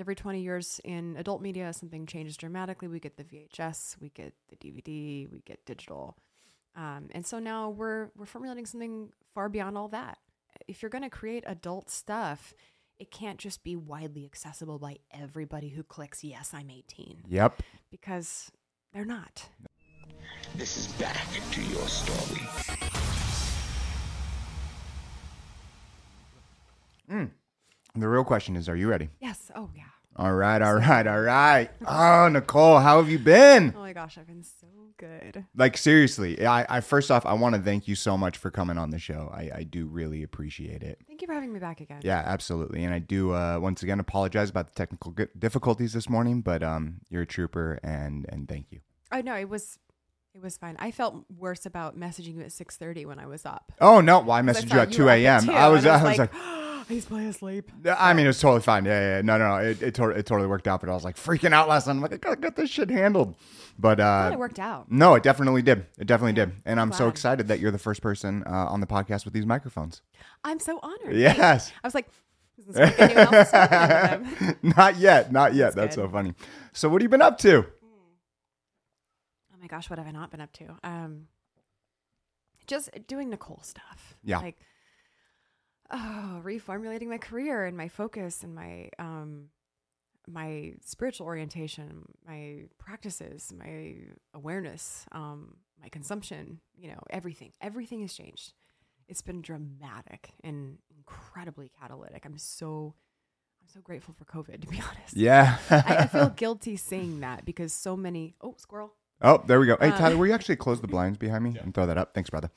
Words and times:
every 0.00 0.14
20 0.14 0.40
years 0.40 0.80
in 0.84 1.16
adult 1.18 1.42
media, 1.42 1.72
something 1.72 2.06
changes 2.06 2.36
dramatically. 2.36 2.88
We 2.88 2.98
get 3.00 3.16
the 3.16 3.24
VHS, 3.24 4.00
we 4.00 4.08
get 4.10 4.32
the 4.48 4.56
DVD, 4.56 5.30
we 5.30 5.42
get 5.44 5.64
digital. 5.66 6.16
Um, 6.76 7.08
and 7.12 7.26
so 7.26 7.38
now 7.38 7.68
we're 7.70 8.10
we're 8.16 8.26
formulating 8.26 8.64
something 8.66 9.10
far 9.34 9.48
beyond 9.48 9.76
all 9.76 9.88
that. 9.88 10.18
If 10.68 10.82
you're 10.82 10.90
going 10.90 11.04
to 11.04 11.10
create 11.10 11.44
adult 11.46 11.90
stuff, 11.90 12.54
it 12.98 13.10
can't 13.10 13.38
just 13.38 13.62
be 13.64 13.76
widely 13.76 14.24
accessible 14.24 14.78
by 14.78 14.98
everybody 15.12 15.70
who 15.70 15.82
clicks 15.82 16.22
yes, 16.22 16.52
I'm 16.54 16.70
18 16.70 17.22
Yep. 17.28 17.62
because 17.90 18.50
they're 18.92 19.04
not. 19.04 19.48
This 20.56 20.76
is 20.76 20.86
back 20.94 21.26
to 21.52 21.62
your 21.62 21.86
story. 21.88 22.46
The 27.94 28.08
real 28.08 28.24
question 28.24 28.56
is, 28.56 28.68
are 28.68 28.76
you 28.76 28.88
ready? 28.88 29.10
Yes. 29.20 29.50
Oh 29.54 29.70
yeah. 29.74 29.84
All 30.16 30.34
right, 30.34 30.60
all 30.60 30.74
right, 30.74 31.06
all 31.06 31.20
right. 31.20 31.70
Oh, 31.86 32.28
Nicole, 32.28 32.78
how 32.78 33.00
have 33.00 33.08
you 33.08 33.18
been? 33.18 33.72
Oh 33.76 33.80
my 33.80 33.92
gosh, 33.92 34.18
I've 34.18 34.26
been 34.26 34.42
so 34.42 34.66
good. 34.98 35.44
Like 35.56 35.76
seriously, 35.76 36.44
I, 36.44 36.66
I 36.76 36.80
first 36.80 37.10
off, 37.10 37.24
I 37.24 37.32
want 37.32 37.54
to 37.54 37.60
thank 37.60 37.88
you 37.88 37.94
so 37.94 38.18
much 38.18 38.36
for 38.36 38.50
coming 38.50 38.76
on 38.76 38.90
the 38.90 38.98
show. 38.98 39.30
I, 39.32 39.50
I 39.54 39.62
do 39.62 39.86
really 39.86 40.22
appreciate 40.22 40.82
it. 40.82 40.98
Thank 41.06 41.22
you 41.22 41.26
for 41.26 41.32
having 41.32 41.52
me 41.52 41.58
back 41.60 41.80
again. 41.80 42.00
Yeah, 42.02 42.22
absolutely. 42.26 42.84
And 42.84 42.92
I 42.92 42.98
do 42.98 43.32
uh, 43.32 43.58
once 43.60 43.82
again 43.82 43.98
apologize 44.00 44.50
about 44.50 44.66
the 44.66 44.74
technical 44.74 45.14
difficulties 45.38 45.92
this 45.94 46.08
morning, 46.08 46.42
but 46.42 46.62
um, 46.62 46.96
you're 47.08 47.22
a 47.22 47.26
trooper, 47.26 47.78
and 47.82 48.26
and 48.28 48.48
thank 48.48 48.66
you. 48.72 48.80
Oh 49.12 49.20
no, 49.20 49.36
it 49.36 49.48
was 49.48 49.78
it 50.34 50.42
was 50.42 50.56
fine. 50.58 50.76
I 50.80 50.90
felt 50.90 51.24
worse 51.34 51.64
about 51.66 51.98
messaging 51.98 52.34
you 52.34 52.42
at 52.42 52.48
6:30 52.48 53.06
when 53.06 53.18
I 53.18 53.26
was 53.26 53.46
up. 53.46 53.72
Oh 53.80 54.00
no, 54.00 54.20
well, 54.20 54.32
I 54.32 54.42
'Cause 54.42 54.56
I 54.56 54.60
messaged 54.62 54.72
you 54.74 54.80
at 54.80 54.92
two 54.92 55.04
were 55.04 55.10
up 55.10 55.14
at 55.14 55.20
a.m. 55.20 55.50
I 55.50 55.68
was 55.68 55.84
and 55.84 55.94
I 55.94 56.02
was 56.08 56.18
like, 56.18 56.32
he's 56.90 57.06
probably 57.06 57.26
asleep. 57.26 57.70
I 57.86 58.12
mean, 58.12 58.26
it 58.26 58.28
was 58.28 58.40
totally 58.40 58.60
fine. 58.60 58.84
Yeah, 58.84 59.00
yeah, 59.00 59.16
yeah. 59.16 59.22
no, 59.22 59.38
no, 59.38 59.48
no. 59.48 59.56
It 59.56 59.82
it, 59.82 59.94
to- 59.94 60.10
it 60.10 60.26
totally 60.26 60.48
worked 60.48 60.68
out, 60.68 60.80
but 60.80 60.90
I 60.90 60.92
was 60.92 61.04
like 61.04 61.16
freaking 61.16 61.52
out 61.52 61.68
last 61.68 61.86
night. 61.86 61.94
I'm 61.94 62.00
like, 62.02 62.12
I 62.12 62.16
gotta 62.16 62.40
get 62.40 62.56
this 62.56 62.70
shit 62.70 62.90
handled. 62.90 63.36
But 63.78 63.98
uh, 63.98 64.30
it 64.32 64.38
worked 64.38 64.58
out. 64.58 64.90
No, 64.92 65.14
it 65.14 65.22
definitely 65.22 65.62
did. 65.62 65.86
It 65.98 66.06
definitely 66.06 66.34
did. 66.34 66.52
And 66.66 66.78
I'm 66.78 66.92
so 66.92 67.04
glad. 67.04 67.10
excited 67.10 67.48
that 67.48 67.60
you're 67.60 67.70
the 67.70 67.78
first 67.78 68.02
person 68.02 68.42
uh, 68.46 68.50
on 68.50 68.80
the 68.80 68.86
podcast 68.86 69.24
with 69.24 69.32
these 69.32 69.46
microphones. 69.46 70.02
I'm 70.44 70.58
so 70.58 70.78
honored. 70.82 71.16
Yes. 71.16 71.72
I 71.82 71.86
was 71.86 71.94
like, 71.94 72.08
is 72.58 72.66
this 72.66 72.76
like 72.76 73.00
anyone 73.00 73.34
else 73.34 73.50
talking 73.50 74.28
to 74.36 74.44
them? 74.44 74.56
not 74.76 74.98
yet. 74.98 75.32
Not 75.32 75.54
yet. 75.54 75.74
That's, 75.74 75.94
That's 75.94 75.94
so 75.94 76.08
funny. 76.08 76.34
So, 76.74 76.88
what 76.90 77.00
have 77.00 77.04
you 77.04 77.08
been 77.08 77.22
up 77.22 77.38
to? 77.38 77.64
Oh 77.82 79.56
my 79.60 79.66
gosh, 79.66 79.88
what 79.88 79.98
have 79.98 80.06
I 80.06 80.10
not 80.10 80.30
been 80.30 80.40
up 80.40 80.52
to? 80.54 80.76
Um, 80.84 81.28
just 82.66 82.90
doing 83.06 83.30
Nicole 83.30 83.60
stuff. 83.62 84.16
Yeah. 84.22 84.38
Like, 84.38 84.58
oh, 85.90 86.40
reformulating 86.44 87.08
my 87.08 87.18
career 87.18 87.64
and 87.64 87.76
my 87.76 87.88
focus 87.88 88.42
and 88.42 88.54
my 88.54 88.90
um, 88.98 89.46
my 90.28 90.74
spiritual 90.84 91.26
orientation, 91.26 92.04
my 92.26 92.64
practices, 92.78 93.52
my 93.56 93.94
awareness, 94.34 95.06
um, 95.12 95.56
my 95.80 95.88
consumption. 95.88 96.60
You 96.76 96.90
know, 96.90 97.00
everything. 97.10 97.52
Everything 97.60 98.00
has 98.02 98.12
changed. 98.14 98.52
It's 99.08 99.22
been 99.22 99.42
dramatic 99.42 100.30
and 100.44 100.78
incredibly 100.96 101.70
catalytic. 101.80 102.24
I'm 102.24 102.38
so. 102.38 102.94
I'm 103.62 103.68
so 103.68 103.80
grateful 103.82 104.14
for 104.14 104.24
COVID, 104.24 104.62
to 104.62 104.66
be 104.68 104.80
honest. 104.80 105.14
Yeah. 105.16 105.58
I, 105.70 105.96
I 106.00 106.06
feel 106.06 106.28
guilty 106.36 106.76
saying 106.76 107.20
that 107.20 107.44
because 107.44 107.72
so 107.74 107.96
many. 107.96 108.34
Oh, 108.40 108.54
squirrel. 108.56 108.94
oh, 109.20 109.42
there 109.46 109.60
we 109.60 109.66
go. 109.66 109.76
Hey, 109.80 109.90
Tyler, 109.90 110.16
will 110.16 110.26
you 110.26 110.32
actually 110.32 110.56
close 110.56 110.80
the 110.80 110.88
blinds 110.94 111.18
behind 111.18 111.44
me 111.44 111.56
and 111.60 111.74
throw 111.74 111.86
that 111.86 111.98
up? 111.98 112.14
Thanks, 112.14 112.30
brother. 112.30 112.50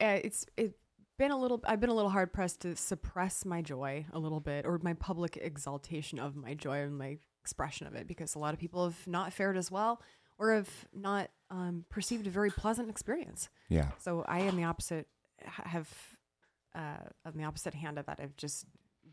uh, 0.00 0.18
it's 0.22 0.44
it's 0.56 0.74
been 1.18 1.30
a 1.30 1.36
little 1.36 1.60
i've 1.66 1.80
been 1.80 1.90
a 1.90 1.94
little 1.94 2.10
hard 2.10 2.32
pressed 2.32 2.60
to 2.60 2.74
suppress 2.76 3.44
my 3.44 3.62
joy 3.62 4.04
a 4.12 4.18
little 4.18 4.40
bit 4.40 4.64
or 4.66 4.78
my 4.82 4.94
public 4.94 5.38
exaltation 5.40 6.18
of 6.18 6.34
my 6.36 6.54
joy 6.54 6.78
and 6.80 6.96
my 6.98 7.18
expression 7.42 7.86
of 7.86 7.94
it 7.94 8.06
because 8.06 8.34
a 8.34 8.38
lot 8.38 8.54
of 8.54 8.60
people 8.60 8.84
have 8.84 9.06
not 9.06 9.32
fared 9.32 9.56
as 9.56 9.70
well 9.70 10.00
or 10.38 10.52
have 10.52 10.70
not 10.94 11.28
um, 11.50 11.84
perceived 11.90 12.26
a 12.26 12.30
very 12.30 12.50
pleasant 12.50 12.88
experience 12.90 13.48
Yeah. 13.68 13.88
so 13.98 14.24
i 14.26 14.40
am 14.40 14.56
the 14.56 14.64
opposite 14.64 15.06
have 15.44 15.88
uh, 16.74 17.04
on 17.26 17.32
the 17.36 17.44
opposite 17.44 17.74
hand 17.74 17.98
of 17.98 18.06
that 18.06 18.18
i've 18.22 18.36
just 18.36 18.64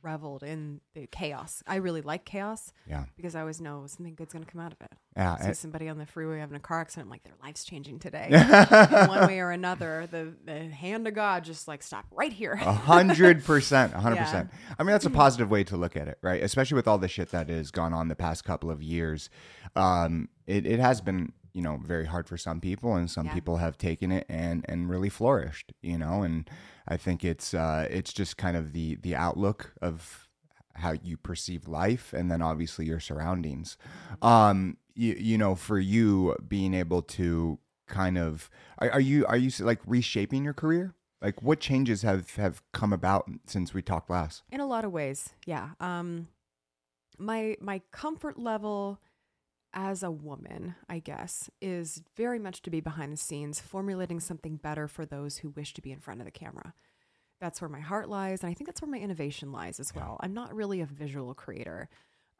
reveled 0.02 0.44
in 0.44 0.82
the 0.94 1.08
chaos 1.08 1.64
i 1.68 1.76
really 1.76 2.02
like 2.02 2.26
chaos 2.26 2.72
Yeah. 2.88 3.06
because 3.18 3.36
i 3.36 3.40
always 3.42 3.60
know 3.62 3.86
something 3.88 4.16
good's 4.16 4.34
going 4.34 4.46
to 4.46 4.52
come 4.52 4.62
out 4.62 4.72
of 4.74 4.82
it 4.82 4.92
Yeah. 5.18 5.38
see 5.38 5.46
and- 5.48 5.58
somebody 5.58 5.90
on 5.90 5.98
the 5.98 6.06
freeway 6.06 6.40
having 6.40 6.56
a 6.56 6.60
car 6.60 6.82
accident 6.82 7.06
I'm 7.08 7.10
like 7.12 7.24
their 7.24 7.34
life's 7.44 7.64
changing 7.64 8.00
today 8.00 8.30
one 9.08 9.28
way 9.28 9.40
or 9.40 9.52
another, 9.52 10.08
the, 10.10 10.34
the 10.46 10.70
hand 10.70 11.08
of 11.08 11.14
God 11.14 11.44
just 11.44 11.68
like 11.68 11.84
stop 11.84 12.06
right 12.12 12.32
here. 12.32 12.54
A 12.62 12.72
hundred 12.74 13.44
percent, 13.46 13.94
a 13.94 14.00
hundred 14.00 14.18
percent. 14.20 14.50
I 14.78 14.84
mean, 14.84 14.92
that's 14.92 15.06
a 15.06 15.10
positive 15.10 15.50
way 15.52 15.64
to 15.66 15.78
look 15.78 15.96
at 15.98 16.08
it, 16.08 16.18
right? 16.22 16.42
Especially 16.42 16.76
with 16.76 16.88
all 16.88 16.98
the 16.98 17.08
shit 17.08 17.31
that 17.31 17.50
has 17.50 17.72
gone 17.72 17.94
on 17.94 18.08
the 18.08 18.16
past 18.16 18.44
couple 18.46 18.70
of 18.72 18.81
years. 18.84 19.30
Um, 19.76 20.30
it, 20.48 20.66
it 20.66 20.80
has 20.80 21.02
been, 21.02 21.34
you 21.54 21.62
know, 21.62 21.78
very 21.84 22.06
hard 22.06 22.28
for 22.28 22.38
some 22.38 22.60
people, 22.62 22.96
and 22.96 23.10
some 23.10 23.28
Yeah. 23.28 23.34
people 23.34 23.58
have 23.58 23.78
taken 23.78 24.12
it 24.12 24.26
and 24.30 24.66
and 24.68 24.90
really 24.90 25.10
flourished, 25.10 25.74
you 25.82 25.98
know. 25.98 26.24
And 26.24 26.50
I 26.88 26.98
think 26.98 27.24
it's 27.24 27.54
uh, 27.54 27.88
it's 27.90 28.14
just 28.14 28.38
kind 28.38 28.56
of 28.58 28.74
the 28.74 28.96
the 28.96 29.16
outlook 29.16 29.74
of 29.82 30.28
how 30.76 30.94
you 30.94 31.18
perceive 31.18 31.68
life, 31.68 32.14
and 32.14 32.32
then 32.32 32.42
obviously 32.42 32.86
your 32.86 33.00
surroundings. 33.00 33.78
Um, 34.22 34.78
you, 34.96 35.14
you 35.14 35.38
know, 35.38 35.56
for 35.56 35.80
you 35.80 36.36
being 36.48 36.74
able 36.74 37.02
to 37.04 37.60
kind 37.88 38.18
of 38.18 38.50
are, 38.78 38.92
are 38.92 39.00
you 39.02 39.26
are 39.26 39.38
you 39.38 39.52
like 39.64 39.80
reshaping 39.86 40.44
your 40.44 40.54
career? 40.54 40.94
Like 41.22 41.42
what 41.42 41.60
changes 41.60 42.04
have 42.04 42.36
have 42.36 42.62
come 42.72 42.94
about 42.94 43.30
since 43.46 43.74
we 43.74 43.81
talked 43.81 44.10
last? 44.10 44.44
In 44.52 44.62
a 44.62 44.66
lot 44.68 44.86
of 44.86 44.92
ways, 44.92 45.30
yeah. 45.46 45.72
Um, 45.80 46.28
my 47.18 47.58
my 47.60 47.81
comfort 47.92 48.40
level 48.40 49.00
as 49.74 50.03
a 50.03 50.12
woman, 50.12 50.75
I 50.90 51.00
guess, 51.00 51.50
is 51.62 52.02
very 52.18 52.40
much 52.40 52.62
to 52.63 52.69
be 52.69 52.80
behind 52.81 53.13
the 53.13 53.18
scenes, 53.18 53.59
formulating 53.59 54.19
something 54.19 54.57
better 54.57 54.88
for 54.88 55.06
those 55.06 55.38
who 55.38 55.50
wish 55.50 55.74
to 55.75 55.81
be 55.81 55.91
in 55.91 56.00
front 56.00 56.22
of 56.22 56.25
the 56.25 56.31
camera. 56.31 56.74
That's 57.40 57.62
where 57.62 57.69
my 57.69 57.80
heart 57.80 58.09
lies, 58.09 58.44
and 58.44 58.50
I 58.50 58.53
think 58.53 58.68
that's 58.68 58.81
where 58.81 58.91
my 58.91 58.97
innovation 59.00 59.52
lies 59.52 59.80
as 59.80 59.94
well. 59.96 60.18
I'm 60.22 60.34
not 60.34 60.53
really 60.53 60.81
a 60.81 60.85
visual 60.85 61.34
creator. 61.34 61.88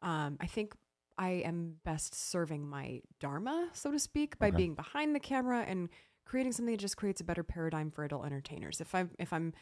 Um, 0.02 0.38
I 0.42 0.48
think 0.48 0.74
I 1.18 1.30
am 1.46 1.76
best 1.86 2.16
serving 2.16 2.68
my 2.68 3.02
dharma, 3.20 3.70
so 3.74 3.92
to 3.92 4.00
speak, 4.00 4.40
by 4.40 4.48
Okay. 4.48 4.58
being 4.58 4.76
behind 4.76 5.16
the 5.16 5.20
camera 5.20 5.64
and 5.68 5.90
creating 6.26 6.52
something 6.52 6.74
that 6.74 6.80
just 6.82 6.98
creates 6.98 7.22
a 7.22 7.24
better 7.24 7.44
paradigm 7.44 7.92
for 7.92 8.04
adult 8.04 8.26
entertainers. 8.26 8.82
If 8.82 8.94
I'm 8.94 9.12
if 9.20 9.32
I'm 9.34 9.54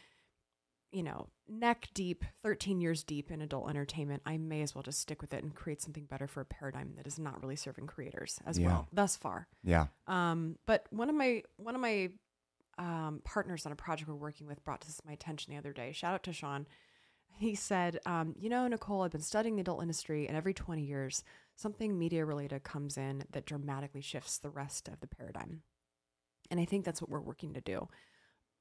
you 0.90 1.02
know, 1.02 1.28
neck 1.48 1.88
deep, 1.94 2.24
13 2.42 2.80
years 2.80 3.02
deep 3.02 3.30
in 3.30 3.40
adult 3.42 3.68
entertainment, 3.68 4.22
I 4.24 4.36
may 4.38 4.62
as 4.62 4.74
well 4.74 4.82
just 4.82 5.00
stick 5.00 5.20
with 5.20 5.34
it 5.34 5.42
and 5.42 5.54
create 5.54 5.82
something 5.82 6.04
better 6.06 6.26
for 6.26 6.40
a 6.40 6.44
paradigm 6.46 6.94
that 6.96 7.06
is 7.06 7.18
not 7.18 7.42
really 7.42 7.56
serving 7.56 7.86
creators 7.86 8.38
as 8.46 8.58
Yeah. 8.58 8.66
well 8.68 8.88
thus 8.92 9.16
far. 9.16 9.48
Yeah. 9.62 9.88
Um, 10.06 10.56
but 10.66 10.86
one 10.90 11.08
of 11.10 11.14
my 11.16 11.42
one 11.56 11.74
of 11.74 11.80
my 11.80 12.10
um, 12.78 13.20
partners 13.24 13.66
on 13.66 13.72
a 13.72 13.76
project 13.76 14.08
we're 14.08 14.14
working 14.14 14.46
with 14.46 14.62
brought 14.64 14.80
this 14.82 14.96
to 14.96 15.02
my 15.06 15.12
attention 15.12 15.52
the 15.52 15.58
other 15.58 15.72
day. 15.72 15.92
Shout 15.92 16.14
out 16.14 16.22
to 16.24 16.32
Sean. 16.32 16.66
He 17.36 17.54
said, 17.54 17.98
um, 18.06 18.34
"You 18.38 18.48
know, 18.48 18.66
Nicole, 18.68 19.02
I've 19.02 19.10
been 19.10 19.20
studying 19.20 19.56
the 19.56 19.60
adult 19.62 19.82
industry, 19.82 20.26
and 20.28 20.36
every 20.36 20.54
20 20.54 20.82
years, 20.82 21.22
something 21.56 21.98
media 21.98 22.24
related 22.24 22.62
comes 22.62 22.96
in 22.96 23.24
that 23.32 23.46
dramatically 23.46 24.00
shifts 24.00 24.38
the 24.38 24.50
rest 24.50 24.88
of 24.88 25.00
the 25.00 25.06
paradigm. 25.06 25.62
And 26.50 26.58
I 26.60 26.64
think 26.64 26.84
that's 26.84 27.02
what 27.02 27.10
we're 27.10 27.20
working 27.20 27.52
to 27.54 27.60
do. 27.60 27.88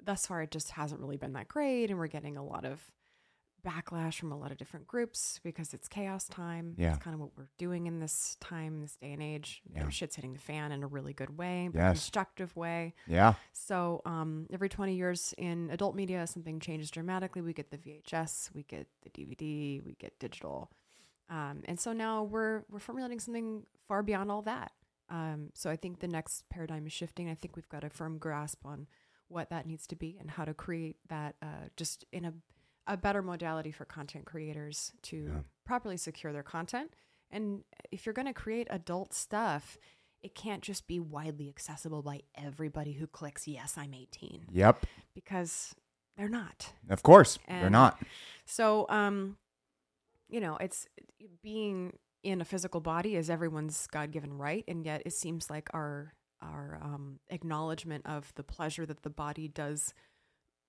Thus 0.04 0.26
far, 0.26 0.42
it 0.42 0.52
just 0.52 0.72
hasn't 0.72 1.02
really 1.02 1.18
been 1.18 1.34
that 1.34 1.48
great, 1.48 1.90
and 1.90 2.00
we're 2.00 2.08
getting 2.08 2.38
a 2.38 2.44
lot 2.46 2.64
of 2.66 2.82
backlash 3.66 4.14
from 4.20 4.32
a 4.32 4.38
lot 4.38 4.52
of 4.52 4.58
different 4.58 4.88
groups 4.88 5.40
because 5.44 5.74
it's 5.74 5.88
chaos 5.90 6.26
time. 6.28 6.76
Yeah. 6.78 6.94
It's 6.94 7.04
kind 7.04 7.14
of 7.14 7.20
what 7.20 7.32
we're 7.36 7.50
doing 7.58 7.88
in 7.88 8.00
this 8.00 8.38
time, 8.40 8.80
this 8.82 8.96
day 8.96 9.12
and 9.12 9.22
age. 9.22 9.62
You 9.68 9.76
know, 9.76 9.82
Yeah. 9.86 9.90
shit's 9.90 10.16
hitting 10.16 10.34
the 10.34 10.40
fan 10.40 10.72
in 10.72 10.84
a 10.84 10.88
really 10.88 11.12
good 11.14 11.38
way, 11.38 11.68
but 11.74 11.80
Yes. 11.80 11.94
constructive 11.98 12.56
way. 12.56 12.94
Yeah. 13.08 13.34
So 13.52 14.02
um, 14.06 14.48
every 14.54 14.70
20 14.70 14.96
years 14.96 15.34
in 15.38 15.70
adult 15.72 15.96
media, 15.96 16.26
something 16.28 16.60
changes 16.62 16.90
dramatically. 16.92 17.42
We 17.42 17.52
get 17.52 17.72
the 17.72 17.78
VHS, 17.78 18.52
we 18.54 18.64
get 18.64 18.88
the 19.02 19.10
DVD, 19.10 19.82
we 19.84 19.96
get 19.96 20.18
digital. 20.20 20.72
Um, 21.30 21.64
and 21.66 21.78
so 21.78 21.92
now 21.92 22.24
we're, 22.24 22.64
we're 22.70 22.80
formulating 22.80 23.20
something 23.20 23.66
far 23.88 24.02
beyond 24.02 24.32
all 24.32 24.44
that. 24.44 24.72
Um, 25.10 25.50
so 25.56 25.70
I 25.70 25.76
think 25.76 26.00
the 26.00 26.08
next 26.08 26.48
paradigm 26.50 26.86
is 26.86 26.94
shifting. 26.94 27.30
I 27.30 27.34
think 27.36 27.56
we've 27.58 27.68
got 27.68 27.84
a 27.84 27.90
firm 27.90 28.18
grasp 28.18 28.66
on 28.66 28.88
what 29.30 29.50
that 29.50 29.66
needs 29.66 29.86
to 29.88 29.96
be 29.96 30.18
and 30.20 30.32
how 30.32 30.46
to 30.46 30.54
create 30.54 30.98
that 31.10 31.36
uh, 31.42 31.68
just 31.76 32.06
in 32.12 32.26
a, 32.26 32.34
a 32.88 32.98
better 32.98 33.22
modality 33.22 33.72
for 33.72 33.86
content 33.86 34.26
creators 34.26 34.92
to 35.04 35.18
Yeah. 35.34 35.40
properly 35.66 35.98
secure 35.98 36.32
their 36.34 36.44
content. 36.44 36.94
And 37.30 37.64
if 37.92 38.06
you're 38.06 38.14
going 38.14 38.28
to 38.28 38.34
create 38.34 38.68
adult 38.70 39.14
stuff, 39.14 39.78
it 40.22 40.34
can't 40.34 40.64
just 40.64 40.88
be 40.88 41.00
widely 41.00 41.50
accessible 41.50 42.02
by 42.02 42.22
everybody 42.36 42.94
who 42.94 43.06
clicks 43.06 43.48
yes 43.48 43.78
i'm 43.78 43.94
18 43.94 44.48
Yep. 44.52 44.86
because 45.14 45.76
they're 46.18 46.28
not 46.28 46.74
Of 46.90 47.04
course. 47.04 47.38
They're 47.48 47.70
not. 47.70 48.02
so 48.46 48.88
um 48.90 49.38
you 50.28 50.40
know 50.40 50.58
it's 50.58 50.88
being 51.44 51.94
in 52.24 52.42
a 52.42 52.46
physical 52.46 52.82
body 52.82 53.16
is 53.16 53.30
everyone's 53.30 53.86
god-given 53.88 54.34
right 54.38 54.64
and 54.68 54.84
yet 54.86 55.04
it 55.06 55.14
seems 55.14 55.50
like 55.52 55.70
our 55.74 56.14
our 56.42 56.80
um, 56.82 57.20
acknowledgement 57.30 58.06
of 58.06 58.34
the 58.36 58.44
pleasure 58.44 58.86
that 58.86 59.04
the 59.04 59.10
body 59.10 59.48
does 59.48 59.94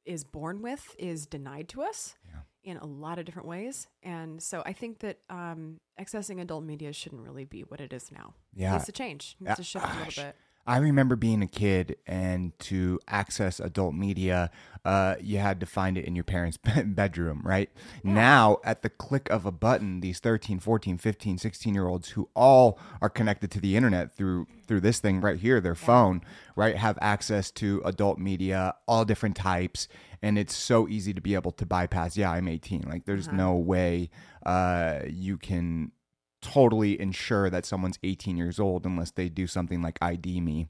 is 0.04 0.24
born 0.24 0.62
with 0.62 0.96
is 0.98 1.26
denied 1.26 1.68
to 1.68 1.82
us 1.82 2.16
Yeah. 2.26 2.40
in 2.72 2.76
a 2.78 2.86
lot 2.86 3.18
of 3.18 3.26
different 3.26 3.46
ways. 3.48 3.86
And 4.02 4.42
so 4.42 4.62
I 4.64 4.72
think 4.72 5.00
that 5.00 5.18
um, 5.28 5.80
accessing 6.00 6.40
adult 6.40 6.64
media 6.64 6.92
shouldn't 6.94 7.22
really 7.22 7.44
be 7.44 7.60
what 7.62 7.80
it 7.80 7.92
is 7.92 8.10
now. 8.10 8.32
Yeah. 8.54 8.70
It 8.70 8.72
needs 8.74 8.86
to 8.86 8.92
change. 8.92 9.36
It 9.40 9.44
needs 9.44 9.56
to 9.58 9.62
shift 9.64 9.84
a 9.84 9.98
little 9.98 10.12
bit. 10.24 10.36
I 10.68 10.76
remember 10.76 11.16
being 11.16 11.40
a 11.42 11.46
kid 11.46 11.96
and 12.06 12.56
to 12.58 13.00
access 13.08 13.58
adult 13.58 13.94
media, 13.94 14.50
uh, 14.84 15.14
you 15.18 15.38
had 15.38 15.60
to 15.60 15.66
find 15.66 15.96
it 15.96 16.04
in 16.04 16.14
your 16.14 16.24
parents' 16.24 16.58
bedroom, 16.84 17.40
right? 17.42 17.70
Now, 18.04 18.58
at 18.62 18.82
the 18.82 18.90
click 18.90 19.30
of 19.30 19.46
a 19.46 19.50
button, 19.50 20.00
these 20.00 20.18
13, 20.18 20.60
14, 20.60 20.98
15, 20.98 21.38
16 21.38 21.74
year 21.74 21.88
olds 21.88 22.10
who 22.10 22.28
all 22.36 22.78
are 23.00 23.08
connected 23.08 23.50
to 23.52 23.60
the 23.60 23.76
internet 23.76 24.14
through 24.14 24.46
through 24.66 24.82
this 24.82 24.98
thing 24.98 25.22
right 25.22 25.38
here, 25.38 25.62
their 25.62 25.74
phone, 25.74 26.20
right, 26.54 26.76
have 26.76 26.98
access 27.00 27.50
to 27.52 27.80
adult 27.86 28.18
media, 28.18 28.74
all 28.86 29.06
different 29.06 29.36
types. 29.36 29.88
And 30.20 30.38
it's 30.38 30.54
so 30.54 30.86
easy 30.86 31.14
to 31.14 31.22
be 31.22 31.34
able 31.34 31.52
to 31.52 31.64
bypass. 31.64 32.14
Yeah, 32.18 32.32
I'm 32.32 32.46
18. 32.46 32.82
Like, 32.82 33.06
there's 33.06 33.32
no 33.32 33.54
way 33.54 34.10
uh, 34.44 35.00
you 35.08 35.38
can 35.38 35.92
totally 36.40 37.00
ensure 37.00 37.50
that 37.50 37.66
someone's 37.66 37.98
18 38.02 38.36
years 38.36 38.58
old 38.60 38.86
unless 38.86 39.10
they 39.12 39.28
do 39.28 39.46
something 39.46 39.82
like 39.82 39.98
ID 40.02 40.40
me 40.40 40.68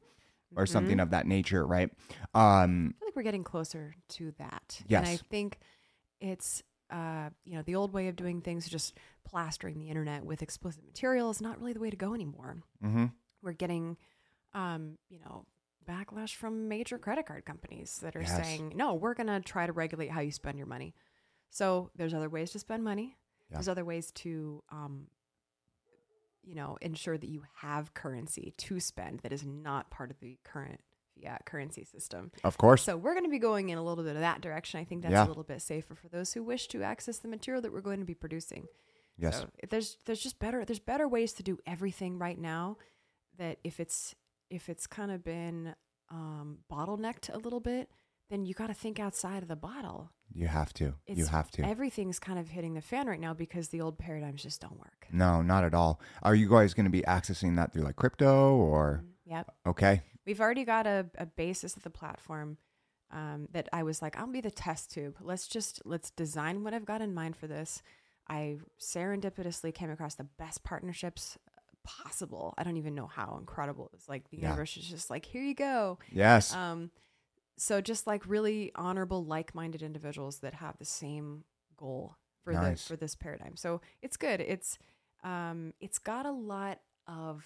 or 0.56 0.64
Mm-hmm. 0.64 0.72
something 0.72 1.00
of 1.00 1.10
that 1.10 1.26
nature, 1.26 1.66
right? 1.66 1.90
Um, 2.34 2.94
I 2.96 2.98
feel 3.00 3.08
like 3.08 3.16
we're 3.16 3.22
getting 3.22 3.44
closer 3.44 3.94
to 4.10 4.32
that. 4.38 4.80
Yes. 4.88 5.00
And 5.00 5.08
I 5.08 5.16
think 5.30 5.58
it's, 6.20 6.62
uh, 6.90 7.28
you 7.44 7.54
know, 7.56 7.62
the 7.62 7.74
old 7.74 7.92
way 7.92 8.08
of 8.08 8.16
doing 8.16 8.40
things, 8.40 8.66
just 8.68 8.96
plastering 9.24 9.78
the 9.78 9.88
internet 9.90 10.24
with 10.24 10.40
explicit 10.40 10.84
material, 10.86 11.28
is 11.30 11.42
not 11.42 11.58
really 11.60 11.74
the 11.74 11.80
way 11.80 11.90
to 11.90 11.96
go 11.96 12.14
anymore. 12.14 12.56
Mm-hmm. 12.82 13.06
We're 13.42 13.52
getting, 13.52 13.98
um, 14.54 14.96
you 15.10 15.18
know, 15.20 15.44
backlash 15.86 16.34
from 16.34 16.66
major 16.68 16.96
credit 16.98 17.26
card 17.26 17.44
companies 17.44 17.98
that 18.02 18.16
are 18.16 18.22
Yes. 18.22 18.36
saying, 18.36 18.72
no, 18.74 18.94
we're 18.94 19.14
going 19.14 19.26
to 19.26 19.40
try 19.40 19.66
to 19.66 19.72
regulate 19.72 20.10
how 20.10 20.20
you 20.20 20.32
spend 20.32 20.56
your 20.56 20.66
money. 20.66 20.94
So 21.50 21.90
there's 21.94 22.14
other 22.14 22.28
ways 22.30 22.52
to 22.52 22.58
spend 22.58 22.84
money. 22.84 23.16
Yeah. 23.50 23.56
There's 23.56 23.68
other 23.68 23.84
ways 23.84 24.10
to, 24.12 24.62
um, 24.70 25.08
you 26.42 26.54
know, 26.54 26.76
ensure 26.80 27.18
that 27.18 27.28
you 27.28 27.42
have 27.56 27.94
currency 27.94 28.54
to 28.58 28.80
spend 28.80 29.20
that 29.20 29.32
is 29.32 29.44
not 29.44 29.90
part 29.90 30.10
of 30.10 30.18
the 30.20 30.38
current 30.44 30.80
fiat 31.22 31.44
currency 31.46 31.84
system. 31.84 32.30
Of 32.44 32.56
course. 32.58 32.82
So 32.84 32.96
we're 32.96 33.14
going 33.14 33.24
to 33.24 33.30
be 33.30 33.38
going 33.40 33.70
in 33.70 33.78
a 33.78 33.82
little 33.82 34.04
bit 34.04 34.14
of 34.14 34.20
that 34.20 34.40
direction. 34.40 34.78
I 34.80 34.84
think 34.84 35.02
that's 35.02 35.12
Yeah. 35.12 35.26
a 35.26 35.28
little 35.28 35.42
bit 35.42 35.60
safer 35.60 35.94
for 35.94 36.08
those 36.08 36.32
who 36.32 36.42
wish 36.42 36.68
to 36.68 36.82
access 36.82 37.18
the 37.18 37.28
material 37.28 37.60
that 37.62 37.72
we're 37.72 37.80
going 37.80 37.98
to 38.00 38.04
be 38.06 38.14
producing. 38.14 38.66
yes. 39.18 39.40
So 39.40 39.48
there's 39.68 39.96
there's 40.06 40.20
just 40.22 40.38
better 40.38 40.64
there's 40.64 40.78
better 40.78 41.08
ways 41.08 41.32
to 41.34 41.42
do 41.42 41.58
everything 41.66 42.18
right 42.18 42.38
now. 42.38 42.76
That 43.36 43.58
if 43.64 43.80
it's 43.80 44.14
if 44.48 44.68
it's 44.68 44.86
kind 44.86 45.10
of 45.10 45.24
been 45.24 45.74
um, 46.10 46.58
bottlenecked 46.72 47.32
a 47.34 47.38
little 47.38 47.60
bit, 47.60 47.90
then 48.30 48.44
you 48.46 48.54
got 48.54 48.68
to 48.68 48.74
think 48.74 48.98
outside 49.00 49.42
of 49.42 49.48
the 49.48 49.56
bottle. 49.56 50.10
You 50.34 50.46
have 50.46 50.72
to. 50.74 50.94
You 51.06 51.26
have 51.26 51.50
to. 51.52 51.62
Everything's 51.62 52.18
kind 52.18 52.38
of 52.38 52.48
hitting 52.48 52.74
the 52.74 52.80
fan 52.82 53.06
right 53.06 53.20
now 53.20 53.34
because 53.34 53.68
the 53.68 53.80
old 53.80 53.98
paradigms 53.98 54.42
just 54.42 54.60
don't 54.60 54.78
work. 54.78 55.06
no, 55.10 55.42
not 55.42 55.64
at 55.64 55.74
all. 55.74 56.00
Are 56.22 56.34
you 56.34 56.48
guys 56.48 56.74
going 56.74 56.84
to 56.86 56.90
be 56.90 57.02
accessing 57.02 57.56
that 57.56 57.72
through 57.72 57.82
like 57.82 57.96
crypto 57.96 58.54
or? 58.56 59.04
Yep. 59.26 59.50
Okay. 59.66 60.02
We've 60.26 60.40
already 60.40 60.64
got 60.64 60.86
a, 60.86 61.06
a 61.16 61.26
basis 61.26 61.76
of 61.76 61.82
the 61.82 61.90
platform 61.90 62.58
um, 63.10 63.48
that 63.52 63.68
I 63.72 63.82
was 63.82 64.02
like, 64.02 64.18
I'll 64.18 64.26
be 64.26 64.40
the 64.42 64.50
test 64.50 64.92
tube. 64.92 65.16
Let's 65.20 65.48
just 65.48 65.80
let's 65.86 66.10
design 66.10 66.62
what 66.64 66.74
I've 66.74 66.84
got 66.84 67.00
in 67.00 67.14
mind 67.14 67.36
for 67.36 67.46
this. 67.46 67.82
I 68.28 68.58
serendipitously 68.78 69.72
came 69.74 69.90
across 69.90 70.14
the 70.14 70.24
best 70.38 70.62
partnerships 70.64 71.38
possible. 71.84 72.52
I 72.58 72.64
don't 72.64 72.76
even 72.76 72.94
know 72.94 73.06
how 73.06 73.36
incredible 73.40 73.86
it 73.86 73.92
was. 73.92 74.08
Like 74.08 74.28
the 74.30 74.36
Yeah. 74.38 74.50
universe 74.50 74.76
is 74.76 74.84
just 74.84 75.08
like, 75.08 75.24
here 75.24 75.42
you 75.42 75.54
go. 75.54 75.98
Yes. 76.12 76.52
Um, 76.54 76.90
so 77.58 77.80
just 77.80 78.06
like 78.06 78.22
really 78.26 78.72
honorable, 78.74 79.24
like-minded 79.24 79.82
individuals 79.82 80.38
that 80.38 80.54
have 80.54 80.78
the 80.78 80.84
same 80.84 81.44
goal 81.76 82.16
for 82.44 82.52
Nice. 82.52 82.82
the 82.84 82.88
for 82.94 82.96
this 82.96 83.14
paradigm. 83.14 83.56
So 83.56 83.80
it's 84.02 84.16
good. 84.16 84.40
It's 84.40 84.78
um, 85.24 85.74
it's 85.80 85.98
got 85.98 86.24
a 86.26 86.30
lot 86.32 86.80
of 87.06 87.44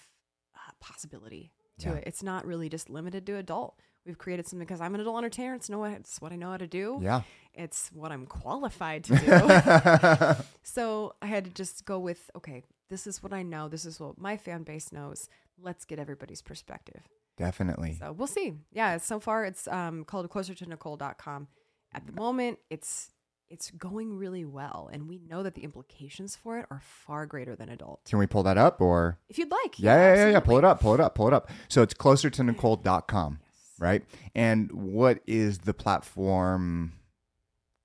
uh, 0.55 0.71
possibility 0.79 1.51
to 1.79 1.89
Yeah. 1.89 1.95
it. 1.95 2.03
It's 2.07 2.21
not 2.23 2.45
really 2.45 2.69
just 2.69 2.89
limited 2.89 3.25
to 3.25 3.37
adult. 3.37 3.79
We've 4.05 4.17
created 4.17 4.45
something 4.47 4.65
because 4.67 4.81
I'm 4.81 4.93
an 4.95 5.01
adult 5.01 5.17
entertainer. 5.17 5.55
It's 5.55 5.69
know 5.69 5.83
it's 5.85 6.21
what 6.21 6.31
I 6.31 6.35
know 6.35 6.51
how 6.51 6.57
to 6.57 6.67
do. 6.67 6.99
yeah. 7.01 7.21
It's 7.53 7.89
what 7.93 8.11
I'm 8.11 8.25
qualified 8.25 9.03
to 9.05 9.15
do. 9.15 10.43
so 10.63 11.13
I 11.21 11.27
had 11.27 11.45
to 11.45 11.51
just 11.51 11.85
go 11.85 11.99
with 11.99 12.29
okay. 12.35 12.63
This 12.89 13.07
is 13.07 13.23
what 13.23 13.33
I 13.33 13.41
know. 13.43 13.69
This 13.69 13.85
is 13.85 13.99
what 13.99 14.19
my 14.19 14.37
fan 14.37 14.63
base 14.63 14.91
knows. 14.91 15.29
Let's 15.59 15.85
get 15.85 15.97
everybody's 15.99 16.41
perspective. 16.41 17.01
Definitely. 17.37 17.97
So 17.99 18.11
we'll 18.11 18.27
see. 18.27 18.53
Yeah, 18.71 18.97
so 18.97 19.19
far 19.19 19.45
it's 19.45 19.67
um, 19.67 20.05
called 20.05 20.29
closer 20.29 20.53
to 20.53 20.65
Nicole.com. 20.65 21.47
At 21.93 22.05
the 22.07 22.13
moment, 22.13 22.59
it's 22.69 23.09
it's 23.49 23.69
going 23.71 24.17
really 24.17 24.45
well, 24.45 24.89
and 24.91 25.07
we 25.07 25.19
know 25.29 25.43
that 25.43 25.53
the 25.53 25.63
implications 25.63 26.35
for 26.35 26.57
it 26.57 26.65
are 26.71 26.81
far 26.83 27.27
greater 27.27 27.55
than 27.55 27.69
adult. 27.69 28.03
Can 28.05 28.17
we 28.17 28.25
pull 28.25 28.41
that 28.43 28.57
up 28.57 28.81
or? 28.81 29.19
If 29.29 29.37
you'd 29.37 29.51
like, 29.51 29.77
Yeah, 29.79 29.93
yeah, 29.95 29.99
yeah, 29.99 30.05
yeah. 30.31 30.37
absolutely. 30.37 30.41
Pull 30.47 30.57
it 30.57 30.63
up, 30.65 30.79
pull 30.79 30.93
it 30.95 30.99
up, 30.99 31.15
pull 31.15 31.27
it 31.27 31.33
up. 31.33 31.49
So 31.67 31.83
it's 31.83 31.93
closer 31.93 32.31
to 32.31 32.43
Nicole.com, 32.43 33.39
right? 33.79 34.03
And 34.33 34.71
what 34.71 35.19
is 35.27 35.59
the 35.59 35.73
platform 35.75 36.93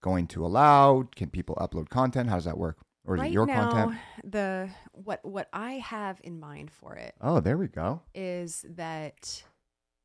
going 0.02 0.26
to 0.28 0.46
allow? 0.46 1.06
Can 1.16 1.28
people 1.28 1.56
upload 1.56 1.90
content? 1.90 2.30
How 2.30 2.36
does 2.36 2.44
that 2.46 2.56
work? 2.56 2.78
Or 3.08 3.14
is 3.16 3.20
right 3.22 3.30
it 3.30 3.34
your 3.34 3.46
now, 3.46 3.70
content? 3.70 4.00
the 4.24 4.68
what 4.92 5.24
what 5.24 5.48
I 5.52 5.72
have 5.78 6.20
in 6.22 6.38
mind 6.38 6.70
for 6.70 6.94
it 6.94 7.14
Oh, 7.20 7.40
there 7.40 7.56
we 7.58 7.66
go. 7.68 8.02
is 8.14 8.64
that, 8.68 9.42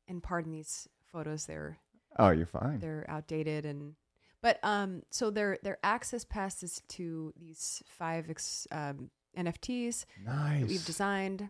and 0.08 0.22
pardon 0.22 0.50
these 0.52 0.88
photos, 1.12 1.44
they're 1.46 1.78
Oh, 2.18 2.30
you're 2.30 2.46
fine. 2.46 2.78
they're 2.80 3.04
outdated 3.08 3.66
and 3.66 3.94
but 4.40 4.58
um 4.62 5.02
so 5.10 5.30
their 5.30 5.58
their 5.62 5.78
access 5.84 6.24
passes 6.24 6.80
to 6.88 7.32
these 7.36 7.82
five 7.86 8.30
ex, 8.30 8.66
um, 8.72 9.10
NFTs 9.36 10.04
Nice. 10.24 10.68
we've 10.68 10.84
designed. 10.86 11.48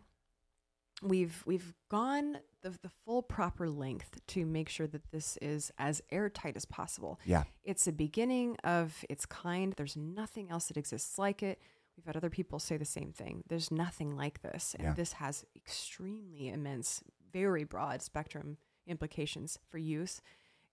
We've 1.02 1.42
we've 1.46 1.74
gone 1.90 2.38
the 2.64 2.70
the 2.82 2.88
full 3.04 3.22
proper 3.22 3.68
length 3.68 4.20
to 4.28 4.44
make 4.44 4.68
sure 4.68 4.88
that 4.88 5.10
this 5.12 5.36
is 5.40 5.70
as 5.78 6.02
airtight 6.10 6.56
as 6.56 6.64
possible. 6.64 7.20
Yeah. 7.24 7.44
It's 7.62 7.86
a 7.86 7.92
beginning 7.92 8.56
of 8.64 9.04
its 9.08 9.26
kind. 9.26 9.72
There's 9.76 9.96
nothing 9.96 10.50
else 10.50 10.66
that 10.68 10.76
exists 10.76 11.18
like 11.18 11.42
it. 11.42 11.60
We've 11.96 12.06
had 12.06 12.16
other 12.16 12.30
people 12.30 12.58
say 12.58 12.76
the 12.76 12.84
same 12.84 13.12
thing. 13.12 13.44
There's 13.46 13.70
nothing 13.70 14.16
like 14.16 14.42
this, 14.42 14.74
and 14.74 14.84
Yeah. 14.88 14.94
this 14.94 15.12
has 15.14 15.44
extremely 15.54 16.48
immense, 16.48 17.04
very 17.32 17.62
broad 17.64 18.02
spectrum 18.02 18.56
implications 18.86 19.58
for 19.68 19.78
use. 19.78 20.20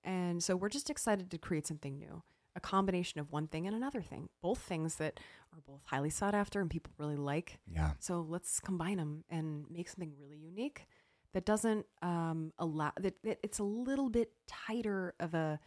And 0.04 0.44
so 0.44 0.56
we're 0.56 0.70
just 0.70 0.90
excited 0.90 1.30
to 1.30 1.38
create 1.38 1.68
something 1.68 2.00
new, 2.00 2.24
a 2.56 2.60
combination 2.60 3.20
of 3.20 3.32
one 3.32 3.48
thing 3.48 3.68
and 3.68 3.76
another 3.76 4.02
thing, 4.02 4.30
both 4.42 4.60
things 4.60 4.96
that 4.96 5.20
are 5.54 5.62
both 5.62 5.82
highly 5.86 6.10
sought 6.10 6.34
after 6.34 6.60
and 6.60 6.70
people 6.72 6.92
really 6.98 7.16
like. 7.18 7.60
Yeah. 7.68 7.92
So 8.00 8.22
let's 8.28 8.60
combine 8.60 8.98
them 8.98 9.24
and 9.30 9.70
make 9.70 9.90
something 9.90 10.14
really 10.18 10.38
unique 10.38 10.88
that 11.34 11.46
doesn't 11.46 11.86
um, 12.02 12.52
allow 12.60 12.92
that, 13.00 13.16
that 13.24 13.40
it's 13.44 13.60
a 13.60 13.64
little 13.64 14.10
bit 14.10 14.32
tighter 14.48 15.14
of 15.20 15.34
a 15.34 15.60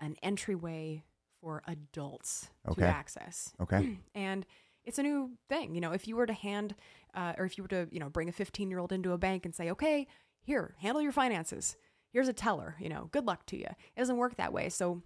an 0.00 0.16
entryway 0.22 1.02
for 1.40 1.62
adults 1.66 2.50
Okay. 2.68 2.82
to 2.82 2.88
access. 2.88 3.52
Okay. 3.60 3.98
And 4.14 4.44
it's 4.84 4.98
a 4.98 5.02
new 5.02 5.32
thing. 5.48 5.74
You 5.74 5.80
know, 5.80 5.92
if 5.92 6.08
you 6.08 6.16
were 6.16 6.26
to 6.26 6.32
hand 6.32 6.74
uh, 7.14 7.34
or 7.36 7.44
if 7.44 7.58
you 7.58 7.64
were 7.64 7.68
to, 7.68 7.88
you 7.90 8.00
know, 8.00 8.08
bring 8.08 8.28
a 8.28 8.32
15 8.32 8.70
year 8.70 8.78
old 8.78 8.92
into 8.92 9.12
a 9.12 9.18
bank 9.18 9.44
and 9.44 9.54
say, 9.54 9.70
okay, 9.70 10.06
here, 10.40 10.74
handle 10.78 11.02
your 11.02 11.12
finances. 11.12 11.76
Here's 12.12 12.28
a 12.28 12.32
teller, 12.32 12.76
you 12.80 12.88
know, 12.88 13.08
good 13.12 13.26
luck 13.26 13.44
to 13.46 13.56
you. 13.56 13.66
It 13.66 13.98
doesn't 13.98 14.16
work 14.16 14.36
that 14.36 14.52
way. 14.52 14.68
So, 14.70 15.02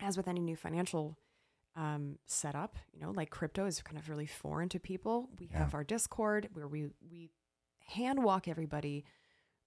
as 0.00 0.16
with 0.16 0.26
any 0.28 0.40
new 0.40 0.56
financial 0.56 1.16
um, 1.76 2.18
setup, 2.26 2.76
you 2.92 3.00
know, 3.00 3.10
like 3.12 3.30
crypto 3.30 3.64
is 3.66 3.80
kind 3.82 3.96
of 3.98 4.08
really 4.08 4.26
foreign 4.26 4.68
to 4.70 4.80
people. 4.80 5.28
We 5.38 5.48
Yeah. 5.52 5.58
have 5.58 5.74
our 5.74 5.84
Discord 5.84 6.48
where 6.52 6.66
we, 6.66 6.88
we 7.10 7.30
hand 7.86 8.22
walk 8.22 8.48
everybody 8.48 9.04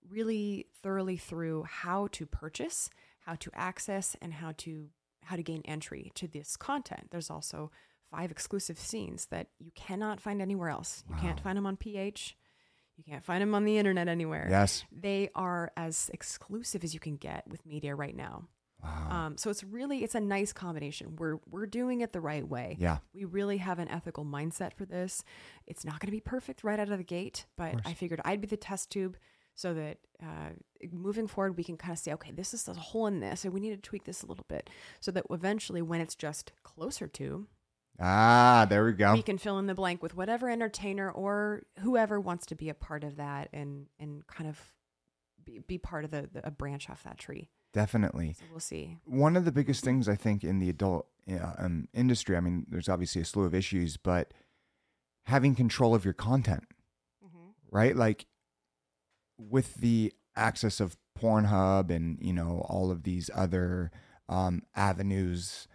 really 0.10 0.68
thoroughly 0.82 1.18
through 1.18 1.64
how 1.64 2.08
to 2.12 2.26
purchase, 2.26 2.90
how 3.26 3.36
to 3.36 3.52
access, 3.54 4.16
and 4.22 4.34
how 4.34 4.54
to 4.58 4.90
how 5.26 5.36
to 5.36 5.44
gain 5.44 5.62
entry 5.66 6.12
to 6.16 6.28
this 6.28 6.58
content. 6.58 7.10
There's 7.12 7.30
also 7.30 7.72
five 8.10 8.32
exclusive 8.32 8.80
scenes 8.80 9.28
that 9.28 9.48
you 9.60 9.72
cannot 9.76 10.20
find 10.20 10.42
anywhere 10.42 10.70
else. 10.70 11.04
You 11.10 11.16
can't 11.18 11.40
find 11.40 11.58
them 11.58 11.68
on 11.68 11.78
PH. 11.78 12.36
You 12.98 13.04
can't 13.04 13.24
find 13.24 13.42
them 13.42 13.54
on 13.54 13.64
the 13.64 13.78
internet 13.78 14.08
anywhere. 14.08 14.48
Yes. 14.50 14.84
They 14.92 15.30
are 15.36 15.72
as 15.78 16.10
exclusive 16.14 16.84
as 16.84 16.94
you 16.94 17.00
can 17.00 17.18
get 17.18 17.48
with 17.48 17.66
media 17.66 17.96
right 17.96 18.16
now. 18.16 18.46
Wow. 18.84 19.08
Um, 19.10 19.38
so 19.38 19.50
it's 19.50 19.64
really 19.64 20.04
it's 20.04 20.16
a 20.16 20.20
nice 20.22 20.54
combination. 20.54 21.16
We're 21.18 21.38
we're 21.50 21.66
doing 21.66 22.02
it 22.02 22.14
the 22.14 22.22
right 22.22 22.48
way. 22.48 22.78
yeah. 22.80 23.00
We 23.14 23.26
really 23.26 23.58
have 23.58 23.80
an 23.80 23.90
ethical 23.90 24.24
mindset 24.26 24.74
for 24.74 24.86
this. 24.86 25.24
It's 25.68 25.84
not 25.84 26.00
going 26.00 26.08
to 26.08 26.12
be 26.12 26.22
perfect 26.22 26.64
right 26.64 26.80
out 26.80 26.90
of 26.90 26.98
the 26.98 27.04
gate, 27.04 27.46
but. 27.58 27.76
I 27.86 27.94
figured 27.94 28.22
I'd 28.24 28.42
be 28.42 28.48
the 28.48 28.58
test 28.58 28.90
tube 28.92 29.18
so 29.56 29.74
that 29.74 29.98
uh, 30.24 30.52
moving 30.92 31.28
forward, 31.28 31.58
we 31.58 31.66
can 31.66 31.76
kind 31.76 31.92
of 31.92 32.00
say, 32.00 32.14
okay, 32.14 32.32
this 32.32 32.54
is 32.54 32.68
a 32.70 32.74
hole 32.74 33.08
in 33.08 33.20
this, 33.20 33.44
and 33.44 33.54
we 33.54 33.60
need 33.60 33.72
to 33.72 33.90
tweak 33.90 34.06
this 34.06 34.24
a 34.24 34.26
little 34.26 34.46
bit 34.48 34.70
so 35.02 35.12
that 35.12 35.26
eventually, 35.30 35.82
when 35.82 36.00
it's 36.00 36.16
just 36.16 36.54
closer 36.64 37.08
to, 37.08 37.46
Ah, 38.00 38.66
there 38.70 38.86
we 38.86 38.94
go. 38.94 39.14
we 39.14 39.22
can 39.22 39.38
fill 39.38 39.60
in 39.60 39.66
the 39.68 39.76
blank 39.76 40.02
with 40.02 40.16
whatever 40.16 40.50
entertainer 40.50 41.12
or 41.12 41.64
whoever 41.80 42.18
wants 42.22 42.46
to 42.46 42.56
be 42.56 42.70
a 42.70 42.74
part 42.74 43.04
of 43.04 43.18
that 43.18 43.50
and 43.52 43.88
and 44.00 44.26
kind 44.28 44.50
of 44.50 44.58
be, 45.44 45.60
be 45.68 45.78
part 45.78 46.06
of 46.06 46.12
the, 46.12 46.30
the 46.32 46.48
a 46.48 46.52
branch 46.52 46.90
off 46.90 47.04
that 47.04 47.18
tree. 47.18 47.50
Definitely. 47.74 48.34
So 48.34 48.46
we'll 48.52 48.60
see. 48.60 48.98
One 49.06 49.38
of 49.38 49.46
the 49.46 49.52
biggest 49.52 49.84
things 49.84 50.10
I 50.10 50.16
think 50.16 50.44
in 50.44 50.60
the 50.60 50.70
adult 50.70 51.08
um, 51.58 51.88
industry, 51.94 52.36
I 52.36 52.40
mean, 52.40 52.66
there's 52.70 52.90
obviously 52.90 53.22
a 53.22 53.26
slew 53.26 53.44
of 53.44 53.54
issues, 53.54 53.98
but 53.98 54.34
having 55.26 55.54
control 55.56 55.94
of 55.94 56.04
your 56.04 56.14
content, 56.16 56.64
right? 57.72 57.96
Like 57.96 58.26
with 59.38 59.76
the 59.76 60.14
access 60.36 60.80
of 60.80 60.98
Pornhub 61.18 61.90
and 61.90 62.18
you 62.22 62.34
know 62.34 62.66
all 62.70 62.92
of 62.92 63.04
these 63.04 63.30
other 63.36 63.92
um, 64.28 64.64
avenues, 64.76 65.68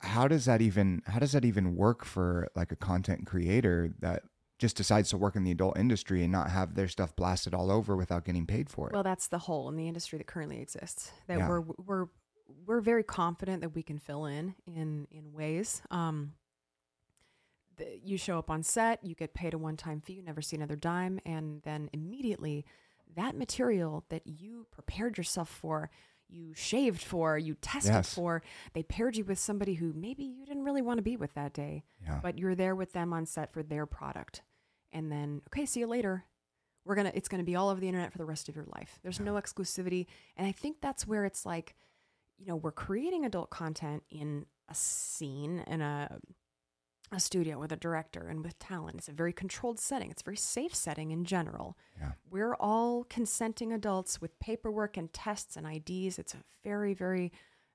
how 0.00 0.26
does 0.26 0.46
that 0.46 0.60
even 0.60 1.02
how 1.06 1.18
does 1.18 1.32
that 1.32 1.44
even 1.44 1.76
work 1.76 2.04
for 2.04 2.48
like 2.56 2.72
a 2.72 2.76
content 2.76 3.26
creator 3.26 3.92
that 4.00 4.22
just 4.58 4.76
decides 4.76 5.10
to 5.10 5.16
work 5.16 5.36
in 5.36 5.44
the 5.44 5.50
adult 5.50 5.76
industry 5.78 6.22
and 6.22 6.32
not 6.32 6.50
have 6.50 6.74
their 6.74 6.88
stuff 6.88 7.14
blasted 7.14 7.54
all 7.54 7.70
over 7.70 7.96
without 7.96 8.24
getting 8.24 8.46
paid 8.46 8.70
for 8.70 8.88
it? 8.88 8.92
Well, 8.94 9.02
that's 9.02 9.28
the 9.28 9.38
hole 9.38 9.68
in 9.68 9.76
the 9.76 9.86
industry 9.88 10.18
that 10.18 10.26
currently 10.26 10.60
exists. 10.60 11.12
That 11.26 11.38
Yeah. 11.38 11.48
we're 11.48 11.60
we're 11.60 12.06
we're 12.64 12.80
very 12.80 13.02
confident 13.02 13.60
that 13.62 13.70
we 13.70 13.82
can 13.82 13.98
fill 13.98 14.26
in 14.26 14.54
in 14.66 15.06
in 15.10 15.32
ways. 15.32 15.82
Um, 15.90 16.34
the, 17.76 18.00
you 18.02 18.16
show 18.16 18.38
up 18.38 18.50
on 18.50 18.62
set, 18.62 19.04
you 19.04 19.14
get 19.14 19.34
paid 19.34 19.52
a 19.52 19.58
one 19.58 19.76
time 19.76 20.00
fee, 20.00 20.14
you 20.14 20.22
never 20.22 20.40
see 20.40 20.56
another 20.56 20.76
dime, 20.76 21.20
and 21.26 21.60
then 21.62 21.90
immediately 21.92 22.64
that 23.14 23.36
material 23.36 24.04
that 24.08 24.26
you 24.26 24.66
prepared 24.70 25.18
yourself 25.18 25.48
for. 25.48 25.90
You 26.28 26.54
shaved 26.54 27.02
for, 27.02 27.38
you 27.38 27.54
tested 27.60 27.94
Yes. 27.94 28.14
for. 28.14 28.42
They 28.72 28.82
paired 28.82 29.16
you 29.16 29.24
with 29.24 29.38
somebody 29.38 29.74
who 29.74 29.92
maybe 29.94 30.24
you 30.24 30.44
didn't 30.44 30.64
really 30.64 30.82
want 30.82 30.98
to 30.98 31.02
be 31.02 31.16
with 31.16 31.34
that 31.34 31.52
day 31.52 31.84
yeah. 32.02 32.18
but 32.22 32.38
you're 32.38 32.54
there 32.54 32.74
with 32.74 32.92
them 32.92 33.12
on 33.12 33.26
set 33.26 33.52
for 33.52 33.62
their 33.62 33.86
product 33.86 34.42
and 34.92 35.10
then 35.10 35.42
okay 35.48 35.66
see 35.66 35.80
you 35.80 35.86
later 35.86 36.24
we're 36.84 36.94
gonna 36.94 37.10
it's 37.14 37.28
gonna 37.28 37.42
be 37.42 37.56
all 37.56 37.68
over 37.68 37.80
the 37.80 37.88
internet 37.88 38.12
for 38.12 38.18
the 38.18 38.24
rest 38.24 38.48
of 38.48 38.54
your 38.56 38.66
life 38.76 38.98
there's 39.02 39.18
no 39.20 39.34
exclusivity 39.34 40.06
and 40.36 40.46
i 40.46 40.52
think 40.52 40.76
that's 40.80 41.06
where 41.06 41.24
it's 41.24 41.44
like 41.44 41.74
you 42.38 42.46
know 42.46 42.54
we're 42.56 42.70
creating 42.72 43.24
adult 43.24 43.50
content 43.50 44.02
in 44.10 44.46
a 44.68 44.74
scene 44.74 45.62
in 45.66 45.80
a 45.80 46.18
a 47.12 47.20
studio 47.20 47.58
with 47.58 47.70
a 47.72 47.76
director 47.76 48.26
and 48.28 48.42
with 48.44 48.58
talent 48.58 48.96
it's 48.98 49.08
a 49.08 49.12
very 49.12 49.32
controlled 49.32 49.78
setting 49.78 50.10
it's 50.10 50.22
a 50.22 50.24
very 50.24 50.36
safe 50.36 50.74
setting 50.74 51.10
in 51.12 51.24
general 51.24 51.76
Yeah. 52.00 52.12
we're 52.30 52.54
all 52.56 53.04
consenting 53.04 53.72
adults 53.72 54.20
with 54.20 54.38
paperwork 54.40 54.96
and 54.96 55.12
tests 55.12 55.56
and 55.56 55.66
ids 55.66 56.18
it's 56.18 56.34
a 56.34 56.38
very 56.64 56.94
very 56.94 57.32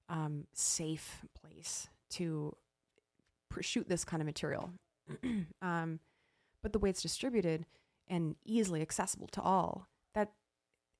um, 0.09 0.47
safe 0.53 1.21
place 1.33 1.87
to 2.09 2.55
pr- 3.49 3.61
shoot 3.61 3.87
this 3.87 4.03
kind 4.03 4.21
of 4.21 4.25
material. 4.25 4.71
um, 5.61 5.99
but 6.61 6.73
the 6.73 6.79
way 6.79 6.89
it's 6.89 7.01
distributed 7.01 7.65
and 8.09 8.35
easily 8.43 8.81
accessible 8.81 9.27
to 9.27 9.41
all, 9.41 9.87
that 10.13 10.33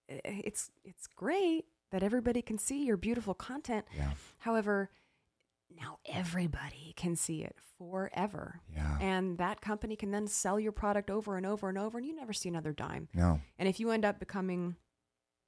it's 0.07 0.71
it's 0.85 1.07
great 1.07 1.65
that 1.91 2.03
everybody 2.03 2.41
can 2.41 2.57
see 2.57 2.85
your 2.85 2.95
beautiful 2.95 3.33
content. 3.33 3.85
Yeah. 3.97 4.11
However, 4.37 4.89
now 5.79 5.99
everybody 6.05 6.93
can 6.95 7.15
see 7.15 7.43
it 7.43 7.55
forever. 7.77 8.61
Yeah. 8.73 8.97
And 8.99 9.37
that 9.37 9.61
company 9.61 9.95
can 9.95 10.11
then 10.11 10.27
sell 10.27 10.59
your 10.59 10.71
product 10.71 11.09
over 11.09 11.37
and 11.37 11.45
over 11.45 11.69
and 11.69 11.77
over, 11.77 11.97
and 11.97 12.07
you 12.07 12.15
never 12.15 12.33
see 12.33 12.49
another 12.49 12.73
dime. 12.73 13.07
No. 13.13 13.41
And 13.57 13.67
if 13.67 13.79
you 13.79 13.91
end 13.91 14.05
up 14.05 14.19
becoming, 14.19 14.75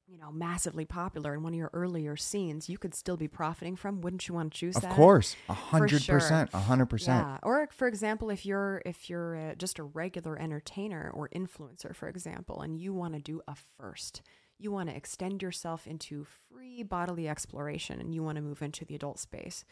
you 0.07 0.17
know, 0.17 0.31
massively 0.31 0.85
popular 0.85 1.33
in 1.33 1.43
one 1.43 1.53
of 1.53 1.57
your 1.57 1.69
earlier 1.73 2.15
scenes, 2.15 2.69
you 2.69 2.77
could 2.77 2.95
still 2.95 3.17
be 3.17 3.27
profiting 3.27 3.75
from. 3.75 4.01
Wouldn't 4.01 4.27
you 4.27 4.33
want 4.33 4.53
to 4.53 4.59
choose 4.59 4.75
Of 4.75 4.83
that? 4.83 4.91
Of 4.91 4.95
course. 4.97 5.35
A 5.49 5.53
hundred 5.53 6.05
percent, 6.05 6.49
A 6.53 6.59
hundred 6.59 6.87
percent. 6.87 7.39
Or 7.43 7.67
for 7.71 7.87
example, 7.87 8.29
if 8.29 8.45
you're 8.45 8.81
if 8.85 9.09
you're 9.09 9.35
uh, 9.35 9.55
just 9.55 9.79
a 9.79 9.83
regular 9.83 10.39
entertainer 10.39 11.11
or 11.13 11.29
influencer, 11.29 11.95
for 11.95 12.07
example, 12.07 12.61
and 12.61 12.77
you 12.77 12.93
want 12.93 13.13
to 13.13 13.19
do 13.19 13.41
a 13.47 13.55
first, 13.77 14.21
you 14.57 14.71
want 14.71 14.89
to 14.89 14.95
extend 14.95 15.41
yourself 15.41 15.87
into 15.87 16.25
free 16.49 16.83
bodily 16.83 17.27
exploration, 17.27 17.99
and 17.99 18.13
you 18.13 18.23
want 18.23 18.35
to 18.37 18.41
move 18.41 18.61
into 18.61 18.85
the 18.85 18.95
adult 18.95 19.19
space. 19.19 19.63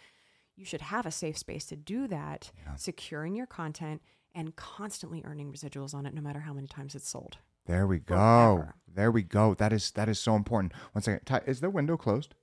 You 0.56 0.66
should 0.66 0.82
have 0.82 1.06
a 1.06 1.12
safe 1.12 1.38
space 1.38 1.66
to 1.68 1.76
do 1.76 2.08
that, 2.08 2.52
Yeah. 2.66 2.76
securing 2.76 3.36
your 3.36 3.48
content 3.48 4.02
and 4.34 4.56
constantly 4.56 5.22
earning 5.26 5.52
residuals 5.52 5.94
on 5.94 6.06
it, 6.06 6.14
no 6.14 6.22
matter 6.22 6.42
how 6.42 6.54
many 6.54 6.68
times 6.68 6.96
it's 6.96 7.08
sold. 7.10 7.38
There 7.66 7.86
we 7.88 8.00
go. 8.00 8.16
Forever. 8.16 8.76
There 8.88 9.12
we 9.12 9.22
go. 9.24 9.54
That 9.54 9.72
is 9.74 9.92
that 9.92 10.10
is 10.10 10.20
so 10.20 10.36
important. 10.36 10.74
One 10.94 11.02
second. 11.02 11.26
Ty, 11.26 11.40
is 11.46 11.62
the 11.62 11.70
window 11.70 11.96
closed 11.98 12.34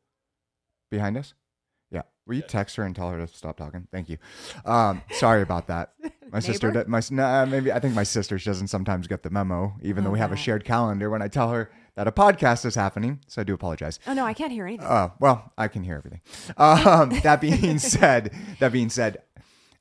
behind 0.90 1.16
us? 1.16 1.34
Yeah. 2.28 2.40
Will 2.40 2.42
you 2.42 2.42
text 2.48 2.76
her 2.76 2.84
and 2.84 2.94
tell 2.94 3.10
her 3.10 3.18
to 3.24 3.32
stop 3.32 3.56
talking? 3.56 3.88
Thank 3.90 4.08
you. 4.08 4.18
Um, 4.64 5.02
sorry 5.12 5.42
about 5.42 5.66
that. 5.68 5.94
My 6.32 6.40
sister, 6.40 6.70
did- 6.70 6.88
my 6.88 7.00
nah, 7.10 7.46
maybe 7.46 7.72
I 7.72 7.78
think 7.80 7.94
my 7.94 8.02
sister 8.02 8.38
she 8.38 8.50
doesn't 8.50 8.68
sometimes 8.68 9.06
get 9.06 9.22
the 9.22 9.30
memo, 9.30 9.74
even 9.82 10.04
though 10.04 10.10
Oh, 10.10 10.12
we 10.12 10.18
have 10.18 10.30
a 10.30 10.36
shared 10.36 10.62
calendar. 10.62 11.08
When 11.08 11.22
I 11.22 11.28
tell 11.28 11.50
her 11.52 11.70
that 11.94 12.06
a 12.06 12.12
podcast 12.12 12.66
is 12.66 12.74
happening, 12.74 13.20
so 13.28 13.40
I 13.40 13.44
do 13.44 13.54
apologize. 13.54 13.98
Oh 14.06 14.12
no, 14.12 14.26
I 14.26 14.34
can't 14.34 14.52
hear 14.52 14.66
anything. 14.66 14.86
Uh, 14.86 15.08
well, 15.20 15.52
I 15.56 15.68
can 15.68 15.84
hear 15.84 15.96
everything. 15.96 16.20
Um, 16.58 17.18
that 17.22 17.40
being 17.40 17.78
said, 17.94 18.34
that 18.60 18.72
being 18.72 18.90
said, 18.90 19.22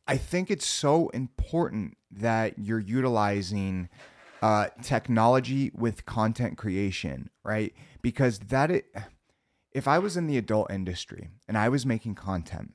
I 0.07 0.15
think 0.15 0.49
it's 0.49 0.65
so 0.65 1.09
important 1.09 1.97
that 2.11 2.57
you're 2.57 2.79
utilizing 2.79 3.89
uh, 4.41 4.67
technology 4.81 5.71
with 5.75 6.05
content 6.05 6.57
creation, 6.57 7.29
right? 7.43 7.73
Because 8.01 8.39
that 8.39 8.71
it, 8.71 8.85
if 9.77 9.87
I 9.87 9.97
was 9.99 10.17
in 10.17 10.27
the 10.27 10.37
adult 10.37 10.71
industry 10.71 11.29
and 11.47 11.57
I 11.57 11.69
was 11.69 11.85
making 11.85 12.15
content, 12.15 12.73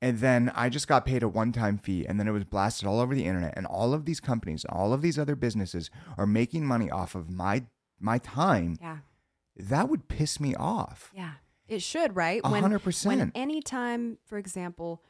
and 0.00 0.18
then 0.18 0.50
I 0.54 0.68
just 0.68 0.88
got 0.88 1.06
paid 1.06 1.22
a 1.22 1.28
one-time 1.28 1.78
fee, 1.78 2.04
and 2.06 2.18
then 2.18 2.26
it 2.28 2.32
was 2.32 2.44
blasted 2.44 2.86
all 2.88 3.00
over 3.00 3.14
the 3.14 3.24
internet, 3.24 3.54
and 3.56 3.66
all 3.66 3.94
of 3.94 4.04
these 4.04 4.20
companies, 4.20 4.64
all 4.68 4.92
of 4.92 5.00
these 5.02 5.18
other 5.18 5.36
businesses 5.36 5.90
are 6.18 6.26
making 6.26 6.64
money 6.66 6.90
off 6.90 7.14
of 7.14 7.30
my 7.30 7.64
my 8.00 8.18
time. 8.18 8.76
yeah. 8.80 8.98
That 9.56 9.88
would 9.90 10.08
piss 10.08 10.40
me 10.40 10.54
off. 10.56 11.12
Yeah, 11.14 11.34
it 11.68 11.82
should, 11.82 12.16
right? 12.16 12.40
A 12.42 12.50
When- 12.50 12.62
When 13.04 13.32
anytime, 13.34 14.18
for 14.24 14.38
example, 14.38 15.04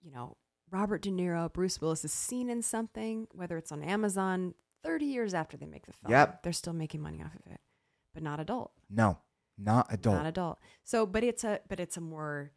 you 0.00 0.10
know, 0.12 0.36
Robert 0.70 1.02
De 1.02 1.10
Niro, 1.10 1.52
Bruce 1.52 1.80
Willis 1.80 2.04
is 2.04 2.12
seen 2.12 2.48
in 2.48 2.62
something, 2.62 3.26
whether 3.32 3.56
it's 3.58 3.72
on 3.72 3.82
Amazon, 3.82 4.54
30 4.84 5.04
years 5.06 5.34
after 5.34 5.56
they 5.56 5.66
make 5.66 5.84
the 5.86 5.92
film, 5.92 6.12
Yep. 6.12 6.42
they're 6.42 6.52
still 6.52 6.72
making 6.72 7.02
money 7.02 7.20
off 7.22 7.34
of 7.34 7.52
it, 7.52 7.60
but 8.14 8.22
not 8.22 8.38
adult, 8.40 8.70
No, 8.88 9.18
not 9.58 9.86
adult. 9.92 10.16
not 10.16 10.26
adult. 10.26 10.58
So, 10.84 11.04
but 11.06 11.24
it's 11.24 11.44
a, 11.44 11.60
but 11.68 11.80
it's 11.80 11.96
a 11.96 12.00
more, 12.00 12.52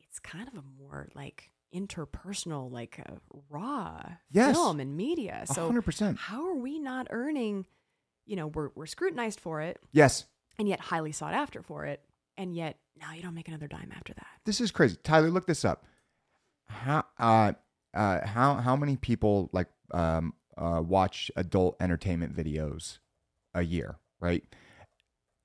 it's 0.00 0.18
kind 0.18 0.46
of 0.48 0.54
a 0.54 0.64
more 0.78 1.08
like 1.14 1.50
interpersonal, 1.74 2.70
like 2.70 2.98
a 2.98 3.18
raw 3.50 4.02
Yes. 4.30 4.54
film 4.54 4.80
and 4.80 4.96
media. 4.96 5.44
So, 5.46 5.66
hundred 5.66 5.82
percent. 5.82 6.18
how 6.18 6.46
are 6.48 6.54
we 6.56 6.78
not 6.78 7.06
earning? 7.10 7.66
You 8.26 8.36
know, 8.36 8.48
we're 8.48 8.70
we're 8.74 8.86
scrutinized 8.86 9.40
for 9.40 9.60
it, 9.60 9.78
Yes, 9.92 10.26
and 10.58 10.68
yet 10.68 10.80
highly 10.80 11.12
sought 11.12 11.34
after 11.34 11.62
for 11.62 11.84
it, 11.86 12.02
and 12.36 12.54
yet 12.54 12.78
now 13.00 13.12
you 13.12 13.22
don't 13.22 13.34
make 13.34 13.48
another 13.48 13.68
dime 13.68 13.92
after 13.94 14.14
that. 14.14 14.26
this 14.44 14.60
is 14.60 14.70
crazy. 14.70 14.96
Tyler, 15.02 15.30
look 15.30 15.46
this 15.46 15.64
up. 15.64 15.84
How 16.68 17.04
uh, 17.18 17.52
uh 17.94 18.26
how 18.26 18.54
how 18.56 18.74
many 18.76 18.96
people 18.96 19.48
like 19.52 19.68
um 19.92 20.34
uh 20.58 20.82
watch 20.84 21.30
adult 21.36 21.76
entertainment 21.80 22.34
videos 22.34 22.98
a 23.54 23.62
year? 23.62 23.96
Right. 24.18 24.42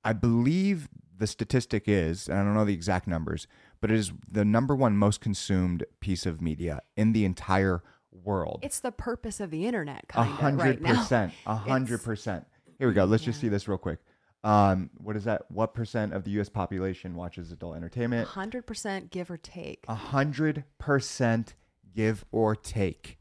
I 0.04 0.12
believe 0.12 0.88
the 1.16 1.26
statistic 1.26 1.84
is, 1.86 2.28
and 2.28 2.38
I 2.38 2.42
don't 2.42 2.54
know 2.54 2.64
the 2.64 2.74
exact 2.74 3.06
numbers, 3.06 3.46
but 3.80 3.90
it 3.90 3.96
is 3.96 4.12
the 4.30 4.44
number 4.44 4.74
one 4.74 4.96
most 4.96 5.20
consumed 5.20 5.84
piece 6.00 6.26
of 6.26 6.40
media 6.40 6.82
in 6.96 7.12
the 7.12 7.24
entire 7.24 7.82
world. 8.10 8.60
It's 8.62 8.80
the 8.80 8.92
purpose 8.92 9.40
of 9.40 9.50
the 9.50 9.66
internet, 9.66 10.08
kind 10.08 10.28
of 10.28 10.36
hundred 10.36 10.58
right 10.58 10.82
now. 10.82 11.00
percent. 11.00 11.32
A 11.46 11.54
hundred 11.54 12.02
percent. 12.02 12.46
Here 12.78 12.88
we 12.88 12.94
go. 12.94 13.04
Let's 13.04 13.24
just 13.24 13.40
see 13.40 13.48
this 13.48 13.68
real 13.68 13.78
quick. 13.78 14.00
Um, 14.44 14.90
what 14.96 15.14
is 15.14 15.24
that? 15.24 15.42
What 15.48 15.74
percent 15.74 16.12
of 16.12 16.24
the 16.24 16.32
U.S. 16.32 16.48
population 16.48 17.14
watches 17.14 17.52
adult 17.52 17.76
entertainment? 17.76 18.26
Hundred 18.28 18.66
percent, 18.66 19.10
give 19.10 19.30
or 19.30 19.36
take. 19.36 19.84
A 19.88 19.94
hundred 19.94 20.64
percent, 20.78 21.54
give 21.94 22.24
or 22.32 22.56
take. 22.56 23.18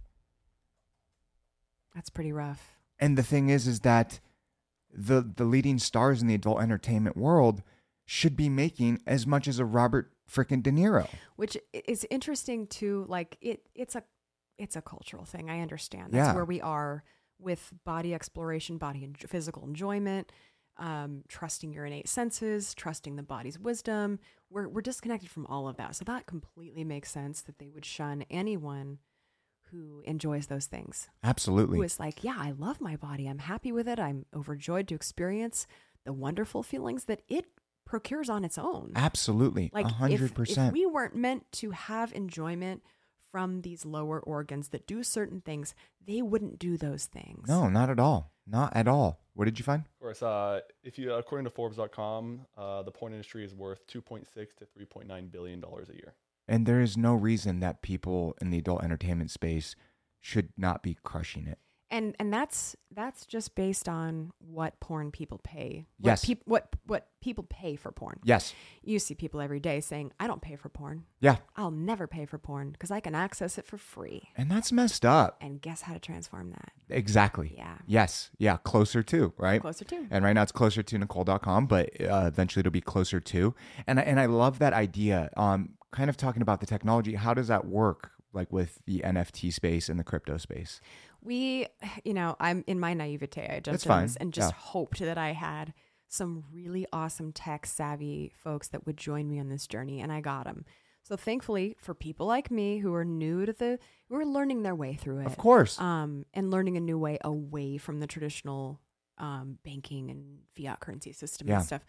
That's 1.94 2.10
pretty 2.10 2.32
rough. 2.32 2.76
And 3.00 3.18
the 3.18 3.24
thing 3.24 3.50
is, 3.50 3.68
is 3.68 3.82
that 3.82 4.20
the 4.94 5.22
the 5.36 5.46
leading 5.46 5.80
stars 5.80 6.22
in 6.22 6.28
the 6.28 6.36
adult 6.36 6.62
entertainment 6.62 7.16
world 7.18 7.64
should 8.06 8.36
be 8.36 8.50
making 8.50 9.02
as 9.08 9.26
much 9.26 9.48
as 9.48 9.60
a 9.60 9.66
Robert 9.66 10.12
frickin' 10.30 10.62
De 10.64 10.72
Niro. 10.72 11.08
Which 11.36 11.58
is 11.74 12.06
interesting 12.10 12.68
too. 12.68 13.06
Like 13.08 13.38
it, 13.42 13.68
it's 13.76 13.96
a, 13.96 14.04
it's 14.58 14.76
a 14.76 14.82
cultural 14.82 15.24
thing. 15.26 15.50
I 15.50 15.62
understand. 15.62 16.12
That's 16.14 16.30
Yeah. 16.30 16.36
where 16.36 16.46
we 16.46 16.60
are 16.62 17.04
with 17.40 17.72
body 17.86 18.14
exploration, 18.14 18.78
body 18.78 19.04
and 19.04 19.18
physical 19.18 19.64
enjoyment, 19.64 20.32
um, 20.78 21.24
trusting 21.28 21.74
your 21.74 21.86
innate 21.86 22.08
senses, 22.10 22.74
trusting 22.74 23.16
the 23.16 23.24
body's 23.24 23.58
wisdom. 23.60 24.20
We're 24.50 24.68
we're 24.68 24.82
disconnected 24.82 25.30
from 25.30 25.46
all 25.48 25.68
of 25.68 25.78
that. 25.78 25.96
So 25.96 26.04
that 26.06 26.26
completely 26.28 26.84
makes 26.84 27.12
sense 27.12 27.42
that 27.42 27.60
they 27.60 27.70
would 27.70 27.86
shun 27.86 28.26
anyone 28.30 29.00
who 29.72 30.02
enjoys 30.06 30.48
those 30.48 30.66
things. 30.66 31.10
Absolutely. 31.24 31.78
who 31.78 31.84
is 31.84 32.00
like, 32.00 32.24
yeah, 32.24 32.36
I 32.38 32.52
love 32.52 32.82
my 32.82 32.96
body. 32.96 33.28
I'm 33.28 33.40
happy 33.40 33.72
with 33.72 33.88
it. 33.88 34.00
I'm 34.00 34.26
overjoyed 34.36 34.88
to 34.90 34.96
experience 34.96 35.68
the 36.06 36.14
wonderful 36.14 36.64
feelings 36.64 37.06
that 37.06 37.22
it 37.28 37.46
procures 37.86 38.30
on 38.30 38.44
its 38.46 38.58
own. 38.58 38.92
Absolutely. 38.96 39.70
Like 39.74 39.86
A 39.86 39.90
if, 39.90 39.96
hundred 39.96 40.22
if 40.22 40.34
percent. 40.34 40.74
we 40.74 40.86
weren't 40.86 41.16
meant 41.16 41.52
to 41.54 41.72
have 41.72 42.14
enjoyment 42.14 42.82
from 43.32 43.62
these 43.62 43.86
lower 43.86 44.20
organs 44.20 44.70
that 44.70 44.86
do 44.88 45.04
certain 45.04 45.42
things, 45.42 45.74
they 46.06 46.22
wouldn't 46.22 46.60
do 46.60 46.78
those 46.78 47.06
things. 47.06 47.48
No, 47.48 47.70
not 47.70 47.90
at 47.90 48.00
all. 48.00 48.32
Not 48.46 48.76
at 48.76 48.88
all. 48.88 49.20
What 49.34 49.46
did 49.46 49.58
you 49.58 49.64
find? 49.64 49.84
Of 49.84 50.00
course, 50.02 50.22
uh, 50.22 50.60
if 50.84 50.98
you 51.00 51.14
according 51.14 51.46
to 51.46 51.52
Forbes.com, 51.52 52.42
uh, 52.58 52.82
the 52.84 52.92
porn 52.92 53.14
industry 53.14 53.46
is 53.46 53.54
worth 53.54 53.86
2.6 53.88 54.26
to 54.58 54.66
3.9 54.78 55.32
billion 55.32 55.62
dollars 55.62 55.90
a 55.90 55.94
year. 55.94 56.16
And 56.52 56.66
there 56.66 56.82
is 56.82 56.98
no 56.98 57.14
reason 57.16 57.62
that 57.62 57.82
people 57.82 58.36
in 58.42 58.50
the 58.52 58.58
adult 58.60 58.84
entertainment 58.84 59.32
space 59.32 59.76
should 60.20 60.50
not 60.58 60.84
be 60.84 60.98
crushing 61.04 61.48
it. 61.48 61.60
and 61.94 62.16
and 62.20 62.32
that's 62.32 62.74
that's 63.00 63.26
just 63.26 63.54
based 63.54 63.90
on 63.90 64.32
what 64.40 64.80
porn 64.80 65.12
people 65.12 65.40
pay. 65.44 65.86
What 66.00 66.12
Yes. 66.12 66.26
peop- 66.26 66.44
what 66.46 66.64
what 66.86 67.04
people 67.22 67.46
pay 67.50 67.76
for 67.76 67.92
porn. 67.92 68.18
Yes. 68.24 68.54
You 68.82 68.98
see 69.00 69.14
people 69.14 69.42
every 69.42 69.60
day 69.60 69.82
saying, 69.82 70.14
"I 70.18 70.28
don't 70.28 70.42
pay 70.42 70.56
for 70.56 70.70
porn. 70.70 71.04
Yeah. 71.20 71.38
I'll 71.58 71.70
never 71.92 72.08
pay 72.08 72.26
for 72.26 72.38
porn 72.38 72.72
because 72.72 72.92
I 72.92 73.02
can 73.02 73.14
access 73.14 73.58
it 73.58 73.66
for 73.66 73.78
free." 73.78 74.22
And 74.38 74.50
that's 74.50 74.72
messed 74.72 75.06
up. 75.06 75.38
And 75.42 75.62
guess 75.62 75.82
how 75.82 75.94
to 75.94 76.00
transform 76.00 76.52
that? 76.52 76.72
Exactly. 76.90 77.54
Yeah. 77.58 77.78
Yes. 77.86 78.32
Yeah. 78.38 78.56
Closer 78.58 79.04
to, 79.04 79.34
right? 79.38 79.60
Closer 79.62 79.86
to. 79.86 80.08
And 80.10 80.24
right 80.24 80.34
now 80.34 80.44
it's 80.44 80.52
closer 80.54 80.84
to 80.84 80.98
Nicole.com, 80.98 81.68
but 81.68 81.90
uh, 82.02 82.24
eventually 82.28 82.62
it'll 82.62 82.72
be 82.72 82.80
closer 82.96 83.20
to. 83.20 83.54
And 83.86 84.00
I, 84.00 84.04
and 84.04 84.18
I 84.20 84.28
love 84.28 84.60
that 84.60 84.72
idea. 84.74 85.30
Um, 85.36 85.76
kind 85.92 86.10
of 86.10 86.18
talking 86.18 86.42
about 86.42 86.60
the 86.60 86.66
technology. 86.66 87.16
How 87.16 87.34
does 87.34 87.48
that 87.48 87.66
work? 87.66 88.12
Like 88.34 88.52
with 88.52 88.80
the 88.86 89.02
NFT 89.06 89.52
space 89.52 89.90
and 89.90 90.00
the 90.00 90.06
crypto 90.06 90.38
space. 90.38 90.80
We, 91.22 91.68
you 92.06 92.14
know, 92.14 92.38
I'm 92.40 92.64
in 92.66 92.80
my 92.80 92.94
naivete. 92.94 93.42
I 93.46 93.60
jumped 93.60 93.86
in 93.86 93.92
and 94.22 94.34
just 94.34 94.54
Yeah. 94.54 94.58
hoped 94.58 95.00
that 95.00 95.18
I 95.18 95.34
had 95.34 95.74
some 96.08 96.46
really 96.54 96.86
awesome 96.94 97.34
tech 97.34 97.66
savvy 97.66 98.32
folks 98.42 98.70
that 98.70 98.86
would 98.86 98.96
join 98.96 99.30
me 99.30 99.38
on 99.40 99.50
this 99.50 99.68
journey, 99.68 100.00
and 100.00 100.12
I 100.14 100.22
got 100.22 100.46
them. 100.46 100.64
So 101.04 101.18
thankfully, 101.18 101.76
for 101.82 101.94
people 101.94 102.26
like 102.26 102.50
me 102.52 102.78
who 102.78 102.94
are 102.94 103.04
new 103.04 103.46
to 103.46 103.52
the, 103.54 103.80
who 104.08 104.16
are 104.16 104.26
learning 104.26 104.64
their 104.64 104.76
way 104.76 104.94
through 104.94 105.20
it, 105.20 105.26
Of 105.26 105.38
course. 105.38 105.80
um, 105.80 106.26
and 106.34 106.52
learning 106.52 106.78
a 106.78 106.82
new 106.82 106.98
way 106.98 107.18
away 107.24 107.78
from 107.78 108.00
the 108.00 108.08
traditional 108.08 108.80
um, 109.18 109.58
banking 109.66 110.10
and 110.10 110.40
fiat 110.56 110.80
currency 110.80 111.12
system 111.12 111.48
Yeah. 111.50 111.58
and 111.58 111.66
stuff. 111.66 111.86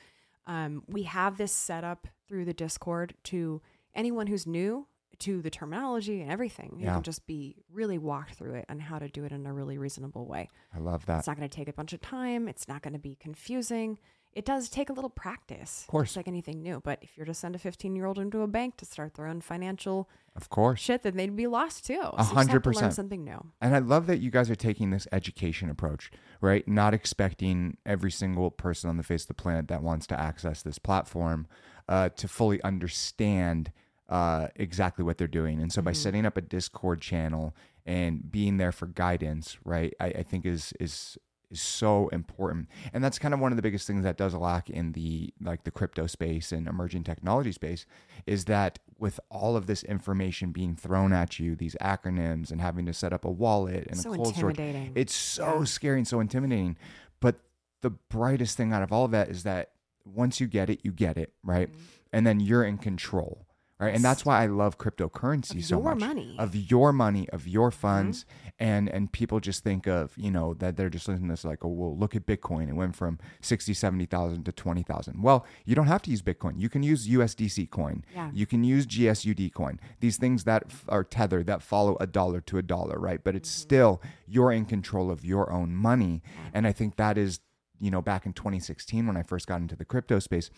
Um, 0.46 0.82
we 0.88 1.04
have 1.04 1.36
this 1.38 1.52
set 1.52 1.84
up 1.84 2.08
through 2.28 2.46
the 2.46 2.52
Discord 2.54 3.14
to 3.24 3.62
anyone 3.94 4.26
who's 4.26 4.46
new 4.46 4.86
to 5.18 5.40
the 5.42 5.50
terminology 5.50 6.20
and 6.20 6.30
everything. 6.32 6.74
You 6.78 6.86
Yeah. 6.86 6.94
can 6.94 7.02
just 7.04 7.26
be 7.26 7.56
really 7.70 7.96
walked 7.98 8.34
through 8.34 8.54
it 8.54 8.64
and 8.68 8.82
how 8.82 8.98
to 8.98 9.08
do 9.08 9.24
it 9.24 9.30
in 9.32 9.46
a 9.46 9.52
really 9.52 9.78
reasonable 9.78 10.26
way. 10.26 10.50
I 10.74 10.78
love 10.78 11.06
that. 11.06 11.18
It's 11.18 11.26
not 11.28 11.36
going 11.36 11.48
to 11.48 11.54
take 11.56 11.68
a 11.68 11.72
bunch 11.72 11.92
of 11.92 12.00
time. 12.00 12.48
It's 12.48 12.66
not 12.66 12.82
going 12.82 12.94
to 12.94 12.98
be 12.98 13.14
confusing. 13.20 13.98
It 14.32 14.44
does 14.46 14.70
take 14.70 14.88
a 14.88 14.94
little 14.94 15.10
practice. 15.10 15.82
Of 15.82 15.88
course. 15.88 16.08
It's 16.10 16.16
like 16.16 16.26
anything 16.26 16.62
new. 16.62 16.80
But 16.82 16.98
if 17.02 17.16
you're 17.16 17.26
to 17.26 17.34
send 17.34 17.54
a 17.54 17.58
15 17.58 17.94
year 17.94 18.06
old 18.06 18.18
into 18.18 18.40
a 18.40 18.46
bank 18.48 18.78
to 18.78 18.84
start 18.86 19.14
their 19.14 19.26
own 19.26 19.42
financial 19.42 20.08
Of 20.34 20.48
course. 20.48 20.80
shit, 20.80 21.02
then 21.02 21.16
they'd 21.18 21.36
be 21.36 21.46
lost 21.46 21.84
too. 21.86 21.92
A 21.92 21.96
you 21.96 22.02
just 22.02 22.18
have 22.18 22.28
to 22.30 22.34
hundred 22.34 22.64
percent. 22.64 22.94
something 22.94 23.22
new. 23.22 23.52
And 23.60 23.76
I 23.76 23.78
love 23.78 24.06
that 24.06 24.18
you 24.20 24.30
guys 24.30 24.50
are 24.50 24.56
taking 24.56 24.90
this 24.90 25.06
education 25.12 25.68
approach, 25.68 26.10
right? 26.40 26.66
Not 26.66 26.94
expecting 26.94 27.76
every 27.84 28.10
single 28.10 28.50
person 28.50 28.88
on 28.90 28.96
the 28.96 29.02
face 29.04 29.24
of 29.24 29.28
the 29.28 29.34
planet 29.34 29.68
that 29.68 29.82
wants 29.82 30.06
to 30.08 30.18
access 30.18 30.62
this 30.62 30.78
platform 30.78 31.46
uh, 31.86 32.08
to 32.08 32.26
fully 32.26 32.60
understand 32.62 33.70
uh, 34.12 34.48
exactly 34.56 35.02
what 35.02 35.16
they're 35.16 35.26
doing. 35.26 35.58
And 35.58 35.72
so 35.72 35.80
by 35.80 35.92
setting 35.92 36.26
up 36.26 36.36
a 36.36 36.42
Discord 36.42 37.00
channel 37.00 37.54
and 37.86 38.30
being 38.30 38.58
there 38.58 38.70
for 38.70 38.86
guidance, 38.86 39.56
right, 39.64 39.94
I, 39.98 40.06
I 40.06 40.22
think 40.22 40.44
is 40.44 40.74
is 40.78 41.16
is 41.50 41.60
so 41.62 42.08
important. 42.08 42.68
And 42.92 43.02
that's 43.02 43.18
kind 43.18 43.32
of 43.32 43.40
one 43.40 43.52
of 43.52 43.56
the 43.56 43.62
biggest 43.62 43.86
things 43.86 44.04
that 44.04 44.18
does 44.18 44.34
lack 44.34 44.68
in 44.68 44.92
the 44.92 45.32
like 45.40 45.64
the 45.64 45.70
crypto 45.70 46.06
space 46.06 46.52
and 46.52 46.68
emerging 46.68 47.04
technology 47.04 47.52
space 47.52 47.86
is 48.26 48.44
that 48.44 48.80
with 48.98 49.18
all 49.30 49.56
of 49.56 49.66
this 49.66 49.82
information 49.82 50.52
being 50.52 50.76
thrown 50.76 51.14
at 51.14 51.40
you, 51.40 51.56
these 51.56 51.74
acronyms 51.80 52.50
and 52.50 52.60
having 52.60 52.84
to 52.84 52.92
set 52.92 53.14
up 53.14 53.24
a 53.24 53.30
wallet 53.30 53.86
and 53.88 53.96
So 53.96 54.12
a 54.12 54.16
cold 54.16 54.34
storage, 54.36 54.58
it's 54.94 55.14
so 55.14 55.60
Yeah. 55.60 55.64
scary 55.64 55.98
and 55.98 56.06
so 56.06 56.20
intimidating. 56.20 56.76
But 57.20 57.36
the 57.80 57.90
brightest 57.90 58.58
thing 58.58 58.74
out 58.74 58.82
of 58.82 58.92
all 58.92 59.06
of 59.06 59.10
that 59.12 59.30
is 59.30 59.42
that 59.44 59.70
once 60.04 60.38
you 60.38 60.46
get 60.46 60.68
it, 60.68 60.80
you 60.82 60.92
get 60.92 61.16
it, 61.16 61.32
right? 61.42 61.70
Mm-hmm. 61.70 61.82
And 62.12 62.26
then 62.26 62.40
you're 62.40 62.64
in 62.64 62.76
control. 62.76 63.46
Right. 63.82 63.94
And 63.94 64.04
that's 64.04 64.24
why 64.24 64.42
I 64.42 64.46
love 64.46 64.78
cryptocurrency 64.78 65.56
Of 65.58 65.64
so 65.64 65.80
much. 65.80 65.98
money. 65.98 66.36
Of 66.38 66.54
your 66.54 66.92
money, 66.92 67.28
of 67.30 67.46
your 67.48 67.70
Mm-hmm. 67.70 67.80
funds. 67.80 68.26
And 68.58 68.88
and 68.88 69.10
people 69.10 69.40
just 69.40 69.64
think 69.64 69.88
of, 69.88 70.12
you 70.16 70.30
know, 70.30 70.54
that 70.54 70.76
they're 70.76 70.88
just 70.90 71.08
listening 71.08 71.28
to 71.28 71.32
this 71.32 71.44
like, 71.44 71.64
oh 71.64 71.68
well, 71.68 71.96
look 71.98 72.14
at 72.14 72.24
Bitcoin. 72.26 72.68
It 72.68 72.74
went 72.74 72.94
from 72.94 73.18
60, 73.40 73.74
70,000 73.74 74.44
to 74.44 74.52
20,000. 74.52 75.20
Well, 75.22 75.44
you 75.64 75.74
don't 75.74 75.88
have 75.88 76.02
to 76.02 76.10
use 76.10 76.22
Bitcoin. 76.22 76.60
You 76.60 76.68
can 76.68 76.82
use 76.84 77.08
USDC 77.08 77.70
coin. 77.70 78.04
Yeah. 78.14 78.30
You 78.32 78.46
can 78.46 78.62
use 78.62 78.86
GSUD 78.86 79.52
coin. 79.52 79.80
These 80.00 80.16
things 80.16 80.44
that 80.44 80.64
f- 80.66 80.84
are 80.88 81.02
tethered 81.02 81.46
that 81.46 81.60
follow 81.62 81.96
a 81.98 82.06
dollar 82.06 82.40
to 82.42 82.58
a 82.58 82.62
dollar, 82.62 82.98
right? 83.00 83.22
But 83.24 83.34
it's 83.34 83.50
still 83.50 84.00
you're 84.28 84.52
in 84.52 84.64
control 84.66 85.10
of 85.10 85.24
your 85.24 85.50
own 85.50 85.74
money. 85.74 86.22
And 86.54 86.66
I 86.66 86.72
think 86.72 86.96
that 86.96 87.18
is, 87.18 87.40
you 87.80 87.90
know, 87.90 88.00
back 88.02 88.26
in 88.26 88.32
2016 88.32 89.06
when 89.08 89.16
I 89.16 89.22
first 89.24 89.48
got 89.48 89.60
into 89.60 89.74
the 89.74 89.84
crypto 89.84 90.20
space, 90.20 90.50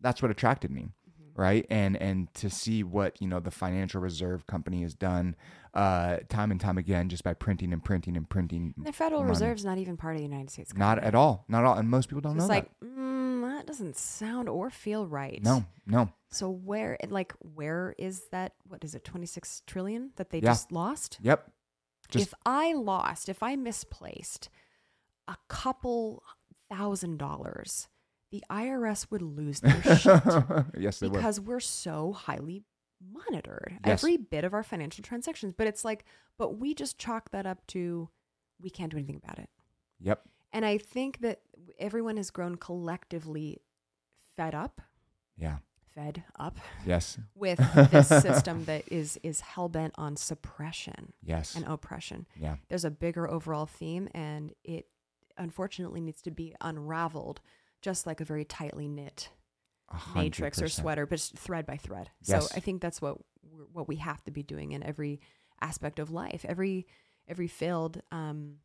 that's 0.00 0.20
what 0.22 0.30
attracted 0.32 0.70
me. 0.72 0.88
Right. 1.36 1.66
And 1.68 1.96
and 1.96 2.32
to 2.34 2.48
see 2.48 2.82
what, 2.84 3.20
you 3.20 3.26
know, 3.26 3.40
the 3.40 3.50
financial 3.50 4.00
reserve 4.00 4.46
company 4.46 4.82
has 4.82 4.94
done 4.94 5.34
uh 5.74 6.18
time 6.28 6.52
and 6.52 6.60
time 6.60 6.78
again 6.78 7.08
just 7.08 7.24
by 7.24 7.34
printing 7.34 7.72
and 7.72 7.82
printing 7.82 8.16
and 8.16 8.28
printing. 8.30 8.72
And 8.76 8.86
the 8.86 8.92
Federal 8.92 9.22
money. 9.22 9.30
Reserve's 9.30 9.64
not 9.64 9.78
even 9.78 9.96
part 9.96 10.14
of 10.14 10.18
the 10.18 10.24
United 10.24 10.50
States. 10.50 10.72
Not 10.74 11.00
at 11.00 11.14
all. 11.16 11.44
Not 11.48 11.60
at 11.60 11.64
all. 11.66 11.74
And 11.76 11.88
most 11.90 12.08
people 12.08 12.20
don't 12.20 12.34
So 12.34 12.38
know 12.38 12.44
it's 12.44 12.48
like, 12.48 12.70
mm, 12.84 13.42
that 13.56 13.66
doesn't 13.66 13.96
sound 13.96 14.48
or 14.48 14.70
feel 14.70 15.06
right. 15.08 15.42
No, 15.42 15.64
no. 15.86 16.08
So 16.30 16.50
where, 16.50 16.96
like, 17.08 17.32
where 17.40 17.94
is 17.98 18.26
that? 18.30 18.52
What 18.68 18.84
is 18.84 18.94
it? 18.94 19.02
Twenty 19.04 19.26
six 19.26 19.62
trillion 19.66 20.10
that 20.16 20.30
they 20.30 20.38
Yeah. 20.38 20.50
just 20.50 20.70
lost? 20.70 21.18
Yep. 21.22 21.50
Just 22.10 22.26
if 22.28 22.34
I 22.46 22.74
lost, 22.74 23.28
if 23.28 23.42
I 23.42 23.56
misplaced 23.56 24.50
a 25.26 25.36
couple 25.48 26.22
thousand 26.70 27.18
dollars, 27.18 27.88
the 28.34 28.42
IRS 28.50 29.12
would 29.12 29.22
lose 29.22 29.60
their 29.60 29.80
shit 29.96 30.20
yes, 30.76 30.98
they 30.98 31.08
because 31.08 31.38
we're 31.38 31.60
so 31.60 32.12
highly 32.12 32.64
monitored. 33.12 33.78
Yes. 33.86 34.02
Every 34.02 34.16
bit 34.16 34.42
of 34.42 34.52
our 34.52 34.64
financial 34.64 35.04
transactions. 35.04 35.54
But 35.56 35.68
it's 35.68 35.84
like, 35.84 36.04
but 36.36 36.58
we 36.58 36.74
just 36.74 36.98
chalk 36.98 37.30
that 37.30 37.46
up 37.46 37.64
to 37.68 38.08
we 38.60 38.70
can't 38.70 38.90
do 38.90 38.96
anything 38.96 39.20
about 39.22 39.38
it. 39.38 39.48
Yep. 40.00 40.22
And 40.52 40.64
I 40.66 40.78
think 40.78 41.20
that 41.20 41.42
everyone 41.78 42.16
has 42.16 42.30
grown 42.32 42.56
collectively 42.56 43.60
fed 44.36 44.52
up, 44.52 44.80
Yeah. 45.36 45.58
fed 45.94 46.24
up 46.36 46.58
Yes. 46.84 47.16
with 47.36 47.58
this 47.92 48.08
system 48.08 48.64
that 48.70 48.82
is 48.90 49.16
is 49.22 49.42
hell 49.42 49.68
bent 49.68 49.94
on 49.96 50.16
suppression 50.16 51.12
Yes. 51.22 51.54
and 51.54 51.64
oppression. 51.66 52.26
Yeah. 52.34 52.56
There's 52.68 52.84
a 52.84 52.90
bigger 52.90 53.30
overall 53.30 53.66
theme, 53.66 54.08
and 54.12 54.52
it 54.64 54.88
unfortunately 55.38 56.00
needs 56.00 56.20
to 56.22 56.32
be 56.32 56.52
unraveled, 56.60 57.40
just 57.84 58.06
like 58.06 58.20
a 58.20 58.24
very 58.24 58.44
tightly 58.46 58.88
knit 58.88 59.28
A 59.92 59.96
hundred 59.96 60.24
matrix 60.24 60.62
or 60.62 60.68
sweater, 60.68 61.06
but 61.06 61.20
thread 61.20 61.66
by 61.66 61.76
thread. 61.76 62.10
Yes. 62.24 62.48
So 62.48 62.56
I 62.56 62.60
think 62.60 62.80
that's 62.80 63.02
what 63.02 63.18
what 63.72 63.86
we 63.86 63.96
have 63.96 64.24
to 64.24 64.30
be 64.30 64.42
doing 64.42 64.72
in 64.72 64.82
every 64.82 65.20
aspect 65.60 65.98
of 65.98 66.10
life. 66.10 66.46
Every 66.48 66.86
every 67.28 67.46
failed 67.46 68.00
um, 68.10 68.56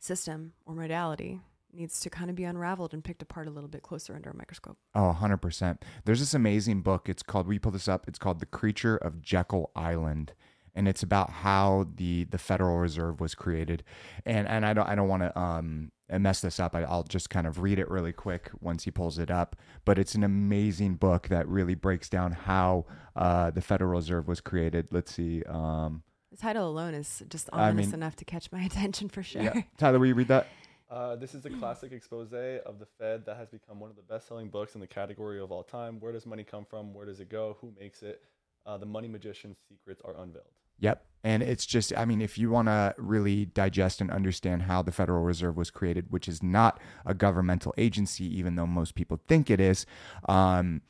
system 0.00 0.54
or 0.64 0.74
modality 0.74 1.40
needs 1.72 2.00
to 2.00 2.10
kind 2.10 2.30
of 2.30 2.36
be 2.36 2.44
unraveled 2.44 2.94
and 2.94 3.04
picked 3.04 3.22
apart 3.22 3.46
a 3.46 3.50
little 3.50 3.68
bit 3.68 3.82
closer 3.82 4.14
under 4.16 4.30
a 4.30 4.36
microscope. 4.36 4.76
Oh, 4.94 5.16
100%. 5.20 5.78
There's 6.04 6.18
this 6.18 6.34
amazing 6.34 6.80
book. 6.80 7.08
It's 7.08 7.22
called, 7.22 7.46
we 7.46 7.60
pull 7.60 7.70
this 7.70 7.86
up, 7.86 8.08
it's 8.08 8.18
called 8.18 8.40
The 8.40 8.46
Creature 8.46 8.96
of 8.96 9.22
Jekyll 9.22 9.70
Island. 9.76 10.32
And 10.74 10.88
it's 10.88 11.04
about 11.04 11.30
how 11.30 11.86
the, 11.94 12.24
the 12.24 12.38
Federal 12.38 12.78
Reserve 12.78 13.20
was 13.20 13.36
created. 13.36 13.84
And 14.24 14.48
and 14.48 14.64
I 14.64 14.72
don't 14.72 14.88
I 14.88 14.94
don't 14.94 15.08
want 15.08 15.22
to 15.22 15.38
um 15.38 15.90
mess 16.18 16.40
this 16.40 16.58
up. 16.60 16.74
I, 16.74 16.82
I'll 16.82 17.02
just 17.04 17.30
kind 17.30 17.46
of 17.46 17.60
read 17.60 17.78
it 17.78 17.88
really 17.90 18.12
quick 18.12 18.50
once 18.60 18.84
he 18.84 18.90
pulls 18.90 19.18
it 19.18 19.30
up. 19.30 19.56
But 19.84 19.98
it's 19.98 20.14
an 20.14 20.24
amazing 20.24 20.94
book 20.96 21.28
that 21.28 21.46
really 21.48 21.74
breaks 21.74 22.08
down 22.08 22.32
how 22.32 22.86
uh, 23.16 23.50
the 23.50 23.60
Federal 23.60 23.90
Reserve 23.90 24.26
was 24.28 24.40
created. 24.40 24.88
Let's 24.90 25.12
see. 25.14 25.42
Um, 25.44 26.02
The 26.30 26.36
title 26.36 26.68
alone 26.68 26.94
is 26.94 27.22
just 27.28 27.48
I 27.52 27.68
ominous 27.68 27.86
mean- 27.86 27.94
enough 27.96 28.16
to 28.16 28.24
catch 28.24 28.50
my 28.52 28.62
attention 28.70 29.08
for 29.08 29.22
sure. 29.22 29.42
yeah. 29.42 29.62
Tyler, 29.78 29.98
will 29.98 30.06
you 30.06 30.14
read 30.14 30.28
that? 30.28 30.46
Uh, 30.90 31.14
this 31.14 31.36
is 31.36 31.44
a 31.46 31.50
classic 31.50 31.92
expose 31.92 32.32
of 32.32 32.80
the 32.80 32.86
Fed 32.98 33.24
that 33.26 33.36
has 33.36 33.48
become 33.48 33.78
one 33.78 33.90
of 33.90 33.96
the 33.96 34.02
best-selling 34.02 34.48
books 34.48 34.74
in 34.74 34.80
the 34.80 34.88
category 34.88 35.38
of 35.40 35.52
all 35.52 35.62
time. 35.62 36.00
Where 36.00 36.10
does 36.12 36.26
money 36.26 36.42
come 36.42 36.64
from? 36.64 36.92
Where 36.92 37.06
does 37.06 37.20
it 37.20 37.28
go? 37.28 37.56
Who 37.60 37.72
makes 37.78 38.02
it? 38.02 38.22
Uh, 38.66 38.76
the 38.76 38.86
money 38.86 39.06
magician's 39.06 39.56
secrets 39.68 40.02
are 40.04 40.14
unveiled. 40.20 40.46
Yep. 40.80 41.04
And 41.22 41.42
it's 41.42 41.66
just, 41.66 41.92
I 41.96 42.06
mean, 42.06 42.22
if 42.22 42.38
you 42.38 42.50
want 42.50 42.68
to 42.68 42.94
really 42.96 43.44
digest 43.44 44.00
and 44.00 44.10
understand 44.10 44.62
how 44.62 44.80
the 44.80 44.90
Federal 44.92 45.22
Reserve 45.22 45.54
was 45.56 45.70
created, 45.70 46.06
which 46.10 46.26
is 46.28 46.42
not 46.42 46.80
a 47.04 47.12
governmental 47.12 47.74
agency, 47.76 48.24
even 48.38 48.54
though 48.56 48.66
most 48.66 48.94
people 48.94 49.20
think 49.28 49.50
it 49.50 49.60
is, 49.60 49.84
um, 50.30 50.80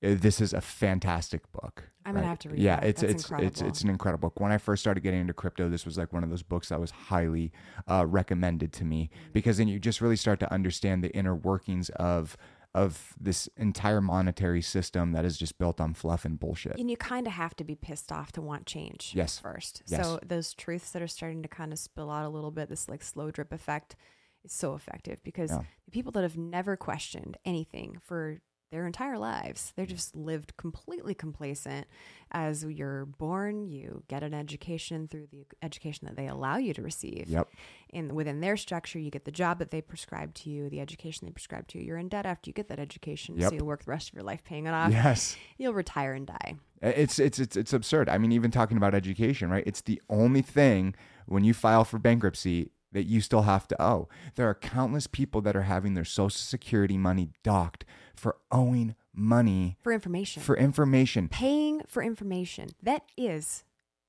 this 0.00 0.40
is 0.40 0.54
a 0.54 0.60
fantastic 0.60 1.50
book. 1.52 1.90
I'm 2.06 2.14
gonna 2.14 2.26
have 2.26 2.38
to 2.40 2.48
read 2.50 2.58
Yeah, 2.60 2.76
that. 2.76 2.86
it's 2.86 3.00
That's 3.02 3.12
it's 3.12 3.22
it's 3.24 3.30
incredible. 3.30 3.68
it's 3.68 3.80
an 3.82 3.90
incredible 3.90 4.28
book. 4.30 4.40
When 4.40 4.50
I 4.52 4.56
first 4.58 4.80
started 4.80 5.00
getting 5.02 5.20
into 5.20 5.34
crypto, 5.34 5.68
this 5.68 5.84
was 5.84 5.98
like 5.98 6.12
one 6.12 6.24
of 6.24 6.30
those 6.30 6.42
books 6.42 6.70
that 6.70 6.80
was 6.80 6.90
highly 6.92 7.52
uh, 7.86 8.06
recommended 8.06 8.72
to 8.74 8.84
me 8.84 9.10
Mm-hmm. 9.12 9.32
because 9.32 9.58
then 9.58 9.68
you 9.68 9.78
just 9.78 10.00
really 10.00 10.16
start 10.16 10.40
to 10.40 10.50
understand 10.52 11.04
the 11.04 11.10
inner 11.10 11.34
workings 11.34 11.90
of 11.90 12.36
of 12.74 13.14
this 13.20 13.48
entire 13.56 14.00
monetary 14.00 14.62
system 14.62 15.10
that 15.12 15.24
is 15.24 15.36
just 15.36 15.58
built 15.58 15.80
on 15.80 15.92
fluff 15.92 16.24
and 16.24 16.38
bullshit. 16.38 16.78
And 16.78 16.88
you 16.90 16.96
kind 16.96 17.26
of 17.26 17.32
have 17.32 17.56
to 17.56 17.64
be 17.64 17.74
pissed 17.74 18.12
off 18.12 18.30
to 18.32 18.40
want 18.42 18.66
change 18.66 19.12
Yes. 19.14 19.38
first. 19.40 19.82
Yes. 19.86 20.04
So 20.06 20.20
those 20.24 20.54
truths 20.54 20.92
that 20.92 21.02
are 21.02 21.08
starting 21.08 21.42
to 21.42 21.48
kind 21.48 21.72
of 21.72 21.78
spill 21.80 22.10
out 22.10 22.24
a 22.24 22.28
little 22.28 22.52
bit, 22.52 22.68
this 22.68 22.88
like 22.88 23.02
slow 23.02 23.30
drip 23.32 23.52
effect 23.52 23.96
is 24.44 24.52
so 24.52 24.74
effective 24.74 25.20
because 25.24 25.50
Yeah. 25.50 25.62
the 25.84 25.90
people 25.90 26.12
that 26.12 26.22
have 26.22 26.36
never 26.36 26.76
questioned 26.76 27.36
anything 27.44 27.98
for 28.02 28.38
their 28.70 28.86
entire 28.86 29.18
lives. 29.18 29.72
They're 29.76 29.86
just 29.86 30.14
lived 30.14 30.56
completely 30.56 31.14
complacent. 31.14 31.86
As 32.30 32.64
you're 32.64 33.04
born, 33.06 33.64
you 33.68 34.04
get 34.08 34.22
an 34.22 34.32
education 34.32 35.08
through 35.08 35.26
the 35.32 35.44
education 35.62 36.06
that 36.06 36.16
they 36.16 36.28
allow 36.28 36.56
you 36.56 36.72
to 36.74 36.82
receive. 36.82 37.26
Yep. 37.28 37.48
And 37.92 38.12
within 38.12 38.40
their 38.40 38.56
structure, 38.56 38.98
you 39.00 39.10
get 39.10 39.24
the 39.24 39.32
job 39.32 39.58
that 39.58 39.72
they 39.72 39.80
prescribe 39.80 40.34
to 40.34 40.50
you, 40.50 40.70
the 40.70 40.80
education 40.80 41.26
they 41.26 41.32
prescribe 41.32 41.66
to 41.68 41.78
you. 41.78 41.84
You're 41.84 41.98
in 41.98 42.08
debt 42.08 42.26
after 42.26 42.48
you 42.48 42.54
get 42.54 42.68
that 42.68 42.78
education, 42.78 43.36
Yep. 43.36 43.48
so 43.50 43.54
you'll 43.56 43.66
work 43.66 43.84
the 43.84 43.90
rest 43.90 44.08
of 44.10 44.14
your 44.14 44.22
life 44.22 44.44
paying 44.44 44.66
it 44.66 44.70
off. 44.72 44.92
Yes. 44.92 45.36
You'll 45.58 45.74
retire 45.74 46.14
and 46.14 46.26
die. 46.26 46.54
It's 46.82 47.18
it's 47.18 47.38
it's 47.38 47.56
it's 47.56 47.72
absurd. 47.74 48.08
I 48.08 48.16
mean, 48.16 48.32
even 48.32 48.50
talking 48.50 48.76
about 48.78 48.94
education, 48.94 49.50
right? 49.50 49.64
It's 49.66 49.82
the 49.82 50.00
only 50.08 50.40
thing 50.40 50.94
when 51.26 51.44
you 51.44 51.52
file 51.52 51.84
for 51.84 51.98
bankruptcy 51.98 52.70
that 52.92 53.04
you 53.04 53.20
still 53.20 53.42
have 53.42 53.68
to 53.68 53.80
owe. 53.82 54.08
There 54.34 54.48
are 54.48 54.54
countless 54.54 55.06
people 55.06 55.40
that 55.42 55.54
are 55.54 55.62
having 55.62 55.94
their 55.94 56.04
social 56.04 56.30
security 56.38 56.96
money 56.96 57.30
docked 57.44 57.84
for 58.20 58.36
owing 58.52 58.94
money 59.14 59.78
For 59.82 59.92
information. 59.92 60.42
for 60.42 60.56
information. 60.56 61.28
paying 61.28 61.80
for 61.88 62.02
information. 62.02 62.68
That 62.82 63.02
is, 63.16 63.64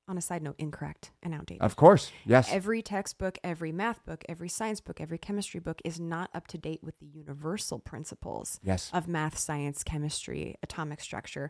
on 0.08 0.18
a 0.18 0.22
side 0.22 0.44
note, 0.44 0.56
incorrect 0.58 1.12
and 1.24 1.34
outdated. 1.34 1.62
Of 1.62 1.78
course. 1.78 2.12
Yes. 2.26 2.50
Every 2.52 2.82
textbook, 2.82 3.38
every 3.44 3.72
math 3.72 4.06
book, 4.06 4.26
every 4.28 4.50
science 4.50 4.82
book, 4.82 5.00
every 5.00 5.18
chemistry 5.18 5.62
book 5.62 5.82
is 5.86 5.98
not 6.00 6.30
up 6.34 6.48
to 6.48 6.58
date 6.58 6.84
with 6.84 7.00
the 7.00 7.06
universal 7.08 7.80
principles 7.80 8.60
Yes. 8.64 8.90
of 8.94 9.08
math, 9.08 9.38
science, 9.38 9.82
chemistry, 9.84 10.56
atomic 10.62 11.00
structure, 11.00 11.50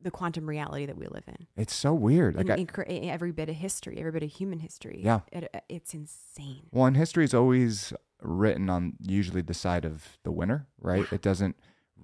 the 0.00 0.10
quantum 0.12 0.48
reality 0.48 0.86
that 0.86 0.96
we 0.96 1.06
live 1.08 1.24
in. 1.26 1.48
It's 1.56 1.74
so 1.74 1.92
weird. 1.92 2.36
Like 2.36 2.48
and 2.48 2.70
I, 2.78 2.92
every 3.08 3.32
bit 3.32 3.48
of 3.48 3.56
history, 3.56 3.98
every 3.98 4.12
bit 4.12 4.22
of 4.22 4.30
human 4.30 4.60
history. 4.60 5.00
Yeah. 5.02 5.20
It, 5.32 5.50
uh, 5.52 5.58
it's 5.68 5.92
insane. 5.92 6.68
Well, 6.70 6.84
and 6.86 6.96
history 6.96 7.24
is 7.24 7.34
always 7.34 7.92
written 8.22 8.70
on 8.70 8.92
usually 9.00 9.42
the 9.42 9.54
side 9.54 9.84
of 9.84 10.18
the 10.22 10.30
winner, 10.30 10.68
right? 10.80 11.10
It 11.12 11.22
doesn't 11.22 11.56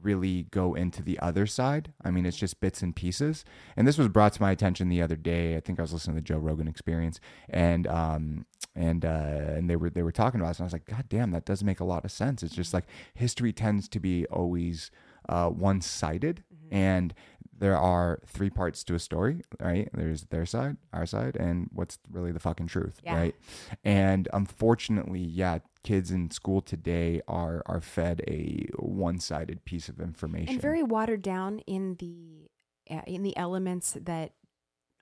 really 0.03 0.45
go 0.51 0.75
into 0.75 1.03
the 1.03 1.19
other 1.21 1.47
side. 1.47 1.93
I 2.05 2.11
mean, 2.11 2.27
it's 2.27 2.37
just 2.37 2.61
bits 2.61 2.83
and 2.83 2.95
pieces. 2.95 3.45
And 3.77 3.87
this 3.87 3.99
was 3.99 4.09
brought 4.09 4.33
to 4.35 4.43
my 4.43 4.51
attention 4.51 4.89
the 4.89 5.03
other 5.03 5.17
day. 5.17 5.57
I 5.57 5.61
think 5.61 5.79
I 5.79 5.83
was 5.83 5.93
listening 5.93 6.17
to 6.17 6.23
the 6.23 6.27
Joe 6.27 6.39
Rogan 6.39 6.69
Experience, 6.69 7.21
and 7.49 7.87
um, 7.87 8.47
and 8.75 9.05
uh, 9.05 9.09
and 9.57 9.69
they 9.69 9.77
were 9.77 9.91
they 9.91 10.03
were 10.03 10.13
talking 10.13 10.41
about 10.41 10.51
it, 10.51 10.59
and 10.59 10.65
I 10.65 10.67
was 10.67 10.73
like, 10.73 10.87
God 10.87 11.07
damn, 11.09 11.31
that 11.33 11.45
does 11.45 11.63
make 11.65 11.81
a 11.81 11.85
lot 11.85 12.05
of 12.05 12.11
sense. 12.11 12.43
It's 12.43 12.55
just 12.55 12.75
like 12.75 12.85
history 13.15 13.53
tends 13.53 13.89
to 13.89 14.01
be 14.01 14.27
always 14.27 14.91
uh, 15.29 15.49
one 15.49 15.81
sided, 15.81 16.43
and 16.71 17.15
there 17.63 17.79
are 17.79 18.19
three 18.27 18.51
parts 18.51 18.83
to 18.83 18.95
a 18.97 18.99
story, 18.99 19.41
right? 19.61 19.89
There's 19.95 20.25
their 20.25 20.45
side, 20.45 20.79
our 20.93 21.07
side, 21.07 21.37
and 21.37 21.71
what's 21.73 21.97
really 22.11 22.33
the 22.33 22.41
fucking 22.41 22.67
truth, 22.67 23.01
Yeah. 23.05 23.17
right? 23.17 23.35
And 23.85 24.27
unfortunately, 24.33 25.21
yeah, 25.21 25.61
kids 25.85 26.11
in 26.11 26.33
school 26.33 26.61
today 26.61 27.23
are 27.29 27.63
are 27.67 27.81
fed 27.81 28.23
a 28.27 28.67
one-sided 28.79 29.65
piece 29.65 29.89
of 29.89 30.01
information. 30.01 30.55
and 30.55 30.61
very 30.61 30.83
watered 30.83 31.23
down 31.23 31.61
in 31.61 31.95
the 32.01 32.51
uh, 32.91 33.03
in 33.07 33.23
the 33.23 33.37
elements 33.37 33.97
that 34.01 34.33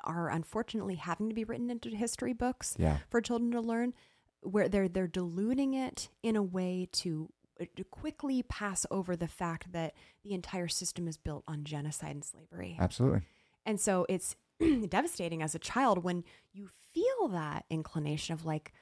are 0.05 0.29
unfortunately 0.29 0.97
having 0.97 1.31
to 1.31 1.35
be 1.35 1.45
written 1.45 1.71
into 1.71 1.89
history 1.91 2.35
books 2.35 2.75
yeah, 2.79 2.99
for 3.09 3.23
children 3.23 3.51
to 3.53 3.61
learn 3.63 3.95
where 4.43 4.69
they're 4.69 4.89
they're 4.89 5.07
diluting 5.07 5.73
it 5.73 6.11
in 6.23 6.37
a 6.37 6.43
way 6.43 6.89
to, 6.93 7.31
to 7.67 7.85
quickly 7.85 8.43
pass 8.43 8.87
over 8.91 9.17
the 9.17 9.29
fact 9.29 9.73
that 9.73 9.95
the 10.25 10.33
entire 10.35 10.69
system 10.69 11.07
is 11.09 11.17
built 11.17 11.45
on 11.49 11.65
genocide 11.65 12.13
and 12.13 12.25
slavery. 12.25 12.77
absolutely. 12.81 13.23
And 13.67 13.79
so 13.79 14.07
it's 14.09 14.37
devastating 14.89 15.43
as 15.43 15.55
a 15.55 15.59
child 15.59 16.03
when 16.05 16.25
you 16.53 16.69
feel 16.95 17.29
that 17.29 17.65
inclination 17.71 18.33
of 18.33 18.45
like, 18.45 18.73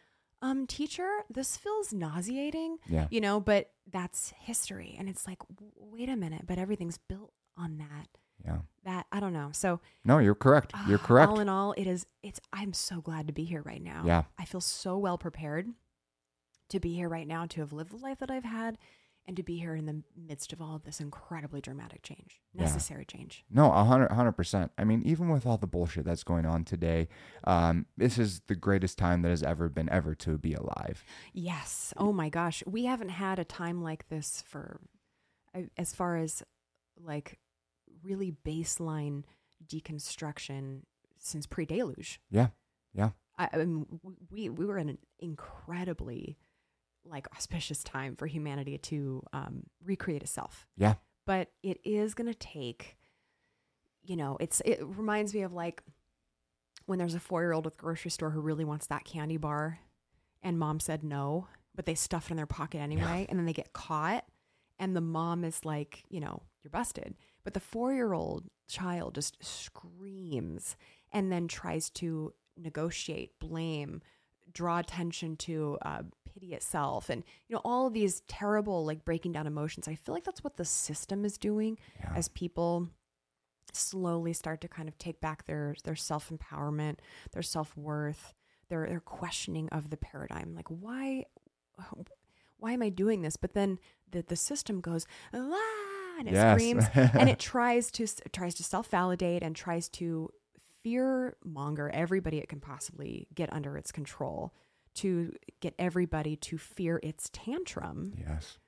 um, 0.41 0.67
teacher, 0.69 1.09
this 1.29 1.57
feels 1.57 1.93
nauseating, 1.93 2.79
Yeah, 2.89 3.09
you 3.11 3.21
know, 3.21 3.41
but 3.41 3.71
that's 3.91 4.33
history. 4.39 4.95
And 4.99 5.09
it's 5.09 5.27
like, 5.27 5.39
wait 5.77 6.09
a 6.09 6.15
minute, 6.17 6.43
but 6.47 6.59
everything's 6.59 6.99
built 6.99 7.33
on 7.57 7.79
that. 7.79 8.07
yeah. 8.45 8.59
That 8.85 9.07
I 9.11 9.19
don't 9.19 9.33
know. 9.33 9.51
So 9.53 9.81
No, 10.05 10.19
you're 10.19 10.37
correct. 10.37 10.73
You're 10.87 11.01
ah, 11.03 11.07
correct. 11.07 11.29
All 11.31 11.41
in 11.41 11.49
all, 11.49 11.73
it 11.77 11.87
is 11.89 12.07
it's 12.23 12.41
I'm 12.53 12.73
so 12.73 13.01
glad 13.01 13.27
to 13.27 13.33
be 13.33 13.43
here 13.45 13.63
right 13.63 13.83
now. 13.83 14.05
Yeah. 14.07 14.23
I 14.39 14.45
feel 14.45 14.61
so 14.61 14.97
well 14.97 15.19
prepared 15.19 15.67
to 16.69 16.81
be 16.81 16.95
here 16.95 17.09
right 17.09 17.27
now, 17.27 17.47
to 17.47 17.61
have 17.61 17.73
lived 17.73 17.93
the 17.93 17.97
life 17.97 18.19
that 18.19 18.31
I've 18.31 18.45
had, 18.45 18.79
and 19.27 19.37
to 19.37 19.43
be 19.43 19.59
here 19.59 19.75
in 19.75 19.87
the 19.87 20.03
midst 20.17 20.53
of 20.53 20.63
all 20.63 20.75
of 20.75 20.85
this 20.85 21.01
incredibly 21.01 21.61
dramatic 21.61 22.03
change. 22.03 22.41
Yeah. 22.55 22.63
Necessary 22.63 23.05
change. 23.05 23.45
No, 23.51 23.71
a 23.71 23.85
hundred, 23.85 24.11
a 24.11 24.15
hundred 24.15 24.33
percent. 24.33 24.73
I 24.79 24.85
mean, 24.85 25.03
even 25.05 25.29
with 25.29 25.45
all 25.47 25.59
the 25.59 25.67
bullshit 25.67 26.05
that's 26.05 26.25
going 26.25 26.47
on 26.47 26.65
today, 26.65 27.09
um, 27.45 27.87
this 27.97 28.19
is 28.19 28.41
the 28.47 28.55
greatest 28.55 28.97
time 28.97 29.23
that 29.23 29.29
has 29.29 29.43
ever 29.43 29.69
been 29.69 29.89
ever 29.91 30.15
to 30.17 30.39
be 30.39 30.55
alive. 30.55 31.05
Yes. 31.35 31.93
Oh 31.97 32.13
my 32.13 32.31
gosh. 32.31 32.63
We 32.67 32.87
haven't 32.87 33.11
had 33.11 33.39
a 33.39 33.45
time 33.45 33.83
like 33.83 34.09
this 34.09 34.43
for, 34.47 34.81
as 35.77 35.95
far 35.95 36.17
as 36.17 36.43
like 36.99 37.39
really 38.03 38.35
baseline 38.45 39.25
deconstruction 39.67 40.83
since 41.19 41.47
pre 41.47 41.67
deluge. 41.67 42.21
Yeah, 42.31 42.49
yeah, 42.95 43.11
I, 43.37 43.49
I 43.53 43.57
mean, 43.59 43.87
we, 44.31 44.49
we 44.49 44.65
were 44.65 44.79
in 44.79 44.89
an 44.89 44.99
incredibly 45.19 46.39
like 47.11 47.27
auspicious 47.35 47.83
time 47.83 48.17
for 48.17 48.27
humanity 48.27 48.79
to 48.79 49.23
um, 49.33 49.65
recreate 49.85 50.23
itself. 50.23 50.67
yeah, 50.77 50.95
But 51.27 51.49
it 51.63 51.81
is 51.85 52.15
going 52.15 52.31
to 52.31 52.39
take, 52.39 52.97
you 54.03 54.17
know, 54.17 54.37
it's, 54.41 54.61
it 54.65 54.79
reminds 54.83 55.35
me 55.35 55.43
of 55.43 55.53
like 55.53 55.83
when 56.87 56.99
there's 56.99 57.15
a 57.15 57.21
four 57.21 57.43
year 57.43 57.53
old 57.53 57.67
at 57.67 57.75
the 57.77 57.83
grocery 57.83 58.11
store 58.11 58.31
who 58.31 58.41
really 58.41 58.65
wants 58.65 58.87
that 58.87 59.05
candy 59.05 59.37
bar 59.37 59.79
and 60.43 60.59
mom 60.59 60.81
said 60.81 61.03
no, 61.03 61.49
but 61.75 61.87
they 61.87 61.95
stuff 61.95 62.27
it 62.27 62.31
in 62.33 62.37
their 62.37 62.47
pocket 62.47 62.79
anyway. 62.79 63.27
And 63.29 63.39
then 63.39 63.47
they 63.47 63.53
get 63.53 63.73
caught. 63.73 64.25
And 64.79 64.95
the 64.95 65.01
mom 65.01 65.45
is 65.45 65.65
like, 65.65 66.05
you 66.09 66.21
know, 66.21 66.43
you're 66.63 66.71
busted. 66.71 67.15
But 67.45 67.55
the 67.55 67.61
four 67.61 67.93
year 67.93 68.13
old 68.13 68.45
child 68.69 69.15
just 69.15 69.37
screams 69.41 70.77
and 71.13 71.33
then 71.33 71.49
tries 71.49 71.91
to 71.91 72.33
negotiate, 72.57 73.39
blame, 73.39 74.03
draw 74.53 74.79
attention 74.79 75.37
to 75.37 75.79
uh, 75.83 76.03
pity 76.33 76.55
itself. 76.55 77.11
And, 77.11 77.25
you 77.49 77.55
know, 77.55 77.63
all 77.65 77.87
of 77.87 77.93
these 77.93 78.21
terrible, 78.29 78.85
like 78.85 79.05
breaking 79.05 79.33
down 79.33 79.47
emotions. 79.47 79.89
I 79.89 79.95
feel 79.95 80.15
like 80.15 80.25
that's 80.25 80.45
what 80.45 80.57
the 80.57 80.65
system 80.65 81.25
is 81.25 81.39
doing 81.39 81.79
yeah. 81.99 82.13
as 82.15 82.29
people 82.29 82.89
slowly 83.73 84.33
start 84.33 84.61
to 84.63 84.69
kind 84.69 84.89
of 84.89 84.97
take 84.99 85.21
back 85.21 85.45
their 85.47 85.75
their 85.85 85.97
self 85.97 86.31
empowerment, 86.31 86.97
their 87.33 87.43
self 87.43 87.77
worth, 87.77 88.35
their 88.69 88.87
their 88.89 89.01
questioning 89.01 89.69
of 89.71 89.91
the 89.91 89.97
paradigm. 89.97 90.55
Like 90.55 90.69
why 90.69 91.25
why 92.59 92.73
am 92.73 92.83
I 92.83 92.89
doing 92.89 93.23
this? 93.23 93.37
But 93.37 93.55
then 93.55 93.79
the 94.11 94.23
the 94.23 94.37
system 94.37 94.81
goes 94.81 95.07
ah, 95.35 96.19
and 96.19 96.29
it 96.29 96.33
Yes. 96.35 96.53
screams 96.53 96.85
and 96.95 97.29
it 97.35 97.39
tries 97.39 97.91
to 97.93 98.05
it 98.05 98.33
tries 98.33 98.55
to 98.57 98.65
self 98.65 98.89
validate 98.89 99.43
and 99.43 99.55
tries 99.55 99.89
to 99.91 100.31
fear 100.83 101.37
monger 101.45 101.91
everybody 101.93 102.39
it 102.39 102.49
can 102.49 102.61
possibly 102.61 103.27
get 103.35 103.53
under 103.53 103.77
its 103.77 103.91
control 103.93 104.55
to 104.95 105.33
get 105.61 105.75
everybody 105.79 106.37
to 106.37 106.59
fear 106.59 106.99
its 107.03 107.31
tantrum 107.33 108.13
yes, 108.19 108.59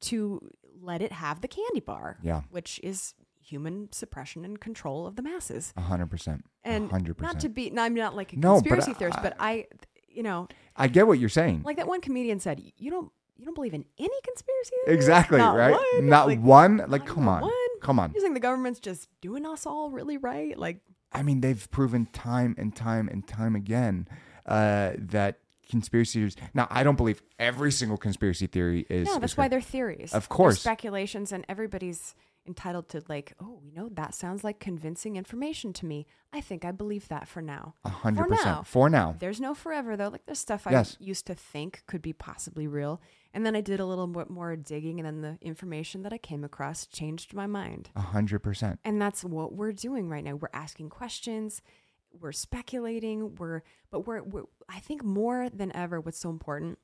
to 0.00 0.40
let 0.80 1.00
it 1.02 1.12
have 1.12 1.40
the 1.40 1.48
candy 1.48 1.80
bar 1.80 2.18
yeah, 2.22 2.42
which 2.50 2.78
is 2.82 3.14
human 3.40 3.88
suppression 3.92 4.44
and 4.44 4.60
control 4.60 5.06
of 5.06 5.16
the 5.16 5.22
masses. 5.22 5.72
a 5.76 5.80
hundred 5.80 6.08
percent, 6.10 6.44
And 6.64 6.90
hundred 6.90 7.16
percent. 7.16 7.34
not 7.34 7.40
to 7.40 7.48
be, 7.48 7.72
I'm 7.78 7.94
not 7.94 8.14
like 8.14 8.34
a 8.34 8.36
No, 8.38 8.56
but 8.56 8.64
conspiracy 8.64 8.90
I- 8.90 8.94
theorist, 8.94 9.18
but 9.22 9.36
I, 9.40 9.66
you 10.06 10.22
know, 10.22 10.48
I 10.76 10.88
get 10.88 11.06
what 11.06 11.18
you're 11.18 11.30
saying. 11.30 11.62
like 11.64 11.76
that 11.78 11.88
one 11.88 12.00
comedian 12.02 12.40
said, 12.40 12.60
you 12.76 12.90
don't, 12.90 13.10
you 13.38 13.46
don't 13.46 13.54
believe 13.54 13.72
in 13.72 13.84
any 13.98 14.20
conspiracy 14.24 14.74
exactly, 14.86 15.38
Not 15.38 15.56
right? 15.56 15.72
one? 15.72 16.08
Not 16.08 16.26
Like, 16.26 16.40
one. 16.42 16.84
Like, 16.88 17.06
come 17.06 17.26
on, 17.28 17.40
one? 17.42 17.52
come 17.80 17.98
on. 17.98 18.12
You 18.14 18.20
think 18.20 18.34
the 18.34 18.40
government's 18.40 18.80
just 18.80 19.08
doing 19.22 19.46
us 19.46 19.64
all 19.64 19.90
really 19.90 20.18
right? 20.18 20.58
Like, 20.58 20.80
I 21.12 21.22
mean, 21.22 21.40
they've 21.40 21.70
proven 21.70 22.06
time 22.06 22.54
and 22.58 22.74
time 22.74 23.08
and 23.08 23.26
time 23.26 23.56
again 23.56 24.06
uh, 24.46 24.92
that 24.98 25.38
conspiracy 25.70 26.18
theories. 26.20 26.36
Now, 26.54 26.66
I 26.70 26.82
don't 26.82 26.96
believe 26.96 27.22
every 27.38 27.72
single 27.72 27.96
conspiracy 27.98 28.46
theory 28.46 28.86
is. 28.88 29.06
no, 29.06 29.14
is 29.14 29.20
that's 29.20 29.36
why 29.36 29.48
they're 29.48 29.60
theories. 29.60 30.12
Of 30.14 30.28
They're 30.28 30.36
course. 30.36 30.60
speculations, 30.60 31.32
and 31.32 31.44
everybody's 31.48 32.14
entitled 32.46 32.88
to 32.88 33.02
like, 33.08 33.34
oh, 33.40 33.60
you 33.62 33.72
know, 33.74 33.90
that 33.92 34.14
sounds 34.14 34.42
like 34.42 34.58
convincing 34.58 35.16
information 35.16 35.72
to 35.74 35.84
me. 35.84 36.06
I 36.32 36.40
think 36.40 36.64
I 36.64 36.72
believe 36.72 37.08
that 37.08 37.28
for 37.28 37.42
now. 37.42 37.74
a 37.84 37.90
hundred 37.90 38.24
For 38.24 38.30
now. 38.30 38.36
percent 38.36 38.66
for 38.66 38.88
now. 38.90 39.16
There's 39.18 39.40
no 39.40 39.54
forever 39.54 39.96
though. 39.98 40.08
Like 40.08 40.24
there's 40.24 40.38
stuff 40.38 40.66
I 40.66 40.70
Yes. 40.72 40.96
used 40.98 41.26
to 41.26 41.34
think 41.34 41.82
could 41.86 42.00
be 42.00 42.14
possibly 42.14 42.66
real, 42.66 43.02
and 43.38 43.46
then 43.46 43.54
I 43.54 43.60
did 43.60 43.78
a 43.78 43.86
little 43.86 44.08
bit 44.08 44.28
more 44.28 44.56
digging, 44.56 44.98
and 44.98 45.06
then 45.06 45.20
the 45.20 45.38
information 45.46 46.02
that 46.02 46.12
I 46.12 46.18
came 46.18 46.42
across 46.42 46.86
changed 46.86 47.34
my 47.34 47.46
mind. 47.46 47.88
A 47.94 48.00
hundred 48.00 48.40
percent. 48.40 48.80
And 48.84 49.00
that's 49.00 49.22
what 49.22 49.52
we're 49.52 49.70
doing 49.70 50.08
right 50.08 50.24
now. 50.24 50.34
We're 50.34 50.48
asking 50.52 50.88
questions, 50.90 51.62
we're 52.10 52.32
speculating, 52.32 53.36
we're 53.36 53.62
but 53.92 54.08
we're, 54.08 54.24
we're 54.24 54.42
I 54.68 54.80
think 54.80 55.04
more 55.04 55.48
than 55.50 55.70
ever, 55.76 56.00
what's 56.00 56.18
so 56.18 56.30
important 56.30 56.80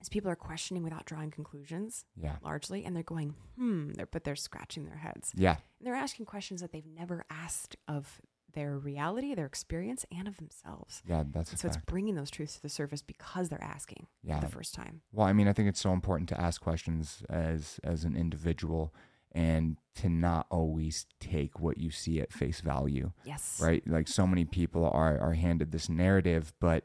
is 0.00 0.08
people 0.08 0.30
are 0.30 0.36
questioning 0.36 0.84
without 0.84 1.04
drawing 1.04 1.32
conclusions 1.32 2.04
Yeah, 2.16 2.36
largely, 2.44 2.84
and 2.84 2.94
they're 2.94 3.02
going 3.02 3.34
hmm, 3.56 3.90
they're, 3.94 4.06
but 4.06 4.22
they're 4.22 4.36
scratching 4.36 4.84
their 4.84 4.98
heads, 4.98 5.32
yeah, 5.34 5.56
and 5.80 5.86
they're 5.86 5.96
asking 5.96 6.26
questions 6.26 6.60
that 6.60 6.70
they've 6.70 6.86
never 6.86 7.24
asked 7.28 7.74
of 7.88 8.20
their 8.52 8.78
reality, 8.78 9.34
their 9.34 9.46
experience, 9.46 10.04
and 10.16 10.26
of 10.28 10.36
themselves. 10.36 11.02
yeah. 11.06 11.24
That's 11.30 11.58
so 11.60 11.68
it's 11.68 11.78
bringing 11.86 12.14
those 12.14 12.30
truths 12.30 12.56
to 12.56 12.62
the 12.62 12.68
surface 12.68 13.02
because 13.02 13.48
they're 13.48 13.62
asking 13.62 14.06
Yeah. 14.22 14.40
for 14.40 14.46
the 14.46 14.52
first 14.52 14.74
time. 14.74 15.02
Well, 15.12 15.26
I 15.26 15.32
mean, 15.32 15.48
I 15.48 15.52
think 15.52 15.68
it's 15.68 15.80
so 15.80 15.92
important 15.92 16.28
to 16.30 16.40
ask 16.40 16.60
questions 16.60 17.22
as 17.28 17.80
as 17.84 18.04
an 18.04 18.16
individual 18.16 18.94
and 19.34 19.78
to 19.94 20.08
not 20.08 20.46
always 20.50 21.06
take 21.20 21.58
what 21.58 21.78
you 21.78 21.90
see 21.90 22.20
at 22.20 22.30
face 22.32 22.60
value 22.60 23.12
Yes. 23.24 23.58
right 23.62 23.82
like 23.88 24.06
so 24.06 24.26
many 24.26 24.44
people 24.44 24.84
are 24.84 25.18
are 25.18 25.32
handed 25.32 25.72
this 25.72 25.88
narrative 25.88 26.52
but 26.60 26.84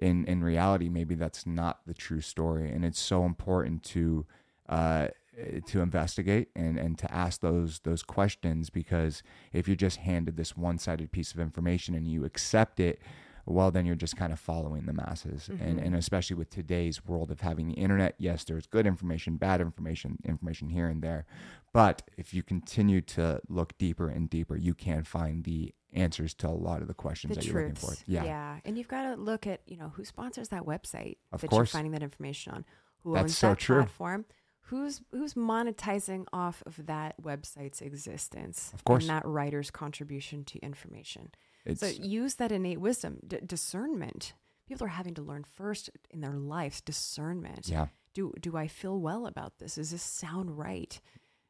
in 0.00 0.24
in 0.24 0.42
reality 0.42 0.88
maybe 0.88 1.14
that's 1.14 1.46
not 1.46 1.80
the 1.86 1.92
true 1.92 2.22
story 2.22 2.70
and 2.72 2.82
it's 2.82 2.98
so 2.98 3.26
important 3.26 3.82
to 3.82 4.24
uh 4.70 5.08
Uh, 5.40 5.60
to 5.64 5.80
investigate 5.80 6.48
and 6.54 6.78
and 6.78 6.98
to 6.98 7.10
ask 7.10 7.40
those 7.40 7.78
those 7.84 8.02
questions 8.02 8.68
because 8.68 9.22
if 9.54 9.66
you're 9.66 9.74
just 9.74 9.96
handed 9.96 10.36
this 10.36 10.58
one-sided 10.58 11.10
piece 11.10 11.32
of 11.32 11.40
information 11.40 11.94
and 11.94 12.06
you 12.06 12.22
accept 12.26 12.78
it 12.78 13.00
well 13.46 13.70
then 13.70 13.86
you're 13.86 13.96
just 13.96 14.14
kind 14.14 14.30
of 14.30 14.38
following 14.38 14.84
the 14.84 14.92
masses 14.92 15.48
and 15.48 15.58
mm-hmm. 15.58 15.78
and 15.78 15.96
especially 15.96 16.36
with 16.36 16.50
today's 16.50 17.06
world 17.06 17.30
of 17.30 17.40
having 17.40 17.66
the 17.68 17.74
internet 17.74 18.14
yes 18.18 18.44
there's 18.44 18.66
good 18.66 18.86
information 18.86 19.38
bad 19.38 19.62
information 19.62 20.18
information 20.22 20.68
here 20.68 20.86
and 20.86 21.00
there 21.00 21.24
but 21.72 22.02
if 22.18 22.34
you 22.34 22.42
continue 22.42 23.00
to 23.00 23.40
look 23.48 23.78
deeper 23.78 24.10
and 24.10 24.28
deeper 24.28 24.54
you 24.58 24.74
can 24.74 25.02
find 25.02 25.44
the 25.44 25.74
answers 25.94 26.34
to 26.34 26.46
a 26.46 26.50
lot 26.50 26.82
of 26.82 26.88
the 26.88 26.94
questions 26.94 27.34
The 27.34 27.40
that 27.40 27.46
you're 27.46 27.62
looking 27.62 27.74
for 27.74 27.94
yeah 28.06 28.24
Yeah. 28.24 28.58
And 28.66 28.76
you've 28.76 28.88
got 28.88 29.02
to 29.04 29.14
look 29.14 29.46
at, 29.46 29.60
you 29.66 29.78
know, 29.78 29.92
who 29.94 30.04
sponsors 30.04 30.48
that 30.48 30.64
website 30.64 31.16
Of 31.32 31.40
that 31.40 31.48
course. 31.48 31.72
you're 31.72 31.78
finding 31.78 31.92
that 31.92 32.02
information 32.02 32.52
on, 32.52 32.64
who 33.02 33.14
That's 33.14 33.24
owns 33.24 33.38
so 33.38 33.48
that 33.50 33.58
true. 33.58 33.76
platform, 33.82 34.24
who's 34.72 35.02
who's 35.12 35.34
monetizing 35.34 36.24
off 36.32 36.62
of 36.64 36.86
that 36.86 37.14
website's 37.22 37.82
existence. 37.82 38.70
Of 38.72 38.84
course. 38.84 39.04
And 39.04 39.10
that 39.10 39.26
writer's 39.26 39.70
contribution 39.70 40.44
to 40.46 40.58
information. 40.60 41.30
it's 41.66 41.80
so 41.80 41.86
use 41.86 42.36
that 42.36 42.50
innate 42.50 42.80
wisdom, 42.80 43.18
d- 43.26 43.38
discernment. 43.44 44.32
People 44.66 44.86
are 44.86 44.90
having 44.90 45.14
to 45.14 45.22
learn 45.22 45.44
first 45.44 45.90
in 46.10 46.22
their 46.22 46.38
lives 46.38 46.80
discernment. 46.80 47.68
yeah 47.68 47.88
Do 48.14 48.32
do 48.40 48.56
I 48.56 48.66
feel 48.66 48.98
well 48.98 49.26
about 49.26 49.58
this? 49.58 49.74
Does 49.74 49.90
this 49.90 50.02
sound 50.02 50.56
right? 50.58 50.98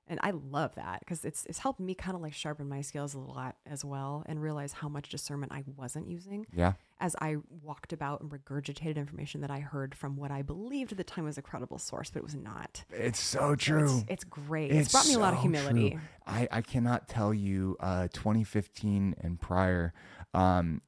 And 0.08 0.18
I 0.22 0.32
love 0.32 0.74
that 0.74 1.00
because 1.00 1.24
it's 1.24 1.46
it's 1.46 1.58
helped 1.58 1.80
me 1.80 1.94
kind 1.94 2.14
of 2.16 2.22
like 2.22 2.34
sharpen 2.34 2.68
my 2.68 2.80
skills 2.80 3.14
a 3.14 3.18
lot 3.18 3.56
as 3.66 3.84
well 3.84 4.24
and 4.26 4.42
realize 4.42 4.72
how 4.72 4.88
much 4.88 5.08
discernment 5.08 5.52
I 5.52 5.64
wasn't 5.76 6.08
using 6.08 6.46
yeah 6.52 6.72
as 7.00 7.16
I 7.20 7.36
walked 7.62 7.92
about 7.92 8.20
and 8.20 8.30
regurgitated 8.30 8.96
information 8.96 9.40
that 9.40 9.50
I 9.50 9.58
heard 9.58 9.92
from 9.94 10.16
what 10.16 10.30
I 10.30 10.42
believed 10.42 10.92
at 10.92 10.98
the 10.98 11.04
time 11.04 11.24
was 11.24 11.36
a 11.36 11.42
credible 11.42 11.78
source, 11.78 12.10
but 12.10 12.20
it 12.20 12.24
was 12.24 12.36
not. 12.36 12.84
it's 12.92 13.18
so 13.20 13.40
So 13.50 13.54
true 13.56 13.84
It's, 13.98 14.04
it's 14.08 14.24
great. 14.24 14.70
It's, 14.70 14.92
brought 14.92 15.08
me 15.08 15.14
a 15.14 15.18
lot 15.18 15.34
of 15.34 15.40
humility. 15.40 15.90
true. 15.90 16.00
I, 16.28 16.46
I 16.52 16.60
cannot 16.62 17.08
tell 17.08 17.34
you, 17.34 17.76
uh, 17.80 18.06
2015 18.12 19.16
and 19.20 19.40
prior, 19.40 19.92
um, 20.32 20.80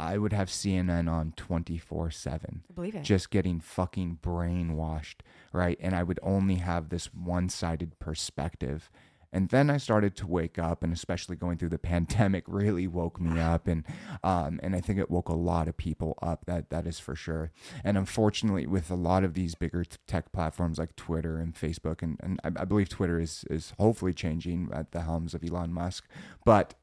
I 0.00 0.16
would 0.16 0.32
have 0.32 0.48
CNN 0.48 1.10
on 1.10 1.34
24 1.36 2.10
7, 2.10 2.62
believe 2.74 2.94
it. 2.94 3.02
just 3.02 3.30
getting 3.30 3.60
fucking 3.60 4.18
brainwashed, 4.22 5.16
right? 5.52 5.76
And 5.80 5.94
I 5.94 6.02
would 6.02 6.18
only 6.22 6.56
have 6.56 6.88
this 6.88 7.12
one 7.12 7.50
sided 7.50 7.98
perspective. 7.98 8.90
And 9.32 9.50
then 9.50 9.70
I 9.70 9.76
started 9.76 10.16
to 10.16 10.26
wake 10.26 10.58
up, 10.58 10.82
and 10.82 10.92
especially 10.92 11.36
going 11.36 11.58
through 11.58 11.68
the 11.68 11.78
pandemic 11.92 12.44
really 12.48 12.86
woke 12.88 13.20
me 13.20 13.38
up, 13.38 13.68
and 13.68 13.84
um, 14.24 14.58
and 14.62 14.74
I 14.74 14.80
think 14.80 14.98
it 14.98 15.10
woke 15.10 15.28
a 15.28 15.34
lot 15.34 15.68
of 15.68 15.76
people 15.76 16.18
up. 16.20 16.46
That 16.46 16.70
that 16.70 16.86
is 16.86 16.98
for 16.98 17.14
sure. 17.14 17.52
And 17.84 17.96
unfortunately, 17.96 18.66
with 18.66 18.90
a 18.90 18.96
lot 18.96 19.22
of 19.22 19.34
these 19.34 19.54
bigger 19.54 19.84
t- 19.84 19.98
tech 20.08 20.32
platforms 20.32 20.78
like 20.78 20.96
Twitter 20.96 21.38
and 21.38 21.54
Facebook, 21.54 22.02
and, 22.02 22.18
and 22.22 22.40
I, 22.42 22.62
I 22.62 22.64
believe 22.64 22.88
Twitter 22.88 23.20
is 23.20 23.44
is 23.48 23.72
hopefully 23.78 24.14
changing 24.14 24.70
at 24.72 24.90
the 24.90 25.02
helms 25.02 25.32
of 25.34 25.44
Elon 25.44 25.72
Musk, 25.72 26.08
but 26.44 26.74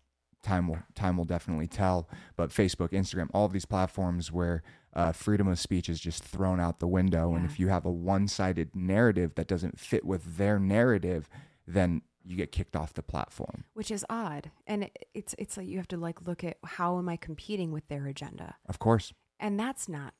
time 0.43 0.67
will 0.67 0.79
time 0.95 1.17
will 1.17 1.25
definitely 1.25 1.67
tell. 1.67 2.09
But 2.35 2.49
Facebook, 2.49 2.91
Instagram, 2.91 3.29
all 3.33 3.45
of 3.45 3.53
these 3.53 3.65
platforms 3.65 4.31
where 4.31 4.63
uh, 4.93 5.11
freedom 5.11 5.47
of 5.47 5.59
speech 5.59 5.89
is 5.89 5.99
just 5.99 6.23
thrown 6.23 6.59
out 6.59 6.79
the 6.79 6.87
window, 6.87 7.35
and 7.35 7.45
if 7.45 7.59
you 7.59 7.67
have 7.67 7.85
a 7.85 7.91
one-sided 7.91 8.75
narrative 8.75 9.35
that 9.35 9.47
doesn't 9.47 9.79
fit 9.79 10.03
with 10.05 10.37
their 10.37 10.57
narrative, 10.59 11.29
then 11.67 12.01
you 12.25 12.35
get 12.35 12.51
kicked 12.51 12.75
off 12.75 12.93
the 12.93 13.03
platform. 13.03 13.63
which 13.73 13.89
is 13.91 14.03
odd. 14.09 14.51
And 14.65 14.89
it's 15.13 15.35
it's 15.37 15.55
like 15.57 15.67
you 15.67 15.77
have 15.77 15.87
to 15.89 15.97
like 15.97 16.25
look 16.27 16.43
at 16.43 16.57
how 16.63 16.97
am 16.97 17.07
I 17.09 17.15
competing 17.15 17.71
with 17.71 17.87
their 17.87 18.05
agenda? 18.07 18.55
Of 18.67 18.79
course, 18.79 19.13
And 19.39 19.59
that's 19.59 19.87
not 19.87 20.13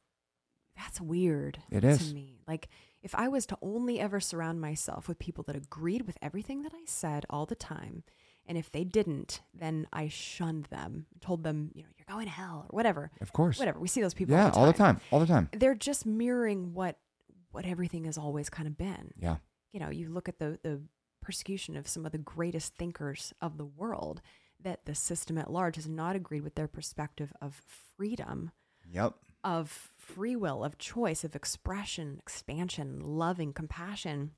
that's 0.78 1.02
weird 1.02 1.58
It 1.72 1.82
to 1.82 1.88
is. 1.88 2.14
me. 2.14 2.42
Like 2.48 2.68
if 3.02 3.16
I 3.16 3.28
was 3.30 3.46
to 3.48 3.58
only 3.64 4.00
ever 4.00 4.20
surround 4.20 4.62
myself 4.62 5.08
with 5.08 5.18
people 5.18 5.44
that 5.48 5.56
agreed 5.56 6.06
with 6.06 6.18
everything 6.22 6.62
that 6.62 6.74
I 6.74 6.84
said 6.86 7.26
all 7.30 7.46
the 7.48 7.56
time, 7.56 8.04
and 8.48 8.58
if 8.58 8.72
they 8.72 8.84
didn't, 8.84 9.42
then 9.54 9.88
I 9.92 10.08
shunned 10.08 10.66
them, 10.66 11.06
told 11.22 11.44
them, 11.44 11.72
you 11.74 11.84
know, 11.84 11.90
you're 11.98 12.06
going 12.16 12.26
to 12.26 12.32
hell 12.32 12.66
or 12.70 12.76
whatever. 12.76 13.12
of 13.22 13.34
course, 13.34 13.60
Whatever. 13.60 13.80
We 13.80 13.88
see 13.88 14.02
those 14.02 14.14
people 14.14 14.36
yeah, 14.36 14.52
all 14.54 14.66
the 14.66 14.74
time. 14.74 15.00
all 15.12 15.20
the 15.20 15.26
time. 15.28 15.50
They're 15.52 15.76
just 15.76 16.06
mirroring 16.06 16.74
what 16.74 16.98
what 17.52 17.66
everything 17.66 18.06
has 18.06 18.18
always 18.18 18.50
kind 18.50 18.68
of 18.68 18.78
been. 18.78 19.14
Yeah, 19.20 19.38
you 19.72 19.80
know, 19.80 19.90
you 19.90 20.10
look 20.10 20.30
at 20.30 20.40
the 20.40 20.60
the 20.64 20.82
persecution 21.22 21.76
of 21.76 21.88
some 21.88 22.06
of 22.06 22.12
the 22.12 22.18
greatest 22.18 22.76
thinkers 22.76 23.34
of 23.42 23.58
the 23.58 23.66
world 23.66 24.22
that 24.64 24.86
the 24.86 24.96
system 24.96 25.38
at 25.38 25.52
large 25.52 25.76
has 25.76 25.88
not 25.88 26.16
agreed 26.16 26.42
with 26.42 26.56
their 26.56 26.68
perspective 26.68 27.34
of 27.42 27.62
freedom, 27.98 28.52
yep, 28.90 29.14
of 29.44 29.92
free 29.98 30.36
will, 30.36 30.64
of 30.64 30.78
choice, 30.78 31.24
of 31.24 31.36
expression, 31.36 32.18
expansion, 32.20 33.02
loving, 33.02 33.52
compassion. 33.54 34.32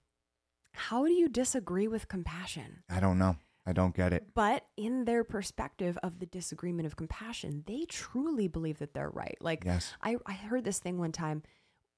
How 0.74 1.06
do 1.06 1.14
you 1.14 1.30
disagree 1.30 1.88
with 1.88 2.08
compassion? 2.08 2.84
I 2.90 3.00
don't 3.00 3.18
know. 3.20 3.38
I 3.70 3.74
don't 3.74 3.96
get 3.96 4.14
it. 4.14 4.26
But 4.34 4.66
in 4.78 5.06
their 5.06 5.24
perspective 5.24 5.98
of 6.02 6.20
the 6.20 6.26
disagreement 6.26 6.88
of 6.88 6.96
compassion, 6.96 7.64
they 7.68 7.86
truly 7.88 8.48
believe 8.48 8.80
that 8.80 8.94
they're 8.96 9.12
right. 9.12 9.38
Like 9.40 9.64
Yes. 9.64 9.94
I, 10.02 10.18
I 10.26 10.34
heard 10.34 10.64
this 10.64 10.80
thing 10.80 10.98
one 10.98 11.12
time 11.12 11.44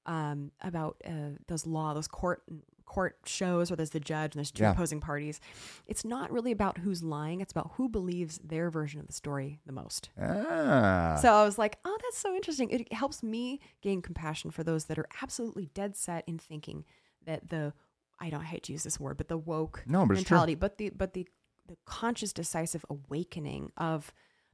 um, 0.04 0.50
about 0.60 1.00
uh, 1.06 1.38
those 1.48 1.66
law, 1.66 1.94
those 1.94 2.08
court 2.08 2.42
court 2.84 3.16
shows 3.24 3.70
where 3.70 3.76
there's 3.78 3.90
the 3.90 4.00
judge 4.00 4.34
and 4.34 4.40
there's 4.40 4.50
two 4.50 4.64
Yeah. 4.64 4.72
opposing 4.72 5.00
parties. 5.00 5.40
It's 5.86 6.04
not 6.04 6.30
really 6.30 6.52
about 6.52 6.76
who's 6.78 7.02
lying; 7.02 7.40
it's 7.40 7.52
about 7.52 7.70
who 7.76 7.88
believes 7.88 8.38
their 8.44 8.68
version 8.68 9.00
of 9.00 9.06
the 9.06 9.12
story 9.14 9.60
the 9.64 9.72
most. 9.72 10.10
Ah, 10.20 11.16
So 11.22 11.32
I 11.32 11.44
was 11.44 11.56
like, 11.56 11.78
oh, 11.86 11.96
that's 12.02 12.18
so 12.18 12.34
interesting. 12.34 12.68
It 12.70 12.92
helps 12.92 13.22
me 13.22 13.60
gain 13.80 14.02
compassion 14.02 14.50
for 14.50 14.62
those 14.62 14.86
that 14.86 14.98
are 14.98 15.06
absolutely 15.22 15.70
dead 15.72 15.96
set 15.96 16.24
in 16.26 16.38
thinking 16.38 16.84
that 17.24 17.48
the 17.48 17.72
I 18.18 18.28
don't 18.28 18.42
I 18.42 18.44
hate 18.44 18.64
to 18.64 18.72
use 18.72 18.82
this 18.82 19.00
word, 19.00 19.16
but 19.16 19.28
the 19.28 19.38
woke 19.38 19.84
No, 19.86 20.04
but 20.04 20.14
mentality, 20.14 20.54
but 20.54 20.76
the 20.76 20.90
but 20.90 21.14
the 21.14 21.26
the 21.66 21.76
conscious, 21.84 22.32
decisive 22.32 22.84
awakening 22.90 23.72
of 23.76 24.12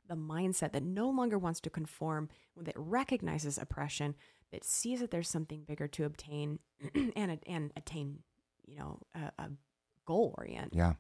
the 0.09 0.14
mindset 0.16 0.73
that 0.73 0.83
no 0.83 1.09
longer 1.11 1.38
wants 1.38 1.61
to 1.61 1.71
conform, 1.71 2.29
that 2.57 2.75
recognizes 2.77 3.59
oppression, 3.59 4.14
that 4.53 4.64
sees 4.64 5.01
that 5.01 5.11
there's 5.11 5.29
something 5.29 5.62
bigger 5.66 5.87
to 5.88 6.05
obtain 6.05 6.59
and 7.16 7.38
and 7.47 7.73
attain, 7.77 8.21
you 8.66 8.77
know, 8.77 8.99
a, 9.14 9.42
a 9.42 9.51
goal 10.07 10.35
orient. 10.38 10.73
yeah, 10.75 10.94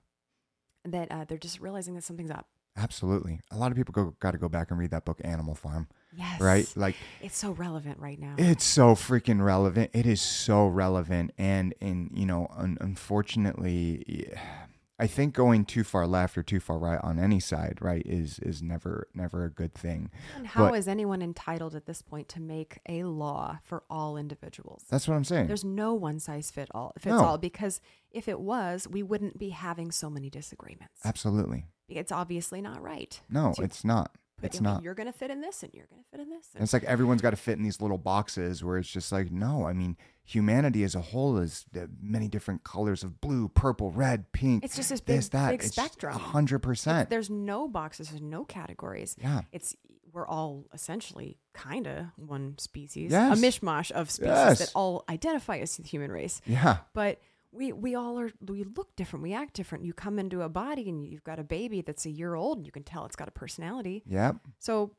That 0.84 1.10
uh, 1.10 1.24
they're 1.26 1.38
just 1.38 1.60
realizing 1.60 1.94
that 1.94 2.04
something's 2.04 2.30
up. 2.30 2.46
absolutely. 2.76 3.40
A 3.50 3.56
lot 3.56 3.70
of 3.72 3.76
people 3.76 3.92
go 3.92 4.14
got 4.20 4.32
to 4.32 4.38
go 4.38 4.48
back 4.48 4.70
and 4.70 4.78
read 4.78 4.90
that 4.90 5.04
book, 5.06 5.20
Animal 5.24 5.54
Farm, 5.54 5.88
Yes, 6.16 6.40
right? 6.40 6.68
Like 6.76 6.96
It's 7.22 7.36
so 7.38 7.52
relevant 7.52 7.98
right 7.98 8.18
now. 8.18 8.34
It's 8.36 8.64
so 8.64 8.94
freaking 8.94 9.42
relevant. 9.42 9.90
It 9.94 10.04
is 10.06 10.20
so 10.20 10.66
relevant, 10.66 11.32
and 11.38 11.74
and 11.80 12.10
you 12.14 12.26
know, 12.26 12.48
un- 12.54 12.76
unfortunately, 12.80 14.30
I 15.00 15.06
think 15.06 15.32
going 15.32 15.64
too 15.64 15.84
far 15.84 16.06
left 16.08 16.36
or 16.36 16.42
too 16.42 16.58
far 16.58 16.76
right 16.78 16.98
on 17.04 17.18
any 17.20 17.38
side, 17.38 17.78
right, 17.80 18.02
is 18.04 18.38
is 18.40 18.60
never 18.62 19.06
never 19.14 19.44
a 19.44 19.50
good 19.50 19.72
thing. 19.74 20.10
And 20.36 20.46
how 20.48 20.74
is 20.74 20.86
But- 20.86 20.90
anyone 20.90 21.22
entitled 21.22 21.74
at 21.76 21.86
this 21.86 22.02
point 22.02 22.28
to 22.30 22.40
make 22.40 22.80
a 22.88 23.04
law 23.04 23.58
for 23.62 23.84
all 23.88 24.16
individuals? 24.16 24.84
That's 24.90 25.06
what 25.06 25.14
I'm 25.14 25.24
saying. 25.24 25.46
There's 25.46 25.64
no 25.64 25.94
one 25.94 26.18
size 26.18 26.50
fit 26.50 26.68
all 26.74 26.92
fits 26.98 27.06
No. 27.14 27.24
all 27.24 27.38
because 27.38 27.80
if 28.10 28.26
it 28.28 28.40
was, 28.40 28.88
we 28.88 29.02
wouldn't 29.02 29.38
be 29.38 29.50
having 29.50 29.92
so 29.92 30.10
many 30.10 30.30
disagreements. 30.30 31.00
Absolutely, 31.04 31.66
It's 31.88 32.10
obviously 32.10 32.60
not 32.60 32.82
right. 32.82 33.20
no, 33.30 33.52
to 33.54 33.62
it's 33.62 33.84
not. 33.84 34.16
It's 34.42 34.60
not. 34.60 34.82
You're 34.82 34.94
going 34.94 35.06
to 35.06 35.12
fit 35.12 35.30
in 35.30 35.40
this, 35.40 35.62
and 35.62 35.72
you're 35.74 35.86
going 35.86 36.02
to 36.02 36.08
fit 36.10 36.20
in 36.20 36.30
this. 36.30 36.48
And 36.54 36.62
it's 36.62 36.72
like 36.72 36.84
everyone's 36.84 37.20
got 37.22 37.30
to 37.30 37.36
fit 37.36 37.58
in 37.58 37.64
these 37.64 37.80
little 37.80 37.98
boxes 37.98 38.62
where 38.62 38.78
it's 38.78 38.88
just 38.88 39.10
like, 39.10 39.30
no, 39.32 39.66
I 39.66 39.72
mean, 39.72 39.96
humanity 40.24 40.84
as 40.84 40.94
a 40.94 41.00
whole 41.00 41.38
is 41.38 41.64
many 42.00 42.28
different 42.28 42.62
colors 42.64 43.02
of 43.02 43.20
blue, 43.20 43.48
purple, 43.48 43.90
red, 43.90 44.30
pink. 44.32 44.64
It's 44.64 44.76
just 44.76 44.90
this 44.90 45.00
big- 45.00 45.16
this, 45.16 45.28
that. 45.30 45.50
big 45.50 45.60
it's 45.64 45.72
spectrum. 45.72 46.14
A 46.14 46.18
hundred 46.18 46.60
percent. 46.60 47.10
there's 47.10 47.30
no 47.30 47.66
boxes, 47.68 48.10
there's 48.10 48.22
no 48.22 48.44
categories. 48.44 49.16
Yeah. 49.20 49.42
It's 49.52 49.74
we're 50.12 50.26
all 50.26 50.64
essentially 50.72 51.36
kind 51.52 51.86
of 51.86 52.06
one 52.16 52.56
species, 52.58 53.10
Yes. 53.12 53.38
a 53.38 53.42
mishmash 53.42 53.90
of 53.90 54.10
species 54.10 54.28
Yes. 54.34 54.58
that 54.60 54.72
all 54.74 55.04
identify 55.08 55.58
as 55.58 55.76
the 55.76 55.82
human 55.82 56.10
race. 56.10 56.40
Yeah. 56.46 56.78
but 56.94 57.20
we 57.52 57.72
we 57.72 57.94
all 57.94 58.18
are 58.18 58.30
we 58.46 58.64
look 58.64 58.94
different 58.96 59.22
we 59.22 59.32
act 59.32 59.54
different. 59.54 59.84
You 59.84 59.92
come 59.92 60.18
into 60.18 60.42
a 60.42 60.48
body 60.48 60.88
and 60.88 61.04
you've 61.06 61.24
got 61.24 61.38
a 61.38 61.44
baby 61.44 61.80
that's 61.82 62.04
a 62.06 62.10
year 62.10 62.34
old 62.34 62.58
and 62.58 62.66
you 62.66 62.72
can 62.72 62.82
tell 62.84 63.04
it's 63.06 63.16
got 63.16 63.28
a 63.28 63.32
personality. 63.32 64.02
Yep. 64.06 64.36
so 64.58 64.92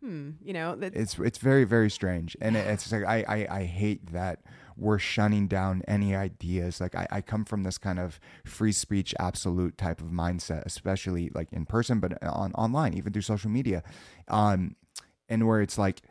hmm 0.00 0.30
you 0.42 0.52
know 0.52 0.76
that 0.76 0.94
it's 0.94 1.18
it's 1.18 1.38
very 1.38 1.64
very 1.64 1.90
strange. 1.90 2.36
And 2.40 2.56
it- 2.56 2.66
it's 2.66 2.90
like 2.92 3.04
I, 3.04 3.24
I 3.28 3.58
i 3.60 3.64
hate 3.64 4.12
that 4.12 4.40
we're 4.76 4.98
shunning 4.98 5.46
down 5.46 5.82
any 5.86 6.14
ideas. 6.16 6.80
Like 6.80 6.94
I, 6.96 7.06
I 7.10 7.20
come 7.20 7.44
from 7.44 7.62
this 7.62 7.78
kind 7.78 7.98
of 8.00 8.18
free 8.44 8.72
speech 8.72 9.14
absolute 9.20 9.78
type 9.78 10.00
of 10.00 10.08
mindset 10.08 10.62
especially 10.66 11.30
like 11.34 11.48
in 11.52 11.64
person 11.64 12.00
but 12.00 12.22
on 12.22 12.52
online 12.54 12.94
even 12.94 13.12
through 13.12 13.22
social 13.22 13.50
media. 13.50 13.82
Um 14.28 14.76
and 15.28 15.46
where 15.46 15.60
it's 15.62 15.78
like 15.78 16.02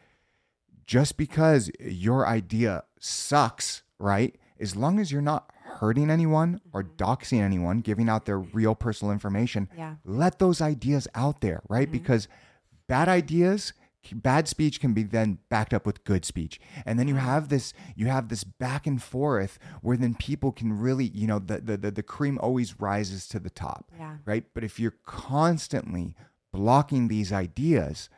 just 0.86 1.15
because 1.17 1.69
your 1.80 2.28
idea 2.28 2.84
sucks 2.99 3.84
right 3.99 4.36
as 4.60 4.76
long 4.76 5.00
as 5.00 5.12
you're 5.12 5.22
not 5.22 5.52
hurting 5.63 6.10
anyone 6.10 6.62
or 6.72 6.84
mm-hmm. 6.84 7.04
doxing 7.04 7.42
anyone, 7.42 7.80
giving 7.80 8.10
out 8.10 8.26
their 8.26 8.39
real 8.39 8.76
personal 8.76 9.12
information, 9.12 9.70
Yeah. 9.78 9.96
let 10.06 10.39
those 10.39 10.62
ideas 10.62 11.08
out 11.16 11.42
there, 11.42 11.62
right? 11.68 11.88
Mm-hmm. 11.88 11.98
Because 11.98 12.28
bad 12.88 13.08
ideas 13.08 13.74
bad 14.12 14.48
speech 14.50 14.82
can 14.82 14.94
be 14.94 15.04
then 15.04 15.38
backed 15.50 15.74
up 15.74 15.86
with 15.86 16.04
good 16.04 16.26
speech 16.26 16.60
and 16.86 17.00
then 17.00 17.08
you 17.08 17.13
mm-hmm. 17.13 17.26
have 17.26 17.48
this 17.48 17.74
you 17.96 18.08
have 18.08 18.28
this 18.28 18.44
back 18.44 18.86
and 18.86 19.02
forth 19.02 19.58
where 19.82 19.96
then 19.96 20.13
people 20.13 20.52
can 20.52 20.78
really 20.78 21.06
you 21.06 21.26
know 21.26 21.39
the 21.39 21.62
the, 21.62 21.78
the, 21.78 21.92
the 21.92 22.04
cream 22.04 22.38
always 22.42 22.82
rises 22.82 23.28
to 23.28 23.39
the 23.39 23.50
top 23.50 23.89
Yeah. 23.98 24.18
right 24.26 24.44
but 24.54 24.63
if 24.63 24.80
you're 24.80 24.96
constantly 25.06 26.16
blocking 26.52 27.08
these 27.08 27.32
ideas 27.32 28.10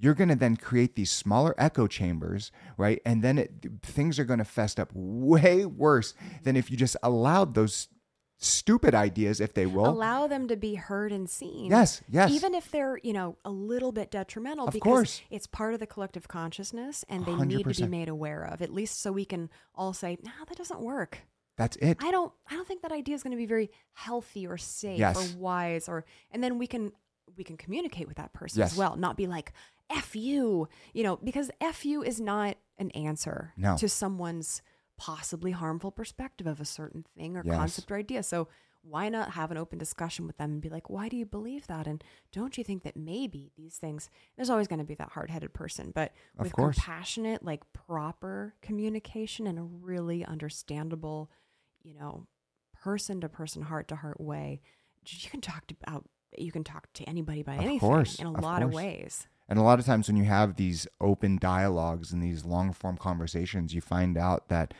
you're 0.00 0.14
going 0.14 0.28
to 0.28 0.36
then 0.36 0.56
create 0.56 0.94
these 0.94 1.10
smaller 1.10 1.54
echo 1.58 1.86
chambers 1.86 2.50
right 2.76 3.00
and 3.04 3.22
then 3.22 3.38
it, 3.38 3.52
things 3.82 4.18
are 4.18 4.24
going 4.24 4.38
to 4.38 4.44
fest 4.44 4.78
up 4.78 4.90
way 4.94 5.64
worse 5.66 6.14
than 6.44 6.56
if 6.56 6.70
you 6.70 6.76
just 6.76 6.96
allowed 7.02 7.54
those 7.54 7.88
stupid 8.40 8.94
ideas 8.94 9.40
if 9.40 9.52
they 9.54 9.66
will 9.66 9.88
Allow 9.88 10.28
them 10.28 10.46
to 10.46 10.56
be 10.56 10.76
heard 10.76 11.10
and 11.10 11.28
seen. 11.28 11.70
Yes, 11.72 12.02
yes. 12.08 12.30
Even 12.30 12.54
if 12.54 12.70
they're, 12.70 12.96
you 13.02 13.12
know, 13.12 13.36
a 13.44 13.50
little 13.50 13.90
bit 13.90 14.12
detrimental 14.12 14.68
Of 14.68 14.74
because 14.74 14.84
course. 14.84 15.20
it's 15.28 15.48
part 15.48 15.74
of 15.74 15.80
the 15.80 15.88
collective 15.88 16.28
consciousness 16.28 17.04
and 17.08 17.26
they 17.26 17.34
need 17.34 17.64
to 17.68 17.82
be 17.82 17.88
made 17.88 18.08
aware 18.08 18.44
of. 18.44 18.62
At 18.62 18.72
least 18.72 19.00
so 19.00 19.10
we 19.10 19.24
can 19.24 19.50
all 19.74 19.92
say, 19.92 20.18
"Nah, 20.22 20.44
that 20.48 20.56
doesn't 20.56 20.80
work." 20.80 21.22
that's 21.56 21.76
it 21.78 21.96
I 22.00 22.12
don't 22.12 22.32
I 22.48 22.54
don't 22.54 22.68
think 22.68 22.82
that 22.82 22.92
idea 22.92 23.16
is 23.16 23.24
going 23.24 23.32
to 23.32 23.36
be 23.36 23.46
very 23.46 23.72
healthy 23.94 24.46
or 24.46 24.56
safe 24.56 25.00
Yes. 25.00 25.16
or 25.34 25.36
wise 25.38 25.88
or 25.88 26.04
and 26.30 26.40
then 26.40 26.56
we 26.56 26.68
can 26.68 26.92
we 27.36 27.42
can 27.42 27.56
communicate 27.56 28.06
with 28.06 28.18
that 28.18 28.32
person 28.32 28.60
Yes. 28.60 28.70
as 28.72 28.78
well, 28.78 28.94
not 28.94 29.16
be 29.16 29.26
like 29.26 29.52
F 29.90 30.14
you, 30.16 30.68
you 30.92 31.02
know, 31.02 31.16
because 31.16 31.50
F 31.60 31.84
you 31.84 32.02
is 32.02 32.20
not 32.20 32.56
an 32.78 32.90
answer 32.92 33.52
No. 33.56 33.76
to 33.76 33.88
someone's 33.88 34.62
possibly 34.96 35.52
harmful 35.52 35.90
perspective 35.92 36.46
of 36.46 36.60
a 36.60 36.64
certain 36.64 37.04
thing 37.16 37.36
or 37.36 37.42
Yes. 37.44 37.56
concept 37.56 37.90
or 37.90 37.96
idea. 37.96 38.22
So 38.22 38.48
why 38.82 39.08
not 39.08 39.32
have 39.32 39.50
an 39.50 39.56
open 39.56 39.78
discussion 39.78 40.26
with 40.26 40.36
them 40.38 40.52
and 40.52 40.60
be 40.62 40.68
like, 40.68 40.88
why 40.88 41.08
do 41.08 41.16
you 41.16 41.26
believe 41.26 41.66
that? 41.66 41.86
And 41.86 42.02
don't 42.32 42.56
you 42.56 42.64
think 42.64 42.82
that 42.84 42.96
maybe 42.96 43.52
these 43.56 43.76
things, 43.76 44.08
there's 44.36 44.50
always 44.50 44.66
going 44.68 44.78
to 44.78 44.84
be 44.84 44.94
that 44.94 45.10
hard 45.10 45.30
headed 45.30 45.52
person, 45.52 45.90
but 45.94 46.12
Of 46.38 46.44
with 46.44 46.52
course. 46.52 46.76
compassionate, 46.76 47.42
like 47.44 47.70
proper 47.72 48.54
communication 48.62 49.46
and 49.46 49.58
a 49.58 49.62
really 49.62 50.24
understandable, 50.24 51.30
you 51.82 51.94
know, 51.94 52.26
person 52.72 53.20
to 53.20 53.28
person, 53.28 53.62
heart 53.62 53.88
to 53.88 53.96
heart 53.96 54.20
way, 54.20 54.60
you 55.04 55.30
can 55.30 55.40
talk 55.40 55.66
to, 55.66 55.76
about, 55.86 56.04
you 56.36 56.52
can 56.52 56.64
talk 56.64 56.92
to 56.94 57.04
anybody 57.04 57.40
about 57.40 57.58
Of 57.58 57.64
anything 57.64 57.80
course, 57.88 58.18
in 58.20 58.26
a 58.26 58.32
of 58.32 58.40
lot 58.40 58.62
of 58.62 58.72
ways. 58.72 59.26
And 59.48 59.58
a 59.58 59.62
lot 59.62 59.78
of 59.78 59.86
times 59.86 60.08
when 60.08 60.16
you 60.16 60.24
have 60.24 60.56
these 60.56 60.86
open 61.00 61.38
dialogues 61.38 62.12
and 62.12 62.22
these 62.22 62.44
long 62.44 62.72
form 62.72 62.96
conversations, 62.96 63.72
you 63.74 63.80
find 63.80 64.18
out 64.18 64.48
that 64.48 64.74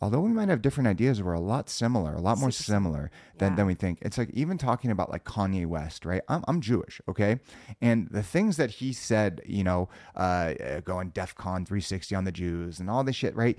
although 0.00 0.20
we 0.20 0.30
might 0.32 0.48
have 0.48 0.62
different 0.62 0.86
ideas, 0.88 1.22
we're 1.22 1.32
a 1.32 1.40
lot 1.40 1.68
similar, 1.68 2.14
a 2.14 2.20
lot 2.20 2.38
more 2.38 2.50
similar 2.50 3.10
than, 3.38 3.52
Yeah. 3.52 3.56
than 3.56 3.66
we 3.66 3.74
think. 3.74 3.98
It's 4.02 4.18
like 4.18 4.30
even 4.30 4.56
talking 4.58 4.90
about 4.90 5.10
like 5.10 5.24
Kanye 5.24 5.66
West, 5.66 6.04
right? 6.04 6.22
I'm, 6.28 6.44
I'm 6.48 6.60
Jewish, 6.60 7.00
okay? 7.08 7.40
And 7.80 8.08
the 8.10 8.22
things 8.22 8.56
that 8.58 8.70
he 8.72 8.92
said, 8.92 9.40
you 9.46 9.64
know, 9.64 9.88
uh, 10.16 10.18
uh, 10.64 10.80
going 10.80 11.10
DEF 11.10 11.34
CON 11.34 11.64
360 11.64 12.14
on 12.14 12.24
the 12.24 12.32
Jews 12.32 12.80
and 12.80 12.88
all 12.90 13.04
this 13.04 13.16
shit, 13.16 13.34
right? 13.36 13.58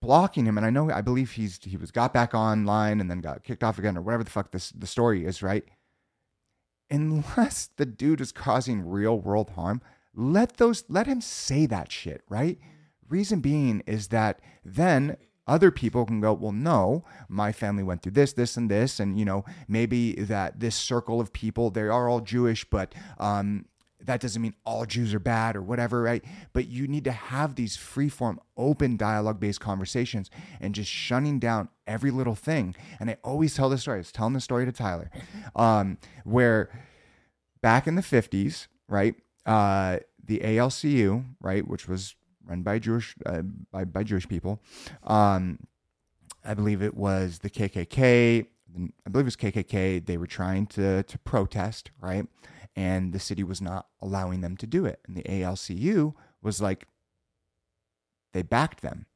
blocking 0.00 0.44
him 0.44 0.58
and 0.58 0.66
i 0.66 0.70
know 0.70 0.90
i 0.90 1.00
believe 1.00 1.30
he's 1.30 1.58
he 1.64 1.78
was 1.78 1.90
got 1.90 2.12
back 2.12 2.34
online 2.34 3.00
and 3.00 3.10
then 3.10 3.20
got 3.22 3.42
kicked 3.42 3.64
off 3.64 3.78
again 3.78 3.96
or 3.96 4.02
whatever 4.02 4.22
the 4.22 4.28
fuck 4.30 4.50
this 4.50 4.68
the 4.72 4.86
story 4.86 5.24
is 5.24 5.42
right 5.42 5.64
unless 6.90 7.68
the 7.76 7.86
dude 7.86 8.20
is 8.20 8.32
causing 8.32 8.88
real 8.88 9.18
world 9.18 9.50
harm 9.50 9.80
let 10.14 10.56
those 10.56 10.84
let 10.88 11.06
him 11.06 11.20
say 11.20 11.66
that 11.66 11.90
shit 11.90 12.22
right? 12.28 12.58
Reason 13.08 13.40
being 13.40 13.82
is 13.86 14.08
that 14.08 14.40
then 14.64 15.16
other 15.46 15.70
people 15.70 16.06
can 16.06 16.20
go 16.20 16.32
well 16.32 16.52
no 16.52 17.04
my 17.28 17.52
family 17.52 17.82
went 17.82 18.02
through 18.02 18.12
this 18.12 18.32
this 18.32 18.56
and 18.56 18.70
this 18.70 18.98
and 18.98 19.18
you 19.18 19.24
know 19.24 19.44
maybe 19.68 20.14
that 20.14 20.58
this 20.58 20.74
circle 20.74 21.20
of 21.20 21.32
people 21.34 21.68
they 21.70 21.82
are 21.82 22.08
all 22.08 22.20
jewish 22.20 22.64
but 22.64 22.94
um 23.18 23.66
that 24.04 24.20
doesn't 24.20 24.40
mean 24.40 24.54
all 24.64 24.84
Jews 24.84 25.14
are 25.14 25.18
bad 25.18 25.56
or 25.56 25.62
whatever, 25.62 26.02
right? 26.02 26.24
But 26.52 26.68
you 26.68 26.86
need 26.86 27.04
to 27.04 27.12
have 27.12 27.54
these 27.54 27.76
free 27.76 28.08
form, 28.08 28.40
open 28.56 28.96
dialogue 28.96 29.40
based 29.40 29.60
conversations 29.60 30.30
and 30.60 30.74
just 30.74 30.90
shunning 30.90 31.38
down 31.38 31.68
every 31.86 32.10
little 32.10 32.34
thing. 32.34 32.74
And 33.00 33.10
I 33.10 33.16
always 33.24 33.54
tell 33.54 33.68
this 33.68 33.82
story. 33.82 33.96
I 33.96 34.00
was 34.00 34.12
telling 34.12 34.34
the 34.34 34.40
story 34.40 34.64
to 34.66 34.72
Tyler, 34.72 35.10
um, 35.56 35.98
where 36.24 36.70
back 37.62 37.86
in 37.86 37.94
the 37.94 38.02
50s, 38.02 38.66
right, 38.88 39.14
uh, 39.46 39.98
the 40.22 40.40
ALCU, 40.40 41.24
right, 41.40 41.66
which 41.66 41.88
was 41.88 42.14
run 42.46 42.62
by 42.62 42.78
Jewish 42.78 43.14
uh, 43.24 43.42
by, 43.72 43.84
by 43.84 44.02
Jewish 44.02 44.28
people, 44.28 44.60
um, 45.04 45.58
I 46.44 46.54
believe 46.54 46.82
it 46.82 46.94
was 46.94 47.38
the 47.38 47.50
KKK. 47.50 48.46
I 49.06 49.10
believe 49.10 49.24
it 49.24 49.24
was 49.24 49.36
KKK. 49.36 50.04
They 50.04 50.16
were 50.16 50.26
trying 50.26 50.66
to 50.68 51.02
to 51.02 51.18
protest, 51.20 51.90
right? 52.00 52.26
And 52.76 53.12
the 53.12 53.20
city 53.20 53.44
was 53.44 53.60
not 53.60 53.86
allowing 54.00 54.40
them 54.40 54.56
to 54.56 54.66
do 54.66 54.84
it. 54.84 55.00
And 55.06 55.16
the 55.16 55.22
ALCU 55.22 56.14
was 56.42 56.60
like, 56.60 56.88
they 58.32 58.42
backed 58.42 58.82
them. 58.82 59.06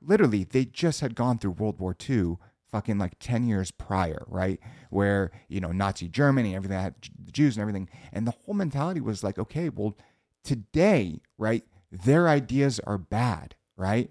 Literally, 0.00 0.44
they 0.44 0.64
just 0.64 1.00
had 1.00 1.14
gone 1.14 1.38
through 1.38 1.52
World 1.52 1.78
War 1.78 1.96
II, 2.08 2.36
fucking 2.70 2.98
like 2.98 3.14
10 3.20 3.46
years 3.46 3.70
prior, 3.70 4.24
right? 4.26 4.58
Where, 4.90 5.30
you 5.48 5.60
know, 5.60 5.70
Nazi 5.70 6.08
Germany, 6.08 6.56
everything 6.56 6.78
had 6.78 6.96
the 7.24 7.30
Jews 7.30 7.56
and 7.56 7.62
everything. 7.62 7.88
And 8.12 8.26
the 8.26 8.32
whole 8.32 8.54
mentality 8.54 9.00
was 9.00 9.22
like, 9.22 9.38
okay, 9.38 9.68
well, 9.68 9.96
today, 10.42 11.20
right, 11.38 11.62
their 11.92 12.28
ideas 12.28 12.80
are 12.80 12.98
bad, 12.98 13.54
right? 13.76 14.10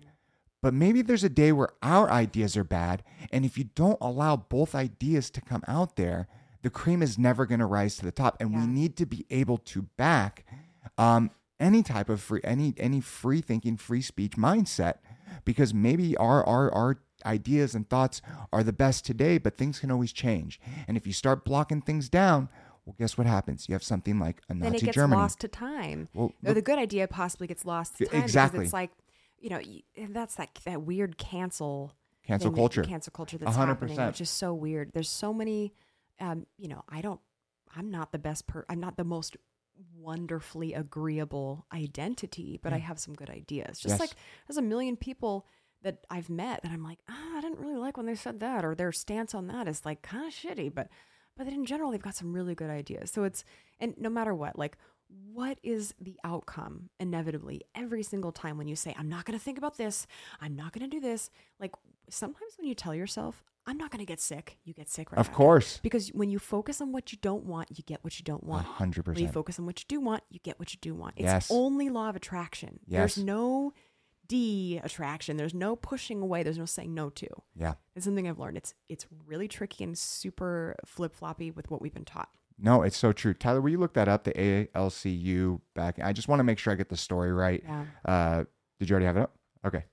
But 0.61 0.73
maybe 0.73 1.01
there's 1.01 1.25
a 1.25 1.29
day 1.29 1.51
where 1.51 1.69
our 1.83 2.09
ideas 2.09 2.55
are 2.55 2.63
bad. 2.63 3.03
And 3.33 3.43
if 3.43 3.57
you 3.57 3.65
don't 3.75 3.97
allow 3.99 4.37
both 4.37 4.73
ideas 4.73 5.29
to 5.31 5.41
come 5.41 5.61
out 5.67 5.97
there, 5.97 6.29
the 6.63 6.69
cream 6.69 7.01
is 7.03 7.19
never 7.19 7.45
going 7.45 7.59
to 7.59 7.65
rise 7.65 7.95
to 7.97 8.05
the 8.05 8.11
top. 8.11 8.37
And 8.39 8.55
we 8.55 8.65
need 8.65 8.97
to 8.97 9.05
be 9.05 9.25
able 9.29 9.57
to 9.59 9.83
back 9.97 10.45
um, 10.97 11.29
any 11.59 11.83
type 11.83 12.09
of 12.09 12.19
free, 12.21 12.41
any 12.43 12.73
any 12.77 12.99
free 12.99 13.41
thinking, 13.41 13.77
free 13.77 14.01
speech 14.01 14.31
mindset, 14.31 14.95
because 15.45 15.73
maybe 15.73 16.17
our 16.17 16.43
our 16.45 16.73
our 16.73 16.97
ideas 17.25 17.75
and 17.75 17.89
thoughts 17.89 18.21
are 18.51 18.63
the 18.63 18.73
best 18.73 19.05
today, 19.05 19.37
but 19.37 19.57
things 19.57 19.79
can 19.79 19.91
always 19.91 20.11
change. 20.11 20.59
And 20.87 20.97
if 20.97 21.07
you 21.07 21.13
start 21.13 21.45
blocking 21.45 21.81
things 21.81 22.09
down, 22.09 22.49
well, 22.85 22.95
guess 22.99 23.17
what 23.17 23.27
happens? 23.27 23.69
You 23.69 23.73
have 23.73 23.83
something 23.83 24.19
like 24.19 24.41
a 24.49 24.55
then 24.55 24.63
it 24.63 24.73
Nazi 24.73 24.85
gets 24.87 24.95
Germany. 24.95 25.21
lost 25.21 25.39
to 25.41 25.47
time. 25.47 26.09
Well, 26.13 26.33
or 26.45 26.53
the 26.53 26.61
good 26.61 26.79
idea 26.79 27.07
possibly 27.07 27.47
gets 27.47 27.65
lost 27.65 27.97
to 27.97 28.05
time 28.07 28.21
exactly. 28.21 28.59
because 28.59 28.67
it's 28.67 28.73
like, 28.73 28.91
you 29.39 29.49
know, 29.49 29.61
that's 30.09 30.35
that 30.35 30.49
that 30.65 30.81
weird 30.81 31.17
cancel 31.17 31.93
Cancel 32.25 32.51
culture. 32.51 32.83
cancel 32.83 33.11
culture 33.11 33.37
that's 33.37 33.55
hundred 33.55 33.73
happening, 33.73 34.07
which 34.07 34.21
is 34.21 34.29
so 34.29 34.53
weird. 34.53 34.91
There's 34.93 35.09
so 35.09 35.33
many, 35.33 35.73
um, 36.23 36.45
you 36.57 36.67
know, 36.67 36.83
I 36.89 37.01
don't, 37.01 37.19
I'm 37.75 37.89
not 37.91 38.11
the 38.11 38.19
best 38.19 38.47
per, 38.47 38.65
I'm 38.69 38.79
not 38.79 38.97
the 38.97 39.03
most 39.03 39.35
wonderfully 39.95 40.73
agreeable 40.73 41.65
identity, 41.73 42.59
but 42.61 42.73
I 42.73 42.77
have 42.77 42.99
some 42.99 43.13
good 43.15 43.29
ideas. 43.29 43.79
Just 43.79 43.93
Yes. 43.93 43.99
like 43.99 44.11
there's 44.47 44.57
a 44.57 44.61
million 44.61 44.95
people 44.95 45.45
that 45.81 46.05
I've 46.09 46.29
met 46.29 46.61
that 46.63 46.71
I'm 46.71 46.83
like, 46.83 46.99
ah, 47.09 47.37
I 47.37 47.41
didn't 47.41 47.59
really 47.59 47.75
like 47.77 47.97
when 47.97 48.05
they 48.05 48.15
said 48.15 48.39
that, 48.39 48.63
or 48.63 48.75
their 48.75 48.91
stance 48.91 49.33
on 49.35 49.47
that 49.47 49.67
is 49.67 49.85
like 49.85 50.01
kind 50.01 50.25
of 50.27 50.33
shitty, 50.33 50.73
but 50.73 50.87
but 51.35 51.47
in 51.47 51.65
general 51.65 51.91
they've 51.91 52.01
got 52.01 52.15
some 52.15 52.31
really 52.31 52.55
good 52.55 52.69
ideas. 52.69 53.11
So 53.11 53.23
it's 53.23 53.43
and 53.79 53.95
no 53.97 54.09
matter 54.09 54.33
what, 54.33 54.57
like 54.57 54.77
what 55.31 55.57
is 55.63 55.93
the 55.99 56.17
outcome 56.23 56.89
inevitably 56.99 57.61
every 57.75 58.01
single 58.03 58.31
time 58.31 58.57
when 58.57 58.67
you 58.67 58.75
say 58.75 58.95
i'm 58.97 59.09
not 59.09 59.25
going 59.25 59.37
to 59.37 59.43
think 59.43 59.59
about 59.59 59.77
this 59.77 60.07
i'm 60.41 60.55
not 60.55 60.73
going 60.73 60.89
to 60.89 60.89
do 60.89 60.99
this 60.99 61.29
like 61.59 61.71
sometimes 62.09 62.53
when 62.57 62.67
you 62.67 62.73
tell 62.73 62.95
yourself 62.95 63.43
i'm 63.65 63.77
not 63.77 63.91
going 63.91 63.99
to 63.99 64.05
get 64.05 64.19
sick 64.19 64.57
you 64.63 64.73
get 64.73 64.89
sick 64.89 65.11
right 65.11 65.19
Of 65.19 65.27
after. 65.27 65.35
course. 65.37 65.79
because 65.83 66.09
when 66.09 66.29
you 66.29 66.39
focus 66.39 66.81
on 66.81 66.91
what 66.91 67.11
you 67.11 67.17
don't 67.21 67.45
want 67.45 67.69
you 67.77 67.83
get 67.83 68.03
what 68.03 68.19
you 68.19 68.23
don't 68.23 68.43
want 68.43 68.67
100%. 68.67 69.07
when 69.07 69.17
you 69.17 69.27
focus 69.27 69.59
on 69.59 69.65
what 69.65 69.79
you 69.79 69.85
do 69.87 69.99
want 69.99 70.23
you 70.29 70.39
get 70.43 70.59
what 70.59 70.73
you 70.73 70.79
do 70.81 70.93
want 70.93 71.13
it's 71.17 71.23
Yes. 71.25 71.47
only 71.51 71.89
law 71.89 72.09
of 72.09 72.15
attraction 72.15 72.79
Yes. 72.85 73.15
there's 73.15 73.25
no 73.25 73.73
de 74.27 74.79
attraction 74.83 75.35
there's 75.37 75.53
no 75.53 75.75
pushing 75.75 76.21
away 76.21 76.43
there's 76.43 76.57
no 76.57 76.65
saying 76.65 76.93
no 76.93 77.09
to 77.09 77.27
Yeah. 77.55 77.73
it's 77.95 78.05
something 78.05 78.27
i've 78.27 78.39
learned 78.39 78.57
it's 78.57 78.73
it's 78.87 79.05
really 79.25 79.47
tricky 79.47 79.83
and 79.83 79.97
super 79.97 80.75
flip-floppy 80.85 81.51
with 81.51 81.69
what 81.69 81.81
we've 81.81 81.93
been 81.93 82.05
taught 82.05 82.29
No, 82.57 82.83
it's 82.83 82.95
so 82.97 83.11
true. 83.11 83.33
Tyler, 83.33 83.59
will 83.61 83.71
you 83.71 83.79
look 83.79 83.93
that 83.95 84.07
up? 84.07 84.23
The 84.25 84.67
ALCU 84.75 85.59
back. 85.73 85.97
I 85.99 86.13
just 86.13 86.27
want 86.27 86.39
to 86.39 86.43
make 86.43 86.59
sure 86.59 86.71
I 86.71 86.75
get 86.77 86.87
the 86.89 86.95
story 86.95 87.33
right. 87.33 87.61
yeah 87.65 87.85
Uh, 88.05 88.43
did 88.79 88.89
you 88.89 88.93
already 88.93 89.07
have 89.07 89.17
it 89.17 89.21
up? 89.23 89.33
Okay. 89.65 89.83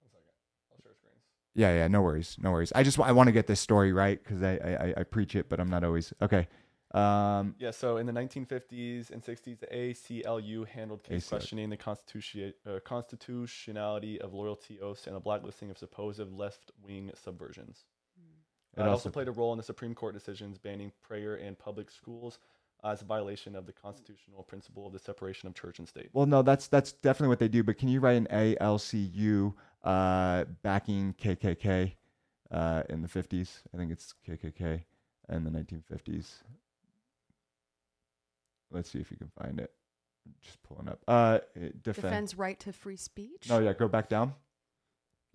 One 0.00 0.10
second. 0.14 0.30
I'll 0.72 0.78
share 0.80 0.94
screens. 0.94 1.22
Yeah, 1.54 1.72
yeah. 1.74 1.88
No 1.88 2.02
worries. 2.02 2.36
No 2.40 2.50
worries. 2.50 2.72
I 2.74 2.82
just 2.82 2.98
I 2.98 3.12
want 3.12 3.28
to 3.28 3.32
get 3.32 3.46
this 3.46 3.60
story 3.60 3.92
right 3.92 4.22
because 4.22 4.42
I, 4.42 4.54
I 4.56 4.94
I- 5.00 5.02
preach 5.04 5.34
it, 5.36 5.48
but 5.48 5.60
I'm 5.60 5.70
not 5.70 5.84
always 5.84 6.12
okay. 6.20 6.48
Um, 6.92 7.56
Yeah, 7.58 7.72
so 7.72 7.96
in 7.96 8.06
the 8.06 8.12
1950s 8.12 9.10
and 9.10 9.20
60s, 9.22 9.58
the 9.58 9.66
ACLU 9.66 10.66
handled 10.68 11.02
case 11.02 11.26
ACLU. 11.26 11.28
questioning 11.28 11.70
the 11.70 11.76
constitution, 11.76 12.54
uh, 12.66 12.78
constitutionality 12.84 14.20
of 14.20 14.32
loyalty 14.32 14.80
oaths 14.80 15.06
and 15.08 15.16
a 15.16 15.20
blacklisting 15.20 15.70
of 15.70 15.78
supposed 15.78 16.20
left 16.32 16.70
wing 16.82 17.10
subversions. 17.16 17.84
It 18.76 18.80
It 18.80 18.82
also 18.82 18.90
also- 18.90 19.10
played 19.10 19.28
a 19.28 19.32
role 19.32 19.52
in 19.52 19.56
the 19.58 19.64
Supreme 19.64 19.94
Court 19.94 20.14
decisions 20.14 20.58
banning 20.58 20.92
prayer 21.02 21.36
in 21.36 21.54
public 21.56 21.90
schools 21.90 22.38
as 22.84 23.02
a 23.02 23.04
violation 23.04 23.56
of 23.56 23.66
the 23.66 23.72
constitutional 23.72 24.42
principle 24.42 24.86
of 24.86 24.92
the 24.92 24.98
separation 24.98 25.48
of 25.48 25.54
church 25.54 25.78
and 25.78 25.88
state. 25.88 26.10
well, 26.12 26.26
no, 26.26 26.42
that's 26.42 26.68
that's 26.68 26.92
definitely 26.92 27.28
what 27.28 27.38
they 27.38 27.48
do. 27.48 27.62
But 27.64 27.76
can 27.78 27.88
you 27.88 27.98
write 28.00 28.16
an 28.16 28.26
ALCU 28.30 29.54
uh, 29.84 30.44
backing 30.62 31.14
KKK 31.20 31.92
uh, 32.50 32.82
in 32.88 33.02
the 33.02 33.08
50s. 33.08 33.62
I 33.72 33.76
think 33.76 33.92
it's 33.92 34.14
KKK 34.28 34.82
in 35.28 35.44
the 35.44 35.50
1950s. 35.50 36.26
Let's 38.70 38.90
see 38.90 38.98
if 38.98 39.10
you 39.10 39.16
can 39.16 39.30
find 39.40 39.60
it. 39.60 39.70
Just 40.42 40.62
pulling 40.62 40.88
up. 40.88 41.00
Uh, 41.06 41.38
defend. 41.82 41.82
Defends 41.82 42.38
right 42.38 42.58
to 42.60 42.72
free 42.72 42.96
speech. 42.96 43.46
No, 43.48 43.58
yeah, 43.58 43.74
go 43.74 43.88
back 43.88 44.08
down. 44.08 44.34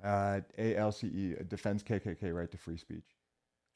Uh, 0.04 0.40
ALCE 0.58 1.48
defends 1.48 1.84
KKK 1.84 2.34
right 2.34 2.50
to 2.50 2.58
free 2.58 2.78
speech. 2.78 3.06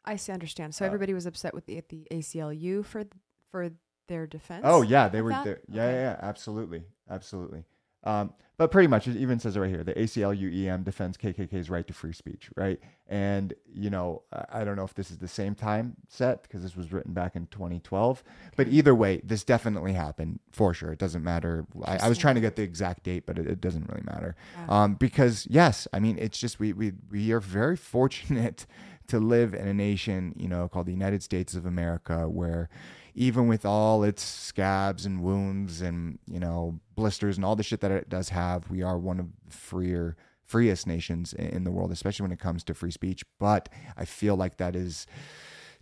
I 0.05 0.15
see, 0.15 0.31
understand. 0.31 0.73
So 0.73 0.83
Uh, 0.83 0.87
everybody 0.87 1.13
was 1.13 1.25
upset 1.25 1.53
with 1.53 1.65
the 1.65 1.77
at 1.77 1.89
the 1.89 2.07
ACLU 2.11 2.83
for 2.83 3.03
for 3.51 3.69
their 4.07 4.25
defense. 4.25 4.63
Oh 4.65 4.81
yeah, 4.81 5.07
they 5.07 5.21
were. 5.21 5.29
There. 5.29 5.61
Yeah, 5.69 5.83
Okay. 5.83 5.93
yeah, 5.93 6.01
yeah, 6.01 6.19
absolutely, 6.21 6.83
absolutely. 7.09 7.63
Um, 8.03 8.33
but 8.55 8.69
pretty 8.69 8.87
much, 8.87 9.07
it 9.07 9.15
even 9.17 9.39
says 9.39 9.55
it 9.57 9.59
right 9.59 9.69
here: 9.69 9.83
the 9.83 9.93
ACLU-EM 9.95 10.83
defends 10.83 11.17
KKK's 11.17 11.69
right 11.71 11.85
to 11.87 11.93
free 11.93 12.13
speech, 12.13 12.49
right? 12.55 12.79
And 13.07 13.53
you 13.73 13.89
know, 13.89 14.21
I- 14.31 14.61
I 14.61 14.63
don't 14.63 14.75
know 14.75 14.83
if 14.83 14.93
this 14.93 15.09
is 15.09 15.17
the 15.17 15.27
same 15.27 15.55
time 15.55 15.95
set 16.07 16.43
because 16.43 16.61
this 16.61 16.75
was 16.75 16.93
written 16.93 17.13
back 17.13 17.35
in 17.35 17.47
2012. 17.47 18.23
But 18.55 18.67
either 18.67 18.93
way, 18.93 19.21
this 19.23 19.43
definitely 19.43 19.93
happened 19.93 20.39
for 20.51 20.73
sure. 20.73 20.91
It 20.91 20.99
doesn't 20.99 21.23
matter. 21.23 21.65
I, 21.83 21.97
I 21.97 22.09
was 22.09 22.19
trying 22.19 22.35
to 22.35 22.41
get 22.41 22.55
the 22.55 22.61
exact 22.61 23.03
date, 23.03 23.25
but 23.25 23.39
it, 23.39 23.47
it 23.47 23.59
doesn't 23.59 23.89
really 23.89 24.03
matter. 24.05 24.35
Wow. 24.67 24.83
Um, 24.83 24.93
because 24.95 25.47
yes, 25.49 25.87
I 25.91 25.99
mean, 25.99 26.17
it's 26.19 26.37
just 26.37 26.59
we 26.59 26.73
we 26.73 26.93
we 27.09 27.31
are 27.31 27.39
very 27.39 27.75
fortunate 27.75 28.67
to 29.07 29.19
live 29.19 29.53
in 29.55 29.67
a 29.67 29.73
nation, 29.73 30.33
you 30.37 30.47
know, 30.47 30.67
called 30.69 30.85
the 30.85 30.93
United 30.93 31.23
States 31.23 31.55
of 31.55 31.65
America, 31.65 32.29
where 32.29 32.69
even 33.15 33.47
with 33.47 33.65
all 33.65 34.03
its 34.03 34.23
scabs 34.23 35.05
and 35.05 35.21
wounds 35.21 35.81
and 35.81 36.19
you 36.27 36.39
know 36.39 36.79
blisters 36.95 37.37
and 37.37 37.45
all 37.45 37.55
the 37.55 37.63
shit 37.63 37.81
that 37.81 37.91
it 37.91 38.09
does 38.09 38.29
have, 38.29 38.69
we 38.69 38.81
are 38.81 38.97
one 38.97 39.19
of 39.19 39.27
the 39.45 39.55
freer, 39.55 40.15
freest 40.45 40.87
nations 40.87 41.33
in 41.33 41.63
the 41.63 41.71
world, 41.71 41.91
especially 41.91 42.23
when 42.23 42.31
it 42.31 42.39
comes 42.39 42.63
to 42.63 42.73
free 42.73 42.91
speech. 42.91 43.23
But 43.39 43.69
I 43.97 44.05
feel 44.05 44.35
like 44.35 44.57
that 44.57 44.75
is 44.75 45.07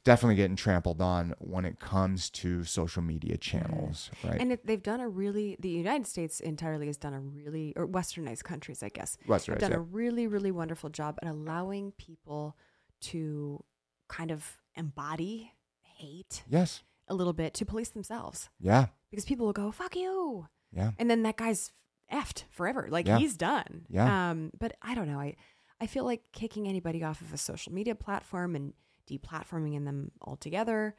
definitely 0.04 0.36
getting 0.36 0.56
trampled 0.56 1.02
on 1.02 1.34
when 1.40 1.66
it 1.66 1.80
comes 1.80 2.30
to 2.30 2.64
social 2.64 3.02
media 3.02 3.38
channels, 3.38 4.10
mm. 4.24 4.32
right? 4.32 4.42
And 4.42 4.52
it, 4.54 4.66
they've 4.66 4.82
done 4.82 5.00
a 5.00 5.08
really, 5.08 5.58
the 5.60 5.70
United 5.70 6.08
States 6.08 6.40
entirely 6.40 6.88
has 6.88 6.98
done 6.98 7.14
a 7.14 7.20
really, 7.20 7.74
or 7.76 7.88
westernized 7.88 8.44
countries, 8.44 8.82
I 8.82 8.90
guess, 8.90 9.18
Western, 9.28 9.54
have 9.54 9.62
done 9.62 9.72
yeah. 9.72 9.78
a 9.78 9.82
really, 9.82 10.28
really 10.28 10.52
wonderful 10.52 10.90
job 10.90 11.20
at 11.22 11.30
allowing 11.30 11.92
people 11.94 12.58
to 13.02 13.64
kind 14.08 14.32
of 14.32 14.58
embody 14.76 15.54
hate 15.82 16.44
yes, 16.50 16.82
a 17.12 17.14
little 17.14 17.34
bit 17.34 17.54
to 17.56 17.66
police 17.66 17.90
themselves. 17.90 18.50
yeah, 18.60 18.88
Because 19.12 19.26
people 19.26 19.46
will 19.46 19.54
go, 19.54 19.72
fuck 19.72 19.96
you. 19.96 20.48
yeah, 20.72 20.92
And 20.98 21.10
then 21.10 21.22
that 21.24 21.36
guy's 21.38 21.72
effed 22.12 22.46
forever. 22.50 22.88
Like 22.90 23.06
Yeah. 23.08 23.18
he's 23.20 23.38
done. 23.38 23.86
Yeah. 23.90 24.30
Um, 24.32 24.52
but 24.58 24.76
I 24.82 24.96
don't 24.96 25.08
know. 25.08 25.20
I, 25.20 25.36
I 25.80 25.88
feel 25.88 26.06
like 26.06 26.24
kicking 26.32 26.68
anybody 26.68 27.04
off 27.04 27.22
of 27.22 27.34
a 27.34 27.38
social 27.38 27.74
media 27.74 27.96
platform 27.96 28.56
and 28.56 28.74
deplatforming 29.10 29.76
in 29.76 29.84
them 29.86 30.12
altogether 30.22 30.96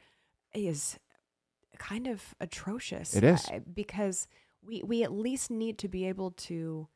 is 0.53 0.97
kind 1.79 2.07
of 2.07 2.35
atrocious. 2.39 3.15
It 3.15 3.23
is. 3.23 3.45
uh, 3.49 3.59
because 3.73 4.27
we 4.65 4.81
we 4.85 5.03
at 5.03 5.11
least 5.11 5.49
need 5.51 5.77
to 5.79 5.87
be 5.89 6.05
able 6.07 6.31
to 6.31 6.87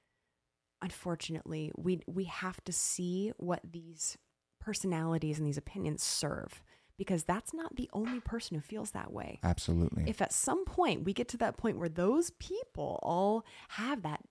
unfortunately 0.81 1.71
we 1.75 1.99
we 2.07 2.25
have 2.25 2.63
to 2.63 2.71
see 2.71 3.31
what 3.37 3.59
these 3.63 4.17
personalities 4.59 5.37
and 5.37 5.47
these 5.47 5.57
opinions 5.57 6.03
serve 6.03 6.61
because 6.97 7.23
that's 7.23 7.53
not 7.53 7.75
the 7.75 7.89
only 7.93 8.19
person 8.19 8.55
who 8.55 8.61
feels 8.61 8.91
that 8.91 9.11
way 9.13 9.39
absolutely. 9.43 10.03
if 10.07 10.21
at 10.21 10.33
some 10.33 10.65
point 10.65 11.03
we 11.03 11.13
get 11.13 11.27
to 11.29 11.37
that 11.37 11.57
point 11.57 11.77
where 11.77 11.89
those 11.89 12.31
people 12.31 12.99
all 13.03 13.45
have 13.69 14.01
that 14.01 14.21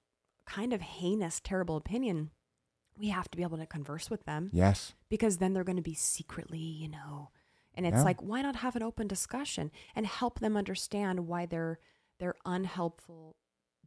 kind 0.46 0.72
of 0.72 0.80
heinous, 0.80 1.40
terrible 1.40 1.76
opinion, 1.76 2.30
we 2.98 3.08
have 3.08 3.28
to 3.30 3.36
be 3.36 3.42
able 3.42 3.58
to 3.58 3.66
converse 3.66 4.08
with 4.10 4.24
them 4.24 4.50
yes, 4.52 4.94
because 5.08 5.38
then 5.38 5.52
they're 5.52 5.64
going 5.64 5.76
to 5.76 5.82
be 5.82 5.94
secretly, 5.94 6.58
you 6.58 6.88
know. 6.88 7.30
And 7.74 7.84
it's 7.86 7.96
Yeah. 7.96 8.02
like, 8.04 8.22
why 8.22 8.40
not 8.42 8.56
have 8.56 8.74
an 8.76 8.82
open 8.82 9.06
discussion 9.06 9.70
and 9.94 10.06
help 10.06 10.38
them 10.38 10.56
understand 10.56 11.26
why 11.26 11.46
their 11.46 11.78
their 12.18 12.34
unhelpful 12.46 13.36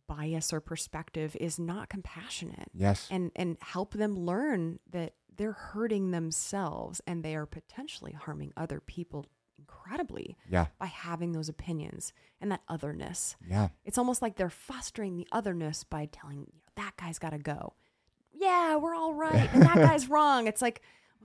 bias 0.08 0.52
or 0.54 0.60
perspective 0.60 1.36
is 1.40 1.58
not 1.58 1.90
compassionate 1.90 2.70
yes, 2.74 3.08
and 3.10 3.32
and 3.36 3.58
help 3.62 3.94
them 3.94 4.14
learn 4.16 4.80
that 4.92 5.14
they're 5.40 5.54
hurting 5.54 6.12
themselves 6.12 7.00
and 7.08 7.24
they 7.24 7.34
are 7.34 7.46
potentially 7.46 8.12
harming 8.12 8.52
other 8.58 8.82
people 8.82 9.26
incredibly 9.58 10.38
yeah, 10.50 10.66
by 10.78 10.88
having 10.88 11.32
those 11.32 11.48
opinions 11.48 12.12
and 12.42 12.52
that 12.52 12.62
otherness. 12.68 13.38
yeah. 13.50 13.70
It's 13.86 13.98
almost 13.98 14.22
like 14.22 14.36
they're 14.36 14.50
fostering 14.50 15.16
the 15.16 15.28
otherness 15.32 15.86
by 15.86 16.10
telling 16.12 16.40
you 16.40 16.44
know, 16.44 16.60
that 16.76 16.98
guy's 16.98 17.20
got 17.20 17.30
to 17.30 17.38
go. 17.38 17.74
Yeah, 18.34 18.76
we're 18.76 18.94
all 18.96 19.14
right, 19.14 19.50
and 19.54 19.64
that 19.64 19.76
guy's 19.76 20.10
wrong. 20.10 20.46
It's 20.46 20.62
like, 20.62 20.82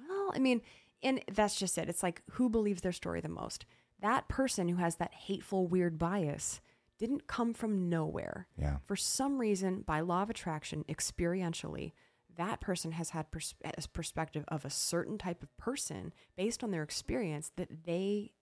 well, 0.08 0.32
I 0.32 0.38
mean, 0.38 0.62
and 1.02 1.20
that's 1.32 1.56
just 1.56 1.76
it. 1.76 1.88
It's 1.88 2.02
like 2.04 2.22
who 2.32 2.48
believes 2.48 2.82
their 2.82 2.92
story 2.92 3.20
the 3.20 3.28
most? 3.28 3.66
That 4.00 4.28
person 4.28 4.68
who 4.68 4.76
has 4.76 4.96
that 4.96 5.12
hateful, 5.12 5.66
weird 5.66 5.98
bias 5.98 6.60
didn't 6.98 7.26
come 7.26 7.52
from 7.52 7.88
nowhere. 7.88 8.46
Yeah. 8.56 8.76
For 8.84 8.94
some 8.94 9.38
reason, 9.38 9.82
by 9.82 10.00
law 10.00 10.22
of 10.22 10.30
attraction, 10.30 10.84
experientially, 10.88 11.92
that 12.36 12.60
person 12.60 12.92
has 12.92 13.10
had 13.10 13.30
pers- 13.30 13.54
a 13.64 13.88
perspective 13.88 14.44
of 14.48 14.64
a 14.64 14.70
certain 14.70 15.18
type 15.18 15.42
of 15.42 15.56
person 15.56 16.12
based 16.36 16.62
on 16.62 16.70
their 16.70 16.82
experience 16.82 17.52
that 17.56 17.84
they 17.84 18.32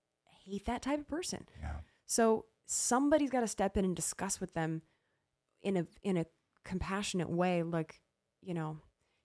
hate 0.44 0.66
that 0.66 0.82
type 0.82 1.00
of 1.00 1.08
person. 1.08 1.46
Yeah. 1.60 1.76
So 2.06 2.46
somebody's 2.66 3.30
got 3.30 3.40
to 3.40 3.48
step 3.48 3.76
in 3.76 3.84
and 3.84 3.96
discuss 3.96 4.40
with 4.40 4.54
them 4.54 4.82
in 5.62 5.76
a 5.76 5.86
in 6.02 6.16
a 6.16 6.26
compassionate 6.64 7.30
way 7.30 7.62
like, 7.62 8.00
you 8.40 8.54
know, 8.54 8.78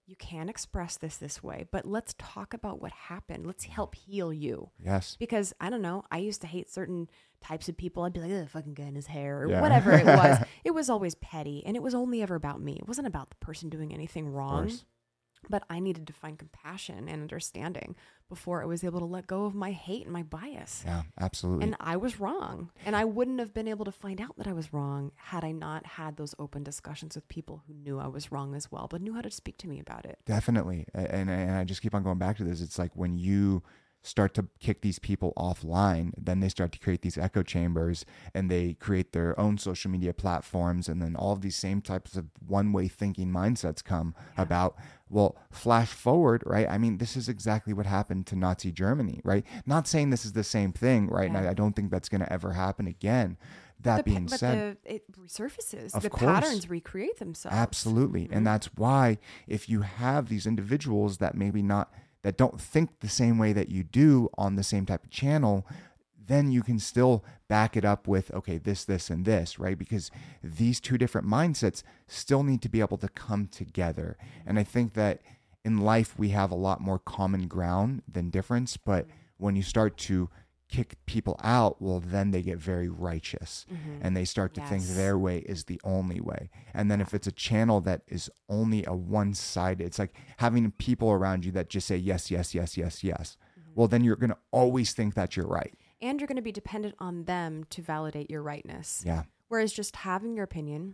you 0.06 0.16
can 0.16 0.48
express 0.48 0.98
this 0.98 1.18
this 1.18 1.44
way, 1.44 1.66
but 1.72 1.86
let's 1.86 2.16
talk 2.18 2.54
about 2.54 2.82
what 2.82 2.94
happened. 2.94 3.46
Let's 3.46 3.66
help 3.66 3.94
heal 3.94 4.32
you. 4.32 4.72
Yes. 4.84 5.18
Because 5.20 5.54
I 5.60 5.70
don't 5.70 5.82
know, 5.82 6.04
I 6.10 6.20
used 6.20 6.42
to 6.42 6.48
hate 6.48 6.70
certain 6.70 7.10
types 7.42 7.70
of 7.70 7.78
people. 7.78 8.04
I'd 8.04 8.14
be 8.14 8.20
like, 8.20 8.32
"Ugh, 8.32 8.48
fucking 8.50 8.74
guy 8.74 8.84
in 8.86 8.96
his 8.96 9.08
hair," 9.08 9.44
or 9.44 9.50
Yeah. 9.50 9.62
whatever 9.62 9.92
it 9.94 10.06
was. 10.06 10.40
It 10.64 10.72
was 10.72 10.90
always 10.90 11.16
petty, 11.16 11.64
and 11.66 11.76
it 11.78 11.84
was 11.84 11.96
only 11.96 12.22
ever 12.22 12.36
about 12.36 12.62
me. 12.62 12.74
It 12.74 12.88
wasn't 12.88 13.08
about 13.08 13.30
the 13.30 13.38
person 13.38 13.70
doing 13.70 13.94
anything 13.94 14.28
wrong. 14.28 14.72
But 15.50 15.64
I 15.70 15.80
needed 15.80 16.08
to 16.08 16.14
find 16.14 16.38
compassion 16.38 17.08
and 17.08 17.22
understanding 17.22 17.96
before 18.28 18.62
I 18.62 18.66
was 18.66 18.84
able 18.84 19.00
to 19.00 19.06
let 19.06 19.28
go 19.28 19.46
of 19.46 19.54
my 19.56 19.72
hate 19.72 20.04
and 20.04 20.12
my 20.12 20.24
bias. 20.24 20.84
Yeah, 20.86 21.04
absolutely. 21.20 21.64
And 21.66 21.76
I 21.80 21.96
was 21.96 22.20
wrong. 22.20 22.72
And 22.86 22.96
I 22.96 23.06
wouldn't 23.06 23.40
have 23.40 23.54
been 23.54 23.68
able 23.68 23.86
to 23.86 23.92
find 23.92 24.20
out 24.20 24.36
that 24.38 24.48
I 24.48 24.52
was 24.52 24.74
wrong 24.74 25.12
had 25.16 25.46
I 25.46 25.52
not 25.52 25.86
had 25.86 26.18
those 26.18 26.34
open 26.40 26.64
discussions 26.64 27.16
with 27.16 27.28
people 27.30 27.64
who 27.68 27.74
knew 27.76 28.00
I 28.00 28.08
was 28.08 28.32
wrong 28.32 28.56
as 28.56 28.72
well, 28.72 28.88
but 28.90 29.00
knew 29.02 29.14
how 29.14 29.22
to 29.22 29.32
speak 29.32 29.58
to 29.60 29.70
me 29.70 29.80
about 29.80 30.06
it. 30.06 30.18
Definitely. 30.26 30.86
And, 30.94 31.30
and 31.30 31.52
I 31.52 31.64
just 31.64 31.82
keep 31.84 31.94
on 31.96 32.04
going 32.04 32.18
back 32.18 32.38
to 32.38 32.44
this. 32.44 32.60
It's 32.60 32.80
like 32.80 32.94
when 32.96 33.18
you 33.18 33.62
start 34.08 34.34
to 34.36 34.48
kick 34.60 34.82
these 34.82 35.00
people 35.00 35.34
offline, 35.38 36.12
then 36.18 36.40
they 36.40 36.50
start 36.50 36.72
to 36.72 36.80
create 36.80 37.02
these 37.02 37.18
echo 37.18 37.44
chambers 37.44 38.06
and 38.34 38.50
they 38.50 38.74
create 38.76 39.12
their 39.12 39.38
own 39.40 39.58
social 39.58 39.92
media 39.92 40.14
platforms. 40.14 40.88
And 40.88 41.02
then 41.02 41.16
all 41.16 41.34
of 41.34 41.42
these 41.42 41.56
same 41.56 41.82
types 41.82 42.16
of 42.16 42.26
one 42.46 42.72
way 42.72 42.88
thinking 42.88 43.30
mindsets 43.30 43.84
come 43.84 44.16
about, 44.38 44.76
well, 45.10 45.36
flash 45.52 45.90
forward, 45.90 46.42
right? 46.46 46.68
I 46.70 46.78
mean, 46.78 46.98
this 46.98 47.18
is 47.18 47.28
exactly 47.28 47.74
what 47.74 47.86
happened 47.86 48.28
to 48.28 48.36
Nazi 48.36 48.72
Germany, 48.72 49.20
right? 49.24 49.46
Not 49.66 49.88
saying 49.88 50.10
this 50.10 50.26
is 50.26 50.34
the 50.34 50.44
same 50.44 50.72
thing, 50.72 51.08
right? 51.08 51.28
And 51.28 51.38
I, 51.38 51.50
I 51.50 51.54
don't 51.54 51.76
think 51.76 51.92
that's 51.92 52.10
going 52.10 52.22
to 52.22 52.32
ever 52.32 52.54
happen 52.54 52.88
again. 52.88 53.38
That 53.82 53.98
The 53.98 54.04
being 54.04 54.26
but 54.26 54.40
said, 54.40 54.78
the, 54.84 54.96
it 54.96 55.04
resurfaces. 55.12 55.92
The 56.02 56.10
course. 56.10 56.24
patterns 56.24 56.70
recreate 56.70 57.20
themselves. 57.20 57.56
Absolutely. 57.56 58.24
Mhm. 58.24 58.36
And 58.38 58.48
that's 58.48 58.68
why 58.76 59.20
if 59.48 59.70
you 59.70 59.82
have 59.82 60.30
these 60.30 60.48
individuals 60.48 61.20
that 61.20 61.36
maybe 61.36 61.62
not 61.62 61.94
that 62.24 62.38
don't 62.38 62.60
think 62.60 63.00
the 63.00 63.10
same 63.10 63.38
way 63.38 63.54
that 63.54 63.70
you 63.70 63.84
do 63.84 64.30
on 64.38 64.56
the 64.56 64.64
same 64.64 64.86
type 64.86 65.04
of 65.04 65.10
channel, 65.10 65.66
then 66.28 66.52
you 66.52 66.62
can 66.62 66.80
still 66.80 67.24
back 67.48 67.78
it 67.78 67.86
up 67.86 68.08
with 68.08 68.34
okay, 68.34 68.58
this 68.58 68.84
this 68.84 69.10
and 69.10 69.26
this, 69.26 69.58
right? 69.58 69.78
Because 69.78 70.12
these 70.44 70.80
two 70.80 70.98
different 70.98 71.28
mindsets 71.28 71.84
still 72.08 72.44
need 72.44 72.62
to 72.62 72.70
be 72.70 72.82
able 72.82 72.98
to 72.98 73.08
come 73.10 73.48
together. 73.48 74.18
And 74.46 74.60
I 74.60 74.64
think 74.64 74.94
that 74.94 75.22
in 75.64 75.78
life 75.78 76.18
we 76.18 76.30
have 76.30 76.52
a 76.52 76.56
lot 76.56 76.82
more 76.82 77.00
common 77.00 77.48
ground 77.48 78.02
than 78.12 78.30
difference, 78.30 78.78
but 78.78 79.08
when 79.38 79.56
you 79.56 79.64
start 79.64 79.98
to 79.98 80.30
kick 80.70 80.98
people 81.06 81.40
out, 81.44 81.82
well 81.82 82.00
then 82.00 82.32
they 82.32 82.42
get 82.42 82.58
very 82.58 82.90
righteous 82.90 83.66
Mhm. 83.72 84.00
and 84.02 84.18
they 84.18 84.26
start 84.26 84.54
to 84.56 84.62
think 84.68 84.84
their 84.84 85.18
way 85.18 85.40
is 85.40 85.64
the 85.66 85.80
only 85.84 86.20
way. 86.20 86.50
And 86.74 86.92
then 86.92 87.00
if 87.02 87.14
it's 87.14 87.28
a 87.28 87.32
channel 87.32 87.80
that 87.82 88.02
is 88.08 88.30
only 88.50 88.84
a 88.86 88.94
one 88.94 89.34
sided, 89.34 89.86
it's 89.86 89.98
like 90.00 90.14
having 90.38 90.70
people 90.72 91.10
around 91.12 91.46
you 91.46 91.52
that 91.54 91.70
just 91.70 91.88
say 91.88 91.96
yes, 91.98 92.30
yes, 92.30 92.54
yes, 92.54 92.76
yes, 92.78 93.04
yes. 93.04 93.38
Mm-hmm. 93.60 93.72
Well, 93.76 93.88
then 93.88 94.04
you're 94.04 94.18
going 94.18 94.32
to 94.32 94.38
always 94.52 94.94
think 94.94 95.14
that 95.16 95.36
you're 95.38 95.48
right. 95.48 95.74
and 96.00 96.20
you're 96.22 96.28
going 96.28 96.36
to 96.36 96.44
be 96.44 96.52
dependent 96.52 96.94
on 97.00 97.24
them 97.24 97.64
to 97.72 97.82
validate 97.82 98.30
your 98.30 98.44
rightness. 98.44 99.02
Yeah. 99.04 99.24
Whereas 99.48 99.74
just 99.74 99.96
having 99.96 100.36
your 100.36 100.44
opinion, 100.44 100.94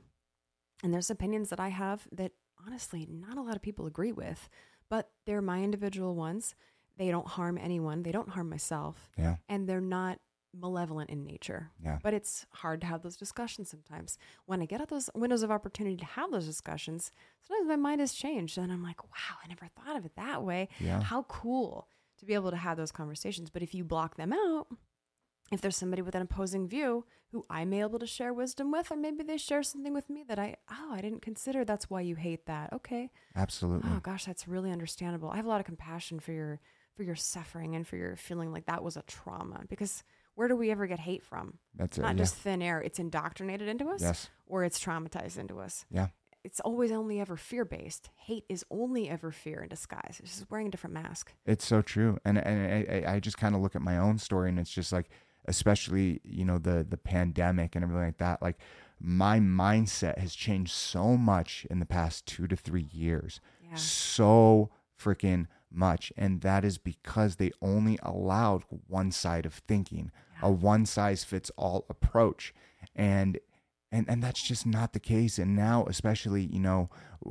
and 0.82 0.94
there's 0.94 1.10
opinions 1.10 1.50
that 1.50 1.60
I 1.60 1.70
have 1.70 2.08
that 2.14 2.32
honestly 2.66 3.06
not 3.10 3.38
a 3.38 3.42
lot 3.42 3.56
of 3.58 3.62
people 3.62 3.86
agree 3.86 4.14
with, 4.14 4.48
but 4.90 5.12
they're 5.26 5.42
my 5.42 5.62
individual 5.62 6.16
ones. 6.16 6.56
They 6.98 7.10
don't 7.10 7.28
harm 7.28 7.58
anyone, 7.58 8.04
they 8.04 8.12
don't 8.12 8.30
harm 8.30 8.50
myself, 8.50 9.10
Yeah. 9.18 9.38
and 9.50 9.68
they're 9.68 9.82
not 9.82 10.20
malevolent 10.56 11.10
in 11.10 11.24
nature. 11.26 11.72
Yeah. 11.84 11.98
But 12.04 12.14
it's 12.14 12.46
hard 12.52 12.82
to 12.82 12.88
have 12.88 13.02
those 13.02 13.18
discussions 13.18 13.70
sometimes. 13.72 14.20
When 14.46 14.62
I 14.62 14.66
get 14.66 14.82
at 14.82 14.89
those 14.89 15.10
windows 15.16 15.41
of 15.41 15.50
opportunity 15.50 15.98
to 15.98 16.06
have 16.06 16.30
those 16.32 16.46
discussions, 16.46 17.12
sometimes 17.48 17.68
my 17.68 17.76
mind 17.76 18.02
has 18.02 18.14
changed 18.14 18.60
and 18.60 18.72
I'm 18.72 18.84
like, 18.84 19.04
wow, 19.04 19.38
I 19.44 19.48
never 19.48 19.68
thought 19.68 19.98
of 19.98 20.06
it 20.06 20.16
that 20.16 20.44
way. 20.44 20.70
Yeah. 20.80 21.02
How 21.02 21.24
cool 21.24 21.88
to 22.20 22.26
be 22.26 22.36
able 22.36 22.52
to 22.52 22.58
have 22.58 22.78
those 22.78 22.91
conversations. 22.91 23.50
But 23.50 23.64
if 23.64 23.74
you 23.74 23.84
block 23.84 24.16
them 24.16 24.32
out, 24.32 24.68
if 25.52 25.60
there's 25.60 25.76
somebody 25.76 26.04
with 26.04 26.14
an 26.14 26.22
opposing 26.22 26.68
view 26.68 27.06
who 27.32 27.44
I 27.50 27.66
may 27.66 27.78
be 27.78 27.82
able 27.82 27.98
to 28.00 28.06
share 28.08 28.32
wisdom 28.32 28.72
with, 28.72 28.91
or 28.91 28.96
maybe 28.96 29.24
they 29.24 29.38
share 29.38 29.64
something 29.64 29.91
with 29.94 30.08
me 30.08 30.24
that 30.28 30.38
I, 30.38 30.58
oh, 30.72 30.91
I 30.94 31.02
didn't 31.02 31.24
consider. 31.24 31.66
That's 31.66 31.89
why 31.89 32.02
you 32.02 32.14
hate 32.16 32.46
that. 32.46 32.72
Okay. 32.74 33.10
Absolutely. 33.36 33.89
Oh 33.91 34.00
gosh, 34.02 34.26
that's 34.26 34.48
really 34.48 34.72
understandable. 34.72 35.32
I 35.32 35.38
have 35.38 35.46
a 35.46 35.50
lot 35.50 35.60
of 35.60 35.66
compassion 35.66 36.20
for 36.20 36.32
your 36.32 36.60
for 36.96 37.04
your 37.04 37.16
suffering 37.16 37.76
and 37.76 37.88
for 37.88 37.96
your 37.98 38.16
feeling 38.16 38.52
like 38.52 38.66
that 38.66 38.84
was 38.84 38.96
a 38.98 39.02
trauma 39.04 39.62
because 39.68 40.04
where 40.36 40.48
do 40.48 40.56
we 40.56 40.72
ever 40.72 40.88
get 40.88 41.00
hate 41.00 41.24
from? 41.24 41.60
That's 41.76 41.98
it. 41.98 42.02
Not 42.02 42.16
yeah. 42.16 42.24
just 42.24 42.36
thin 42.36 42.62
air. 42.62 42.82
It's 42.82 43.00
indoctrinated 43.00 43.68
into 43.68 43.88
us 43.89 44.02
Yes. 44.02 44.30
or 44.48 44.64
it's 44.64 44.80
traumatized 44.84 45.38
into 45.38 45.60
us. 45.60 45.86
Yeah. 45.91 46.08
It's 46.44 46.60
always 46.60 46.91
only 46.91 47.20
ever 47.22 47.38
fear 47.38 47.64
based. 47.66 48.10
Hate 48.16 48.44
is 48.50 48.66
only 48.70 49.10
ever 49.10 49.32
fear 49.32 49.62
in 49.64 49.70
disguise. 49.70 50.20
It's 50.22 50.38
just 50.39 50.52
wearing 50.52 50.68
a 50.68 50.72
different 50.72 50.94
mask. 50.94 51.34
It's 51.46 51.66
so 51.66 51.82
true, 51.82 52.18
and 52.26 52.38
and 52.38 52.88
I, 52.89 52.96
I- 53.10 53.14
I 53.16 53.20
just 53.22 53.38
kind 53.38 53.56
of 53.56 53.62
look 53.62 53.78
at 53.78 53.82
my 53.82 53.98
own 53.98 54.18
story, 54.18 54.50
and 54.50 54.60
it's 54.60 54.70
just 54.70 54.91
like, 54.91 55.10
especially 55.46 56.20
you 56.26 56.44
know 56.44 56.58
the 56.58 56.86
the 56.88 56.98
pandemic 56.98 57.76
and 57.78 57.84
everything 57.84 58.04
like 58.08 58.18
that. 58.18 58.41
Like 58.41 58.58
my 59.00 59.39
mindset 59.39 60.18
has 60.18 60.36
changed 60.36 60.74
so 60.74 61.16
much 61.16 61.66
in 61.70 61.80
the 61.80 61.86
past 61.86 62.26
two 62.26 62.46
to 62.48 62.58
three 62.58 62.89
years, 62.91 63.39
Yeah. 63.64 63.76
so 63.76 64.70
freaking 65.02 65.48
much, 65.74 66.12
and 66.18 66.42
that 66.42 66.64
is 66.64 66.78
because 66.78 67.36
they 67.36 67.52
only 67.62 67.98
allowed 68.04 68.64
one 68.88 69.12
side 69.12 69.46
of 69.46 69.54
thinking, 69.54 70.12
a 70.42 70.52
one 70.52 70.86
size 70.86 71.24
fits 71.24 71.52
all 71.58 71.86
approach, 71.90 72.54
and. 72.96 73.40
And, 73.96 74.10
and 74.10 74.24
that's 74.24 74.42
just 74.42 74.66
not 74.66 74.94
the 74.94 75.00
case. 75.00 75.38
And 75.38 75.56
now, 75.56 75.86
especially, 75.88 76.42
you 76.42 76.60
know, 76.60 76.90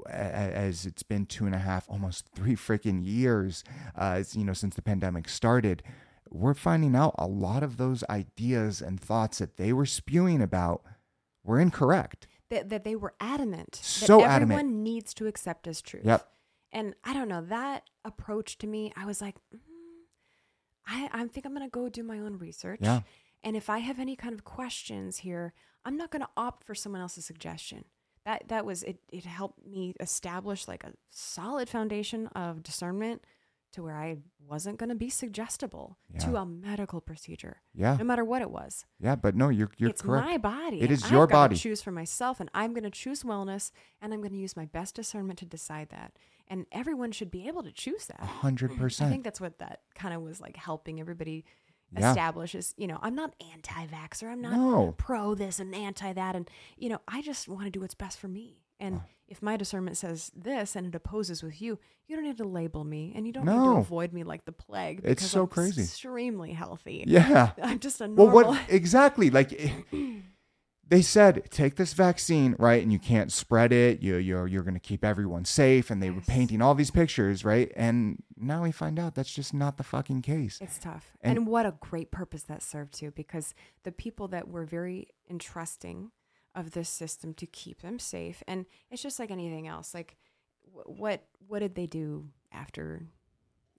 as 0.08 0.86
it's 0.86 1.02
been 1.02 1.26
two 1.26 1.44
and 1.44 1.56
a 1.56 1.58
half, 1.58 1.90
almost 1.90 2.28
three 2.36 2.54
freaking 2.54 3.04
years, 3.04 3.64
uh, 3.96 4.22
you 4.30 4.44
know, 4.44 4.52
since 4.52 4.76
the 4.76 4.80
pandemic 4.80 5.28
started, 5.28 5.82
we're 6.30 6.54
finding 6.54 6.94
out 6.94 7.16
a 7.18 7.26
lot 7.26 7.64
of 7.64 7.78
those 7.78 8.04
ideas 8.08 8.80
and 8.80 9.00
thoughts 9.00 9.38
that 9.38 9.56
they 9.56 9.72
were 9.72 9.86
spewing 9.86 10.40
about 10.40 10.82
were 11.42 11.58
incorrect. 11.58 12.28
That, 12.50 12.68
that 12.68 12.84
they 12.84 12.94
were 12.94 13.14
adamant 13.18 13.74
So 13.82 14.18
that 14.18 14.30
adamant. 14.30 14.60
everyone 14.60 14.82
needs 14.84 15.14
to 15.14 15.26
accept 15.26 15.66
as 15.66 15.82
truth. 15.82 16.04
Yep. 16.04 16.28
And 16.72 16.94
I 17.04 17.12
don't 17.12 17.28
know 17.28 17.42
that 17.42 17.84
approach 18.04 18.58
to 18.58 18.66
me. 18.66 18.92
I 18.96 19.04
was 19.04 19.20
like, 19.20 19.36
mm, 19.54 19.58
I 20.86 21.08
I 21.12 21.26
think 21.26 21.46
I'm 21.46 21.52
gonna 21.52 21.68
go 21.68 21.88
do 21.88 22.02
my 22.02 22.18
own 22.18 22.38
research. 22.38 22.80
Yeah. 22.82 23.00
And 23.44 23.56
if 23.56 23.68
I 23.68 23.78
have 23.78 23.98
any 23.98 24.16
kind 24.16 24.34
of 24.34 24.44
questions 24.44 25.18
here, 25.18 25.52
I'm 25.84 25.96
not 25.96 26.10
gonna 26.10 26.28
opt 26.36 26.64
for 26.64 26.74
someone 26.74 27.02
else's 27.02 27.24
suggestion. 27.26 27.84
That 28.24 28.48
that 28.48 28.64
was 28.64 28.82
it. 28.84 28.98
It 29.12 29.24
helped 29.24 29.66
me 29.66 29.94
establish 30.00 30.68
like 30.68 30.84
a 30.84 30.92
solid 31.10 31.68
foundation 31.68 32.28
of 32.28 32.62
discernment 32.62 33.24
to 33.72 33.82
where 33.82 33.96
I 33.96 34.18
wasn't 34.46 34.78
gonna 34.78 34.94
be 34.94 35.08
suggestible 35.08 35.96
to 36.20 36.36
a 36.36 36.44
medical 36.44 37.00
procedure, 37.00 37.62
Yeah. 37.74 37.96
no 37.96 38.04
matter 38.04 38.22
what 38.24 38.42
it 38.42 38.50
was 38.50 38.84
Yeah. 39.00 39.16
But 39.16 39.34
no, 39.34 39.48
you're, 39.48 39.70
you're 39.78 39.88
it's 39.90 40.02
correct. 40.02 40.26
my 40.26 40.36
body. 40.36 40.82
It 40.82 40.90
is 40.90 41.04
I've 41.04 41.10
your 41.12 41.26
gotta 41.26 41.48
body. 41.48 41.56
choose 41.56 41.80
for 41.80 41.90
myself, 41.90 42.38
and 42.38 42.50
I'm 42.52 42.74
going 42.74 42.84
to 42.84 42.90
choose 42.90 43.22
wellness, 43.22 43.72
and 44.02 44.12
I'm 44.12 44.20
going 44.20 44.32
to 44.32 44.38
use 44.38 44.56
my 44.58 44.66
best 44.66 44.94
discernment 44.94 45.38
to 45.38 45.46
decide 45.46 45.88
that. 45.88 46.12
And 46.48 46.66
everyone 46.72 47.12
should 47.12 47.30
be 47.30 47.48
able 47.48 47.62
to 47.62 47.72
choose 47.72 48.06
that. 48.06 48.20
A 48.20 48.26
hundred 48.26 48.72
I 48.72 48.88
think 49.08 49.24
that's 49.24 49.40
what 49.40 49.58
that 49.58 49.80
kind 49.94 50.14
of 50.14 50.22
was 50.22 50.40
like 50.40 50.56
helping 50.56 51.00
everybody 51.00 51.44
Yeah. 51.96 52.10
establish 52.10 52.54
is, 52.54 52.74
you 52.76 52.86
know, 52.86 52.98
I'm 53.02 53.14
not 53.14 53.34
anti-vaxxer. 53.52 54.30
I'm 54.30 54.40
not 54.40 54.52
No. 54.52 54.94
pro 54.98 55.34
this 55.34 55.58
and 55.60 55.74
anti 55.74 56.12
that. 56.12 56.34
And, 56.36 56.50
you 56.76 56.88
know, 56.88 57.00
I 57.08 57.22
just 57.22 57.48
want 57.48 57.64
to 57.64 57.70
do 57.70 57.80
what's 57.80 57.94
best 57.94 58.18
for 58.18 58.28
me. 58.28 58.58
And 58.80 59.00
if 59.28 59.40
my 59.40 59.56
discernment 59.56 59.96
says 59.96 60.32
this 60.34 60.74
and 60.74 60.86
it 60.88 60.94
opposes 60.94 61.40
with 61.42 61.62
you, 61.62 61.78
you 62.08 62.16
don't 62.16 62.24
need 62.24 62.36
to 62.38 62.44
label 62.44 62.82
me 62.82 63.12
and 63.14 63.26
you 63.26 63.32
don't 63.32 63.46
need 63.46 63.52
to 63.52 63.76
avoid 63.76 64.12
me 64.12 64.24
like 64.24 64.44
the 64.44 64.50
plague. 64.52 65.02
It's 65.04 65.24
so 65.24 65.42
I'm 65.42 65.46
crazy. 65.48 65.82
Extremely 65.82 66.52
healthy. 66.52 67.04
Yeah. 67.06 67.52
I'm 67.62 67.78
just 67.78 68.00
a 68.00 68.08
normal. 68.08 68.26
Well, 68.34 68.48
what 68.52 68.60
exactly? 68.68 69.30
Like 69.30 69.50
they 70.92 71.00
said, 71.02 71.48
take 71.50 71.76
this 71.76 71.94
vaccine, 71.94 72.54
right? 72.58 72.82
And 72.82 72.92
you 72.92 72.98
can't 72.98 73.32
spread 73.32 73.72
it. 73.72 74.02
You 74.02 74.16
you're 74.16 74.46
you're 74.46 74.62
going 74.62 74.74
to 74.82 74.88
keep 74.90 75.02
everyone 75.04 75.44
safe. 75.46 75.90
And 75.90 76.02
they 76.02 76.10
were 76.10 76.20
painting 76.20 76.60
all 76.60 76.74
these 76.74 76.90
pictures, 76.90 77.44
right? 77.46 77.72
And 77.74 78.22
now 78.36 78.62
we 78.62 78.72
find 78.72 78.98
out 78.98 79.14
that's 79.14 79.32
just 79.34 79.54
not 79.54 79.78
the 79.78 79.84
fucking 79.84 80.20
case. 80.22 80.58
It's 80.60 80.78
tough. 80.78 81.12
And- 81.22 81.38
And, 81.38 81.46
what 81.46 81.64
a 81.64 81.74
great 81.80 82.10
purpose 82.10 82.42
that 82.44 82.62
served 82.62 82.92
too, 82.92 83.10
because 83.22 83.54
the 83.84 83.92
people 83.92 84.28
that 84.28 84.48
were 84.48 84.64
very 84.66 85.08
entrusting 85.30 86.10
of 86.54 86.72
this 86.72 86.90
system 86.90 87.32
to 87.34 87.46
keep 87.46 87.80
them 87.80 87.98
safe, 87.98 88.42
and 88.46 88.66
it's 88.90 89.02
just 89.02 89.18
like 89.18 89.30
anything 89.30 89.66
else. 89.66 89.94
Like, 89.94 90.18
what 90.84 91.24
what 91.48 91.60
did 91.60 91.74
they 91.74 91.86
do 91.86 92.28
after, 92.52 93.06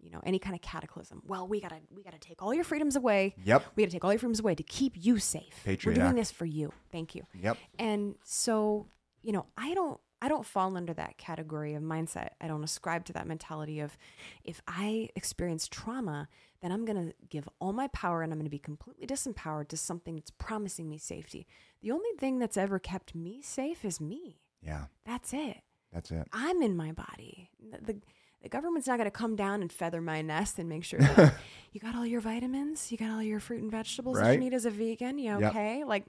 you 0.04 0.12
know, 0.12 0.22
any 0.26 0.40
kind 0.40 0.56
of 0.56 0.62
cataclysm? 0.62 1.22
Well, 1.26 1.48
we 1.48 1.62
gotta 1.62 1.80
we 1.90 2.04
gotta 2.04 2.20
take 2.20 2.44
all 2.44 2.54
your 2.54 2.64
freedoms 2.64 2.96
away. 2.96 3.36
Yep. 3.44 3.64
We 3.76 3.84
gotta 3.84 3.94
take 3.94 4.04
all 4.04 4.12
your 4.12 4.20
freedoms 4.20 4.40
away 4.40 4.56
to 4.56 4.64
keep 4.64 4.94
you 4.96 5.18
safe. 5.18 5.62
Patriot 5.64 5.94
We're 5.98 6.04
doing 6.04 6.08
Act. 6.10 6.18
this 6.18 6.32
for 6.32 6.46
you. 6.46 6.72
Thank 6.92 7.16
you. 7.16 7.24
Yep. 7.42 7.58
And 7.80 8.16
so, 8.24 8.88
you 9.22 9.32
know, 9.32 9.46
I 9.58 9.74
don't 9.74 10.00
I 10.22 10.30
don't 10.30 10.46
fall 10.46 10.78
under 10.78 10.94
that 10.94 11.18
category 11.18 11.74
of 11.74 11.84
mindset. 11.84 12.30
I 12.40 12.48
don't 12.48 12.64
ascribe 12.64 13.04
to 13.06 13.14
that 13.14 13.28
mentality 13.28 13.82
of 13.82 13.98
if 14.46 14.62
I 14.68 15.10
experience 15.16 15.68
trauma, 15.68 16.30
then 16.62 16.72
I'm 16.72 16.86
to 16.86 17.14
give 17.30 17.50
all 17.60 17.74
my 17.74 17.88
power 17.90 18.22
and 18.22 18.32
I'm 18.32 18.42
to 18.42 18.50
be 18.50 18.58
completely 18.58 19.06
disempowered 19.06 19.68
to 19.68 19.78
something 19.78 20.16
that's 20.16 20.32
promising 20.32 20.90
me 20.90 20.98
safety. 20.98 21.46
The 21.82 21.92
only 21.92 22.10
thing 22.18 22.40
that's 22.40 22.56
ever 22.56 22.80
kept 22.80 23.14
me 23.14 23.42
safe 23.42 23.84
is 23.84 24.00
me. 24.00 24.40
Yeah. 24.62 24.86
That's 25.06 25.34
it. 25.34 25.58
That's 25.92 26.10
it. 26.10 26.26
I'm 26.32 26.62
in 26.62 26.78
my 26.78 26.94
body. 26.94 27.50
The, 27.72 27.94
the, 27.94 28.00
the 28.44 28.50
government's 28.50 28.88
not 28.88 28.98
going 28.98 29.06
to 29.08 29.12
come 29.12 29.36
down 29.36 29.62
and 29.62 29.72
feather 29.72 30.02
my 30.02 30.22
nest 30.22 30.60
and 30.60 30.70
make 30.70 30.84
sure 30.84 31.00
that 31.16 31.36
you 31.72 31.80
got 31.80 31.96
all 31.96 32.06
your 32.06 32.22
vitamins, 32.22 32.92
you 32.92 32.98
got 32.98 33.10
all 33.10 33.24
your 33.24 33.40
fruit 33.40 33.62
and 33.62 33.72
vegetables 33.72 34.20
that 34.20 34.34
you 34.34 34.40
need 34.40 34.54
as 34.54 34.66
a 34.66 34.70
vegan. 34.70 35.18
You 35.18 35.40
Yep. 35.40 35.52
okay? 35.52 35.84
Like 35.84 36.06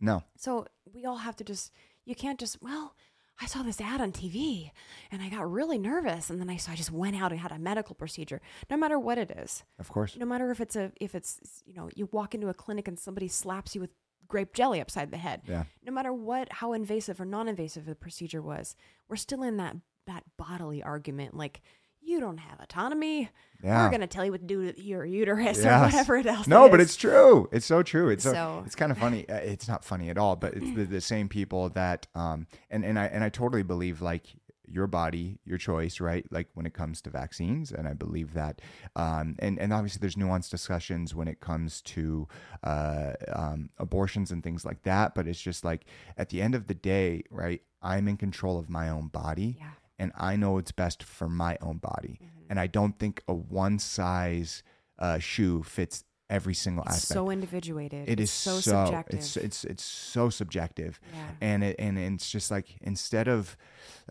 No. 0.00 0.22
so 0.36 0.66
we 0.92 1.04
all 1.04 1.16
have 1.16 1.34
to 1.36 1.44
just, 1.44 1.72
you 2.04 2.14
can't 2.14 2.38
just, 2.38 2.62
well, 2.62 2.94
I 3.40 3.46
saw 3.46 3.62
this 3.62 3.80
ad 3.80 4.00
on 4.00 4.10
TV 4.12 4.70
and 5.12 5.22
I 5.22 5.28
got 5.28 5.50
really 5.50 5.78
nervous. 5.78 6.28
And 6.28 6.40
then 6.40 6.50
I, 6.50 6.56
so 6.56 6.72
I 6.72 6.74
just 6.74 6.90
went 6.90 7.14
out 7.20 7.30
and 7.32 7.40
had 7.40 7.52
a 7.52 7.58
medical 7.58 7.94
procedure, 7.94 8.40
no 8.70 8.76
matter 8.76 8.98
what 8.98 9.16
it 9.16 9.30
is. 9.30 9.64
Of 9.78 9.88
course. 9.90 10.16
No 10.16 10.26
matter 10.26 10.50
if 10.50 10.60
it's 10.60 10.74
a, 10.76 10.90
if 11.00 11.14
it's, 11.14 11.62
you 11.64 11.72
know, 11.74 11.88
you 11.94 12.08
walk 12.12 12.34
into 12.34 12.48
a 12.48 12.54
clinic 12.54 12.88
and 12.88 12.98
somebody 12.98 13.28
slaps 13.28 13.74
you 13.74 13.80
with 13.80 13.90
grape 14.26 14.52
jelly 14.54 14.80
upside 14.80 15.10
the 15.10 15.16
head. 15.18 15.42
Yeah. 15.46 15.64
No 15.86 15.92
matter 15.92 16.12
what, 16.12 16.52
how 16.52 16.72
invasive 16.72 17.20
or 17.20 17.24
non 17.24 17.48
invasive 17.48 17.86
the 17.86 17.94
procedure 17.94 18.42
was, 18.42 18.74
we're 19.08 19.16
still 19.16 19.42
in 19.42 19.56
that, 19.58 19.76
that 20.08 20.24
bodily 20.36 20.82
argument. 20.82 21.34
Like, 21.36 21.62
you 22.00 22.20
don't 22.20 22.38
have 22.38 22.58
autonomy. 22.60 23.28
Yeah. 23.62 23.84
We're 23.84 23.90
going 23.90 24.00
to 24.02 24.06
tell 24.06 24.24
you 24.24 24.30
what 24.32 24.40
to 24.40 24.46
do 24.46 24.72
to 24.72 24.82
your 24.82 25.04
uterus 25.04 25.64
or 25.64 25.80
whatever 25.80 26.16
it 26.16 26.26
else. 26.26 26.46
No, 26.46 26.64
it 26.66 26.70
but 26.70 26.80
it's 26.80 26.96
true. 26.96 27.48
It's 27.52 27.66
so 27.66 27.82
true. 27.82 28.08
It's 28.08 28.24
so, 28.24 28.32
So- 28.32 28.62
it's 28.66 28.74
kind 28.74 28.90
of 28.92 28.98
funny. 28.98 29.28
Uh, 29.28 29.36
It's 29.36 29.68
not 29.68 29.84
funny 29.84 30.08
at 30.10 30.18
all, 30.18 30.34
but 30.36 30.54
it's 30.54 30.74
the, 30.74 30.84
the 30.84 31.00
same 31.00 31.28
people 31.28 31.68
that 31.70 32.06
um 32.14 32.46
and 32.70 32.84
and 32.84 32.98
I 32.98 33.06
and 33.06 33.22
I 33.24 33.28
totally 33.28 33.62
believe 33.62 34.00
like 34.00 34.26
your 34.70 34.86
body, 34.86 35.38
your 35.46 35.56
choice, 35.58 35.98
right? 35.98 36.24
Like 36.30 36.48
when 36.54 36.66
it 36.66 36.74
comes 36.74 37.00
to 37.02 37.10
vaccines, 37.10 37.72
and 37.72 37.88
I 37.88 37.94
believe 37.94 38.34
that. 38.34 38.60
Um, 38.96 39.34
and 39.38 39.58
and 39.58 39.72
obviously 39.72 39.98
there's 40.00 40.14
nuanced 40.16 40.50
discussions 40.50 41.14
when 41.14 41.26
it 41.26 41.40
comes 41.40 41.80
to 41.82 42.28
uh, 42.62 43.12
um, 43.32 43.70
abortions 43.78 44.30
and 44.30 44.42
things 44.42 44.64
like 44.64 44.82
that. 44.82 45.14
But 45.14 45.26
it's 45.26 45.40
just 45.40 45.64
like 45.64 45.84
at 46.16 46.28
the 46.28 46.40
end 46.42 46.54
of 46.54 46.66
the 46.68 46.74
day, 46.74 47.22
right? 47.30 47.60
I'm 47.82 48.08
in 48.08 48.16
control 48.16 48.58
of 48.58 48.68
my 48.70 48.88
own 48.88 49.08
body 49.08 49.56
Yeah. 49.58 49.70
And 49.98 50.12
I 50.16 50.36
know 50.36 50.52
what's 50.52 50.72
best 50.72 51.02
for 51.02 51.28
my 51.28 51.56
own 51.60 51.78
body. 51.78 52.18
Mm-hmm. 52.22 52.46
And 52.50 52.60
I 52.60 52.66
don't 52.66 52.98
think 52.98 53.22
a 53.28 53.34
one 53.34 53.78
size 53.78 54.62
uh, 54.98 55.18
shoe 55.18 55.62
fits 55.62 56.04
every 56.30 56.54
single 56.54 56.84
It's 56.84 56.96
aspect. 56.96 57.14
so 57.14 57.30
individuated. 57.30 58.08
It 58.08 58.20
it's 58.20 58.30
is 58.30 58.30
so, 58.30 58.60
subjective. 58.60 59.18
It's 59.18 59.36
it's 59.36 59.64
it's 59.64 59.84
so 59.84 60.30
subjective, 60.30 61.00
Yeah. 61.12 61.26
and 61.40 61.64
it 61.64 61.76
and 61.78 61.98
it's 61.98 62.30
just 62.30 62.50
like 62.50 62.76
instead 62.82 63.28
of 63.28 63.56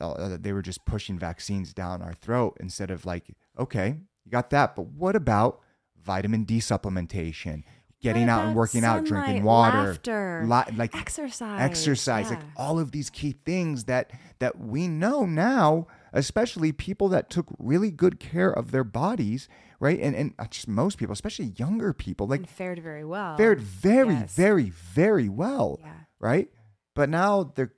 uh, 0.02 0.38
they 0.40 0.52
were 0.54 0.62
just 0.62 0.84
pushing 0.86 1.18
vaccines 1.20 1.74
down 1.74 2.02
our 2.02 2.14
throat 2.14 2.58
instead 2.60 2.92
of 2.92 3.06
like 3.06 3.36
okay 3.58 3.98
you 4.26 4.32
got 4.32 4.50
that, 4.50 4.76
but 4.76 4.88
what 4.88 5.16
about 5.16 5.62
vitamin 6.04 6.44
D 6.44 6.60
supplementation, 6.60 7.64
getting 8.02 8.30
out 8.30 8.46
and 8.46 8.56
working 8.56 8.84
out, 8.84 9.04
drinking 9.06 9.44
water, 9.44 9.88
laughter, 9.88 10.44
li- 10.46 10.76
like 10.78 10.96
exercise, 10.96 11.60
exercise 11.62 12.30
like 12.30 12.40
all 12.56 12.78
of 12.80 12.92
these 12.92 13.10
key 13.10 13.36
things 13.46 13.86
that 13.86 14.12
that 14.40 14.60
we 14.60 14.88
know 14.88 15.26
now 15.26 15.88
especially 16.14 16.72
people 16.72 17.10
that 17.10 17.30
took 17.30 17.48
really 17.60 17.92
good 17.92 18.20
care 18.20 18.52
of 18.52 18.72
their 18.72 18.84
bodies 18.84 19.50
right 19.80 20.00
and 20.00 20.16
and 20.16 20.34
just 20.52 20.68
most 20.68 20.98
people 20.98 21.12
especially 21.14 21.54
younger 21.58 21.92
people 21.94 22.28
like 22.28 22.42
and 22.42 22.50
fared 22.50 22.80
very 22.80 23.04
well. 23.04 23.36
fared 23.36 23.60
very 23.62 24.14
Yes. 24.14 24.34
very 24.36 24.70
very 24.70 25.28
well 25.28 25.80
Yeah. 25.82 25.94
right 26.20 26.50
but 26.96 27.10
now 27.10 27.52
they're 27.56 27.74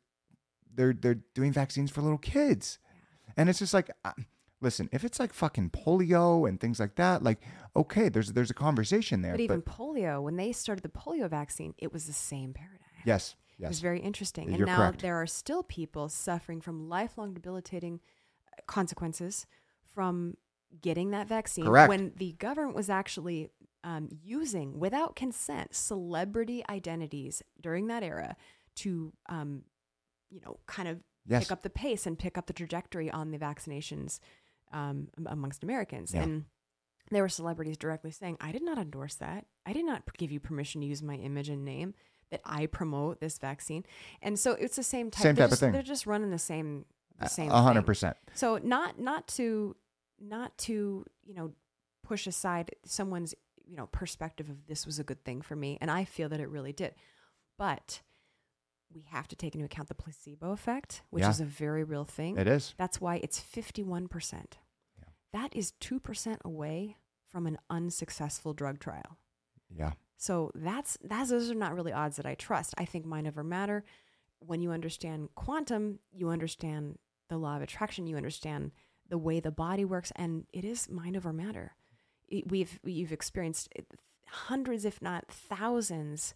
they're 0.76 0.94
they're 0.94 1.20
doing 1.34 1.52
vaccines 1.54 1.90
for 1.92 2.02
little 2.02 2.18
kids 2.20 2.78
and 3.38 3.50
it's 3.50 3.60
just 3.60 3.74
like 3.74 3.90
uh, 4.06 4.12
listen, 4.62 4.89
if 4.91 5.03
it's 5.03 5.20
like 5.20 5.34
fucking 5.34 5.70
polio 5.72 6.47
and 6.47 6.60
things 6.60 6.80
like 6.80 6.95
that, 6.95 7.24
like 7.24 7.39
okay, 7.76 8.10
there's 8.10 8.34
there's 8.34 8.51
a 8.51 8.55
conversation 8.55 9.22
there. 9.22 9.34
But 9.34 9.41
even 9.41 9.62
polio, 9.62 10.22
when 10.22 10.36
they 10.36 10.51
started 10.51 10.84
the 10.84 10.89
polio 10.89 11.30
vaccine, 11.30 11.74
it 11.78 11.93
was 11.93 12.05
the 12.05 12.14
same 12.14 12.53
paradigm. 12.53 12.80
yes, 13.05 13.36
It 13.60 13.68
was 13.68 13.80
very 13.80 13.99
interesting. 13.99 14.47
And 14.49 14.57
You're 14.57 14.68
now 14.68 14.78
correct. 14.78 15.01
there 15.01 15.16
are 15.22 15.28
still 15.28 15.64
people 15.64 16.10
suffering 16.10 16.62
from 16.62 16.89
lifelong 16.89 17.34
debilitating 17.34 17.99
uh, 18.57 18.62
consequences 18.68 19.45
from 19.93 20.36
getting 20.82 21.12
that 21.12 21.28
vaccine 21.28 21.66
Correct. 21.66 21.89
when 21.89 22.14
the 22.18 22.34
government 22.34 22.76
was 22.76 22.89
actually 22.89 23.49
um, 23.84 24.10
using, 24.24 24.80
without 24.80 25.16
consent, 25.16 25.74
celebrity 25.74 26.64
identities 26.70 27.41
during 27.60 27.88
that 27.88 28.03
era 28.03 28.36
to, 28.76 29.12
um, 29.30 29.64
you 30.30 30.41
know, 30.45 30.60
kind 30.68 30.88
of 30.88 30.99
Yes. 31.26 31.43
pick 31.43 31.51
up 31.51 31.62
the 31.62 31.70
pace 31.70 32.07
and 32.07 32.18
pick 32.18 32.38
up 32.39 32.47
the 32.47 32.53
trajectory 32.53 33.12
on 33.12 33.30
the 33.30 33.38
vaccinations 33.38 34.20
um, 34.72 35.10
amongst 35.26 35.64
Americans. 35.64 36.14
Yeah. 36.14 36.24
And 36.24 36.46
there 37.12 37.24
were 37.24 37.30
celebrities 37.30 37.78
directly 37.78 38.12
saying, 38.12 38.38
I 38.40 38.52
did 38.52 38.62
not 38.62 38.78
endorse 38.78 39.16
that. 39.16 39.46
I 39.66 39.74
did 39.74 39.86
not 39.86 40.04
give 40.18 40.32
you 40.32 40.40
permission 40.40 40.82
to 40.82 40.88
use 40.88 41.02
my 41.02 41.16
image 41.16 41.50
and 41.50 41.66
name 41.66 41.94
that 42.32 42.42
I 42.46 42.68
promote 42.68 43.20
this 43.20 43.38
vaccine. 43.38 43.84
And 44.22 44.38
so 44.38 44.52
it's 44.52 44.76
the 44.76 44.84
same 44.84 45.10
type, 45.10 45.24
Same 45.24 45.36
type 45.36 45.52
of 45.52 45.60
thing. 45.60 45.72
They're 45.72 45.82
just 45.82 46.06
running 46.06 46.32
the 46.32 46.38
same 46.38 46.86
the 47.20 47.28
same 47.28 47.50
hundred 47.50 47.82
thing. 47.82 47.86
percent. 47.86 48.18
So 48.34 48.60
not 48.64 49.00
not 49.00 49.28
to 49.30 49.76
not 50.22 50.58
to, 50.60 51.06
you 51.26 51.34
know, 51.34 51.54
push 52.04 52.28
aside 52.28 52.76
someone's, 52.86 53.34
you 53.66 53.76
know, 53.76 53.88
perspective 53.88 54.50
of 54.50 54.68
this 54.68 54.86
was 54.86 55.00
a 55.00 55.04
good 55.04 55.24
thing 55.26 55.42
for 55.42 55.56
me. 55.56 55.78
And 55.82 55.90
I 55.90 56.06
feel 56.06 56.30
that 56.30 56.40
it 56.40 56.50
really 56.50 56.74
did. 56.74 56.94
But 57.58 58.02
we 58.94 59.02
have 59.12 59.28
to 59.30 59.36
take 59.36 59.54
into 59.56 59.66
account 59.66 59.88
the 59.88 59.96
placebo 59.96 60.52
effect, 60.52 61.04
which 61.10 61.22
Yeah. 61.24 61.30
is 61.30 61.40
a 61.40 61.46
very 61.46 61.84
real 61.84 62.06
thing. 62.06 62.38
It 62.38 62.48
is. 62.48 62.74
That's 62.78 63.00
why 63.00 63.18
it's 63.18 63.40
51%. 63.40 64.58
Yeah. 64.98 65.06
That 65.34 65.56
is 65.56 65.74
2% 65.80 66.40
away 66.44 66.98
from 67.28 67.46
an 67.46 67.58
unsuccessful 67.70 68.54
drug 68.54 68.80
trial. 68.80 69.18
Yeah. 69.70 69.94
So 70.18 70.52
that's 70.56 70.98
that's 71.02 71.30
those 71.30 71.50
are 71.52 71.56
not 71.56 71.76
really 71.76 71.94
odds 71.94 72.18
that 72.18 72.26
I 72.26 72.36
trust. 72.36 72.74
I 72.78 72.86
think 72.86 73.06
mind 73.06 73.28
over 73.28 73.44
matter. 73.44 73.86
When 74.40 74.62
you 74.62 74.72
understand 74.72 75.30
quantum, 75.36 76.00
you 76.12 76.30
understand 76.30 76.98
the 77.30 77.38
law 77.38 77.56
of 77.56 77.62
attraction, 77.62 78.08
you 78.08 78.18
understand 78.18 78.72
the 79.08 79.18
way 79.18 79.40
the 79.40 79.52
body 79.52 79.86
works, 79.86 80.12
and 80.16 80.46
it 80.52 80.66
is 80.66 80.90
mind 80.90 81.16
over 81.16 81.32
matter. 81.32 81.76
It- 82.28 82.50
We've 82.50 82.80
you've 82.84 83.12
experienced 83.14 83.70
hundreds, 84.28 84.84
if 84.86 85.02
not 85.02 85.28
thousands, 85.32 86.34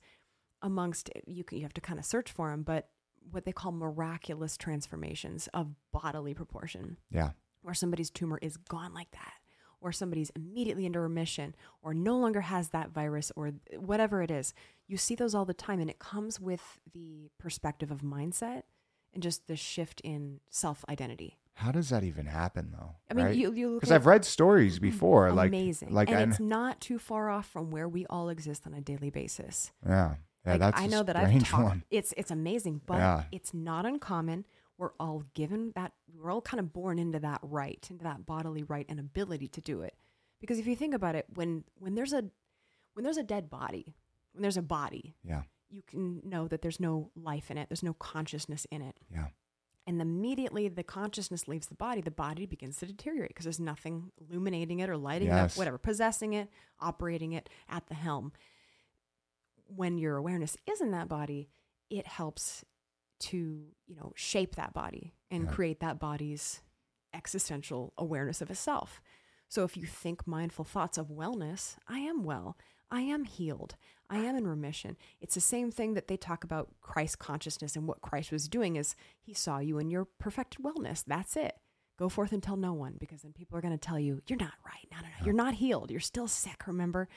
amongst 0.63 1.09
you. 1.27 1.43
can- 1.43 1.59
You 1.59 1.63
have 1.63 1.73
to 1.73 1.81
kind 1.81 1.99
of 1.99 2.05
search 2.05 2.31
for 2.31 2.49
them, 2.49 2.63
but 2.63 2.89
what 3.31 3.45
they 3.45 3.51
call 3.51 3.71
miraculous 3.71 4.57
transformations 4.57 5.47
of 5.53 5.75
bodily 5.91 6.33
proportion 6.33 6.97
Yeah. 7.09 7.31
where 7.61 7.73
somebody's 7.75 8.09
tumor 8.09 8.39
is 8.41 8.57
gone 8.57 8.93
like 8.93 9.11
that, 9.11 9.35
or 9.79 9.91
somebody's 9.91 10.29
immediately 10.31 10.85
into 10.85 10.99
remission, 10.99 11.55
or 11.81 11.93
no 11.93 12.17
longer 12.17 12.41
has 12.41 12.69
that 12.69 12.89
virus, 12.89 13.31
or 13.35 13.51
whatever 13.77 14.21
it 14.21 14.31
is. 14.31 14.53
You 14.87 14.97
see 14.97 15.15
those 15.15 15.35
all 15.35 15.45
the 15.45 15.53
time, 15.53 15.79
and 15.79 15.89
it 15.89 15.99
comes 15.99 16.39
with 16.39 16.79
the 16.91 17.29
perspective 17.37 17.91
of 17.91 18.01
mindset 18.01 18.63
and 19.13 19.21
just 19.23 19.47
the 19.47 19.55
shift 19.55 20.01
in 20.01 20.39
self 20.49 20.83
identity. 20.89 21.37
How 21.55 21.71
does 21.71 21.89
that 21.89 22.03
even 22.03 22.25
happen 22.25 22.71
though? 22.71 22.95
I 23.11 23.13
mean, 23.13 23.25
right? 23.27 23.35
you, 23.35 23.53
you 23.53 23.69
look 23.69 23.81
because 23.81 23.91
I've 23.91 24.07
read 24.07 24.25
stories 24.25 24.75
mm-hmm. 24.75 24.89
before, 24.89 25.31
like 25.31 25.49
amazing, 25.49 25.93
like 25.93 26.09
and 26.09 26.17
I 26.17 26.21
it's 26.23 26.39
not 26.39 26.81
too 26.81 26.97
far 26.97 27.29
off 27.29 27.47
from 27.47 27.69
where 27.69 27.87
we 27.87 28.05
all 28.07 28.29
exist 28.29 28.65
on 28.65 28.73
a 28.73 28.81
daily 28.81 29.11
basis. 29.11 29.71
yeah, 29.85 30.15
yeah. 30.45 30.51
Like, 30.53 30.59
that's 30.59 30.81
I 30.81 30.85
a 30.85 30.87
know 30.87 31.03
that 31.03 31.15
I've 31.15 31.43
talked. 31.47 31.63
one. 31.63 31.83
It's 31.91 32.13
it's 32.17 32.31
amazing, 32.31 32.81
but 32.85 32.97
Yeah. 32.97 33.23
it's 33.31 33.53
not 33.53 33.85
uncommon. 33.85 34.45
We're 34.77 34.91
all 34.99 35.23
given 35.33 35.71
that. 35.75 35.93
We're 36.13 36.31
all 36.31 36.41
kind 36.41 36.59
of 36.59 36.73
born 36.73 36.99
into 36.99 37.19
that 37.19 37.39
right, 37.43 37.85
into 37.89 38.03
that 38.03 38.25
bodily 38.25 38.63
right 38.63 38.85
and 38.89 38.99
ability 38.99 39.47
to 39.49 39.61
do 39.61 39.81
it. 39.81 39.95
Because 40.41 40.59
if 40.59 40.67
you 40.67 40.75
think 40.75 40.93
about 40.93 41.15
it, 41.15 41.25
when 41.35 41.63
when 41.75 41.95
there's 41.95 42.13
a 42.13 42.25
when 42.93 43.03
there's 43.03 43.17
a 43.17 43.23
dead 43.23 43.49
body, 43.49 43.95
when 44.33 44.41
there's 44.41 44.57
a 44.57 44.61
body, 44.61 45.15
Yeah, 45.23 45.43
you 45.69 45.81
can 45.83 46.21
know 46.23 46.47
that 46.47 46.61
there's 46.61 46.79
no 46.79 47.11
life 47.15 47.49
in 47.49 47.57
it. 47.57 47.69
There's 47.69 47.83
no 47.83 47.93
consciousness 47.93 48.65
in 48.69 48.81
it. 48.81 48.99
yeah, 49.09 49.27
And 49.87 49.99
immediately 50.01 50.67
the 50.67 50.83
consciousness 50.83 51.47
leaves 51.47 51.67
the 51.67 51.75
body, 51.75 52.01
the 52.01 52.11
body 52.11 52.45
begins 52.45 52.77
to 52.77 52.85
deteriorate 52.85 53.29
because 53.29 53.45
there's 53.45 53.59
nothing 53.59 54.11
illuminating 54.21 54.79
it 54.79 54.89
or 54.89 54.97
lighting 54.97 55.29
it 55.29 55.31
Yes. 55.31 55.53
up, 55.53 55.57
whatever, 55.57 55.77
possessing 55.79 56.33
it, 56.33 56.49
operating 56.79 57.31
it 57.33 57.49
at 57.69 57.87
the 57.87 57.95
helm. 57.95 58.31
When 59.67 59.97
your 59.97 60.17
awareness 60.17 60.57
is 60.69 60.81
in 60.81 60.91
that 60.91 61.07
body, 61.07 61.49
it 61.89 62.07
helps 62.07 62.63
to, 63.19 63.37
you 63.87 63.95
know, 63.95 64.11
shape 64.15 64.55
that 64.55 64.73
body 64.73 65.13
and 65.31 65.45
Yeah. 65.45 65.51
create 65.51 65.79
that 65.79 65.99
body's 65.99 66.61
existential 67.13 67.93
awareness 67.97 68.41
of 68.41 68.49
itself. 68.49 69.01
So 69.47 69.63
if 69.63 69.77
you 69.77 69.85
think 69.85 70.25
mindful 70.27 70.65
thoughts 70.65 70.97
of 70.97 71.07
wellness, 71.09 71.77
I 71.87 71.99
am 71.99 72.23
well, 72.23 72.57
I 72.89 73.01
am 73.01 73.23
healed, 73.25 73.75
I 74.09 74.17
am 74.17 74.35
in 74.35 74.47
remission. 74.47 74.97
It's 75.21 75.35
the 75.35 75.41
same 75.41 75.71
thing 75.71 75.93
that 75.93 76.07
they 76.07 76.17
talk 76.17 76.43
about 76.43 76.73
Christ 76.81 77.19
consciousness 77.19 77.75
and 77.75 77.87
what 77.87 78.01
Christ 78.01 78.31
was 78.31 78.47
doing 78.49 78.75
is 78.75 78.95
he 79.21 79.33
saw 79.33 79.59
you 79.59 79.77
in 79.77 79.89
your 79.89 80.05
perfected 80.05 80.63
wellness. 80.63 81.03
That's 81.05 81.35
it. 81.35 81.59
Go 81.97 82.09
forth 82.09 82.31
and 82.31 82.41
tell 82.41 82.57
no 82.57 82.73
one 82.73 82.95
because 82.99 83.21
then 83.21 83.33
people 83.33 83.55
are 83.57 83.61
going 83.61 83.77
to 83.77 83.77
tell 83.77 83.99
you 83.99 84.21
you're 84.27 84.39
not 84.39 84.53
right. 84.65 84.87
No, 84.91 84.97
no, 84.97 85.03
no. 85.19 85.25
You're 85.25 85.35
not 85.35 85.53
healed. 85.53 85.91
You're 85.91 85.99
still 85.99 86.27
sick, 86.27 86.65
remember? 86.65 87.07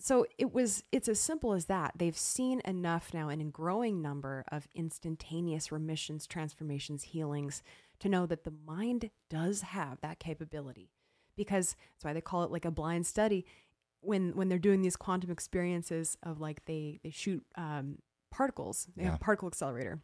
So 0.00 0.26
it 0.38 0.52
was 0.52 0.84
it's 0.92 1.08
as 1.08 1.18
simple 1.20 1.52
as 1.52 1.66
that. 1.66 1.92
They've 1.96 2.16
seen 2.16 2.60
enough 2.64 3.12
now 3.14 3.28
and 3.28 3.40
in 3.40 3.48
a 3.48 3.50
growing 3.50 4.02
number 4.02 4.44
of 4.52 4.68
instantaneous 4.74 5.70
remissions, 5.72 6.26
transformations, 6.26 7.02
healings 7.04 7.62
to 8.00 8.08
know 8.08 8.26
that 8.26 8.44
the 8.44 8.52
mind 8.66 9.10
does 9.30 9.62
have 9.62 10.00
that 10.00 10.18
capability. 10.18 10.90
Because 11.36 11.76
that's 11.94 12.04
why 12.04 12.12
they 12.12 12.20
call 12.20 12.42
it 12.44 12.50
like 12.50 12.64
a 12.64 12.70
blind 12.70 13.06
study 13.06 13.46
when 14.00 14.34
when 14.36 14.48
they're 14.48 14.58
doing 14.58 14.82
these 14.82 14.96
quantum 14.96 15.30
experiences 15.30 16.16
of 16.22 16.40
like 16.40 16.64
they 16.66 16.98
they 17.02 17.10
shoot 17.10 17.44
um, 17.56 17.98
particles. 18.30 18.88
They 18.96 19.04
have 19.04 19.14
a 19.14 19.18
particle 19.18 19.48
accelerator 19.48 20.00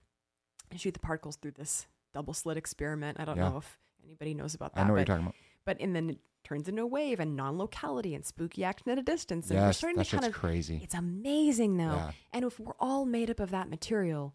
and 0.70 0.80
shoot 0.80 0.94
the 0.94 1.00
particles 1.00 1.36
through 1.36 1.52
this 1.52 1.86
double 2.12 2.32
slit 2.34 2.56
experiment. 2.56 3.18
I 3.20 3.24
don't 3.24 3.36
Yeah. 3.36 3.50
know 3.50 3.56
if 3.58 3.78
anybody 4.04 4.34
knows 4.34 4.54
about 4.54 4.74
that. 4.74 4.82
I 4.82 4.84
know 4.86 4.92
what 4.94 5.00
you're 5.00 5.06
talking 5.06 5.24
about. 5.26 5.34
but 5.64 5.80
in 5.80 5.92
then 5.92 6.10
it 6.10 6.18
turns 6.44 6.68
into 6.68 6.82
a 6.82 6.86
wave 6.86 7.20
and 7.20 7.36
non-locality 7.36 8.14
and 8.14 8.24
spooky 8.24 8.62
action 8.64 8.90
at 8.90 8.98
a 8.98 9.02
distance. 9.02 9.50
And 9.50 9.60
we're 9.60 9.72
starting 9.72 9.98
that 9.98 10.06
to 10.06 10.16
kind 10.16 10.26
of 10.26 10.32
crazy. 10.32 10.80
it's 10.82 10.94
amazing 10.94 11.76
though. 11.76 11.84
Yeah. 11.84 12.10
And 12.32 12.44
if 12.44 12.60
we're 12.60 12.74
all 12.78 13.04
made 13.04 13.30
up 13.30 13.40
of 13.40 13.50
that 13.50 13.68
material, 13.68 14.34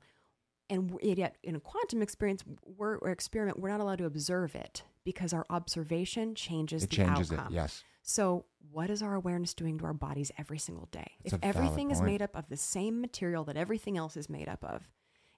and 0.70 0.98
yet 1.02 1.38
in 1.44 1.56
a 1.56 1.60
quantum 1.60 2.02
experience 2.02 2.44
we're, 2.78 2.98
or 2.98 3.10
experiment, 3.12 3.60
we're 3.60 3.70
not 3.70 3.80
allowed 3.80 3.98
to 4.00 4.06
observe 4.06 4.56
it 4.56 4.84
because 5.04 5.34
our 5.34 5.46
observation 5.50 6.36
changes 6.36 6.84
It 6.84 6.90
the 6.92 6.96
changes 6.98 7.32
outcome. 7.32 7.54
it. 7.54 7.56
Yes. 7.56 7.84
So, 8.02 8.46
what 8.72 8.90
is 8.90 9.02
our 9.04 9.14
awareness 9.14 9.54
doing 9.54 9.78
to 9.80 9.86
our 9.86 9.94
bodies 9.94 10.32
every 10.38 10.58
single 10.58 10.88
day? 10.92 11.12
That's 11.24 11.34
if 11.34 11.40
everything 11.44 11.92
is 11.92 12.02
made 12.02 12.22
up 12.22 12.36
of 12.36 12.50
the 12.50 12.58
same 12.58 13.02
material 13.02 13.44
that 13.46 13.58
everything 13.58 13.98
else 13.98 14.16
is 14.18 14.30
made 14.30 14.48
up 14.48 14.64
of, 14.64 14.88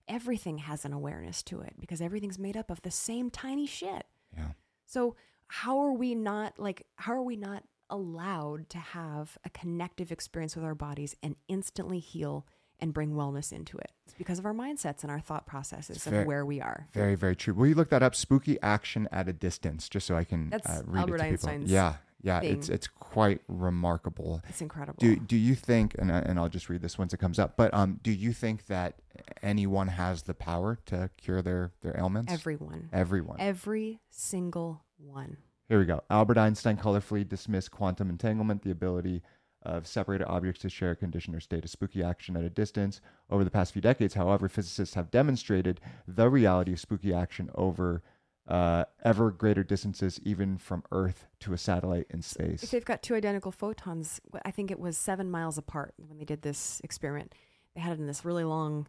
everything 0.08 0.58
has 0.60 0.86
an 0.86 0.94
awareness 0.94 1.44
to 1.44 1.62
it 1.62 1.74
because 1.80 2.02
everything's 2.02 2.40
made 2.40 2.56
up 2.58 2.70
of 2.70 2.82
the 2.82 2.92
same 2.92 3.30
tiny 3.30 3.66
shit. 3.66 4.06
Yeah. 4.36 4.52
So 4.86 5.16
how 5.54 5.80
are 5.80 5.92
we 5.92 6.16
not 6.16 6.58
like 6.58 6.86
how 6.96 7.12
are 7.14 7.22
we 7.22 7.36
not 7.36 7.64
allowed 7.90 8.70
to 8.70 8.78
have 8.78 9.38
a 9.44 9.50
connective 9.50 10.10
experience 10.12 10.56
with 10.56 10.64
our 10.64 10.74
bodies 10.76 11.14
and 11.22 11.36
instantly 11.50 12.00
heal 12.00 12.48
and 12.80 12.94
bring 12.94 13.12
wellness 13.12 13.52
into 13.52 13.78
it? 13.78 13.92
It's 14.06 14.14
because 14.16 14.40
of 14.40 14.46
our 14.46 14.54
mindsets 14.54 15.04
and 15.04 15.12
our 15.12 15.20
thought 15.20 15.46
processes 15.46 15.98
It's 15.98 16.08
of 16.08 16.12
very- 16.14 16.26
where 16.26 16.46
we 16.46 16.62
are. 16.62 16.88
Very, 16.94 17.16
very 17.16 17.36
true. 17.36 17.54
Will 17.54 17.68
you 17.68 17.76
look 17.76 17.90
that 17.90 18.02
up? 18.02 18.16
Spooky 18.16 18.58
action 18.62 19.10
at 19.12 19.28
a 19.28 19.34
distance, 19.34 19.90
just 19.90 20.08
so 20.08 20.16
I 20.16 20.24
can 20.24 20.50
That's 20.50 20.70
uh, 20.70 20.84
read 20.86 21.02
Albert 21.02 21.16
it 21.16 21.18
to 21.18 21.24
Einstein's 21.26 21.64
people. 21.66 21.74
Yeah, 21.74 21.96
yeah. 22.22 22.40
It's 22.42 22.68
thing. 22.68 22.76
it's 22.76 22.88
quite 22.88 23.42
remarkable. 23.50 24.42
It's 24.48 24.62
incredible. 24.62 24.98
Do 25.00 25.18
do 25.18 25.36
you 25.36 25.56
think? 25.56 25.96
And 26.00 26.14
I- 26.14 26.20
and 26.20 26.40
I'll 26.40 26.48
just 26.50 26.70
read 26.70 26.82
this 26.82 26.98
once 26.98 27.14
it 27.14 27.18
comes 27.18 27.40
up. 27.40 27.58
But 27.58 27.74
um, 27.74 28.00
do 28.02 28.12
you 28.12 28.32
think 28.32 28.68
that 28.68 28.96
anyone 29.44 29.90
has 29.90 30.24
the 30.24 30.34
power 30.34 30.78
to 30.86 31.10
cure 31.18 31.42
their 31.42 31.72
their 31.82 31.98
ailments? 31.98 32.32
Everyone. 32.32 32.88
Everyone. 32.94 33.36
Every 33.40 34.00
single 34.10 34.82
one. 35.02 35.38
Here 35.70 35.80
we 35.80 35.86
go. 35.86 36.02
Albert 36.10 36.38
Einstein 36.38 36.78
colorfully 36.78 37.28
dismissed 37.28 37.72
quantum 37.72 38.10
entanglement, 38.10 38.62
the 38.62 38.72
ability 38.72 39.22
of 39.64 39.86
separated 39.86 40.26
objects 40.26 40.62
to 40.62 40.70
share 40.70 40.92
a 40.92 40.96
condition 40.96 41.36
or 41.36 41.40
state 41.40 41.64
of 41.64 41.70
spooky 41.70 42.04
action 42.04 42.36
at 42.36 42.44
a 42.44 42.50
distance. 42.50 43.00
Over 43.30 43.44
the 43.44 43.52
past 43.52 43.74
few 43.74 43.82
decades, 43.82 44.16
however, 44.16 44.50
physicists 44.50 44.96
have 44.96 45.12
demonstrated 45.12 45.80
the 46.08 46.30
reality 46.30 46.74
of 46.74 46.80
spooky 46.80 47.14
action 47.14 47.50
over 47.56 48.02
uh, 48.48 48.86
ever 49.06 49.32
greater 49.32 49.64
distances, 49.64 50.20
even 50.24 50.58
from 50.58 50.84
Earth 50.92 51.28
to 51.42 51.54
a 51.54 51.58
satellite 51.58 52.08
in 52.10 52.22
space. 52.22 52.64
If 52.64 52.72
they've 52.72 52.84
got 52.84 53.04
two 53.04 53.16
identical 53.16 53.52
photons, 53.52 54.20
I 54.44 54.52
think 54.52 54.72
it 54.72 54.80
was 54.80 54.98
seven 54.98 55.30
miles 55.30 55.58
apart 55.58 55.94
when 55.98 56.18
they 56.18 56.26
did 56.26 56.42
this 56.42 56.82
experiment. 56.84 57.34
They 57.76 57.82
had 57.82 57.94
it 57.94 58.00
in 58.00 58.08
this 58.08 58.26
really 58.26 58.44
long 58.44 58.88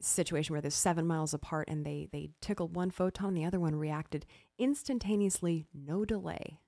situation 0.00 0.52
where 0.52 0.60
they're 0.60 0.70
seven 0.70 1.06
miles 1.06 1.34
apart 1.34 1.68
and 1.68 1.84
they, 1.84 2.08
they 2.12 2.30
tickled 2.40 2.76
one 2.76 2.90
photon, 2.90 3.34
the 3.34 3.44
other 3.44 3.60
one 3.60 3.74
reacted 3.74 4.24
instantaneously, 4.58 5.66
no 5.74 6.04
delay. 6.04 6.60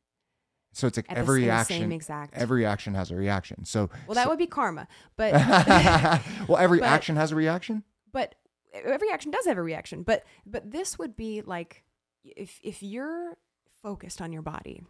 So 0.72 0.86
it's 0.86 0.97
like 0.99 1.11
At 1.11 1.16
every 1.18 1.43
same- 1.43 1.51
action, 1.51 1.80
same 1.80 1.93
exact- 1.93 2.34
every 2.36 2.64
action 2.66 2.95
has 2.95 3.11
a 3.11 3.16
reaction. 3.16 3.64
So, 3.64 3.91
Well, 4.07 4.14
that 4.14 4.24
so- 4.24 4.28
would 4.30 4.39
be 4.39 4.47
karma. 4.47 4.86
But 5.16 5.32
well, 6.49 6.59
every 6.59 6.78
but- 6.80 6.86
action 6.89 7.16
has 7.16 7.32
a 7.32 7.36
reaction. 7.36 7.84
but 8.12 8.34
every 8.74 9.11
action 9.11 9.30
does 9.30 9.47
have 9.47 9.57
a 9.57 9.62
reaction 9.62 10.03
but 10.03 10.24
but 10.45 10.70
this 10.70 10.99
would 10.99 11.16
be 11.16 11.41
like 11.41 11.82
if 12.22 12.61
if 12.62 12.82
you're 12.82 13.36
focused 13.82 14.20
on 14.20 14.30
your 14.30 14.43
body 14.43 14.82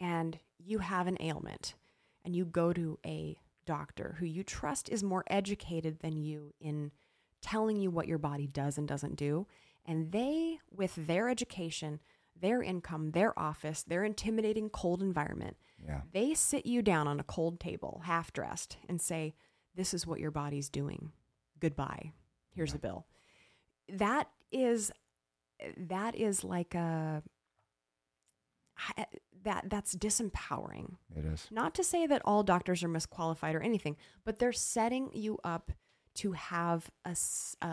and 0.00 0.38
you 0.58 0.78
have 0.78 1.08
an 1.08 1.16
ailment 1.20 1.74
and 2.24 2.34
you 2.36 2.44
go 2.44 2.72
to 2.72 2.96
a 3.04 3.36
doctor 3.66 4.14
who 4.20 4.24
you 4.24 4.44
trust 4.44 4.88
is 4.88 5.02
more 5.02 5.24
educated 5.26 5.98
than 5.98 6.16
you 6.16 6.54
in 6.60 6.92
telling 7.42 7.76
you 7.76 7.90
what 7.90 8.06
your 8.06 8.18
body 8.18 8.46
does 8.46 8.78
and 8.78 8.86
doesn't 8.86 9.16
do, 9.16 9.46
and 9.86 10.12
they, 10.12 10.58
with 10.70 10.94
their 10.96 11.28
education, 11.28 12.00
their 12.38 12.62
income, 12.62 13.12
their 13.12 13.38
office, 13.38 13.82
their 13.82 14.04
intimidating 14.04 14.68
cold 14.68 15.00
environment, 15.02 15.56
Yeah. 15.82 16.02
they 16.12 16.34
sit 16.34 16.66
you 16.66 16.82
down 16.82 17.08
on 17.08 17.18
a 17.20 17.24
cold 17.24 17.58
table, 17.60 18.02
half 18.04 18.32
dressed, 18.32 18.76
and 18.88 19.00
say, 19.00 19.34
This 19.74 19.92
is 19.94 20.06
what 20.06 20.20
your 20.20 20.30
body's 20.30 20.68
doing. 20.70 21.12
Goodbye. 21.60 22.12
Here's 22.50 22.74
a 22.74 22.78
bill. 22.78 23.06
That 23.88 24.28
is 24.50 24.90
that 25.76 26.14
is 26.16 26.44
like 26.44 26.74
a 26.74 27.22
that 29.44 29.64
that's 29.70 29.94
disempowering. 29.94 30.96
It 31.16 31.24
is. 31.24 31.46
Not 31.50 31.74
to 31.76 31.84
say 31.84 32.06
that 32.06 32.22
all 32.24 32.42
doctors 32.42 32.82
are 32.82 32.88
misqualified 32.88 33.54
or 33.54 33.60
anything, 33.62 33.96
but 34.24 34.38
they're 34.38 34.52
setting 34.52 35.10
you 35.14 35.38
up 35.44 35.72
to 36.16 36.32
have 36.32 36.90
a 37.04 37.16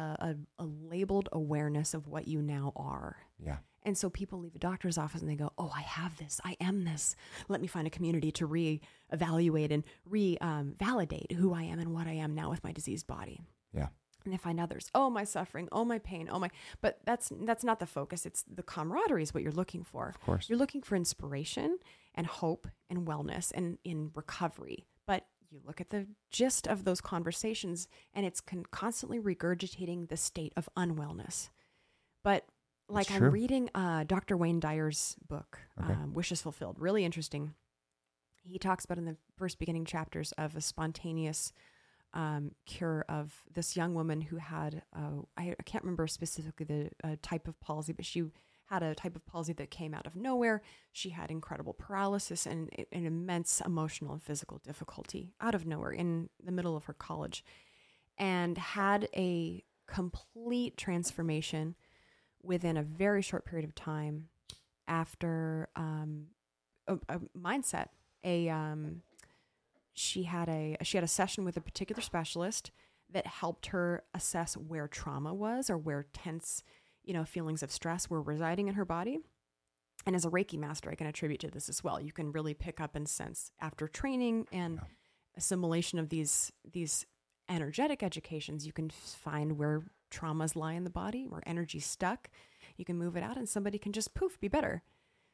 a 0.10 0.36
labeled 0.60 1.30
awareness 1.32 1.94
of 1.94 2.08
what 2.08 2.28
you 2.28 2.42
now 2.42 2.74
are. 2.76 3.18
Yeah. 3.44 3.58
And 3.86 3.98
so 3.98 4.10
people 4.10 4.40
leave 4.40 4.56
a 4.56 4.60
doctor's 4.60 4.98
office 4.98 5.22
and 5.22 5.30
they 5.30 5.36
go, 5.36 5.52
Oh, 5.58 5.72
I 5.76 5.82
have 5.82 6.18
this. 6.18 6.40
I 6.44 6.56
am 6.60 6.86
this. 6.86 7.16
Let 7.50 7.62
me 7.62 7.68
find 7.68 7.86
a 7.86 7.90
community 7.90 8.32
to 8.34 8.46
re-evaluate 8.46 9.72
and 9.72 9.84
re-validate 10.06 11.28
um, 11.32 11.38
who 11.38 11.54
I 11.54 11.64
am 11.64 11.80
and 11.80 11.94
what 11.94 12.08
I 12.08 12.14
am 12.14 12.34
now 12.34 12.50
with 12.50 12.64
my 12.64 12.72
diseased 12.72 13.08
body. 13.08 13.42
Yeah. 13.74 13.88
And 14.24 14.34
they 14.34 14.38
find 14.38 14.60
others. 14.60 14.90
Oh, 14.96 15.10
my 15.10 15.26
suffering. 15.26 15.68
Oh, 15.74 15.84
my 15.84 16.00
pain. 16.00 16.30
Oh, 16.32 16.40
my. 16.40 16.50
But 16.82 17.00
that's 17.06 17.30
that's 17.42 17.64
not 17.64 17.80
the 17.80 17.86
focus. 17.86 18.26
It's 18.26 18.44
the 18.44 18.64
camaraderie 18.64 19.24
is 19.24 19.34
what 19.34 19.44
you're 19.44 19.52
looking 19.52 19.84
for. 19.84 20.08
Of 20.08 20.22
course. 20.22 20.50
You're 20.50 20.58
looking 20.58 20.82
for 20.82 20.96
inspiration 20.96 21.78
and 22.16 22.26
hope 22.26 22.68
and 22.90 23.06
wellness 23.06 23.52
and 23.54 23.80
in 23.84 24.12
recovery. 24.16 24.86
But 25.06 25.26
you 25.54 25.62
look 25.66 25.80
at 25.80 25.90
the 25.92 26.08
gist 26.32 26.68
of 26.68 26.84
those 26.84 27.00
conversations 27.00 27.88
and 28.14 28.26
it's 28.26 28.42
con- 28.42 28.66
constantly 28.72 29.20
regurgitating 29.20 30.10
the 30.10 30.18
state 30.18 30.54
of 30.58 30.68
unwellness. 30.76 31.50
But 32.24 32.46
like 32.90 33.12
I'm 33.12 33.30
reading 33.30 33.70
uh, 33.76 34.04
Dr. 34.04 34.36
Wayne 34.36 34.60
Dyer's 34.60 35.16
book, 35.28 35.60
Okay. 35.82 35.94
um, 35.94 36.14
Wishes 36.14 36.42
Fulfilled, 36.42 36.78
really 36.80 37.06
interesting. 37.06 37.54
He 38.44 38.58
talks 38.60 38.84
about 38.84 38.98
in 38.98 39.06
the 39.06 39.16
first 39.38 39.60
beginning 39.60 39.86
chapters 39.86 40.34
of 40.38 40.56
a 40.56 40.62
spontaneous 40.62 41.54
um, 42.14 42.52
cure 42.66 43.06
of 43.08 43.34
this 43.54 43.76
young 43.76 43.94
woman 43.96 44.22
who 44.22 44.38
had, 44.38 44.84
uh, 44.96 45.22
I, 45.38 45.56
I 45.58 45.64
can't 45.64 45.84
remember 45.84 46.08
specifically 46.08 46.66
the 46.66 46.90
uh, 47.08 47.16
type 47.22 47.48
of 47.48 47.60
palsy, 47.62 47.94
but 47.94 48.06
she 48.06 48.26
had 48.70 48.84
a 48.84 48.96
type 48.96 49.16
of 49.16 49.26
palsy 49.26 49.54
that 49.54 49.70
came 49.70 49.94
out 49.94 50.08
of 50.08 50.16
nowhere. 50.16 50.62
She 50.92 51.10
had 51.10 51.30
incredible 51.30 51.74
paralysis 51.74 52.46
and 52.46 52.70
an 52.92 53.06
immense 53.06 53.62
emotional 53.66 54.14
and 54.14 54.24
physical 54.24 54.60
difficulty 54.60 55.34
out 55.42 55.56
of 55.56 55.66
nowhere 55.66 55.92
in 55.92 56.30
the 56.44 56.52
middle 56.52 56.76
of 56.76 56.86
her 56.86 56.94
college 56.94 57.44
and 58.18 58.58
had 58.58 59.08
a 59.16 59.64
complete 59.88 60.78
transformation 60.78 61.76
within 62.42 62.78
a 62.78 62.84
very 62.84 63.22
short 63.22 63.46
period 63.46 63.68
of 63.68 63.76
time 63.76 64.30
after 64.88 65.70
um, 65.76 66.28
a, 66.88 66.96
a 67.10 67.20
mindset 67.38 67.88
a 68.24 68.50
um, 68.50 69.02
she 69.94 70.24
had 70.24 70.50
a 70.50 70.78
she 70.82 70.98
had 70.98 71.04
a 71.04 71.08
session 71.08 71.46
with 71.46 71.58
a 71.58 71.62
particular 71.62 72.02
specialist 72.02 72.72
that 73.10 73.28
helped 73.28 73.68
her 73.68 74.04
assess 74.14 74.56
where 74.56 74.88
trauma 74.88 75.34
was 75.34 75.70
or 75.70 75.78
where 75.78 76.08
tense 76.14 76.64
you 77.04 77.14
know 77.14 77.26
feelings 77.26 77.64
of 77.64 77.72
stress 77.72 78.10
were 78.10 78.22
residing 78.22 78.68
in 78.68 78.76
her 78.76 78.86
body. 78.86 79.20
And 80.06 80.16
as 80.16 80.26
a 80.26 80.30
reiki 80.30 80.58
master 80.58 80.90
i 80.92 80.96
can 80.96 81.08
attribute 81.08 81.40
to 81.42 81.50
this 81.50 81.70
as 81.70 81.84
well. 81.84 82.00
You 82.02 82.12
can 82.12 82.32
really 82.32 82.54
pick 82.54 82.82
up 82.82 82.96
and 82.96 83.08
sense 83.08 83.52
after 83.60 83.88
training 83.88 84.48
and 84.52 84.80
assimilation 85.38 86.00
of 86.00 86.10
these 86.10 86.52
these 86.70 87.06
energetic 87.50 88.04
educations 88.04 88.66
you 88.66 88.72
can 88.74 88.90
find 88.90 89.58
where 89.58 89.84
traumas 90.12 90.56
lie 90.56 90.74
in 90.74 90.84
the 90.84 90.90
body 90.90 91.26
where 91.28 91.42
energy's 91.46 91.86
stuck. 91.86 92.30
You 92.78 92.86
can 92.86 92.98
move 92.98 93.16
it 93.18 93.24
out 93.24 93.38
and 93.38 93.48
somebody 93.50 93.78
can 93.78 93.92
just 93.94 94.14
poof 94.14 94.40
be 94.40 94.48
better. 94.48 94.84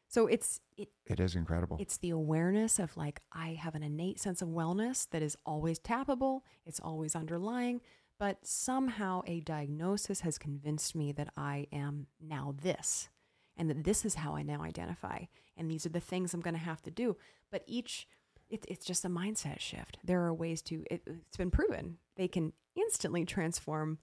So 0.07 0.25
it's 0.25 0.59
it 0.75 0.89
It 1.05 1.19
is 1.19 1.35
incredible. 1.35 1.77
it's 1.79 1.97
the 1.97 2.09
awareness 2.09 2.79
of 2.79 2.97
like, 2.97 3.21
I 3.31 3.49
have 3.49 3.75
an 3.75 3.83
innate 3.83 4.19
sense 4.19 4.41
of 4.41 4.49
wellness 4.49 5.07
that 5.11 5.21
is 5.21 5.37
always 5.45 5.79
tappable, 5.79 6.41
it's 6.65 6.79
always 6.79 7.15
underlying, 7.15 7.81
but 8.19 8.45
somehow 8.45 9.21
a 9.25 9.39
diagnosis 9.39 10.21
has 10.21 10.37
convinced 10.37 10.93
me 10.93 11.11
that 11.13 11.29
I 11.37 11.67
am 11.71 12.07
now 12.19 12.53
this 12.61 13.09
and 13.57 13.69
that 13.69 13.83
this 13.85 14.05
is 14.05 14.15
how 14.15 14.35
I 14.35 14.43
now 14.43 14.61
identify. 14.61 15.23
And 15.57 15.71
these 15.71 15.85
are 15.85 15.89
the 15.89 15.99
things 15.99 16.33
I'm 16.33 16.41
going 16.41 16.53
to 16.53 16.59
have 16.59 16.81
to 16.83 16.91
do. 16.91 17.15
But 17.51 17.63
each, 17.65 18.07
it, 18.49 18.65
it's 18.67 18.85
just 18.85 19.05
a 19.05 19.09
mindset 19.09 19.59
shift. 19.59 19.97
There 20.03 20.21
are 20.23 20.33
ways 20.33 20.61
to, 20.63 20.83
it, 20.91 21.01
it's 21.07 21.37
been 21.37 21.51
proven, 21.51 21.97
they 22.15 22.27
can 22.27 22.53
instantly 22.75 23.25
transform. 23.25 23.99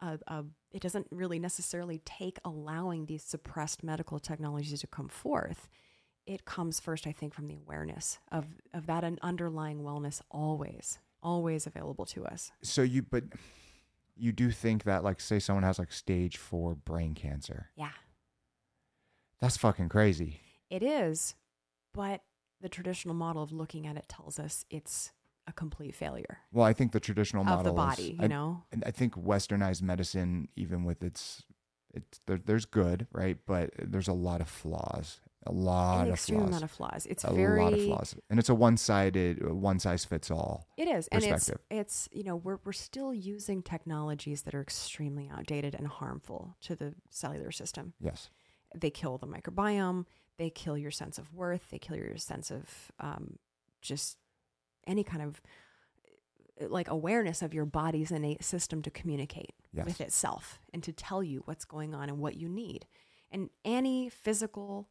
A, 0.00 0.18
a, 0.26 0.44
it 0.70 0.82
doesn't 0.82 1.06
really 1.10 1.38
necessarily 1.38 2.02
take 2.04 2.38
allowing 2.44 3.06
these 3.06 3.22
suppressed 3.22 3.82
medical 3.82 4.18
technologies 4.18 4.80
to 4.80 4.86
come 4.86 5.08
forth 5.08 5.68
it 6.26 6.44
comes 6.44 6.80
first, 6.80 7.06
I 7.06 7.12
think, 7.12 7.32
from 7.34 7.46
the 7.46 7.54
awareness 7.54 8.18
of 8.32 8.46
of 8.74 8.86
that 8.86 9.04
underlying 9.22 9.82
wellness 9.82 10.20
always, 10.30 10.98
always 11.22 11.66
available 11.66 12.04
to 12.06 12.24
us. 12.26 12.50
so 12.62 12.82
you, 12.82 13.02
but 13.02 13.24
you 14.16 14.32
do 14.32 14.50
think 14.50 14.84
that, 14.84 15.04
like, 15.04 15.20
say 15.20 15.38
someone 15.38 15.62
has 15.64 15.78
like 15.78 15.92
stage 15.92 16.36
four 16.36 16.74
brain 16.74 17.14
cancer. 17.14 17.70
Yeah, 17.76 17.90
That's 19.40 19.56
fucking 19.56 19.88
crazy. 19.88 20.40
it 20.70 20.82
is, 20.82 21.34
but 21.92 22.22
the 22.60 22.68
traditional 22.68 23.14
model 23.14 23.42
of 23.42 23.52
looking 23.52 23.86
at 23.86 23.96
it 23.96 24.08
tells 24.08 24.38
us 24.38 24.64
it's 24.70 25.12
a 25.46 25.52
complete 25.52 25.94
failure 25.94 26.38
Well, 26.52 26.64
I 26.64 26.72
think 26.72 26.90
the 26.92 26.98
traditional 27.00 27.42
of 27.42 27.46
model 27.48 27.74
the 27.74 27.80
is- 27.82 27.96
body. 27.96 28.16
I, 28.18 28.22
You 28.24 28.28
know, 28.28 28.62
and 28.72 28.82
I 28.84 28.90
think 28.90 29.14
westernized 29.14 29.82
medicine, 29.82 30.48
even 30.56 30.84
with 30.84 31.02
its, 31.04 31.44
it's 31.94 32.20
there, 32.26 32.38
there's 32.44 32.64
good, 32.64 33.06
right? 33.12 33.36
But 33.46 33.70
there's 33.78 34.08
a 34.08 34.12
lot 34.12 34.40
of 34.40 34.48
flaws. 34.48 35.20
A 35.46 35.52
lot 35.52 36.02
an 36.02 36.08
of 36.08 36.14
extreme 36.14 36.38
flaws. 36.40 36.48
amount 36.48 36.64
of 36.64 36.70
flaws. 36.70 37.06
It's 37.06 37.24
a 37.24 37.32
very 37.32 37.62
lot 37.62 37.72
of 37.72 37.84
flaws, 37.84 38.16
and 38.30 38.38
it's 38.38 38.48
a 38.48 38.54
one-sided, 38.54 39.50
one 39.52 39.78
size 39.78 40.04
fits 40.04 40.30
all. 40.30 40.66
It 40.76 40.88
is, 40.88 41.08
and 41.08 41.22
it's 41.24 41.50
it's 41.70 42.08
you 42.12 42.24
know 42.24 42.36
we're 42.36 42.58
we're 42.64 42.72
still 42.72 43.14
using 43.14 43.62
technologies 43.62 44.42
that 44.42 44.54
are 44.54 44.60
extremely 44.62 45.28
outdated 45.32 45.74
and 45.74 45.86
harmful 45.86 46.56
to 46.62 46.74
the 46.76 46.94
cellular 47.10 47.50
system. 47.52 47.94
Yes. 48.00 48.30
they 48.74 48.90
kill 48.90 49.16
the 49.18 49.26
microbiome 49.26 50.04
they 50.38 50.50
kill 50.50 50.76
your 50.76 50.90
sense 50.90 51.16
of 51.18 51.32
worth 51.32 51.70
they 51.70 51.78
kill 51.78 51.96
your 51.96 52.16
sense 52.18 52.50
of 52.50 52.92
um, 53.00 53.38
just 53.80 54.18
any 54.86 55.02
kind 55.02 55.22
of 55.22 55.40
uh, 56.60 56.68
like 56.68 56.88
awareness 56.90 57.40
of 57.42 57.54
your 57.54 57.64
body's 57.64 58.10
innate 58.10 58.44
system 58.44 58.82
to 58.82 58.90
communicate 58.90 59.54
Yes. 59.72 59.84
with 59.86 60.00
itself 60.00 60.58
and 60.74 60.82
to 60.82 60.92
tell 60.92 61.22
you 61.22 61.42
what's 61.44 61.64
going 61.66 61.94
on 61.94 62.08
and 62.08 62.18
what 62.18 62.36
you 62.36 62.48
need 62.48 62.86
and 63.30 63.50
any 63.64 64.08
physical 64.08 64.88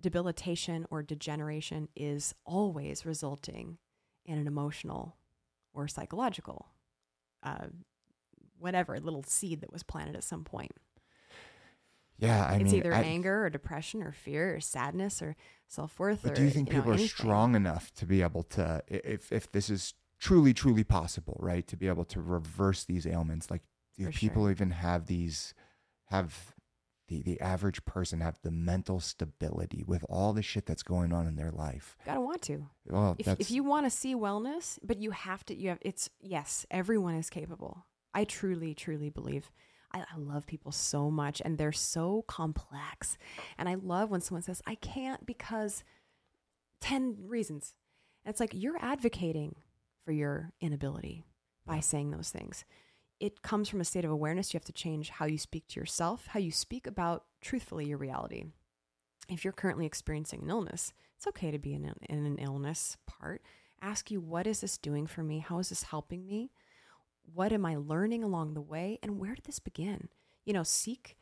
debilitation 0.00 0.86
or 0.90 1.02
degeneration 1.02 1.88
is 1.96 2.34
always 2.44 3.04
resulting 3.06 3.78
in 4.24 4.38
an 4.38 4.46
emotional 4.46 5.16
or 5.74 5.88
psychological 5.88 6.68
uh, 7.42 7.66
whatever 8.58 8.98
little 9.00 9.22
seed 9.22 9.60
that 9.60 9.72
was 9.72 9.82
planted 9.82 10.16
at 10.16 10.24
some 10.24 10.44
point 10.44 10.72
Yeah, 12.18 12.44
I 12.44 12.56
it's 12.56 12.72
mean, 12.72 12.80
either 12.80 12.94
I- 12.94 13.02
anger 13.02 13.44
or 13.44 13.50
depression 13.50 14.02
or 14.02 14.12
fear 14.12 14.56
or 14.56 14.60
sadness 14.60 15.22
or 15.22 15.36
self 15.68 15.98
worth. 15.98 16.20
But 16.22 16.32
or 16.32 16.34
do 16.34 16.42
you 16.42 16.50
think 16.50 16.68
know, 16.68 16.76
people 16.76 16.90
are 16.90 16.94
anything. 16.94 17.08
strong 17.08 17.54
enough 17.54 17.92
to 17.94 18.06
be 18.06 18.22
able 18.22 18.42
to, 18.44 18.82
if 18.88 19.30
if 19.32 19.50
this 19.52 19.70
is 19.70 19.94
truly 20.18 20.52
truly 20.52 20.82
possible, 20.84 21.36
right, 21.40 21.66
to 21.68 21.76
be 21.76 21.86
able 21.86 22.04
to 22.06 22.20
reverse 22.20 22.84
these 22.84 23.06
ailments? 23.06 23.50
Like, 23.50 23.62
do 23.96 24.04
For 24.06 24.12
people 24.12 24.42
sure. 24.44 24.50
even 24.50 24.70
have 24.72 25.06
these? 25.06 25.54
Have 26.06 26.54
the 27.08 27.22
the 27.22 27.40
average 27.40 27.84
person 27.84 28.20
have 28.20 28.38
the 28.42 28.50
mental 28.50 29.00
stability 29.00 29.82
with 29.86 30.04
all 30.08 30.32
the 30.32 30.42
shit 30.42 30.66
that's 30.66 30.82
going 30.82 31.12
on 31.12 31.26
in 31.26 31.36
their 31.36 31.50
life? 31.50 31.96
Gotta 32.06 32.20
want 32.20 32.42
to. 32.42 32.66
Well, 32.86 33.16
If, 33.18 33.28
if 33.40 33.50
you 33.50 33.64
want 33.64 33.86
to 33.86 33.90
see 33.90 34.14
wellness, 34.14 34.78
but 34.82 34.98
you 34.98 35.10
have 35.10 35.44
to, 35.46 35.54
you 35.54 35.70
have. 35.70 35.78
It's 35.82 36.08
yes, 36.20 36.66
everyone 36.70 37.14
is 37.14 37.30
capable. 37.30 37.86
I 38.14 38.24
truly, 38.24 38.74
truly 38.74 39.10
believe. 39.10 39.50
I, 39.92 40.00
I 40.00 40.18
love 40.18 40.46
people 40.46 40.70
so 40.72 41.10
much, 41.10 41.40
and 41.44 41.56
they're 41.56 41.72
so 41.72 42.24
complex. 42.28 43.16
And 43.56 43.68
I 43.68 43.74
love 43.74 44.10
when 44.10 44.20
someone 44.20 44.42
says, 44.42 44.62
"I 44.66 44.74
can't 44.76 45.24
because 45.26 45.84
ten 46.80 47.16
reasons." 47.26 47.74
And 48.24 48.32
it's 48.32 48.40
like 48.40 48.52
you're 48.52 48.78
advocating 48.80 49.56
for 50.04 50.12
your 50.12 50.52
inability 50.60 51.24
by 51.66 51.80
saying 51.80 52.10
those 52.10 52.30
things. 52.30 52.64
It 53.20 53.42
comes 53.42 53.68
from 53.68 53.80
a 53.80 53.84
state 53.84 54.04
of 54.04 54.10
awareness. 54.10 54.52
You 54.52 54.58
have 54.58 54.64
to 54.66 54.72
change 54.72 55.10
how 55.10 55.26
you 55.26 55.38
speak 55.38 55.66
to 55.68 55.80
yourself, 55.80 56.26
how 56.28 56.40
you 56.40 56.52
speak 56.52 56.86
about 56.86 57.24
truthfully 57.40 57.86
your 57.86 57.98
reality. 57.98 58.44
If 59.28 59.44
you're 59.44 59.52
currently 59.52 59.86
experiencing 59.86 60.42
an 60.42 60.50
illness, 60.50 60.92
it's 61.16 61.26
okay 61.26 61.50
to 61.50 61.58
be 61.58 61.74
in, 61.74 61.84
an- 61.84 61.96
in 62.08 62.24
an 62.24 62.38
illness 62.38 62.96
part. 63.06 63.42
Ask 63.82 64.10
you, 64.10 64.20
what 64.20 64.46
is 64.46 64.60
this 64.60 64.78
doing 64.78 65.06
for 65.06 65.22
me? 65.22 65.40
How 65.40 65.58
is 65.58 65.68
this 65.68 65.84
helping 65.84 66.26
me? 66.26 66.50
What 67.34 67.52
am 67.52 67.66
I 67.66 67.76
learning 67.76 68.24
along 68.24 68.54
the 68.54 68.60
way? 68.60 68.98
And 69.02 69.18
where 69.18 69.34
did 69.34 69.44
this 69.44 69.58
begin? 69.58 70.08
You 70.44 70.52
know, 70.52 70.62
seek 70.62 71.16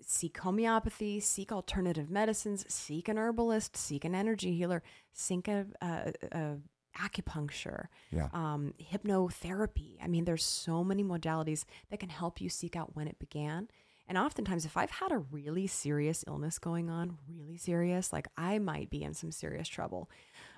seek 0.00 0.38
homeopathy, 0.38 1.18
seek 1.20 1.50
alternative 1.50 2.10
medicines, 2.10 2.64
seek 2.68 3.08
an 3.08 3.18
herbalist, 3.18 3.76
seek 3.76 4.04
an 4.04 4.14
energy 4.14 4.56
healer, 4.56 4.82
seek 5.12 5.48
a, 5.48 5.66
a, 5.82 6.12
a 6.30 6.56
acupuncture, 6.98 7.86
Yeah. 8.10 8.28
um, 8.32 8.74
hypnotherapy. 8.80 9.96
I 10.02 10.06
mean, 10.08 10.24
there's 10.24 10.44
so 10.44 10.82
many 10.84 11.02
modalities 11.02 11.64
that 11.90 12.00
can 12.00 12.08
help 12.08 12.40
you 12.40 12.48
seek 12.48 12.76
out 12.76 12.94
when 12.96 13.08
it 13.08 13.18
began. 13.18 13.68
And 14.06 14.16
oftentimes, 14.16 14.64
if 14.64 14.76
I've 14.76 14.90
had 14.90 15.12
a 15.12 15.18
really 15.18 15.66
serious 15.66 16.24
illness 16.26 16.58
going 16.58 16.88
on, 16.88 17.18
really 17.28 17.58
serious, 17.58 18.12
like 18.12 18.26
I 18.38 18.58
might 18.58 18.88
be 18.88 19.02
in 19.02 19.12
some 19.12 19.30
serious 19.30 19.68
trouble, 19.68 20.08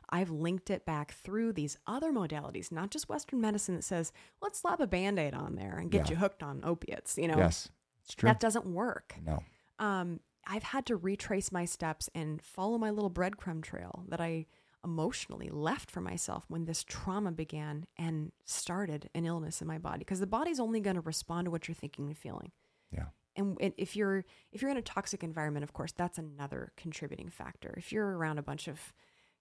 I've 0.09 0.31
linked 0.31 0.71
it 0.71 0.85
back 0.85 1.13
through 1.15 1.53
these 1.55 1.77
other 1.87 2.13
modalities, 2.13 2.71
not 2.71 2.91
just 2.91 3.09
Western 3.09 3.41
medicine 3.41 3.75
that 3.77 3.83
says, 3.85 4.13
let's 4.41 4.61
slap 4.61 4.81
a 4.81 4.87
band 4.87 5.19
aid 5.19 5.35
on 5.35 5.57
there 5.57 5.77
and 5.79 5.91
get 5.91 6.07
Yeah. 6.07 6.11
you 6.13 6.17
hooked 6.19 6.43
on 6.45 6.61
opiates. 6.65 7.19
You 7.19 7.29
know, 7.29 7.39
yes. 7.39 7.69
It's 8.05 8.15
true. 8.15 8.29
that 8.29 8.41
doesn't 8.41 8.67
work. 8.67 9.17
no. 9.25 9.43
Um, 9.79 10.21
I've 10.47 10.63
had 10.63 10.85
to 10.87 10.97
retrace 10.97 11.53
my 11.53 11.65
steps 11.65 12.09
and 12.15 12.41
follow 12.43 12.77
my 12.79 12.91
little 12.91 13.11
breadcrumb 13.11 13.63
trail 13.63 14.05
that 14.09 14.21
I 14.21 14.47
emotionally 14.85 15.51
left 15.53 15.91
for 15.91 16.01
myself 16.01 16.45
when 16.49 16.65
this 16.65 16.83
trauma 16.85 17.31
began 17.33 17.87
and 17.99 18.33
started 18.47 19.11
an 19.15 19.27
illness 19.27 19.61
in 19.61 19.69
my 19.69 19.79
body 19.79 19.99
because 19.99 20.21
the 20.21 20.27
body's 20.27 20.59
only 20.61 20.81
going 20.81 20.97
to 20.97 21.03
respond 21.03 21.45
to 21.45 21.51
what 21.51 21.69
you're 21.69 21.75
thinking 21.75 22.07
and 22.07 22.17
feeling 22.17 22.51
Yeah. 22.91 23.07
and 23.37 23.59
if 23.77 23.95
you're 23.95 24.25
if 24.53 24.63
you're 24.63 24.71
in 24.71 24.79
a 24.79 24.83
toxic 24.83 25.23
environment 25.23 25.65
of 25.65 25.73
course 25.75 25.93
that's 25.93 26.17
another 26.19 26.73
contributing 26.79 27.29
factor 27.29 27.75
if 27.77 27.93
you're 27.93 28.17
around 28.17 28.39
a 28.39 28.43
bunch 28.43 28.69
of 28.69 28.81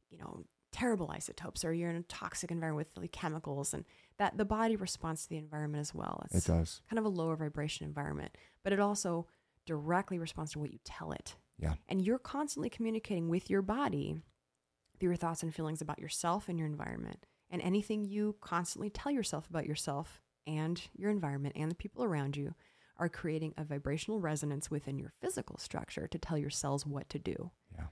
you 0.09 0.17
know 0.17 0.43
terrible 0.73 1.09
isotopes 1.09 1.63
or 1.63 1.71
you're 1.73 1.89
in 1.89 1.95
a 1.95 2.03
toxic 2.03 2.51
environment 2.51 2.87
with 2.93 3.01
like 3.01 3.11
chemicals 3.13 3.73
and 3.73 3.85
that 4.17 4.37
the 4.37 4.45
body 4.45 4.75
responds 4.75 5.23
to 5.23 5.29
the 5.29 5.37
environment 5.37 5.79
as 5.81 5.93
well 5.95 6.21
It 6.31 6.43
does. 6.45 6.81
kind 6.89 6.99
of 6.99 7.05
a 7.05 7.09
lower 7.09 7.35
vibration 7.37 7.87
environment 7.87 8.35
but 8.63 8.73
it 8.73 8.79
also 8.79 9.25
directly 9.65 10.19
responds 10.19 10.51
to 10.51 10.59
what 10.59 10.71
you 10.73 10.79
tell 10.83 11.11
it 11.13 11.35
Yeah. 11.57 11.75
and 11.87 12.01
you're 12.01 12.19
constantly 12.19 12.69
communicating 12.69 13.29
with 13.29 13.49
your 13.49 13.61
body 13.61 14.17
through 14.99 15.09
your 15.09 15.15
thoughts 15.17 15.43
and 15.43 15.53
feelings 15.53 15.81
about 15.81 15.99
yourself 15.99 16.49
and 16.49 16.57
your 16.57 16.67
environment 16.67 17.25
and 17.49 17.61
anything 17.61 18.03
you 18.05 18.35
constantly 18.41 18.89
tell 18.89 19.11
yourself 19.11 19.49
about 19.49 19.65
yourself 19.65 20.21
and 20.45 20.81
your 20.95 21.09
environment 21.11 21.55
and 21.57 21.69
the 21.71 21.75
people 21.75 22.03
around 22.03 22.35
you 22.37 22.53
are 22.97 23.09
creating 23.09 23.53
a 23.57 23.63
vibrational 23.63 24.19
resonance 24.19 24.69
within 24.69 24.99
your 24.99 25.13
physical 25.21 25.57
structure 25.57 26.07
to 26.07 26.17
tell 26.17 26.37
your 26.37 26.49
cells 26.49 26.85
what 26.85 27.07
to 27.09 27.17
do 27.19 27.51
Yeah. 27.77 27.85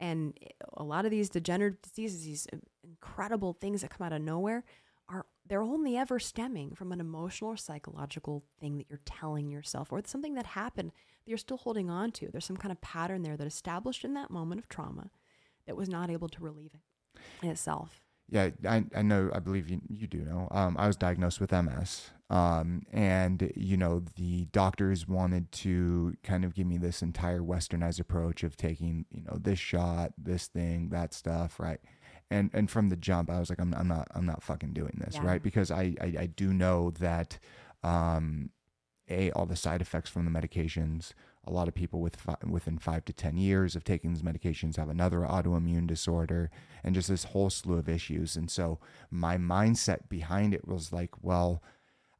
and 0.00 0.38
a 0.74 0.82
lot 0.82 1.04
of 1.04 1.10
these 1.10 1.28
degenerative 1.30 1.80
diseases, 1.82 2.24
these 2.24 2.46
incredible 2.82 3.52
things 3.52 3.82
that 3.82 3.90
come 3.90 4.04
out 4.06 4.12
of 4.12 4.22
nowhere, 4.22 4.64
are 5.08 5.26
they're 5.46 5.62
only 5.62 5.96
ever 5.96 6.18
stemming 6.18 6.74
from 6.74 6.92
an 6.92 7.00
emotional 7.00 7.50
or 7.52 7.56
psychological 7.56 8.44
thing 8.60 8.76
that 8.76 8.86
you're 8.90 9.00
telling 9.06 9.48
yourself, 9.48 9.90
or 9.90 9.98
it's 9.98 10.10
something 10.10 10.34
that 10.34 10.44
happened 10.44 10.90
that 10.90 11.30
you're 11.30 11.38
still 11.38 11.56
holding 11.56 11.88
on 11.88 12.12
to. 12.12 12.28
There's 12.30 12.44
some 12.44 12.58
kind 12.58 12.70
of 12.72 12.80
pattern 12.82 13.22
there 13.22 13.36
that 13.36 13.46
established 13.46 14.04
in 14.04 14.12
that 14.14 14.30
moment 14.30 14.60
of 14.60 14.68
trauma 14.68 15.10
that 15.68 15.76
was 15.76 15.88
not 15.88 16.10
able 16.10 16.28
to 16.30 16.42
relieve 16.42 16.70
it 16.74 16.80
in 17.44 17.50
itself. 17.50 18.00
Yeah, 18.30 18.50
I, 18.66 18.84
I 18.94 19.02
know. 19.02 19.30
I 19.32 19.38
believe 19.38 19.70
you, 19.70 19.80
you 19.88 20.06
do 20.06 20.18
know. 20.18 20.48
Um, 20.50 20.76
I 20.78 20.86
was 20.86 20.96
diagnosed 20.96 21.40
with 21.40 21.50
MS, 21.52 22.10
um, 22.28 22.82
and 22.92 23.50
you 23.56 23.76
know 23.78 24.02
the 24.16 24.46
doctors 24.46 25.06
wanted 25.08 25.50
to 25.52 26.14
kind 26.22 26.44
of 26.44 26.54
give 26.54 26.66
me 26.66 26.76
this 26.76 27.00
entire 27.00 27.40
westernized 27.40 28.00
approach 28.00 28.42
of 28.42 28.54
taking 28.56 29.06
you 29.10 29.22
know 29.22 29.38
this 29.40 29.58
shot, 29.58 30.12
this 30.18 30.46
thing, 30.46 30.88
that 30.90 31.14
stuff, 31.14 31.58
right? 31.58 31.80
And 32.30 32.50
and 32.52 32.70
from 32.70 32.90
the 32.90 32.96
jump, 32.96 33.30
I 33.30 33.40
was 33.40 33.48
like, 33.48 33.60
I'm, 33.60 33.72
I'm 33.74 33.88
not 33.88 34.08
I'm 34.14 34.26
not 34.26 34.42
fucking 34.42 34.74
doing 34.74 34.98
this, 35.02 35.14
Yeah. 35.14 35.24
right? 35.24 35.42
Because 35.42 35.70
I, 35.70 35.94
I 36.00 36.14
I 36.20 36.26
do 36.26 36.52
know 36.52 36.90
that, 36.98 37.38
um, 37.82 38.50
a 39.08 39.30
all 39.30 39.46
the 39.46 39.56
side 39.56 39.80
effects 39.80 40.10
from 40.10 40.26
the 40.26 40.30
medications. 40.30 41.12
A 41.48 41.52
lot 41.52 41.68
of 41.68 41.74
people 41.74 42.00
with 42.00 42.16
fi- 42.16 42.36
within 42.46 42.78
five 42.78 43.04
to 43.06 43.12
ten 43.12 43.36
years 43.36 43.74
of 43.74 43.82
taking 43.82 44.12
these 44.12 44.22
medications 44.22 44.76
have 44.76 44.88
another 44.88 45.20
autoimmune 45.20 45.86
disorder 45.86 46.50
and 46.84 46.94
just 46.94 47.08
this 47.08 47.24
whole 47.24 47.50
slew 47.50 47.78
of 47.78 47.88
issues. 47.88 48.36
And 48.36 48.50
so 48.50 48.78
my 49.10 49.36
mindset 49.38 50.08
behind 50.08 50.52
it 50.54 50.68
was 50.68 50.92
like, 50.92 51.10
well, 51.22 51.62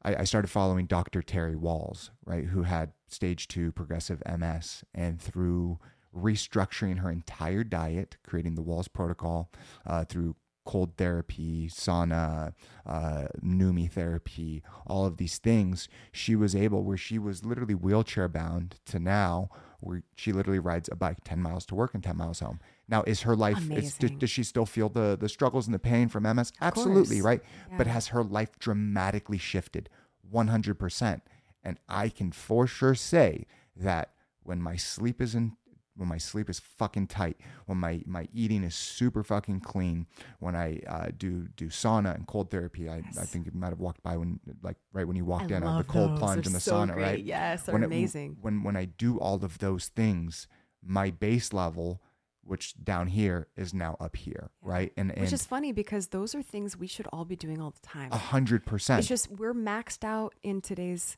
I, 0.03 0.15
I 0.15 0.23
started 0.23 0.49
following 0.49 0.85
Dr. 0.85 1.21
Terry 1.21 1.55
Wahls, 1.55 2.09
right, 2.25 2.45
who 2.45 2.63
had 2.63 2.93
stage 3.07 3.47
two 3.47 3.71
progressive 3.71 4.21
MS, 4.25 4.83
and 4.93 5.21
through 5.21 5.79
restructuring 6.15 6.99
her 6.99 7.11
entire 7.11 7.63
diet, 7.63 8.17
creating 8.23 8.55
the 8.55 8.63
Wahls 8.63 8.91
protocol, 8.91 9.51
uh, 9.85 10.05
through 10.05 10.35
cold 10.69 10.95
therapy, 10.97 11.67
sauna, 11.67 12.53
uh, 12.85 13.25
Numi 13.43 13.89
therapy, 13.89 14.61
all 14.85 15.07
of 15.07 15.17
these 15.17 15.39
things, 15.39 15.89
she 16.11 16.35
was 16.35 16.55
able, 16.55 16.83
where 16.83 16.95
she 16.95 17.17
was 17.17 17.43
literally 17.43 17.73
wheelchair 17.73 18.27
bound 18.27 18.75
to 18.85 18.99
now, 18.99 19.49
where 19.79 20.03
she 20.15 20.31
literally 20.31 20.59
rides 20.59 20.87
a 20.91 20.95
bike 20.95 21.17
10 21.23 21.41
miles 21.41 21.65
to 21.65 21.73
work 21.73 21.95
and 21.95 22.03
10 22.03 22.15
miles 22.15 22.39
home. 22.39 22.59
Now, 22.87 23.01
is 23.07 23.21
her 23.21 23.35
life, 23.35 23.57
is, 23.71 23.95
does, 23.95 24.11
does 24.11 24.29
she 24.29 24.43
still 24.43 24.67
feel 24.67 24.89
the, 24.89 25.17
the 25.19 25.27
struggles 25.27 25.65
and 25.65 25.73
the 25.73 25.79
pain 25.79 26.07
from 26.07 26.21
MS? 26.21 26.51
Absolutely, 26.61 27.15
course. 27.15 27.25
right? 27.25 27.41
But 27.75 27.87
has 27.87 28.09
her 28.09 28.23
life 28.23 28.59
dramatically 28.59 29.39
shifted 29.39 29.89
100%? 30.31 31.21
And 31.63 31.79
I 31.89 32.09
can 32.09 32.31
for 32.31 32.67
sure 32.67 32.93
say 32.93 33.47
that 33.75 34.11
when 34.43 34.61
my 34.61 34.75
sleep 34.75 35.19
is 35.19 35.33
in 35.33 35.53
when 35.99 36.07
my 36.09 36.17
sleep 36.17 36.49
is 36.49 36.59
fucking 36.59 37.07
tight, 37.07 37.37
when 37.65 37.77
my, 37.77 38.01
my 38.05 38.27
eating 38.33 38.63
is 38.63 38.73
super 38.73 39.21
fucking 39.23 39.59
clean, 39.59 40.07
when 40.39 40.55
I 40.55 40.79
uh, 40.87 41.07
do 41.17 41.47
do 41.57 41.67
sauna 41.67 42.15
and 42.15 42.25
cold 42.25 42.49
therapy, 42.49 42.89
I, 42.89 43.03
I 43.19 43.25
think 43.25 43.45
you 43.45 43.51
might 43.53 43.69
have 43.69 43.79
walked 43.81 44.01
by 44.01 44.15
when 44.17 44.39
like 44.63 44.77
right 44.93 45.05
when 45.07 45.17
you 45.17 45.25
walked 45.25 45.51
I 45.51 45.57
in, 45.57 45.63
uh, 45.63 45.77
the 45.79 45.83
cold 45.83 46.11
those. 46.11 46.19
plunge 46.19 46.45
and 46.47 46.55
the 46.55 46.59
so 46.61 46.73
sauna, 46.73 46.93
great. 46.93 47.03
right? 47.03 47.23
Yes, 47.23 47.63
they're 47.63 47.73
when 47.73 47.83
it- 47.83 47.87
amazing. 47.87 48.37
when 48.41 48.63
when 48.63 48.75
I 48.77 48.85
do 48.85 49.17
all 49.19 49.43
of 49.43 49.57
those 49.59 49.87
things, 49.89 50.47
my 50.81 51.11
base 51.11 51.51
level, 51.51 52.01
which 52.43 52.81
down 52.83 53.07
here 53.07 53.47
is 53.57 53.73
now 53.73 53.97
up 53.99 54.15
here, 54.15 54.49
Yeah. 54.63 54.69
right? 54.73 54.93
And 54.97 55.11
Which 55.17 55.33
is 55.33 55.45
funny 55.45 55.71
because 55.73 56.07
those 56.07 56.33
are 56.33 56.41
things 56.41 56.77
we 56.77 56.87
should 56.87 57.07
all 57.13 57.25
be 57.25 57.35
doing 57.35 57.61
all 57.61 57.71
the 57.71 57.85
time. 57.87 58.09
a 58.13 58.17
hundred 58.17 58.65
percent. 58.65 58.99
It's 58.99 59.07
just 59.09 59.29
we're 59.29 59.53
maxed 59.53 60.03
out 60.05 60.33
in 60.43 60.61
today's 60.61 61.17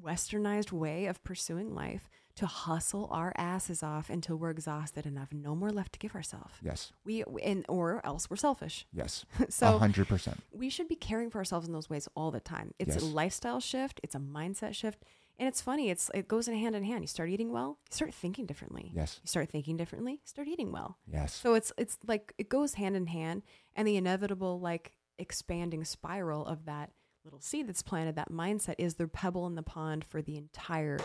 westernized 0.00 0.72
way 0.72 1.06
of 1.06 1.22
pursuing 1.24 1.74
life 1.74 2.08
to 2.40 2.46
hustle 2.46 3.08
our 3.10 3.32
asses 3.36 3.82
off 3.82 4.10
until 4.10 4.36
we're 4.36 4.50
exhausted 4.50 5.06
and 5.06 5.18
have 5.18 5.32
no 5.32 5.54
more 5.54 5.70
left 5.70 5.92
to 5.94 5.98
give 5.98 6.14
ourselves. 6.14 6.54
Yes, 6.62 6.92
We 7.04 7.22
and 7.42 7.64
or 7.68 8.00
else 8.04 8.28
we're 8.30 8.36
selfish. 8.48 8.86
yes, 8.92 9.24
So 9.48 9.78
hundred 9.78 10.08
percent. 10.08 10.38
we 10.52 10.68
should 10.70 10.88
be 10.88 10.96
caring 10.96 11.30
for 11.30 11.38
ourselves 11.38 11.66
in 11.66 11.72
those 11.72 11.88
ways 11.90 12.08
all 12.16 12.30
the 12.30 12.40
time. 12.40 12.74
It's 12.78 12.96
a 12.96 13.04
lifestyle 13.04 13.60
shift, 13.60 14.00
it's 14.02 14.14
a 14.14 14.18
mindset 14.20 14.74
shift. 14.74 15.04
And 15.38 15.48
it's 15.48 15.62
funny, 15.62 15.88
it's 15.88 16.10
it 16.12 16.28
goes 16.28 16.48
in 16.48 16.54
hand 16.54 16.74
in 16.76 16.84
hand. 16.84 17.02
You 17.02 17.06
start 17.06 17.30
eating 17.30 17.50
well, 17.50 17.78
you 17.90 17.94
start 17.94 18.12
thinking 18.12 18.44
differently. 18.44 18.92
Yes, 18.94 19.20
You 19.24 19.28
start 19.28 19.48
thinking 19.48 19.76
differently, 19.78 20.12
you 20.12 20.18
start 20.26 20.48
eating 20.48 20.70
well. 20.70 20.98
yes, 21.10 21.32
So 21.34 21.54
it's 21.54 21.72
it's 21.78 21.96
like 22.06 22.34
it 22.36 22.48
goes 22.50 22.74
hand 22.74 22.94
in 22.94 23.06
hand, 23.06 23.42
and 23.74 23.88
the 23.88 23.96
inevitable 23.96 24.60
like 24.60 24.92
expanding 25.18 25.84
spiral 25.84 26.44
of 26.46 26.64
that 26.66 26.90
little 27.24 27.40
seed 27.40 27.68
that's 27.68 27.82
planted, 27.82 28.16
that 28.16 28.30
mindset 28.30 28.74
is 28.78 28.94
the 28.94 29.06
pebble 29.06 29.46
in 29.46 29.54
the 29.54 29.62
pond 29.62 30.04
for 30.04 30.22
the 30.22 30.36
entire, 30.36 30.98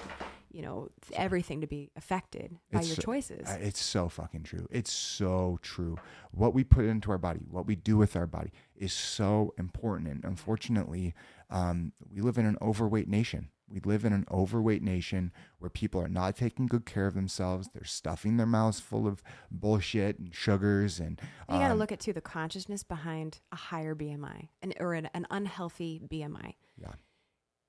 you 0.51 0.61
know, 0.61 0.89
everything 1.13 1.61
to 1.61 1.67
be 1.67 1.91
affected 1.95 2.57
by 2.71 2.79
It's 2.79 2.87
your 2.87 2.95
so- 2.95 3.01
choices. 3.01 3.47
It's 3.59 3.81
so 3.83 4.07
fucking 4.09 4.43
true. 4.43 4.67
It's 4.71 4.91
so 4.91 5.59
true. 5.61 5.97
What 6.31 6.53
we 6.53 6.63
put 6.63 6.85
into 6.85 7.11
our 7.11 7.17
body, 7.17 7.41
what 7.49 7.65
we 7.65 7.75
do 7.75 7.97
with 7.97 8.15
our 8.15 8.27
body, 8.27 8.51
is 8.75 8.93
so 8.93 9.53
important. 9.57 10.07
And 10.09 10.23
unfortunately, 10.23 11.13
um, 11.49 11.91
we 12.09 12.21
live 12.21 12.37
in 12.37 12.45
an 12.45 12.57
overweight 12.61 13.07
nation. 13.07 13.49
We 13.67 13.79
live 13.79 14.05
in 14.05 14.13
an 14.13 14.25
overweight 14.31 14.83
nation 14.83 15.31
where 15.59 15.69
people 15.69 15.99
are 16.01 16.07
not 16.07 16.35
taking 16.35 16.67
good 16.67 16.85
care 16.85 17.07
of 17.07 17.15
themselves. 17.15 17.67
They're 17.73 17.83
stuffing 17.83 18.37
their 18.37 18.45
mouths 18.45 18.79
full 18.79 19.07
of 19.07 19.23
bullshit 19.49 20.19
and 20.19 20.33
sugars. 20.35 20.99
And 20.99 21.19
you 21.49 21.55
got 21.57 21.67
to 21.67 21.73
um, 21.73 21.79
look 21.79 21.91
at 21.91 21.99
too 21.99 22.13
the 22.13 22.21
consciousness 22.21 22.83
behind 22.83 23.39
a 23.51 23.55
higher 23.55 23.95
BMI, 23.95 24.49
and 24.61 24.75
or 24.79 24.93
an, 24.93 25.09
an 25.15 25.25
unhealthy 25.31 25.99
BMI, 26.07 26.53
Yeah. 26.77 26.93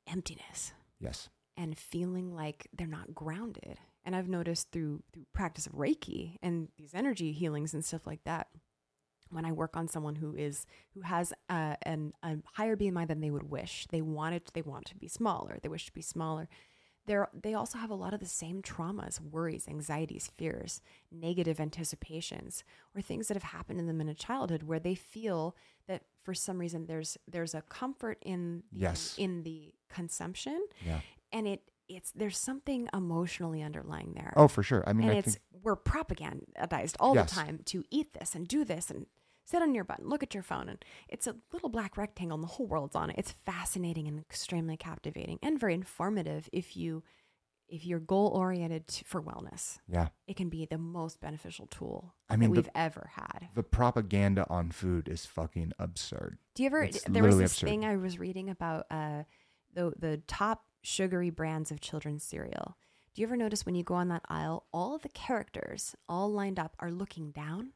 emptiness, 0.07 0.72
Yes. 1.01 1.28
and 1.57 1.76
feeling 1.76 2.34
like 2.34 2.68
they're 2.76 2.86
not 2.86 3.14
grounded. 3.14 3.78
And 4.05 4.14
I've 4.14 4.28
noticed 4.28 4.70
through 4.70 5.03
through 5.12 5.26
practice 5.32 5.66
of 5.66 5.72
Reiki 5.72 6.36
and 6.42 6.68
these 6.76 6.94
energy 6.94 7.32
healings 7.32 7.74
and 7.74 7.84
stuff 7.84 8.07
like 8.07 8.22
that, 8.24 8.49
when 9.31 9.45
I 9.45 9.53
work 9.53 9.77
on 9.77 9.89
someone 9.89 10.14
who 10.16 10.35
is 10.35 10.66
who 10.95 11.01
has 11.03 11.33
uh, 11.49 11.77
an, 11.83 12.12
a 12.22 12.37
higher 12.55 12.77
BMI 12.77 13.07
than 13.09 13.20
they 13.20 13.31
would 13.31 13.51
wish, 13.51 13.87
they 13.91 14.01
want 14.03 14.35
it, 14.35 14.51
they 14.55 14.62
want 14.62 14.87
to 14.87 14.97
be 14.97 15.09
smaller, 15.09 15.59
they 15.62 15.68
wish 15.68 15.87
to 15.87 15.93
be 15.93 16.03
smaller. 16.03 16.49
They're, 17.07 17.29
they 17.33 17.55
also 17.55 17.79
have 17.79 17.91
a 17.91 17.95
lot 17.95 18.14
of 18.14 18.18
the 18.18 18.27
same 18.27 18.62
traumas, 18.62 19.20
worries, 19.20 19.68
anxieties, 19.68 20.29
fears, 20.37 20.81
negative 21.12 21.61
anticipations, 21.61 22.64
or 22.97 23.01
things 23.01 23.29
that 23.29 23.35
have 23.35 23.45
happened 23.45 23.79
in 23.79 23.87
them 23.87 24.01
in 24.01 24.09
a 24.09 24.14
childhood 24.14 24.64
where 24.64 24.81
they 24.81 24.97
feel 24.97 25.55
that 25.87 26.03
for 26.24 26.35
some 26.35 26.59
reason 26.59 26.87
there's 26.87 27.16
there's 27.29 27.55
a 27.55 27.62
comfort 27.62 28.18
in 28.22 28.64
the, 28.72 28.81
Yes. 28.81 29.14
in 29.18 29.45
the 29.45 29.72
consumption 29.89 30.66
Yeah. 30.85 30.99
and 31.33 31.47
it 31.47 31.62
it's 31.89 32.11
there's 32.11 32.37
something 32.37 32.89
emotionally 32.93 33.62
underlying 33.62 34.14
there. 34.14 34.33
Oh, 34.37 34.49
for 34.49 34.64
sure. 34.64 34.83
I 34.89 34.93
mean, 34.93 35.07
and 35.09 35.16
I 35.16 35.18
it's 35.20 35.35
think 35.35 35.43
we're 35.62 35.77
propagandized 35.77 36.97
all 36.99 37.14
Yes. 37.14 37.31
the 37.31 37.37
time 37.37 37.61
to 37.66 37.85
eat 37.91 38.12
this 38.14 38.35
and 38.35 38.49
do 38.49 38.64
this 38.64 38.91
and 38.91 39.07
sit 39.47 39.62
on 39.62 39.74
your 39.74 39.84
butt 39.84 40.01
and 40.01 40.09
look 40.11 40.22
at 40.22 40.34
your 40.34 40.42
phone 40.42 40.68
and 40.68 40.84
it's 41.09 41.26
a 41.26 41.36
little 41.53 41.70
black 41.70 41.97
rectangle 41.97 42.34
and 42.34 42.42
the 42.44 42.49
whole 42.49 42.66
world's 42.66 42.94
on 42.97 43.09
it. 43.09 43.16
It's 43.18 43.34
fascinating 43.47 44.07
and 44.07 44.18
extremely 44.18 44.76
captivating 44.76 45.38
and 45.42 45.59
very 45.59 45.72
informative 45.74 46.49
if 46.53 46.76
you 46.76 47.03
if 47.68 47.84
you're 47.84 47.99
goal 47.99 48.28
oriented 48.28 48.84
for 49.05 49.20
wellness, 49.20 49.78
Yeah. 49.88 50.09
it 50.28 50.36
can 50.36 50.49
be 50.49 50.66
the 50.66 50.78
most 50.78 51.20
beneficial 51.20 51.66
tool 51.66 52.14
I 52.30 52.36
mean, 52.36 52.51
that 52.51 52.57
we've 52.57 52.68
ever 52.76 53.11
had. 53.14 53.49
The 53.57 53.64
propaganda 53.64 54.47
on 54.49 54.70
food 54.70 55.09
is 55.09 55.26
fucking 55.26 55.72
absurd. 55.76 56.38
Do 56.55 56.62
you 56.62 56.68
ever? 56.68 56.84
It's 56.84 57.03
there 57.09 57.24
was 57.24 57.38
this 57.38 57.53
absurd. 57.55 57.66
thing 57.66 57.84
I 57.84 57.97
was 57.97 58.20
reading 58.20 58.51
about 58.51 58.86
uh, 58.90 59.24
the 59.74 59.92
the 59.99 60.22
top 60.28 60.64
sugary 60.84 61.30
brands 61.30 61.72
of 61.72 61.80
children's 61.80 62.22
cereal. 62.22 62.76
Do 63.14 63.22
you 63.22 63.26
ever 63.26 63.36
notice 63.36 63.66
when 63.66 63.74
you 63.74 63.82
go 63.82 63.94
on 63.94 64.09
that 64.11 64.22
aisle, 64.28 64.66
all 64.72 64.99
the 64.99 65.09
characters 65.09 65.97
all 66.09 66.30
lined 66.30 66.61
up 66.61 66.76
are 66.78 66.92
looking 66.92 67.32
down 67.32 67.72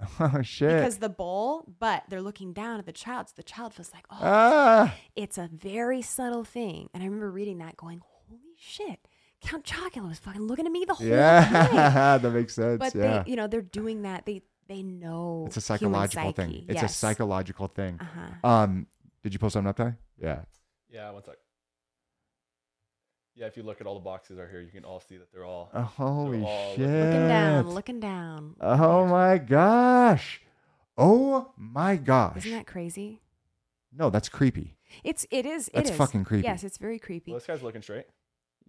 Oh 0.20 0.42
shit. 0.42 0.70
because 0.70 0.98
the 0.98 1.08
bowl, 1.08 1.64
but 1.78 2.04
they're 2.08 2.22
looking 2.22 2.52
down 2.52 2.78
at 2.78 2.86
the 2.86 2.92
child, 2.92 3.28
so 3.28 3.34
the 3.36 3.42
child 3.42 3.74
feels 3.74 3.92
like, 3.92 4.04
oh, 4.10 4.18
ah. 4.20 4.94
it's 5.16 5.38
a 5.38 5.48
very 5.52 6.02
subtle 6.02 6.44
thing. 6.44 6.88
And 6.92 7.02
I 7.02 7.06
remember 7.06 7.30
reading 7.30 7.58
that, 7.58 7.76
going, 7.76 8.02
holy 8.02 8.54
shit, 8.56 9.06
Count 9.40 9.64
Chocula 9.64 10.08
was 10.08 10.18
fucking 10.18 10.42
looking 10.42 10.66
at 10.66 10.72
me 10.72 10.84
the 10.86 10.94
whole 10.94 11.06
time. 11.06 11.16
Yeah, 11.16 12.18
that 12.22 12.30
makes 12.30 12.54
sense. 12.54 12.78
But 12.78 12.94
yeah. 12.94 13.22
they, 13.22 13.30
you 13.30 13.36
know, 13.36 13.46
they're 13.46 13.62
doing 13.62 14.02
that. 14.02 14.26
They 14.26 14.42
they 14.68 14.82
know 14.82 15.44
it's 15.46 15.56
a 15.56 15.76
human 15.76 16.08
psychological 16.08 16.32
thing. 16.32 16.50
psyche. 16.50 16.66
It's 16.68 16.82
a 16.82 16.88
psychological 16.88 17.68
thing. 17.68 17.98
Uh-huh. 18.00 18.48
Um, 18.48 18.86
did 19.22 19.32
you 19.32 19.38
pull 19.38 19.50
something 19.50 19.68
up, 19.68 19.76
Ty? 19.76 19.94
Yeah. 20.20 20.40
Yeah, 20.90 21.10
one 21.10 21.24
sec. 21.24 21.34
Yeah, 23.36 23.46
if 23.46 23.56
you 23.56 23.64
look 23.64 23.80
at 23.80 23.86
all 23.86 23.94
the 23.94 24.04
boxes 24.04 24.38
right 24.38 24.48
here, 24.48 24.60
you 24.60 24.70
can 24.70 24.84
all 24.84 25.00
see 25.00 25.16
that 25.16 25.32
they're 25.32 25.44
all. 25.44 25.70
Oh, 25.74 25.82
holy 25.82 26.42
all 26.42 26.74
shit. 26.74 26.80
looking 26.80 27.00
Looking 27.00 27.28
down, 27.28 27.68
looking 27.70 28.00
down. 28.00 28.56
Oh 28.60 29.06
my 29.06 29.38
gosh. 29.38 30.40
Oh 30.96 31.52
my 31.56 31.96
gosh. 31.96 32.38
Isn't 32.38 32.52
that 32.52 32.66
crazy? 32.66 33.20
no, 33.96 34.10
that's 34.10 34.28
creepy. 34.28 34.76
It's 35.02 35.26
it 35.30 35.46
is. 35.46 35.70
That's 35.74 35.90
it 35.90 35.92
is. 35.92 35.98
fucking 35.98 36.24
creepy. 36.24 36.44
Yes, 36.44 36.64
it's 36.64 36.78
very 36.78 36.98
creepy. 36.98 37.32
Well, 37.32 37.40
this 37.40 37.46
guy's 37.46 37.62
looking 37.62 37.82
straight. 37.82 38.06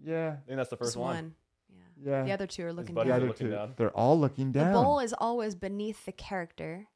Yeah. 0.04 0.38
I 0.44 0.48
think 0.48 0.58
that's 0.58 0.70
the 0.70 0.78
first 0.78 0.90
Just 0.90 0.98
one. 0.98 1.36
Yeah. 1.70 2.12
Yeah. 2.12 2.24
The 2.24 2.32
other 2.32 2.48
two 2.48 2.66
are 2.66 2.74
looking 2.74 2.96
down. 2.96 3.08
The 3.08 3.14
are 3.14 3.16
other 3.16 3.28
looking 3.28 3.48
two, 3.48 3.54
down. 3.54 3.74
They're 3.78 3.96
all 3.96 4.20
looking 4.20 4.52
down. 4.52 4.74
The 4.74 4.80
bowl 4.80 5.00
is 5.00 5.14
always 5.18 5.56
beneath 5.56 6.06
the 6.06 6.12
character 6.12 6.88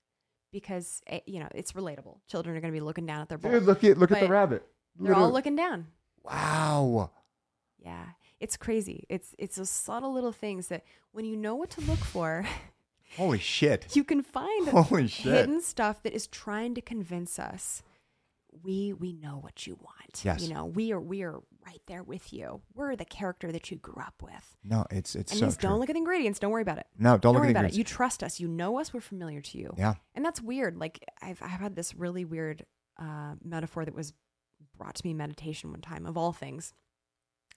because 0.52 1.02
eh, 1.08 1.20
you 1.26 1.40
know 1.40 1.50
it's 1.54 1.74
relatable. 1.74 2.18
Children 2.28 2.58
are 2.58 2.62
going 2.62 2.74
to 2.74 2.78
be 2.78 2.84
looking 2.84 3.06
down 3.06 3.22
at 3.22 3.30
their 3.30 3.38
bowl. 3.38 3.52
Dude, 3.52 3.64
look 3.64 3.84
at 3.84 3.98
look 3.98 4.12
at 4.12 4.22
the 4.22 4.28
rabbit. 4.28 4.66
They're 5.00 5.16
all 5.16 5.32
looking 5.32 5.56
down. 5.56 5.88
Wow. 6.24 7.12
Yeah, 7.84 8.06
it's 8.40 8.58
crazy. 8.58 9.06
It's 9.10 9.36
it's 9.38 9.56
those 9.56 9.70
subtle 9.70 10.14
little 10.14 10.32
things 10.32 10.68
that 10.68 10.84
when 11.12 11.26
you 11.26 11.36
know 11.36 11.56
what 11.56 11.70
to 11.72 11.82
look 11.82 12.00
for, 12.00 12.46
Holy 13.18 13.40
shit. 13.40 13.96
you 13.96 14.04
can 14.04 14.22
find 14.22 14.68
Holy 14.70 15.08
shit. 15.08 15.34
hidden 15.34 15.62
stuff 15.62 16.04
that 16.04 16.14
is 16.14 16.28
trying 16.28 16.76
to 16.76 16.82
convince 16.82 17.40
us 17.40 17.82
we 18.64 18.94
we 18.94 19.14
know 19.14 19.38
what 19.38 19.68
you 19.68 19.76
want. 19.76 20.24
Yes. 20.24 20.42
You 20.42 20.54
know, 20.54 20.66
we 20.66 20.92
are 20.92 21.00
we 21.00 21.24
are 21.24 21.40
right 21.66 21.82
there 21.88 22.04
with 22.04 22.34
you. 22.34 22.62
We're 22.74 22.96
the 22.96 23.06
character 23.06 23.52
that 23.52 23.70
you 23.70 23.78
grew 23.78 24.02
up 24.02 24.16
with. 24.22 24.58
No, 24.64 24.86
it's 24.92 25.16
it's 25.16 25.32
and 25.32 25.40
so 25.40 25.46
true. 25.48 25.70
don't 25.70 25.80
look 25.80 25.90
at 25.90 25.94
the 25.94 26.00
ingredients. 26.00 26.40
Don't 26.40 26.52
worry 26.52 26.62
about 26.62 26.80
it. 26.80 26.88
no, 26.98 27.18
don't, 27.18 27.34
look 27.34 27.42
worry 27.42 27.50
at 27.50 27.54
the 27.54 27.60
about 27.60 27.72
it. 27.72 27.78
You 27.78 27.84
trust 27.84 28.24
us. 28.24 28.40
You 28.40 28.48
know 28.48 28.80
us. 28.80 28.94
We're 28.94 29.02
familiar 29.02 29.42
to 29.42 29.58
you. 29.58 29.74
Yeah. 29.78 29.96
And 30.16 30.26
that's 30.26 30.42
weird. 30.42 30.78
Like 30.78 31.04
I've 31.22 31.42
I've 31.42 31.60
had 31.60 31.76
this 31.76 31.96
really 31.96 32.26
weird 32.26 32.66
uh, 32.98 33.36
metaphor 33.44 33.86
that 33.86 33.96
was 33.96 34.14
brought 34.78 34.96
to 34.96 35.06
me 35.06 35.12
in 35.12 35.18
meditation 35.18 35.72
one 35.72 35.82
time, 35.82 36.06
of 36.06 36.18
all 36.18 36.34
things, 36.34 36.74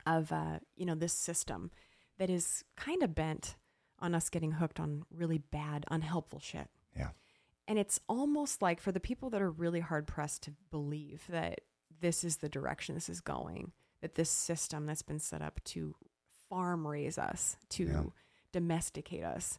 of 0.07 0.33
uh, 0.33 0.59
you 0.77 0.85
know 0.87 0.95
this 0.95 1.13
system 1.13 1.71
that 2.19 2.31
is 2.31 2.65
kind 2.77 3.03
of 3.03 3.15
bent 3.15 3.57
on 3.99 4.15
us 4.15 4.29
getting 4.29 4.53
hooked 4.53 4.81
on 4.81 5.05
really 5.11 5.39
bad, 5.39 5.85
unhelpful 5.91 6.41
shit. 6.41 6.69
Yeah. 6.97 7.11
And 7.69 7.79
it's 7.79 8.01
almost 8.09 8.61
like 8.61 8.81
for 8.81 8.91
the 8.93 9.01
people 9.01 9.31
that 9.31 9.41
are 9.41 9.51
really 9.51 9.81
hard 9.81 10.07
pressed 10.07 10.43
to 10.45 10.53
believe 10.71 11.23
that 11.29 11.61
this 12.01 12.25
is 12.25 12.39
the 12.39 12.49
direction 12.49 12.95
this 12.97 13.09
is 13.09 13.21
going, 13.21 13.73
that 14.01 14.17
this 14.17 14.29
system 14.31 14.87
that's 14.87 15.03
been 15.03 15.21
set 15.21 15.41
up 15.41 15.61
to 15.65 15.95
farm 16.49 16.87
raise 16.87 17.17
us, 17.19 17.57
to 17.71 17.85
Yeah. 17.85 18.03
domesticate 18.53 19.23
us, 19.23 19.59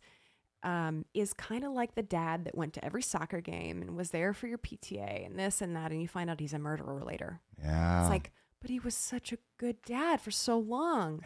um, 0.61 1.05
is 1.13 1.33
kind 1.33 1.63
of 1.63 1.71
like 1.71 1.95
the 1.95 2.03
dad 2.03 2.45
that 2.45 2.55
went 2.55 2.73
to 2.73 2.83
every 2.85 3.01
soccer 3.01 3.41
game 3.41 3.81
and 3.81 3.95
was 3.95 4.11
there 4.11 4.33
for 4.33 4.47
your 4.47 4.57
PTA 4.57 5.25
and 5.25 5.37
this 5.39 5.61
and 5.61 5.75
that, 5.75 5.91
and 5.91 6.01
you 6.01 6.07
find 6.07 6.29
out 6.29 6.39
he's 6.39 6.53
a 6.53 6.59
murderer 6.59 7.01
later. 7.03 7.41
Yeah. 7.61 8.01
It's 8.01 8.09
like, 8.09 8.31
but 8.63 8.71
he 8.71 8.79
was 8.79 8.95
such 8.95 9.31
a 9.33 9.37
good 9.59 9.75
dad 9.85 10.19
for 10.21 10.31
so 10.31 10.57
long. 10.57 11.21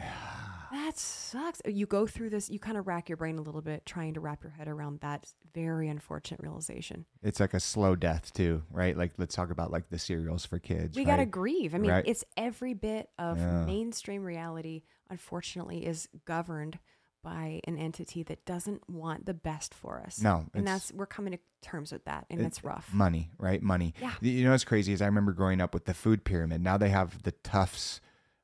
That 0.70 0.98
sucks. 0.98 1.62
You 1.64 1.86
go 1.86 2.06
through 2.06 2.28
this, 2.30 2.50
you 2.50 2.58
kind 2.58 2.76
of 2.76 2.86
rack 2.86 3.08
your 3.08 3.16
brain 3.16 3.38
a 3.38 3.40
little 3.40 3.62
bit 3.62 3.86
trying 3.86 4.12
to 4.14 4.20
wrap 4.20 4.42
your 4.42 4.50
head 4.52 4.68
around 4.68 5.00
that 5.00 5.32
very 5.54 5.88
unfortunate 5.88 6.40
realization. 6.42 7.06
it's 7.22 7.40
like 7.40 7.54
a 7.54 7.60
slow 7.60 7.96
death 7.96 8.32
too, 8.34 8.62
right? 8.70 8.94
Like 8.98 9.12
let's 9.16 9.34
talk 9.34 9.50
about 9.50 9.70
like 9.70 9.88
the 9.88 9.98
cereals 9.98 10.44
for 10.44 10.58
kids. 10.58 10.94
We 10.96 11.04
right? 11.04 11.12
got 11.12 11.16
to 11.18 11.26
grieve. 11.26 11.74
I 11.74 11.78
mean, 11.78 11.90
Right. 11.92 12.04
it's 12.06 12.24
every 12.36 12.74
bit 12.74 13.08
of 13.18 13.38
Yeah. 13.38 13.64
mainstream 13.64 14.24
reality, 14.24 14.82
unfortunately, 15.08 15.86
is 15.86 16.06
governed 16.26 16.78
by 17.22 17.60
an 17.64 17.76
entity 17.78 18.22
that 18.24 18.44
doesn't 18.44 18.88
want 18.88 19.26
the 19.26 19.34
best 19.34 19.74
for 19.74 20.00
us. 20.00 20.20
No, 20.20 20.46
And 20.54 20.66
that's, 20.66 20.92
we're 20.92 21.06
coming 21.06 21.32
to 21.32 21.38
terms 21.62 21.92
with 21.92 22.04
that, 22.04 22.26
and 22.30 22.40
it- 22.40 22.44
it's 22.46 22.62
rough. 22.64 22.92
Money, 22.92 23.30
right? 23.38 23.60
Money. 23.62 23.94
Yeah. 24.00 24.14
You 24.20 24.44
know 24.44 24.52
what's 24.52 24.64
crazy 24.64 24.92
is 24.92 25.02
I 25.02 25.06
remember 25.06 25.32
growing 25.32 25.60
up 25.60 25.74
with 25.74 25.84
the 25.84 25.94
food 25.94 26.24
pyramid. 26.24 26.62
Now 26.62 26.76
they 26.76 26.90
have 26.90 27.22
the 27.24 27.32
Tufts. 27.32 28.00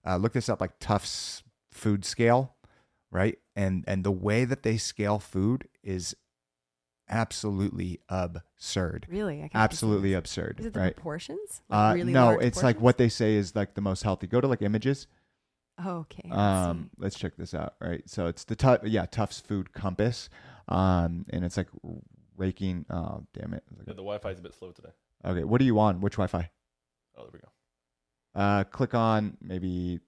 Uh, 0.07 0.17
look 0.17 0.33
this 0.33 0.49
up, 0.49 0.61
like 0.61 0.79
Tufts 0.81 1.43
food 1.71 2.05
scale, 2.05 2.55
right? 3.11 3.39
And 3.57 3.85
and 3.87 4.05
the 4.05 4.11
way 4.13 4.45
that 4.45 4.63
they 4.65 4.77
scale 4.77 5.19
food 5.19 5.69
is 5.83 6.15
absolutely 7.09 8.01
absurd. 8.09 9.07
Really? 9.11 9.39
I 9.39 9.49
can't 9.49 9.55
Absolutely 9.57 10.15
absurd. 10.15 10.57
Is 10.61 10.67
it 10.67 10.73
the 10.73 10.81
right? 10.81 10.95
proportions? 10.97 11.63
Uh, 11.71 11.93
really 11.95 12.13
no, 12.13 12.39
it's 12.39 12.63
like 12.63 12.81
what 12.81 12.99
they 12.99 13.09
say 13.09 13.35
is 13.35 13.55
like 13.55 13.75
the 13.75 13.81
most 13.81 14.03
healthy. 14.03 14.27
Go 14.27 14.41
to 14.41 14.49
like 14.49 14.63
images. 14.63 15.07
Oh, 15.79 15.99
okay. 15.99 16.29
Um, 16.31 16.91
see. 16.91 17.03
let's 17.03 17.19
check 17.19 17.37
this 17.37 17.55
out. 17.55 17.75
Right, 17.81 18.03
so 18.09 18.27
it's 18.27 18.45
the 18.45 18.55
tu- 18.55 18.79
yeah 18.85 19.07
Tufts 19.07 19.41
Food 19.41 19.73
Compass, 19.73 20.29
um, 20.69 21.27
and 21.31 21.45
it's 21.45 21.57
like 21.57 21.69
raking. 22.37 22.87
Oh, 22.91 23.25
damn 23.33 23.55
it! 23.55 23.65
Yeah, 23.79 23.95
the 23.95 23.95
Wi-Fi 23.95 24.31
is 24.31 24.39
a 24.39 24.43
bit 24.43 24.55
slow 24.55 24.71
today. 24.71 24.91
Okay, 25.25 25.45
what 25.45 25.61
are 25.61 25.65
you 25.65 25.79
on? 25.81 26.01
Which 26.01 26.15
Wi-Fi? 26.15 26.51
Oh, 27.17 27.23
there 27.23 27.31
we 27.33 27.39
go. 27.41 27.49
Uh, 28.41 28.65
click 28.65 28.95
on 28.95 29.37
maybe. 29.41 30.01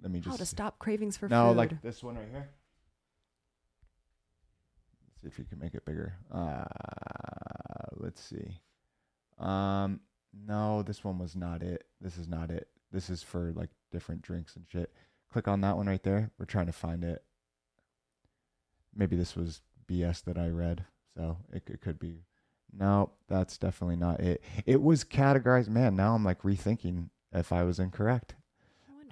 Let 0.00 0.10
me 0.10 0.20
just. 0.20 0.28
How 0.28 0.36
just 0.38 0.50
to 0.50 0.56
stop 0.56 0.78
cravings 0.78 1.16
for 1.16 1.28
no, 1.28 1.48
food. 1.48 1.52
No, 1.54 1.58
like 1.58 1.82
this 1.82 2.02
one 2.02 2.16
right 2.16 2.28
here. 2.30 2.48
Let's 5.04 5.20
see 5.20 5.28
if 5.28 5.38
you 5.38 5.44
can 5.44 5.58
make 5.58 5.74
it 5.74 5.84
bigger. 5.84 6.14
Uh, 6.32 6.64
let's 7.96 8.22
see. 8.22 8.58
Um, 9.38 10.00
no, 10.46 10.82
this 10.82 11.04
one 11.04 11.18
was 11.18 11.36
not 11.36 11.62
it. 11.62 11.84
This 12.00 12.16
is 12.16 12.28
not 12.28 12.50
it. 12.50 12.68
This 12.92 13.08
is 13.10 13.22
for 13.22 13.52
like 13.56 13.70
different 13.90 14.22
drinks 14.22 14.54
and 14.56 14.64
shit. 14.68 14.92
Click 15.32 15.48
on 15.48 15.62
that 15.62 15.76
one 15.76 15.86
right 15.86 16.02
there. 16.02 16.30
We're 16.38 16.46
trying 16.46 16.66
to 16.66 16.72
find 16.72 17.04
it. 17.04 17.24
Maybe 18.94 19.16
this 19.16 19.34
was 19.34 19.62
BS 19.88 20.24
that 20.24 20.36
I 20.36 20.48
read, 20.48 20.84
so 21.16 21.38
it, 21.52 21.62
it 21.66 21.80
could 21.80 21.98
be. 21.98 22.24
No, 22.78 23.10
that's 23.28 23.58
definitely 23.58 23.96
not 23.96 24.20
it. 24.20 24.42
It 24.66 24.82
was 24.82 25.04
categorized. 25.04 25.68
Man, 25.68 25.96
now 25.96 26.14
I'm 26.14 26.24
like 26.24 26.42
rethinking 26.42 27.08
if 27.32 27.52
I 27.52 27.62
was 27.64 27.78
incorrect. 27.78 28.34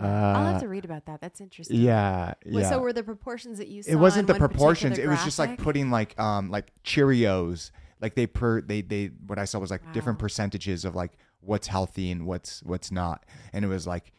Wonder. 0.01 0.05
I'll 0.15 0.47
have 0.47 0.57
uh, 0.57 0.61
to 0.61 0.69
read 0.69 0.85
about 0.85 1.07
that. 1.07 1.21
That's 1.21 1.41
interesting. 1.41 1.79
Yeah, 1.79 2.35
Well, 2.47 2.63
yeah. 2.63 2.69
So 2.69 2.81
were 2.81 2.93
the 2.93 3.03
proportions 3.03 3.59
that 3.59 3.69
you 3.69 3.83
saw? 3.83 3.93
it 3.93 3.97
wasn't 3.97 4.27
the 4.29 4.35
proportions. 4.35 4.99
It 4.99 5.09
was 5.09 5.23
just 5.25 5.39
like 5.39 5.59
putting 5.59 5.91
like 5.91 6.19
um 6.19 6.51
like 6.51 6.73
Cheerios. 6.85 7.71
Like 8.01 8.15
they 8.15 8.27
per 8.27 8.63
they 8.63 8.81
they 8.81 9.07
what 9.27 9.39
I 9.39 9.45
saw 9.45 9.59
was 9.59 9.71
like 9.71 9.93
different 9.93 10.19
percentages 10.19 10.85
of 10.87 10.95
like 10.95 11.13
what's 11.41 11.67
healthy 11.69 12.11
and 12.11 12.27
what's 12.27 12.63
what's 12.63 12.91
not, 12.93 13.25
and 13.53 13.65
it 13.65 13.69
was 13.69 13.87
like 13.87 14.13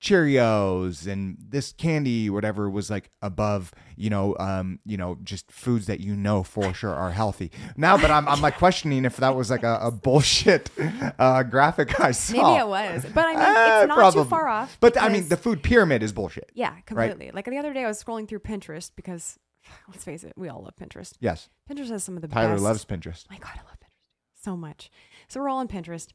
Cheerios 0.00 1.06
and 1.06 1.36
this 1.46 1.72
candy 1.72 2.30
whatever 2.30 2.70
was 2.70 2.88
like 2.88 3.10
above 3.20 3.70
you 3.98 4.08
know 4.08 4.34
um 4.38 4.78
you 4.86 4.96
know 4.96 5.18
just 5.22 5.52
foods 5.52 5.84
that 5.88 6.00
you 6.00 6.16
know 6.16 6.42
for 6.42 6.72
sure 6.72 6.94
are 6.94 7.10
healthy 7.10 7.50
now 7.76 7.98
but 7.98 8.10
i'm, 8.10 8.26
I'm 8.26 8.40
like 8.40 8.56
questioning 8.56 9.04
if 9.04 9.18
that 9.18 9.36
was 9.36 9.50
like 9.50 9.62
a, 9.62 9.78
a 9.82 9.90
bullshit 9.90 10.70
uh 11.18 11.42
graphic 11.42 12.00
i 12.00 12.12
saw 12.12 12.32
Maybe 12.32 12.60
it 12.60 12.66
was, 12.66 13.04
but 13.12 13.26
I 13.26 13.32
mean, 13.32 13.40
Eh, 13.40 13.80
it's 13.82 13.88
not 13.88 13.98
probably. 13.98 14.22
too 14.22 14.28
far 14.30 14.48
off. 14.48 14.78
but 14.80 14.98
i 14.98 15.10
mean 15.10 15.28
the 15.28 15.36
food 15.36 15.62
pyramid 15.62 16.02
is 16.02 16.12
bullshit 16.14 16.50
yeah, 16.54 16.80
completely. 16.86 17.30
Like 17.34 17.44
the 17.44 17.58
other 17.58 17.74
day, 17.74 17.84
I 17.84 17.86
was 17.86 18.02
scrolling 18.02 18.26
through 18.26 18.40
Pinterest 18.40 18.90
because, 18.96 19.38
let's 19.88 20.02
face 20.04 20.24
it, 20.24 20.32
we 20.34 20.48
all 20.48 20.62
love 20.62 20.76
Pinterest. 20.76 21.12
yes 21.20 21.50
Pinterest 21.70 21.90
has 21.90 22.04
some 22.04 22.16
of 22.16 22.22
the 22.22 22.28
tyler 22.28 22.52
best. 22.54 22.62
loves 22.64 22.84
pinterest 22.86 23.28
My 23.30 23.36
God, 23.36 23.52
I 23.54 23.58
love 23.68 23.76
Pinterest 23.80 24.42
so 24.42 24.56
much. 24.56 24.90
So 25.28 25.40
we're 25.40 25.50
all 25.50 25.58
on 25.58 25.68
Pinterest. 25.68 26.08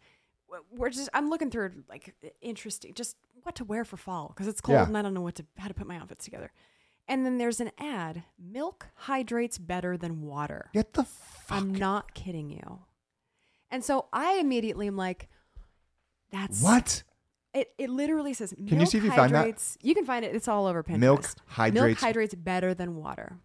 We're 0.72 0.90
just 0.90 1.10
I'm 1.14 1.30
looking 1.30 1.50
through 1.52 1.84
like 1.90 2.16
interesting, 2.42 2.94
just 2.94 3.18
what 3.44 3.56
to 3.56 3.66
wear 3.66 3.84
for 3.86 3.98
fall 3.98 4.30
because 4.30 4.48
it's 4.48 4.62
cold 4.62 4.76
Yeah. 4.78 4.86
and 4.86 4.98
I 4.98 5.02
don't 5.02 5.14
know 5.14 5.22
what 5.22 5.36
to 5.36 5.46
how 5.58 5.68
to 5.68 5.74
put 5.74 5.88
my 5.88 5.98
outfits 5.98 6.26
together. 6.26 6.52
And 7.08 7.26
then 7.26 7.38
there's 7.38 7.60
an 7.60 7.72
ad: 7.78 8.24
milk 8.40 8.88
hydrates 8.96 9.58
better 9.58 9.98
than 9.98 10.22
water. 10.22 10.70
get 10.74 10.94
the 10.94 11.04
fuck 11.04 11.58
I'm 11.58 11.74
not 11.76 12.14
kidding 12.14 12.50
you. 12.50 12.80
And 13.70 13.84
so 13.84 14.08
I 14.14 14.36
immediately 14.36 14.88
am 14.88 14.96
like, 14.96 15.28
that's 16.32 16.62
what 16.62 17.04
It, 17.54 17.74
it 17.78 17.90
literally 17.90 18.34
says 18.34 18.54
milk 18.58 18.72
you 18.80 18.86
see 18.86 18.98
if 19.00 19.04
you 19.04 19.12
find 19.12 19.34
that? 19.34 19.40
hydrates. 19.40 19.78
You 19.82 19.94
can 19.94 20.06
find 20.06 20.24
it. 20.26 20.34
It's 20.36 20.48
all 20.48 20.66
over 20.68 20.84
Pinterest. 20.84 20.98
Milk 21.00 21.22
Milk 21.22 21.36
hydrates. 21.48 22.02
hydrates 22.02 22.36
better 22.36 22.74
than 22.74 22.96
water. 22.96 23.38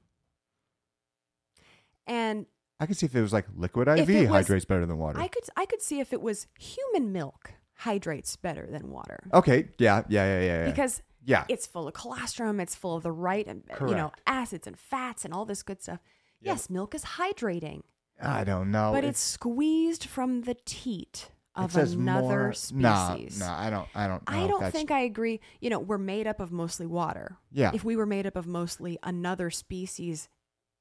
And 2.07 2.47
I 2.81 2.87
could 2.87 2.97
see 2.97 3.07
if 3.07 3.15
it 3.15 3.21
was 3.23 3.33
like 3.33 3.47
liquid 3.55 3.87
IV 3.89 4.09
was- 4.09 4.29
hydrates 4.29 4.65
better 4.65 4.87
than 4.87 4.99
water. 4.99 5.21
I 5.21 5.29
could 5.29 5.45
I 5.57 5.67
could 5.67 5.83
see 5.83 6.01
if 6.01 6.13
it 6.13 6.21
was 6.23 6.47
human 6.59 7.13
milk 7.13 7.53
hydrates 7.75 8.37
better 8.37 8.67
than 8.71 8.91
water. 8.91 9.21
okay, 9.33 9.69
yeah, 9.79 10.03
yeah, 10.09 10.25
yeah, 10.27 10.41
yeah. 10.41 10.47
yeah. 10.65 10.65
Because 10.71 11.03
Yeah. 11.25 11.45
It's 11.49 11.67
full 11.67 11.87
of 11.89 11.95
colostrum. 11.95 12.59
It's 12.61 12.75
full 12.75 12.97
of 12.97 13.03
the 13.03 13.13
right, 13.13 13.47
and 13.47 13.63
you 13.81 13.95
know, 13.95 14.11
acids 14.27 14.67
and 14.67 14.79
fats 14.79 15.25
and 15.25 15.35
all 15.35 15.45
this 15.45 15.63
good 15.63 15.83
stuff. 15.83 16.01
Yeah, 16.41 16.53
Yes, 16.53 16.71
milk 16.71 16.95
is 16.95 17.05
hydrating, 17.05 17.83
I 18.21 18.45
don't 18.45 18.71
know. 18.71 18.93
but 18.93 19.05
it's 19.05 19.21
squeezed 19.21 20.05
from 20.07 20.43
the 20.43 20.57
teat 20.65 21.31
of 21.55 21.77
another 21.77 22.45
more- 22.45 22.53
species. 22.55 23.39
No, 23.39 23.47
no, 23.47 23.53
I 23.53 23.69
don't. 23.69 23.89
I 23.95 24.07
don't. 24.07 24.29
Know 24.31 24.45
I 24.45 24.47
don't 24.47 24.73
think 24.73 24.91
I 24.91 25.01
agree. 25.01 25.41
You 25.61 25.69
know, 25.69 25.79
we're 25.79 25.99
made 25.99 26.27
up 26.27 26.41
of 26.41 26.51
mostly 26.51 26.87
water. 26.87 27.37
Yeah. 27.53 27.73
If 27.75 27.85
we 27.85 27.97
were 27.97 28.07
made 28.07 28.27
up 28.27 28.37
of 28.37 28.47
mostly 28.47 28.99
another 29.03 29.51
species 29.51 30.29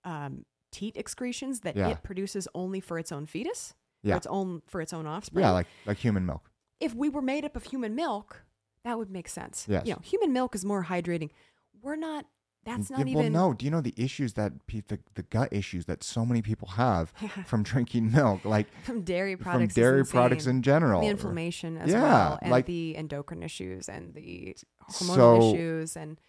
um, 0.06 0.46
teat 0.72 0.96
excretions 0.98 1.62
that 1.62 1.76
Yeah. 1.76 1.90
it 1.90 2.04
produces 2.04 2.48
only 2.54 2.80
for 2.80 2.98
its 3.00 3.12
own 3.12 3.26
fetus, 3.26 3.74
Yeah. 4.04 4.14
for 4.14 4.18
its 4.18 4.28
own 4.28 4.62
for 4.68 4.82
its 4.82 4.94
own 4.94 5.06
offspring. 5.08 5.44
Yeah, 5.44 5.52
like 5.52 5.68
like 5.86 5.98
human 5.98 6.26
milk. 6.26 6.50
if 6.80 6.94
we 6.96 7.10
were 7.10 7.22
made 7.22 7.44
up 7.44 7.56
of 7.56 7.66
human 7.66 7.94
milk, 7.96 8.44
that 8.86 8.98
would 8.98 9.10
make 9.10 9.28
sense. 9.28 9.66
Yes. 9.68 9.86
You 9.86 9.94
know, 9.94 10.00
human 10.04 10.32
milk 10.32 10.56
is 10.56 10.64
more 10.64 10.86
hydrating. 10.86 11.30
We're 11.82 11.96
not. 11.98 12.26
That's 12.66 12.90
not 12.90 13.00
Yeah, 13.08 13.14
even. 13.18 13.34
Well, 13.34 13.50
no. 13.50 13.54
Do 13.54 13.64
you 13.66 13.72
know 13.72 13.80
the 13.82 13.94
issues 13.98 14.34
that 14.34 14.52
pe- 14.68 14.82
the, 14.88 15.00
the 15.16 15.24
gut 15.24 15.48
issues 15.54 15.86
that 15.86 16.04
so 16.04 16.26
many 16.26 16.42
people 16.42 16.68
have 16.70 17.12
from 17.46 17.64
drinking 17.64 18.12
milk, 18.12 18.44
like 18.46 18.68
From 18.84 19.02
dairy 19.02 19.36
from 19.36 19.44
products. 19.44 19.72
is 19.72 19.76
dairy 19.76 20.06
products 20.06 20.44
insane. 20.46 20.58
in 20.58 20.62
general? 20.64 21.02
the 21.02 21.08
inflammation 21.08 21.78
as 21.78 21.90
Yeah, 21.90 22.02
well, 22.02 22.40
and 22.42 22.52
like- 22.52 22.66
the 22.66 22.96
endocrine 22.98 23.44
issues 23.44 23.88
and 23.90 24.14
the 24.14 24.56
hormonal 24.92 25.16
So- 25.16 25.54
issues, 25.56 25.96
and 25.98 26.20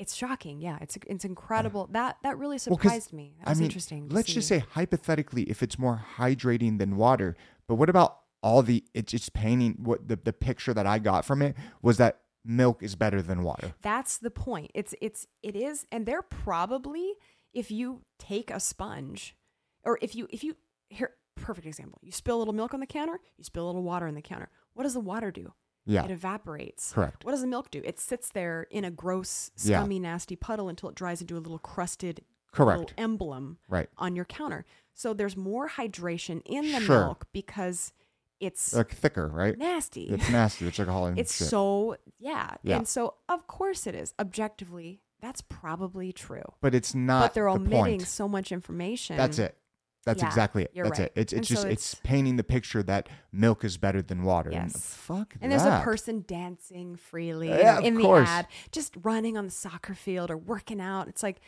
it's 0.00 0.14
shocking. 0.14 0.60
Yeah, 0.60 0.78
it's 0.80 0.96
it's 1.06 1.24
incredible. 1.24 1.88
that 1.92 2.16
that 2.22 2.38
really 2.38 2.54
Well, 2.66 2.78
surprised 2.78 3.12
me. 3.12 3.34
That 3.38 3.50
I 3.50 3.54
mean, 3.54 3.64
interesting. 3.64 4.08
let's 4.08 4.32
just 4.32 4.48
say 4.48 4.64
hypothetically, 4.70 5.42
if 5.44 5.62
it's 5.62 5.78
more 5.78 6.04
hydrating 6.16 6.78
than 6.78 6.96
water, 6.96 7.36
but 7.68 7.74
what 7.74 7.90
about 7.90 8.18
all 8.42 8.62
the? 8.62 8.82
It's 8.94 9.12
just 9.12 9.34
painting. 9.34 9.76
What 9.82 10.08
the 10.08 10.16
the 10.16 10.32
picture 10.32 10.72
that 10.74 10.86
I 10.86 10.98
got 10.98 11.24
from 11.24 11.42
it 11.42 11.54
was 11.82 11.98
that 11.98 12.20
milk 12.44 12.82
is 12.82 12.96
better 12.96 13.20
than 13.20 13.42
water. 13.42 13.74
That's 13.82 14.16
the 14.16 14.30
point. 14.30 14.70
It's 14.74 14.94
it's 15.02 15.26
it 15.42 15.54
is, 15.54 15.86
and 15.92 16.06
they're 16.06 16.22
probably 16.22 17.12
if 17.52 17.70
you 17.70 18.00
take 18.18 18.50
a 18.50 18.58
sponge, 18.58 19.36
or 19.84 19.98
if 20.00 20.14
you 20.14 20.26
if 20.30 20.42
you 20.42 20.56
here 20.88 21.10
perfect 21.36 21.66
example, 21.66 21.98
you 22.02 22.12
spill 22.12 22.36
a 22.36 22.40
little 22.40 22.54
milk 22.54 22.72
on 22.72 22.80
the 22.80 22.86
counter, 22.86 23.18
you 23.36 23.44
spill 23.44 23.66
a 23.66 23.68
little 23.68 23.82
water 23.82 24.06
on 24.06 24.14
the 24.14 24.22
counter. 24.22 24.48
What 24.72 24.84
does 24.84 24.94
the 24.94 25.00
water 25.00 25.30
do? 25.30 25.52
Yeah, 25.86 26.04
It 26.04 26.10
evaporates. 26.10 26.92
correct. 26.92 27.24
What 27.24 27.32
does 27.32 27.40
the 27.40 27.46
milk 27.46 27.70
do? 27.70 27.80
It 27.84 27.98
sits 27.98 28.30
there 28.30 28.64
in 28.70 28.84
a 28.84 28.90
gross, 28.90 29.50
Yeah. 29.62 29.78
scummy, 29.80 29.98
nasty 29.98 30.36
puddle 30.36 30.68
until 30.68 30.88
it 30.88 30.94
dries 30.94 31.20
into 31.20 31.36
a 31.36 31.40
little 31.40 31.58
crusted 31.58 32.24
Correct. 32.52 32.78
little 32.80 32.94
emblem 32.98 33.58
Right. 33.68 33.88
on 33.96 34.14
your 34.14 34.24
counter. 34.26 34.64
So 34.94 35.14
there's 35.14 35.36
more 35.36 35.68
hydration 35.70 36.42
in 36.44 36.70
the 36.72 36.80
Sure. 36.80 37.00
milk 37.06 37.26
because 37.32 37.92
it's 38.40 38.74
Like 38.74 38.90
thicker, 38.94 39.28
right? 39.28 39.56
nasty. 39.58 40.04
It's 40.04 40.28
nasty. 40.30 40.66
It's 40.66 40.78
like 40.78 40.88
a 40.88 40.92
Hollywood 40.92 41.18
It's 41.18 41.36
shit. 41.36 41.48
so 41.48 41.96
yeah. 42.18 42.56
Yeah. 42.62 42.76
And 42.78 42.88
so 42.88 43.14
of 43.28 43.46
course 43.46 43.86
it 43.86 43.94
is. 43.94 44.14
Objectively, 44.18 45.00
that's 45.20 45.40
probably 45.42 46.12
true. 46.12 46.42
but 46.60 46.74
it's 46.74 46.94
not. 46.94 47.20
but 47.22 47.34
they're 47.34 47.44
the 47.44 47.50
omitting 47.50 47.78
point. 47.98 48.02
so 48.02 48.28
much 48.28 48.52
information. 48.52 49.16
That's 49.16 49.38
it. 49.38 49.56
That's 50.04 50.22
Yeah, 50.22 50.28
exactly 50.28 50.62
it. 50.64 50.72
That's 50.74 50.98
right. 50.98 51.00
it. 51.08 51.12
It's 51.14 51.32
And 51.32 51.40
it's 51.40 51.48
so 51.48 51.54
just 51.56 51.66
it's, 51.66 51.92
it's- 51.94 52.00
painting 52.02 52.36
the 52.36 52.44
picture 52.44 52.82
that 52.84 53.08
milk 53.32 53.64
is 53.64 53.76
better 53.76 54.00
than 54.00 54.22
water. 54.22 54.48
And 54.50 54.70
Yes. 54.70 54.94
fuck 54.94 55.34
that. 55.34 55.38
And 55.42 55.52
there's 55.52 55.62
a 55.64 55.82
person 55.84 56.24
dancing 56.26 56.96
freely 56.96 57.48
Yeah, 57.50 57.78
in, 57.80 57.84
in 57.86 57.94
the 57.96 58.08
ad, 58.10 58.46
just 58.72 58.94
running 59.02 59.36
on 59.36 59.44
the 59.44 59.50
soccer 59.50 59.94
field 59.94 60.30
or 60.30 60.36
working 60.38 60.80
out. 60.80 61.08
It's 61.08 61.22
like 61.22 61.40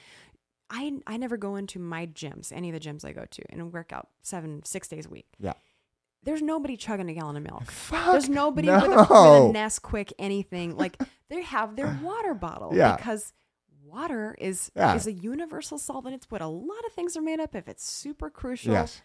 I 0.71 1.01
I 1.07 1.17
never 1.17 1.37
go 1.37 1.57
into 1.57 1.79
my 1.79 2.07
gyms, 2.07 2.53
any 2.53 2.69
of 2.71 2.75
the 2.75 2.81
gyms 2.81 3.05
I 3.05 3.13
go 3.13 3.25
to, 3.31 3.43
and 3.51 3.73
work 3.73 3.93
out 3.93 4.09
seven 4.23 4.63
six 4.65 4.87
days 4.89 5.07
a 5.07 5.09
week. 5.09 5.27
Yeah. 5.39 5.53
There's 6.25 6.41
nobody 6.43 6.77
chugging 6.77 7.09
a 7.11 7.15
gallon 7.15 7.37
of 7.37 7.43
milk. 7.43 7.65
Fuck 7.71 8.13
There's 8.13 8.29
nobody 8.29 8.71
with, 8.71 8.85
a, 8.85 8.89
with 8.91 8.99
a. 9.11 9.53
Nesquik 9.59 10.13
anything. 10.19 10.77
Like 10.77 10.97
they 11.29 11.43
have 11.43 11.75
their 11.75 11.99
water 12.03 12.33
bottle 12.47 12.71
Yeah. 12.75 12.97
because 12.97 13.33
water 13.93 14.35
is 14.39 14.71
Yeah. 14.75 14.95
is 14.95 15.07
a 15.07 15.13
universal 15.13 15.79
solvent. 15.79 16.15
It's 16.15 16.31
what 16.31 16.41
a 16.41 16.47
lot 16.47 16.85
of 16.87 16.93
things 16.93 17.17
are 17.17 17.23
made 17.23 17.41
up 17.41 17.55
of. 17.55 17.69
It's 17.69 17.85
super 17.91 18.31
crucial. 18.31 18.73
Yes. 18.73 19.03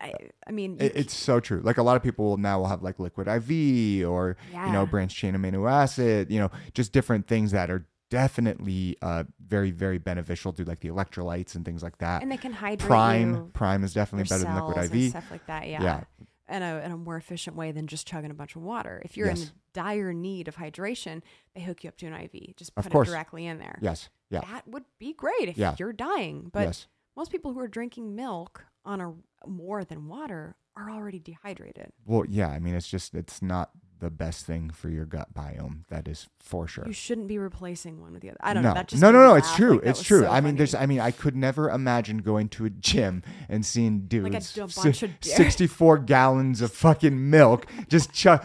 I, 0.00 0.12
I 0.46 0.52
mean, 0.52 0.76
It, 0.78 0.92
it's 0.94 1.14
so 1.14 1.40
true. 1.40 1.60
Like 1.64 1.78
a 1.78 1.82
lot 1.82 1.96
of 1.96 2.02
people 2.04 2.24
will 2.26 2.36
now 2.36 2.60
will 2.60 2.68
have 2.68 2.82
like 2.82 3.00
liquid 3.00 3.26
IV 3.26 4.06
or 4.08 4.36
you 4.52 4.72
know 4.72 4.82
Yeah. 4.82 4.84
branched 4.84 5.16
chain 5.16 5.34
amino 5.34 5.68
acid. 5.70 6.30
You 6.30 6.40
know, 6.40 6.50
just 6.74 6.92
different 6.92 7.26
things 7.26 7.50
that 7.52 7.68
are 7.70 7.86
definitely 8.10 8.96
uh, 9.02 9.24
very 9.44 9.70
very 9.70 9.98
beneficial 9.98 10.52
to 10.54 10.64
like 10.64 10.80
the 10.80 10.88
electrolytes 10.88 11.54
and 11.56 11.64
things 11.64 11.82
like 11.82 11.98
that. 11.98 12.22
and 12.22 12.30
they 12.30 12.36
can 12.36 12.52
hydrate 12.52 12.86
Prime 12.88 13.50
Prime 13.52 13.82
is 13.84 13.92
definitely 13.92 14.28
better 14.28 14.44
than 14.44 14.54
liquid 14.54 14.76
IV. 14.94 15.10
stuff 15.10 15.30
like 15.30 15.46
that. 15.46 15.66
Yeah. 15.68 15.82
Yeah. 15.82 16.00
In 16.48 16.62
a, 16.62 16.78
in 16.78 16.92
a 16.92 16.96
more 16.96 17.16
efficient 17.16 17.56
way 17.56 17.72
than 17.72 17.86
just 17.86 18.06
chugging 18.06 18.30
a 18.30 18.34
bunch 18.34 18.56
of 18.56 18.62
water. 18.62 19.02
If 19.04 19.16
you're 19.18 19.28
in 19.28 19.50
dire 19.74 20.14
need 20.14 20.48
of 20.48 20.56
hydration, 20.56 21.20
they 21.54 21.60
hook 21.60 21.84
you 21.84 21.88
up 21.88 21.96
to 21.98 22.06
an 22.06 22.14
IV. 22.14 22.56
Just 22.56 22.74
put 22.74 22.86
it 22.86 22.90
directly 23.10 23.44
in 23.46 23.58
there. 23.58 23.78
Yes. 23.82 24.08
Yeah. 24.30 24.40
That 24.40 24.66
would 24.66 24.84
be 24.98 25.12
great 25.12 25.48
if 25.48 25.58
Yeah. 25.58 25.74
you're 25.78 25.92
dying. 25.92 26.48
But 26.52 26.68
yes. 26.68 26.86
most 27.16 27.30
people 27.30 27.52
who 27.52 27.60
are 27.60 27.68
drinking 27.68 28.14
milk 28.16 28.64
on 28.84 29.00
a 29.02 29.14
more 29.46 29.84
than 29.84 30.08
water 30.08 30.56
are 30.74 30.90
already 30.90 31.18
dehydrated. 31.18 31.92
Well, 32.06 32.24
yeah. 32.26 32.48
I 32.48 32.58
mean, 32.60 32.74
it's 32.74 32.88
just 32.88 33.14
it's 33.14 33.42
not 33.42 33.70
the 34.00 34.10
best 34.10 34.46
thing 34.46 34.70
for 34.70 34.88
your 34.88 35.04
gut 35.04 35.34
biome. 35.34 35.84
That 35.88 36.08
is 36.08 36.28
for 36.38 36.66
sure. 36.68 36.84
You 36.86 36.92
shouldn't 36.92 37.28
be 37.28 37.38
replacing 37.38 38.00
one 38.00 38.12
with 38.12 38.22
the 38.22 38.30
other. 38.30 38.38
I 38.40 38.54
don't 38.54 38.62
no. 38.62 38.70
know. 38.70 38.74
That 38.74 38.88
just 38.88 39.02
no, 39.02 39.10
no, 39.10 39.18
no. 39.26 39.34
It's 39.34 39.54
true. 39.54 39.74
Like, 39.76 39.86
it's 39.86 40.02
true. 40.02 40.20
so 40.20 40.30
I 40.30 40.40
mean, 40.40 40.56
there's. 40.56 40.74
I 40.74 40.86
mean, 40.86 41.00
I 41.00 41.10
could 41.10 41.36
never 41.36 41.70
imagine 41.70 42.18
going 42.18 42.48
to 42.50 42.64
a 42.64 42.70
gym 42.70 43.22
and 43.48 43.64
seeing 43.64 44.00
dudes 44.08 44.24
Like 44.24 44.34
a 44.34 44.40
si- 44.70 44.82
bunch 44.82 45.02
of. 45.02 45.10
64 45.20 45.98
gallons 46.14 46.60
of 46.60 46.72
fucking 46.72 47.30
milk 47.30 47.66
just 47.88 48.12
chug. 48.12 48.44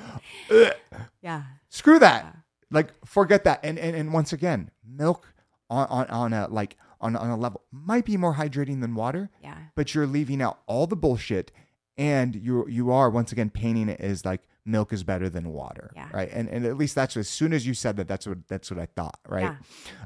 Yeah. 1.21 1.43
Screw 1.69 1.99
that. 1.99 2.23
Yeah. 2.25 2.31
Like, 2.71 3.05
forget 3.05 3.43
that. 3.45 3.59
And 3.63 3.77
and, 3.79 3.95
and 3.95 4.13
once 4.13 4.33
again, 4.33 4.71
milk 4.85 5.33
on, 5.69 5.87
on 5.87 6.07
on 6.07 6.33
a 6.33 6.47
like 6.47 6.77
on 7.01 7.15
on 7.15 7.29
a 7.29 7.37
level 7.37 7.61
might 7.71 8.05
be 8.05 8.17
more 8.17 8.35
hydrating 8.35 8.81
than 8.81 8.95
water, 8.95 9.29
Yeah. 9.41 9.57
but 9.75 9.93
you're 9.93 10.07
leaving 10.07 10.41
out 10.41 10.59
all 10.67 10.87
the 10.87 10.95
bullshit, 10.95 11.51
and 11.97 12.35
you 12.35 12.67
you 12.67 12.91
are 12.91 13.09
once 13.09 13.31
again 13.31 13.49
painting 13.49 13.89
it 13.89 13.99
as 13.99 14.25
like 14.25 14.41
milk 14.65 14.93
is 14.93 15.03
better 15.03 15.29
than 15.29 15.49
water, 15.51 15.91
Yeah. 15.95 16.07
right? 16.13 16.29
And 16.31 16.47
and 16.49 16.65
at 16.65 16.77
least 16.77 16.95
that's 16.95 17.15
as 17.17 17.27
soon 17.29 17.53
as 17.53 17.67
you 17.67 17.73
said 17.73 17.97
that, 17.97 18.07
that's 18.07 18.25
what 18.25 18.47
that's 18.47 18.71
what 18.71 18.79
I 18.79 18.85
thought, 18.87 19.19
right? 19.27 19.55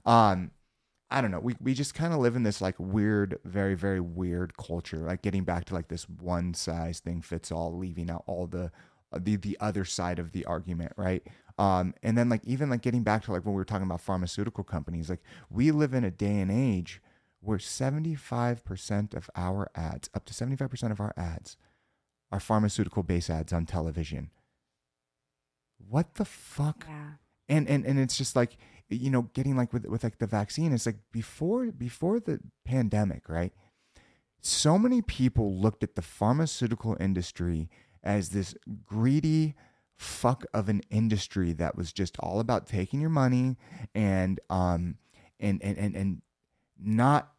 Yeah. 0.05 0.29
Um, 0.31 0.51
I 1.09 1.21
don't 1.21 1.31
know. 1.31 1.39
We 1.39 1.55
we 1.61 1.73
just 1.73 1.93
kind 1.93 2.13
of 2.13 2.19
live 2.19 2.35
in 2.35 2.43
this 2.43 2.59
like 2.59 2.75
weird, 2.77 3.39
very 3.45 3.75
very 3.75 4.01
weird 4.01 4.57
culture. 4.57 4.97
Like 4.97 5.21
getting 5.21 5.43
back 5.43 5.65
to 5.65 5.73
like 5.73 5.87
this 5.87 6.09
one 6.09 6.53
size 6.53 6.99
thing 6.99 7.21
fits 7.21 7.51
all, 7.51 7.77
leaving 7.77 8.09
out 8.09 8.23
all 8.27 8.47
the 8.47 8.71
the 9.17 9.37
the 9.37 9.57
other 9.61 9.85
side 9.85 10.19
of 10.19 10.33
the 10.33 10.43
argument, 10.45 10.91
right? 10.97 11.25
Um, 11.57 11.93
and 12.03 12.17
then 12.17 12.27
like 12.29 12.43
even 12.43 12.69
like 12.69 12.81
getting 12.81 13.03
back 13.03 13.23
to 13.23 13.31
like 13.31 13.45
when 13.45 13.53
we 13.53 13.57
were 13.59 13.63
talking 13.65 13.85
about 13.85 14.01
pharmaceutical 14.01 14.63
companies, 14.65 15.09
like 15.09 15.21
we 15.49 15.71
live 15.71 15.93
in 15.93 16.03
a 16.03 16.11
day 16.11 16.39
and 16.39 16.51
age 16.51 17.01
where 17.39 17.57
seventy 17.59 18.13
five 18.15 18.65
percent 18.65 19.13
of 19.13 19.29
our 19.35 19.69
ads, 19.75 20.09
up 20.13 20.25
to 20.25 20.33
seventy 20.33 20.57
five 20.57 20.69
percent 20.69 20.91
of 20.91 20.99
our 20.99 21.13
ads, 21.15 21.55
are 22.31 22.39
pharmaceutical 22.39 23.03
base 23.03 23.29
ads 23.29 23.53
on 23.53 23.65
television. 23.65 24.29
What 25.77 26.15
the 26.15 26.25
fuck? 26.25 26.85
Yeah. 26.87 27.11
and 27.49 27.67
and 27.69 27.85
and 27.85 27.99
it's 27.99 28.17
just 28.17 28.35
like 28.35 28.57
you 28.89 29.09
know 29.09 29.23
getting 29.33 29.55
like 29.55 29.71
with 29.73 29.85
with 29.85 30.03
like 30.03 30.17
the 30.19 30.27
vaccine 30.27 30.73
it's 30.73 30.85
like 30.85 30.97
before 31.11 31.71
before 31.71 32.19
the 32.19 32.39
pandemic 32.65 33.27
right 33.29 33.53
so 34.41 34.77
many 34.77 35.01
people 35.01 35.53
looked 35.55 35.83
at 35.83 35.95
the 35.95 36.01
pharmaceutical 36.01 36.95
industry 36.99 37.69
as 38.03 38.29
this 38.29 38.55
greedy 38.85 39.55
fuck 39.95 40.45
of 40.53 40.69
an 40.69 40.81
industry 40.89 41.53
that 41.53 41.75
was 41.75 41.91
just 41.91 42.17
all 42.19 42.39
about 42.39 42.67
taking 42.67 43.01
your 43.01 43.09
money 43.09 43.57
and 43.95 44.39
um 44.49 44.95
and 45.39 45.61
and 45.63 45.77
and, 45.77 45.95
and 45.95 46.21
not 46.79 47.31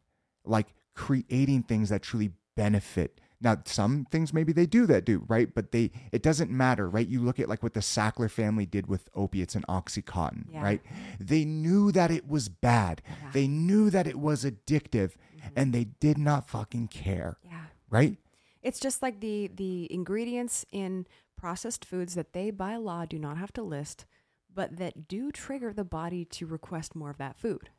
like 0.44 0.69
creating 0.94 1.62
things 1.62 1.89
that 1.90 2.02
truly 2.02 2.32
benefit 2.56 3.20
now 3.40 3.56
some 3.65 4.05
things 4.10 4.32
maybe 4.32 4.52
they 4.52 4.66
do 4.66 4.86
that 4.86 5.05
do 5.05 5.24
right 5.28 5.55
but 5.55 5.70
they 5.73 5.90
it 6.12 6.23
doesn't 6.23 6.51
matter 6.51 6.89
right 6.89 7.09
you 7.09 7.20
look 7.20 7.39
at 7.39 7.48
like 7.48 7.62
what 7.62 7.74
the 7.74 7.81
sackler 7.81 8.31
family 8.31 8.66
did 8.66 8.86
with 8.86 9.09
opiates 9.15 9.55
and 9.55 9.66
oxycontin 9.69 10.44
Yeah. 10.52 10.62
right 10.62 10.82
they 11.20 11.44
knew 11.44 11.93
that 11.93 12.10
it 12.10 12.28
was 12.28 12.48
bad 12.48 13.02
Yeah. 13.06 13.31
they 13.32 13.47
knew 13.48 13.90
that 13.90 14.06
it 14.06 14.19
was 14.19 14.44
addictive 14.44 15.12
mm-hmm. 15.12 15.48
and 15.56 15.73
they 15.73 15.85
did 15.85 16.19
not 16.19 16.48
fucking 16.48 16.89
care 16.89 17.39
Yeah. 17.44 17.66
right 17.90 18.16
It's 18.62 18.81
just 18.81 19.02
like 19.02 19.20
the 19.20 19.51
the 19.55 19.86
ingredients 19.93 20.65
in 20.73 21.06
processed 21.36 21.85
foods 21.85 22.15
that 22.15 22.32
they 22.32 22.51
by 22.51 22.74
law 22.77 23.05
do 23.06 23.16
not 23.19 23.36
have 23.39 23.52
to 23.52 23.62
list, 23.62 24.05
but 24.52 24.77
that 24.78 25.06
do 25.06 25.31
trigger 25.31 25.73
the 25.73 25.85
body 25.85 26.24
to 26.24 26.44
request 26.47 26.97
more 26.97 27.10
of 27.10 27.19
that 27.19 27.39
food. 27.39 27.70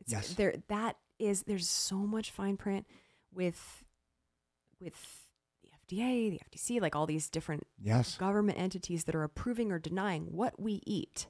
It's, 0.00 0.10
Yes. 0.12 0.34
There 0.34 0.54
that 0.68 0.96
is 1.18 1.42
there's 1.42 1.68
so 1.68 1.96
much 1.96 2.30
fine 2.30 2.56
print 2.56 2.86
with 3.30 3.84
with 4.82 5.26
the 5.62 5.96
FDA, 5.96 6.30
the 6.30 6.40
FTC, 6.50 6.80
like 6.80 6.96
all 6.96 7.06
these 7.06 7.30
different 7.30 7.66
yes 7.80 8.16
government 8.16 8.58
entities 8.58 9.04
that 9.04 9.14
are 9.14 9.22
approving 9.22 9.72
or 9.72 9.78
denying 9.78 10.24
what 10.24 10.60
we 10.60 10.82
eat. 10.86 11.28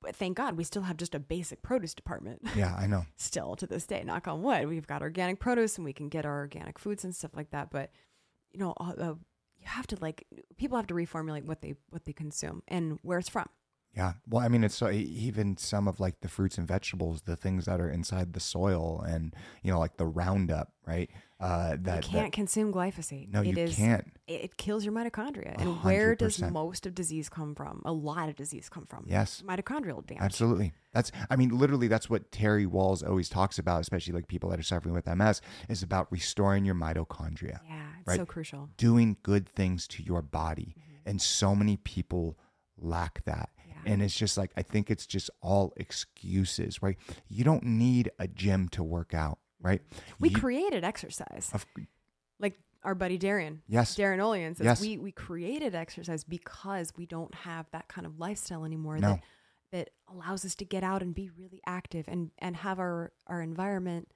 But 0.00 0.14
thank 0.14 0.36
God 0.36 0.56
we 0.58 0.64
still 0.64 0.82
have 0.82 0.98
just 0.98 1.14
a 1.14 1.18
basic 1.18 1.62
produce 1.62 1.94
department 1.94 2.42
yeah 2.56 2.74
i 2.78 2.86
know 2.86 3.06
still 3.16 3.56
to 3.56 3.66
this 3.66 3.86
day 3.86 4.02
knock 4.04 4.28
on 4.28 4.42
wood 4.42 4.68
we've 4.68 4.86
got 4.86 5.00
organic 5.00 5.40
produce 5.40 5.76
and 5.76 5.84
we 5.86 5.94
can 5.94 6.10
get 6.10 6.26
our 6.26 6.40
organic 6.40 6.78
foods 6.78 7.04
and 7.04 7.16
stuff 7.16 7.30
like 7.34 7.50
that 7.52 7.70
but 7.70 7.90
you 8.52 8.60
know 8.60 8.74
uh, 8.78 8.92
uh, 9.00 9.14
you 9.58 9.64
have 9.64 9.86
to 9.86 9.96
like 10.02 10.26
people 10.58 10.76
have 10.76 10.86
to 10.86 10.92
reformulate 10.94 11.44
what 11.46 11.62
they 11.62 11.74
what 11.88 12.04
they 12.04 12.12
consume 12.12 12.62
and 12.68 12.98
where 13.00 13.18
it's 13.18 13.30
from 13.30 13.48
Yeah. 13.96 14.14
Well, 14.28 14.44
I 14.44 14.48
mean, 14.48 14.64
it's 14.64 14.74
so, 14.74 14.90
even 14.90 15.56
some 15.56 15.86
of 15.86 16.00
like 16.00 16.20
the 16.20 16.28
fruits 16.28 16.58
and 16.58 16.66
vegetables, 16.66 17.22
the 17.22 17.36
things 17.36 17.66
that 17.66 17.80
are 17.80 17.88
inside 17.88 18.32
the 18.32 18.40
soil, 18.40 19.04
and 19.06 19.34
you 19.62 19.70
know, 19.70 19.78
like 19.78 19.96
the 19.98 20.06
Roundup, 20.06 20.72
right? 20.84 21.08
Uh, 21.44 21.76
that 21.82 22.04
you 22.06 22.10
can't 22.10 22.24
that, 22.26 22.32
consume 22.32 22.72
glyphosate. 22.72 23.28
No, 23.32 23.42
It 23.42 23.48
you 23.56 23.62
is- 23.64 23.76
can't. 23.76 24.10
It, 24.26 24.56
kills 24.56 24.82
your 24.84 24.94
mitochondria. 24.94 25.54
A 25.56 25.60
And 25.60 25.82
where 25.84 26.14
does 26.14 26.40
most 26.40 26.86
of 26.86 26.94
disease 26.94 27.28
come 27.28 27.54
from? 27.54 27.82
A 27.84 27.92
lot 27.92 28.30
of 28.30 28.36
disease 28.36 28.70
come 28.70 28.86
from. 28.86 29.04
Yes. 29.06 29.42
Mitochondrial 29.46 30.06
damage. 30.06 30.22
Absolutely. 30.22 30.72
That's, 30.94 31.12
I 31.28 31.36
mean, 31.36 31.50
literally, 31.50 31.88
that's 31.88 32.08
what 32.08 32.32
Terry 32.32 32.64
Wahls 32.64 33.06
always 33.06 33.28
talks 33.28 33.58
about, 33.58 33.82
especially 33.82 34.14
like 34.14 34.26
people 34.28 34.48
that 34.50 34.58
are 34.58 34.62
suffering 34.62 34.94
with 34.94 35.06
MS, 35.06 35.42
is 35.68 35.82
about 35.82 36.10
restoring 36.10 36.64
your 36.64 36.74
mitochondria, 36.74 37.58
Yeah, 37.68 37.82
it's 37.98 38.06
Right. 38.06 38.16
so 38.16 38.24
crucial. 38.24 38.70
doing 38.78 39.18
good 39.22 39.46
things 39.48 39.86
to 39.88 40.02
your 40.02 40.22
body. 40.22 40.74
And 41.04 41.20
so 41.20 41.54
many 41.54 41.76
people 41.76 42.38
lack 42.78 43.22
that. 43.26 43.50
Yeah. 43.68 43.92
And 43.92 44.02
it's 44.02 44.16
just 44.16 44.38
like, 44.38 44.52
I 44.56 44.62
think 44.62 44.90
it's 44.90 45.06
just 45.06 45.28
all 45.42 45.74
excuses, 45.76 46.82
right? 46.82 46.96
You 47.28 47.44
don't 47.44 47.64
need 47.64 48.10
a 48.18 48.26
gym 48.28 48.68
to 48.70 48.82
work 48.82 49.12
out, 49.12 49.38
right? 49.64 49.82
We 50.20 50.28
You- 50.28 50.36
created 50.38 50.84
exercise. 50.84 51.50
of, 51.52 51.66
like 52.38 52.56
our 52.84 52.94
buddy 52.94 53.18
Darian. 53.18 53.62
yes. 53.66 53.96
Darin 53.96 54.20
Olien 54.20 54.54
says 54.56 54.64
Yes. 54.64 54.80
we 54.80 54.98
we 54.98 55.10
created 55.10 55.74
exercise 55.74 56.22
because 56.22 56.92
we 56.96 57.06
don't 57.06 57.34
have 57.34 57.66
that 57.72 57.88
kind 57.88 58.06
of 58.06 58.20
lifestyle 58.20 58.64
anymore 58.64 58.98
No. 58.98 59.14
that 59.14 59.22
that 59.72 59.90
allows 60.06 60.44
us 60.44 60.54
to 60.56 60.64
get 60.64 60.84
out 60.84 61.02
and 61.02 61.14
be 61.14 61.30
really 61.30 61.60
active 61.66 62.06
and 62.06 62.30
and 62.38 62.54
have 62.56 62.78
our 62.78 63.12
our 63.26 63.40
environment 63.40 64.08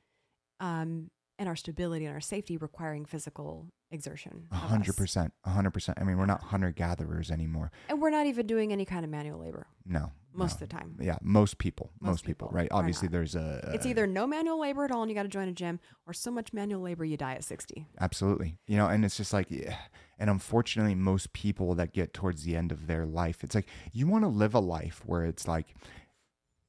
um 0.60 1.10
and 1.39 1.48
our 1.48 1.56
stability 1.56 2.05
and 2.05 2.15
our 2.15 2.20
safety 2.20 2.56
requiring 2.56 3.05
physical 3.05 3.66
exertion. 3.90 4.47
A 4.52 4.56
hundred 4.56 4.97
percent. 4.97 5.32
a 5.44 5.51
hundred 5.51 5.70
percent. 5.70 5.98
I 6.01 6.05
mean, 6.05 6.19
we're 6.19 6.27
not 6.27 6.43
hunter 6.43 6.70
gatherers 6.73 7.31
anymore. 7.31 7.70
And 7.89 8.01
we're 8.02 8.10
not 8.10 8.27
even 8.27 8.47
doing 8.47 8.73
any 8.73 8.85
kind 8.85 9.05
of 9.05 9.10
manual 9.10 9.39
labor 9.40 9.66
No, 9.86 10.12
most 10.35 10.52
no. 10.60 10.65
of 10.65 10.69
the 10.69 10.77
time. 10.77 10.97
Yeah, 11.01 11.16
most 11.23 11.59
people, 11.59 11.90
most, 12.01 12.09
Most 12.10 12.24
people, 12.24 12.48
people 12.48 12.56
right? 12.59 12.69
Obviously, 12.70 13.09
there's 13.09 13.35
a. 13.35 13.62
Uh, 13.69 13.73
it's 13.73 13.86
either 13.86 14.06
no 14.06 14.27
manual 14.27 14.60
labor 14.60 14.85
at 14.85 14.90
all 14.90 15.02
and 15.02 15.10
you 15.10 15.15
got 15.15 15.23
to 15.23 15.28
join 15.28 15.48
a 15.48 15.52
gym 15.52 15.81
or 16.06 16.12
so 16.12 16.31
much 16.31 16.52
manual 16.52 16.82
labor 16.82 17.05
you 17.05 17.16
die 17.16 17.35
at 17.35 17.44
60. 17.44 17.86
absolutely, 18.01 18.59
you 18.66 18.77
know, 18.77 18.89
and 18.89 19.05
it's 19.05 19.16
just 19.16 19.32
like, 19.32 19.47
yeah. 19.51 19.77
and 20.19 20.28
unfortunately, 20.28 20.94
most 20.94 21.32
people 21.32 21.74
that 21.77 21.93
get 21.94 22.12
towards 22.12 22.43
the 22.44 22.56
end 22.56 22.73
of 22.73 22.89
their 22.89 23.06
life, 23.06 23.43
it's 23.43 23.55
like 23.55 23.69
you 23.93 24.06
want 24.06 24.24
to 24.24 24.28
live 24.28 24.55
a 24.55 24.60
life 24.60 25.02
where 25.06 25.24
it's 25.24 25.47
like 25.48 25.74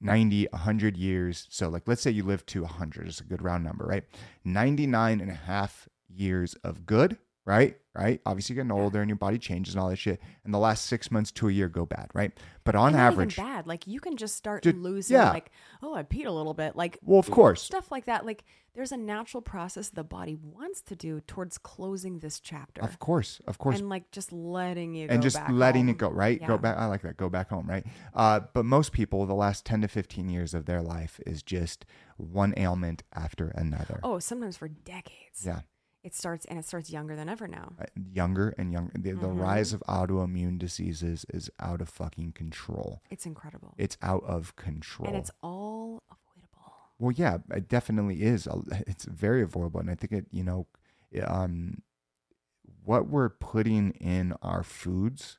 90, 0.01 0.47
100 0.51 0.97
years. 0.97 1.47
So, 1.49 1.69
like, 1.69 1.87
let's 1.87 2.01
say 2.01 2.11
you 2.11 2.23
live 2.23 2.45
to 2.47 2.61
100, 2.61 3.07
it's 3.07 3.19
a 3.19 3.23
good 3.23 3.41
round 3.41 3.63
number, 3.63 3.85
right? 3.85 4.03
99 4.45 5.21
and 5.21 5.31
a 5.31 5.35
half 5.35 5.87
years 6.07 6.55
of 6.63 6.85
good, 6.85 7.17
right? 7.49 7.77
Right? 7.95 8.21
Obviously, 8.25 8.55
getting 8.55 8.71
older 8.71 9.01
and 9.01 9.09
your 9.09 9.17
body 9.17 9.37
changes 9.39 9.73
and 9.73 9.81
all 9.81 9.89
that 9.89 9.97
shit. 9.97 10.21
And 10.45 10.53
the 10.53 10.59
last 10.59 10.85
six 10.85 11.11
months 11.11 11.31
to 11.33 11.49
a 11.49 11.51
year 11.51 11.67
go 11.67 11.85
bad, 11.85 12.09
right? 12.13 12.31
But 12.63 12.75
on 12.75 12.93
not 12.93 12.99
average, 13.01 13.33
even 13.37 13.43
bad. 13.45 13.67
Like 13.67 13.87
you 13.87 13.99
can 13.99 14.15
just 14.15 14.35
start 14.37 14.65
losing 14.65 15.17
yeah. 15.17 15.31
like, 15.31 15.51
oh, 15.81 15.95
I 15.95 16.03
peed 16.03 16.25
a 16.27 16.31
little 16.31 16.53
bit. 16.53 16.75
Like 16.77 16.99
well, 17.03 17.19
of 17.19 17.29
course, 17.29 17.61
stuff 17.61 17.91
like 17.91 18.05
that. 18.05 18.25
Like 18.25 18.45
there's 18.75 18.91
a 18.93 18.97
natural 18.97 19.41
process 19.41 19.89
the 19.89 20.03
body 20.03 20.35
wants 20.41 20.81
to 20.83 20.95
do 20.95 21.19
towards 21.21 21.57
closing 21.57 22.19
this 22.19 22.39
chapter. 22.39 22.81
of 22.83 22.99
course, 22.99 23.41
of 23.47 23.57
course, 23.57 23.79
And 23.79 23.89
like 23.89 24.11
just 24.11 24.31
letting 24.31 24.93
you 24.93 25.07
and 25.09 25.19
go 25.19 25.23
just 25.23 25.35
back 25.37 25.49
letting 25.51 25.85
home. 25.87 25.89
it 25.95 25.97
go 25.97 26.09
right 26.11 26.39
go 26.39 26.53
Yeah. 26.53 26.57
back 26.57 26.77
i 26.77 26.85
like 26.85 27.01
that 27.01 27.17
go 27.17 27.27
back 27.27 27.49
home 27.49 27.67
right 27.67 27.83
uh, 28.13 28.41
but 28.53 28.63
most 28.65 28.91
people 28.93 29.25
the 29.25 29.33
last 29.33 29.65
10 29.65 29.81
to 29.81 29.87
15 29.87 30.29
years 30.29 30.53
of 30.53 30.65
their 30.65 30.81
life 30.81 31.19
is 31.25 31.41
just 31.43 31.85
one 32.17 32.53
ailment 32.55 33.03
after 33.13 33.49
another 33.49 33.99
Oh, 34.03 34.19
sometimes 34.19 34.55
for 34.55 34.67
decades. 34.69 35.43
yeah 35.43 35.61
It 36.03 36.15
starts 36.15 36.45
and 36.45 36.57
it 36.57 36.65
starts 36.65 36.89
younger 36.89 37.15
than 37.15 37.27
ever 37.27 37.47
now. 37.47 37.73
Uh, 37.79 37.85
younger 38.11 38.53
and 38.57 38.71
younger 38.71 38.91
the, 38.97 39.11
the 39.11 39.27
Mhm. 39.27 39.39
rise 39.39 39.73
of 39.73 39.81
autoimmune 39.87 40.57
diseases 40.57 41.25
is 41.33 41.49
out 41.59 41.81
of 41.81 41.89
fucking 41.89 42.31
control 42.33 43.01
It's 43.09 43.25
incredible. 43.25 43.73
it's 43.77 43.97
out 44.01 44.23
of 44.23 44.55
control 44.55 45.07
and 45.09 45.17
it's 45.17 45.31
all 45.43 46.01
avoidable. 46.09 46.73
well 46.99 47.11
yeah 47.11 47.39
it 47.51 47.67
definitely 47.67 48.21
is 48.23 48.47
it's 48.87 49.05
very 49.05 49.41
avoidable 49.41 49.79
and 49.81 49.89
i 49.91 49.95
think 49.95 50.11
it 50.13 50.25
you 50.31 50.43
know 50.43 50.67
um 51.25 51.81
what 52.85 53.07
we're 53.07 53.29
putting 53.29 53.91
in 53.91 54.33
our 54.41 54.63
foods 54.63 55.37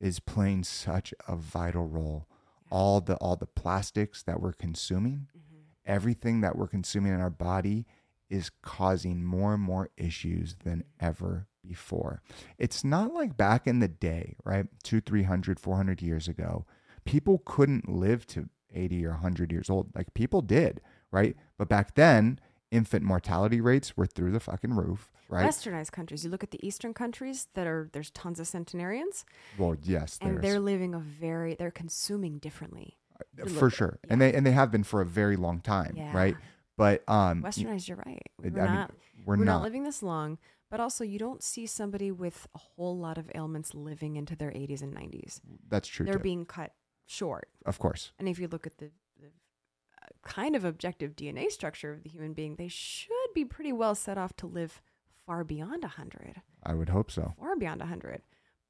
is 0.00 0.18
playing 0.20 0.64
such 0.64 1.14
a 1.28 1.36
vital 1.36 1.86
role 1.86 2.26
all 2.70 3.00
the 3.00 3.14
all 3.16 3.36
the 3.36 3.46
plastics 3.46 4.22
that 4.24 4.40
we're 4.40 4.52
consuming 4.52 5.28
Mhm. 5.36 5.62
everything 5.84 6.40
that 6.40 6.56
we're 6.56 6.66
consuming 6.68 7.12
in 7.12 7.20
our 7.20 7.30
body 7.30 7.86
is 8.30 8.50
causing 8.62 9.24
more 9.24 9.52
and 9.54 9.62
more 9.62 9.90
issues 9.96 10.54
than 10.64 10.84
ever 11.00 11.48
before. 11.66 12.22
It's 12.58 12.82
not 12.84 13.12
like 13.12 13.36
back 13.36 13.66
in 13.66 13.80
the 13.80 13.88
day 13.88 14.36
right? 14.44 14.66
Two 14.82 15.00
300 15.00 15.60
400 15.60 16.00
years 16.00 16.28
ago 16.28 16.64
people 17.04 17.42
couldn't 17.44 17.88
live 17.88 18.26
to 18.28 18.48
80 18.74 19.04
or 19.06 19.10
100 19.12 19.50
years 19.52 19.68
old. 19.68 19.90
Like 19.94 20.14
people 20.14 20.40
did 20.42 20.80
right? 21.10 21.36
But 21.58 21.68
back 21.68 21.94
then 21.96 22.38
infant 22.70 23.04
mortality 23.04 23.60
rates 23.60 23.96
were 23.96 24.06
through 24.06 24.30
the 24.30 24.40
fucking 24.40 24.74
roof 24.74 25.10
right? 25.28 25.46
Westernized 25.48 25.92
countries. 25.92 26.24
You 26.24 26.30
look 26.30 26.42
at 26.44 26.50
the 26.50 26.64
Eastern 26.66 26.94
countries 26.94 27.48
that 27.54 27.66
are 27.66 27.88
there's 27.92 28.10
tons 28.12 28.40
of 28.40 28.46
centenarians, 28.46 29.24
well 29.58 29.74
yes 29.82 30.18
and 30.22 30.40
they're 30.40 30.60
living 30.60 30.94
a 30.94 30.98
very 31.00 31.56
they're 31.56 31.70
consuming 31.70 32.38
differently. 32.38 32.96
Uh, 33.18 33.44
for 33.44 33.50
little- 33.50 33.68
sure. 33.70 33.98
And 34.08 34.20
they 34.20 34.32
and 34.32 34.46
they 34.46 34.52
have 34.52 34.70
been 34.70 34.84
for 34.84 35.00
a 35.02 35.06
very 35.06 35.36
long 35.36 35.60
time 35.60 35.94
Yeah. 35.96 36.16
right 36.16 36.36
but 36.76 37.02
um 37.08 37.42
Westernized, 37.42 37.88
you're 37.88 38.02
right. 38.06 38.22
I 38.38 38.48
We're 38.48 38.50
mean, 38.50 38.74
not 38.74 38.90
we're, 39.26 39.36
we're 39.36 39.44
not. 39.44 39.56
not 39.58 39.62
living 39.62 39.84
this 39.84 40.02
long, 40.02 40.38
but 40.70 40.80
also 40.80 41.04
you 41.04 41.18
don't 41.18 41.42
see 41.42 41.66
somebody 41.66 42.10
with 42.10 42.46
a 42.54 42.58
whole 42.58 42.96
lot 42.98 43.18
of 43.18 43.30
ailments 43.34 43.74
living 43.74 44.16
into 44.16 44.34
their 44.36 44.50
80s 44.50 44.82
and 44.82 44.94
90s. 44.94 45.40
that's 45.68 45.88
true 45.88 46.06
They're 46.06 46.14
too. 46.14 46.20
being 46.20 46.44
cut 46.46 46.72
short. 47.06 47.48
of 47.66 47.78
course 47.78 48.12
And 48.18 48.28
if 48.28 48.38
you 48.38 48.48
look 48.48 48.66
at 48.66 48.78
the, 48.78 48.90
the 49.20 49.26
uh, 49.26 50.06
kind 50.22 50.54
of 50.56 50.64
objective 50.64 51.16
DNA 51.16 51.50
structure 51.50 51.92
of 51.92 52.02
the 52.02 52.08
human 52.08 52.32
being, 52.34 52.56
they 52.56 52.68
should 52.68 53.32
be 53.34 53.44
pretty 53.44 53.72
well 53.72 53.94
set 53.94 54.16
off 54.16 54.34
to 54.36 54.46
live 54.46 54.80
far 55.26 55.44
beyond 55.44 55.82
100, 55.82 56.40
i 56.62 56.74
would 56.74 56.88
hope 56.88 57.10
so 57.10 57.34
far 57.38 57.56
beyond 57.56 57.80
100. 57.80 58.22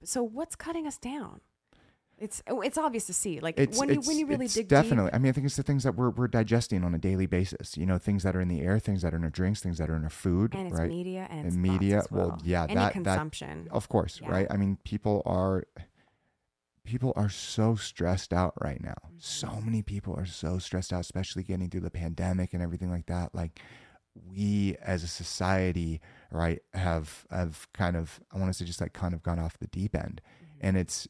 So 0.03 0.23
what's 0.23 0.57
cutting 0.57 0.87
us 0.87 0.99
down? 0.99 1.41
It's 2.21 2.43
oh, 2.49 2.61
it's 2.61 2.77
obvious 2.77 3.07
to 3.07 3.15
see. 3.15 3.41
Like 3.41 3.59
it's 3.59 3.79
when 3.79 3.89
you 3.89 4.01
when 4.03 4.19
you 4.19 4.27
really 4.27 4.45
it's 4.45 4.55
dig 4.55 4.69
definitely 4.69 5.07
deep, 5.11 5.15
i 5.15 5.19
mean 5.19 5.31
i 5.31 5.33
think 5.33 5.47
it's 5.47 5.57
the 5.57 5.63
things 5.63 5.85
that 5.85 5.95
we're, 5.97 6.11
we're 6.11 6.29
digesting 6.29 6.85
on 6.85 6.95
a 6.95 6.99
daily 6.99 7.25
basis 7.27 7.77
you 7.79 7.87
know 7.87 7.97
things 7.99 8.23
that 8.25 8.37
are 8.37 8.41
in 8.43 8.49
the 8.49 8.61
air 8.61 8.79
things 8.79 9.01
that 9.03 9.15
are 9.15 9.17
in 9.17 9.25
our 9.25 9.31
drinks 9.31 9.61
things 9.61 9.79
that 9.79 9.89
are 9.89 9.97
in 9.97 10.05
our 10.05 10.11
food 10.11 10.55
and 10.55 10.69
it's 10.69 10.79
right 10.79 10.89
media 10.91 11.27
and 11.31 11.47
And 11.47 11.57
media, 11.63 12.03
well, 12.11 12.29
well. 12.29 12.41
yeah, 12.45 12.65
any 12.65 12.75
that- 12.75 12.93
that- 12.93 12.93
consumption. 12.93 13.69
of 13.71 13.89
course 13.89 14.21
Yeah. 14.23 14.31
right 14.31 14.47
i 14.51 14.57
mean 14.59 14.77
people 14.85 15.23
are 15.25 15.65
people 16.85 17.13
are 17.17 17.29
so 17.29 17.75
stressed 17.75 18.33
out 18.33 18.53
right 18.61 18.83
now 18.83 18.95
so 19.19 19.49
Mm-hmm. 19.49 19.65
many 19.67 19.83
people 19.83 20.15
are 20.15 20.27
so 20.27 20.59
stressed 20.59 20.93
out 20.93 21.01
especially 21.01 21.43
getting 21.43 21.69
through 21.71 21.83
the 21.83 21.91
pandemic 21.91 22.53
and 22.53 22.63
everything 22.63 22.91
like 22.91 23.07
that 23.07 23.35
like 23.35 23.61
we 24.15 24.77
as 24.83 25.03
a 25.03 25.09
society 25.09 26.01
right 26.31 26.61
have 26.75 27.25
have 27.31 27.69
kind 27.73 27.97
of 27.97 28.21
i 28.33 28.39
want 28.39 28.51
to 28.51 28.55
say 28.59 28.65
just 28.65 28.81
like 28.81 28.93
kind 28.93 29.15
of 29.15 29.23
gone 29.23 29.39
off 29.39 29.59
the 29.59 29.69
deep 29.69 29.95
end 29.97 30.21
Mm-hmm. 30.25 30.67
and 30.67 30.77
it's 30.77 31.09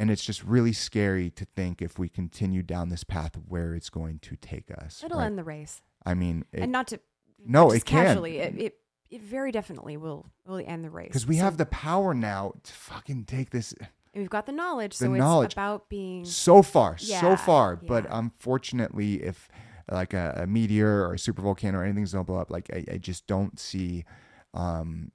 and 0.00 0.10
it's 0.10 0.24
just 0.24 0.42
really 0.42 0.72
scary 0.72 1.30
to 1.30 1.44
think 1.44 1.80
if 1.82 1.98
we 1.98 2.08
continue 2.08 2.62
down 2.62 2.88
this 2.88 3.04
path 3.04 3.36
where 3.46 3.74
it's 3.74 3.90
going 3.90 4.18
to 4.20 4.34
take 4.36 4.70
us 4.82 5.02
It'll 5.04 5.18
right? 5.18 5.26
end 5.26 5.38
the 5.38 5.44
race, 5.44 5.82
i 6.04 6.14
mean 6.14 6.44
it, 6.52 6.60
and 6.62 6.72
not 6.72 6.88
to 6.88 7.00
No, 7.46 7.70
it 7.70 7.84
can. 7.84 8.06
casually. 8.06 8.38
It, 8.38 8.54
it 8.58 8.74
it 9.10 9.20
very 9.22 9.50
definitely 9.52 9.96
will 9.96 10.26
will 10.46 10.62
end 10.64 10.84
the 10.84 10.90
race 10.90 11.08
because 11.08 11.26
we 11.26 11.36
So- 11.38 11.44
have 11.44 11.56
the 11.56 11.66
power 11.66 12.14
now 12.14 12.54
to 12.62 12.72
fucking 12.72 13.24
take 13.26 13.50
this 13.50 13.74
and 14.12 14.22
we've 14.22 14.30
got 14.30 14.46
the 14.46 14.52
knowledge, 14.52 14.98
the 14.98 15.04
so 15.06 15.12
knowledge. 15.12 15.46
it's 15.46 15.54
about 15.54 15.88
being 15.88 16.24
so 16.24 16.62
far, 16.62 16.98
so 16.98 17.12
Yeah, 17.12 17.36
far. 17.36 17.76
But 17.76 18.06
unfortunately, 18.10 19.22
if 19.22 19.48
like 19.90 20.14
a, 20.14 20.40
a 20.42 20.46
meteor 20.48 21.06
or 21.06 21.14
a 21.14 21.18
super 21.18 21.42
volcano 21.42 21.78
or 21.78 21.84
anything's 21.84 22.12
gonna 22.12 22.24
blow 22.24 22.38
up, 22.38 22.50
like 22.50 22.68
I, 22.72 22.84
I 22.94 22.98
just 22.98 23.26
don't 23.28 23.58
see, 23.60 24.04
um, 24.54 25.12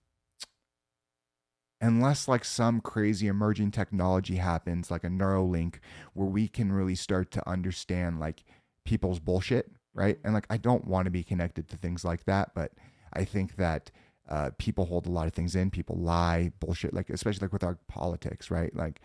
unless 1.81 2.27
like 2.27 2.45
some 2.45 2.81
crazy 2.81 3.27
emerging 3.27 3.71
technology 3.71 4.37
happens, 4.37 4.89
like 4.89 5.03
a 5.03 5.09
Neuralink, 5.09 5.75
where 6.13 6.27
we 6.27 6.47
can 6.47 6.71
really 6.71 6.95
start 6.95 7.31
to 7.31 7.49
understand 7.49 8.19
like 8.19 8.43
people's 8.85 9.19
bullshit, 9.19 9.71
right? 9.93 10.17
And 10.23 10.33
like 10.33 10.47
I 10.49 10.57
don't 10.57 10.85
want 10.85 11.05
to 11.05 11.11
be 11.11 11.23
connected 11.23 11.67
to 11.69 11.77
things 11.77 12.05
like 12.05 12.25
that, 12.25 12.51
but 12.55 12.71
I 13.13 13.25
think 13.25 13.55
that 13.57 13.91
uh, 14.29 14.51
people 14.57 14.85
hold 14.85 15.05
a 15.05 15.11
lot 15.11 15.27
of 15.27 15.33
things 15.33 15.55
in. 15.55 15.69
People 15.69 15.97
lie, 15.97 16.51
bullshit, 16.59 16.93
like 16.93 17.09
especially 17.09 17.45
like 17.45 17.53
with 17.53 17.63
our 17.63 17.77
politics, 17.87 18.49
right? 18.49 18.75
Like 18.75 19.01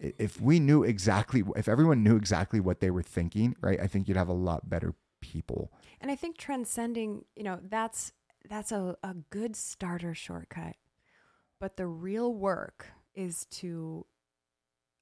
if 0.00 0.40
we 0.40 0.58
knew 0.58 0.82
exactly, 0.82 1.42
if 1.56 1.68
everyone 1.68 2.02
knew 2.02 2.16
exactly 2.16 2.60
what 2.60 2.80
they 2.80 2.90
were 2.90 3.02
thinking, 3.02 3.54
right? 3.60 3.80
I 3.80 3.86
think 3.86 4.08
you'd 4.08 4.16
have 4.16 4.28
a 4.28 4.32
lot 4.32 4.68
better 4.68 4.94
people. 5.20 5.72
And 6.00 6.10
I 6.10 6.16
think 6.16 6.36
transcending, 6.36 7.24
you 7.36 7.44
know, 7.44 7.60
that's 7.62 8.12
that's 8.48 8.72
a, 8.72 8.96
a 9.02 9.14
good 9.30 9.56
starter 9.56 10.14
shortcut. 10.14 10.76
But 11.60 11.76
the 11.76 11.86
real 11.86 12.32
work 12.34 12.86
is 13.14 13.46
to 13.46 14.06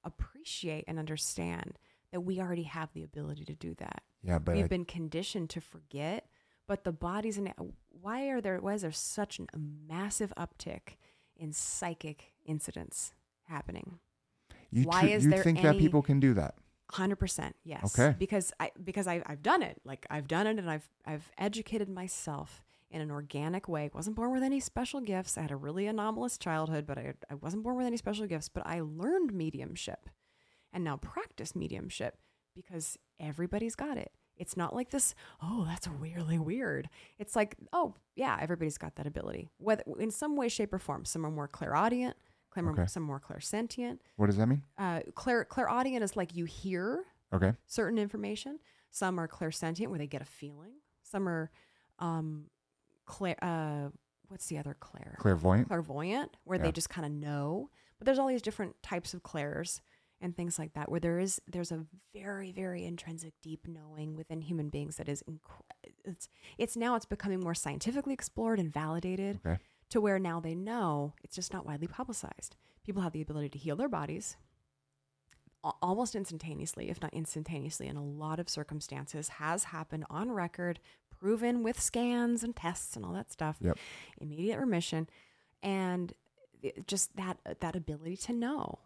appreciate 0.03 0.85
and 0.87 0.99
understand 0.99 1.77
that 2.11 2.21
we 2.21 2.39
already 2.39 2.63
have 2.63 2.89
the 2.93 3.03
ability 3.03 3.45
to 3.45 3.55
do 3.55 3.73
that. 3.75 4.03
Yeah, 4.23 4.39
but 4.39 4.55
We've 4.55 4.65
I- 4.65 4.67
been 4.67 4.85
conditioned 4.85 5.49
to 5.51 5.61
forget, 5.61 6.27
but 6.67 6.83
the 6.83 6.91
bodies 6.91 7.37
in 7.37 7.51
why 7.89 8.27
are 8.29 8.41
there 8.41 8.57
why 8.59 8.73
is 8.73 8.81
there 8.83 8.91
such 8.91 9.39
an, 9.39 9.47
a 9.53 9.57
massive 9.57 10.33
uptick 10.37 10.97
in 11.35 11.51
psychic 11.51 12.33
incidents 12.45 13.13
happening? 13.45 13.99
You 14.71 14.83
Why 14.85 15.01
tr- 15.01 15.07
is 15.07 15.25
you 15.25 15.31
there 15.31 15.43
think 15.43 15.61
that 15.61 15.77
people 15.77 16.01
can 16.01 16.19
do 16.19 16.33
that? 16.35 16.55
Hundred 16.91 17.15
percent, 17.17 17.55
yes. 17.63 17.97
Okay. 17.97 18.15
Because 18.17 18.51
I 18.59 18.71
because 18.83 19.07
I 19.07 19.23
I've 19.25 19.41
done 19.41 19.61
it. 19.63 19.81
Like 19.83 20.05
I've 20.09 20.27
done 20.27 20.47
it, 20.47 20.57
and 20.59 20.69
I've 20.69 20.87
I've 21.05 21.31
educated 21.37 21.89
myself 21.89 22.61
in 22.93 23.01
an 23.01 23.11
organic 23.11 23.67
way. 23.67 23.89
wasn't 23.93 24.15
born 24.15 24.31
with 24.31 24.43
any 24.43 24.59
special 24.59 25.01
gifts. 25.01 25.37
I 25.37 25.41
had 25.41 25.51
a 25.51 25.55
really 25.57 25.87
anomalous 25.87 26.37
childhood, 26.37 26.85
but 26.85 26.97
I 26.97 27.13
I 27.29 27.35
wasn't 27.35 27.63
born 27.63 27.75
with 27.75 27.87
any 27.87 27.97
special 27.97 28.27
gifts. 28.27 28.47
But 28.49 28.65
I 28.65 28.79
learned 28.81 29.33
mediumship, 29.33 30.09
and 30.71 30.83
now 30.83 30.97
practice 30.97 31.55
mediumship 31.55 32.17
because 32.55 32.97
everybody's 33.19 33.75
got 33.75 33.97
it. 33.97 34.11
It's 34.37 34.55
not 34.57 34.73
like 34.75 34.89
this. 34.91 35.13
Oh, 35.41 35.65
that's 35.67 35.87
really 35.87 36.39
weird. 36.39 36.89
It's 37.19 37.35
like 37.35 37.55
oh 37.73 37.95
yeah, 38.15 38.37
everybody's 38.39 38.77
got 38.77 38.95
that 38.95 39.07
ability. 39.07 39.49
Whether 39.57 39.83
in 39.99 40.11
some 40.11 40.35
way, 40.35 40.47
shape, 40.49 40.73
or 40.73 40.79
form. 40.79 41.03
Some 41.05 41.25
are 41.25 41.31
more 41.31 41.47
clairaudient. 41.47 42.15
Some 42.55 42.69
are, 42.69 42.71
Okay. 42.73 42.85
some 42.85 43.01
more 43.03 43.19
clairsentient. 43.19 43.97
What 44.15 44.27
does 44.27 44.37
that 44.37 44.45
mean? 44.47 44.61
Uh, 44.77 45.01
clair 45.15 45.43
clairaudient 45.43 46.03
is 46.03 46.15
like 46.15 46.35
you 46.35 46.45
hear 46.45 47.03
Okay. 47.33 47.53
certain 47.65 47.97
information. 47.97 48.59
Some 48.91 49.19
are 49.19 49.27
clairsentient 49.27 49.87
where 49.87 49.97
they 49.97 50.05
get 50.05 50.21
a 50.21 50.25
feeling. 50.25 50.73
Some 51.01 51.27
are 51.27 51.49
um 51.99 52.45
clair 53.05 53.35
uh 53.43 53.89
what's 54.29 54.47
the 54.47 54.57
other 54.57 54.75
clair? 54.79 55.15
Clairvoyant. 55.19 55.67
Clairvoyant 55.67 56.35
where 56.43 56.57
Yeah. 56.57 56.65
they 56.65 56.71
just 56.71 56.89
kind 56.89 57.05
of 57.05 57.11
know. 57.11 57.69
But 57.99 58.05
there's 58.05 58.17
all 58.19 58.27
these 58.27 58.41
different 58.41 58.81
types 58.81 59.13
of 59.13 59.21
clairs 59.23 59.81
and 60.21 60.35
things 60.35 60.57
like 60.57 60.73
that 60.73 60.89
where 60.89 60.99
there 60.99 61.19
is 61.19 61.41
there's 61.51 61.71
a 61.71 61.85
very 62.13 62.51
very 62.51 62.85
intrinsic 62.85 63.33
deep 63.41 63.67
knowing 63.67 64.15
within 64.15 64.41
human 64.41 64.69
beings 64.69 64.95
that 64.97 65.07
is 65.09 65.23
inc- 65.29 65.39
it's 66.05 66.29
it's 66.57 66.75
now 66.77 66.95
it's 66.95 67.05
becoming 67.05 67.39
more 67.41 67.53
scientifically 67.53 68.13
explored 68.13 68.59
and 68.59 68.71
validated 68.73 69.39
Okay. 69.45 69.59
to 69.89 70.01
where 70.01 70.19
now 70.19 70.39
they 70.39 70.55
know 70.55 71.13
it's 71.23 71.35
just 71.35 71.53
not 71.53 71.65
widely 71.65 71.87
publicized. 71.87 72.55
People 72.83 73.01
have 73.03 73.11
the 73.13 73.21
ability 73.21 73.49
to 73.49 73.57
heal 73.59 73.75
their 73.75 73.89
bodies 73.89 74.37
almost 75.81 76.13
instantaneously, 76.13 76.89
if 76.89 77.01
not 77.01 77.13
instantaneously, 77.13 77.87
in 77.87 77.95
a 77.95 78.03
lot 78.03 78.37
of 78.37 78.49
circumstances, 78.49 79.29
has 79.29 79.65
happened 79.65 80.03
on 80.09 80.29
record, 80.29 80.77
proven 81.23 81.63
with 81.63 81.79
scans 81.79 82.43
and 82.43 82.53
tests 82.55 82.97
and 82.97 83.05
all 83.05 83.13
that 83.13 83.31
stuff. 83.31 83.55
Yep. 83.61 83.77
Immediate 84.19 84.59
remission, 84.59 85.07
and 85.61 86.11
just 86.85 87.15
that 87.15 87.37
that 87.61 87.75
ability 87.75 88.17
to 88.17 88.33
know. 88.33 88.79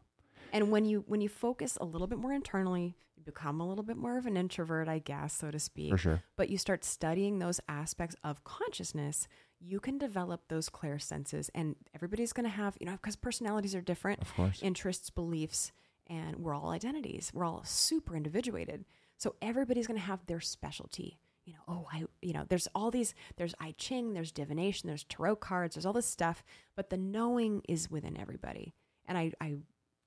And 0.53 0.71
when 0.71 0.85
you 0.85 1.03
when 1.07 1.19
you 1.21 1.29
focus 1.29 1.77
a 1.81 1.85
little 1.85 2.05
bit 2.07 2.19
more 2.19 2.31
internally, 2.33 2.95
you 3.15 3.23
become 3.23 3.59
a 3.59 3.67
little 3.67 3.83
bit 3.83 3.97
more 3.97 4.17
of 4.19 4.25
an 4.27 4.37
introvert, 4.37 4.87
I 4.87 4.99
guess, 4.99 5.33
so 5.33 5.49
to 5.51 5.59
speak 5.59 5.91
For 5.91 5.97
sure. 5.97 6.23
but 6.35 6.49
you 6.49 6.57
start 6.59 6.85
studying 6.85 7.39
those 7.39 7.59
aspects 7.67 8.15
of 8.23 8.43
consciousness, 8.43 9.27
you 9.59 9.79
can 9.79 9.97
develop 9.97 10.41
those 10.47 10.69
clear 10.69 10.99
senses. 10.99 11.49
And 11.55 11.75
everybody's 11.95 12.33
going 12.33 12.45
to 12.45 12.55
have, 12.55 12.77
you 12.79 12.85
know, 12.85 12.93
because 12.93 13.15
personalities 13.15 13.73
are 13.75 13.81
different, 13.81 14.21
Of 14.21 14.33
course. 14.35 14.61
interests, 14.61 15.09
beliefs, 15.09 15.71
and 16.05 16.37
we're 16.37 16.53
all 16.55 16.69
identities. 16.69 17.31
We're 17.33 17.45
all 17.45 17.63
super 17.65 18.15
individuated. 18.15 18.85
So 19.17 19.35
everybody's 19.41 19.87
going 19.87 19.99
to 19.99 20.05
have 20.05 20.25
their 20.27 20.39
specialty. 20.39 21.17
You 21.47 21.53
know, 21.53 21.59
oh, 21.69 21.87
I, 21.93 22.03
you 22.21 22.33
know, 22.33 22.45
there's 22.49 22.67
all 22.75 22.91
these, 22.91 23.15
there's 23.37 23.55
I 23.57 23.73
Ching, 23.77 24.13
there's 24.13 24.33
divination, 24.33 24.87
there's 24.87 25.05
tarot 25.05 25.37
cards, 25.37 25.75
there's 25.75 25.85
all 25.85 25.93
this 25.93 26.05
stuff, 26.05 26.43
but 26.75 26.89
the 26.89 26.97
knowing 26.97 27.61
is 27.69 27.89
within 27.89 28.19
everybody. 28.19 28.73
And 29.05 29.17
I, 29.17 29.31
I 29.39 29.55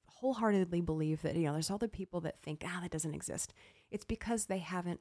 wholeheartedly 0.04 0.82
believe 0.82 1.22
that, 1.22 1.34
you 1.34 1.44
know, 1.44 1.54
there's 1.54 1.70
all 1.70 1.78
the 1.78 1.88
people 1.88 2.20
that 2.20 2.42
think, 2.42 2.62
ah, 2.66 2.80
that 2.82 2.90
doesn't 2.90 3.14
exist. 3.14 3.54
It's 3.90 4.04
because 4.04 4.46
they 4.46 4.58
haven't 4.58 5.00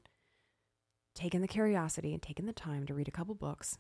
taken 1.14 1.42
the 1.42 1.48
curiosity 1.48 2.14
and 2.14 2.22
taken 2.22 2.46
the 2.46 2.54
time 2.54 2.86
to 2.86 2.94
read 2.94 3.10
a 3.10 3.12
couple 3.12 3.36
books 3.36 3.78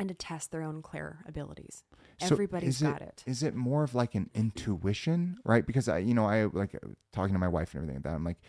and 0.00 0.08
to 0.08 0.16
test 0.16 0.50
their 0.50 0.62
own 0.62 0.82
clear 0.82 1.18
abilities. 1.28 1.84
So 2.18 2.32
Everybody's 2.32 2.82
is 2.82 2.88
got 2.88 3.02
it. 3.02 3.22
Is 3.24 3.44
it 3.44 3.54
more 3.54 3.84
of 3.84 3.94
like 3.94 4.16
an 4.16 4.30
intuition, 4.34 5.38
right? 5.44 5.64
Because 5.64 5.88
I, 5.88 5.98
you 5.98 6.14
know, 6.14 6.26
I 6.26 6.46
like 6.46 6.76
talking 7.12 7.34
to 7.34 7.38
my 7.38 7.46
wife 7.46 7.72
and 7.74 7.82
everything 7.82 7.96
like 7.96 8.04
that. 8.04 8.14
I'm 8.14 8.24
like, 8.24 8.40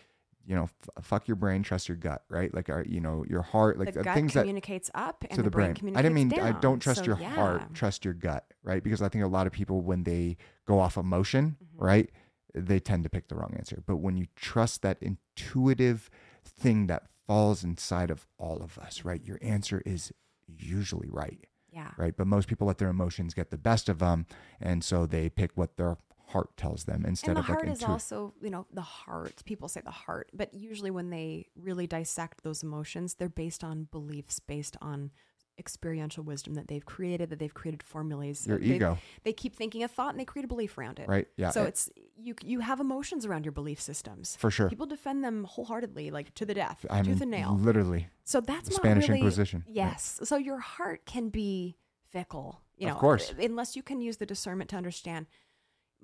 you 0.45 0.56
know, 0.56 0.64
f- 0.64 1.03
fuck 1.03 1.28
your 1.28 1.36
brain, 1.36 1.61
trust 1.64 1.88
your 1.88 1.98
gut, 1.98 2.24
right? 2.30 2.53
Like, 2.53 2.70
our, 2.70 2.84
you 2.84 2.99
know, 3.02 3.24
your 3.30 3.41
heart, 3.44 3.78
like 3.78 3.88
the 3.94 3.99
the 3.99 4.03
gut 4.03 4.16
things 4.16 4.34
that 4.34 4.41
communicates 4.41 4.90
up 4.95 5.24
and 5.30 5.36
to 5.38 5.44
the, 5.44 5.49
brain. 5.52 5.76
communicates 5.76 5.99
I 5.99 6.02
didn't 6.02 6.16
mean 6.16 6.30
down. 6.30 6.56
I 6.56 6.60
don't 6.60 6.80
trust 6.80 6.99
So, 7.02 7.06
your 7.06 7.20
yeah. 7.20 7.30
heart, 7.36 7.74
trust 7.74 8.03
your 8.06 8.14
gut, 8.16 8.45
right? 8.64 8.84
Because 8.84 9.02
I 9.02 9.10
think 9.10 9.24
a 9.24 9.28
lot 9.28 9.45
of 9.48 9.53
people 9.53 9.82
when 9.82 10.03
they 10.03 10.38
go 10.66 10.80
off 10.80 10.98
emotion, 10.98 11.57
Mhm. 11.64 11.82
right, 11.82 12.10
they 12.56 12.80
tend 12.80 13.03
to 13.03 13.10
pick 13.10 13.28
the 13.28 13.36
wrong 13.36 13.53
answer. 13.56 13.84
But 13.86 13.98
when 13.98 14.18
you 14.18 14.26
trust 14.36 14.82
that 14.82 14.98
intuitive 15.02 16.10
thing 16.44 16.88
that 16.88 17.03
falls 17.28 17.64
inside 17.64 18.10
of 18.10 18.26
all 18.38 18.61
of 18.61 18.78
us, 18.80 19.06
right, 19.06 19.24
your 19.24 19.38
answer 19.41 19.82
is 19.86 20.11
usually 20.48 21.10
right, 21.10 21.45
Yeah. 21.72 21.91
right? 21.98 22.16
But 22.18 22.26
most 22.28 22.48
people 22.48 22.66
let 22.66 22.80
their 22.80 22.90
emotions 22.90 23.34
get 23.36 23.52
the 23.52 23.57
best 23.57 23.88
of 23.88 23.99
them, 23.99 24.26
and 24.60 24.84
so 24.84 25.06
they 25.06 25.30
pick 25.30 25.52
what 25.56 25.78
their 25.78 25.98
heart 26.30 26.56
tells 26.57 26.84
them 26.85 27.06
instead 27.06 27.35
the 27.35 27.39
of 27.41 27.49
like 27.49 27.57
heart 27.60 27.69
is 27.69 27.84
also, 27.84 28.34
you 28.41 28.49
know, 28.49 28.65
the 28.72 28.81
heart. 28.81 29.43
People 29.45 29.68
say 29.68 29.81
the 29.81 29.91
heart, 29.91 30.30
but 30.34 30.53
usually 30.53 30.91
when 30.91 31.10
they 31.10 31.47
really 31.56 31.88
dissect 31.88 32.43
those 32.43 32.64
emotions, 32.64 33.15
they're 33.15 33.30
based 33.30 33.64
on 33.64 33.88
beliefs, 33.91 34.39
based 34.39 34.77
on 34.81 35.11
experiential 35.57 36.23
wisdom 36.23 36.53
that 36.53 36.69
they've 36.69 36.85
created, 36.85 37.30
that 37.30 37.38
they've 37.39 37.53
created 37.53 37.84
formulas. 37.84 38.47
your 38.47 38.60
They- 38.60 38.76
ego, 38.76 38.97
They 39.23 39.34
keep 39.34 39.53
thinking 39.56 39.84
a 39.84 39.89
thought 39.89 40.11
and 40.11 40.19
they 40.19 40.23
create 40.23 40.45
a 40.45 40.47
belief 40.47 40.77
around 40.77 40.99
it. 40.99 41.10
right? 41.10 41.27
Yeah, 41.35 41.49
So 41.51 41.64
eh, 41.65 41.68
it's 41.68 41.89
you. 42.15 42.34
You 42.43 42.61
have 42.61 42.80
emotions 42.80 43.26
around 43.26 43.43
your 43.45 43.51
belief 43.51 43.81
systems. 43.81 44.38
for 44.38 44.49
sure. 44.49 44.69
People 44.69 44.85
defend 44.85 45.22
them 45.23 45.43
wholeheartedly, 45.43 46.11
like 46.11 46.34
to 46.35 46.45
the 46.45 46.53
death, 46.53 46.85
I 46.89 47.01
mean, 47.01 47.11
tooth 47.14 47.22
and 47.22 47.31
nail. 47.31 47.57
literally, 47.60 48.07
So 48.23 48.39
that's 48.39 48.73
Spanish 48.73 49.10
really, 49.10 49.19
Inquisition. 49.19 49.64
right? 49.68 49.76
Yes. 49.76 50.22
So 50.23 50.38
your 50.38 50.60
heart 50.60 51.06
can 51.06 51.27
be 51.30 51.77
fickle. 52.10 52.61
You 52.77 52.88
know 52.88 52.93
Of 52.93 52.99
course. 52.99 53.34
Unless 53.38 53.76
you 53.76 53.84
can 53.84 53.99
use 53.99 54.15
the 54.18 54.26
discernment 54.26 54.69
to 54.69 54.77
understand 54.77 55.27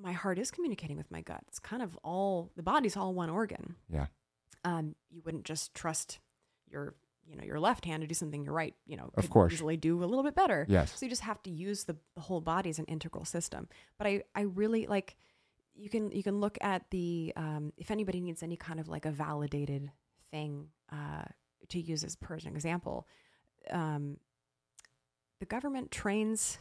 my 0.01 0.11
heart 0.11 0.38
is 0.39 0.51
communicating 0.51 0.97
with 0.97 1.09
my 1.11 1.22
gut. 1.22 1.41
It's 1.47 1.59
kind 1.59 1.81
of 1.81 1.97
all 2.03 2.51
the 2.55 2.63
body's 2.63 2.97
all 2.97 3.13
one 3.13 3.30
organ. 3.30 3.76
Yeah. 3.89 4.07
Um, 4.63 4.95
you 5.09 5.22
wouldn't 5.23 5.45
just 5.45 5.73
trust 5.73 6.19
your 6.69 6.95
you 7.27 7.35
know 7.35 7.43
your 7.43 7.59
left 7.59 7.85
hand 7.85 8.01
to 8.01 8.07
do 8.07 8.13
something 8.13 8.43
your 8.43 8.53
right 8.53 8.76
you 8.85 8.95
know 8.97 9.09
Of 9.15 9.30
course. 9.31 9.53
easily 9.53 9.77
do 9.77 10.03
a 10.03 10.05
little 10.05 10.23
bit 10.23 10.35
better. 10.35 10.65
Yes. 10.69 10.93
So 10.99 11.05
you 11.05 11.09
just 11.09 11.23
have 11.23 11.41
to 11.43 11.49
use 11.49 11.85
the, 11.85 11.95
the 12.15 12.22
whole 12.22 12.41
body 12.41 12.69
as 12.69 12.80
an 12.80 12.85
integral 12.85 13.26
system. 13.26 13.67
But 13.97 14.07
I, 14.07 14.23
I 14.35 14.41
really 14.41 14.85
like 14.88 15.15
you 15.76 15.89
can 15.89 16.11
you 16.11 16.23
can 16.23 16.39
look 16.39 16.57
at 16.61 16.84
the 16.91 17.34
um, 17.35 17.73
if 17.77 17.89
anybody 17.91 18.22
needs 18.22 18.43
any 18.43 18.57
kind 18.57 18.80
of 18.80 18.88
like 18.88 19.05
a 19.05 19.11
validated 19.11 19.91
thing 20.31 20.67
uh, 20.91 21.23
to 21.69 21.80
use 21.80 22.03
as 22.03 22.15
per 22.15 22.35
an 22.35 22.47
example, 22.55 23.07
um, 23.72 24.17
the 25.39 25.45
government 25.45 25.91
trains 25.91 26.57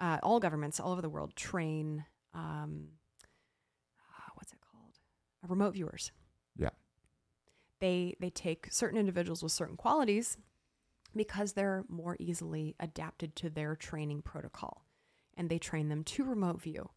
uh, 0.00 0.18
all 0.22 0.38
governments 0.40 0.78
all 0.80 0.92
over 0.92 1.02
the 1.02 1.08
world 1.08 1.34
train 1.36 2.04
um, 2.36 2.88
uh, 3.98 4.30
what's 4.34 4.52
it 4.52 4.58
called 4.60 4.98
uh, 5.42 5.48
remote 5.48 5.72
viewers. 5.74 6.12
Yeah. 6.56 6.70
They 7.80 8.14
they 8.20 8.30
take 8.30 8.68
certain 8.70 8.98
individuals 8.98 9.42
with 9.42 9.52
certain 9.52 9.76
qualities 9.76 10.36
because 11.14 11.54
they're 11.54 11.84
more 11.88 12.16
easily 12.20 12.76
adapted 12.78 13.34
to 13.36 13.50
their 13.50 13.74
training 13.74 14.22
protocol 14.22 14.84
and 15.36 15.48
they 15.48 15.58
train 15.58 15.88
them 15.88 16.04
to 16.04 16.24
remote 16.24 16.60
view. 16.60 16.90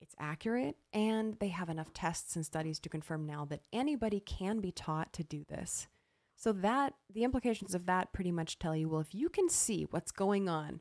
It's 0.00 0.16
accurate 0.18 0.76
and 0.92 1.38
they 1.38 1.48
have 1.48 1.68
enough 1.68 1.92
tests 1.92 2.34
and 2.34 2.44
studies 2.44 2.80
to 2.80 2.88
confirm 2.88 3.24
now 3.24 3.44
that 3.46 3.62
anybody 3.72 4.18
can 4.18 4.60
be 4.60 4.72
taught 4.72 5.12
to 5.12 5.22
do 5.22 5.44
this. 5.48 5.86
So 6.36 6.50
that 6.54 6.94
the 7.12 7.22
implications 7.22 7.72
of 7.72 7.86
that 7.86 8.12
pretty 8.12 8.32
much 8.32 8.58
tell 8.58 8.74
you 8.74 8.88
well 8.88 9.00
if 9.00 9.14
you 9.14 9.28
can 9.28 9.48
see 9.48 9.86
what's 9.90 10.10
going 10.10 10.48
on 10.48 10.80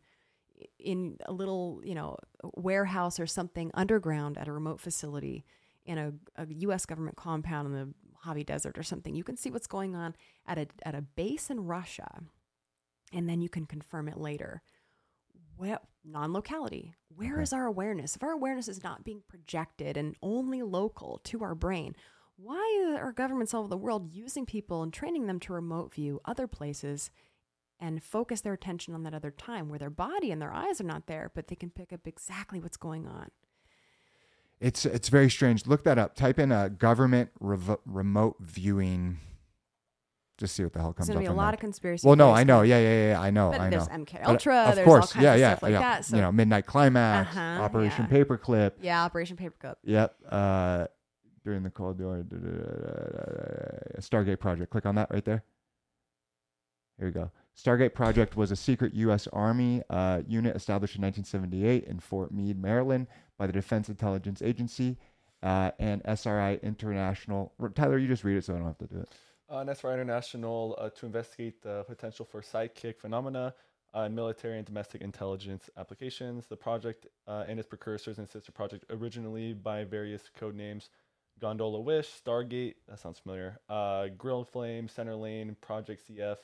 in 0.79 1.17
a 1.25 1.31
little, 1.33 1.81
you 1.83 1.95
know, 1.95 2.17
warehouse 2.55 3.19
or 3.19 3.27
something 3.27 3.71
underground 3.73 4.37
at 4.37 4.47
a 4.47 4.51
remote 4.51 4.79
facility 4.79 5.45
in 5.85 5.97
a, 5.97 6.13
a 6.35 6.45
US 6.49 6.85
government 6.85 7.17
compound 7.17 7.67
in 7.67 7.73
the 7.73 7.93
Mojave 8.13 8.43
Desert 8.43 8.77
or 8.77 8.83
something, 8.83 9.15
you 9.15 9.23
can 9.23 9.37
see 9.37 9.49
what's 9.49 9.67
going 9.67 9.95
on 9.95 10.15
at 10.45 10.57
a 10.57 10.67
at 10.83 10.93
a 10.95 11.01
base 11.01 11.49
in 11.49 11.61
Russia 11.65 12.21
and 13.13 13.27
then 13.27 13.41
you 13.41 13.49
can 13.49 13.65
confirm 13.65 14.07
it 14.07 14.17
later. 14.17 14.61
Well, 15.57 15.81
non-locality. 16.03 16.93
Where 17.15 17.33
Okay. 17.35 17.43
is 17.43 17.53
our 17.53 17.65
awareness? 17.65 18.15
If 18.15 18.23
our 18.23 18.31
awareness 18.31 18.67
is 18.67 18.83
not 18.83 19.03
being 19.03 19.21
projected 19.27 19.97
and 19.97 20.15
only 20.21 20.61
local 20.61 21.19
to 21.25 21.43
our 21.43 21.53
brain, 21.55 21.95
why 22.37 22.95
are 22.97 23.11
governments 23.11 23.53
all 23.53 23.61
over 23.61 23.69
the 23.69 23.77
world 23.77 24.11
using 24.11 24.45
people 24.45 24.81
and 24.81 24.91
training 24.91 25.27
them 25.27 25.39
to 25.41 25.53
remote 25.53 25.93
view 25.93 26.19
other 26.25 26.47
places 26.47 27.11
and 27.81 28.01
focus 28.03 28.41
their 28.41 28.53
attention 28.53 28.93
on 28.93 29.03
that 29.03 29.13
other 29.13 29.31
time 29.31 29.67
where 29.67 29.79
their 29.79 29.89
body 29.89 30.31
and 30.31 30.41
their 30.41 30.53
eyes 30.53 30.79
are 30.79 30.85
not 30.85 31.07
there, 31.07 31.31
but 31.35 31.47
they 31.47 31.55
can 31.55 31.71
pick 31.71 31.91
up 31.91 32.01
exactly 32.05 32.59
what's 32.59 32.77
going 32.77 33.07
on? 33.07 33.29
It's 34.59 34.85
it's 34.85 35.09
very 35.09 35.29
strange. 35.29 35.65
Look 35.65 35.83
that 35.85 35.97
up. 35.97 36.15
Type 36.15 36.37
in 36.37 36.51
a 36.51 36.69
government 36.69 37.31
revo- 37.41 37.79
remote 37.85 38.35
viewing. 38.39 39.17
Just 40.37 40.55
see 40.55 40.63
what 40.63 40.73
the 40.73 40.79
hell 40.79 40.93
comes 40.93 41.07
There's 41.07 41.15
going 41.15 41.25
to 41.25 41.31
be 41.31 41.33
a 41.33 41.37
lot 41.37 41.47
that. 41.47 41.53
of 41.55 41.59
conspiracy. 41.59 42.07
Well, 42.07 42.15
no, 42.15 42.31
I 42.31 42.43
know. 42.43 42.61
Yeah, 42.61 42.79
yeah, 42.79 43.09
yeah. 43.09 43.19
I 43.21 43.29
know. 43.31 43.51
But 43.51 43.61
I 43.61 43.69
know. 43.69 43.77
there's 43.77 43.89
MK 43.89 44.11
But, 44.23 44.27
Ultra. 44.27 44.55
of 44.69 44.75
there's 44.75 44.85
course, 44.85 45.05
all 45.07 45.13
kinds 45.13 45.23
yeah, 45.23 45.33
of 45.33 45.39
yeah, 45.39 45.59
like 45.61 45.71
yeah. 45.71 45.79
that. 45.79 46.05
So 46.05 46.15
you 46.15 46.21
know, 46.21 46.31
Midnight 46.31 46.65
Climax, 46.67 47.35
Uh-huh, 47.35 47.63
Operation 47.63 48.07
yeah. 48.09 48.17
Paperclip. 48.23 48.71
yeah, 48.81 49.03
Operation 49.03 49.37
Paperclip. 49.37 49.75
Yep. 49.83 50.15
Uh, 50.29 50.85
during 51.43 51.63
the 51.63 51.69
Cold 51.71 51.99
War, 51.99 52.23
Stargate 53.99 54.39
Project. 54.39 54.71
Click 54.71 54.85
on 54.85 54.95
that 54.95 55.09
right 55.11 55.25
there. 55.25 55.43
Here 56.97 57.07
we 57.07 57.11
go. 57.11 57.31
Stargate 57.57 57.93
Project 57.93 58.35
was 58.35 58.51
a 58.51 58.55
secret 58.55 58.93
U.S. 58.95 59.27
Army 59.27 59.83
uh, 59.89 60.21
unit 60.27 60.55
established 60.55 60.95
in 60.95 61.01
1978 61.01 61.83
in 61.83 61.99
Fort 61.99 62.31
Meade, 62.31 62.61
Maryland, 62.61 63.07
by 63.37 63.45
the 63.45 63.53
Defense 63.53 63.89
Intelligence 63.89 64.41
Agency 64.41 64.97
uh, 65.43 65.71
and 65.79 66.01
SRI 66.05 66.59
International. 66.63 67.53
Tyler, 67.75 67.97
you 67.97 68.07
just 68.07 68.23
read 68.23 68.37
it 68.37 68.45
so 68.45 68.53
I 68.53 68.57
don't 68.57 68.67
have 68.67 68.77
to 68.79 68.87
do 68.87 68.99
it. 68.99 69.09
Uh, 69.49 69.65
SRI 69.65 69.93
International 69.93 70.75
uh, 70.79 70.89
to 70.91 71.05
investigate 71.05 71.61
the 71.61 71.83
potential 71.83 72.25
for 72.25 72.41
psychic 72.41 72.99
phenomena 72.99 73.53
uh, 73.93 74.01
in 74.01 74.15
military 74.15 74.57
and 74.57 74.65
domestic 74.65 75.01
intelligence 75.01 75.69
applications. 75.77 76.47
The 76.47 76.55
project 76.55 77.07
uh, 77.27 77.43
and 77.47 77.59
its 77.59 77.67
precursors 77.67 78.17
and 78.17 78.29
sister 78.29 78.51
project, 78.51 78.85
originally 78.89 79.53
by 79.53 79.83
various 79.83 80.29
code 80.39 80.55
names 80.55 80.89
Gondola 81.39 81.81
Wish, 81.81 82.07
Stargate, 82.23 82.75
that 82.87 82.99
sounds 82.99 83.17
familiar, 83.17 83.59
Grill 84.17 84.43
Flame, 84.43 84.87
Center 84.87 85.15
Lane, 85.15 85.55
Project 85.59 86.07
CF, 86.07 86.37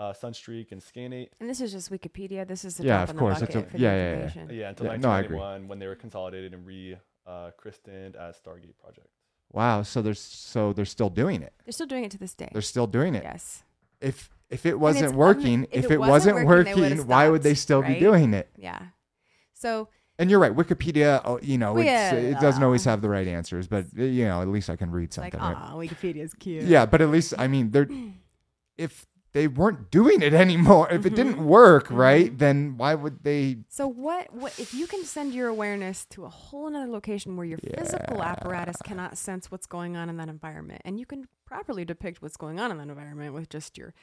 uh, 0.00 0.14
Sunstreak, 0.14 0.72
and 0.72 0.80
Scanate. 0.80 1.28
And 1.40 1.48
this 1.48 1.60
is 1.60 1.72
just 1.72 1.90
Wikipedia. 1.92 2.48
This 2.48 2.64
is 2.64 2.78
the 2.78 2.84
Yeah, 2.84 3.02
of 3.02 3.14
course, 3.16 3.42
it's 3.42 3.54
a- 3.54 3.60
bucket 3.60 3.78
yeah, 3.78 3.94
yeah, 3.94 4.30
yeah. 4.34 4.46
Yeah, 4.50 4.68
until 4.70 4.86
Yeah, 4.86 4.96
no, 4.96 5.08
1991 5.10 5.68
when 5.68 5.78
they 5.78 5.86
were 5.86 5.94
consolidated 5.94 6.54
and 6.54 6.66
re 6.66 6.96
uh, 7.26 7.50
christened 7.58 8.16
as 8.16 8.36
Stargate 8.40 8.76
Project. 8.82 9.08
Wow. 9.52 9.82
So 9.82 10.00
there's 10.00 10.20
so 10.20 10.72
they're 10.72 10.84
still 10.86 11.10
doing 11.10 11.42
it. 11.42 11.52
They're 11.64 11.72
still 11.72 11.86
doing 11.86 12.04
it 12.04 12.10
to 12.12 12.18
this 12.18 12.34
day. 12.34 12.48
They're 12.52 12.62
still 12.62 12.86
doing 12.86 13.14
it. 13.14 13.22
yes. 13.22 13.62
If 14.00 14.30
if 14.48 14.64
it 14.64 14.80
wasn't 14.80 15.04
it's 15.04 15.12
un- 15.12 15.18
working, 15.18 15.64
if 15.70 15.84
if, 15.84 15.90
it 15.90 15.94
it, 15.94 16.00
wasn't 16.00 16.10
wasn't 16.36 16.46
working, 16.46 16.64
they 16.64 16.80
working, 16.80 16.90
would've 16.98 17.08
why 17.08 17.28
would 17.28 17.42
they 17.42 17.54
still 17.54 17.82
right? 17.82 17.94
be 17.94 18.00
doing 18.00 18.32
it? 18.32 18.48
Yeah. 18.56 18.80
So 19.52 19.88
And 20.18 20.30
you're 20.30 20.40
right. 20.40 20.54
Wikipedia, 20.56 21.20
oh, 21.24 21.38
you 21.42 21.58
know, 21.58 21.74
Well, 21.74 21.82
it's, 21.82 21.88
yeah, 21.90 22.12
it 22.14 22.40
doesn't 22.40 22.62
always 22.62 22.84
have 22.84 23.02
the 23.02 23.08
right 23.10 23.28
answers, 23.28 23.68
but 23.68 23.84
you 23.94 24.24
know, 24.24 24.40
at 24.40 24.48
least 24.48 24.70
I 24.70 24.76
can 24.76 24.90
read 24.90 25.14
like, 25.18 25.32
something. 25.34 25.40
right? 25.40 25.56
ah, 25.58 25.74
Wikipedia's 25.74 26.32
cute. 26.34 26.64
Yeah, 26.64 26.86
but 26.86 27.02
at 27.02 27.10
least 27.10 27.34
I 27.36 27.48
mean, 27.48 27.70
they're 27.70 27.88
if 28.78 29.06
they 29.32 29.46
weren't 29.48 29.90
doing 29.90 30.22
it 30.22 30.32
anymore, 30.44 30.88
if 30.90 31.06
it 31.06 31.14
didn't 31.14 31.44
work, 31.44 31.88
Mhm. 31.88 31.96
right, 31.96 32.38
then 32.38 32.76
why 32.76 32.94
would 32.94 33.22
they? 33.22 33.58
So 33.68 33.86
what? 33.88 34.32
What 34.32 34.58
if 34.58 34.74
you 34.74 34.86
can 34.86 35.04
send 35.04 35.32
your 35.34 35.48
awareness 35.48 36.04
to 36.06 36.24
a 36.24 36.28
whole 36.28 36.66
another 36.66 36.90
location 36.90 37.36
where 37.36 37.46
your 37.46 37.58
physical 37.58 38.22
apparatus 38.22 38.76
cannot 38.84 39.16
sense 39.18 39.50
what's 39.50 39.66
going 39.66 39.96
on 39.96 40.08
in 40.08 40.16
that 40.16 40.28
environment, 40.28 40.82
and 40.84 40.98
you 40.98 41.06
can 41.06 41.26
properly 41.44 41.84
depict 41.84 42.22
what's 42.22 42.36
going 42.36 42.58
on 42.60 42.70
in 42.70 42.78
that 42.78 42.88
environment 42.88 43.34
with 43.34 43.48
just 43.48 43.76
your 43.78 43.94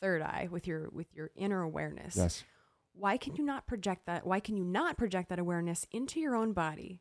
third 0.00 0.22
eye, 0.22 0.48
with 0.50 0.66
your 0.66 0.88
with 0.90 1.06
your 1.14 1.30
inner 1.36 1.62
awareness. 1.62 2.16
Yes, 2.16 2.44
Why 2.92 3.16
can 3.18 3.36
you 3.36 3.44
not 3.44 3.66
project 3.66 4.06
that? 4.06 4.26
Why 4.26 4.40
can 4.40 4.56
you 4.56 4.64
not 4.64 4.96
project 4.96 5.28
that 5.28 5.38
awareness 5.38 5.86
into 5.92 6.20
your 6.20 6.34
own 6.34 6.52
body 6.54 7.00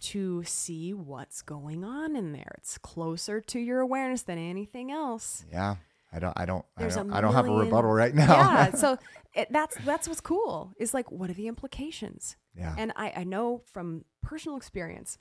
to 0.00 0.42
see 0.44 0.92
what's 0.92 1.42
going 1.42 1.84
on 1.84 2.16
in 2.16 2.32
there? 2.32 2.54
It's 2.58 2.78
closer 2.78 3.40
to 3.40 3.58
your 3.60 3.80
awareness 3.80 4.22
than 4.22 4.38
anything 4.38 4.90
else. 4.90 5.44
yeah. 5.52 5.76
I 6.12 6.18
don't. 6.18 6.32
I 6.36 6.44
don't. 6.44 6.64
I 6.76 6.80
There's 6.80 6.96
a 6.96 7.00
don't, 7.00 7.12
I 7.12 7.20
don't 7.20 7.34
have 7.34 7.48
a 7.48 7.52
rebuttal 7.52 7.90
right 7.90 8.14
now. 8.14 8.34
Yeah. 8.34 8.70
So 8.76 8.98
it, 9.34 9.48
that's 9.50 9.76
that's 9.84 10.08
what's 10.08 10.20
cool. 10.20 10.72
Is 10.78 10.92
like, 10.92 11.10
what 11.10 11.30
are 11.30 11.34
the 11.34 11.46
implications? 11.48 12.36
yeah. 12.56 12.74
And 12.76 12.92
I, 12.96 13.12
I 13.16 13.24
know 13.24 13.62
from 13.72 14.04
personal 14.22 14.56
experience, 14.56 15.18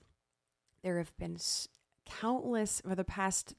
there 0.82 0.98
have 0.98 1.16
been 1.18 1.36
s- 1.36 1.68
countless, 2.06 2.82
for 2.82 2.96
the 2.96 3.04
past 3.04 3.54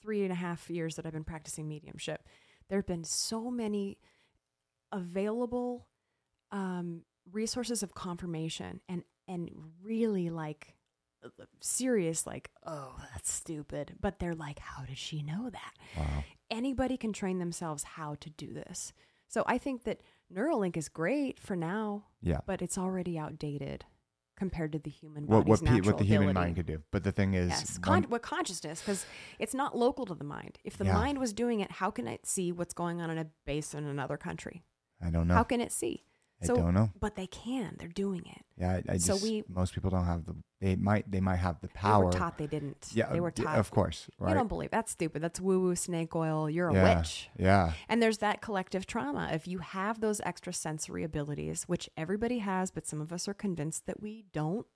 three 0.00 0.22
and 0.22 0.30
a 0.30 0.36
half 0.36 0.70
years 0.70 0.94
that 0.96 1.06
I've 1.06 1.12
been 1.12 1.24
practicing 1.24 1.66
mediumship, 1.66 2.22
there 2.68 2.78
have 2.78 2.86
been 2.86 3.02
so 3.04 3.50
many 3.50 3.98
available 4.92 5.88
um, 6.52 7.02
resources 7.32 7.82
of 7.82 7.94
confirmation 7.94 8.80
and, 8.88 9.02
and 9.26 9.50
really 9.82 10.30
like 10.30 10.74
serious, 11.60 12.26
like, 12.26 12.50
oh, 12.64 12.94
that's 13.12 13.32
stupid. 13.32 13.94
But 14.00 14.20
they're 14.20 14.34
like, 14.34 14.60
how 14.60 14.84
did 14.84 14.98
she 14.98 15.22
know 15.22 15.50
that? 15.50 15.72
wow. 15.96 16.24
Anybody 16.50 16.96
can 16.96 17.12
train 17.12 17.38
themselves 17.38 17.82
how 17.82 18.14
to 18.16 18.30
do 18.30 18.52
this. 18.52 18.92
So 19.28 19.44
I 19.46 19.58
think 19.58 19.84
that 19.84 20.00
Neuralink 20.32 20.76
is 20.76 20.88
great 20.88 21.38
for 21.38 21.56
now, 21.56 22.04
Yeah. 22.20 22.40
but 22.46 22.62
it's 22.62 22.78
already 22.78 23.18
outdated 23.18 23.84
compared 24.36 24.70
to 24.72 24.78
the 24.78 24.90
human 24.90 25.26
What 25.26 25.46
what 25.46 25.64
pe- 25.64 25.80
what 25.80 25.98
the 25.98 26.04
human 26.04 26.28
ability. 26.30 26.34
mind 26.46 26.56
could 26.56 26.66
do, 26.66 26.82
but 26.90 27.04
the 27.04 27.12
thing 27.12 27.32
is, 27.34 27.48
Yes, 27.48 27.78
one- 27.84 28.02
what 28.04 28.22
consciousness? 28.22 28.80
Because 28.82 29.06
it's 29.38 29.54
not 29.54 29.76
local 29.76 30.04
to 30.06 30.14
the 30.14 30.24
mind. 30.24 30.58
If 30.62 30.76
the 30.76 30.84
Yeah. 30.84 30.94
mind 30.94 31.18
was 31.18 31.32
doing 31.32 31.60
it, 31.60 31.70
how 31.72 31.90
can 31.90 32.06
it 32.06 32.26
see 32.26 32.52
what's 32.52 32.74
going 32.74 33.00
on 33.00 33.08
in 33.10 33.18
a 33.18 33.24
base 33.46 33.72
in 33.74 33.84
another 33.84 34.16
country? 34.16 34.62
I 35.00 35.10
don't 35.10 35.26
know. 35.26 35.34
How 35.34 35.42
can 35.42 35.60
it 35.60 35.72
see? 35.72 36.04
I 36.42 36.46
so- 36.46 36.56
don't 36.56 36.74
know. 36.74 36.90
But 37.00 37.16
they 37.16 37.26
can. 37.26 37.76
They're 37.78 37.88
doing 37.88 38.24
it. 38.26 38.42
Yeah, 38.58 38.80
I, 38.88 38.94
I 38.94 38.96
so 38.98 39.14
just 39.14 39.22
we- 39.22 39.44
most 39.48 39.74
people 39.74 39.90
don't 39.90 40.04
have 40.04 40.24
the. 40.26 40.34
They 40.60 40.74
might. 40.76 41.10
They 41.10 41.20
might 41.20 41.36
have 41.36 41.60
the 41.60 41.68
They 41.68 41.72
power. 41.74 42.06
were 42.06 42.12
taught 42.12 42.38
they 42.38 42.46
didn't. 42.46 42.88
Yeah, 42.92 43.10
they 43.12 43.20
were 43.20 43.30
taught. 43.30 43.58
of 43.58 43.70
course, 43.70 44.08
You 44.20 44.32
don't 44.34 44.48
believe 44.48 44.70
that's 44.70 44.92
stupid. 44.92 45.22
That's 45.22 45.40
woo 45.40 45.60
woo 45.60 45.76
snake 45.76 46.14
oil. 46.16 46.48
You're 46.48 46.68
a 46.70 46.74
yeah, 46.74 46.98
witch. 46.98 47.28
yeah, 47.38 47.72
And 47.88 48.02
there's 48.02 48.18
that 48.18 48.40
collective 48.40 48.86
trauma. 48.86 49.28
If 49.32 49.46
you 49.46 49.58
have 49.58 50.00
those 50.00 50.20
extra 50.24 50.52
sensory 50.54 51.04
abilities, 51.04 51.64
which 51.64 51.90
everybody 51.96 52.38
has, 52.38 52.70
but 52.70 52.86
some 52.86 53.00
of 53.02 53.12
us 53.12 53.28
are 53.28 53.34
convinced 53.34 53.86
that 53.86 54.00
we 54.00 54.24
don't, 54.32 54.66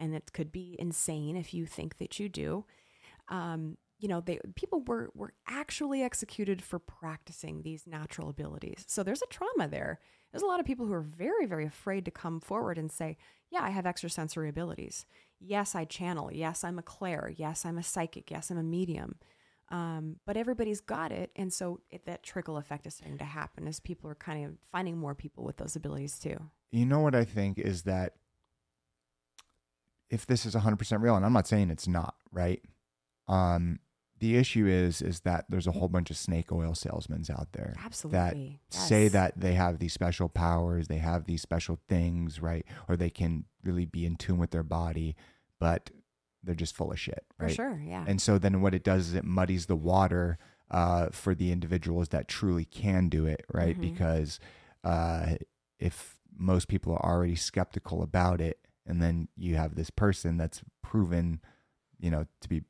and 0.00 0.14
it 0.14 0.32
could 0.32 0.50
be 0.50 0.74
insane 0.80 1.36
if 1.36 1.54
you 1.54 1.64
think 1.66 1.98
that 1.98 2.18
you 2.18 2.28
do. 2.28 2.64
Um, 3.28 3.78
you 4.00 4.08
know, 4.08 4.20
they 4.20 4.40
people 4.56 4.80
were 4.80 5.10
were 5.14 5.32
actually 5.46 6.02
executed 6.02 6.60
for 6.62 6.78
practicing 6.80 7.62
these 7.62 7.86
natural 7.86 8.28
abilities. 8.28 8.84
So 8.88 9.02
there's 9.04 9.22
a 9.22 9.26
trauma 9.26 9.68
there. 9.68 10.00
There's 10.34 10.42
a 10.42 10.46
lot 10.46 10.58
of 10.58 10.66
people 10.66 10.84
who 10.84 10.92
are 10.92 11.00
very, 11.00 11.46
very 11.46 11.64
afraid 11.64 12.04
to 12.06 12.10
come 12.10 12.40
forward 12.40 12.76
and 12.76 12.90
say, 12.90 13.16
"Yeah, 13.52 13.62
I 13.62 13.70
have 13.70 13.86
extrasensory 13.86 14.48
abilities. 14.48 15.06
Yes, 15.38 15.76
I 15.76 15.84
channel. 15.84 16.28
Yes, 16.32 16.64
I'm 16.64 16.76
a 16.76 16.82
clair. 16.82 17.32
Yes, 17.36 17.64
I'm 17.64 17.78
a 17.78 17.84
psychic. 17.84 18.32
Yes, 18.32 18.50
I'm 18.50 18.58
a 18.58 18.64
medium." 18.64 19.20
Um, 19.68 20.16
but 20.26 20.36
everybody's 20.36 20.80
got 20.80 21.12
it, 21.12 21.30
and 21.36 21.52
so 21.52 21.82
it, 21.88 22.04
that 22.06 22.24
trickle 22.24 22.56
effect 22.56 22.84
is 22.84 22.94
starting 22.94 23.18
to 23.18 23.24
happen 23.24 23.68
as 23.68 23.78
people 23.78 24.10
are 24.10 24.16
kind 24.16 24.44
of 24.44 24.56
finding 24.72 24.98
more 24.98 25.14
people 25.14 25.44
with 25.44 25.58
those 25.58 25.76
abilities 25.76 26.18
too. 26.18 26.50
You 26.72 26.84
know 26.84 26.98
what 26.98 27.14
I 27.14 27.24
think 27.24 27.60
is 27.60 27.82
that 27.82 28.14
if 30.10 30.26
this 30.26 30.44
is 30.44 30.56
100% 30.56 31.00
real 31.00 31.14
and 31.14 31.24
I'm 31.24 31.32
not 31.32 31.46
saying 31.46 31.70
it's 31.70 31.86
not, 31.86 32.16
right? 32.32 32.60
Um 33.28 33.78
the 34.20 34.36
issue 34.36 34.66
is 34.66 35.02
is 35.02 35.20
that 35.20 35.44
there's 35.48 35.66
a 35.66 35.72
whole 35.72 35.88
bunch 35.88 36.10
of 36.10 36.16
snake 36.16 36.52
oil 36.52 36.74
salesmen 36.74 37.24
out 37.30 37.48
there 37.52 37.74
Absolutely, 37.84 38.60
that 38.70 38.74
say 38.74 39.08
that 39.08 39.38
they 39.38 39.54
have 39.54 39.78
these 39.78 39.92
special 39.92 40.28
powers, 40.28 40.88
they 40.88 40.98
have 40.98 41.24
these 41.26 41.42
special 41.42 41.78
things, 41.88 42.40
right? 42.40 42.64
Or 42.88 42.96
they 42.96 43.10
can 43.10 43.44
really 43.62 43.84
be 43.84 44.06
in 44.06 44.16
tune 44.16 44.38
with 44.38 44.50
their 44.50 44.62
body, 44.62 45.16
but 45.58 45.90
they're 46.42 46.54
just 46.54 46.76
full 46.76 46.92
of 46.92 47.00
shit, 47.00 47.24
for 47.36 47.46
right? 47.46 47.54
sure, 47.54 47.80
yeah. 47.84 48.04
And 48.06 48.20
so 48.20 48.38
then 48.38 48.60
what 48.60 48.74
it 48.74 48.84
does 48.84 49.08
is 49.08 49.14
it 49.14 49.24
muddies 49.24 49.66
the 49.66 49.76
water 49.76 50.38
uh, 50.70 51.08
for 51.10 51.34
the 51.34 51.50
individuals 51.52 52.08
that 52.10 52.28
truly 52.28 52.64
can 52.64 53.08
do 53.08 53.26
it, 53.26 53.44
right? 53.52 53.76
Mhm. 53.76 53.80
Because 53.80 54.40
uh, 54.82 55.36
if 55.78 56.16
most 56.36 56.68
people 56.68 56.92
are 56.94 57.04
already 57.04 57.36
skeptical 57.36 58.02
about 58.02 58.40
it, 58.40 58.58
and 58.86 59.00
then 59.00 59.28
you 59.36 59.56
have 59.56 59.74
this 59.74 59.88
person 59.90 60.36
that's 60.36 60.62
proven, 60.82 61.40
you 61.98 62.10
know, 62.10 62.26
to 62.40 62.48
be 62.48 62.62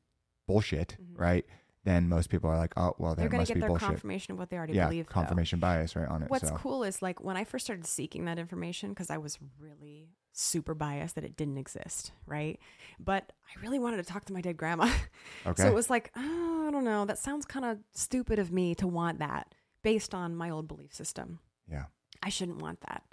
bullshit, 0.47 0.97
Mhm. 1.01 1.19
right? 1.19 1.45
Then 1.83 2.09
most 2.09 2.29
people 2.31 2.49
are 2.49 2.57
like, 2.57 2.73
oh, 2.77 2.95
well, 2.97 3.13
They're 3.13 3.29
going 3.29 3.45
to 3.45 3.53
be 3.53 3.59
get 3.59 3.61
their 3.61 3.69
bullshit. 3.69 3.87
confirmation 3.87 4.31
of 4.33 4.39
what 4.39 4.49
they 4.49 4.57
already 4.57 4.73
yeah, 4.73 4.85
believe. 4.87 5.05
though. 5.07 5.13
confirmation 5.13 5.59
bias, 5.59 5.95
right 5.95 6.07
on 6.07 6.23
it. 6.23 6.29
What's 6.31 6.49
so. 6.49 6.55
cool 6.55 6.83
is 6.83 7.01
like 7.03 7.21
when 7.23 7.37
I 7.37 7.43
first 7.43 7.65
started 7.65 7.85
seeking 7.85 8.25
that 8.25 8.39
information 8.39 8.89
because 8.89 9.11
I 9.11 9.17
was 9.19 9.37
really 9.59 10.09
super 10.31 10.73
biased 10.73 11.13
that 11.15 11.23
it 11.23 11.37
didn't 11.37 11.57
exist, 11.59 12.11
right? 12.25 12.59
But 12.99 13.31
I 13.55 13.61
really 13.61 13.77
wanted 13.79 13.97
to 13.97 14.03
talk 14.03 14.25
to 14.25 14.33
my 14.33 14.41
dead 14.41 14.57
grandma. 14.57 14.91
Okay. 15.45 15.61
So 15.61 15.67
it 15.69 15.75
was 15.75 15.91
like, 15.91 16.11
oh, 16.15 16.67
I 16.67 16.71
don't 16.71 16.83
know. 16.83 17.05
That 17.05 17.19
sounds 17.19 17.45
kind 17.45 17.65
of 17.65 17.77
stupid 17.93 18.39
of 18.39 18.51
me 18.51 18.73
to 18.75 18.87
want 18.87 19.19
that 19.19 19.53
based 19.83 20.15
on 20.15 20.35
my 20.35 20.49
old 20.49 20.67
belief 20.67 20.91
system. 20.93 21.39
yeah. 21.69 21.85
I 22.23 22.29
shouldn't 22.29 22.59
want 22.59 22.81
that. 22.81 23.03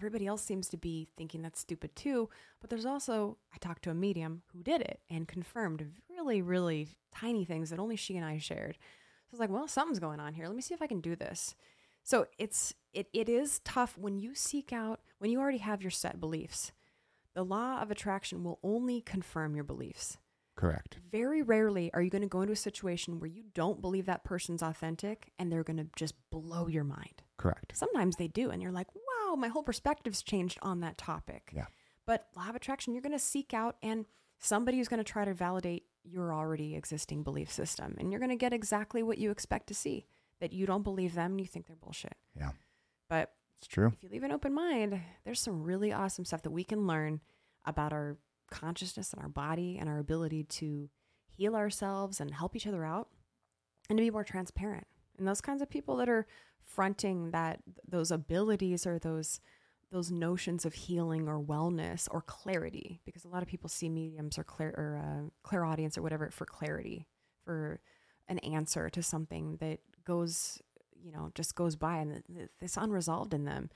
Everybody 0.00 0.26
else 0.26 0.42
seems 0.42 0.66
to 0.70 0.78
be 0.78 1.08
thinking 1.18 1.42
that's 1.42 1.60
stupid 1.60 1.94
too. 1.94 2.30
But 2.60 2.70
there's 2.70 2.86
also, 2.86 3.36
I 3.54 3.58
talked 3.58 3.82
to 3.82 3.90
a 3.90 3.94
medium 3.94 4.40
who 4.52 4.62
did 4.62 4.80
it 4.80 5.00
and 5.10 5.28
confirmed 5.28 5.84
really, 6.08 6.40
really 6.40 6.88
tiny 7.14 7.44
things 7.44 7.68
that 7.68 7.78
only 7.78 7.96
she 7.96 8.16
and 8.16 8.24
I 8.24 8.38
shared. 8.38 8.78
So 8.80 9.32
I 9.32 9.32
was 9.32 9.40
like, 9.40 9.50
well, 9.50 9.68
something's 9.68 9.98
going 9.98 10.18
on 10.18 10.32
here. 10.32 10.46
Let 10.46 10.56
me 10.56 10.62
see 10.62 10.72
if 10.72 10.80
I 10.80 10.86
can 10.86 11.02
do 11.02 11.16
this. 11.16 11.54
So 12.02 12.26
it's 12.38 12.74
it 12.94 13.08
it 13.12 13.28
is 13.28 13.60
tough 13.60 13.98
when 13.98 14.18
you 14.18 14.34
seek 14.34 14.72
out 14.72 15.00
when 15.18 15.30
you 15.30 15.38
already 15.38 15.58
have 15.58 15.82
your 15.82 15.90
set 15.90 16.18
beliefs. 16.18 16.72
The 17.34 17.44
law 17.44 17.80
of 17.80 17.90
attraction 17.90 18.42
will 18.42 18.58
only 18.62 19.02
confirm 19.02 19.54
your 19.54 19.64
beliefs. 19.64 20.16
Correct. 20.56 20.98
Very 21.10 21.42
rarely 21.42 21.90
are 21.94 22.02
you 22.02 22.10
going 22.10 22.22
to 22.22 22.28
go 22.28 22.40
into 22.40 22.52
a 22.52 22.56
situation 22.56 23.20
where 23.20 23.30
you 23.30 23.44
don't 23.54 23.80
believe 23.80 24.06
that 24.06 24.24
person's 24.24 24.62
authentic 24.62 25.32
and 25.38 25.50
they're 25.50 25.62
going 25.62 25.78
to 25.78 25.86
just 25.96 26.14
blow 26.30 26.68
your 26.68 26.84
mind. 26.84 27.22
Correct. 27.38 27.72
Sometimes 27.74 28.16
they 28.16 28.28
do, 28.28 28.50
and 28.50 28.60
you're 28.60 28.72
like, 28.72 28.88
wow, 29.30 29.36
my 29.36 29.48
whole 29.48 29.62
perspective's 29.62 30.22
changed 30.22 30.58
on 30.62 30.80
that 30.80 30.98
topic. 30.98 31.50
Yeah. 31.54 31.66
But 32.06 32.26
law 32.36 32.48
of 32.48 32.56
attraction, 32.56 32.92
you're 32.92 33.02
going 33.02 33.12
to 33.12 33.18
seek 33.18 33.54
out 33.54 33.76
and 33.82 34.06
somebody 34.38 34.78
who's 34.78 34.88
going 34.88 35.02
to 35.02 35.12
try 35.12 35.24
to 35.24 35.34
validate 35.34 35.84
your 36.02 36.32
already 36.34 36.74
existing 36.74 37.22
belief 37.22 37.50
system. 37.52 37.94
And 37.98 38.10
you're 38.10 38.20
going 38.20 38.30
to 38.30 38.36
get 38.36 38.52
exactly 38.52 39.02
what 39.02 39.18
you 39.18 39.30
expect 39.30 39.66
to 39.68 39.74
see 39.74 40.06
that 40.40 40.52
you 40.52 40.66
don't 40.66 40.82
believe 40.82 41.14
them 41.14 41.32
and 41.32 41.40
you 41.40 41.46
think 41.46 41.66
they're 41.66 41.76
bullshit. 41.76 42.14
Yeah. 42.34 42.50
But 43.08 43.32
It's 43.58 43.68
true. 43.68 43.88
if 43.94 44.02
you 44.02 44.08
leave 44.08 44.22
an 44.22 44.32
open 44.32 44.54
mind, 44.54 44.98
there's 45.24 45.40
some 45.40 45.62
really 45.62 45.92
awesome 45.92 46.24
stuff 46.24 46.42
that 46.42 46.50
we 46.50 46.64
can 46.64 46.86
learn 46.86 47.20
about 47.66 47.92
our 47.92 48.16
consciousness 48.50 49.12
and 49.12 49.22
our 49.22 49.28
body 49.28 49.76
and 49.78 49.88
our 49.88 49.98
ability 49.98 50.44
to 50.44 50.88
heal 51.36 51.54
ourselves 51.54 52.18
and 52.20 52.32
help 52.32 52.56
each 52.56 52.66
other 52.66 52.84
out 52.84 53.08
and 53.88 53.98
to 53.98 54.02
be 54.02 54.10
more 54.10 54.24
transparent. 54.24 54.86
And 55.20 55.28
those 55.28 55.40
kinds 55.40 55.62
of 55.62 55.70
people 55.70 55.96
that 55.96 56.08
are 56.08 56.26
fronting 56.64 57.30
that 57.30 57.60
those 57.86 58.10
abilities 58.10 58.86
or 58.86 58.98
those 58.98 59.38
those 59.92 60.10
notions 60.10 60.64
of 60.64 60.72
healing 60.72 61.28
or 61.28 61.40
wellness 61.40 62.06
or 62.12 62.20
clarity 62.22 63.00
because 63.04 63.24
a 63.24 63.28
lot 63.28 63.42
of 63.42 63.48
people 63.48 63.68
see 63.68 63.88
mediums 63.88 64.38
or 64.38 64.44
clear 64.44 64.70
or 64.76 64.96
uh, 65.04 65.28
clairaudience 65.42 65.98
or 65.98 66.02
whatever 66.02 66.30
for 66.30 66.44
clarity 66.46 67.08
for 67.44 67.80
an 68.28 68.38
answer 68.38 68.88
to 68.88 69.02
something 69.02 69.56
that 69.60 69.80
goes 70.04 70.60
you 71.02 71.10
know 71.10 71.30
just 71.34 71.54
goes 71.56 71.74
by 71.74 71.96
and 71.96 72.22
it's 72.60 72.76
unresolved 72.76 73.34
in 73.34 73.44
them 73.44 73.68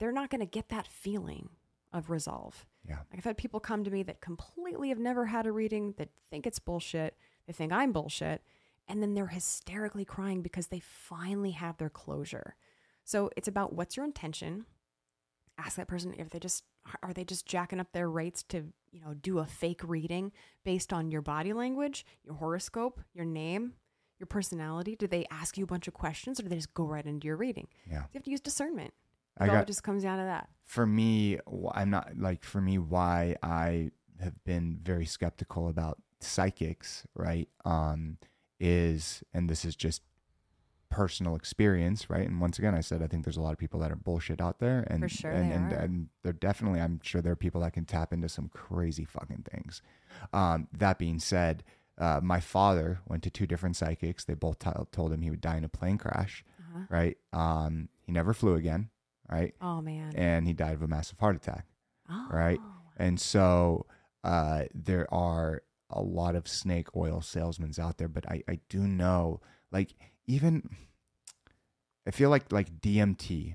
they're 0.00 0.10
not 0.12 0.30
going 0.30 0.40
to 0.40 0.46
get 0.46 0.68
that 0.68 0.88
feeling 0.88 1.48
of 1.92 2.10
resolve 2.10 2.66
Yeah. 2.88 2.96
like 3.10 3.18
i've 3.18 3.24
had 3.24 3.36
people 3.36 3.60
come 3.60 3.84
to 3.84 3.90
me 3.90 4.02
that 4.02 4.20
completely 4.20 4.88
have 4.88 4.98
never 4.98 5.26
had 5.26 5.46
a 5.46 5.52
reading 5.52 5.94
that 5.98 6.08
think 6.28 6.44
it's 6.46 6.58
bullshit 6.58 7.16
they 7.46 7.52
think 7.52 7.72
i'm 7.72 7.92
bullshit 7.92 8.42
and 8.90 9.00
then 9.00 9.14
they're 9.14 9.28
hysterically 9.28 10.04
crying 10.04 10.42
because 10.42 10.66
they 10.66 10.80
finally 10.80 11.52
have 11.52 11.78
their 11.78 11.88
closure. 11.88 12.56
So 13.04 13.30
it's 13.36 13.48
about 13.48 13.72
what's 13.72 13.96
your 13.96 14.04
intention? 14.04 14.66
Ask 15.56 15.76
that 15.76 15.88
person 15.88 16.14
if 16.18 16.30
they 16.30 16.40
just 16.40 16.64
are 17.02 17.12
they 17.12 17.24
just 17.24 17.46
jacking 17.46 17.78
up 17.78 17.92
their 17.92 18.10
rates 18.10 18.42
to 18.44 18.64
you 18.90 19.00
know 19.00 19.14
do 19.14 19.38
a 19.38 19.46
fake 19.46 19.82
reading 19.84 20.32
based 20.64 20.92
on 20.92 21.10
your 21.10 21.20
body 21.22 21.52
language 21.52 22.06
your 22.24 22.34
horoscope 22.34 23.00
your 23.12 23.26
name 23.26 23.74
your 24.18 24.26
personality? 24.26 24.96
Do 24.96 25.06
they 25.06 25.24
ask 25.30 25.56
you 25.56 25.64
a 25.64 25.66
bunch 25.68 25.86
of 25.88 25.94
questions 25.94 26.40
or 26.40 26.42
do 26.44 26.48
they 26.48 26.56
just 26.56 26.74
go 26.74 26.84
right 26.84 27.04
into 27.06 27.26
your 27.26 27.36
reading? 27.36 27.68
Yeah. 27.88 27.98
you 28.00 28.08
have 28.14 28.24
to 28.24 28.30
use 28.30 28.40
discernment. 28.40 28.92
I 29.38 29.44
it 29.44 29.50
all 29.50 29.56
got- 29.56 29.66
just 29.66 29.82
comes 29.82 30.02
down 30.02 30.18
to 30.18 30.24
that. 30.24 30.48
For 30.64 30.86
me, 30.86 31.38
I'm 31.72 31.90
not 31.90 32.18
like 32.18 32.44
for 32.44 32.60
me 32.60 32.78
why 32.78 33.36
I 33.42 33.90
have 34.20 34.42
been 34.44 34.78
very 34.82 35.06
skeptical 35.06 35.68
about 35.68 35.98
psychics, 36.20 37.06
right? 37.14 37.48
Um, 37.64 38.18
is 38.60 39.22
and 39.32 39.48
this 39.48 39.64
is 39.64 39.74
just 39.74 40.02
personal 40.90 41.36
experience, 41.36 42.10
right? 42.10 42.26
And 42.26 42.40
once 42.40 42.58
again, 42.58 42.74
I 42.74 42.80
said 42.80 43.02
I 43.02 43.06
think 43.06 43.24
there's 43.24 43.36
a 43.36 43.42
lot 43.42 43.52
of 43.52 43.58
people 43.58 43.80
that 43.80 43.90
are 43.90 43.96
bullshit 43.96 44.40
out 44.40 44.58
there, 44.58 44.84
and 44.88 45.02
For 45.02 45.08
sure 45.08 45.30
and 45.30 45.50
they 45.50 45.54
and, 45.54 45.72
and 45.72 46.08
they're 46.22 46.32
definitely, 46.32 46.80
I'm 46.80 47.00
sure 47.02 47.20
there 47.22 47.32
are 47.32 47.36
people 47.36 47.60
that 47.62 47.72
can 47.72 47.84
tap 47.84 48.12
into 48.12 48.28
some 48.28 48.48
crazy 48.48 49.04
fucking 49.04 49.46
things. 49.50 49.82
Um, 50.32 50.68
that 50.76 50.98
being 50.98 51.18
said. 51.18 51.64
Uh, 51.98 52.18
my 52.22 52.40
father 52.40 52.98
went 53.06 53.22
to 53.22 53.28
two 53.28 53.46
different 53.46 53.76
psychics. 53.76 54.24
They 54.24 54.32
both 54.32 54.58
t- 54.58 54.70
told 54.90 55.12
him 55.12 55.20
he 55.20 55.28
would 55.28 55.42
die 55.42 55.58
in 55.58 55.64
a 55.64 55.68
plane 55.68 55.98
crash, 55.98 56.42
uh-huh. 56.58 56.84
right? 56.88 57.18
Um, 57.34 57.90
he 58.06 58.10
never 58.10 58.32
flew 58.32 58.54
again, 58.54 58.88
right? 59.30 59.54
oh 59.60 59.82
man 59.82 60.14
And 60.14 60.46
he 60.46 60.54
died 60.54 60.72
of 60.72 60.80
a 60.80 60.88
massive 60.88 61.18
heart 61.18 61.36
attack 61.36 61.66
oh. 62.10 62.26
right? 62.30 62.60
And 62.96 63.20
so 63.20 63.86
uh, 64.24 64.64
there 64.74 65.12
are 65.12 65.62
a 65.90 66.00
lot 66.00 66.34
of 66.34 66.46
snake 66.48 66.94
oil 66.96 67.20
salesmen 67.20 67.72
out 67.80 67.98
there, 67.98 68.08
but 68.08 68.28
I, 68.30 68.42
I 68.48 68.60
do 68.68 68.80
know, 68.86 69.40
like, 69.72 69.94
even 70.26 70.68
I 72.06 72.10
feel 72.10 72.30
like 72.30 72.50
like 72.52 72.80
DMT 72.80 73.54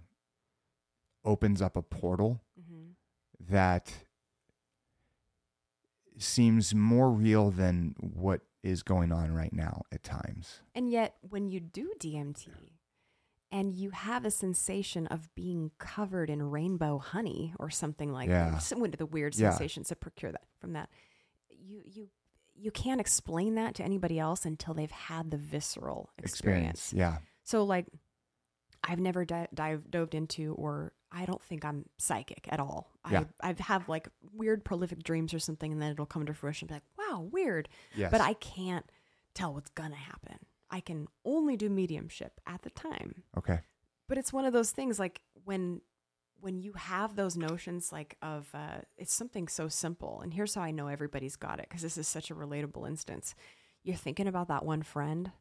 opens 1.24 1.62
up 1.62 1.76
a 1.76 1.82
portal 1.82 2.42
Mhm. 2.60 2.94
that 3.50 3.94
seems 6.18 6.74
more 6.74 7.12
real 7.12 7.52
than 7.52 7.96
what 8.00 8.42
is 8.64 8.84
going 8.84 9.12
on 9.12 9.34
right 9.34 9.54
now 9.54 9.84
at 9.92 10.04
times. 10.04 10.62
And 10.74 10.90
yet, 10.90 11.16
when 11.22 11.50
you 11.50 11.60
do 11.60 11.94
DMT 12.00 12.50
and 13.52 13.74
you 13.74 13.92
have 13.92 14.26
a 14.26 14.32
sensation 14.32 15.08
of 15.08 15.34
being 15.36 15.72
covered 15.78 16.30
in 16.30 16.50
rainbow 16.50 16.98
honey 16.98 17.54
or 17.60 17.70
something 17.70 18.12
like 18.12 18.30
Yeah. 18.30 18.52
that, 18.52 18.62
some 18.62 18.84
of 18.84 18.92
the 18.98 19.06
weird 19.06 19.36
Yeah. 19.36 19.50
sensations 19.52 19.90
that 19.90 20.00
procure 20.00 20.32
that 20.32 20.46
from 20.60 20.74
that, 20.74 20.90
you 21.50 21.82
you 21.86 22.10
you 22.56 22.72
can't 22.72 23.02
explain 23.02 23.56
that 23.56 23.76
to 23.76 23.84
anybody 23.84 24.20
else 24.20 24.46
until 24.46 24.74
they've 24.74 24.92
had 24.92 25.32
the 25.32 25.38
visceral 25.38 26.10
experience. 26.18 26.94
Yeah. 26.96 27.18
So, 27.44 27.64
like, 27.64 27.86
I've 28.84 29.00
never 29.00 29.26
di- 29.26 29.48
dive, 29.54 29.90
dove 29.90 30.14
into, 30.14 30.54
or 30.54 30.94
I 31.12 31.26
don't 31.26 31.42
think 31.42 31.66
I'm 31.66 31.86
psychic 31.98 32.48
at 32.50 32.60
all. 32.60 32.92
Yeah. 33.10 33.24
I 33.42 33.50
I've 33.50 33.60
have 33.60 33.90
like 33.90 34.10
weird 34.34 34.64
prolific 34.64 35.04
dreams 35.04 35.34
or 35.34 35.40
something, 35.40 35.72
and 35.72 35.82
then 35.82 35.92
it'll 35.92 36.06
come 36.06 36.26
to 36.26 36.34
fruition. 36.34 36.70
And 36.70 36.70
be 36.70 36.76
like, 36.76 37.10
wow, 37.12 37.28
weird. 37.32 37.70
Yes. 37.96 38.12
But 38.12 38.22
I 38.22 38.34
can't 38.34 38.86
tell 39.34 39.54
what's 39.54 39.70
gonna 39.72 39.96
happen. 39.96 40.38
I 40.70 40.80
can 40.80 41.08
only 41.24 41.58
do 41.58 41.70
mediumship 41.70 42.40
at 42.48 42.62
the 42.64 42.70
time. 42.70 43.24
Okay. 43.38 43.60
But 44.08 44.18
it's 44.18 44.34
one 44.34 44.46
of 44.46 44.54
those 44.54 44.72
things 44.72 45.00
like 45.00 45.22
when 45.46 45.82
when 46.40 46.60
you 46.62 46.74
have 46.74 47.16
those 47.16 47.36
notions 47.38 47.92
like 47.92 48.18
of 48.22 48.48
uh, 48.54 48.80
it's 48.98 49.14
something 49.14 49.48
so 49.48 49.68
simple 49.68 50.22
and 50.22 50.34
here's 50.34 50.56
how 50.56 50.62
i 50.62 50.72
know 50.72 50.88
everybody's 50.88 51.36
got 51.36 51.60
it 51.60 51.68
because 51.70 51.82
this 51.82 51.98
is 51.98 52.08
such 52.08 52.30
a 52.32 52.36
relatable 52.36 52.88
instance. 52.88 53.36
You're 53.84 53.96
thinking 53.96 54.28
about 54.28 54.48
that 54.48 54.66
one 54.66 54.82
friend 54.84 55.32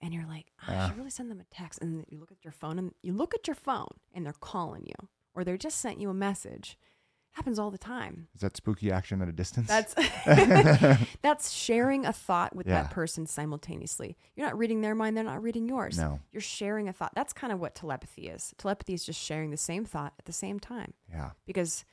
and 0.00 0.12
you're 0.14 0.26
like 0.26 0.46
"Ah, 0.62 0.84
i 0.84 0.88
should 0.88 0.96
really 0.98 1.10
send 1.10 1.30
them 1.30 1.40
a 1.40 1.54
text 1.54 1.80
and 1.80 2.04
you 2.08 2.18
look 2.18 2.32
at 2.32 2.44
your 2.44 2.52
phone 2.52 2.78
and 2.78 2.92
you 3.02 3.12
look 3.12 3.34
at 3.34 3.46
your 3.46 3.54
phone 3.54 3.94
and 4.12 4.24
they're 4.26 4.32
calling 4.32 4.84
you 4.86 5.08
or 5.34 5.44
they 5.44 5.56
just 5.56 5.78
sent 5.80 6.00
you 6.00 6.10
a 6.10 6.14
message 6.14 6.76
happens 7.32 7.58
all 7.58 7.70
the 7.70 7.78
time 7.78 8.28
Is 8.34 8.40
that 8.40 8.56
spooky 8.56 8.90
action 8.90 9.22
at 9.22 9.28
a 9.28 9.32
distance? 9.32 9.68
that's 9.68 9.94
that's 11.22 11.50
sharing 11.52 12.06
a 12.06 12.12
thought 12.12 12.54
with 12.54 12.66
Yeah. 12.66 12.82
that 12.82 12.90
person 12.90 13.26
simultaneously. 13.26 14.16
You're 14.36 14.46
not 14.46 14.58
reading 14.58 14.80
their 14.80 14.94
mind, 14.94 15.16
they're 15.16 15.24
not 15.24 15.42
reading 15.42 15.68
yours. 15.68 15.98
No. 15.98 16.20
You're 16.32 16.40
sharing 16.40 16.88
a 16.88 16.92
thought. 16.92 17.12
That's 17.14 17.32
kind 17.32 17.52
of 17.52 17.60
what 17.60 17.74
telepathy 17.74 18.28
is. 18.28 18.54
Telepathy 18.58 18.94
is 18.94 19.04
just 19.04 19.20
sharing 19.20 19.50
the 19.50 19.56
same 19.56 19.84
thought 19.84 20.14
at 20.18 20.24
the 20.24 20.32
same 20.32 20.58
time 20.60 20.94
yeah. 21.10 21.30
because 21.46 21.84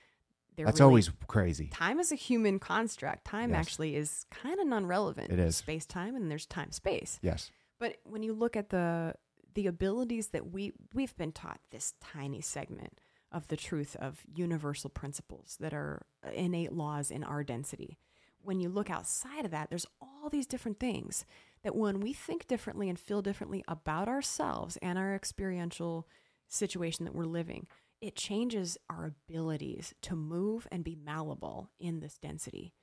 they're 0.55 0.65
That's 0.65 0.79
really- 0.79 0.89
always 0.89 1.11
crazy. 1.27 1.67
time 1.67 1.99
is 1.99 2.11
a 2.11 2.15
human 2.15 2.57
construct. 2.59 3.25
Time 3.25 3.51
Yes. 3.51 3.59
actually 3.59 3.95
is 3.95 4.25
kind 4.31 4.59
of 4.59 4.65
non-relevant. 4.67 5.31
It 5.31 5.39
is. 5.39 5.55
space 5.57 5.85
time 5.85 6.15
and 6.15 6.31
there's 6.31 6.45
time 6.47 6.71
space. 6.71 7.19
Yes. 7.21 7.51
But 7.79 7.97
when 8.03 8.23
you 8.23 8.33
look 8.33 8.55
at 8.55 8.69
the 8.69 9.13
the 9.53 9.67
abilities 9.67 10.29
that 10.29 10.51
we 10.51 10.71
we've 10.93 11.15
been 11.17 11.31
taught 11.31 11.59
this 11.71 11.93
tiny 11.99 12.41
segment 12.41 12.99
of 13.31 13.47
the 13.47 13.57
truth 13.57 13.95
of 13.99 14.23
universal 14.33 14.89
principles 14.89 15.57
that 15.59 15.73
are 15.73 16.05
uh, 16.25 16.31
innate 16.31 16.71
laws 16.71 17.11
in 17.11 17.23
our 17.23 17.43
density. 17.43 17.97
When 18.41 18.59
you 18.59 18.69
look 18.69 18.89
outside 18.89 19.45
of 19.45 19.51
that, 19.51 19.69
there's 19.69 19.87
all 20.01 20.29
these 20.29 20.47
different 20.47 20.79
things 20.79 21.25
that 21.63 21.75
when 21.75 21.99
we 21.99 22.13
think 22.13 22.47
differently 22.47 22.87
and 22.87 22.99
feel 22.99 23.21
differently 23.21 23.63
about 23.67 24.07
ourselves 24.07 24.77
and 24.77 24.97
our 24.97 25.13
experiential 25.13 26.07
situation 26.47 27.03
that 27.05 27.15
we're 27.15 27.25
living, 27.25 27.67
it 27.99 28.15
changes 28.15 28.77
our 28.89 29.05
abilities 29.05 29.93
to 30.03 30.15
move 30.15 30.67
and 30.71 30.83
be 30.83 30.95
malleable 30.95 31.71
in 31.79 31.99
this 31.99 32.17
density. 32.17 32.73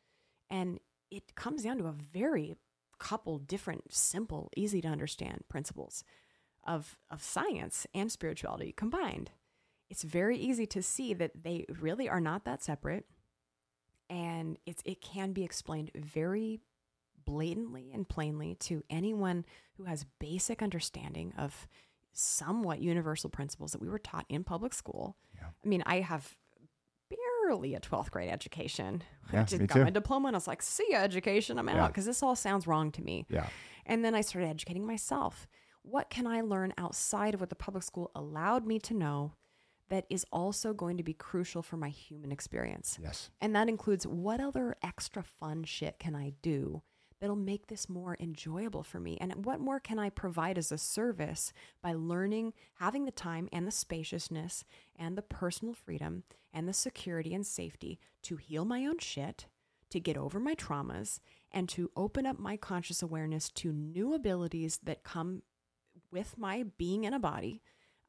And 0.50 0.80
it 1.10 1.34
comes 1.34 1.62
down 1.62 1.78
to 1.78 1.86
a 1.86 1.92
very 1.92 2.56
couple 2.98 3.38
different, 3.38 3.92
simple, 3.92 4.50
easy 4.56 4.80
to 4.80 4.88
understand 4.88 5.44
principles 5.48 6.04
of, 6.66 6.98
of 7.10 7.22
science 7.22 7.86
and 7.94 8.10
spirituality 8.10 8.72
combined. 8.76 9.30
It's 9.90 10.02
very 10.02 10.36
easy 10.36 10.66
to 10.66 10.82
see 10.82 11.14
that 11.14 11.42
they 11.44 11.66
really 11.80 12.08
are 12.08 12.20
not 12.20 12.44
that 12.44 12.62
separate. 12.62 13.06
And 14.10 14.58
it's, 14.66 14.82
it 14.84 15.00
can 15.00 15.32
be 15.32 15.44
explained 15.44 15.90
very 15.94 16.60
blatantly 17.24 17.90
and 17.92 18.08
plainly 18.08 18.54
to 18.56 18.82
anyone 18.90 19.44
who 19.76 19.84
has 19.84 20.04
basic 20.20 20.62
understanding 20.62 21.32
of 21.38 21.66
somewhat 22.12 22.80
universal 22.80 23.30
principles 23.30 23.72
that 23.72 23.80
we 23.80 23.88
were 23.88 23.98
taught 23.98 24.26
in 24.28 24.44
public 24.44 24.72
school. 24.74 25.16
Yeah. 25.34 25.46
I 25.64 25.68
mean, 25.68 25.82
I 25.86 26.00
have 26.00 26.36
barely 27.08 27.74
a 27.74 27.80
12th 27.80 28.10
grade 28.10 28.30
education. 28.30 29.02
I 29.32 29.36
Yeah, 29.36 29.44
just 29.44 29.60
me 29.60 29.66
got 29.66 29.74
too. 29.76 29.84
my 29.84 29.90
diploma 29.90 30.28
and 30.28 30.36
I 30.36 30.38
was 30.38 30.46
like, 30.46 30.62
see 30.62 30.86
ya, 30.90 30.98
education, 30.98 31.58
I'm 31.58 31.68
Yeah. 31.68 31.84
out 31.84 31.88
because 31.88 32.04
this 32.06 32.22
all 32.22 32.36
sounds 32.36 32.66
wrong 32.66 32.90
to 32.92 33.02
me. 33.02 33.26
Yeah. 33.28 33.48
And 33.86 34.04
then 34.04 34.14
I 34.14 34.20
started 34.20 34.48
educating 34.48 34.86
myself. 34.86 35.46
What 35.82 36.08
can 36.08 36.26
I 36.26 36.40
learn 36.40 36.72
outside 36.78 37.34
of 37.34 37.40
what 37.40 37.48
the 37.50 37.56
public 37.56 37.82
school 37.84 38.10
allowed 38.14 38.66
me 38.66 38.78
to 38.80 38.94
know 38.94 39.32
that 39.88 40.06
is 40.08 40.24
also 40.32 40.72
going 40.72 40.96
to 40.96 41.02
be 41.02 41.14
crucial 41.14 41.62
for 41.62 41.76
my 41.76 41.88
human 41.88 42.32
experience? 42.32 42.98
Yes. 43.02 43.30
And 43.40 43.54
that 43.54 43.68
includes 43.68 44.06
what 44.06 44.40
other 44.40 44.76
extra 44.82 45.22
fun 45.22 45.64
shit 45.64 45.98
can 45.98 46.14
I 46.14 46.32
do 46.42 46.82
that'll 47.20 47.36
make 47.36 47.68
this 47.68 47.88
more 47.88 48.16
enjoyable 48.20 48.82
for 48.82 49.00
me? 49.00 49.16
And 49.20 49.46
what 49.46 49.60
more 49.60 49.80
can 49.80 49.98
I 49.98 50.10
provide 50.10 50.58
as 50.58 50.70
a 50.70 50.78
service 50.78 51.52
by 51.80 51.94
learning, 51.94 52.52
having 52.74 53.04
the 53.04 53.10
time 53.10 53.48
and 53.52 53.66
the 53.66 53.70
spaciousness 53.70 54.64
and 54.96 55.16
the 55.16 55.22
personal 55.22 55.74
freedom 55.74 56.24
and 56.52 56.68
the 56.68 56.72
security 56.72 57.34
and 57.34 57.46
safety 57.46 57.98
to 58.22 58.36
heal 58.36 58.64
my 58.64 58.84
own 58.84 58.98
shit, 58.98 59.46
to 59.90 60.00
get 60.00 60.16
over 60.16 60.38
my 60.38 60.54
traumas, 60.54 61.20
and 61.50 61.68
to 61.70 61.90
open 61.96 62.26
up 62.26 62.38
my 62.38 62.56
conscious 62.56 63.00
awareness 63.00 63.48
to 63.50 63.72
new 63.72 64.12
abilities 64.12 64.80
that 64.82 65.04
come 65.04 65.42
with 66.10 66.36
my 66.36 66.64
being 66.76 67.04
in 67.04 67.14
a 67.14 67.18
body. 67.18 67.62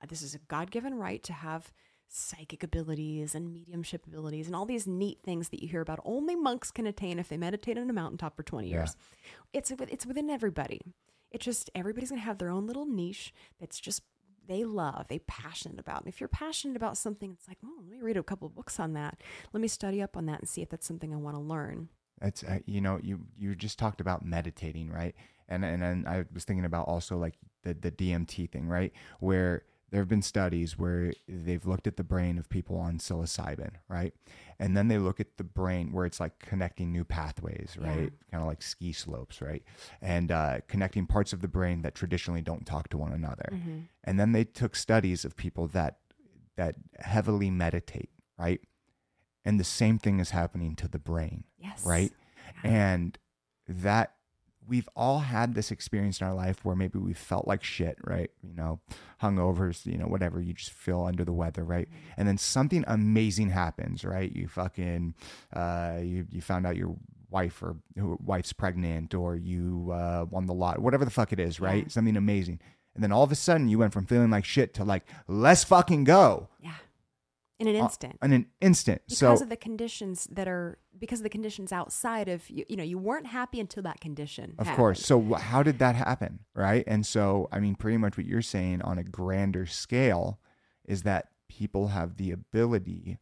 Uh, 0.05 0.07
this 0.09 0.21
is 0.21 0.35
a 0.35 0.39
God 0.47 0.69
given 0.71 0.95
right 0.95 1.21
to 1.23 1.33
have 1.33 1.71
psychic 2.07 2.61
abilities 2.63 3.33
and 3.33 3.51
mediumship 3.51 4.05
abilities 4.05 4.45
and 4.45 4.55
all 4.55 4.65
these 4.65 4.85
neat 4.85 5.17
things 5.23 5.49
that 5.49 5.61
you 5.61 5.67
hear 5.67 5.81
about 5.81 5.99
only 6.05 6.35
monks 6.35 6.69
can 6.69 6.85
attain 6.85 7.17
if 7.17 7.27
they 7.29 7.37
meditate 7.37 7.77
on 7.77 7.89
a 7.89 7.93
mountaintop 7.93 8.35
for 8.35 8.43
20 8.43 8.69
Yeah. 8.69 8.75
years. 8.77 8.95
It's 9.53 9.71
it's 9.71 10.05
within 10.05 10.29
everybody. 10.29 10.81
It's 11.31 11.43
just 11.43 11.71
everybody's 11.73 12.09
going 12.09 12.21
to 12.21 12.25
have 12.25 12.37
their 12.37 12.51
own 12.51 12.67
little 12.67 12.85
niche 12.85 13.33
that's 13.59 13.79
just 13.79 14.03
they 14.47 14.63
love, 14.63 15.07
they 15.07 15.17
passionate 15.19 15.79
about. 15.79 16.01
And 16.01 16.07
if 16.07 16.21
you're 16.21 16.27
passionate 16.27 16.77
about 16.77 16.97
something, 16.97 17.31
it's 17.31 17.47
like, 17.47 17.57
oh, 17.65 17.77
let 17.81 17.89
me 17.89 17.99
read 17.99 18.15
a 18.15 18.21
couple 18.21 18.45
of 18.47 18.53
books 18.53 18.79
on 18.79 18.93
that. 18.93 19.19
Let 19.53 19.59
me 19.61 19.67
study 19.67 20.03
up 20.03 20.15
on 20.15 20.27
that 20.27 20.39
and 20.41 20.47
see 20.47 20.61
if 20.61 20.69
that's 20.69 20.85
something 20.85 21.11
I 21.11 21.17
want 21.17 21.35
to 21.35 21.41
learn. 21.41 21.89
It's 22.21 22.43
uh, 22.43 22.59
you 22.67 22.79
know 22.79 22.99
you 23.01 23.21
you 23.35 23.55
just 23.55 23.79
talked 23.79 23.99
about 23.99 24.23
meditating 24.23 24.89
right 24.89 25.15
and 25.49 25.65
and 25.65 25.81
then 25.81 26.05
I 26.07 26.25
was 26.33 26.45
thinking 26.45 26.63
about 26.65 26.87
also 26.87 27.17
like 27.17 27.33
the 27.63 27.73
the 27.73 27.91
DMT 27.91 28.49
thing 28.51 28.67
right 28.67 28.93
where 29.19 29.63
there 29.91 30.01
have 30.01 30.07
been 30.09 30.21
studies 30.21 30.77
where 30.77 31.13
they've 31.27 31.65
looked 31.65 31.87
at 31.87 31.95
the 31.95 32.03
brain 32.03 32.37
of 32.37 32.49
people 32.49 32.77
on 32.77 32.97
psilocybin, 32.97 33.71
right? 33.87 34.13
And 34.59 34.75
then 34.75 34.87
they 34.87 34.97
look 34.97 35.19
at 35.19 35.37
the 35.37 35.43
brain 35.43 35.91
where 35.93 36.05
it's 36.05 36.19
like 36.19 36.39
connecting 36.39 36.91
new 36.91 37.03
pathways, 37.05 37.77
Yeah. 37.79 37.87
right? 37.87 38.13
Kind 38.31 38.41
of 38.41 38.47
like 38.47 38.61
ski 38.61 38.91
slopes, 38.93 39.41
right? 39.41 39.63
And 40.01 40.31
uh, 40.31 40.59
connecting 40.67 41.05
parts 41.05 41.33
of 41.33 41.41
the 41.41 41.47
brain 41.47 41.81
that 41.83 41.93
traditionally 41.95 42.41
don't 42.41 42.65
talk 42.65 42.89
to 42.89 42.97
one 42.97 43.13
another. 43.13 43.49
Mm-hmm. 43.53 43.79
And 44.03 44.19
then 44.19 44.31
they 44.31 44.43
took 44.43 44.75
studies 44.75 45.23
of 45.23 45.35
people 45.37 45.67
that 45.69 45.97
that 46.57 46.75
heavily 46.99 47.51
meditate, 47.51 48.09
right? 48.39 48.61
And 49.43 49.59
the 49.59 49.63
same 49.65 49.99
thing 49.99 50.19
is 50.19 50.31
happening 50.31 50.75
to 50.77 50.87
the 50.87 50.99
brain 50.99 51.43
Yes. 51.59 51.85
right? 51.85 52.11
Yeah. 52.63 52.71
And 52.71 53.17
that 53.67 54.13
we've 54.67 54.89
all 54.95 55.19
had 55.19 55.53
this 55.53 55.71
experience 55.71 56.21
in 56.21 56.27
our 56.27 56.33
life 56.33 56.63
where 56.65 56.75
maybe 56.75 56.97
we 56.99 57.13
felt 57.13 57.47
like 57.47 57.63
shit, 57.63 57.97
right? 58.03 58.31
You 58.41 58.53
know, 58.55 58.79
hungovers, 59.21 59.85
you 59.85 59.97
know, 59.97 60.05
whatever, 60.07 60.41
you 60.41 60.53
just 60.53 60.71
feel 60.71 61.03
under 61.03 61.23
the 61.23 61.33
weather, 61.33 61.63
right? 61.63 61.87
And 62.17 62.27
then 62.27 62.37
something 62.37 62.83
amazing 62.87 63.49
happens, 63.49 64.03
right? 64.03 64.31
You 64.31 64.47
fucking, 64.47 65.13
uh, 65.53 65.99
you, 66.01 66.25
you 66.31 66.41
found 66.41 66.65
out 66.65 66.75
your 66.75 66.95
wife 67.29 67.61
or 67.61 67.75
who- 67.97 68.17
wife's 68.23 68.53
pregnant 68.53 69.13
or 69.13 69.35
you 69.35 69.91
uh, 69.93 70.25
won 70.29 70.45
the 70.45 70.53
lot, 70.53 70.79
whatever 70.79 71.05
the 71.05 71.11
fuck 71.11 71.33
it 71.33 71.39
is, 71.39 71.59
right? 71.59 71.83
Yeah. 71.83 71.89
Something 71.89 72.17
amazing. 72.17 72.59
And 72.95 73.03
then 73.03 73.11
all 73.11 73.23
of 73.23 73.31
a 73.31 73.35
sudden 73.35 73.67
you 73.67 73.77
went 73.79 73.91
from 73.93 74.05
feeling 74.05 74.29
like 74.29 74.45
shit 74.45 74.73
to 74.75 74.83
like, 74.85 75.03
let's 75.27 75.63
fucking 75.65 76.05
go 76.05 76.47
Yeah. 76.61 76.71
In 77.59 77.67
an 77.67 77.75
uh, 77.77 77.83
instant. 77.83 78.17
in 78.21 78.33
an 78.33 78.45
instant. 78.59 79.01
because 79.07 79.39
so 79.39 79.43
of 79.43 79.49
the 79.49 79.55
conditions 79.55 80.27
that 80.31 80.47
are 80.47 80.77
because 80.97 81.19
of 81.19 81.23
the 81.23 81.29
conditions 81.29 81.71
outside 81.71 82.27
of 82.27 82.49
you 82.49 82.65
you 82.67 82.75
know 82.75 82.83
you 82.83 82.97
weren't 82.97 83.27
happy 83.27 83.59
until 83.59 83.83
that 83.83 84.01
condition 84.01 84.55
Of 84.57 84.67
happened. 84.67 84.77
course. 84.77 85.05
So 85.05 85.21
how 85.35 85.63
did 85.63 85.79
that 85.79 85.95
happen, 85.95 86.39
right? 86.53 86.83
And 86.85 87.05
so 87.05 87.47
I 87.51 87.59
mean, 87.59 87.75
pretty 87.75 87.97
much 87.97 88.17
what 88.17 88.25
you're 88.25 88.41
saying 88.41 88.81
on 88.81 88.97
a 88.97 89.03
grander 89.03 89.65
scale 89.65 90.39
is 90.83 91.03
that 91.03 91.29
people 91.47 91.89
have 91.89 92.17
the 92.17 92.31
ability 92.31 93.19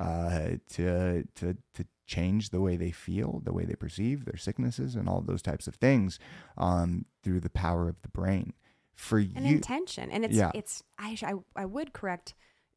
uh, 0.00 0.56
to 0.70 1.24
to 1.36 1.56
to 1.74 1.86
change 2.06 2.50
the 2.50 2.60
way 2.60 2.76
they 2.76 2.90
feel, 2.90 3.40
the 3.44 3.52
way 3.52 3.64
they 3.64 3.74
perceive 3.74 4.24
their 4.24 4.36
sicknesses, 4.36 4.94
and 4.94 5.08
all 5.08 5.20
those 5.20 5.42
types 5.42 5.66
of 5.66 5.74
things 5.76 6.18
um, 6.58 7.06
through 7.22 7.40
the 7.40 7.50
power 7.50 7.88
of 7.88 8.00
the 8.02 8.08
brain. 8.08 8.52
For 8.94 9.18
you. 9.18 9.32
an 9.36 9.44
you, 9.44 9.56
intention 9.56 10.10
and 10.10 10.24
it's 10.24 10.34
Yeah. 10.34 10.52
it's 10.54 10.84
I, 10.98 11.18
I 11.22 11.34
i 11.56 11.64
would 11.64 11.92
correct 11.92 12.34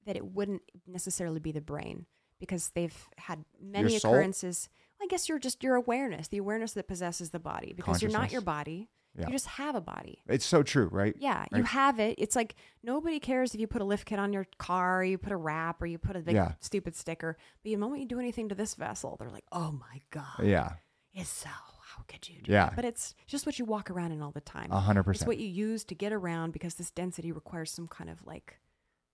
that 0.08 0.16
it 0.16 0.26
wouldn't 0.26 0.62
necessarily 0.88 1.40
be 1.40 1.52
the 1.52 1.62
brain 1.62 2.06
because 2.40 2.72
they've 2.76 3.08
had 3.18 3.44
many 3.62 3.98
soul? 4.00 4.12
occurrences 4.14 4.70
i 5.02 5.08
guess 5.08 5.28
you're 5.30 5.40
just 5.40 5.64
your 5.64 5.76
awareness 5.76 6.28
the 6.30 6.38
awareness 6.38 6.74
that 6.74 6.88
possesses 6.88 7.30
the 7.32 7.40
body 7.40 7.74
because 7.76 8.02
you're 8.02 8.12
not 8.12 8.32
your 8.32 8.42
body 8.42 8.90
Yeah. 9.18 9.28
you 9.28 9.32
just 9.34 9.48
have 9.48 9.76
a 9.76 9.82
body 9.82 10.24
it's 10.28 10.46
so 10.46 10.64
true, 10.64 10.88
right? 10.92 11.16
yeah 11.20 11.46
you 11.56 11.64
have 11.64 12.00
it 12.00 12.16
it's 12.18 12.36
like 12.36 12.56
nobody 12.84 13.20
cares 13.20 13.54
if 13.56 13.60
you 13.62 13.68
put 13.68 13.82
a 13.82 13.86
lift 13.86 14.06
kit 14.06 14.20
on 14.20 14.34
your 14.34 14.46
car 14.60 15.00
or 15.00 15.04
you 15.04 15.18
put 15.18 15.32
a 15.32 15.38
wrap 15.38 15.82
or 15.82 15.86
you 15.88 15.98
put 15.98 16.16
a 16.16 16.20
big 16.20 16.36
Yeah. 16.36 16.54
stupid 16.60 16.96
sticker 16.96 17.38
but 17.64 17.70
the 17.70 17.76
moment 17.78 18.02
you 18.02 18.08
do 18.08 18.20
anything 18.20 18.50
to 18.50 18.56
this 18.56 18.76
vessel 18.76 19.16
they're 19.20 19.30
like 19.32 19.46
oh 19.52 19.72
my 19.72 20.02
god 20.12 20.44
Yeah, 20.44 20.74
it's 21.14 21.30
so 21.30 21.50
how 21.50 22.04
could 22.08 22.28
you 22.30 22.42
do 22.44 22.52
Yeah. 22.52 22.66
that? 22.66 22.76
but 22.76 22.86
it's 22.86 23.16
just 23.26 23.46
what 23.48 23.58
you 23.58 23.66
walk 23.66 23.90
around 23.90 24.12
in 24.12 24.22
all 24.22 24.32
the 24.32 24.42
time 24.42 24.72
a 24.72 24.80
hundred 24.80 25.02
it's 25.02 25.08
percent. 25.08 25.28
what 25.28 25.38
you 25.40 25.48
use 25.48 25.84
to 25.86 25.96
get 25.96 26.14
around 26.14 26.52
because 26.52 26.76
this 26.76 26.92
density 26.92 27.32
requires 27.32 27.72
some 27.72 27.88
kind 27.88 28.10
of 28.12 28.24
like 28.28 28.60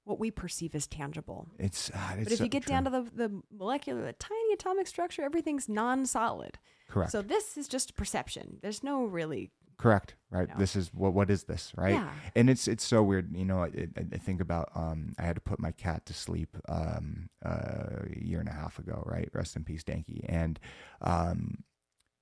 what 0.06 0.20
we 0.20 0.32
perceive 0.32 0.76
as 0.76 0.88
tangible. 0.88 1.48
It's, 1.58 1.90
uh, 1.92 1.98
it's 2.16 2.24
but 2.26 2.32
if 2.34 2.38
so 2.40 2.44
you 2.44 2.50
get 2.50 2.64
true. 2.64 2.74
down 2.74 2.84
to 2.86 2.90
the, 2.90 3.02
the 3.16 3.42
molecular, 3.58 4.06
the 4.06 4.14
tiny 4.14 4.54
atomic 4.54 4.88
structure, 4.88 5.22
everything's 5.24 5.70
non 5.70 6.06
solid. 6.06 6.58
correct, 6.90 7.12
So 7.12 7.22
this 7.22 7.58
is 7.58 7.68
just 7.68 7.96
perception. 7.96 8.58
There's 8.62 8.84
no 8.84 9.06
really. 9.06 9.52
correct, 9.78 10.16
right? 10.30 10.48
This 10.58 10.76
is 10.76 10.94
what 10.94 11.14
what 11.14 11.30
is 11.30 11.46
this, 11.46 11.72
right? 11.76 11.94
Yeah. 11.96 12.10
and 12.36 12.50
it's 12.50 12.68
it's 12.68 12.84
so 12.84 13.02
weird 13.04 13.36
you 13.36 13.46
know 13.46 13.60
I, 13.64 13.68
I 13.98 14.06
I 14.14 14.18
think 14.18 14.40
about 14.42 14.70
um 14.76 15.14
i 15.18 15.24
had 15.24 15.36
to 15.36 15.42
put 15.42 15.60
my 15.60 15.72
cat 15.72 16.06
to 16.06 16.14
sleep 16.14 16.56
um 16.70 17.30
uh, 17.44 18.04
a 18.14 18.20
year 18.20 18.40
and 18.40 18.48
a 18.50 18.54
half 18.54 18.80
ago 18.80 19.04
right 19.06 19.30
rest 19.34 19.56
in 19.56 19.64
peace 19.64 19.84
danky 19.84 20.24
and 20.30 20.60
um 21.02 21.64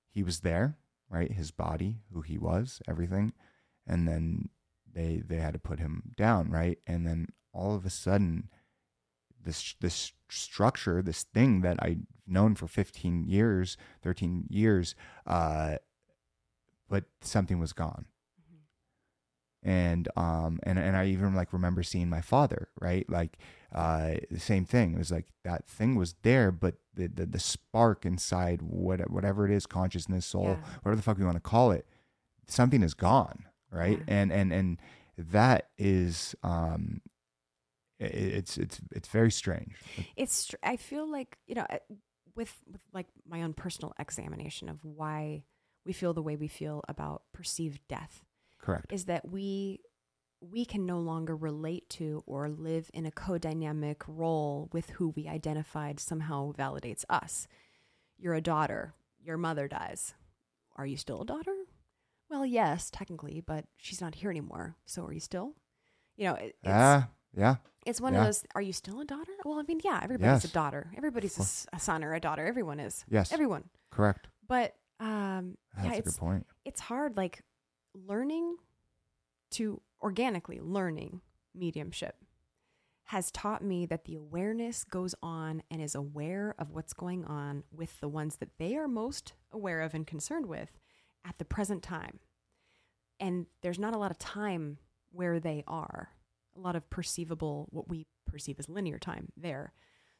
he 0.10 0.24
was 0.24 0.40
there 0.42 0.78
right 1.10 1.32
his 1.32 1.52
body 1.52 2.00
who 2.14 2.22
he 2.22 2.38
was 2.38 2.82
everything 2.88 3.34
and 3.86 4.08
then 4.08 4.50
they 4.94 5.22
they 5.26 5.38
had 5.38 5.54
to 5.54 5.60
put 5.60 5.80
him 5.80 6.14
down 6.18 6.50
right 6.50 6.80
and 6.88 7.06
then 7.06 7.28
all 7.54 7.76
of 7.76 7.86
a 7.86 7.90
sudden 7.90 8.50
this 9.44 9.76
this 9.82 10.14
structure 10.30 11.02
this 11.02 11.24
thing 11.24 11.62
that 11.62 11.78
i've 11.82 12.00
known 12.28 12.56
for 12.56 12.68
15 12.68 13.26
years 13.26 13.76
13 14.04 14.46
years 14.50 14.96
uh 15.28 15.76
but 16.90 17.06
something 17.22 17.58
was 17.60 17.72
gone. 17.74 18.06
And 19.64 20.08
um 20.16 20.60
and 20.64 20.80
and 20.80 20.98
I 20.98 21.06
even 21.06 21.36
like 21.36 21.54
remember 21.54 21.84
seeing 21.84 22.10
my 22.10 22.22
father 22.22 22.70
right? 22.80 23.08
Like 23.10 23.38
uh 23.74 24.16
the 24.32 24.40
same 24.40 24.66
thing. 24.66 24.94
It 24.94 24.98
was 24.98 25.12
like 25.12 25.28
that 25.44 25.68
thing 25.68 25.96
was 25.96 26.16
there 26.24 26.52
but 26.52 26.76
the 26.96 27.08
the, 27.08 27.26
the 27.28 27.40
spark 27.40 28.06
inside 28.06 28.62
what 28.64 29.10
whatever 29.12 29.46
it 29.46 29.52
is 29.52 29.68
consciousness 29.68 30.26
soul 30.26 30.46
Yeah. 30.46 30.56
whatever 30.82 30.96
the 30.96 31.04
fuck 31.04 31.18
we 31.20 31.26
want 31.26 31.38
to 31.38 31.42
call 31.42 31.72
it 31.72 31.86
something 32.48 32.82
is 32.82 32.94
gone 32.96 33.46
right? 33.72 34.00
Yeah. 34.00 34.04
and 34.16 34.32
and 34.34 34.52
and 34.52 34.78
that 35.18 35.70
is 35.78 36.36
um 36.44 37.02
it's 38.06 38.58
it's 38.58 38.82
it's 38.92 39.08
very 39.10 39.32
strange 39.32 39.76
It's. 40.16 40.54
I 40.64 40.78
feel 40.78 41.10
like 41.10 41.38
you 41.48 41.56
know, 41.56 41.66
uh, 41.70 41.78
with 42.36 42.54
with 42.72 42.82
like 42.94 43.08
my 43.28 43.44
own 43.44 43.54
personal 43.54 43.94
examination 44.00 44.70
of 44.70 44.84
why 44.84 45.44
we 45.86 45.94
feel 45.94 46.14
the 46.14 46.22
way 46.22 46.36
we 46.36 46.48
feel 46.48 46.84
about 46.88 47.24
perceived 47.34 47.82
death 47.88 48.24
correct 48.60 48.92
is 48.94 49.06
that 49.06 49.30
we 49.30 49.80
we 50.42 50.66
can 50.66 50.86
no 50.86 51.00
longer 51.00 51.36
relate 51.36 51.88
to 51.90 52.24
or 52.26 52.50
live 52.50 52.90
in 52.94 53.06
a 53.06 53.12
co-dynamic 53.12 54.02
role 54.08 54.70
with 54.74 54.90
who 54.92 55.10
we 55.10 55.28
identified 55.28 56.00
somehow 56.00 56.52
validates 56.54 57.06
us. 57.10 57.48
You're 58.18 58.34
a 58.34 58.42
daughter, 58.42 58.94
your 59.24 59.38
mother 59.38 59.68
dies. 59.68 60.16
Are 60.76 60.86
you 60.88 60.98
still 60.98 61.22
a 61.22 61.26
daughter? 61.26 61.54
Well, 62.30 62.46
yes, 62.46 62.90
technically, 62.90 63.42
but 63.46 63.66
she's 63.78 64.02
not 64.02 64.16
here 64.16 64.32
anymore. 64.32 64.78
So 64.86 65.04
are 65.06 65.14
you 65.14 65.20
still? 65.20 65.54
You 66.18 66.26
know, 66.30 66.34
it- 66.36 66.56
it's 66.64 66.72
ah 66.74 67.08
yeah 67.36 67.56
it's 67.86 68.00
one 68.02 68.14
yeah. 68.14 68.20
of 68.20 68.26
those 68.28 68.44
are 68.54 68.62
you 68.62 68.74
still 68.74 69.00
a 69.02 69.06
daughter? 69.06 69.32
Well, 69.44 69.58
I 69.58 69.64
mean, 69.64 69.80
yeah, 69.84 70.00
everybody's 70.04 70.44
Yes. 70.44 70.52
a 70.52 70.54
daughter. 70.54 70.92
Everybody's 70.96 71.68
a, 71.74 71.80
son 71.80 72.04
or 72.04 72.14
a 72.14 72.20
daughter. 72.20 72.46
Everyone 72.46 72.80
is. 72.80 73.04
yes 73.10 73.32
Everyone. 73.34 73.64
correct 73.92 74.28
But 74.48 74.76
um 75.00 75.58
that's 75.76 75.88
yeah, 75.88 75.94
a 75.94 75.98
it's 75.98 76.12
good 76.14 76.20
point 76.20 76.46
it's 76.64 76.80
hard 76.82 77.18
like 77.18 77.42
learning 77.96 78.56
to 79.52 79.82
organically 80.02 80.60
learning 80.62 81.22
mediumship 81.56 82.16
has 83.06 83.32
taught 83.32 83.64
me 83.64 83.86
that 83.88 84.06
the 84.06 84.16
awareness 84.16 84.84
goes 84.86 85.14
on 85.22 85.62
and 85.70 85.82
is 85.82 85.96
aware 85.96 86.56
of 86.60 86.70
what's 86.72 86.94
going 86.94 87.26
on 87.26 87.64
with 87.72 88.00
the 88.00 88.08
ones 88.08 88.38
that 88.38 88.58
they 88.58 88.76
are 88.78 88.88
most 88.88 89.34
aware 89.52 89.82
of 89.82 89.94
and 89.94 90.08
concerned 90.08 90.46
with 90.46 90.70
at 91.28 91.38
the 91.38 91.44
present 91.44 91.84
time. 91.84 92.20
And 93.20 93.48
there's 93.64 93.80
not 93.80 93.94
a 93.94 93.98
lot 93.98 94.12
of 94.12 94.18
time 94.18 94.78
where 95.12 95.40
they 95.42 95.64
are, 95.68 96.12
a 96.56 96.60
lot 96.60 96.76
of 96.76 96.90
perceivable, 96.90 97.68
what 97.72 97.90
we 97.90 98.06
perceive 98.26 98.60
as 98.60 98.70
linear 98.70 99.00
time 99.00 99.32
there. 99.36 99.74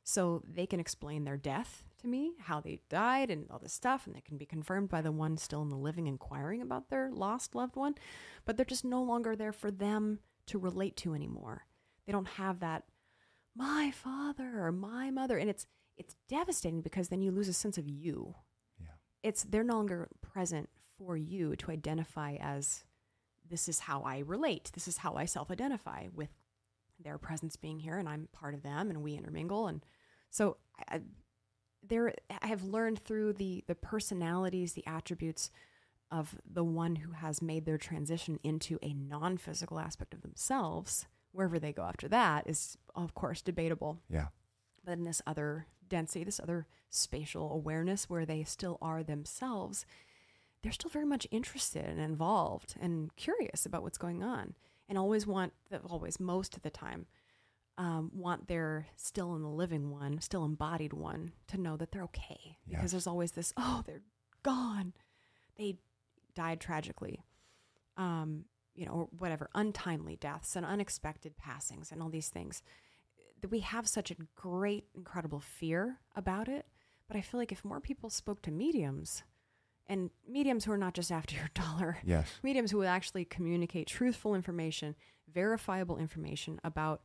So 0.04 0.44
they 0.48 0.66
can 0.66 0.80
explain 0.80 1.24
their 1.24 1.38
death 1.38 1.84
to 2.00 2.08
me, 2.08 2.34
how 2.40 2.60
they 2.60 2.82
died, 2.90 3.30
and 3.30 3.46
all 3.52 3.60
this 3.60 3.74
stuff, 3.74 4.08
and 4.08 4.16
it 4.16 4.26
can 4.26 4.38
be 4.38 4.46
confirmed 4.46 4.90
by 4.90 5.02
the 5.02 5.12
one 5.12 5.38
still 5.38 5.62
in 5.62 5.70
the 5.70 5.76
living 5.76 6.08
inquiring 6.08 6.62
about 6.62 6.90
their 6.90 7.12
lost 7.12 7.54
loved 7.54 7.76
one. 7.76 7.96
But 8.44 8.58
they're 8.58 8.66
just 8.66 8.84
no 8.84 9.04
longer 9.04 9.36
there 9.36 9.52
for 9.52 9.70
them 9.70 10.20
to 10.48 10.58
relate 10.58 10.98
to 10.98 11.14
anymore. 11.14 11.68
They 12.06 12.12
don't 12.12 12.28
have 12.28 12.60
that 12.62 12.84
my 13.56 13.92
father 13.92 14.66
or 14.66 14.72
my 14.72 15.12
mother, 15.12 15.38
and 15.38 15.50
it's 15.50 15.68
it's 15.98 16.16
devastating 16.28 16.82
because 16.82 17.10
then 17.10 17.22
you 17.22 17.32
lose 17.32 17.48
a 17.48 17.54
sense 17.54 17.78
of 17.78 17.88
you. 17.88 18.34
Yeah. 18.80 18.88
It's 19.24 19.44
they're 19.44 19.64
no 19.64 19.76
longer 19.76 20.10
present 20.22 20.70
for 20.98 21.16
you 21.18 21.56
to 21.58 21.72
identify 21.72 22.38
as 22.40 22.84
this 23.52 23.70
is 23.70 23.80
how 23.80 24.02
I 24.02 24.20
relate. 24.20 24.72
This 24.74 24.88
is 24.88 24.98
how 24.98 25.16
I 25.16 25.26
self-identify 25.26 26.08
with 26.16 26.30
their 27.04 27.18
presence 27.18 27.56
being 27.56 27.80
here 27.80 27.98
and 27.98 28.08
I'm 28.08 28.28
part 28.32 28.54
of 28.54 28.64
them 28.64 28.90
and 28.90 29.02
we 29.02 29.16
intermingle 29.16 29.68
and 29.68 29.84
so 30.30 30.58
I, 30.88 31.02
there 31.88 32.14
I 32.42 32.48
have 32.48 32.64
learned 32.64 33.00
through 33.00 33.34
the 33.34 33.64
the 33.68 33.76
personalities 33.76 34.74
the 34.74 34.86
attributes 34.86 35.50
of 36.12 36.36
the 36.50 36.64
one 36.64 36.98
who 36.98 37.12
has 37.14 37.42
made 37.42 37.66
their 37.66 37.78
transition 37.78 38.40
into 38.44 38.78
a 38.82 38.94
non-physical 38.94 39.80
aspect 39.80 40.14
of 40.14 40.22
themselves 40.22 41.08
wherever 41.32 41.58
they 41.58 41.74
go 41.74 41.84
after 41.84 42.08
that 42.10 42.48
is 42.48 42.78
of 42.96 43.16
course 43.16 43.42
debatable 43.42 43.98
yeah 44.10 44.28
but 44.86 44.94
in 44.94 45.04
this 45.06 45.22
other 45.26 45.66
density 45.88 46.24
this 46.24 46.40
other 46.40 46.68
spatial 46.90 47.52
awareness 47.52 48.10
where 48.10 48.26
they 48.26 48.44
still 48.44 48.78
are 48.82 49.02
themselves 49.02 49.86
they're 50.64 50.72
still 50.72 50.90
very 50.92 51.06
much 51.06 51.28
interested 51.32 51.86
and 51.86 52.00
involved 52.00 52.76
and 52.80 53.16
curious 53.16 53.66
about 53.66 53.84
what's 53.84 53.98
going 53.98 54.24
on 54.24 54.54
and 54.88 54.98
always 54.98 55.26
want 55.26 55.54
the, 55.70 55.80
always 55.80 56.20
most 56.20 56.56
of 56.56 56.62
the 56.64 56.70
time 56.70 57.06
um, 57.78 58.12
want 58.14 58.48
their 58.48 58.88
still 58.96 59.34
in 59.36 59.42
the 59.42 59.50
living 59.50 59.90
one 59.90 60.20
still 60.22 60.46
embodied 60.46 60.94
one 60.94 61.32
to 61.48 61.58
know 61.58 61.78
that 61.78 61.92
they're 61.92 62.04
okay 62.04 62.58
because 62.68 62.84
Yes. 62.84 62.92
there's 62.92 63.08
always 63.08 63.32
this 63.32 63.54
oh 63.58 63.82
they're 63.86 64.02
gone 64.44 64.94
they 65.58 65.78
died 66.36 66.60
tragically 66.60 67.24
um, 67.98 68.46
you 68.74 68.86
know, 68.86 68.92
or 68.94 69.10
whatever, 69.18 69.50
untimely 69.54 70.16
deaths 70.16 70.56
and 70.56 70.66
unexpected 70.66 71.38
passings 71.38 71.92
and 71.92 72.02
all 72.02 72.10
these 72.10 72.30
things. 72.30 72.64
That 73.42 73.52
we 73.52 73.60
have 73.60 73.88
such 73.88 74.12
a 74.12 74.16
great, 74.36 74.86
incredible 74.96 75.40
fear 75.42 75.98
about 76.16 76.48
it. 76.48 76.66
But 77.08 77.18
I 77.18 77.22
feel 77.22 77.40
like 77.40 77.52
if 77.52 77.66
more 77.66 77.82
people 77.82 78.10
spoke 78.10 78.42
to 78.44 78.52
mediums 78.52 79.24
and 79.88 80.10
mediums 80.28 80.66
who 80.66 80.72
are 80.72 80.78
not 80.78 80.94
just 80.94 81.12
after 81.12 81.36
your 81.36 81.50
dollar, 81.54 81.98
Yes. 82.04 82.28
mediums 82.44 82.72
who 82.72 82.78
would 82.80 82.88
actually 82.88 83.26
communicate 83.26 83.88
truthful 83.88 84.36
information, 84.36 84.96
verifiable 85.34 85.98
information 85.98 86.60
about 86.64 87.02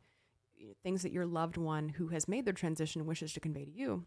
things 0.83 1.03
that 1.03 1.13
your 1.13 1.27
loved 1.27 1.57
one 1.57 1.89
who 1.91 2.09
has 2.09 2.27
made 2.29 2.45
their 2.45 2.55
transition 2.55 3.07
wishes 3.07 3.33
to 3.33 3.41
convey 3.41 3.65
to 3.65 3.71
you, 3.71 4.05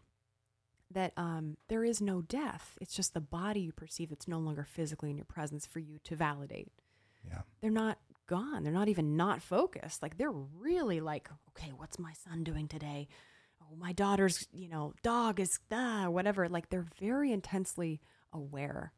that 0.90 1.12
um, 1.16 1.56
there 1.68 1.84
is 1.84 2.00
no 2.00 2.20
death. 2.22 2.76
It's 2.80 2.94
just 2.94 3.14
the 3.14 3.20
body 3.20 3.60
you 3.60 3.72
perceive 3.72 4.08
that's 4.10 4.26
no 4.26 4.38
longer 4.38 4.64
physically 4.64 5.10
in 5.10 5.16
your 5.16 5.24
presence 5.26 5.64
for 5.66 5.78
you 5.78 5.98
to 6.04 6.16
validate. 6.16 6.72
Yeah. 7.28 7.42
They're 7.60 7.70
not 7.70 7.98
gone. 8.26 8.64
They're 8.64 8.72
not 8.72 8.88
even 8.88 9.16
not 9.16 9.40
focused. 9.42 10.02
Like 10.02 10.16
they're 10.18 10.30
really 10.32 11.00
like, 11.00 11.28
okay, 11.50 11.72
what's 11.76 11.98
my 11.98 12.12
son 12.24 12.42
doing 12.44 12.66
today? 12.66 13.08
Oh, 13.62 13.76
my 13.76 13.92
daughter's, 13.92 14.48
you 14.52 14.68
know, 14.68 14.94
dog 15.04 15.38
is 15.38 15.58
ah, 15.70 16.06
whatever. 16.08 16.48
Like 16.48 16.70
they're 16.70 16.86
very 17.00 17.30
intensely 17.30 18.00
aware 18.32 18.92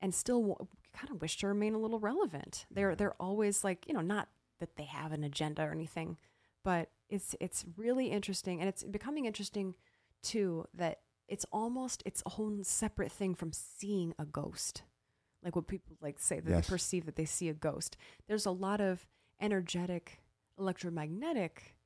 and 0.00 0.14
still 0.14 0.68
kind 0.92 1.10
of 1.10 1.20
wish 1.20 1.36
to 1.38 1.46
remain 1.46 1.74
a 1.74 1.78
little 1.78 1.98
relevant. 1.98 2.66
They're 2.70 2.90
mm-hmm. 2.90 2.96
they're 2.96 3.20
always 3.22 3.64
like, 3.64 3.86
you 3.86 3.94
know, 3.94 4.00
not 4.00 4.28
that 4.60 4.76
they 4.76 4.84
have 4.84 5.12
an 5.12 5.24
agenda 5.24 5.62
or 5.62 5.72
anything, 5.72 6.18
but 6.64 6.90
it's 7.08 7.34
it's 7.40 7.64
really 7.76 8.06
interesting 8.06 8.60
and 8.60 8.68
it's 8.68 8.84
becoming 8.84 9.24
interesting 9.24 9.74
too 10.22 10.66
that 10.74 11.00
it's 11.28 11.46
almost 11.52 12.02
its 12.06 12.22
own 12.38 12.64
separate 12.64 13.12
thing 13.12 13.34
from 13.34 13.52
seeing 13.52 14.14
a 14.18 14.24
ghost. 14.24 14.82
Like 15.42 15.54
what 15.54 15.66
people 15.68 15.96
like 16.00 16.18
say 16.18 16.40
that 16.40 16.50
Yes. 16.50 16.66
they 16.66 16.70
perceive 16.70 17.06
that 17.06 17.16
they 17.16 17.24
see 17.24 17.48
a 17.48 17.54
ghost. 17.54 17.96
There's 18.26 18.46
a 18.46 18.50
lot 18.50 18.80
of 18.80 19.06
energetic 19.40 20.20
electromagnetic 20.58 21.76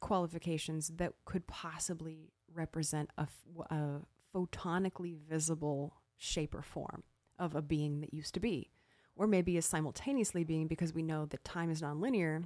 qualifications 0.00 0.88
that 0.96 1.12
could 1.24 1.46
possibly 1.46 2.32
represent 2.52 3.10
a, 3.16 3.28
a 3.70 4.00
photonically 4.34 5.16
visible 5.16 5.94
shape 6.16 6.54
or 6.54 6.62
form 6.62 7.02
of 7.38 7.54
a 7.54 7.62
being 7.62 8.00
that 8.00 8.14
used 8.14 8.34
to 8.34 8.40
be, 8.40 8.70
or 9.16 9.26
maybe 9.26 9.56
a 9.56 9.62
simultaneously 9.62 10.44
being 10.44 10.66
because 10.66 10.92
we 10.94 11.02
know 11.02 11.26
that 11.26 11.44
time 11.44 11.70
is 11.70 11.82
nonlinear. 11.82 12.44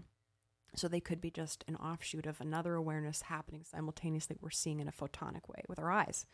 So 0.77 0.87
they 0.87 1.01
could 1.01 1.21
be 1.21 1.31
just 1.31 1.65
an 1.67 1.77
offshoot 1.77 2.27
of 2.27 2.41
another 2.41 2.75
awareness 2.75 3.23
happening 3.23 3.65
simultaneously. 3.65 4.37
We're 4.41 4.51
seeing 4.51 4.81
in 4.81 4.89
a 4.89 4.93
photonic 4.93 5.49
way 5.49 5.63
with 5.69 5.79
our 5.79 5.91
eyes. 5.91 6.27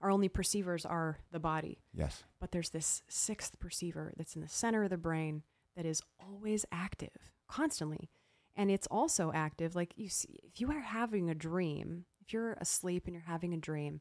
Our 0.00 0.10
only 0.10 0.28
perceivers 0.28 0.84
are 0.86 1.18
the 1.32 1.40
body, 1.40 1.78
Yes. 1.92 2.22
but 2.38 2.52
there's 2.52 2.70
this 2.70 3.02
sixth 3.08 3.58
perceiver 3.58 4.12
that's 4.16 4.36
in 4.36 4.42
the 4.42 4.48
center 4.48 4.84
of 4.84 4.90
the 4.90 4.96
brain 4.98 5.42
that 5.76 5.86
is 5.86 6.02
always 6.20 6.64
active 6.70 7.32
constantly 7.48 8.08
and 8.56 8.70
it's 8.70 8.86
also 8.90 9.32
active 9.34 9.74
like 9.74 9.92
you 9.96 10.08
see 10.08 10.38
if 10.44 10.60
you 10.60 10.70
are 10.70 10.80
having 10.80 11.28
a 11.28 11.34
dream 11.34 12.04
if 12.20 12.32
you're 12.32 12.52
asleep 12.54 13.04
and 13.06 13.12
you're 13.14 13.22
having 13.26 13.52
a 13.52 13.56
dream 13.58 14.00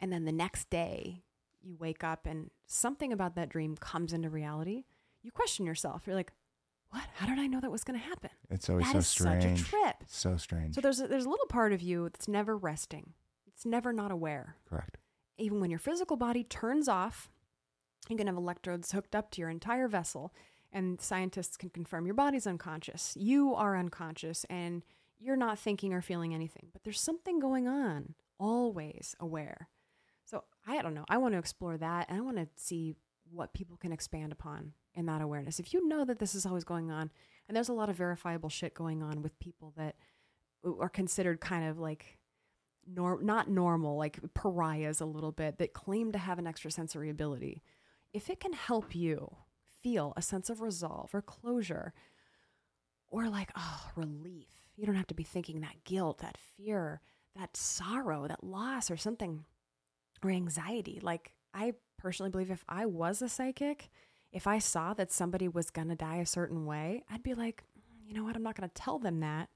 and 0.00 0.12
then 0.12 0.24
the 0.24 0.32
next 0.32 0.70
day 0.70 1.22
you 1.60 1.76
wake 1.76 2.04
up 2.04 2.26
and 2.26 2.50
something 2.66 3.12
about 3.12 3.34
that 3.34 3.48
dream 3.48 3.76
comes 3.76 4.12
into 4.12 4.30
reality 4.30 4.84
you 5.22 5.30
question 5.30 5.66
yourself 5.66 6.02
you're 6.06 6.16
like 6.16 6.32
what 6.90 7.02
how 7.16 7.26
did 7.26 7.38
i 7.38 7.46
know 7.46 7.60
that 7.60 7.70
was 7.70 7.84
going 7.84 7.98
to 7.98 8.04
happen 8.06 8.30
It's 8.50 8.68
always 8.70 8.86
That 8.86 8.92
so 8.92 8.98
is 8.98 9.06
such 9.08 9.36
a 9.38 9.40
strange. 9.56 9.64
trip 9.64 9.96
So 10.06 10.36
strange. 10.36 10.74
so 10.74 10.80
there's 10.80 11.00
a, 11.00 11.08
there's 11.08 11.24
a 11.26 11.30
little 11.30 11.46
part 11.46 11.72
of 11.72 11.82
you 11.82 12.04
that's 12.08 12.28
never 12.28 12.56
resting 12.56 13.12
it's 13.46 13.66
never 13.66 13.92
not 13.92 14.10
aware 14.10 14.56
Correct. 14.68 14.98
even 15.36 15.60
when 15.60 15.70
your 15.70 15.78
physical 15.80 16.16
body 16.16 16.44
turns 16.44 16.88
off, 16.88 17.28
you 18.08 18.16
can 18.16 18.26
have 18.28 18.36
electrodes 18.36 18.92
hooked 18.92 19.14
up 19.16 19.30
to 19.32 19.40
your 19.40 19.50
entire 19.50 19.88
vessel, 19.88 20.32
and 20.72 21.00
scientists 21.00 21.56
can 21.56 21.68
confirm 21.70 22.06
your 22.06 22.14
body's 22.14 22.46
unconscious. 22.46 23.14
You 23.18 23.54
are 23.54 23.76
unconscious, 23.76 24.44
and 24.48 24.84
you're 25.18 25.36
not 25.36 25.58
thinking 25.58 25.92
or 25.92 26.00
feeling 26.00 26.32
anything, 26.34 26.68
but 26.72 26.84
there's 26.84 27.00
something 27.00 27.38
going 27.40 27.66
on, 27.66 28.14
always 28.38 29.14
aware. 29.20 29.68
So 30.28 30.44
I 30.66 30.82
don't 30.82 30.92
know. 30.92 31.06
I 31.08 31.16
want 31.16 31.32
to 31.32 31.38
explore 31.38 31.78
that, 31.78 32.06
and 32.08 32.18
I 32.18 32.20
want 32.20 32.36
to 32.36 32.48
see 32.56 32.96
what 33.30 33.54
people 33.54 33.78
can 33.78 33.92
expand 33.92 34.30
upon 34.30 34.72
in 34.94 35.06
that 35.06 35.22
awareness. 35.22 35.58
If 35.58 35.72
you 35.72 35.88
know 35.88 36.04
that 36.04 36.18
this 36.18 36.34
is 36.34 36.44
always 36.44 36.64
going 36.64 36.90
on, 36.90 37.10
and 37.48 37.56
there's 37.56 37.70
a 37.70 37.74
lot 37.74 37.88
of 37.88 37.96
verifiable 37.96 38.50
shit 38.50 38.74
going 38.74 39.02
on 39.02 39.22
with 39.22 39.38
people 39.40 39.72
that 39.78 39.96
are 40.78 40.90
considered 40.90 41.40
kind 41.40 41.66
of 41.66 41.78
like 41.78 42.18
nor- 42.86 43.22
not 43.22 43.48
normal, 43.48 43.96
like 43.96 44.18
pariahs 44.34 45.00
a 45.00 45.06
little 45.06 45.32
bit 45.32 45.56
that 45.58 45.72
claim 45.72 46.12
to 46.12 46.18
have 46.18 46.38
an 46.38 46.46
extrasensory 46.46 47.08
ability. 47.08 47.62
If 48.12 48.28
it 48.28 48.38
can 48.38 48.52
help 48.52 48.94
you 48.94 49.34
feel 49.80 50.12
a 50.14 50.20
sense 50.20 50.50
of 50.50 50.60
resolve 50.60 51.14
or 51.14 51.22
closure 51.22 51.94
or 53.06 53.30
like, 53.30 53.50
oh, 53.56 53.90
relief, 53.96 54.48
you 54.76 54.84
don't 54.84 54.94
have 54.94 55.06
to 55.06 55.14
be 55.14 55.22
thinking 55.22 55.60
that 55.60 55.84
guilt, 55.84 56.18
that 56.18 56.36
fear, 56.36 57.00
that 57.34 57.56
sorrow, 57.56 58.26
that 58.28 58.44
loss 58.44 58.90
or 58.90 58.98
something 58.98 59.46
or 60.24 60.30
anxiety. 60.30 61.00
Like, 61.02 61.32
I 61.54 61.74
personally 61.98 62.30
believe 62.30 62.50
if 62.50 62.64
I 62.68 62.86
was 62.86 63.22
a 63.22 63.28
psychic, 63.28 63.90
if 64.32 64.46
I 64.46 64.58
saw 64.58 64.94
that 64.94 65.12
somebody 65.12 65.48
was 65.48 65.70
going 65.70 65.88
to 65.88 65.96
die 65.96 66.16
a 66.16 66.26
certain 66.26 66.66
way, 66.66 67.02
I'd 67.10 67.22
be 67.22 67.34
like, 67.34 67.64
"Mm, 67.78 68.08
you 68.08 68.14
know 68.14 68.24
what? 68.24 68.36
I'm 68.36 68.42
not 68.42 68.56
going 68.56 68.68
to 68.68 68.74
tell 68.74 68.98
them 68.98 69.20
that 69.20 69.48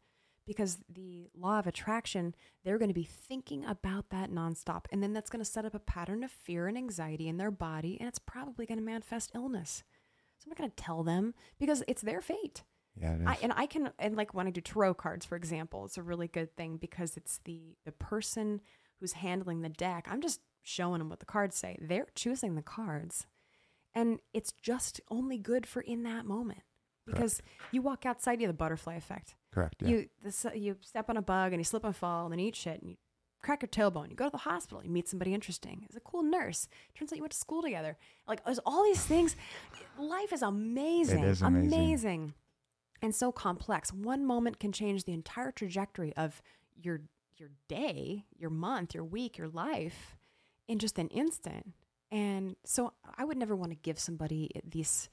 because 0.46 0.78
the 0.88 1.28
law 1.34 1.58
of 1.58 1.66
attraction, 1.66 2.34
they're 2.64 2.78
going 2.78 2.90
to 2.90 2.94
be 2.94 3.04
thinking 3.04 3.64
about 3.64 4.10
that 4.10 4.30
nonstop. 4.30 4.86
And 4.90 5.02
then 5.02 5.12
that's 5.12 5.30
going 5.30 5.44
to 5.44 5.50
set 5.50 5.64
up 5.64 5.74
a 5.74 5.78
pattern 5.78 6.24
of 6.24 6.30
fear 6.30 6.66
and 6.66 6.76
anxiety 6.76 7.28
in 7.28 7.36
their 7.36 7.50
body. 7.50 7.96
And 7.98 8.08
it's 8.08 8.18
probably 8.18 8.66
going 8.66 8.78
to 8.78 8.84
manifest 8.84 9.30
illness. 9.34 9.84
So 10.38 10.46
I'm 10.46 10.50
not 10.50 10.58
going 10.58 10.70
to 10.70 10.76
tell 10.76 11.04
them 11.04 11.34
because 11.58 11.84
it's 11.86 12.02
their 12.02 12.20
fate. 12.20 12.64
Yeah, 13.00 13.14
it 13.14 13.20
is. 13.20 13.26
I, 13.26 13.38
and 13.42 13.52
I 13.56 13.66
can, 13.66 13.90
and 13.98 14.16
like 14.16 14.34
when 14.34 14.46
I 14.46 14.50
do 14.50 14.60
tarot 14.60 14.94
cards, 14.94 15.24
for 15.24 15.36
example, 15.36 15.84
it's 15.84 15.98
a 15.98 16.02
really 16.02 16.28
good 16.28 16.54
thing 16.56 16.76
because 16.76 17.16
it's 17.16 17.40
the 17.44 17.76
the 17.86 17.92
person 17.92 18.60
who's 19.00 19.12
handling 19.12 19.62
the 19.62 19.68
deck. 19.68 20.06
I'm 20.10 20.20
just 20.20 20.40
showing 20.62 20.98
them 20.98 21.08
what 21.08 21.20
the 21.20 21.26
cards 21.26 21.56
say. 21.56 21.78
They're 21.80 22.06
choosing 22.14 22.54
the 22.54 22.62
cards, 22.62 23.26
and 23.94 24.20
it's 24.32 24.52
just 24.52 25.00
only 25.10 25.38
good 25.38 25.66
for 25.66 25.80
in 25.80 26.02
that 26.04 26.24
moment 26.24 26.62
because 27.06 27.42
you 27.70 27.82
walk 27.82 28.06
outside, 28.06 28.40
you 28.40 28.46
have 28.46 28.54
the 28.54 28.58
butterfly 28.58 28.94
effect. 28.94 29.34
Correct. 29.52 29.76
Yeah. 29.80 29.88
You 29.88 30.08
this, 30.22 30.46
you 30.54 30.76
step 30.80 31.10
on 31.10 31.16
a 31.16 31.22
bug 31.22 31.52
and 31.52 31.60
you 31.60 31.64
slip 31.64 31.84
and 31.84 31.94
fall 31.94 32.24
and 32.24 32.32
then 32.32 32.38
you 32.38 32.48
eat 32.48 32.56
shit 32.56 32.80
and 32.80 32.90
you 32.90 32.96
crack 33.42 33.62
your 33.62 33.68
tailbone. 33.68 34.10
You 34.10 34.16
go 34.16 34.26
to 34.26 34.30
the 34.30 34.38
hospital. 34.38 34.82
You 34.84 34.90
meet 34.90 35.08
somebody 35.08 35.34
interesting. 35.34 35.82
It's 35.86 35.96
a 35.96 36.00
cool 36.00 36.22
nurse. 36.22 36.68
Turns 36.96 37.12
out 37.12 37.16
you 37.16 37.22
went 37.22 37.32
to 37.32 37.38
school 37.38 37.62
together. 37.62 37.96
Like 38.26 38.44
there's 38.44 38.60
all 38.64 38.84
these 38.84 39.04
things. 39.04 39.36
Life 39.98 40.32
is 40.32 40.42
amazing. 40.42 41.24
is 41.24 41.42
amazing. 41.42 41.72
amazing 41.72 42.34
and 43.02 43.14
so 43.14 43.32
complex. 43.32 43.92
One 43.92 44.24
moment 44.24 44.60
can 44.60 44.72
change 44.72 45.04
the 45.04 45.12
entire 45.12 45.50
trajectory 45.50 46.14
of 46.16 46.40
your 46.80 47.02
your 47.36 47.50
day, 47.66 48.24
your 48.38 48.50
month, 48.50 48.94
your 48.94 49.04
week, 49.04 49.36
your 49.36 49.48
life 49.48 50.16
in 50.72 50.78
just 50.78 50.98
an 50.98 51.08
instant. 51.08 51.72
And 52.10 52.56
so 52.64 52.92
I 53.16 53.24
would 53.24 53.36
never 53.36 53.54
want 53.54 53.70
to 53.70 53.76
give 53.76 53.98
somebody 53.98 54.50
these 54.64 55.08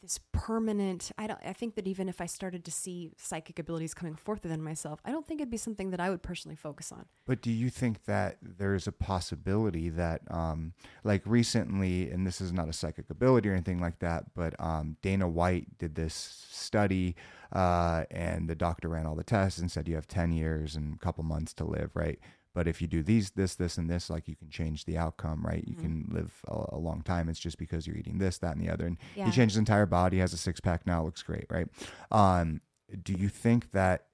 this 0.00 0.20
permanent 0.30 1.10
I 1.18 1.26
don't 1.26 1.40
I 1.44 1.52
think 1.52 1.74
that 1.74 1.88
even 1.88 2.08
if 2.08 2.20
I 2.20 2.26
started 2.26 2.64
to 2.66 2.70
see 2.70 3.10
psychic 3.16 3.58
abilities 3.58 3.94
coming 3.94 4.14
forth 4.14 4.44
within 4.44 4.62
myself, 4.62 5.00
I 5.04 5.10
don't 5.10 5.26
think 5.26 5.40
it'd 5.40 5.50
be 5.50 5.56
something 5.56 5.90
that 5.90 5.98
I 5.98 6.08
would 6.08 6.22
personally 6.22 6.54
focus 6.54 6.92
on. 6.92 7.06
But 7.26 7.42
do 7.42 7.50
you 7.50 7.68
think 7.68 8.04
that 8.04 8.36
there's 8.40 8.86
a 8.86 8.92
possibility 8.92 9.88
that, 9.90 10.22
um, 10.30 10.72
like 11.02 11.22
recently, 11.24 12.10
and 12.10 12.24
this 12.24 12.40
is 12.40 12.52
not 12.52 12.68
a 12.68 12.72
psychic 12.72 13.10
ability 13.10 13.48
or 13.48 13.54
anything 13.54 13.80
like 13.80 13.98
that, 13.98 14.26
but 14.36 14.54
um, 14.60 14.96
Dana 15.02 15.28
White 15.28 15.78
did 15.78 15.96
this 15.96 16.14
study, 16.48 17.16
uh, 17.52 18.04
and 18.12 18.48
the 18.48 18.54
doctor 18.54 18.88
ran 18.88 19.06
all 19.06 19.16
the 19.16 19.24
tests 19.24 19.58
and 19.58 19.68
said 19.68 19.88
you 19.88 19.96
have 19.96 20.06
10 20.06 20.32
years 20.32 20.76
and 20.76 20.94
a 20.94 20.98
couple 20.98 21.24
months 21.24 21.52
to 21.54 21.64
live, 21.64 21.90
right? 21.94 22.20
But 22.58 22.66
if 22.66 22.82
you 22.82 22.88
do 22.88 23.04
these, 23.04 23.30
this, 23.30 23.54
this, 23.54 23.78
and 23.78 23.88
this, 23.88 24.10
like 24.10 24.26
you 24.26 24.34
can 24.34 24.50
change 24.50 24.84
the 24.84 24.98
outcome, 24.98 25.46
right? 25.46 25.62
You 25.64 25.76
can 25.76 26.08
live 26.10 26.42
a, 26.48 26.74
a 26.74 26.76
long 26.76 27.02
time. 27.02 27.28
It's 27.28 27.38
just 27.38 27.56
because 27.56 27.86
you're 27.86 27.94
eating 27.94 28.18
this, 28.18 28.38
that, 28.38 28.56
and 28.56 28.60
the 28.60 28.68
other. 28.68 28.84
And 28.84 28.96
Yeah. 29.14 29.26
he 29.26 29.30
changed 29.30 29.52
his 29.52 29.58
entire 29.58 29.86
body, 29.86 30.18
has 30.18 30.32
a 30.32 30.36
six 30.36 30.58
pack 30.58 30.84
now, 30.84 31.04
looks 31.04 31.22
great, 31.22 31.44
right? 31.50 31.68
Um, 32.10 32.60
do 33.00 33.12
you 33.12 33.28
think 33.28 33.70
that 33.70 34.06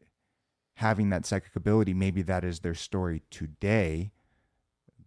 having 0.75 1.09
that 1.09 1.25
psychic 1.25 1.57
ability, 1.57 1.95
maybe 1.95 2.21
that 2.21 2.45
is 2.45 2.61
their 2.61 2.75
story 2.75 3.23
today, 3.31 4.13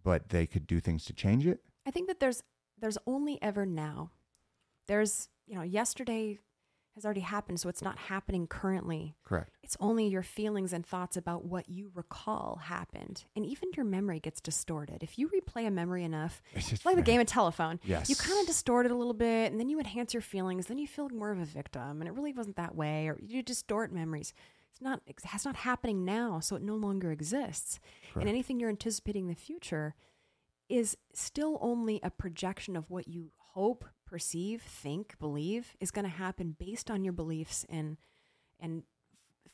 but 0.02 0.30
they 0.30 0.44
could 0.44 0.66
do 0.66 0.80
things 0.80 1.04
to 1.04 1.12
change 1.12 1.46
it? 1.46 1.60
I 1.86 1.92
think 1.92 2.08
that 2.08 2.18
there's 2.18 2.42
there's 2.76 2.98
only 3.06 3.40
ever 3.40 3.64
now. 3.64 4.10
There's, 4.88 5.28
you 5.46 5.54
know, 5.54 5.62
yesterday 5.62 6.40
has 6.98 7.04
already 7.04 7.20
happened, 7.20 7.60
so 7.60 7.68
it's 7.68 7.82
not 7.82 7.98
happening 7.98 8.46
currently. 8.46 9.14
Correct. 9.24 9.56
It's 9.62 9.76
only 9.80 10.06
your 10.06 10.22
feelings 10.22 10.72
and 10.72 10.84
thoughts 10.84 11.16
about 11.16 11.44
what 11.44 11.68
you 11.68 11.90
recall 11.94 12.60
happened. 12.64 13.24
And 13.36 13.46
even 13.46 13.70
your 13.76 13.84
memory 13.84 14.20
gets 14.20 14.40
distorted. 14.40 15.02
If 15.02 15.18
you 15.18 15.28
replay 15.28 15.66
a 15.66 15.70
memory 15.70 16.04
enough, 16.04 16.42
It's 16.54 16.84
like 16.84 16.96
the 16.96 17.02
game 17.02 17.20
of 17.20 17.26
telephone. 17.26 17.80
Yes. 17.84 18.10
You 18.10 18.16
kind 18.16 18.40
of 18.40 18.46
distort 18.46 18.86
it 18.86 18.92
a 18.92 18.96
little 18.96 19.14
bit 19.14 19.50
and 19.50 19.60
then 19.60 19.68
you 19.68 19.78
enhance 19.78 20.12
your 20.12 20.20
feelings. 20.20 20.66
Then 20.66 20.78
you 20.78 20.86
feel 20.86 21.08
more 21.08 21.30
of 21.30 21.38
a 21.38 21.44
victim 21.44 22.00
and 22.00 22.08
it 22.08 22.12
really 22.12 22.32
wasn't 22.32 22.56
that 22.56 22.74
way. 22.74 23.08
Or 23.08 23.16
you 23.20 23.42
distort 23.42 23.92
memories. 23.92 24.34
It's 24.72 24.80
not 24.80 25.00
it's 25.06 25.44
not 25.44 25.56
happening 25.56 26.04
now, 26.04 26.40
so 26.40 26.56
it 26.56 26.62
no 26.62 26.76
longer 26.76 27.10
exists. 27.10 27.80
Correct. 28.12 28.22
And 28.22 28.28
anything 28.28 28.60
you're 28.60 28.68
anticipating 28.68 29.24
in 29.24 29.28
the 29.28 29.34
future 29.34 29.94
is 30.68 30.96
still 31.12 31.58
only 31.60 32.00
a 32.02 32.10
projection 32.10 32.76
of 32.76 32.90
what 32.90 33.08
you 33.08 33.32
hope 33.54 33.84
perceive, 34.08 34.62
think, 34.62 35.18
believe 35.18 35.76
is 35.80 35.90
going 35.90 36.04
to 36.04 36.10
happen 36.10 36.56
based 36.58 36.90
on 36.90 37.04
your 37.04 37.12
beliefs 37.12 37.64
and 37.68 37.96
and 38.60 38.82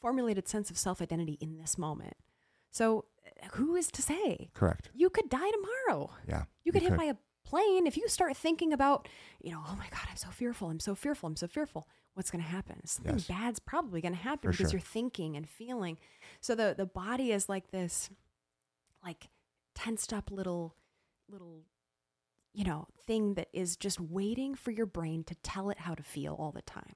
formulated 0.00 0.48
sense 0.48 0.70
of 0.70 0.78
self-identity 0.78 1.38
in 1.40 1.58
this 1.58 1.76
moment. 1.78 2.14
So, 2.70 3.04
uh, 3.26 3.48
who 3.52 3.74
is 3.76 3.88
to 3.92 4.02
say? 4.02 4.48
Correct. 4.54 4.90
You 4.94 5.08
could 5.10 5.28
die 5.28 5.50
tomorrow. 5.50 6.10
Yeah. 6.28 6.44
You 6.64 6.72
could 6.72 6.82
hit 6.82 6.96
by 6.96 7.04
a 7.04 7.16
plane 7.44 7.86
if 7.86 7.96
you 7.96 8.08
start 8.08 8.36
thinking 8.36 8.72
about, 8.72 9.08
you 9.40 9.52
know, 9.52 9.62
oh 9.66 9.76
my 9.76 9.86
god, 9.90 10.00
I'm 10.10 10.16
so 10.16 10.28
fearful. 10.30 10.70
I'm 10.70 10.80
so 10.80 10.94
fearful. 10.94 11.26
I'm 11.28 11.36
so 11.36 11.46
fearful. 11.46 11.86
What's 12.14 12.30
going 12.30 12.42
to 12.42 12.48
happen? 12.50 12.86
Something 12.86 13.16
Yes. 13.16 13.26
bad's 13.26 13.58
probably 13.60 14.00
going 14.00 14.14
to 14.14 14.20
happen 14.20 14.50
For 14.50 14.56
because 14.56 14.70
sure. 14.70 14.78
you're 14.78 14.86
thinking 14.86 15.36
and 15.36 15.48
feeling. 15.48 15.98
So 16.40 16.54
the 16.54 16.74
the 16.76 16.86
body 16.86 17.32
is 17.32 17.48
like 17.48 17.70
this 17.70 18.10
like 19.04 19.28
tensed 19.74 20.12
up 20.12 20.30
little 20.30 20.74
little 21.28 21.64
you 22.54 22.64
know 22.64 22.86
thing 23.06 23.34
that 23.34 23.48
is 23.52 23.76
just 23.76 24.00
waiting 24.00 24.54
for 24.54 24.70
your 24.70 24.86
brain 24.86 25.24
to 25.24 25.34
tell 25.36 25.70
it 25.70 25.80
how 25.80 25.94
to 25.94 26.02
feel 26.02 26.34
all 26.38 26.52
the 26.52 26.62
time. 26.62 26.94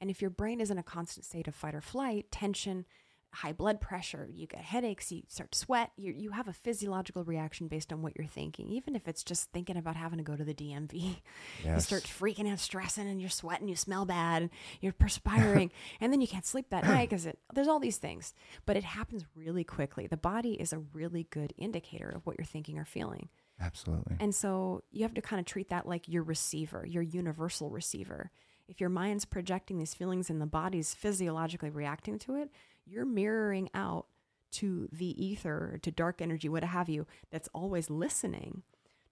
And 0.00 0.10
if 0.10 0.20
your 0.20 0.30
brain 0.30 0.60
is 0.60 0.70
in 0.70 0.78
a 0.78 0.82
constant 0.82 1.26
state 1.26 1.46
of 1.46 1.54
fight 1.54 1.74
or 1.74 1.80
flight 1.80 2.26
tension 2.30 2.86
high 3.34 3.52
blood 3.52 3.80
pressure 3.80 4.28
you 4.30 4.46
get 4.46 4.60
headaches 4.60 5.10
you 5.10 5.22
start 5.26 5.50
to 5.52 5.58
sweat 5.58 5.90
you, 5.96 6.12
you 6.12 6.32
have 6.32 6.48
a 6.48 6.52
physiological 6.52 7.24
reaction 7.24 7.66
based 7.66 7.92
on 7.92 8.02
what 8.02 8.12
you're 8.16 8.26
thinking. 8.26 8.68
Even 8.68 8.94
if 8.94 9.08
it's 9.08 9.24
just 9.24 9.50
thinking 9.52 9.76
about 9.76 9.96
having 9.96 10.18
to 10.18 10.24
go 10.24 10.36
to 10.36 10.44
the 10.44 10.54
dmv 10.54 10.92
you 11.64 11.80
start 11.80 12.02
freaking 12.02 12.50
out 12.50 12.58
stressing 12.58 13.08
and 13.08 13.20
you're 13.20 13.30
sweating 13.30 13.68
you 13.68 13.76
smell 13.76 14.04
bad 14.04 14.42
and 14.42 14.50
you're 14.80 14.92
perspiring 14.92 15.70
and 16.00 16.12
then 16.12 16.20
you 16.20 16.28
can't 16.28 16.46
sleep 16.46 16.66
that 16.70 16.84
night 16.84 17.08
because 17.08 17.26
there's 17.54 17.68
all 17.68 17.80
these 17.80 17.96
things. 17.96 18.34
But 18.66 18.76
it 18.76 18.84
happens 18.84 19.24
really 19.34 19.64
quickly. 19.64 20.06
The 20.06 20.16
body 20.16 20.52
is 20.52 20.72
a 20.72 20.78
really 20.92 21.26
good 21.30 21.54
indicator 21.56 22.10
of 22.10 22.26
what 22.26 22.36
you're 22.38 22.44
thinking 22.44 22.78
or 22.78 22.84
feeling 22.84 23.30
Absolutely. 23.62 24.16
and 24.18 24.34
so 24.34 24.82
you 24.90 25.02
have 25.02 25.14
to 25.14 25.22
kind 25.22 25.40
of 25.40 25.46
treat 25.46 25.68
that 25.68 25.86
like 25.86 26.08
your 26.08 26.22
receiver, 26.22 26.84
your 26.86 27.02
universal 27.02 27.70
receiver. 27.70 28.30
If 28.68 28.80
your 28.80 28.90
mind's 28.90 29.24
projecting 29.24 29.78
these 29.78 29.94
feelings 29.94 30.30
and 30.30 30.40
the 30.40 30.46
body's 30.46 30.94
physiologically 30.94 31.70
reacting 31.70 32.18
to 32.20 32.36
it, 32.36 32.50
you're 32.86 33.04
mirroring 33.04 33.68
out 33.74 34.06
to 34.52 34.88
the 34.92 35.24
ether, 35.24 35.78
to 35.82 35.90
dark 35.90 36.20
energy, 36.20 36.48
what 36.48 36.64
have 36.64 36.88
you, 36.88 37.06
that's 37.30 37.48
always 37.54 37.88
listening 37.88 38.62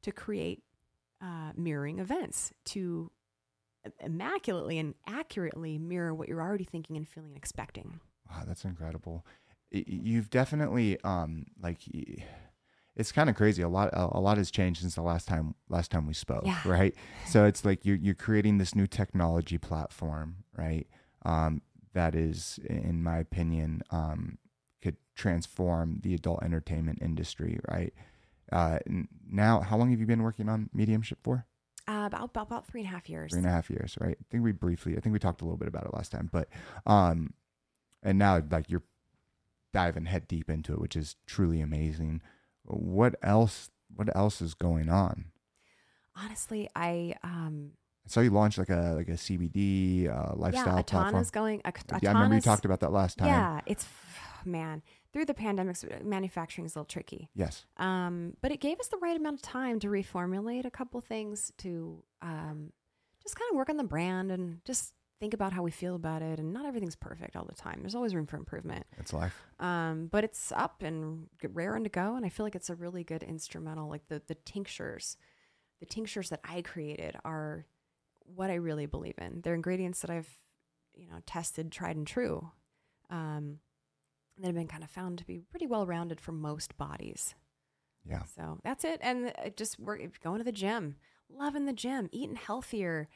to 0.03 0.13
create 0.13 0.63
uh, 1.23 1.53
mirroring 1.57 1.99
events, 1.99 2.53
to 2.65 3.11
immaculately 4.01 4.79
and 4.79 4.95
accurately 5.07 5.79
mirror 5.79 6.15
what 6.15 6.29
you're 6.29 6.43
already 6.43 6.65
thinking 6.65 6.97
and 6.97 7.09
feeling 7.09 7.31
and 7.31 7.39
expecting. 7.39 8.01
Wow, 8.31 8.43
that's 8.47 8.65
incredible. 8.65 9.25
You've 9.71 10.31
definitely 10.31 11.01
um 11.03 11.47
like 11.63 11.79
it's 12.97 13.13
kind 13.13 13.31
of 13.31 13.37
crazy. 13.37 13.63
A 13.63 13.69
lot 13.69 13.91
a 13.93 14.19
a 14.19 14.21
lot 14.21 14.37
has 14.39 14.51
changed 14.51 14.81
since 14.81 14.95
the 14.95 15.03
last 15.03 15.27
time 15.29 15.55
last 15.69 15.91
time 15.91 16.07
we 16.07 16.15
spoke, 16.15 16.45
Yeah. 16.45 16.61
right? 16.67 16.95
So 17.27 17.45
it's 17.45 17.65
like 17.65 17.85
you're 17.85 17.97
you're 17.97 18.15
creating 18.15 18.59
this 18.59 18.75
new 18.75 18.87
technology 18.87 19.59
platform, 19.59 20.45
right? 20.57 20.87
Um 21.25 21.63
that 21.93 22.15
is 22.15 22.59
in 22.69 23.03
my 23.03 23.19
opinion 23.19 23.83
um 23.91 24.39
could 24.83 24.97
transform 25.15 26.01
the 26.03 26.15
adult 26.15 26.43
entertainment 26.43 26.99
industry, 27.03 27.59
right? 27.71 27.93
Uh 28.53 28.79
now 29.31 29.61
how 29.61 29.77
long 29.77 29.91
have 29.91 30.01
you 30.01 30.07
been 30.07 30.23
working 30.23 30.49
on 30.49 30.69
mediumship 30.73 31.19
for? 31.23 31.47
Uh, 31.89 32.05
about, 32.07 32.25
about 32.31 32.47
about 32.47 32.67
three 32.69 32.83
and 32.83 32.89
a 32.89 32.93
half 32.93 33.09
years. 33.09 33.31
three 33.33 33.39
and 33.39 33.49
a 33.49 33.51
half 33.51 33.69
years, 33.71 33.97
right? 34.01 34.17
I 34.21 34.25
think 34.31 34.45
we 34.45 34.53
briefly, 34.53 34.97
I 34.97 35.01
think 35.01 35.13
we 35.13 35.19
talked 35.19 35.41
a 35.41 35.45
little 35.45 35.57
bit 35.57 35.67
about 35.67 35.87
it 35.87 35.95
last 35.95 36.13
time, 36.13 36.29
but 36.31 36.49
um, 36.87 37.33
and 38.03 38.17
now 38.19 38.41
like 38.51 38.71
you're 38.71 38.83
diving 39.73 40.05
head 40.05 40.29
deep 40.29 40.49
into 40.51 40.73
it, 40.73 40.81
which 40.81 40.95
is 40.95 41.17
truly 41.27 41.61
amazing. 41.61 42.23
What 42.65 43.17
else? 43.23 43.71
What 43.95 44.15
else 44.15 44.41
is 44.41 44.55
going 44.55 44.89
on? 44.89 45.27
Honestly, 46.17 46.69
I 46.77 47.15
um, 47.23 47.73
I 48.07 48.09
saw 48.09 48.21
you 48.21 48.31
launch 48.31 48.59
like 48.59 48.71
a 48.71 48.95
like 48.97 49.09
a 49.09 49.13
CBD 49.13 50.09
uh, 50.09 50.35
lifestyle 50.37 50.77
yeah, 50.77 50.83
platform. 50.83 51.15
Atana's 51.15 51.31
going. 51.31 51.63
Yeah, 52.03 52.11
I 52.11 52.13
remember 52.13 52.37
you 52.37 52.41
talked 52.41 52.65
about 52.65 52.81
that 52.81 52.93
last 52.93 53.19
time. 53.19 53.29
Yeah, 53.29 53.61
it's 53.67 53.87
man 54.45 54.83
through 55.13 55.25
the 55.25 55.35
pandemic, 55.35 55.77
manufacturing 56.05 56.67
is 56.67 56.75
a 56.75 56.79
little 56.79 56.87
tricky. 56.87 57.29
Yes. 57.35 57.67
Um, 57.77 58.35
but 58.41 58.53
it 58.53 58.61
gave 58.61 58.79
us 58.79 58.89
the 58.89 58.99
right 58.99 59.17
amount 59.17 59.37
of 59.37 59.43
time 59.43 59.81
to 59.81 59.89
reformulate 59.89 60.65
a 60.65 60.71
couple 60.71 61.01
things 61.01 61.53
to 61.59 62.03
um, 62.23 62.73
just 63.23 63.37
kind 63.37 63.51
of 63.51 63.57
work 63.57 63.69
on 63.69 63.77
the 63.77 63.85
brand 63.85 64.31
and 64.31 64.65
just 64.65 64.95
think 65.21 65.35
about 65.35 65.53
how 65.53 65.63
we 65.63 65.71
feel 65.71 65.95
about 65.95 66.23
it. 66.23 66.39
And 66.39 66.53
not 66.53 66.67
everything's 66.67 66.97
perfect 66.97 67.37
all 67.37 67.45
the 67.45 67.55
time. 67.55 67.79
There's 67.81 67.95
always 67.95 68.15
room 68.15 68.27
for 68.27 68.37
improvement. 68.37 68.87
It's 68.99 69.13
life. 69.13 69.35
Um, 69.61 70.09
but 70.11 70.25
it's 70.25 70.51
up 70.53 70.83
and 70.83 71.29
rare 71.53 71.77
and 71.77 71.85
to 71.85 71.91
go, 71.91 72.17
and 72.17 72.25
I 72.25 72.31
feel 72.31 72.45
like 72.45 72.57
it's 72.57 72.71
a 72.71 72.75
really 72.75 73.05
good 73.05 73.23
instrumental. 73.23 73.89
Like 73.89 74.09
the 74.09 74.23
the 74.27 74.35
tinctures, 74.35 75.17
the 75.79 75.87
tinctures 75.87 76.31
that 76.31 76.41
I 76.43 76.63
created 76.63 77.17
are 77.25 77.67
what 78.21 78.51
I 78.51 78.55
really 78.55 78.87
believe 78.87 79.19
in. 79.19 79.43
They're 79.43 79.55
ingredients 79.55 80.01
that 80.01 80.11
I've 80.11 80.31
you 80.95 81.07
know 81.07 81.19
tested, 81.27 81.71
tried 81.71 81.97
and 81.97 82.07
true. 82.07 82.51
Um, 83.11 83.59
that 84.39 84.47
have 84.47 84.55
been 84.55 84.69
kind 84.69 84.83
of 84.83 84.91
found 84.91 85.19
to 85.19 85.27
be 85.27 85.43
pretty 85.51 85.67
well 85.67 85.87
rounded 85.87 86.21
for 86.21 86.33
most 86.33 86.79
bodies. 86.79 87.35
Yeah. 88.09 88.23
So 88.25 88.59
that's 88.65 88.85
it. 88.85 88.99
And 89.03 89.33
it 89.45 89.57
just 89.57 89.79
work 89.79 90.01
going 90.23 90.39
to 90.39 90.45
the 90.45 90.53
gym, 90.53 90.97
loving 91.29 91.67
the 91.67 91.73
gym, 91.73 92.09
eating 92.13 92.37
healthier, 92.37 93.09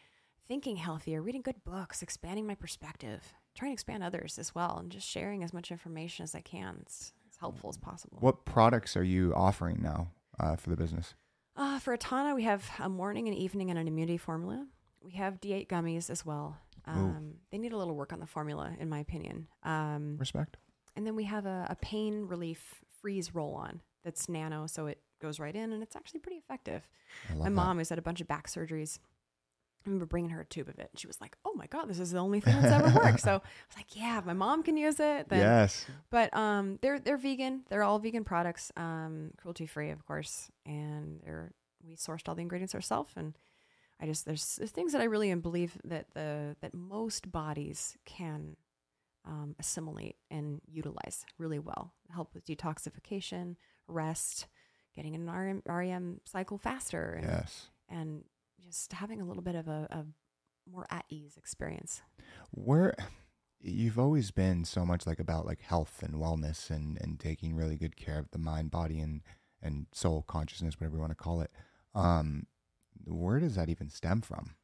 thinking 0.48 0.76
healthier, 0.76 1.22
reading 1.22 1.42
good 1.42 1.64
books, 1.64 2.02
expanding 2.02 2.46
my 2.46 2.54
perspective, 2.54 3.34
trying 3.54 3.70
to 3.70 3.74
expand 3.74 4.02
others 4.02 4.38
as 4.38 4.54
well, 4.54 4.78
and 4.78 4.90
just 4.90 5.08
sharing 5.08 5.42
as 5.42 5.52
much 5.52 5.70
information 5.70 6.22
as 6.22 6.34
I 6.34 6.40
can. 6.40 6.78
It's 6.82 7.12
as 7.30 7.36
helpful 7.38 7.70
as 7.70 7.76
possible. 7.76 8.18
What 8.20 8.44
products 8.44 8.96
are 8.96 9.04
you 9.04 9.32
offering 9.34 9.80
now 9.82 10.08
uh, 10.38 10.56
for 10.56 10.70
the 10.70 10.76
business? 10.76 11.14
Uh, 11.56 11.78
for 11.78 11.96
Atana, 11.96 12.34
we 12.34 12.42
have 12.42 12.68
a 12.80 12.88
morning 12.88 13.28
and 13.28 13.36
evening 13.36 13.70
and 13.70 13.78
an 13.78 13.86
immunity 13.86 14.18
formula. 14.18 14.66
We 15.00 15.12
have 15.12 15.40
D8 15.40 15.68
gummies 15.68 16.10
as 16.10 16.24
well. 16.26 16.56
Um, 16.86 17.34
they 17.50 17.58
need 17.58 17.72
a 17.72 17.76
little 17.76 17.94
work 17.94 18.12
on 18.12 18.20
the 18.20 18.26
formula, 18.26 18.72
in 18.78 18.88
my 18.88 18.98
opinion. 18.98 19.48
Um, 19.62 20.16
Respect. 20.18 20.56
and 20.96 21.06
then 21.06 21.16
we 21.16 21.24
have 21.24 21.46
a, 21.46 21.66
a 21.70 21.76
pain 21.76 22.26
relief 22.26 22.82
freeze 23.00 23.34
roll 23.34 23.54
on 23.54 23.80
that's 24.04 24.28
nano, 24.28 24.66
so 24.66 24.86
it 24.86 25.00
goes 25.20 25.40
right 25.40 25.54
in, 25.54 25.72
and 25.72 25.82
it's 25.82 25.96
actually 25.96 26.20
pretty 26.20 26.36
effective. 26.36 26.86
My 27.36 27.44
that. 27.44 27.50
mom, 27.50 27.78
who's 27.78 27.88
had 27.88 27.98
a 27.98 28.02
bunch 28.02 28.20
of 28.20 28.28
back 28.28 28.48
surgeries, 28.48 28.98
I 29.86 29.90
remember 29.90 30.06
bringing 30.06 30.30
her 30.30 30.40
a 30.40 30.44
tube 30.46 30.68
of 30.68 30.78
it. 30.78 30.88
And 30.92 30.98
she 30.98 31.06
was 31.06 31.20
like, 31.20 31.36
"Oh 31.44 31.52
my 31.54 31.66
god, 31.66 31.88
this 31.88 31.98
is 31.98 32.10
the 32.10 32.18
only 32.18 32.40
thing 32.40 32.54
that's 32.60 32.72
ever 32.72 32.98
worked." 32.98 33.20
So 33.20 33.30
I 33.32 33.34
was 33.34 33.76
like, 33.76 33.94
"Yeah, 33.96 34.22
my 34.24 34.32
mom 34.32 34.62
can 34.62 34.76
use 34.76 34.98
it." 35.00 35.28
Then. 35.28 35.40
yes. 35.40 35.84
But 36.10 36.34
um, 36.36 36.78
they're 36.82 36.98
they're 36.98 37.18
vegan. 37.18 37.64
They're 37.68 37.82
all 37.82 37.98
vegan 37.98 38.24
products, 38.24 38.72
um, 38.76 39.32
cruelty 39.36 39.66
free, 39.66 39.90
of 39.90 40.04
course, 40.06 40.50
and 40.64 41.20
they're 41.24 41.52
we 41.86 41.96
sourced 41.96 42.28
all 42.28 42.34
the 42.34 42.40
ingredients 42.42 42.74
ourselves. 42.74 43.12
And 43.16 43.36
I 44.00 44.06
just 44.06 44.24
there's, 44.24 44.56
there's 44.56 44.70
things 44.70 44.92
that 44.92 45.02
I 45.02 45.04
really 45.04 45.34
believe 45.34 45.76
that 45.84 46.06
the 46.14 46.56
that 46.62 46.72
most 46.74 47.30
bodies 47.30 47.96
can 48.06 48.56
um, 49.26 49.54
assimilate 49.58 50.16
and 50.30 50.60
utilize 50.66 51.24
really 51.38 51.58
well. 51.58 51.92
Help 52.10 52.32
with 52.34 52.46
detoxification, 52.46 53.56
rest, 53.86 54.46
getting 54.94 55.14
an 55.14 55.30
RM, 55.30 55.62
REM 55.66 56.20
cycle 56.24 56.58
faster, 56.58 57.14
and, 57.18 57.26
Yes. 57.26 57.68
and 57.88 58.24
just 58.66 58.92
having 58.92 59.20
a 59.20 59.24
little 59.24 59.42
bit 59.42 59.54
of 59.54 59.68
a, 59.68 59.86
a 59.90 60.04
more 60.70 60.86
at 60.90 61.04
ease 61.08 61.36
experience. 61.36 62.02
where 62.50 62.94
you've 63.60 63.98
always 63.98 64.30
been 64.30 64.64
so 64.64 64.84
much 64.84 65.06
like 65.06 65.18
about 65.18 65.46
like 65.46 65.60
health 65.60 66.02
and 66.02 66.14
wellness 66.14 66.70
and 66.70 66.98
and 67.00 67.18
taking 67.20 67.54
really 67.54 67.76
good 67.76 67.96
care 67.96 68.18
of 68.18 68.30
the 68.30 68.38
mind 68.38 68.70
body 68.70 69.00
and 69.00 69.22
and 69.62 69.86
soul 69.92 70.22
consciousness 70.26 70.78
whatever 70.78 70.96
you 70.96 71.00
want 71.00 71.10
to 71.10 71.14
call 71.16 71.40
it 71.40 71.50
um 71.94 72.46
where 73.06 73.38
does 73.40 73.54
that 73.56 73.68
even 73.70 73.88
stem 73.88 74.20
from 74.20 74.54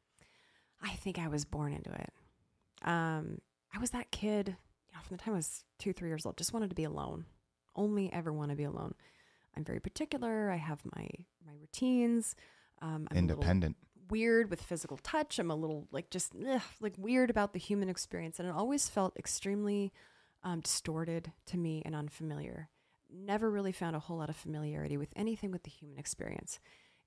I 0.83 0.91
think 0.93 1.19
I 1.19 1.27
was 1.27 1.45
born 1.45 1.73
into 1.73 1.91
it. 1.91 2.09
Um, 2.83 3.37
I 3.73 3.77
was 3.79 3.91
that 3.91 4.09
kid, 4.11 4.47
you 4.47 4.93
know, 4.95 4.99
from 5.07 5.17
the 5.17 5.23
time 5.23 5.33
I 5.35 5.37
was 5.37 5.63
two, 5.77 5.93
three 5.93 6.09
years 6.09 6.25
old, 6.25 6.37
just 6.37 6.53
wanted 6.53 6.69
to 6.69 6.75
be 6.75 6.85
alone. 6.85 7.25
Only 7.75 8.11
ever 8.11 8.33
want 8.33 8.49
to 8.49 8.57
be 8.57 8.63
alone. 8.63 8.95
I'm 9.55 9.63
very 9.63 9.79
particular. 9.79 10.49
I 10.49 10.55
have 10.57 10.81
my 10.95 11.07
my 11.45 11.53
routines. 11.59 12.35
Um, 12.81 13.07
I'm 13.11 13.17
a 13.17 13.21
little 13.21 13.35
independent 13.35 13.77
weird 14.11 14.49
with 14.49 14.61
physical 14.61 14.97
touch. 14.97 15.39
I'm 15.39 15.49
a 15.49 15.55
little 15.55 15.87
like 15.91 16.11
just 16.11 16.33
ugh, 16.47 16.61
like 16.79 16.93
weird 16.97 17.31
about 17.31 17.53
the 17.53 17.59
human 17.59 17.89
experience, 17.89 18.39
and 18.39 18.47
it 18.47 18.53
always 18.53 18.87
felt 18.89 19.17
extremely 19.17 19.91
um, 20.43 20.59
distorted 20.59 21.31
to 21.47 21.57
me 21.57 21.81
and 21.85 21.95
unfamiliar. 21.95 22.69
Never 23.09 23.49
really 23.49 23.71
found 23.71 23.95
a 23.95 23.99
whole 23.99 24.17
lot 24.17 24.29
of 24.29 24.35
familiarity 24.35 24.97
with 24.97 25.09
anything 25.15 25.51
with 25.51 25.63
the 25.63 25.69
human 25.69 25.97
experience. 25.97 26.59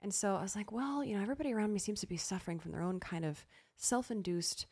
And 0.02 0.12
so 0.12 0.36
I 0.36 0.42
was 0.42 0.56
like, 0.56 0.72
well, 0.72 1.02
you 1.02 1.16
know, 1.16 1.22
everybody 1.22 1.52
around 1.52 1.72
me 1.72 1.78
seems 1.78 2.00
to 2.00 2.06
be 2.06 2.16
suffering 2.16 2.58
from 2.58 2.72
their 2.72 2.82
own 2.82 3.00
kind 3.00 3.24
of 3.24 3.46
self 3.76 4.10
induced 4.10 4.66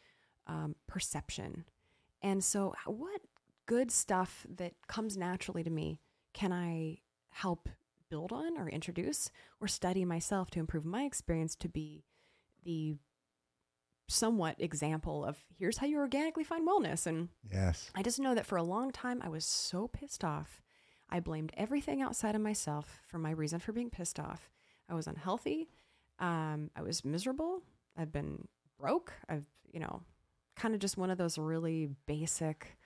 um, 0.47 0.75
perception. 0.87 1.65
And 2.23 2.43
so, 2.43 2.75
what 2.87 3.21
good 3.67 3.91
stuff 3.91 4.47
that 4.57 4.73
comes 4.89 5.17
naturally 5.17 5.63
to 5.63 5.71
me 5.71 6.01
can 6.35 6.53
I 6.53 6.99
help 7.31 7.69
build 8.11 8.33
on 8.33 8.59
or 8.59 8.69
introduce 8.69 9.31
or 9.61 9.69
study 9.69 10.05
myself 10.05 10.51
to 10.51 10.59
improve 10.59 10.85
my 10.85 11.05
experience 11.05 11.55
to 11.57 11.69
be 11.69 12.05
the 12.65 12.97
somewhat 14.09 14.57
example 14.59 15.25
of 15.25 15.39
here's 15.59 15.79
how 15.79 15.87
you 15.87 15.99
organically 15.99 16.45
find 16.45 16.67
wellness? 16.67 17.07
And 17.07 17.29
yes 17.51 17.91
I 17.95 18.03
just 18.03 18.21
know 18.21 18.35
that 18.35 18.47
for 18.47 18.57
a 18.57 18.63
long 18.63 18.91
time, 18.91 19.23
I 19.23 19.29
was 19.29 19.45
so 19.45 19.89
pissed 19.89 20.25
off. 20.25 20.63
I 21.09 21.21
blamed 21.21 21.53
everything 21.57 22.01
outside 22.03 22.35
of 22.35 22.41
myself 22.41 23.01
for 23.07 23.19
my 23.19 23.31
reason 23.31 23.59
for 23.59 23.73
being 23.73 23.91
pissed 23.91 24.19
off. 24.19 24.51
I 24.89 24.95
was 24.95 25.07
unhealthy. 25.07 25.69
Um, 26.19 26.71
I 26.77 26.83
was 26.83 27.05
miserable. 27.05 27.63
I've 27.97 28.13
been 28.13 28.49
broke. 28.79 29.13
I've, 29.29 29.47
you 29.73 29.81
know, 29.81 30.03
kind 30.57 30.75
of 30.75 30.81
just 30.81 30.97
one 30.97 31.11
of 31.11 31.19
those 31.19 31.39
really 31.39 31.91
basic 32.07 32.77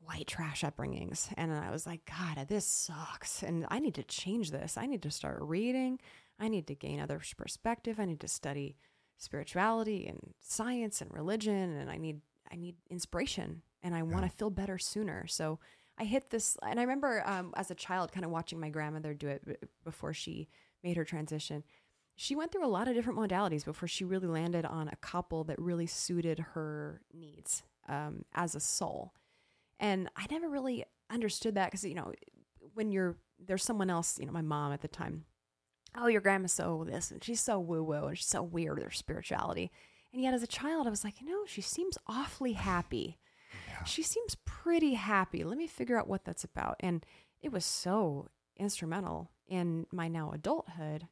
white 0.00 0.26
trash 0.26 0.62
upbringings. 0.62 1.32
And 1.36 1.52
I 1.52 1.70
was 1.70 1.86
like, 1.86 2.04
God, 2.04 2.46
this 2.48 2.66
sucks. 2.66 3.42
And 3.42 3.66
I 3.70 3.78
need 3.78 3.94
to 3.94 4.02
change 4.02 4.50
this. 4.50 4.76
I 4.76 4.86
need 4.86 5.02
to 5.02 5.10
start 5.10 5.38
reading. 5.40 5.98
I 6.38 6.48
need 6.48 6.66
to 6.66 6.74
gain 6.74 7.00
other 7.00 7.20
perspective. 7.36 7.98
I 7.98 8.04
need 8.04 8.20
to 8.20 8.28
study 8.28 8.76
spirituality 9.18 10.06
and 10.06 10.18
science 10.40 11.00
and 11.00 11.12
religion. 11.12 11.76
And 11.76 11.90
I 11.90 11.96
need, 11.96 12.20
I 12.50 12.56
need 12.56 12.76
inspiration 12.90 13.62
and 13.82 13.94
I 13.94 14.02
want 14.02 14.24
to 14.24 14.36
feel 14.36 14.50
better 14.50 14.78
sooner. 14.78 15.26
So 15.26 15.60
I 15.98 16.04
hit 16.04 16.30
this, 16.30 16.56
and 16.66 16.80
I 16.80 16.82
remember 16.82 17.22
um, 17.26 17.52
as 17.56 17.70
a 17.70 17.74
child 17.74 18.10
kind 18.10 18.24
of 18.24 18.30
watching 18.32 18.58
my 18.58 18.68
grandmother 18.68 19.14
do 19.14 19.28
it 19.28 19.46
b- 19.46 19.54
before 19.84 20.12
she 20.12 20.48
made 20.82 20.96
her 20.96 21.04
transition. 21.04 21.62
She 22.16 22.34
went 22.34 22.50
through 22.50 22.66
a 22.66 22.68
lot 22.68 22.88
of 22.88 22.94
different 22.94 23.18
modalities 23.18 23.64
before 23.64 23.88
she 23.88 24.04
really 24.04 24.26
landed 24.26 24.64
on 24.64 24.88
a 24.88 24.96
couple 24.96 25.44
that 25.44 25.58
really 25.60 25.86
suited 25.86 26.38
her 26.54 27.00
needs 27.12 27.62
um, 27.88 28.24
as 28.34 28.54
a 28.54 28.60
soul. 28.60 29.12
And 29.78 30.08
I 30.16 30.26
never 30.30 30.48
really 30.48 30.84
understood 31.10 31.54
that 31.56 31.66
because, 31.66 31.84
you 31.84 31.94
know, 31.94 32.12
when 32.74 32.90
you're 32.90 33.16
there's 33.44 33.64
someone 33.64 33.90
else, 33.90 34.18
you 34.18 34.26
know, 34.26 34.32
my 34.32 34.42
mom 34.42 34.72
at 34.72 34.80
the 34.80 34.88
time, 34.88 35.24
oh, 35.96 36.06
your 36.08 36.20
grandma's 36.20 36.52
so 36.52 36.84
this 36.88 37.10
and 37.10 37.22
she's 37.22 37.40
so 37.40 37.58
woo 37.58 37.82
woo 37.82 38.06
and 38.06 38.18
she's 38.18 38.26
so 38.26 38.42
weird 38.42 38.76
with 38.76 38.84
her 38.84 38.90
spirituality. 38.90 39.70
And 40.12 40.22
yet 40.22 40.34
as 40.34 40.42
a 40.42 40.46
child, 40.48 40.86
I 40.86 40.90
was 40.90 41.04
like, 41.04 41.20
you 41.20 41.26
know, 41.26 41.44
she 41.46 41.60
seems 41.60 41.98
awfully 42.06 42.52
happy. 42.52 43.18
She 43.84 44.02
seems 44.02 44.36
pretty 44.44 44.94
happy. 44.94 45.44
Let 45.44 45.58
me 45.58 45.66
figure 45.66 45.98
out 45.98 46.08
what 46.08 46.24
that's 46.24 46.44
about. 46.44 46.76
And 46.80 47.04
it 47.42 47.52
was 47.52 47.64
so 47.64 48.28
instrumental 48.56 49.30
in 49.48 49.86
my 49.92 50.08
now 50.08 50.30
adulthood 50.32 51.06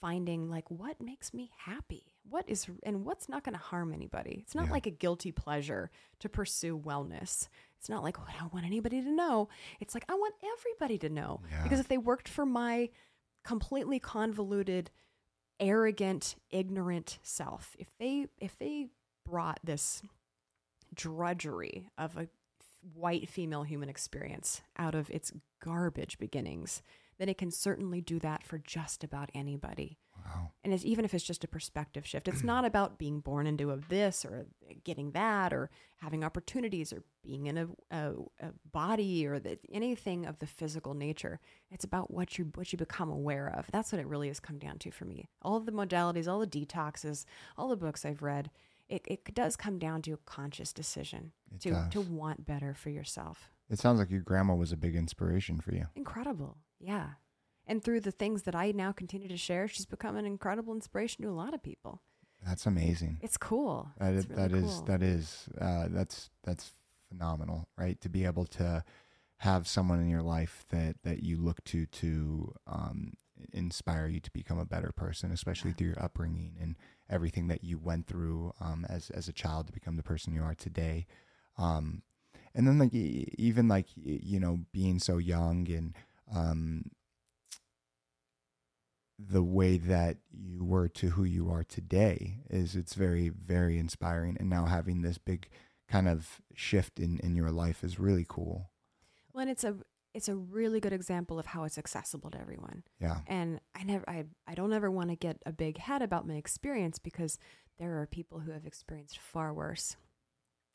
finding 0.00 0.50
like 0.50 0.70
what 0.70 1.00
makes 1.00 1.32
me 1.32 1.50
happy 1.56 2.14
what 2.28 2.44
is 2.48 2.66
and 2.82 3.04
what's 3.04 3.28
not 3.28 3.42
going 3.44 3.54
to 3.54 3.60
harm 3.62 3.92
anybody 3.94 4.40
it's 4.42 4.54
not 4.54 4.66
Yeah. 4.66 4.72
like 4.72 4.86
a 4.86 4.90
guilty 4.90 5.32
pleasure 5.32 5.90
to 6.20 6.28
pursue 6.28 6.78
wellness 6.78 7.48
it's 7.78 7.88
not 7.88 8.02
like 8.02 8.18
oh, 8.18 8.24
i 8.28 8.38
don't 8.38 8.52
want 8.52 8.66
anybody 8.66 9.00
to 9.00 9.10
know 9.10 9.48
it's 9.80 9.94
like 9.94 10.04
i 10.08 10.14
want 10.14 10.34
everybody 10.58 10.98
to 10.98 11.08
know 11.08 11.40
Yeah. 11.50 11.62
because 11.62 11.80
if 11.80 11.88
they 11.88 11.98
worked 11.98 12.28
for 12.28 12.44
my 12.44 12.90
completely 13.46 13.98
convoluted 14.00 14.90
arrogant 15.58 16.36
ignorant 16.50 17.18
self 17.22 17.74
if 17.78 17.88
they 17.98 18.26
if 18.38 18.58
they 18.58 18.88
brought 19.24 19.58
this 19.64 20.02
drudgery 20.94 21.88
of 21.96 22.16
a 22.16 22.28
white 22.94 23.28
female 23.28 23.62
human 23.62 23.88
experience 23.88 24.60
out 24.78 24.94
of 24.94 25.10
its 25.10 25.32
garbage 25.62 26.18
beginnings, 26.18 26.82
then 27.18 27.28
it 27.28 27.38
can 27.38 27.50
certainly 27.50 28.00
do 28.00 28.18
that 28.18 28.42
for 28.42 28.58
just 28.58 29.02
about 29.02 29.30
anybody. 29.34 29.98
Wow. 30.34 30.50
And 30.64 30.74
it's, 30.74 30.84
even 30.84 31.04
if 31.04 31.14
it's 31.14 31.24
just 31.24 31.44
a 31.44 31.48
perspective 31.48 32.06
shift, 32.06 32.26
it's 32.28 32.42
not 32.42 32.64
about 32.64 32.98
being 32.98 33.20
born 33.20 33.46
into 33.46 33.70
a 33.70 33.76
this 33.76 34.24
or 34.24 34.46
getting 34.84 35.12
that 35.12 35.52
or 35.52 35.70
having 35.98 36.24
opportunities 36.24 36.92
or 36.92 37.02
being 37.22 37.46
in 37.46 37.56
a, 37.56 37.68
a, 37.90 38.12
a 38.40 38.50
body 38.72 39.26
or 39.26 39.38
the, 39.38 39.58
anything 39.72 40.26
of 40.26 40.38
the 40.40 40.46
physical 40.46 40.94
nature. 40.94 41.38
It's 41.70 41.84
about 41.84 42.10
what 42.10 42.36
you 42.38 42.50
what 42.54 42.72
you 42.72 42.78
become 42.78 43.10
aware 43.10 43.52
of. 43.56 43.66
That's 43.72 43.92
what 43.92 44.00
it 44.00 44.06
really 44.06 44.28
has 44.28 44.40
come 44.40 44.58
down 44.58 44.78
to 44.78 44.90
for 44.90 45.04
me. 45.04 45.28
All 45.42 45.56
of 45.56 45.66
the 45.66 45.72
modalities, 45.72 46.26
all 46.28 46.40
the 46.40 46.46
detoxes, 46.46 47.24
all 47.56 47.68
the 47.68 47.76
books 47.76 48.04
I've 48.04 48.22
read, 48.22 48.50
it, 48.88 49.02
it 49.06 49.34
does 49.34 49.56
come 49.56 49.78
down 49.78 50.02
to 50.02 50.12
a 50.12 50.18
conscious 50.18 50.72
decision 50.72 51.32
It 51.54 51.60
to 51.62 51.70
does. 51.70 51.92
to 51.92 52.00
want 52.00 52.44
better 52.44 52.74
for 52.74 52.90
yourself. 52.90 53.50
It 53.68 53.78
sounds 53.78 53.98
like 53.98 54.10
your 54.10 54.20
grandma 54.20 54.54
was 54.54 54.72
a 54.72 54.76
big 54.76 54.94
inspiration 54.94 55.60
for 55.60 55.72
you. 55.74 55.86
Incredible, 55.96 56.56
yeah. 56.78 57.10
And 57.66 57.82
through 57.82 58.00
the 58.00 58.12
things 58.12 58.42
that 58.44 58.54
I 58.54 58.70
now 58.72 58.92
continue 58.92 59.28
to 59.28 59.36
share, 59.36 59.66
she's 59.66 59.86
become 59.86 60.16
an 60.16 60.24
incredible 60.24 60.72
inspiration 60.72 61.24
to 61.24 61.30
a 61.30 61.32
lot 61.32 61.52
of 61.52 61.62
people. 61.62 62.00
That's 62.46 62.66
amazing. 62.66 63.18
It's 63.22 63.36
cool. 63.36 63.88
That 63.98 64.14
is, 64.14 64.28
really 64.28 64.42
that 64.42 64.52
is 64.52 64.74
cool. 64.74 64.84
that 64.84 65.02
is 65.02 65.48
uh, 65.60 65.86
that's 65.90 66.30
that's 66.44 66.72
phenomenal, 67.08 67.68
right? 67.76 68.00
To 68.02 68.08
be 68.08 68.24
able 68.24 68.46
to 68.46 68.84
have 69.38 69.66
someone 69.66 70.00
in 70.00 70.08
your 70.08 70.22
life 70.22 70.64
that 70.70 70.96
that 71.02 71.22
you 71.22 71.38
look 71.38 71.62
to 71.64 71.86
to 71.86 72.54
um, 72.66 73.14
inspire 73.52 74.06
you 74.06 74.20
to 74.20 74.30
become 74.30 74.58
a 74.58 74.64
better 74.64 74.92
person, 74.92 75.32
especially 75.32 75.72
through 75.72 75.88
your 75.88 76.02
upbringing 76.02 76.56
and 76.60 76.76
everything 77.10 77.48
that 77.48 77.64
you 77.64 77.78
went 77.78 78.06
through 78.06 78.52
um, 78.60 78.86
as 78.88 79.10
as 79.10 79.28
a 79.28 79.32
child 79.32 79.66
to 79.66 79.72
become 79.72 79.96
the 79.96 80.02
person 80.02 80.34
you 80.34 80.42
are 80.42 80.54
today. 80.54 81.06
Um, 81.58 82.02
and 82.54 82.66
then 82.66 82.78
like 82.78 82.94
even 82.94 83.68
like 83.68 83.86
you 83.96 84.40
know 84.40 84.60
being 84.72 84.98
so 84.98 85.18
young 85.18 85.68
and 85.70 85.94
um, 86.34 86.84
the 89.18 89.42
way 89.42 89.78
that 89.78 90.18
you 90.30 90.62
were 90.64 90.88
to 90.88 91.10
who 91.10 91.24
you 91.24 91.50
are 91.50 91.64
today 91.64 92.38
is 92.50 92.76
it's 92.76 92.94
very 92.94 93.28
very 93.30 93.78
inspiring 93.78 94.36
and 94.38 94.50
now 94.50 94.66
having 94.66 95.02
this 95.02 95.16
big 95.18 95.48
kind 95.88 96.08
of 96.08 96.40
shift 96.54 96.98
in 97.00 97.18
in 97.20 97.34
your 97.34 97.50
life 97.50 97.82
is 97.82 97.98
really 97.98 98.26
cool 98.28 98.70
Well, 99.32 99.42
and 99.42 99.50
it's 99.50 99.64
a 99.64 99.76
it's 100.14 100.28
a 100.28 100.34
really 100.34 100.80
good 100.80 100.94
example 100.94 101.38
of 101.38 101.44
how 101.46 101.64
it's 101.64 101.76
accessible 101.76 102.30
to 102.30 102.40
everyone. 102.40 102.82
yeah 103.00 103.18
And 103.26 103.60
I 103.74 103.84
never 103.84 104.08
I, 104.08 104.24
I 104.46 104.54
don't 104.54 104.72
ever 104.72 104.90
want 104.90 105.10
to 105.10 105.16
get 105.16 105.36
a 105.44 105.52
big 105.52 105.76
head 105.78 106.00
about 106.02 106.26
my 106.26 106.34
experience 106.34 106.98
because 106.98 107.38
there 107.78 108.00
are 108.00 108.06
people 108.06 108.40
who 108.40 108.52
have 108.52 108.64
experienced 108.66 109.18
far 109.18 109.52
worse 109.52 109.96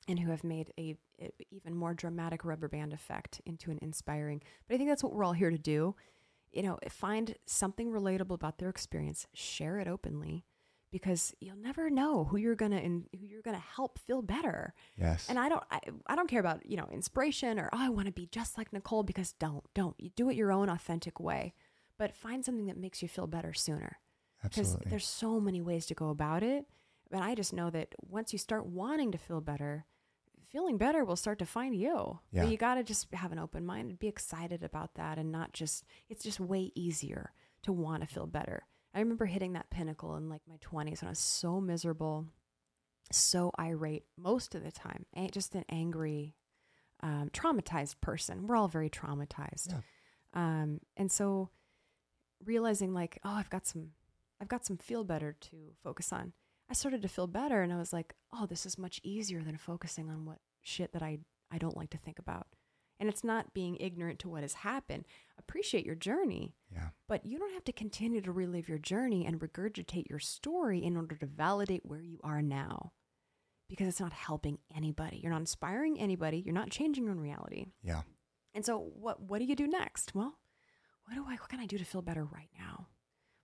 and 0.07 0.19
who 0.19 0.30
have 0.30 0.43
made 0.43 0.72
a, 0.80 0.95
a 1.19 1.31
even 1.49 1.76
more 1.76 1.93
dramatic 1.95 2.45
rubber 2.45 2.68
band 2.68 2.93
effect 2.93 3.41
into 3.45 3.72
an 3.72 3.80
inspiring. 3.81 4.41
But 4.68 4.76
I 4.76 4.77
think 4.77 4.89
that's 4.89 5.03
what 5.03 5.13
we're 5.13 5.23
all 5.23 5.34
here 5.34 5.49
to 5.51 5.57
do. 5.57 5.95
You 6.52 6.64
know, 6.64 6.80
find 6.90 7.36
something 7.45 7.91
relatable 7.91 8.34
about 8.34 8.57
their 8.57 8.69
experience, 8.69 9.26
share 9.34 9.80
it 9.80 9.88
openly 9.88 10.45
because 10.91 11.34
you'll 11.40 11.56
never 11.56 11.90
know 11.90 12.26
who 12.26 12.38
you're 12.38 12.56
going 12.56 12.72
to 12.72 12.80
who 13.18 13.26
you're 13.26 13.41
going 13.41 13.56
to 13.56 13.64
help 13.76 13.98
feel 13.99 14.22
better. 14.22 14.73
yes 14.98 15.28
And 15.30 15.40
I 15.40 15.49
don't 15.49 15.64
I, 15.72 15.80
I 16.07 16.15
don't 16.15 16.30
care 16.30 16.41
about, 16.41 16.65
you 16.65 16.76
know, 16.78 16.88
inspiration 16.91 17.57
or 17.60 17.69
oh, 17.72 17.78
I 17.80 17.90
want 17.90 18.07
to 18.07 18.11
be 18.11 18.28
just 18.28 18.57
like 18.57 18.73
Nicole 18.73 19.03
because 19.03 19.34
don't. 19.34 19.64
Don't. 19.73 19.95
You 19.98 20.10
do 20.15 20.30
it 20.30 20.36
your 20.36 20.52
own 20.52 20.69
authentic 20.69 21.19
way. 21.19 21.53
But 21.98 22.15
find 22.15 22.44
something 22.44 22.65
that 22.65 22.78
makes 22.78 23.02
you 23.02 23.07
feel 23.07 23.28
better 23.28 23.53
sooner. 23.53 23.99
Absolutely. 24.44 24.80
Because 24.80 24.90
there's 24.90 25.07
so 25.07 25.40
many 25.40 25.61
ways 25.61 25.86
to 25.88 25.94
go 25.94 26.10
about 26.10 26.44
it. 26.44 26.65
But 27.10 27.22
I 27.22 27.36
just 27.36 27.53
know 27.53 27.69
that 27.69 27.94
once 28.02 28.34
you 28.34 28.40
start 28.40 28.65
wanting 28.65 29.11
to 29.11 29.18
feel 29.18 29.41
better, 29.41 29.86
feeling 30.52 30.78
better 30.78 31.06
will 31.06 31.15
start 31.15 31.40
to 31.40 31.45
find 31.45 31.76
you. 31.76 32.19
Yeah. 32.32 32.44
But 32.44 32.52
you 32.52 32.57
got 32.57 32.76
to 32.76 32.84
just 32.84 33.07
have 33.14 33.32
an 33.32 33.40
open 33.40 33.65
mind 33.65 33.90
and 33.90 33.99
be 33.99 34.07
excited 34.07 34.64
about 34.64 34.95
that 34.95 35.18
and 35.18 35.32
not 35.32 35.53
just, 35.53 35.86
it's 36.10 36.23
just 36.23 36.40
way 36.40 36.72
easier 36.76 37.32
to 37.64 37.72
want 37.72 38.02
to 38.02 38.07
feel 38.07 38.28
better. 38.28 38.64
I 38.94 38.99
remember 38.99 39.26
hitting 39.26 39.53
that 39.53 39.69
pinnacle 39.69 40.15
in 40.18 40.30
like 40.30 40.41
my 40.48 40.57
20s 40.57 41.02
when 41.02 41.07
I 41.07 41.11
was 41.11 41.19
so 41.19 41.61
miserable, 41.61 42.26
so 43.11 43.52
irate 43.57 44.03
most 44.18 44.53
of 44.53 44.64
the 44.64 44.72
time, 44.72 45.06
just 45.32 45.56
an 45.56 45.64
angry, 45.69 46.36
um, 47.02 47.30
traumatized 47.34 48.02
person. 48.02 48.48
We're 48.48 48.57
all 48.57 48.68
very 48.68 48.90
traumatized. 48.90 49.69
Yeah. 49.69 49.80
Um, 50.34 50.82
and 50.98 51.11
so 51.11 51.49
realizing 52.45 52.94
like, 52.94 53.19
oh, 53.23 53.32
I've 53.32 53.49
got 53.49 53.65
some, 53.65 53.91
I've 54.41 54.49
got 54.49 54.65
some 54.65 54.78
feel 54.78 55.03
better 55.03 55.36
to 55.40 55.57
focus 55.84 56.11
on. 56.11 56.34
I 56.72 56.73
started 56.73 57.02
to 57.02 57.10
feel 57.10 57.27
better 57.27 57.61
and 57.61 57.73
I 57.73 57.76
was 57.76 57.91
like, 57.91 58.14
oh, 58.34 58.45
this 58.45 58.65
is 58.65 58.77
much 58.77 59.02
easier 59.03 59.43
than 59.43 59.57
focusing 59.57 60.10
on 60.10 60.23
what 60.26 60.38
shit 60.61 60.93
that 60.93 61.03
I, 61.03 61.19
I 61.52 61.57
don't 61.57 61.76
like 61.76 61.89
to 61.89 61.98
think 61.98 62.18
about. 62.18 62.48
And 62.98 63.10
it's 63.10 63.26
not 63.26 63.53
being 63.53 63.76
ignorant 63.76 64.19
to 64.19 64.30
what 64.30 64.43
has 64.43 64.53
happened. 64.53 65.03
Appreciate 65.38 65.85
your 65.85 65.95
journey, 65.95 66.56
yeah 66.73 66.89
but 67.10 67.26
you 67.26 67.38
don't 67.38 67.53
have 67.53 67.65
to 67.65 67.73
continue 67.73 68.22
to 68.22 68.31
relive 68.31 68.69
your 68.69 68.77
journey 68.77 69.26
and 69.26 69.41
regurgitate 69.41 70.10
your 70.10 70.19
story 70.19 70.81
in 70.81 70.95
order 70.95 71.15
to 71.15 71.26
validate 71.26 71.81
where 71.84 71.99
you 72.02 72.22
are 72.23 72.41
now 72.41 72.93
because 73.68 73.89
it's 73.89 73.99
not 73.99 74.14
helping 74.14 74.60
anybody. 74.73 75.19
You're 75.22 75.34
not 75.34 75.41
inspiring 75.41 75.99
anybody. 75.99 76.38
You're 76.38 76.53
not 76.53 76.69
changing 76.69 77.03
your 77.03 77.11
own 77.11 77.19
reality. 77.19 77.65
yeah 77.84 78.03
And 78.53 78.65
so 78.65 78.80
what 78.80 79.22
what 79.22 79.39
do 79.39 79.45
you 79.45 79.57
do 79.57 79.68
next? 79.68 80.15
Well, 80.15 80.38
what 81.03 81.15
do 81.15 81.26
I 81.27 81.35
what 81.35 81.49
can 81.49 81.60
I 81.60 81.65
do 81.65 81.77
to 81.77 81.84
feel 81.84 82.02
better 82.02 82.23
right 82.23 82.52
now? 82.57 82.88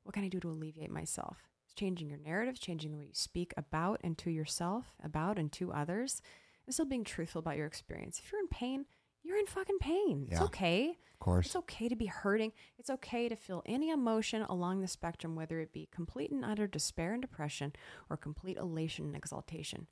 What 0.04 0.14
can 0.14 0.24
I 0.24 0.30
do 0.30 0.40
to 0.40 0.50
alleviate 0.50 0.92
myself? 0.92 1.40
Changing 1.78 2.10
your 2.10 2.18
narrative, 2.18 2.60
changing 2.60 2.92
the 2.92 2.98
way 2.98 3.06
you 3.06 3.14
speak 3.14 3.54
about 3.56 4.02
and 4.04 4.18
to 4.18 4.32
yourself, 4.32 4.94
about 5.04 5.38
and 5.38 5.52
to 5.54 5.72
others, 5.72 6.22
and 6.66 6.74
still 6.74 6.86
being 6.86 7.04
truthful 7.04 7.40
about 7.40 7.56
your 7.56 7.68
experience. 7.68 8.20
If 8.20 8.32
you're 8.32 8.42
in 8.42 8.48
pain, 8.48 8.86
you're 9.24 9.38
in 9.38 9.46
fucking 9.46 9.78
pain. 9.80 10.28
It's 10.32 10.42
okay. 10.42 10.98
of 11.14 11.20
course 11.20 11.48
It's 11.48 11.56
okay 11.56 11.88
to 11.88 11.96
be 11.96 12.08
hurting. 12.08 12.52
It's 12.80 12.90
okay 12.90 13.30
to 13.30 13.36
feel 13.36 13.62
any 13.66 13.90
emotion 13.90 14.42
along 14.44 14.82
the 14.82 14.88
spectrum, 14.88 15.36
whether 15.36 15.60
it 15.60 15.72
be 15.72 15.88
complete 15.92 16.32
and 16.32 16.44
utter 16.44 16.66
despair 16.66 17.14
and 17.14 17.22
depression 17.22 17.74
or 18.10 18.18
complete 18.18 18.58
elation 18.58 19.06
and 19.06 19.16
exaltation. 19.16 19.88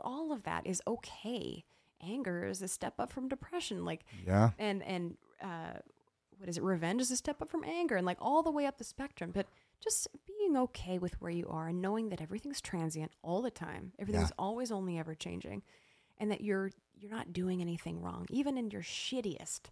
All 0.00 0.32
of 0.32 0.42
that 0.44 0.66
is 0.66 0.82
okay. 0.86 1.64
Anger 2.02 2.46
is 2.46 2.60
a 2.62 2.68
step 2.68 2.94
up 2.98 3.10
from 3.12 3.28
depression. 3.28 3.84
Like 3.84 4.04
yeah 4.26 4.50
and 4.58 4.82
and 4.82 5.16
uh, 5.42 5.78
what 6.38 6.48
is 6.48 6.58
it? 6.58 6.62
Revenge 6.62 7.00
is 7.00 7.10
a 7.10 7.16
step 7.16 7.40
up 7.40 7.50
from 7.50 7.64
anger, 7.64 7.96
and 7.96 8.04
like 8.04 8.18
all 8.20 8.42
the 8.42 8.50
way 8.50 8.66
up 8.66 8.78
the 8.78 8.84
spectrum. 8.84 9.30
But 9.32 9.46
just 9.84 10.08
being 10.26 10.56
okay 10.56 10.98
with 10.98 11.20
where 11.20 11.30
you 11.30 11.46
are 11.48 11.68
and 11.68 11.82
knowing 11.82 12.08
that 12.08 12.22
everything's 12.22 12.60
transient 12.60 13.12
all 13.22 13.42
the 13.42 13.50
time. 13.50 13.92
Everything's 13.98 14.32
always 14.38 14.72
only 14.72 14.98
ever 14.98 15.14
changing, 15.14 15.62
and 16.18 16.30
that 16.30 16.40
you're 16.40 16.70
you're 16.94 17.10
not 17.10 17.32
doing 17.32 17.60
anything 17.60 18.00
wrong, 18.00 18.26
even 18.30 18.56
in 18.56 18.70
your 18.70 18.82
shittiest, 18.82 19.66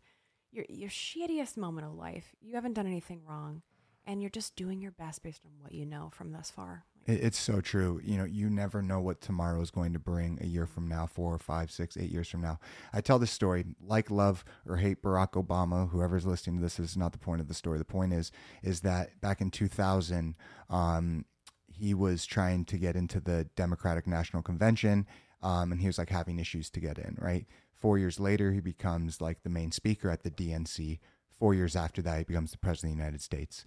your 0.50 0.66
your 0.68 0.90
shittiest 0.90 1.56
moment 1.56 1.86
of 1.86 1.94
life. 1.94 2.34
You 2.40 2.54
haven't 2.54 2.74
done 2.74 2.86
anything 2.86 3.22
wrong, 3.26 3.62
and 4.06 4.20
you're 4.20 4.30
just 4.30 4.54
doing 4.54 4.82
your 4.82 4.92
best 4.92 5.22
based 5.22 5.42
on 5.46 5.52
what 5.60 5.72
you 5.72 5.86
know 5.86 6.10
from 6.12 6.32
thus 6.32 6.50
far. 6.50 6.84
It, 7.06 7.24
it's 7.24 7.38
so 7.38 7.60
true. 7.60 8.00
You 8.02 8.18
know, 8.18 8.24
you 8.24 8.50
never 8.50 8.82
know 8.82 9.00
what 9.00 9.20
tomorrow 9.20 9.60
is 9.60 9.70
going 9.70 9.92
to 9.92 9.98
bring 9.98 10.38
a 10.40 10.46
year 10.46 10.66
from 10.66 10.86
now, 10.86 11.06
four, 11.06 11.38
five, 11.38 11.70
six, 11.70 11.96
eight 11.96 12.10
years 12.10 12.28
from 12.28 12.40
now. 12.40 12.58
I 12.92 13.00
tell 13.00 13.18
this 13.18 13.30
story, 13.30 13.64
like 13.80 14.10
love 14.10 14.44
or 14.66 14.76
hate 14.76 15.02
Barack 15.02 15.32
Obama, 15.32 15.90
whoever's 15.90 16.26
listening 16.26 16.56
to 16.56 16.62
this 16.62 16.78
is 16.78 16.96
not 16.96 17.12
the 17.12 17.18
point 17.18 17.40
of 17.40 17.48
the 17.48 17.54
story. 17.54 17.78
The 17.78 17.84
point 17.84 18.12
is, 18.12 18.32
is 18.62 18.80
that 18.80 19.20
back 19.20 19.40
in 19.40 19.50
2000, 19.50 20.34
um, 20.70 21.24
he 21.68 21.94
was 21.94 22.26
trying 22.26 22.64
to 22.66 22.78
get 22.78 22.96
into 22.96 23.20
the 23.20 23.48
Democratic 23.56 24.06
National 24.06 24.42
Convention, 24.42 25.06
um, 25.42 25.72
and 25.72 25.80
he 25.80 25.86
was 25.86 25.98
like 25.98 26.10
having 26.10 26.38
issues 26.38 26.70
to 26.70 26.80
get 26.80 26.98
in, 26.98 27.16
right? 27.20 27.46
Four 27.74 27.98
years 27.98 28.20
later, 28.20 28.52
he 28.52 28.60
becomes 28.60 29.20
like 29.20 29.42
the 29.42 29.50
main 29.50 29.72
speaker 29.72 30.08
at 30.08 30.22
the 30.22 30.30
DNC. 30.30 31.00
Four 31.36 31.54
years 31.54 31.74
after 31.74 32.00
that, 32.02 32.18
he 32.18 32.24
becomes 32.24 32.52
the 32.52 32.58
president 32.58 32.92
of 32.92 32.98
the 32.98 33.02
United 33.02 33.22
States 33.22 33.64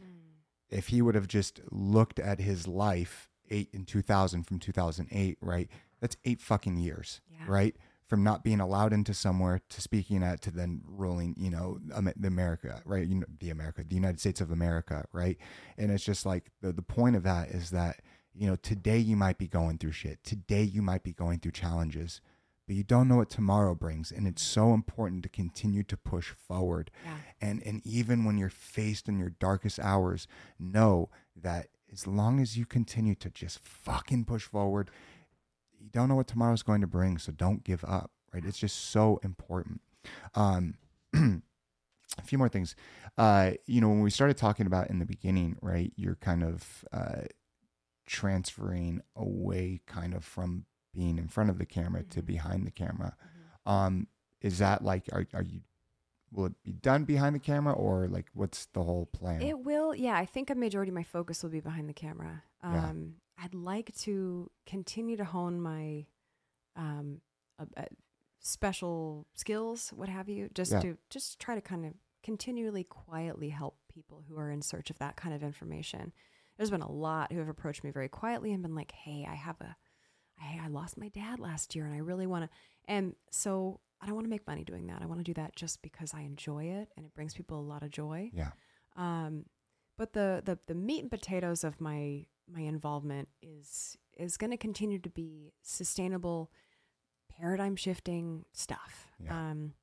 if 0.70 0.88
he 0.88 1.02
would 1.02 1.16
have 1.16 1.28
just 1.28 1.62
looked 1.72 2.20
at 2.20 2.40
his 2.40 2.68
life 2.68 3.30
eight 3.50 3.70
in 3.74 3.86
2000 3.86 4.44
from 4.44 4.60
2008 4.60 5.38
right 5.42 5.70
that's 6.02 6.18
eight 6.26 6.42
fucking 6.42 6.78
years 6.78 7.22
Yeah. 7.32 7.46
right? 7.48 7.76
From 8.08 8.24
not 8.24 8.44
being 8.44 8.60
allowed 8.60 8.94
into 8.94 9.14
somewhere 9.16 9.62
to 9.70 9.82
speaking 9.82 10.22
at 10.24 10.42
to 10.42 10.52
then 10.52 10.82
ruling 10.86 11.34
you 11.38 11.50
know 11.50 11.80
the 11.82 12.28
america 12.28 12.82
right 12.86 13.08
you 13.08 13.16
know, 13.16 13.26
the 13.40 13.50
america 13.50 13.84
the 13.88 13.96
united 13.96 14.20
states 14.20 14.42
of 14.42 14.52
america 14.52 15.06
right? 15.12 15.38
And 15.78 15.92
it's 15.92 16.04
just 16.04 16.26
like 16.26 16.52
the, 16.62 16.72
the 16.72 16.82
point 16.84 17.16
of 17.16 17.24
that 17.24 17.50
is 17.50 17.70
that 17.72 18.02
you 18.34 18.48
know 18.48 18.56
today 18.58 18.98
you 19.00 19.16
might 19.16 19.38
be 19.38 19.48
going 19.48 19.78
through 19.78 19.94
shit. 19.94 20.24
Today 20.24 20.64
you 20.64 20.82
might 20.82 21.04
be 21.04 21.14
going 21.14 21.40
through 21.40 21.54
challenges 21.54 22.22
but 22.68 22.76
you 22.76 22.84
don't 22.84 23.08
know 23.08 23.18
what 23.18 23.30
tomorrow 23.30 23.76
brings 23.76 24.12
and 24.12 24.28
it's 24.28 24.42
so 24.42 24.74
important 24.74 25.24
to 25.24 25.30
continue 25.30 25.84
to 25.84 25.96
push 25.98 26.32
forward. 26.32 26.90
Yeah. 27.06 27.18
and 27.42 27.62
and 27.64 27.82
even 27.86 28.26
when 28.26 28.38
you're 28.38 28.50
faced 28.50 29.08
in 29.08 29.20
your 29.20 29.30
darkest 29.32 29.80
hours 29.80 30.28
know 30.60 31.10
that 31.36 31.68
as 31.92 32.08
long 32.08 32.40
as 32.40 32.58
you 32.58 32.66
continue 32.66 33.16
to 33.16 33.30
just 33.30 33.60
fucking 33.60 34.26
push 34.26 34.44
forward 34.44 34.90
you 35.80 35.90
don't 35.92 36.10
know 36.10 36.16
what 36.16 36.28
tomorrow's 36.28 36.64
going 36.64 36.82
to 36.82 36.88
bring 36.88 37.18
so 37.18 37.32
don't 37.32 37.64
give 37.64 37.84
up 37.86 38.12
right? 38.34 38.44
It's 38.46 38.58
just 38.60 38.90
so 38.90 39.20
important. 39.24 39.82
Um 40.34 40.76
a 41.14 42.22
few 42.24 42.38
more 42.38 42.50
things. 42.50 42.76
Uh 43.18 43.52
you 43.66 43.80
know 43.82 43.90
when 43.90 44.02
we 44.02 44.10
started 44.10 44.38
talking 44.38 44.66
about 44.66 44.90
in 44.90 45.00
the 45.00 45.06
beginning 45.06 45.58
right 45.62 45.94
you're 45.96 46.16
kind 46.16 46.44
of 46.44 46.84
uh 46.92 47.22
transferring 48.06 49.02
away 49.16 49.82
kind 49.88 50.14
of 50.14 50.24
from 50.24 50.66
being 50.96 51.18
in 51.18 51.28
front 51.28 51.50
of 51.50 51.58
the 51.58 51.66
camera 51.66 52.04
to 52.04 52.22
Mhm. 52.22 52.26
behind 52.26 52.66
the 52.66 52.72
camera 52.72 53.16
Mhm. 53.20 53.72
um 53.72 54.08
is 54.42 54.58
that 54.60 54.84
like 54.84 55.10
are, 55.12 55.26
are 55.34 55.44
you 55.44 55.62
will 56.32 56.46
it 56.48 56.64
be 56.64 56.74
done 56.74 57.06
behind 57.06 57.36
the 57.36 57.40
camera 57.40 57.74
or 57.74 58.08
like 58.08 58.28
what's 58.34 58.66
the 58.68 58.84
whole 58.84 59.06
plan 59.06 59.42
It 59.42 59.60
will, 59.60 59.96
yeah. 59.96 60.16
I 60.18 60.26
think 60.26 60.50
a 60.50 60.56
majority 60.56 60.90
of 60.90 60.96
my 60.96 61.04
focus 61.04 61.42
will 61.44 61.50
be 61.52 61.62
behind 61.62 61.88
the 61.88 61.94
camera. 61.94 62.44
Yeah. 62.64 62.90
Um, 62.90 63.22
I'd 63.38 63.54
like 63.54 63.94
to 64.00 64.52
continue 64.66 65.16
to 65.18 65.24
hone 65.26 65.62
my 65.62 66.08
um, 66.76 67.22
uh, 67.58 67.66
uh, 67.78 67.86
special 68.40 69.28
skills, 69.34 69.90
what 69.94 70.10
have 70.10 70.28
you, 70.30 70.50
just 70.54 70.72
Yeah. 70.74 70.80
to 70.82 70.98
just 71.10 71.40
try 71.40 71.56
to 71.56 71.62
kind 71.62 71.86
of 71.86 71.94
continually 72.22 72.84
quietly 72.84 73.50
help 73.50 73.78
people 73.88 74.24
who 74.28 74.38
are 74.38 74.52
in 74.52 74.62
search 74.62 74.90
of 74.90 74.98
that 75.00 75.16
kind 75.16 75.34
of 75.34 75.42
information. 75.44 76.12
There's 76.58 76.72
been 76.72 76.82
a 76.82 76.92
lot 76.92 77.32
who 77.32 77.40
have 77.40 77.50
approached 77.50 77.84
me 77.84 77.92
very 77.92 78.10
quietly 78.10 78.52
and 78.52 78.62
been 78.62 78.76
like, 78.76 78.92
"Hey, 78.92 79.26
I 79.26 79.36
have 79.36 79.60
a, 79.62 79.76
I, 80.40 80.66
I 80.66 80.68
lost 80.68 80.98
my 80.98 81.10
dad 81.10 81.40
last 81.40 81.76
year, 81.76 81.86
and 81.86 81.94
I 81.94 81.99
really 81.99 82.28
want 82.28 82.45
to." 82.45 82.49
And 82.88 83.16
so 83.32 83.80
I 84.02 84.06
don't 84.06 84.16
want 84.16 84.26
to 84.26 84.30
make 84.30 84.45
money 84.48 84.64
doing 84.64 84.88
that. 84.88 85.02
I 85.02 85.06
want 85.06 85.20
to 85.20 85.24
do 85.24 85.34
that 85.36 85.56
just 85.56 85.82
because 85.82 86.14
I 86.14 86.22
enjoy 86.22 86.66
it 86.66 86.90
and 86.95 87.06
it 87.06 87.14
brings 87.16 87.34
people 87.34 87.60
a 87.60 87.62
lot 87.62 87.82
of 87.84 87.90
joy. 87.90 88.30
yeah 88.34 88.52
Um, 88.95 89.45
but 89.98 90.14
the, 90.14 90.41
the 90.44 90.60
the 90.68 90.76
meat 90.76 91.02
and 91.02 91.10
potatoes 91.12 91.64
of 91.64 91.80
my 91.80 92.26
my 92.52 92.62
involvement 92.62 93.30
is 93.41 93.98
is 94.18 94.38
going 94.38 94.52
to 94.52 94.57
continue 94.57 94.99
to 94.99 95.10
be 95.10 95.53
sustainable, 95.62 96.52
paradigm 97.30 97.76
shifting 97.76 98.45
stuff. 98.53 99.07
Yeah. 99.24 99.52
Um, 99.52 99.74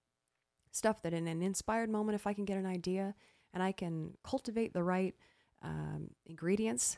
stuff 0.70 1.02
that 1.02 1.12
in 1.12 1.26
an 1.26 1.42
inspired 1.42 1.90
moment, 1.90 2.14
if 2.14 2.26
I 2.26 2.32
can 2.32 2.44
get 2.44 2.56
an 2.56 2.66
idea 2.66 3.14
and 3.52 3.62
I 3.62 3.72
can 3.72 4.16
cultivate 4.24 4.72
the 4.72 4.82
right 4.82 5.14
um, 5.62 6.10
ingredients 6.24 6.96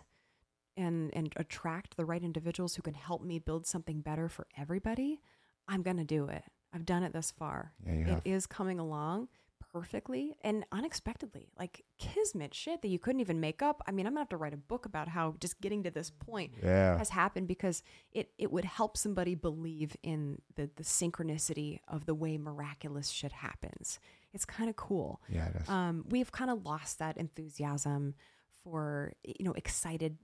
and 0.77 1.11
and 1.15 1.33
attract 1.37 1.97
the 1.97 2.05
right 2.05 2.23
individuals 2.23 2.75
who 2.75 2.83
can 2.83 2.95
help 2.95 3.23
me 3.23 3.39
build 3.39 3.67
something 3.67 4.01
better 4.01 4.29
for 4.29 4.47
everybody, 4.57 5.21
I'm 5.69 5.83
going 5.83 5.97
to 5.99 6.05
do 6.05 6.29
it. 6.29 6.45
I've 6.73 6.85
done 6.87 7.03
it 7.05 7.13
thus 7.13 7.31
far. 7.31 7.73
yeah 7.87 7.93
It 7.93 8.07
have 8.09 8.23
is 8.25 8.47
coming 8.47 8.79
along 8.81 9.29
perfectly 9.73 10.35
and 10.43 10.65
unexpectedly, 10.71 11.49
like 11.59 11.85
kismet 11.99 12.55
shit 12.55 12.81
that 12.83 12.89
you 12.89 12.99
couldn't 12.99 13.21
even 13.21 13.41
make 13.41 13.61
up. 13.63 13.83
I 13.87 13.91
mean, 13.91 14.07
I'm 14.07 14.13
gonna 14.13 14.21
have 14.21 14.29
to 14.31 14.37
write 14.37 14.55
a 14.55 14.57
book 14.57 14.87
about 14.87 15.09
how 15.09 15.35
just 15.41 15.61
getting 15.61 15.83
to 15.83 15.91
this 15.91 16.11
point 16.11 16.53
yeah 16.63 16.97
has 16.97 17.09
happened 17.11 17.49
because 17.49 17.83
it 18.13 18.31
it 18.39 18.53
would 18.53 18.65
help 18.65 18.97
somebody 18.97 19.35
believe 19.35 19.97
in 20.03 20.41
the 20.55 20.71
the 20.77 20.85
synchronicity 20.85 21.81
of 21.89 22.07
the 22.07 22.15
way 22.15 22.39
miraculous 22.39 23.09
shit 23.09 23.33
happens. 23.33 23.99
It's 24.33 24.45
kind 24.45 24.69
of 24.71 24.77
cool. 24.77 25.21
yeah 25.29 25.49
it 25.49 25.57
is. 25.63 25.69
Um, 25.69 26.05
we've 26.09 26.31
kind 26.33 26.51
of 26.51 26.65
lost 26.65 26.99
that 27.01 27.17
enthusiasm 27.17 28.15
for 28.63 29.13
you 29.25 29.45
know 29.45 29.53
excited. 29.53 30.19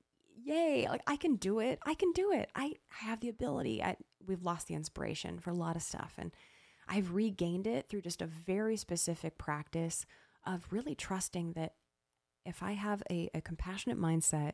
Yay! 0.44 0.86
Like 0.88 1.02
I 1.06 1.16
can 1.16 1.36
do 1.36 1.60
it. 1.60 1.78
I 1.84 1.94
can 1.94 2.12
do 2.12 2.32
it. 2.32 2.50
I, 2.54 2.74
I 3.02 3.04
have 3.06 3.20
the 3.20 3.28
ability. 3.28 3.82
I, 3.82 3.96
we've 4.26 4.42
lost 4.42 4.66
the 4.66 4.74
inspiration 4.74 5.38
for 5.38 5.50
a 5.50 5.54
lot 5.54 5.76
of 5.76 5.82
stuff, 5.82 6.14
and 6.18 6.32
I've 6.88 7.14
regained 7.14 7.66
it 7.66 7.88
through 7.88 8.02
just 8.02 8.22
a 8.22 8.26
very 8.26 8.76
specific 8.76 9.38
practice 9.38 10.06
of 10.46 10.66
really 10.70 10.94
trusting 10.94 11.52
that 11.52 11.74
if 12.44 12.62
I 12.62 12.72
have 12.72 13.02
a, 13.10 13.30
a 13.34 13.40
compassionate 13.40 13.98
mindset 13.98 14.52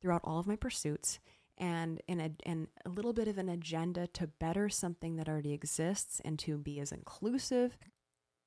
throughout 0.00 0.22
all 0.24 0.38
of 0.38 0.46
my 0.46 0.56
pursuits 0.56 1.18
and 1.58 2.00
in 2.06 2.20
a, 2.20 2.30
and 2.44 2.68
a 2.84 2.88
little 2.88 3.12
bit 3.12 3.28
of 3.28 3.38
an 3.38 3.48
agenda 3.48 4.06
to 4.08 4.26
better 4.26 4.68
something 4.68 5.16
that 5.16 5.28
already 5.28 5.52
exists 5.52 6.20
and 6.24 6.38
to 6.40 6.58
be 6.58 6.80
as 6.80 6.92
inclusive 6.92 7.76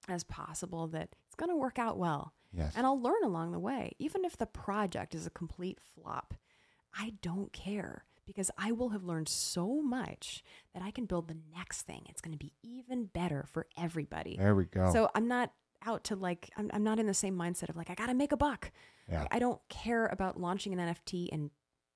as 0.07 0.23
possible, 0.23 0.87
that 0.87 1.09
it's 1.25 1.35
going 1.35 1.49
to 1.49 1.55
work 1.55 1.77
out 1.77 1.97
well. 1.97 2.33
yes 2.53 2.73
And 2.75 2.85
I'll 2.85 3.01
learn 3.01 3.23
along 3.23 3.51
the 3.51 3.59
way. 3.59 3.93
Even 3.99 4.25
if 4.25 4.37
the 4.37 4.45
project 4.45 5.13
is 5.13 5.25
a 5.25 5.31
complete 5.31 5.79
flop, 5.93 6.33
I 6.97 7.13
don't 7.21 7.51
care 7.53 8.05
because 8.25 8.51
I 8.57 8.71
will 8.71 8.89
have 8.89 9.03
learned 9.03 9.27
so 9.27 9.81
much 9.81 10.43
that 10.73 10.83
I 10.83 10.91
can 10.91 11.05
build 11.05 11.27
the 11.27 11.37
next 11.55 11.81
thing. 11.83 12.03
It's 12.09 12.21
going 12.21 12.31
to 12.33 12.37
be 12.37 12.53
even 12.61 13.05
better 13.05 13.45
for 13.51 13.65
everybody. 13.77 14.37
there 14.37 14.55
we 14.55 14.65
go 14.65 14.91
So 14.93 15.09
I'm 15.15 15.27
not 15.27 15.51
out 15.85 16.03
to 16.05 16.15
like, 16.15 16.49
I'm, 16.57 16.69
I'm 16.73 16.83
not 16.83 16.99
in 16.99 17.07
the 17.07 17.13
same 17.13 17.35
mindset 17.37 17.69
of 17.69 17.75
like, 17.77 17.89
I 17.89 17.95
got 17.95 18.07
to 18.07 18.13
make 18.13 18.31
a 18.31 18.37
buck. 18.37 18.71
yeah 19.09 19.25
I 19.31 19.39
don't 19.39 19.59
care 19.69 20.05
about 20.07 20.39
launching 20.39 20.77
an 20.77 20.93
NFT 20.93 21.29
and 21.31 21.49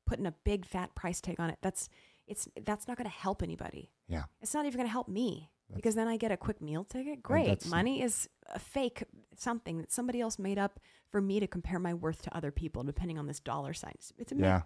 putting 0.08 0.26
a 0.26 0.34
big 0.44 0.66
fat 0.66 0.96
price 0.96 1.22
tag 1.22 1.40
on 1.40 1.50
it. 1.50 1.58
That's, 1.62 1.88
it's, 2.28 2.48
that's 2.66 2.88
not 2.88 2.98
going 2.98 3.10
to 3.10 3.16
help 3.16 3.44
anybody. 3.44 3.92
yeah 4.08 4.24
It's 4.42 4.54
not 4.54 4.66
even 4.66 4.78
going 4.78 4.88
to 4.88 4.92
help 4.92 5.08
me 5.08 5.52
That's- 5.70 5.76
because 5.76 5.96
then 5.96 6.08
I 6.08 6.18
get 6.18 6.32
a 6.32 6.38
quick 6.38 6.62
meal 6.62 6.84
ticket. 6.84 7.22
Great. 7.22 7.66
Money 7.68 8.02
is 8.02 8.28
a 8.54 8.60
fake 8.60 9.04
something 9.36 9.78
that 9.80 9.92
somebody 9.92 10.20
else 10.22 10.40
made 10.40 10.58
up 10.58 10.80
for 11.12 11.22
me 11.22 11.40
to 11.40 11.48
compare 11.48 11.78
my 11.80 11.94
worth 11.94 12.22
to 12.24 12.36
other 12.36 12.52
people 12.52 12.84
depending 12.84 13.20
on 13.20 13.28
this 13.28 13.40
dollar 13.40 13.74
sign. 13.74 13.92
It's, 13.96 14.14
it's 14.18 14.32
a 14.32 14.36
yeah 14.36 14.62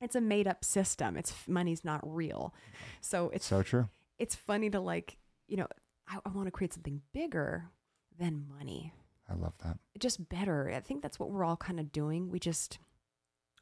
it's 0.00 0.14
a 0.14 0.20
made 0.20 0.46
up 0.46 0.64
system. 0.64 1.16
It's 1.16 1.34
money's 1.46 1.84
not 1.84 2.00
real. 2.04 2.54
So 3.00 3.30
it's 3.30 3.46
so 3.46 3.62
true 3.62 3.88
it's 4.18 4.34
funny 4.34 4.68
to 4.70 4.80
like, 4.80 5.16
you 5.46 5.56
know, 5.56 5.66
I, 6.08 6.18
I 6.24 6.30
want 6.30 6.46
to 6.46 6.52
create 6.52 6.74
something 6.74 7.00
bigger 7.12 7.70
than 8.18 8.46
money. 8.48 8.92
i 9.28 9.34
love 9.34 9.54
that 9.62 9.78
Just 9.98 10.28
better. 10.28 10.70
I 10.74 10.80
think 10.80 11.02
that's 11.02 11.18
what 11.18 11.30
we're 11.30 11.44
all 11.44 11.56
kind 11.56 11.80
of 11.80 11.92
doing. 11.92 12.30
We 12.30 12.38
just 12.38 12.78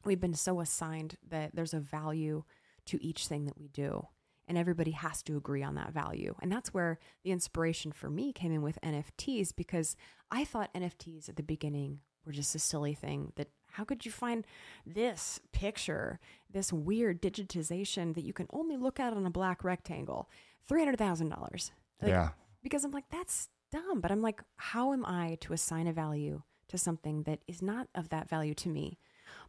we've 0.03 0.19
been 0.19 0.33
so 0.33 0.59
assigned 0.59 1.17
that 1.29 1.51
there's 1.55 1.73
a 1.73 1.79
value 1.79 2.43
to 2.85 3.03
each 3.03 3.27
thing 3.27 3.45
that 3.45 3.57
we 3.57 3.67
do. 3.67 4.07
And 4.49 4.57
everybody 4.57 4.91
has 4.91 5.21
to 5.23 5.35
agree 5.35 5.61
on 5.61 5.75
that 5.75 5.91
value. 5.91 6.33
And 6.41 6.49
that's 6.49 6.73
where 6.73 6.99
the 7.25 7.31
inspiration 7.31 7.91
for 7.91 8.09
me 8.09 8.31
came 8.31 8.53
in 8.53 8.61
with 8.61 8.79
NFTs 8.81 9.53
because 9.53 9.97
I 10.31 10.45
thought 10.45 10.73
NFTs 10.73 11.27
at 11.27 11.35
the 11.35 11.43
beginning 11.43 11.99
were 12.25 12.31
just 12.31 12.55
a 12.55 12.59
silly 12.59 12.93
thing 12.93 13.33
that 13.35 13.49
how 13.71 13.83
could 13.83 14.05
you 14.05 14.11
find 14.11 14.45
this 14.85 15.39
picture, 15.51 16.19
this 16.51 16.73
weird 16.73 17.21
digitization 17.21 18.15
that 18.15 18.23
you 18.23 18.33
can 18.33 18.47
only 18.51 18.77
look 18.77 18.99
at 18.99 19.13
on 19.13 19.25
a 19.25 19.31
black 19.31 19.63
rectangle? 19.63 20.29
$300,000. 20.69 21.71
Like, 22.01 22.09
yeah 22.09 22.29
because 22.67 22.83
I'm 22.83 22.91
like, 22.91 23.09
that's 23.09 23.49
dumb. 23.71 24.01
But 24.01 24.11
I'm 24.11 24.21
like, 24.21 24.41
how 24.57 24.93
am 24.93 25.05
I 25.05 25.37
to 25.41 25.53
assign 25.53 25.87
a 25.87 25.93
value 25.93 26.41
to 26.67 26.77
something 26.77 27.23
that 27.23 27.39
is 27.47 27.61
not 27.61 27.87
of 27.95 28.09
that 28.09 28.29
value 28.29 28.53
to 28.55 28.69
me? 28.69 28.97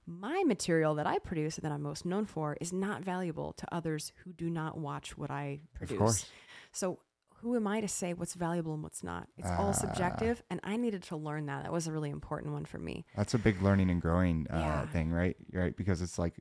My 0.06 0.42
material 0.46 0.94
that 0.96 1.06
I 1.06 1.18
produce 1.18 1.56
and 1.56 1.64
that 1.64 1.72
I'm 1.72 1.82
most 1.82 2.04
known 2.04 2.26
for 2.26 2.56
is 2.60 2.72
not 2.72 3.02
valuable 3.02 3.52
to 3.54 3.74
others 3.74 4.12
who 4.24 4.32
do 4.32 4.50
not 4.50 4.78
watch 4.78 5.16
what 5.16 5.30
I 5.30 5.60
produce. 5.74 5.92
of 5.92 5.98
course 5.98 6.26
So 6.72 6.98
who 7.40 7.54
am 7.56 7.66
I 7.66 7.80
to 7.80 7.88
say 7.88 8.14
what's 8.14 8.34
valuable 8.34 8.74
and 8.74 8.82
what's 8.82 9.02
not? 9.02 9.28
It's 9.36 9.48
all 9.50 9.68
Ah. 9.68 9.72
subjective, 9.72 10.42
and 10.50 10.60
I 10.64 10.76
needed 10.76 11.02
to 11.04 11.16
learn 11.16 11.46
that. 11.46 11.62
That 11.64 11.72
was 11.72 11.86
a 11.86 11.92
really 11.92 12.10
important 12.10 12.52
one 12.52 12.64
for 12.64 12.78
me. 12.78 13.04
That's 13.16 13.34
a 13.34 13.38
big 13.38 13.62
learning 13.62 13.90
and 13.90 14.00
growing 14.02 14.46
uh, 14.50 14.58
Yeah. 14.58 14.86
thing, 14.86 15.10
right? 15.10 15.36
Right, 15.52 15.76
because 15.76 16.02
it's 16.02 16.18
like 16.18 16.34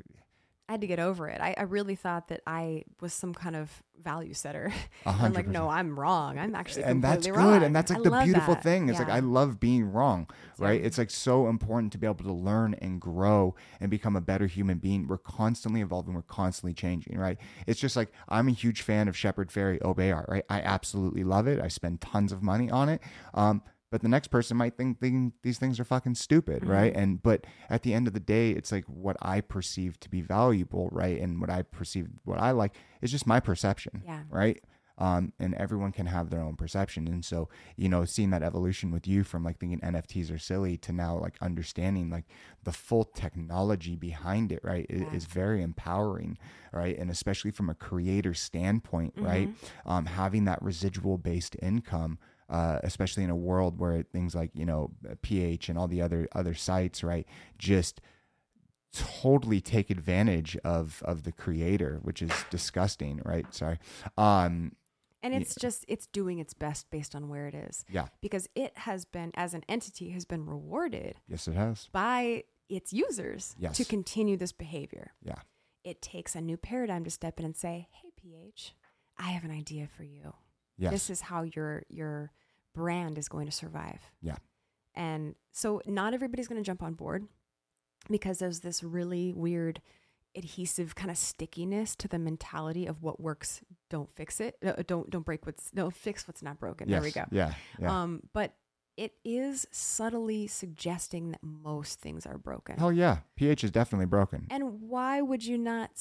I 0.70 0.74
had 0.74 0.82
to 0.82 0.88
get 0.88 1.00
over 1.00 1.28
it. 1.30 1.40
I, 1.40 1.56
I 1.58 1.64
really 1.64 1.96
thought 1.96 2.28
that 2.28 2.42
I 2.46 2.84
was 3.00 3.14
some 3.14 3.34
kind 3.34 3.56
of 3.56 3.82
value 4.04 4.34
setter. 4.34 4.72
I'm 5.06 5.34
like, 5.34 5.48
no. 5.48 5.70
I'm 5.70 5.98
wrong. 6.00 6.38
I'm 6.38 6.54
actually 6.56 6.84
and 6.84 7.04
that's 7.04 7.26
good 7.26 7.36
wrong. 7.36 7.64
and 7.64 7.76
that's 7.76 7.90
I 7.92 7.96
like 7.96 8.04
the 8.04 8.22
beautiful 8.24 8.54
that. 8.54 8.64
thing 8.64 8.90
it's 8.90 9.00
like 9.00 9.10
i 9.10 9.20
love 9.20 9.60
being 9.60 9.92
wrong 9.92 10.30
right 10.60 10.80
Yeah. 10.80 10.88
it's 10.88 10.98
like 10.98 11.10
so 11.10 11.48
important 11.48 11.92
to 11.94 11.98
be 11.98 12.06
able 12.08 12.24
to 12.24 12.32
learn 12.32 12.74
and 12.76 13.02
grow 13.02 13.56
and 13.80 13.90
become 13.90 14.16
a 14.16 14.22
better 14.22 14.46
human 14.48 14.78
being 14.78 15.08
we're 15.08 15.18
constantly 15.18 15.82
evolving 15.82 16.14
we're 16.14 16.22
constantly 16.22 16.74
changing 16.74 17.18
right 17.18 17.38
it's 17.66 17.80
just 17.80 17.96
like 17.96 18.12
i'm 18.30 18.48
a 18.48 18.52
huge 18.52 18.82
fan 18.82 19.08
of 19.08 19.18
Shepard 19.18 19.50
Fairey 19.50 19.82
obey 19.82 20.12
art 20.12 20.28
right 20.30 20.46
i 20.50 20.62
absolutely 20.62 21.24
love 21.24 21.48
it 21.48 21.60
i 21.60 21.68
spend 21.68 22.02
tons 22.02 22.32
of 22.32 22.42
money 22.44 22.70
on 22.70 22.88
it 22.90 23.02
um 23.34 23.62
but 23.90 24.02
the 24.02 24.10
next 24.10 24.28
person 24.28 24.58
might 24.58 24.76
think, 24.76 25.00
think 25.00 25.34
these 25.44 25.58
things 25.58 25.80
are 25.80 25.84
fucking 25.86 26.16
stupid 26.16 26.66
right? 26.66 26.92
Mm-hmm. 26.94 27.02
and 27.02 27.24
but 27.24 27.46
at 27.70 27.84
the 27.84 27.94
end 27.94 28.08
of 28.08 28.14
the 28.14 28.20
day 28.20 28.52
it's 28.52 28.72
like 28.72 28.86
what 28.86 29.16
i 29.22 29.42
perceive 29.42 30.00
to 30.02 30.10
be 30.10 30.22
valuable 30.22 30.90
right? 30.92 31.20
And 31.20 31.40
what 31.42 31.50
i 31.50 31.62
perceive 31.62 32.08
what 32.26 32.40
i 32.40 32.52
like 32.52 32.76
is 33.02 33.12
just 33.12 33.26
my 33.28 33.40
perception 33.40 34.04
Yeah. 34.06 34.24
right? 34.30 34.62
Um, 35.00 35.32
and 35.40 35.54
everyone 35.54 35.92
can 35.92 36.08
have 36.08 36.32
their 36.32 36.42
own 36.42 36.56
perception. 36.56 37.08
And 37.08 37.24
so 37.24 37.50
you 37.76 37.88
know 37.88 38.04
seeing 38.04 38.32
that 38.32 38.42
evolution 38.42 38.90
with 38.92 39.08
you 39.08 39.24
from 39.24 39.44
like 39.44 39.60
thinking 39.60 39.80
nfts 39.82 40.34
are 40.34 40.40
silly 40.40 40.76
to 40.78 40.92
now 40.92 41.16
like 41.20 41.36
understanding 41.40 42.10
like 42.10 42.26
the 42.64 42.72
full 42.72 43.04
technology 43.04 43.96
behind 43.96 44.52
it 44.52 44.60
right 44.64 44.88
Yeah. 44.90 45.14
is 45.14 45.26
very 45.26 45.62
empowering 45.62 46.40
right? 46.74 46.98
And 46.98 47.12
especially 47.12 47.52
from 47.52 47.70
a 47.70 47.76
creator 47.76 48.34
standpoint 48.34 49.14
right? 49.18 49.50
Um, 49.86 50.08
having 50.08 50.46
that 50.46 50.62
residual 50.64 51.18
based 51.20 51.56
income 51.62 52.18
uh, 52.50 52.80
especially 52.84 53.24
in 53.24 53.30
a 53.30 53.36
world 53.36 53.80
where 53.80 54.02
things 54.04 54.34
like 54.36 54.52
you 54.54 54.66
know 54.66 54.92
ph 55.22 55.70
and 55.70 55.78
all 55.78 55.88
the 55.88 56.02
other 56.02 56.28
other 56.34 56.54
sites 56.54 57.04
right 57.04 57.28
just 57.58 58.00
totally 58.94 59.62
take 59.62 59.90
advantage 59.90 60.58
of 60.64 61.02
of 61.06 61.24
the 61.24 61.32
creator 61.32 62.00
which 62.04 62.22
is 62.22 62.32
disgusting 62.50 63.22
right 63.26 63.54
sorry 63.54 63.78
um 64.18 64.72
and 65.22 65.34
Yeah. 65.34 65.42
it's 65.42 65.56
just 65.56 65.84
it's 65.88 66.08
doing 66.08 66.40
its 66.40 66.54
best 66.54 66.90
based 66.90 67.14
on 67.14 67.28
where 67.28 67.48
it 67.48 67.54
is 67.54 67.86
yeah 67.90 68.08
because 68.22 68.48
it 68.56 68.78
has 68.78 69.04
been 69.06 69.32
as 69.36 69.54
an 69.54 69.64
entity 69.68 70.12
has 70.12 70.26
been 70.26 70.46
rewarded 70.46 71.16
yes 71.28 71.48
it 71.48 71.54
has 71.56 71.90
by 71.92 72.44
its 72.70 72.92
users 72.94 73.56
Yes. 73.60 73.78
to 73.78 73.86
continue 73.86 74.36
this 74.38 74.52
behavior. 74.52 75.12
yeah 75.24 75.40
It 75.84 76.02
takes 76.02 76.36
a 76.36 76.42
new 76.42 76.58
paradigm 76.58 77.04
to 77.06 77.10
step 77.10 77.40
in 77.40 77.46
and 77.46 77.56
say, 77.56 77.88
"Hey 77.92 78.10
PH, 78.18 78.74
I 79.18 79.30
have 79.32 79.46
an 79.46 79.52
idea 79.52 79.88
for 79.88 80.04
you. 80.04 80.34
Yes. 80.78 80.92
This 80.92 81.10
is 81.10 81.22
how 81.22 81.44
your 81.44 81.84
your 81.90 82.32
brand 82.74 83.18
is 83.18 83.28
going 83.28 83.46
to 83.46 83.52
survive." 83.52 84.02
Yeah. 84.22 84.38
And 84.96 85.36
so 85.52 85.82
not 85.86 86.14
everybody's 86.14 86.48
going 86.48 86.62
to 86.62 86.66
jump 86.66 86.82
on 86.82 86.94
board 86.94 87.28
because 88.10 88.40
there's 88.40 88.62
this 88.62 88.84
really 88.84 89.32
weird 89.34 89.82
adhesive 90.36 90.96
kind 90.96 91.10
of 91.10 91.18
stickiness 91.18 91.96
to 91.96 92.08
the 92.08 92.20
mentality 92.20 92.86
of 92.86 93.02
what 93.02 93.20
works 93.20 93.62
don't 93.90 94.14
fix 94.16 94.40
it 94.40 94.56
uh, 94.64 94.74
don't 94.86 95.10
don't 95.10 95.26
break 95.26 95.46
what's 95.48 95.72
don't 95.72 95.96
fix 95.96 96.28
what's 96.28 96.44
not 96.44 96.60
broken. 96.60 96.88
There 96.88 97.02
we 97.02 97.12
go. 97.12 97.24
Yeah 97.32 97.54
yeah. 97.80 98.04
Um 98.04 98.22
but 98.34 98.54
it 98.98 99.14
is 99.24 99.68
subtly 99.72 100.48
suggesting 100.48 101.32
that 101.32 101.42
most 101.44 102.00
things 102.00 102.26
are 102.26 102.38
broken. 102.38 102.78
Hell 102.78 102.92
yeah. 102.92 103.20
Ph 103.36 103.64
is 103.64 103.72
definitely 103.72 104.08
broken. 104.08 104.48
And 104.50 104.82
why 104.82 105.22
would 105.22 105.46
you 105.46 105.58
not, 105.58 105.92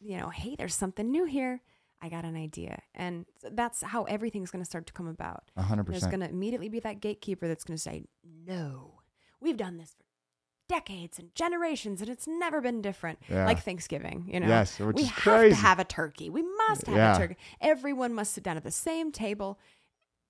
you 0.00 0.16
know, 0.16 0.28
hey, 0.30 0.54
there's 0.56 0.74
something 0.74 1.10
new 1.10 1.24
here. 1.24 1.60
I 2.02 2.08
got 2.08 2.24
an 2.24 2.36
idea. 2.36 2.82
And 2.94 3.26
that's 3.52 3.82
how 3.82 4.04
everything's 4.04 4.50
going 4.50 4.62
to 4.64 4.68
start 4.68 4.86
to 4.86 4.92
come 4.92 5.06
about. 5.06 5.50
A 5.56 5.62
hundred 5.62 5.86
There's 5.86 5.98
percent 5.98 6.12
going 6.12 6.20
to 6.28 6.34
immediately 6.34 6.68
be 6.68 6.80
that 6.80 7.00
gatekeeper 7.00 7.46
that's 7.48 7.64
going 7.64 7.76
to 7.76 7.82
say, 7.82 8.04
no, 8.46 9.00
we've 9.40 9.56
done 9.56 9.76
this 9.78 9.90
for 9.90 10.04
decades 10.68 11.18
and 11.18 11.34
generations 11.34 12.00
and 12.00 12.08
it's 12.08 12.26
never 12.28 12.60
been 12.60 12.80
different. 12.80 13.18
Yeah. 13.28 13.44
Like 13.44 13.62
Thanksgiving, 13.62 14.28
you 14.32 14.38
know? 14.40 14.46
Yes, 14.46 14.78
which 14.78 14.96
we 14.96 15.04
have 15.04 15.14
crazy. 15.16 15.50
to 15.56 15.60
have 15.60 15.78
a 15.80 15.84
turkey. 15.84 16.30
We 16.30 16.42
must 16.68 16.86
have 16.86 16.96
Yeah. 16.96 17.16
a 17.16 17.18
turkey. 17.18 17.36
Everyone 17.60 18.14
must 18.14 18.32
sit 18.34 18.44
down 18.44 18.56
at 18.56 18.62
the 18.64 18.70
same 18.70 19.10
table 19.10 19.58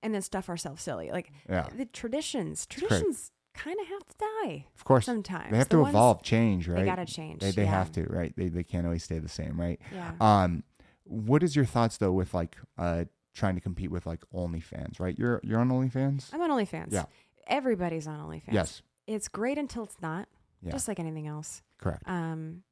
and 0.01 0.15
then 0.15 0.21
stuff 0.23 0.49
ourselves 0.49 0.81
silly. 0.81 1.11
Like 1.11 1.31
Yeah. 1.47 1.67
the 1.75 1.85
traditions, 1.85 2.65
traditions 2.65 3.31
kind 3.53 3.77
of 3.81 3.87
have 3.87 4.07
to 4.07 4.15
die 4.45 4.65
of 4.73 4.83
course 4.85 5.05
sometimes. 5.05 5.51
they 5.51 5.57
have 5.57 5.67
The 5.67 5.75
to 5.75 5.81
ones- 5.81 5.91
evolve 5.93 6.23
change 6.23 6.69
right 6.69 6.79
They 6.79 6.85
got 6.85 6.95
to 6.95 7.05
change. 7.05 7.41
they, 7.41 7.51
they 7.51 7.65
have 7.65 7.91
to 7.91 8.03
right 8.05 8.33
they, 8.37 8.47
they 8.47 8.63
can't 8.63 8.85
always 8.85 9.03
stay 9.03 9.19
the 9.19 9.27
same 9.27 9.59
right 9.59 9.77
Yeah. 9.93 10.13
um 10.21 10.63
what 11.03 11.43
is 11.43 11.55
your 11.55 11.65
thoughts 11.65 11.97
though 11.97 12.11
with 12.11 12.33
like 12.33 12.55
uh 12.77 13.05
trying 13.33 13.55
to 13.55 13.61
compete 13.61 13.91
with 13.91 14.05
like 14.05 14.23
OnlyFans, 14.33 14.99
right? 14.99 15.17
You're 15.17 15.39
you're 15.43 15.59
on 15.59 15.69
OnlyFans? 15.69 16.29
I'm 16.33 16.41
on 16.41 16.49
OnlyFans. 16.49 16.91
Yeah. 16.91 17.05
Everybody's 17.47 18.07
on 18.07 18.19
OnlyFans. 18.19 18.51
Yes. 18.53 18.81
It's 19.07 19.27
great 19.27 19.57
until 19.57 19.83
it's 19.83 20.01
not, 20.01 20.27
Yeah. 20.61 20.71
just 20.71 20.87
like 20.87 20.99
anything 20.99 21.27
else. 21.27 21.61
Correct. 21.79 22.03
Um, 22.05 22.63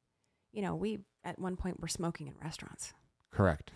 you 0.52 0.62
know, 0.62 0.74
we 0.74 1.00
at 1.24 1.38
one 1.38 1.56
point 1.56 1.80
were 1.80 1.88
smoking 1.88 2.26
in 2.28 2.34
restaurants. 2.42 2.92
Correct. 3.32 3.70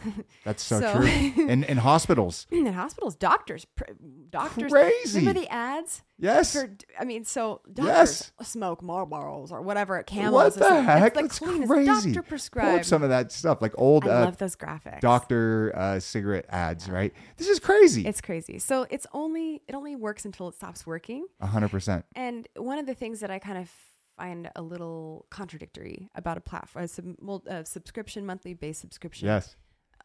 That's 0.44 0.62
so, 0.62 0.80
So- 0.80 0.94
true. 0.96 1.06
In 1.48 1.62
in 1.64 1.78
hospitals. 1.78 2.46
in 2.50 2.66
hospitals, 2.66 3.14
doctors, 3.14 3.64
pr- 3.64 3.84
doctors. 4.30 4.72
Crazy. 4.72 5.20
Remember 5.20 5.40
the 5.40 5.48
ads? 5.52 6.02
Yes. 6.18 6.52
For, 6.54 6.70
I 6.98 7.04
mean, 7.04 7.24
so 7.24 7.60
doctors 7.72 8.32
Yes. 8.40 8.48
smoke 8.48 8.82
Marlboros 8.82 9.50
or 9.52 9.62
whatever 9.62 9.96
at 9.98 10.06
Camels. 10.06 10.32
what 10.34 10.46
or 10.46 10.50
the 10.58 10.64
something. 10.66 10.84
heck? 10.84 11.16
It's 11.16 11.38
That's 11.38 11.66
crazy. 11.66 11.86
doctor 11.86 12.10
Pull 12.10 12.18
up 12.18 12.26
prescribed. 12.28 12.86
some 12.86 13.02
of 13.04 13.08
that 13.10 13.30
stuff, 13.32 13.62
like 13.62 13.72
old 13.78 14.04
I 14.06 14.10
uh, 14.22 14.24
love 14.26 14.38
those 14.38 14.56
graphics. 14.56 15.00
doctor 15.00 15.72
uh, 15.76 16.00
cigarette 16.00 16.46
ads, 16.48 16.88
right? 16.88 17.12
This 17.36 17.48
is 17.48 17.60
crazy. 17.60 18.06
It's 18.06 18.20
crazy. 18.20 18.58
So 18.58 18.86
it's 18.90 19.06
only 19.12 19.62
it 19.68 19.74
only 19.74 19.94
works 19.96 20.24
until 20.24 20.48
it 20.48 20.56
stops 20.56 20.84
working. 20.86 21.26
Hundred 21.40 21.70
percent. 21.70 22.04
And 22.16 22.48
one 22.56 22.78
of 22.78 22.86
the 22.86 22.94
things 22.94 23.20
that 23.20 23.30
I 23.30 23.38
kind 23.38 23.58
of 23.58 23.70
find 24.16 24.50
a 24.56 24.62
little 24.62 25.26
contradictory 25.30 26.08
about 26.14 26.36
a 26.36 26.40
platform, 26.40 26.84
a, 26.84 26.88
sub, 26.88 27.04
a 27.46 27.64
subscription, 27.64 28.24
monthly 28.26 28.54
based 28.54 28.80
subscription. 28.80 29.26
Yes. 29.26 29.56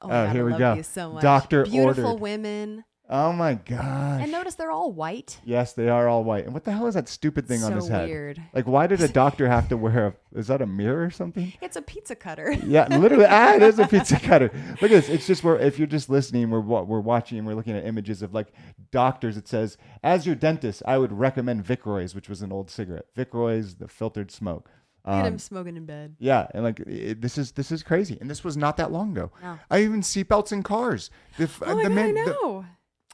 Oh, 0.01 0.07
Oh, 0.07 0.09
God, 0.09 0.31
here 0.31 0.41
I 0.41 0.45
we 0.45 0.51
love 0.51 0.59
go. 0.59 0.73
You 0.75 0.83
so 0.83 1.11
much. 1.13 1.21
Doctor 1.21 1.63
Beautiful 1.65 2.05
ordered. 2.05 2.21
women. 2.21 2.85
Oh 3.11 3.33
my 3.33 3.55
gosh. 3.55 4.21
And 4.21 4.31
notice 4.31 4.53
they're 4.53 4.69
all 4.69 4.91
white. 4.91 5.39
yes, 5.43 5.73
they 5.73 5.89
are 5.89 6.07
all 6.07 6.23
white. 6.23 6.45
And 6.45 6.53
what 6.53 6.63
the 6.63 6.71
hell 6.71 6.85
is 6.85 6.93
that 6.93 7.09
stupid 7.09 7.47
thing 7.47 7.63
on 7.63 7.71
so 7.71 7.75
his 7.77 7.87
head? 7.87 8.07
weird. 8.07 8.39
Like, 8.53 8.67
why 8.67 8.85
did 8.85 9.01
a 9.01 9.07
doctor 9.23 9.47
have 9.49 9.67
to 9.69 9.77
wear 9.77 10.07
a? 10.07 10.37
Is 10.37 10.45
that 10.47 10.61
a 10.61 10.67
mirror 10.67 11.05
or 11.05 11.09
something? 11.09 11.51
It's 11.59 11.75
a 11.75 11.81
pizza 11.81 12.15
cutter. 12.15 12.51
Yeah, 12.63 12.87
literally. 12.95 13.25
ah, 13.29 13.55
it 13.55 13.63
is 13.63 13.79
a 13.79 13.87
pizza 13.87 14.19
cutter. 14.19 14.51
Look 14.79 14.91
at 14.91 15.07
this. 15.07 15.09
It's 15.09 15.25
just 15.25 15.43
where 15.43 15.57
if 15.57 15.79
you're 15.79 15.87
just 15.87 16.07
listening, 16.09 16.51
we're 16.51 16.59
wa- 16.59 16.83
we're 16.83 16.99
watching 16.99 17.39
and 17.39 17.47
we're 17.47 17.55
looking 17.55 17.75
at 17.75 17.83
images 17.85 18.21
of 18.21 18.33
like 18.35 18.53
doctors. 18.91 19.37
It 19.37 19.47
says, 19.47 19.77
as 20.03 20.27
your 20.27 20.35
dentist, 20.35 20.83
I 20.85 20.99
would 20.99 21.11
recommend 21.11 21.63
Viceroys, 21.65 22.13
which 22.13 22.29
was 22.29 22.43
an 22.43 22.51
old 22.51 22.69
cigarette. 22.69 23.05
Viceroys, 23.15 23.75
the 23.77 23.87
filtered 23.87 24.29
smoke. 24.29 24.69
Look 25.05 25.15
at 25.15 25.19
Um, 25.21 25.33
him 25.33 25.39
smoking 25.39 25.77
in 25.77 25.85
bed. 25.87 26.15
yeah, 26.19 26.45
and 26.53 26.63
like 26.63 26.79
it, 26.81 27.21
this 27.21 27.39
is 27.39 27.53
this 27.53 27.71
is 27.71 27.81
crazy, 27.81 28.17
and 28.21 28.29
this 28.29 28.43
was 28.43 28.55
not 28.55 28.77
that 28.77 28.91
long 28.91 29.13
ago. 29.13 29.31
No. 29.41 29.57
I 29.71 29.81
even 29.81 30.01
seatbelts 30.01 30.51
in 30.51 30.61
cars. 30.61 31.09
The, 31.37 31.45
f- 31.45 31.63
Oh 31.65 31.75
my 31.75 31.83
God, 31.83 31.97
I 31.97 32.11
know. 32.11 32.65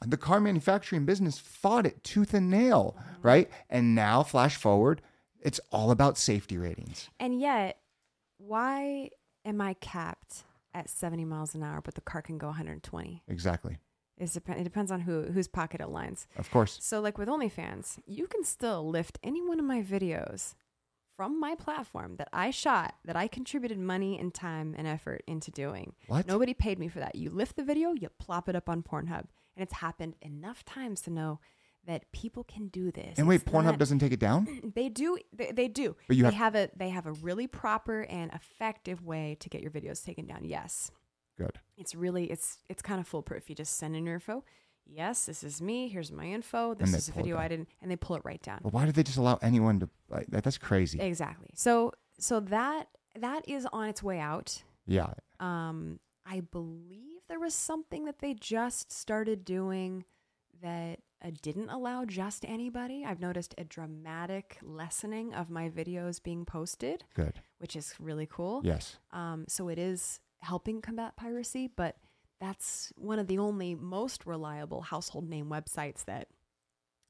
The 0.06 0.18
car 0.18 0.40
manufacturing 0.40 1.06
business 1.06 1.38
fought 1.40 1.86
it 1.86 2.04
tooth 2.04 2.34
and 2.34 2.50
nail, 2.50 2.96
Mm-hmm. 3.00 3.28
right? 3.28 3.50
And 3.70 3.96
now, 3.96 4.24
flash 4.24 4.56
forward, 4.56 5.02
it's 5.42 5.60
all 5.72 5.92
about 5.92 6.18
safety 6.18 6.58
ratings. 6.58 7.10
and 7.20 7.40
yet, 7.40 7.80
why 8.38 9.10
am 9.46 9.62
I 9.62 9.74
capped 9.76 10.44
at 10.74 10.90
70 10.90 11.24
miles 11.26 11.56
an 11.56 11.64
hour, 11.64 11.82
but 11.82 11.96
the 11.96 12.02
car 12.02 12.22
can 12.22 12.38
go 12.38 12.48
120? 12.48 13.24
Exactly. 13.28 13.78
It's 14.18 14.34
dep- 14.34 14.50
it 14.50 14.64
depends 14.64 14.92
on 14.92 15.02
who 15.02 15.24
whose 15.24 15.48
pocket 15.48 15.82
it 15.82 15.90
lines. 15.90 16.26
Of 16.38 16.50
course. 16.52 16.78
So, 16.82 17.02
like 17.02 17.18
with 17.18 17.28
OnlyFans, 17.28 17.98
you 18.06 18.28
can 18.28 18.44
still 18.46 18.88
lift 18.90 19.20
any 19.24 19.42
one 19.42 19.60
of 19.60 19.66
my 19.66 19.82
videos 19.82 20.56
from 21.18 21.38
my 21.40 21.56
platform 21.56 22.16
that 22.18 22.30
I 22.34 22.50
shot, 22.52 22.96
that 23.06 23.16
I 23.18 23.28
contributed 23.28 23.78
money 23.78 24.18
and 24.20 24.34
time 24.34 24.74
and 24.78 24.88
effort 24.88 25.24
into 25.28 25.52
doing. 25.52 25.96
What? 26.08 26.28
Nobody 26.28 26.54
paid 26.54 26.80
me 26.80 26.88
for 26.88 27.00
that. 27.00 27.16
You 27.16 27.30
lift 27.30 27.56
the 27.58 27.64
video, 27.64 27.92
you 27.94 28.08
plop 28.20 28.48
it 28.50 28.56
up 28.56 28.70
on 28.70 28.84
Pornhub. 28.84 29.26
And 29.56 29.64
it's 29.64 29.74
happened 29.74 30.16
enough 30.22 30.66
times 30.66 31.02
to 31.02 31.12
know 31.12 31.40
that 31.86 32.12
people 32.12 32.44
can 32.44 32.68
do 32.68 32.92
this. 32.92 33.18
And 33.20 33.28
wait, 33.28 33.42
It's 33.42 33.44
Pornhub 33.52 33.64
not- 33.66 33.80
doesn't 33.80 34.00
take 34.00 34.12
it 34.12 34.20
down? 34.20 34.72
they 34.76 34.90
do 34.90 35.18
they, 35.32 35.52
they 35.52 35.68
do 35.68 35.96
But 36.08 36.18
you 36.18 36.24
they 36.24 36.32
have- 36.32 36.54
have, 36.54 36.56
a 36.56 36.70
they 36.76 36.90
have 36.90 37.06
a 37.06 37.12
really 37.14 37.48
proper 37.48 38.02
and 38.02 38.32
effective 38.34 39.04
way 39.06 39.38
to 39.40 39.50
get 39.50 39.62
your 39.62 39.72
videos 39.72 40.04
taken 40.04 40.26
down 40.26 40.44
yes 40.46 40.92
Good. 41.38 41.60
it's 41.78 41.94
really 41.94 42.32
it's 42.32 42.58
it's 42.70 42.82
kind 42.82 43.00
of 43.00 43.08
foolproof 43.08 43.50
you 43.50 43.56
just 43.56 43.78
send 43.78 43.96
in 43.96 44.06
your 44.06 44.16
info 44.16 44.44
yes 44.88 45.26
this 45.26 45.44
is 45.44 45.62
me 45.62 45.88
here's 45.90 46.12
my 46.12 46.26
info 46.26 46.74
this 46.74 46.94
is 46.94 47.10
a 47.10 47.12
video 47.12 47.38
i 47.38 47.48
didn't 47.50 47.68
and 47.82 47.92
they 47.92 47.96
pull 47.98 48.16
it 48.16 48.22
right 48.24 48.42
down 48.42 48.60
But 48.64 48.72
why 48.74 48.86
did 48.86 48.96
they 48.96 49.04
just 49.04 49.18
allow 49.18 49.38
anyone 49.42 49.80
to? 49.82 49.90
Like, 50.10 50.28
that, 50.28 50.44
that's 50.46 50.58
crazy. 50.58 51.00
exactly 51.00 51.50
so 51.56 51.92
so 52.18 52.40
that 52.40 52.88
that 53.20 53.48
is 53.50 53.68
on 53.74 53.90
its 53.90 54.02
way 54.02 54.20
out 54.20 54.64
Yeah. 54.88 55.14
um 55.40 56.00
i 56.26 56.40
believe 56.40 57.15
there 57.28 57.40
was 57.40 57.54
something 57.54 58.06
that 58.06 58.20
they 58.20 58.34
just 58.34 58.92
started 58.92 59.44
doing 59.46 60.06
that 60.62 61.00
uh, 61.24 61.32
didn't 61.42 61.70
allow 61.70 62.06
just 62.06 62.46
anybody 62.46 63.04
i've 63.06 63.20
noticed 63.20 63.54
a 63.58 63.64
dramatic 63.64 64.58
lessening 64.62 65.34
of 65.34 65.50
my 65.50 65.70
videos 65.70 66.22
being 66.22 66.46
posted 66.46 67.04
Good. 67.14 67.40
which 67.60 67.76
is 67.76 67.94
really 68.00 68.28
cool 68.30 68.62
Yes. 68.64 68.98
um, 69.12 69.46
so 69.48 69.68
it 69.70 69.78
is 69.80 70.20
helping 70.40 70.82
combat 70.82 71.16
piracy 71.18 71.70
but 71.76 71.96
that's 72.40 72.92
one 72.98 73.18
of 73.20 73.28
the 73.28 73.38
only 73.40 73.76
most 73.76 74.26
reliable 74.26 74.82
household 74.82 75.28
name 75.30 75.48
websites 75.48 76.06
that 76.06 76.28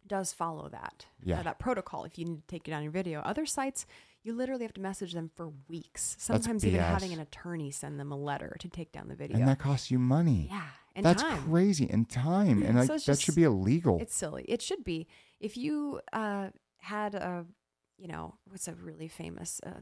does 0.08 0.32
follow 0.34 0.70
that 0.70 1.06
Yeah. 1.24 1.40
uh, 1.40 1.44
that 1.44 1.60
protocol 1.60 2.04
if 2.04 2.18
you 2.18 2.26
need 2.26 2.42
to 2.42 2.48
take 2.48 2.68
it 2.68 2.72
down 2.72 2.84
your 2.84 2.92
video. 2.92 3.22
Other 3.22 3.46
sites, 3.46 3.86
you 4.24 4.34
literally 4.34 4.64
have 4.64 4.74
to 4.74 4.82
message 4.82 5.14
them 5.14 5.30
for 5.36 5.52
weeks. 5.68 6.16
Sometimes 6.20 6.66
even 6.66 6.80
having 6.80 7.14
an 7.14 7.20
attorney 7.20 7.72
send 7.72 8.00
them 8.00 8.12
a 8.12 8.18
letter 8.18 8.56
to 8.60 8.68
take 8.70 8.92
down 8.92 9.08
the 9.08 9.16
video. 9.16 9.38
And 9.38 9.48
that 9.48 9.60
costs 9.60 9.90
you 9.92 10.00
money. 10.00 10.48
yeah, 10.50 10.68
and 10.96 11.06
That's 11.06 11.22
time. 11.22 11.44
crazy. 11.50 11.90
And 11.90 12.10
time. 12.10 12.64
And 12.64 12.76
like 12.80 12.88
So 12.88 12.94
that 12.94 13.02
just- 13.04 13.22
should 13.24 13.36
be 13.36 13.44
illegal. 13.44 14.00
It's 14.02 14.16
silly. 14.16 14.44
It 14.48 14.62
should 14.62 14.84
be. 14.84 15.08
If 15.40 15.58
you 15.58 16.02
uh, 16.14 16.50
had 16.80 17.14
a, 17.16 17.46
you 17.98 18.08
know, 18.08 18.36
what's 18.46 18.68
a 18.68 18.74
really 18.74 19.08
famous 19.08 19.60
uh, 19.66 19.82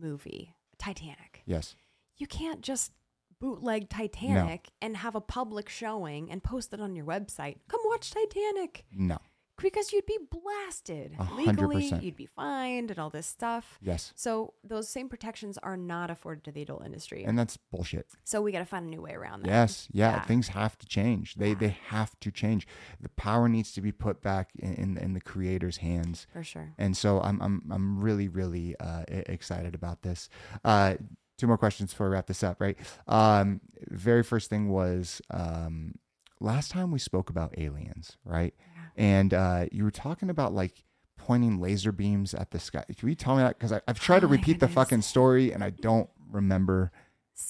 movie, 0.00 0.54
Titanic. 0.78 1.42
yes. 1.46 1.74
You 2.16 2.26
can't 2.26 2.62
just 2.62 2.92
bootleg 3.40 3.88
Titanic 3.88 4.70
and 4.82 4.96
have 4.96 5.14
a 5.14 5.20
public 5.20 5.68
showing 5.68 6.28
and 6.30 6.42
post 6.42 6.72
it 6.72 6.80
on 6.80 6.96
your 6.96 7.04
website. 7.06 7.58
Come 7.68 7.80
watch 7.84 8.10
Titanic 8.10 8.84
No. 8.92 9.18
Because 9.60 9.92
you'd 9.92 10.06
be 10.06 10.18
blasted 10.30 11.14
A 11.18 11.24
hundred 11.24 11.68
legally. 11.68 12.00
You'd 12.04 12.16
be 12.16 12.26
fined 12.26 12.90
and 12.90 12.98
all 12.98 13.10
this 13.10 13.26
stuff. 13.26 13.78
Yes. 13.82 14.12
So 14.16 14.54
those 14.64 14.88
same 14.88 15.08
protections 15.08 15.58
are 15.58 15.76
not 15.76 16.10
afforded 16.10 16.44
to 16.44 16.52
the 16.52 16.62
adult 16.62 16.84
industry. 16.84 17.24
And 17.24 17.38
that's 17.38 17.56
bullshit. 17.56 18.06
so 18.24 18.40
we 18.42 18.52
got 18.52 18.60
to 18.60 18.64
find 18.64 18.86
a 18.86 18.88
new 18.88 19.02
way 19.02 19.12
around 19.12 19.42
that. 19.42 19.48
Yes, 19.48 19.88
yeah, 19.92 20.12
Yeah. 20.16 20.22
things 20.22 20.48
have 20.48 20.78
to 20.78 20.86
change. 20.86 21.34
They 21.34 21.50
Yeah. 21.50 21.54
they 21.58 21.76
have 21.88 22.18
to 22.20 22.30
change. 22.30 22.66
The 23.00 23.08
power 23.10 23.48
needs 23.48 23.72
to 23.72 23.80
be 23.80 23.92
put 23.92 24.22
back 24.22 24.50
in 24.58 24.74
in, 24.74 24.96
in 24.98 25.12
the 25.14 25.20
creator's 25.20 25.78
hands. 25.78 26.26
for 26.32 26.42
sure. 26.44 26.72
And 26.78 26.96
so 26.96 27.20
I'm 27.20 27.40
I'm 27.42 27.62
I'm 27.70 28.00
really 28.00 28.28
really 28.28 28.76
uh, 28.78 29.04
excited 29.08 29.74
about 29.74 30.02
this. 30.02 30.28
Uh, 30.64 30.94
two 31.36 31.46
more 31.46 31.58
questions 31.58 31.92
before 31.92 32.08
we 32.08 32.14
wrap 32.14 32.26
this 32.26 32.42
up. 32.42 32.60
Right. 32.60 32.76
Um, 33.06 33.60
very 33.88 34.22
first 34.22 34.50
thing 34.50 34.68
was 34.70 35.20
um, 35.30 35.94
last 36.40 36.70
time 36.70 36.90
we 36.90 36.98
spoke 36.98 37.30
about 37.30 37.54
aliens, 37.58 38.16
right? 38.24 38.54
Yeah. 38.58 38.77
And 38.98 39.32
uh, 39.32 39.66
you 39.72 39.84
were 39.84 39.90
talking 39.90 40.28
about 40.28 40.52
like 40.52 40.82
pointing 41.16 41.60
laser 41.60 41.92
beams 41.92 42.34
at 42.34 42.50
the 42.50 42.58
sky. 42.58 42.84
Can 42.98 43.08
you 43.08 43.14
tell 43.14 43.36
me 43.36 43.42
that? 43.42 43.58
Because 43.58 43.72
I've 43.72 44.00
tried 44.00 44.20
to 44.20 44.26
Oh 44.26 44.30
my 44.30 44.36
repeat 44.36 44.60
the 44.60 44.68
fucking 44.68 45.02
story 45.02 45.52
and 45.52 45.62
I 45.64 45.70
don't 45.70 46.10
remember 46.30 46.90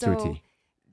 to 0.01 0.13
a 0.13 0.19
So 0.21 0.37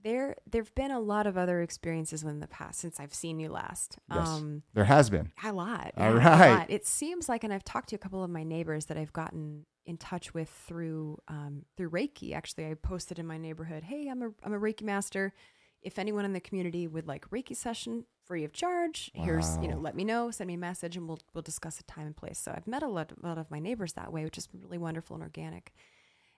there 0.03 0.35
there've 0.49 0.73
been 0.75 0.91
a 0.91 0.99
lot 0.99 1.27
of 1.27 1.37
other 1.37 1.61
experiences 1.61 2.23
in 2.23 2.39
the 2.39 2.47
past 2.47 2.79
since 2.79 2.99
I've 2.99 3.13
seen 3.13 3.39
you 3.39 3.49
last. 3.49 3.97
Yes. 4.09 4.27
Um 4.27 4.63
There 4.73 4.85
has 4.85 5.09
been. 5.09 5.31
a 5.43 5.51
lot. 5.51 5.93
All 5.97 6.15
yeah, 6.15 6.39
right. 6.39 6.59
lot. 6.59 6.69
It 6.69 6.85
seems 6.85 7.27
like 7.27 7.43
and 7.43 7.51
I've 7.51 7.63
talked 7.63 7.89
to 7.89 7.95
a 7.95 7.99
couple 7.99 8.23
of 8.23 8.29
my 8.29 8.43
neighbors 8.43 8.85
that 8.85 8.97
I've 8.97 9.13
gotten 9.13 9.65
in 9.85 9.97
touch 9.97 10.33
with 10.33 10.49
through 10.49 11.19
um 11.27 11.65
through 11.75 11.89
Reiki. 11.89 12.33
Actually, 12.33 12.67
I 12.67 12.75
posted 12.75 13.19
in 13.19 13.27
my 13.27 13.37
neighborhood, 13.37 13.83
"Hey, 13.83 14.07
I'm 14.07 14.21
a 14.21 14.29
I'm 14.43 14.53
a 14.53 14.59
Reiki 14.59 14.83
master. 14.83 15.33
If 15.81 15.99
anyone 15.99 16.23
in 16.25 16.33
the 16.33 16.39
community 16.39 16.87
would 16.87 17.07
like 17.07 17.29
Reiki 17.29 17.55
session 17.55 18.05
free 18.25 18.43
of 18.43 18.51
charge, 18.53 19.11
here's, 19.13 19.57
you 19.61 19.67
know, 19.67 19.77
let 19.77 19.95
me 19.95 20.03
know, 20.03 20.31
send 20.31 20.47
me 20.47 20.55
a 20.55 20.57
message 20.57 20.97
and 20.97 21.07
we'll 21.07 21.19
we'll 21.33 21.41
discuss 21.41 21.79
a 21.79 21.83
time 21.83 22.05
and 22.07 22.15
place." 22.17 22.39
So 22.39 22.51
I've 22.55 22.67
met 22.67 22.83
a 22.83 22.87
lot, 22.87 23.11
a 23.11 23.25
lot 23.27 23.37
of 23.37 23.49
my 23.51 23.59
neighbors 23.59 23.93
that 23.93 24.11
way, 24.11 24.23
which 24.23 24.37
is 24.37 24.47
really 24.53 24.77
wonderful 24.77 25.15
and 25.15 25.23
organic. 25.23 25.73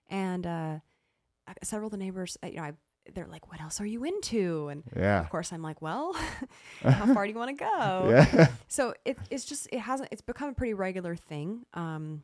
And 0.10 0.46
uh 0.46 0.80
several 1.64 1.88
of 1.88 1.92
the 1.92 1.98
neighbors, 1.98 2.38
uh, 2.44 2.48
you 2.48 2.58
know, 2.58 2.64
I, 2.64 2.74
they're 3.14 3.28
like, 3.28 3.50
"What 3.50 3.62
else 3.62 3.80
are 3.80 3.86
you 3.86 4.04
into?" 4.04 4.68
And 4.68 4.84
Yeah. 4.96 5.22
of 5.22 5.30
course, 5.30 5.54
I'm 5.54 5.62
like, 5.62 5.82
"Well, 5.82 6.14
how 6.84 7.14
far 7.14 7.26
do 7.26 7.32
you 7.32 7.38
want 7.38 7.58
to 7.58 7.64
go?" 7.64 8.10
Yeah. 8.10 8.48
So 8.68 8.94
it, 9.06 9.18
it's 9.30 9.46
just 9.46 9.68
it 9.72 9.80
hasn't 9.80 10.10
it's 10.12 10.22
become 10.22 10.50
a 10.50 10.54
pretty 10.54 10.74
regular 10.74 11.16
thing. 11.16 11.66
Um, 11.74 12.24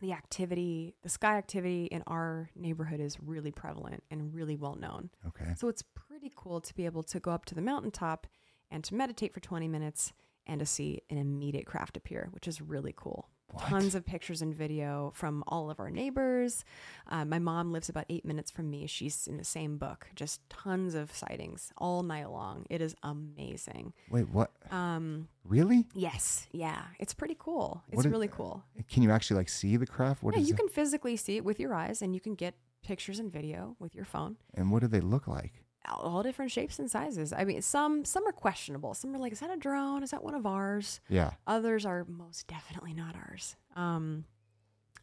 the 0.00 0.12
activity, 0.12 0.94
the 1.02 1.08
sky 1.08 1.38
activity 1.38 1.86
in 1.86 2.02
our 2.08 2.50
neighborhood 2.56 2.98
is 3.00 3.18
really 3.20 3.52
prevalent 3.52 4.02
and 4.10 4.34
really 4.34 4.56
well 4.56 4.74
known. 4.74 5.10
Okay. 5.28 5.54
So 5.56 5.68
it's 5.68 5.82
pretty 5.94 6.30
cool 6.34 6.60
to 6.60 6.74
be 6.74 6.84
able 6.86 7.04
to 7.04 7.20
go 7.20 7.30
up 7.30 7.44
to 7.46 7.54
the 7.54 7.62
mountaintop 7.62 8.26
and 8.72 8.82
to 8.84 8.94
meditate 8.94 9.32
for 9.32 9.40
20 9.40 9.68
minutes 9.68 10.12
and 10.46 10.58
to 10.58 10.66
see 10.66 11.02
an 11.10 11.18
immediate 11.18 11.66
craft 11.66 11.96
appear, 11.96 12.28
which 12.32 12.48
is 12.48 12.60
really 12.60 12.94
cool. 12.96 13.28
What? 13.52 13.66
Tons 13.66 13.94
of 13.94 14.06
pictures 14.06 14.40
and 14.40 14.54
video 14.54 15.12
from 15.14 15.44
all 15.46 15.70
of 15.70 15.78
our 15.78 15.90
neighbors. 15.90 16.64
Uh, 17.06 17.26
my 17.26 17.38
mom 17.38 17.70
lives 17.70 17.90
about 17.90 18.06
eight 18.08 18.24
minutes 18.24 18.50
from 18.50 18.70
me. 18.70 18.86
She's 18.86 19.26
in 19.26 19.36
the 19.36 19.44
same 19.44 19.76
book. 19.76 20.08
Just 20.16 20.40
tons 20.48 20.94
of 20.94 21.14
sightings 21.14 21.70
all 21.76 22.02
night 22.02 22.30
long. 22.30 22.64
It 22.70 22.80
is 22.80 22.96
amazing. 23.02 23.92
Wait, 24.10 24.28
what? 24.30 24.52
Um, 24.70 25.28
Really? 25.44 25.86
Yes, 25.92 26.46
yeah, 26.52 26.82
it's 26.98 27.12
pretty 27.12 27.36
cool. 27.38 27.82
It's 27.90 28.06
is- 28.06 28.10
really 28.10 28.28
cool. 28.28 28.64
Can 28.88 29.02
you 29.02 29.10
actually 29.10 29.36
like 29.36 29.50
see 29.50 29.76
the 29.76 29.86
craft? 29.86 30.22
What 30.22 30.34
yeah, 30.34 30.42
you 30.42 30.54
can 30.54 30.68
physically 30.68 31.16
see 31.16 31.36
it 31.36 31.44
with 31.44 31.60
your 31.60 31.74
eyes, 31.74 32.00
and 32.00 32.14
you 32.14 32.20
can 32.20 32.34
get 32.34 32.54
pictures 32.82 33.18
and 33.18 33.30
video 33.30 33.76
with 33.78 33.94
your 33.94 34.04
phone. 34.04 34.36
And 34.54 34.70
what 34.70 34.80
do 34.80 34.88
they 34.88 35.00
look 35.00 35.26
like? 35.28 35.61
All 35.88 36.22
different 36.22 36.52
shapes 36.52 36.78
and 36.78 36.90
sizes. 36.90 37.32
I 37.32 37.44
mean, 37.44 37.60
some 37.62 38.04
some 38.04 38.26
are 38.26 38.32
questionable. 38.32 38.94
Some 38.94 39.14
are 39.14 39.18
like, 39.18 39.32
is 39.32 39.40
that 39.40 39.50
a 39.50 39.56
drone? 39.56 40.02
Is 40.02 40.10
that 40.12 40.22
one 40.22 40.34
of 40.34 40.46
ours? 40.46 41.00
Yeah. 41.08 41.32
Others 41.46 41.84
are 41.84 42.06
most 42.08 42.46
definitely 42.46 42.94
not 42.94 43.16
ours. 43.16 43.56
Um, 43.74 44.24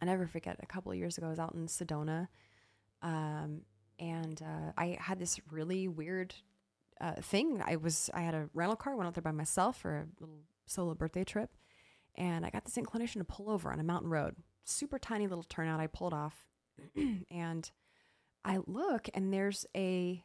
I 0.02 0.06
never 0.06 0.26
forget. 0.26 0.58
A 0.62 0.66
couple 0.66 0.92
of 0.92 0.98
years 0.98 1.18
ago, 1.18 1.28
I 1.28 1.32
was 1.32 1.40
out 1.40 1.54
in 1.54 1.68
Sedona, 1.68 2.30
um, 3.02 3.62
and 4.00 4.42
uh, 4.42 4.72
I 4.78 4.98
had 5.02 5.20
this 5.20 5.40
really 5.52 5.88
weird 5.90 6.34
uh, 7.02 7.16
thing. 7.22 7.62
I 7.66 7.76
was 7.76 8.10
I 8.14 8.22
had 8.22 8.34
a 8.34 8.50
rental 8.54 8.78
car. 8.78 8.96
Went 8.96 9.08
out 9.08 9.16
there 9.16 9.22
by 9.22 9.32
myself 9.32 9.78
for 9.78 9.98
a 9.98 10.08
little 10.20 10.40
solo 10.66 10.94
birthday 10.94 11.24
trip, 11.26 11.52
and 12.16 12.46
I 12.46 12.50
got 12.50 12.64
this 12.66 12.78
inclination 12.78 13.20
to 13.20 13.26
pull 13.26 13.50
over 13.50 13.72
on 13.72 13.80
a 13.80 13.84
mountain 13.84 14.10
road. 14.10 14.36
Super 14.64 15.00
tiny 15.00 15.28
little 15.28 15.44
turnout. 15.44 15.80
I 15.82 15.88
pulled 15.88 16.14
off, 16.14 16.48
and 17.32 17.70
I 18.46 18.60
look, 18.66 19.10
and 19.14 19.34
there's 19.34 19.66
a 19.76 20.24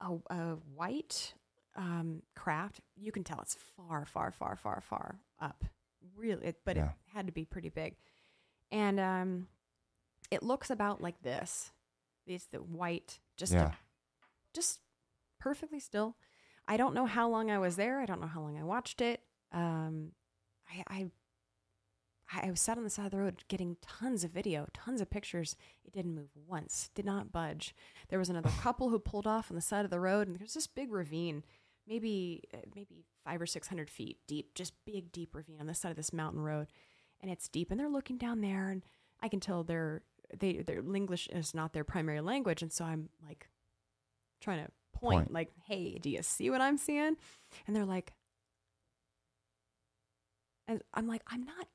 a, 0.00 0.16
a 0.34 0.56
white 0.74 1.34
um, 1.76 2.22
craft. 2.34 2.80
You 2.96 3.12
can 3.12 3.24
tell 3.24 3.40
it's 3.40 3.56
far, 3.76 4.04
far, 4.06 4.30
far, 4.32 4.56
far, 4.56 4.80
far 4.80 5.20
up. 5.40 5.64
Really, 6.16 6.46
it, 6.46 6.56
but 6.64 6.76
Yeah. 6.76 6.86
it 6.86 6.90
had 7.14 7.26
to 7.26 7.32
be 7.32 7.44
pretty 7.44 7.68
big. 7.68 7.96
And 8.70 8.98
um, 9.00 9.46
it 10.30 10.42
looks 10.42 10.70
about 10.70 11.00
like 11.00 11.22
this. 11.22 11.72
It's 12.26 12.46
the 12.46 12.58
white, 12.58 13.20
just 13.36 13.52
yeah. 13.52 13.72
just 14.52 14.80
perfectly 15.40 15.80
still. 15.80 16.16
I 16.66 16.76
don't 16.76 16.94
know 16.94 17.06
how 17.06 17.28
long 17.30 17.50
I 17.50 17.58
was 17.58 17.76
there. 17.76 18.00
I 18.00 18.04
don't 18.06 18.20
know 18.20 18.26
how 18.26 18.42
long 18.42 18.58
I 18.58 18.64
watched 18.64 19.00
it. 19.00 19.22
Um, 19.52 20.12
I, 20.70 20.84
I 20.86 21.10
I 22.30 22.50
was 22.50 22.60
sat 22.60 22.76
on 22.76 22.84
the 22.84 22.90
side 22.90 23.06
of 23.06 23.10
the 23.12 23.18
road 23.18 23.44
getting 23.48 23.76
tons 23.80 24.22
of 24.22 24.30
video, 24.30 24.68
tons 24.74 25.00
of 25.00 25.08
pictures. 25.10 25.56
It 25.84 25.92
didn't 25.92 26.14
move 26.14 26.28
once, 26.46 26.90
did 26.94 27.06
not 27.06 27.32
budge. 27.32 27.74
There 28.08 28.18
was 28.18 28.28
another 28.28 28.50
couple 28.60 28.90
who 28.90 28.98
pulled 28.98 29.26
off 29.26 29.50
on 29.50 29.54
the 29.56 29.62
side 29.62 29.84
of 29.84 29.90
the 29.90 30.00
road, 30.00 30.28
and 30.28 30.38
there's 30.38 30.54
this 30.54 30.66
big 30.66 30.92
ravine, 30.92 31.42
maybe 31.86 32.42
uh, 32.52 32.58
maybe 32.74 33.06
five 33.24 33.40
or 33.40 33.46
six 33.46 33.68
hundred 33.68 33.90
feet 33.90 34.18
deep, 34.26 34.54
just 34.54 34.74
big 34.84 35.10
deep 35.10 35.34
ravine 35.34 35.60
on 35.60 35.66
the 35.66 35.74
side 35.74 35.90
of 35.90 35.96
this 35.96 36.12
mountain 36.12 36.42
road, 36.42 36.66
and 37.20 37.30
it's 37.30 37.48
deep. 37.48 37.70
And 37.70 37.80
they're 37.80 37.88
looking 37.88 38.18
down 38.18 38.40
there, 38.40 38.68
and 38.68 38.82
I 39.22 39.28
can 39.28 39.40
tell 39.40 39.64
they're 39.64 40.02
they 40.36 40.58
their 40.58 40.80
English 40.94 41.28
is 41.28 41.54
not 41.54 41.72
their 41.72 41.84
primary 41.84 42.20
language, 42.20 42.60
and 42.62 42.72
so 42.72 42.84
I'm 42.84 43.08
like 43.26 43.48
trying 44.40 44.64
to 44.64 44.70
point, 44.92 45.20
Point. 45.20 45.32
like, 45.32 45.52
"Hey, 45.66 45.98
do 45.98 46.10
you 46.10 46.22
see 46.22 46.50
what 46.50 46.60
I'm 46.60 46.76
seeing?" 46.76 47.16
And 47.66 47.74
they're 47.74 47.86
like, 47.86 48.12
and 50.66 50.82
I'm 50.92 51.08
like, 51.08 51.22
"I'm 51.26 51.42
not, 51.44 51.66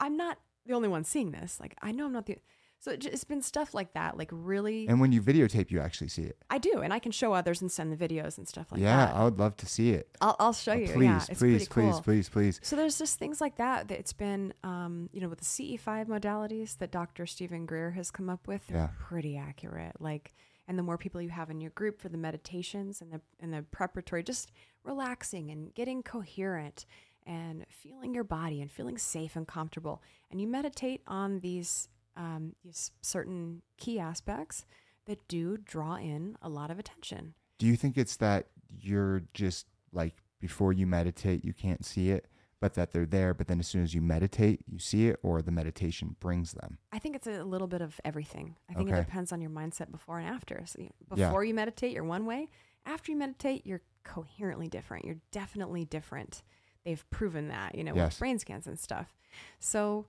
I'm 0.00 0.16
not 0.16 0.38
the 0.66 0.74
only 0.74 0.88
one 0.88 1.04
seeing 1.04 1.32
this. 1.32 1.58
Like, 1.60 1.76
I 1.82 1.92
know 1.92 2.06
I'm 2.06 2.12
not 2.12 2.26
the." 2.26 2.38
So 2.78 2.90
it 2.90 3.04
it's 3.04 3.22
been 3.22 3.42
stuff 3.42 3.74
like 3.74 3.92
that, 3.94 4.18
like 4.18 4.28
really. 4.32 4.88
And 4.88 5.00
when 5.00 5.12
you 5.12 5.22
videotape, 5.22 5.70
you 5.70 5.78
actually 5.78 6.08
see 6.08 6.22
it. 6.22 6.36
I 6.50 6.58
do, 6.58 6.80
and 6.80 6.92
I 6.92 6.98
can 6.98 7.12
show 7.12 7.32
others 7.32 7.60
and 7.62 7.70
send 7.70 7.92
the 7.92 7.96
videos 8.08 8.38
and 8.38 8.48
stuff 8.48 8.72
like 8.72 8.80
yeah, 8.80 8.96
that. 9.06 9.12
Yeah, 9.14 9.20
I 9.20 9.24
would 9.24 9.38
love 9.38 9.56
to 9.58 9.66
see 9.66 9.90
it. 9.90 10.08
I'll, 10.20 10.34
I'll 10.40 10.52
show 10.52 10.72
Uh, 10.72 10.76
you. 10.76 10.86
please, 10.88 11.04
yeah, 11.04 11.24
it's 11.28 11.38
please, 11.38 11.68
please, 11.68 11.92
cool. 11.92 12.00
please, 12.02 12.28
please. 12.28 12.60
So 12.64 12.74
there's 12.74 12.98
just 12.98 13.20
things 13.20 13.40
like 13.40 13.56
that 13.58 13.86
that 13.86 13.98
it's 14.00 14.12
been, 14.12 14.52
um, 14.64 15.08
you 15.12 15.20
know, 15.20 15.28
with 15.28 15.38
the 15.38 15.44
CE5 15.44 16.06
modalities 16.08 16.76
that 16.78 16.90
Dr. 16.90 17.24
Steven 17.24 17.66
Greer 17.66 17.92
has 17.92 18.10
come 18.10 18.28
up 18.28 18.48
with, 18.48 18.66
they're 18.66 18.78
Yeah. 18.78 18.88
pretty 18.98 19.36
accurate. 19.36 20.00
Like, 20.00 20.34
and 20.66 20.76
the 20.76 20.82
more 20.82 20.98
people 20.98 21.20
you 21.22 21.28
have 21.28 21.50
in 21.50 21.60
your 21.60 21.70
group 21.70 22.00
for 22.00 22.08
the 22.08 22.18
meditations 22.18 23.00
and 23.00 23.12
the 23.12 23.20
and 23.38 23.52
the 23.54 23.62
preparatory, 23.62 24.24
just 24.24 24.50
relaxing 24.82 25.50
and 25.52 25.72
getting 25.74 26.02
coherent 26.02 26.84
and 27.26 27.64
feeling 27.68 28.14
your 28.14 28.24
body 28.24 28.60
and 28.60 28.70
feeling 28.70 28.98
safe 28.98 29.36
and 29.36 29.46
comfortable, 29.46 30.02
and 30.30 30.40
you 30.40 30.46
meditate 30.46 31.02
on 31.06 31.40
these 31.40 31.88
um, 32.16 32.54
these 32.62 32.90
certain 33.00 33.62
key 33.78 33.98
aspects 33.98 34.66
that 35.06 35.26
do 35.28 35.56
draw 35.56 35.96
in 35.96 36.36
a 36.42 36.48
lot 36.48 36.70
of 36.70 36.78
attention. 36.78 37.34
Do 37.58 37.66
you 37.66 37.74
think 37.76 37.96
it's 37.96 38.16
that 38.16 38.48
you're 38.80 39.22
just 39.32 39.66
like 39.92 40.14
before 40.38 40.72
you 40.72 40.86
meditate, 40.86 41.42
you 41.44 41.52
can't 41.54 41.84
see 41.86 42.10
it, 42.10 42.26
but 42.60 42.74
that 42.74 42.92
they're 42.92 43.06
there, 43.06 43.32
but 43.32 43.46
then 43.48 43.58
as 43.60 43.66
soon 43.66 43.82
as 43.82 43.94
you 43.94 44.02
meditate, 44.02 44.60
you 44.70 44.78
see 44.78 45.08
it, 45.08 45.18
or 45.22 45.40
the 45.40 45.50
meditation 45.52 46.16
brings 46.20 46.52
them? 46.52 46.76
I 46.92 46.98
think 46.98 47.16
it's 47.16 47.26
a 47.26 47.44
little 47.44 47.66
bit 47.68 47.80
of 47.80 47.98
everything. 48.04 48.56
I 48.68 48.74
think 48.74 48.90
Okay. 48.90 48.98
it 49.00 49.04
depends 49.06 49.32
on 49.32 49.40
your 49.40 49.50
mindset 49.50 49.90
before 49.90 50.18
and 50.18 50.28
after. 50.28 50.62
So 50.66 50.82
you- 50.82 50.90
Yeah. 51.16 51.28
before 51.28 51.44
you 51.44 51.54
meditate, 51.54 51.92
you're 51.92 52.04
one 52.04 52.26
way. 52.26 52.50
After 52.84 53.10
you 53.12 53.16
meditate, 53.16 53.66
you're 53.66 53.82
coherently 54.04 54.68
different. 54.68 55.04
You're 55.04 55.20
definitely 55.30 55.84
different. 55.84 56.42
They've 56.84 57.04
proven 57.10 57.48
that, 57.48 57.74
you 57.74 57.84
know, 57.84 57.94
Yes. 57.94 58.12
with 58.14 58.18
brain 58.18 58.38
scans 58.38 58.66
and 58.66 58.78
stuff. 58.78 59.14
So 59.60 60.06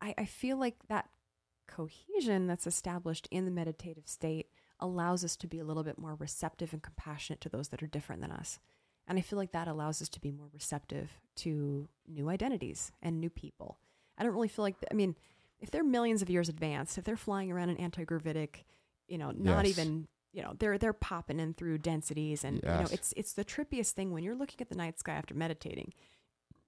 I, 0.00 0.14
I 0.18 0.24
feel 0.26 0.56
like 0.58 0.76
that 0.88 1.08
cohesion 1.66 2.46
that's 2.46 2.66
established 2.66 3.26
in 3.30 3.44
the 3.44 3.50
meditative 3.50 4.06
state 4.06 4.48
allows 4.80 5.24
us 5.24 5.36
to 5.36 5.46
be 5.46 5.58
a 5.58 5.64
little 5.64 5.82
bit 5.82 5.98
more 5.98 6.14
receptive 6.14 6.72
and 6.72 6.82
compassionate 6.82 7.40
to 7.40 7.48
those 7.48 7.68
that 7.68 7.82
are 7.82 7.86
different 7.86 8.20
than 8.20 8.30
us. 8.32 8.58
And 9.06 9.18
I 9.18 9.22
feel 9.22 9.38
like 9.38 9.52
that 9.52 9.68
allows 9.68 10.00
us 10.02 10.08
to 10.10 10.20
be 10.20 10.30
more 10.30 10.48
receptive 10.52 11.10
to 11.36 11.88
new 12.06 12.28
identities 12.28 12.90
and 13.02 13.20
new 13.20 13.30
people. 13.30 13.78
I 14.18 14.22
don't 14.22 14.32
really 14.34 14.48
feel 14.48 14.62
like, 14.62 14.78
th- 14.80 14.88
I 14.90 14.94
mean, 14.94 15.14
if 15.60 15.70
they're 15.70 15.84
millions 15.84 16.22
of 16.22 16.30
years 16.30 16.48
advanced, 16.48 16.98
if 16.98 17.04
they're 17.04 17.16
flying 17.16 17.50
around 17.50 17.70
in 17.70 17.76
anti-gravitic, 17.78 18.64
you 19.08 19.18
know, 19.18 19.30
not 19.30 19.64
Yes. 19.66 19.78
even, 19.78 20.08
you 20.34 20.42
know, 20.42 20.54
they're 20.58 20.76
they're 20.78 20.92
popping 20.92 21.38
in 21.38 21.54
through 21.54 21.78
densities, 21.78 22.42
and 22.44 22.56
you 22.56 22.68
know, 22.68 22.86
it's 22.90 23.14
it's 23.16 23.32
the 23.34 23.44
trippiest 23.44 23.92
thing 23.92 24.10
when 24.10 24.24
you're 24.24 24.34
looking 24.34 24.58
at 24.60 24.68
the 24.68 24.74
night 24.74 24.98
sky 24.98 25.12
after 25.14 25.34
meditating. 25.34 25.92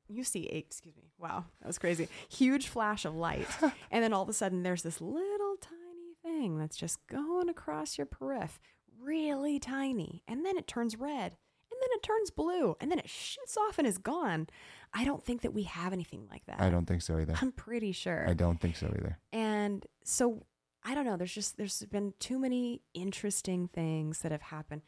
You 0.08 0.22
see, 0.22 0.48
a, 0.52 0.56
excuse 0.56 0.96
me, 0.96 1.10
wow, 1.18 1.44
that 1.60 1.66
was 1.66 1.78
crazy, 1.78 2.08
huge 2.28 2.68
flash 2.68 3.04
of 3.04 3.16
light, 3.16 3.48
and 3.90 4.04
then 4.04 4.12
all 4.12 4.22
of 4.22 4.28
a 4.28 4.32
sudden 4.32 4.62
there's 4.62 4.82
this 4.82 5.00
little 5.00 5.56
tiny 5.60 6.14
thing 6.22 6.58
that's 6.58 6.76
just 6.76 7.04
going 7.08 7.48
across 7.48 7.98
your 7.98 8.06
periph, 8.06 8.60
really 9.00 9.58
tiny, 9.58 10.22
and 10.28 10.46
then 10.46 10.56
it 10.56 10.68
turns 10.68 10.96
red, 10.96 11.32
and 11.32 11.80
then 11.82 11.88
it 11.90 12.04
turns 12.04 12.30
blue, 12.30 12.76
and 12.80 12.88
then 12.88 13.00
it 13.00 13.08
shoots 13.08 13.56
off 13.56 13.78
and 13.78 13.86
is 13.86 13.98
gone. 13.98 14.46
I 14.94 15.04
don't 15.04 15.24
think 15.24 15.42
that 15.42 15.52
we 15.52 15.64
have 15.64 15.92
anything 15.92 16.28
like 16.30 16.46
that. 16.46 16.60
I 16.60 16.70
don't 16.70 16.86
think 16.86 17.02
so 17.02 17.18
either. 17.18 17.34
I'm 17.42 17.50
pretty 17.50 17.90
sure. 17.90 18.28
I 18.28 18.34
don't 18.34 18.60
think 18.60 18.76
so 18.76 18.86
either. 18.96 19.18
And 19.32 19.84
so 20.04 20.46
I 20.88 20.94
don't 20.94 21.04
know. 21.04 21.16
There's 21.16 21.34
just 21.34 21.56
there's 21.56 21.82
been 21.90 22.14
too 22.20 22.38
many 22.38 22.80
interesting 22.94 23.68
things 23.68 24.20
that 24.20 24.30
have 24.32 24.42
happened. 24.42 24.82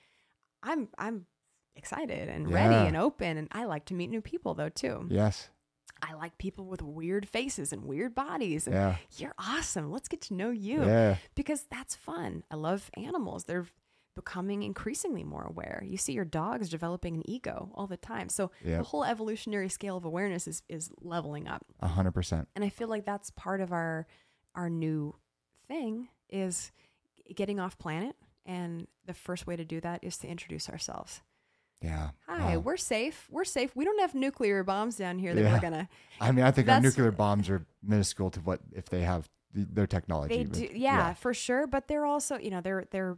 I'm 0.62 0.88
I'm 0.96 1.26
excited 1.76 2.28
and 2.28 2.50
ready 2.52 2.74
and 2.74 2.96
open, 2.96 3.36
and 3.36 3.48
I 3.52 3.64
like 3.64 3.84
to 3.86 3.94
meet 3.94 4.08
new 4.10 4.20
people 4.20 4.54
though 4.54 4.68
too. 4.68 5.06
Yes. 5.10 5.48
I 6.00 6.14
like 6.14 6.38
people 6.38 6.66
with 6.66 6.80
weird 6.80 7.28
faces 7.28 7.72
and 7.72 7.84
weird 7.84 8.14
bodies. 8.14 8.66
And 8.68 8.74
Yeah. 8.76 8.96
you're 9.16 9.34
awesome. 9.38 9.90
Let's 9.90 10.08
get 10.08 10.20
to 10.22 10.34
know 10.34 10.50
you 10.50 10.84
Yeah. 10.84 11.16
because 11.34 11.64
that's 11.64 11.96
fun. 11.96 12.44
I 12.50 12.54
love 12.54 12.88
animals. 12.94 13.44
They're 13.44 13.66
becoming 14.14 14.62
increasingly 14.62 15.24
more 15.24 15.42
aware. 15.44 15.82
You 15.84 15.96
see 15.96 16.12
your 16.12 16.24
dogs 16.24 16.68
developing 16.68 17.16
an 17.16 17.28
ego 17.28 17.70
all 17.74 17.86
the 17.88 17.96
time. 17.96 18.28
So 18.28 18.50
the 18.64 18.82
whole 18.84 19.04
evolutionary 19.04 19.68
scale 19.68 19.96
of 19.96 20.04
awareness 20.04 20.46
is 20.46 20.62
is 20.68 20.90
leveling 21.00 21.48
up 21.48 21.64
A 21.80 21.88
hundred 21.88 22.12
percent. 22.12 22.48
and 22.54 22.64
i 22.64 22.68
feel 22.68 22.88
like 22.88 23.04
that's 23.04 23.30
part 23.32 23.60
of 23.60 23.72
our 23.72 24.06
our 24.54 24.70
new 24.70 25.14
thing 25.68 26.08
is 26.28 26.72
getting 27.34 27.60
off 27.60 27.78
planet 27.78 28.16
and 28.46 28.86
the 29.06 29.14
first 29.14 29.46
way 29.46 29.54
to 29.56 29.64
do 29.64 29.80
that 29.80 30.02
is 30.02 30.16
to 30.18 30.26
introduce 30.26 30.68
ourselves 30.68 31.20
Yeah. 31.82 32.10
hi 32.26 32.56
Wow. 32.56 32.60
we're 32.60 32.76
safe 32.76 33.26
we're 33.30 33.44
safe 33.44 33.74
we 33.76 33.84
don't 33.84 34.00
have 34.00 34.14
nuclear 34.14 34.64
bombs 34.64 34.96
down 34.96 35.18
here 35.18 35.34
that 35.34 35.42
Yeah. 35.42 35.52
we're 35.52 35.60
gonna 35.60 35.88
I 36.20 36.32
mean, 36.32 36.44
I 36.44 36.50
think 36.50 36.68
our 36.68 36.80
nuclear 36.80 37.10
bombs 37.12 37.48
are 37.50 37.64
minuscule 37.82 38.30
to 38.30 38.40
what 38.40 38.60
if 38.72 38.86
they 38.88 39.02
have 39.02 39.28
their 39.54 39.86
technology. 39.86 40.44
they 40.44 40.44
do 40.44 40.68
yeah, 40.74 41.14
for 41.14 41.32
sure 41.34 41.66
but 41.66 41.86
they're 41.88 42.04
also 42.06 42.38
you 42.38 42.50
know 42.50 42.60
they're 42.60 42.84
they're 42.90 43.16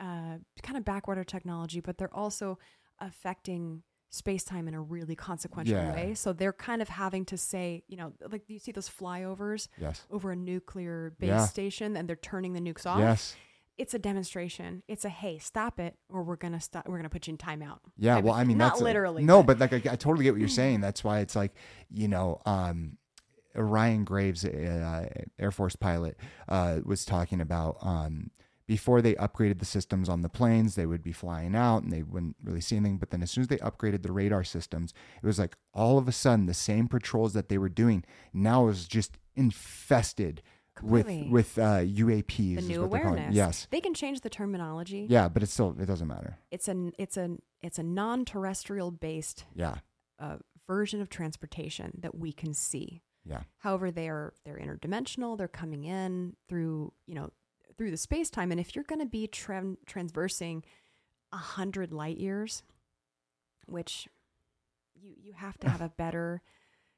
uh, 0.00 0.38
kind 0.62 0.76
of 0.76 0.84
backwater 0.84 1.24
technology 1.24 1.80
but 1.80 1.98
they're 1.98 2.14
also 2.14 2.58
affecting 3.00 3.82
space-time 4.10 4.66
in 4.68 4.74
a 4.74 4.80
really 4.80 5.14
consequential 5.14 5.76
Yeah. 5.76 5.92
way 5.92 6.14
so 6.14 6.32
they're 6.32 6.52
kind 6.52 6.80
of 6.80 6.88
having 6.88 7.24
to 7.26 7.36
say 7.36 7.82
you 7.88 7.96
know 7.96 8.12
like 8.30 8.42
you 8.48 8.58
see 8.58 8.72
those 8.72 8.88
flyovers 8.88 9.68
Yes. 9.78 10.06
over 10.10 10.32
a 10.32 10.36
nuclear 10.36 11.14
base 11.18 11.28
Yeah. 11.28 11.46
station 11.46 11.96
and 11.96 12.08
they're 12.08 12.16
turning 12.16 12.52
the 12.54 12.60
nukes 12.60 12.86
off 12.86 13.00
Yes. 13.00 13.36
it's 13.76 13.94
a 13.94 13.98
demonstration. 13.98 14.82
It's 14.88 15.04
a 15.04 15.08
hey, 15.08 15.38
stop 15.38 15.78
it, 15.78 15.94
or 16.08 16.24
we're 16.24 16.34
gonna 16.36 16.60
stop. 16.60 16.88
We're 16.88 16.96
gonna 16.96 17.08
put 17.10 17.28
you 17.28 17.32
in 17.34 17.38
timeout. 17.38 17.78
Yeah, 17.96 18.18
well, 18.18 18.34
I 18.34 18.42
mean, 18.42 18.58
not 18.58 18.70
that's 18.72 18.80
a- 18.80 18.84
literally. 18.84 19.22
no, 19.22 19.44
but 19.44 19.60
like 19.60 19.72
I, 19.72 19.76
I 19.76 19.96
totally 19.96 20.24
get 20.24 20.32
what 20.32 20.40
you're 20.40 20.48
saying. 20.48 20.80
That's 20.86 21.04
why 21.04 21.20
it's 21.20 21.36
like 21.36 21.52
you 21.88 22.08
know, 22.08 22.40
um, 22.44 22.96
Ryan 23.54 24.02
Graves, 24.04 24.44
uh, 24.44 25.08
Air 25.38 25.50
Force 25.52 25.76
pilot, 25.76 26.16
uh, 26.48 26.80
was 26.84 27.04
talking 27.04 27.40
about 27.40 27.76
um, 27.82 28.30
before 28.68 29.02
they 29.02 29.14
upgraded 29.14 29.58
the 29.58 29.64
systems 29.64 30.08
on 30.08 30.20
the 30.20 30.28
planes, 30.28 30.76
they 30.76 30.86
would 30.86 31.02
be 31.02 31.10
flying 31.10 31.56
out 31.56 31.82
and 31.82 31.92
they 31.92 32.04
wouldn't 32.04 32.36
really 32.44 32.60
see 32.60 32.76
anything. 32.76 32.98
But 32.98 33.10
then 33.10 33.22
as 33.22 33.30
soon 33.32 33.42
as 33.42 33.48
they 33.48 33.56
upgraded 33.56 34.02
the 34.02 34.12
radar 34.12 34.44
systems, 34.44 34.94
it 35.20 35.26
was 35.26 35.38
like 35.40 35.56
all 35.74 35.98
of 35.98 36.06
a 36.06 36.12
sudden 36.12 36.46
the 36.46 36.54
same 36.54 36.86
patrols 36.86 37.32
that 37.32 37.48
they 37.48 37.58
were 37.58 37.68
doing 37.70 38.04
now 38.32 38.66
was 38.66 38.86
just 38.86 39.18
infested 39.34 40.42
Completely. 40.76 41.22
with 41.30 41.56
with 41.56 41.58
uh, 41.58 41.80
UAPs. 41.80 42.56
the 42.56 42.62
new 42.62 42.82
what 42.82 42.90
they're 42.92 43.00
calling 43.00 43.18
it. 43.18 43.20
awareness. 43.22 43.34
Yes. 43.36 43.66
they 43.70 43.80
can 43.80 43.94
change 43.94 44.20
the 44.20 44.30
terminology. 44.30 45.06
Yeah, 45.10 45.28
but 45.28 45.42
it's 45.42 45.52
still 45.52 45.74
it 45.80 45.86
doesn't 45.86 46.06
matter. 46.06 46.38
it's 46.52 46.68
a 46.68 46.92
it's 46.98 47.16
a 47.16 47.36
it's 47.62 47.78
a 47.78 47.82
non-terrestrial 47.82 48.92
based 48.92 49.44
Yeah. 49.54 49.76
uh, 50.20 50.36
version 50.68 51.00
of 51.00 51.08
transportation 51.08 51.98
that 52.02 52.14
we 52.16 52.32
can 52.32 52.54
see. 52.54 53.02
Yeah. 53.24 53.42
However, 53.58 53.90
they 53.90 54.08
are 54.08 54.34
they're 54.44 54.56
interdimensional. 54.58 55.36
They're 55.36 55.48
coming 55.48 55.84
in 55.84 56.34
through 56.48 56.92
you 57.06 57.14
know 57.14 57.30
through 57.78 57.90
the 57.92 57.96
space 57.96 58.28
time, 58.28 58.50
and 58.50 58.60
if 58.60 58.74
you're 58.74 58.84
going 58.84 59.00
to 59.00 59.06
be 59.06 59.26
tran 59.28 59.76
transversing 59.86 60.64
a 61.32 61.36
hundred 61.36 61.92
light 61.92 62.18
years, 62.18 62.62
which 63.66 64.08
you 64.94 65.14
you 65.16 65.32
have 65.32 65.56
to 65.58 65.70
have 65.70 65.80
a 65.80 65.88
better 65.96 66.42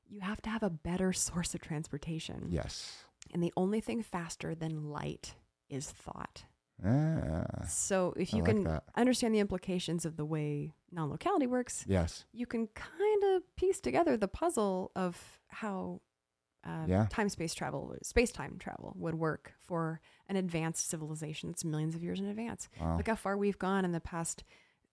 you 0.09 0.20
have 0.20 0.43
to 0.43 0.51
have 0.51 0.62
a 0.65 0.70
better 0.70 1.12
source 1.12 1.55
of 1.55 1.61
transportation. 1.61 2.48
Yes. 2.51 3.05
And 3.32 3.43
the 3.43 3.52
only 3.57 3.81
thing 3.81 4.02
faster 4.02 4.57
than 4.57 4.90
light 4.90 5.36
is 5.69 5.89
thought. 5.89 6.44
Ah, 6.85 7.65
So 7.69 8.15
if 8.16 8.32
you 8.32 8.43
can 8.43 8.81
understand 8.97 9.35
the 9.35 9.39
implications 9.39 10.05
of 10.05 10.16
the 10.16 10.24
way 10.24 10.73
non 10.90 11.11
locality 11.11 11.47
works, 11.47 11.85
yes. 11.86 12.24
you 12.32 12.47
can 12.47 12.66
kind 12.69 13.24
of 13.36 13.55
piece 13.55 13.81
together 13.81 14.16
the 14.16 14.28
puzzle 14.28 14.90
of 14.97 15.40
how 15.48 16.01
uh, 16.65 16.85
Yeah. 16.87 17.07
time 17.11 17.28
space 17.28 17.55
travel, 17.55 17.95
space 18.03 18.32
time 18.32 18.57
travel 18.59 18.95
would 18.97 19.15
work 19.15 19.55
for 19.66 20.01
an 20.28 20.37
advanced 20.37 20.89
civilization 20.89 21.49
that's 21.51 21.65
millions 21.65 21.95
of 21.95 22.03
years 22.03 22.20
in 22.20 22.27
advance. 22.27 22.69
Wow. 22.81 22.97
Look 22.99 23.09
how 23.09 23.15
far 23.16 23.37
we've 23.37 23.59
gone 23.59 23.85
in 23.85 23.93
the 23.93 24.01
past 24.01 24.45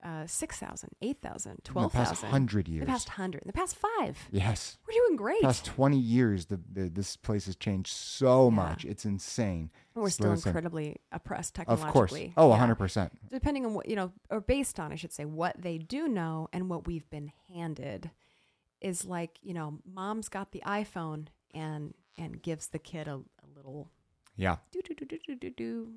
uh, 0.04 0.28
6,000, 0.28 0.92
8,000, 1.02 1.64
12,000. 1.64 2.06
past 2.06 2.24
hundred 2.26 2.68
years. 2.68 2.82
The 2.86 2.92
past 2.92 3.08
100, 3.10 3.42
the 3.48 3.52
past 3.52 3.76
five. 3.76 4.16
yes. 4.32 4.78
We're 4.88 4.94
doing 4.94 5.16
great. 5.18 5.42
Past 5.42 5.66
twenty 5.66 5.98
years, 5.98 6.46
the, 6.46 6.60
the 6.72 6.88
this 6.88 7.16
place 7.18 7.48
has 7.48 7.56
changed 7.56 7.92
so 7.92 8.46
Yeah. 8.50 8.56
much. 8.56 8.86
It's 8.86 9.06
insane. 9.06 9.72
And 9.96 10.02
We're 10.04 10.08
It's 10.10 10.16
still 10.16 10.32
incredibly 10.34 10.98
oppressed 11.12 11.56
technologically. 11.56 11.90
Of 11.90 11.94
course. 11.94 12.14
Oh, 12.38 12.50
Yeah. 12.52 12.58
hundred 12.60 12.76
percent. 12.76 13.12
depending 13.32 13.66
on 13.66 13.74
what 13.74 13.90
you 13.90 13.96
know 13.96 14.12
or 14.30 14.40
based 14.40 14.80
on 14.80 14.92
i 14.92 14.96
should 14.96 15.12
say 15.12 15.26
what 15.26 15.60
they 15.60 15.80
do 15.80 16.08
know 16.08 16.48
and 16.54 16.70
what 16.70 16.86
we've 16.86 17.10
been 17.10 17.32
handed 17.52 18.12
is 18.80 19.04
like 19.04 19.40
you 19.42 19.54
know 19.56 19.80
mom's 19.84 20.30
got 20.30 20.52
the 20.52 20.62
iphone 20.68 21.28
and 21.54 21.94
and 22.18 22.42
gives 22.42 22.68
the 22.70 22.80
kid 22.80 23.08
a, 23.08 23.16
a 23.16 23.48
little 23.56 23.90
Yeah. 24.36 24.58
do 24.72 24.82
do 24.84 24.94
do 24.96 25.06
do 25.06 25.18
do 25.36 25.36
do 25.36 25.50
do 25.52 25.92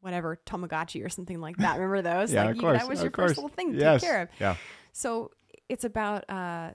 whatever 0.00 0.38
tamagotchi 0.46 1.04
or 1.04 1.08
something 1.08 1.40
like 1.40 1.56
that 1.58 1.74
remember 1.78 2.00
those 2.02 2.32
Yeah, 2.32 2.42
like 2.42 2.50
of 2.50 2.56
you, 2.56 2.62
course, 2.62 2.78
that 2.78 2.88
was 2.88 3.02
your 3.02 3.10
course. 3.10 3.30
first 3.32 3.38
little 3.38 3.54
thing 3.54 3.72
to 3.72 3.78
Yes. 3.78 4.00
take 4.00 4.10
care 4.10 4.22
of 4.22 4.28
Yeah. 4.40 4.56
so 4.92 5.30
it's 5.68 5.84
about 5.84 6.24
uh 6.30 6.72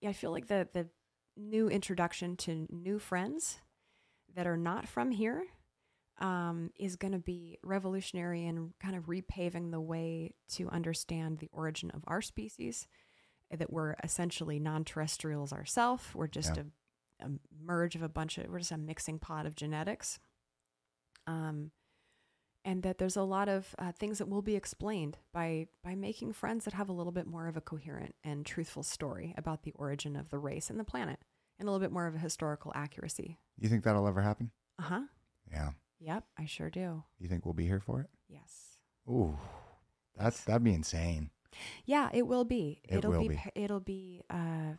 yeah 0.00 0.10
i 0.10 0.12
feel 0.12 0.30
like 0.30 0.46
the 0.46 0.68
the 0.72 0.88
new 1.36 1.68
introduction 1.68 2.36
to 2.36 2.66
new 2.70 2.98
friends 2.98 3.58
that 4.34 4.46
are 4.46 4.56
not 4.56 4.86
from 4.88 5.10
here 5.10 5.44
um, 6.20 6.72
is 6.76 6.96
going 6.96 7.12
to 7.12 7.18
be 7.20 7.58
revolutionary 7.62 8.44
and 8.44 8.72
kind 8.80 8.96
of 8.96 9.06
repaving 9.06 9.70
the 9.70 9.80
way 9.80 10.34
to 10.54 10.68
understand 10.68 11.38
the 11.38 11.48
origin 11.52 11.92
of 11.92 12.02
our 12.08 12.20
species 12.20 12.88
that 13.56 13.72
we're 13.72 13.94
essentially 14.02 14.58
non-terrestrials 14.58 15.52
ourselves 15.52 16.04
we're 16.14 16.26
just 16.26 16.56
Yeah. 16.56 16.62
a, 16.62 16.66
a 17.20 17.28
merge 17.64 17.94
of 17.96 18.02
a 18.02 18.08
bunch 18.08 18.38
of 18.38 18.48
we're 18.48 18.58
just 18.58 18.72
a 18.72 18.76
mixing 18.78 19.18
pot 19.18 19.46
of 19.46 19.54
genetics 19.54 20.18
um, 21.26 21.70
and 22.64 22.82
that 22.82 22.98
there's 22.98 23.16
a 23.16 23.22
lot 23.22 23.48
of 23.48 23.74
uh, 23.78 23.92
things 23.92 24.18
that 24.18 24.28
will 24.28 24.42
be 24.42 24.56
explained 24.56 25.18
by 25.32 25.66
by 25.82 25.94
making 25.94 26.32
friends 26.32 26.64
that 26.64 26.74
have 26.74 26.88
a 26.88 26.92
little 26.92 27.12
bit 27.12 27.26
more 27.26 27.46
of 27.46 27.56
a 27.56 27.60
coherent 27.60 28.14
and 28.24 28.44
truthful 28.46 28.82
story 28.82 29.34
about 29.36 29.62
the 29.62 29.72
origin 29.76 30.16
of 30.16 30.30
the 30.30 30.38
race 30.38 30.70
and 30.70 30.78
the 30.78 30.84
planet 30.84 31.18
and 31.58 31.68
a 31.68 31.70
little 31.72 31.84
bit 31.84 31.92
more 31.92 32.06
of 32.06 32.14
a 32.14 32.18
historical 32.18 32.72
accuracy 32.74 33.38
You 33.58 33.68
think 33.68 33.84
that'll 33.84 34.06
ever 34.08 34.22
happen? 34.22 34.50
uh-huh 34.78 35.02
Yeah. 35.52 35.70
yep 36.00 36.24
i 36.38 36.44
sure 36.46 36.70
do 36.70 37.02
You 37.18 37.28
think 37.28 37.44
we'll 37.44 37.54
be 37.54 37.66
here 37.66 37.80
for 37.80 38.00
it? 38.00 38.10
yes 38.28 38.78
Ooh, 39.08 39.38
that's 40.16 40.44
that'd 40.44 40.62
be 40.64 40.74
insane. 40.74 41.30
yeah 41.86 42.10
it 42.12 42.26
will 42.26 42.44
be 42.44 42.80
It 42.88 43.04
will 43.04 43.22
be, 43.22 43.28
be. 43.28 43.40
it'll 43.54 43.80
be 43.80 44.22
uh 44.30 44.74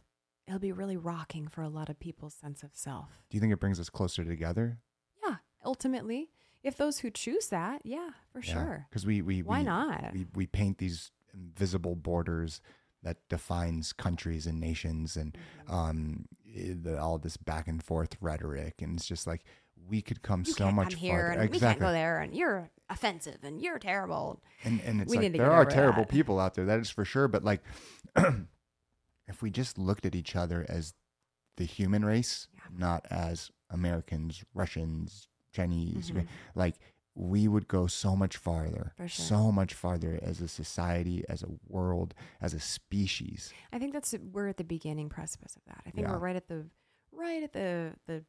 it'll 0.50 0.60
be 0.60 0.72
really 0.74 0.98
rocking 0.98 1.48
for 1.48 1.62
a 1.62 1.70
lot 1.70 1.88
of 1.90 2.00
people's 2.00 2.34
sense 2.34 2.64
of 2.64 2.72
self. 2.74 3.08
Do 3.30 3.38
you 3.38 3.42
think 3.42 3.54
it 3.54 3.60
brings 3.60 3.80
us 3.80 3.90
closer 3.90 4.24
together? 4.26 4.80
yeah 5.24 5.36
ultimately. 5.64 6.30
If 6.64 6.76
those 6.76 7.00
who 7.00 7.10
choose 7.10 7.48
that 7.48 7.82
yeah 7.86 8.10
for 8.34 8.42
sure. 8.42 8.88
Because 8.90 9.06
we 9.06 9.22
we 9.22 9.42
why 9.44 9.60
we, 9.60 9.66
not? 9.66 10.12
we 10.14 10.26
we 10.36 10.46
paint 10.48 10.78
these 10.80 11.12
invisible 11.34 11.96
borders 11.96 12.60
that 13.04 13.18
defines 13.30 13.94
countries 13.94 14.46
and 14.48 14.60
nations 14.60 15.16
and 15.16 15.38
Mm-hmm. 15.68 15.74
um 15.74 16.26
the, 16.84 17.00
all 17.00 17.20
this 17.20 17.38
back 17.38 17.68
and 17.68 17.82
forth 17.84 18.18
rhetoric. 18.20 18.82
And 18.82 18.98
it's 18.98 19.08
just 19.08 19.28
like 19.28 19.44
we 19.88 20.02
could 20.02 20.22
come 20.24 20.44
you 20.46 20.52
so 20.54 20.66
can't 20.66 20.76
much 20.76 20.90
come 20.92 21.00
here 21.00 21.28
farther. 21.28 21.42
and 21.42 21.50
we 21.52 21.60
can't 21.60 21.80
go 21.80 21.92
there 21.92 22.20
and 22.20 22.36
you're 22.36 22.70
offensive 22.90 23.38
and 23.44 23.62
you're 23.62 23.80
terrible. 23.80 24.42
And 24.66 24.82
and 24.82 25.00
it's 25.02 25.12
We 25.12 25.18
like 25.20 25.32
there 25.34 25.52
are 25.52 25.64
terrible 25.66 26.02
that. 26.04 26.10
people 26.10 26.40
out 26.40 26.56
there 26.56 26.66
that 26.66 26.80
is 26.80 26.90
for 26.90 27.06
sure. 27.06 27.28
But 27.28 27.44
like 27.44 27.62
if 29.30 29.42
we 29.42 29.50
just 29.50 29.78
looked 29.78 30.06
at 30.06 30.16
each 30.16 30.36
other 30.36 30.66
as 30.68 30.94
the 31.58 31.64
human 31.66 32.04
race 32.04 32.48
Yeah. 32.54 32.62
not 32.78 33.06
as 33.10 33.52
americans 33.70 34.44
russians 34.54 35.28
chinese 35.54 36.12
Mhm. 36.12 36.28
like 36.56 36.76
we 37.16 37.48
would 37.50 37.68
go 37.68 37.86
so 37.88 38.16
much 38.16 38.38
farther, 38.38 38.94
sure. 38.98 39.10
so 39.10 39.52
much 39.52 39.74
farther 39.74 40.18
as 40.22 40.40
a 40.40 40.48
society, 40.48 41.26
as 41.28 41.44
a 41.44 41.50
world, 41.68 42.14
as 42.40 42.54
a 42.54 42.62
species. 42.62 43.52
I 43.74 43.80
think 43.80 43.92
that's 43.92 44.14
we're 44.32 44.48
at 44.48 44.56
the 44.56 44.64
beginning 44.64 45.10
precipice 45.10 45.58
of 45.58 45.64
that. 45.66 45.82
I 45.86 45.90
think 45.90 46.08
Yeah. 46.08 46.14
we're 46.14 46.20
right 46.20 46.36
at 46.38 46.48
the 46.48 46.70
right 47.12 47.44
at 47.44 47.52
the 47.52 47.96
the 48.06 48.24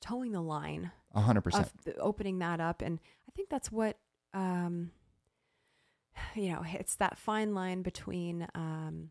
toeing 0.00 0.30
the 0.30 0.42
line 0.42 0.92
A 1.12 1.22
hundred 1.22 1.40
percent. 1.40 1.72
opening 1.98 2.38
that 2.38 2.60
up, 2.60 2.82
and 2.82 3.00
I 3.26 3.32
think 3.32 3.48
that's 3.48 3.72
what 3.72 3.98
um, 4.32 4.92
you 6.36 6.50
know. 6.52 6.62
It's 6.66 6.94
that 6.96 7.18
fine 7.18 7.52
line 7.52 7.82
between. 7.82 8.46
Um, 8.54 9.10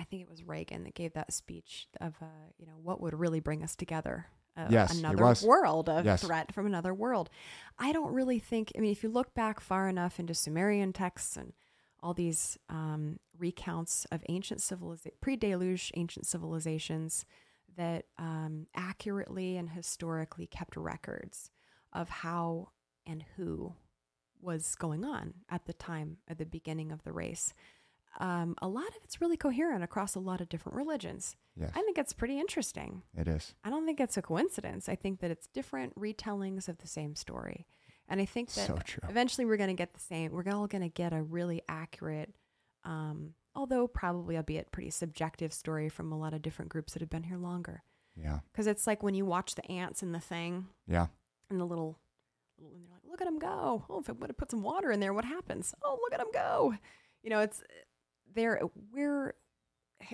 I 0.00 0.04
think 0.04 0.22
it 0.22 0.28
was 0.28 0.42
Reagan 0.42 0.84
that 0.84 0.94
gave 0.94 1.12
that 1.14 1.32
speech 1.32 1.86
of 2.00 2.14
uh, 2.20 2.26
you 2.58 2.66
know 2.66 2.78
what 2.82 3.00
would 3.00 3.14
really 3.14 3.40
bring 3.40 3.62
us 3.62 3.76
together. 3.76 4.26
Uh, 4.56 4.68
Yes, 4.70 4.98
another 4.98 5.34
world, 5.44 5.88
a 5.88 6.02
Yes. 6.04 6.22
threat 6.22 6.52
from 6.52 6.66
another 6.66 6.94
world. 6.94 7.28
I 7.78 7.92
don't 7.92 8.12
really 8.12 8.38
think. 8.38 8.70
I 8.76 8.80
mean, 8.80 8.92
if 8.92 9.02
you 9.02 9.08
look 9.08 9.34
back 9.34 9.60
far 9.60 9.88
enough 9.88 10.20
into 10.20 10.34
Sumerian 10.34 10.92
texts 10.92 11.36
and 11.36 11.52
all 12.00 12.14
these 12.14 12.56
um, 12.68 13.18
recounts 13.36 14.04
of 14.12 14.22
ancient 14.28 14.60
civilizations, 14.62 15.16
pre-deluge 15.20 15.90
ancient 15.96 16.26
civilizations 16.26 17.24
that 17.76 18.04
um, 18.18 18.66
accurately 18.76 19.56
and 19.56 19.70
historically 19.70 20.46
kept 20.46 20.76
records 20.76 21.50
of 21.92 22.08
how 22.08 22.68
and 23.06 23.24
who 23.36 23.74
was 24.40 24.74
going 24.76 25.04
on 25.04 25.34
at 25.50 25.64
the 25.66 25.72
time 25.72 26.18
at 26.28 26.38
the 26.38 26.46
beginning 26.46 26.92
of 26.92 27.02
the 27.02 27.12
race. 27.12 27.54
Um, 28.20 28.54
a 28.62 28.68
lot 28.68 28.86
of 28.88 28.94
it's 29.04 29.20
really 29.20 29.36
coherent 29.36 29.82
across 29.82 30.14
a 30.14 30.20
lot 30.20 30.40
of 30.40 30.48
different 30.48 30.76
religions. 30.76 31.36
yes, 31.56 31.70
I 31.74 31.82
think 31.82 31.98
it's 31.98 32.12
pretty 32.12 32.38
interesting. 32.38 33.02
it 33.16 33.26
is. 33.26 33.54
I 33.64 33.70
don't 33.70 33.84
think 33.86 34.00
it's 34.00 34.16
a 34.16 34.22
coincidence. 34.22 34.88
I 34.88 34.94
think 34.94 35.20
that 35.20 35.30
it's 35.30 35.46
different 35.48 35.98
retellings 35.98 36.68
of 36.68 36.78
the 36.78 36.86
same 36.86 37.16
story. 37.16 37.66
And 38.08 38.20
I 38.20 38.24
think 38.26 38.52
that 38.52 38.66
So 38.66 38.78
eventually 39.08 39.44
we're 39.46 39.56
going 39.56 39.70
to 39.70 39.74
get 39.74 39.94
the 39.94 40.00
same, 40.00 40.32
we're 40.32 40.44
all 40.52 40.66
going 40.66 40.82
to 40.82 40.88
get 40.88 41.12
a 41.12 41.22
really 41.22 41.62
accurate, 41.68 42.34
um, 42.84 43.34
although 43.54 43.86
probably 43.88 44.36
albeit 44.36 44.70
pretty 44.72 44.90
subjective 44.90 45.52
story 45.52 45.88
from 45.88 46.12
a 46.12 46.18
lot 46.18 46.34
of 46.34 46.42
different 46.42 46.68
groups 46.70 46.92
that 46.92 47.00
have 47.00 47.10
been 47.10 47.22
here 47.24 47.38
longer. 47.38 47.82
Yeah, 48.16 48.40
Because 48.52 48.66
it's 48.68 48.86
like 48.86 49.02
when 49.02 49.14
you 49.14 49.24
watch 49.24 49.54
the 49.56 49.68
ants 49.68 50.02
and 50.02 50.14
the 50.14 50.20
thing 50.20 50.66
yeah, 50.86 51.06
and 51.50 51.58
the 51.58 51.64
little, 51.64 51.98
little 52.58 52.76
and 52.76 52.84
they're 52.84 52.92
like, 52.92 53.02
look 53.10 53.20
at 53.20 53.24
them 53.24 53.38
go. 53.40 53.84
Oh, 53.90 53.98
if 54.00 54.08
I 54.08 54.12
would 54.12 54.30
have 54.30 54.36
put 54.36 54.50
some 54.52 54.62
water 54.62 54.92
in 54.92 55.00
there, 55.00 55.12
what 55.12 55.24
happens? 55.24 55.74
Oh, 55.82 55.98
look 56.00 56.12
at 56.12 56.18
them 56.20 56.30
go. 56.32 56.74
You 57.24 57.30
know, 57.30 57.40
it's, 57.40 57.62
they're, 58.34 58.60
we're, 58.92 59.34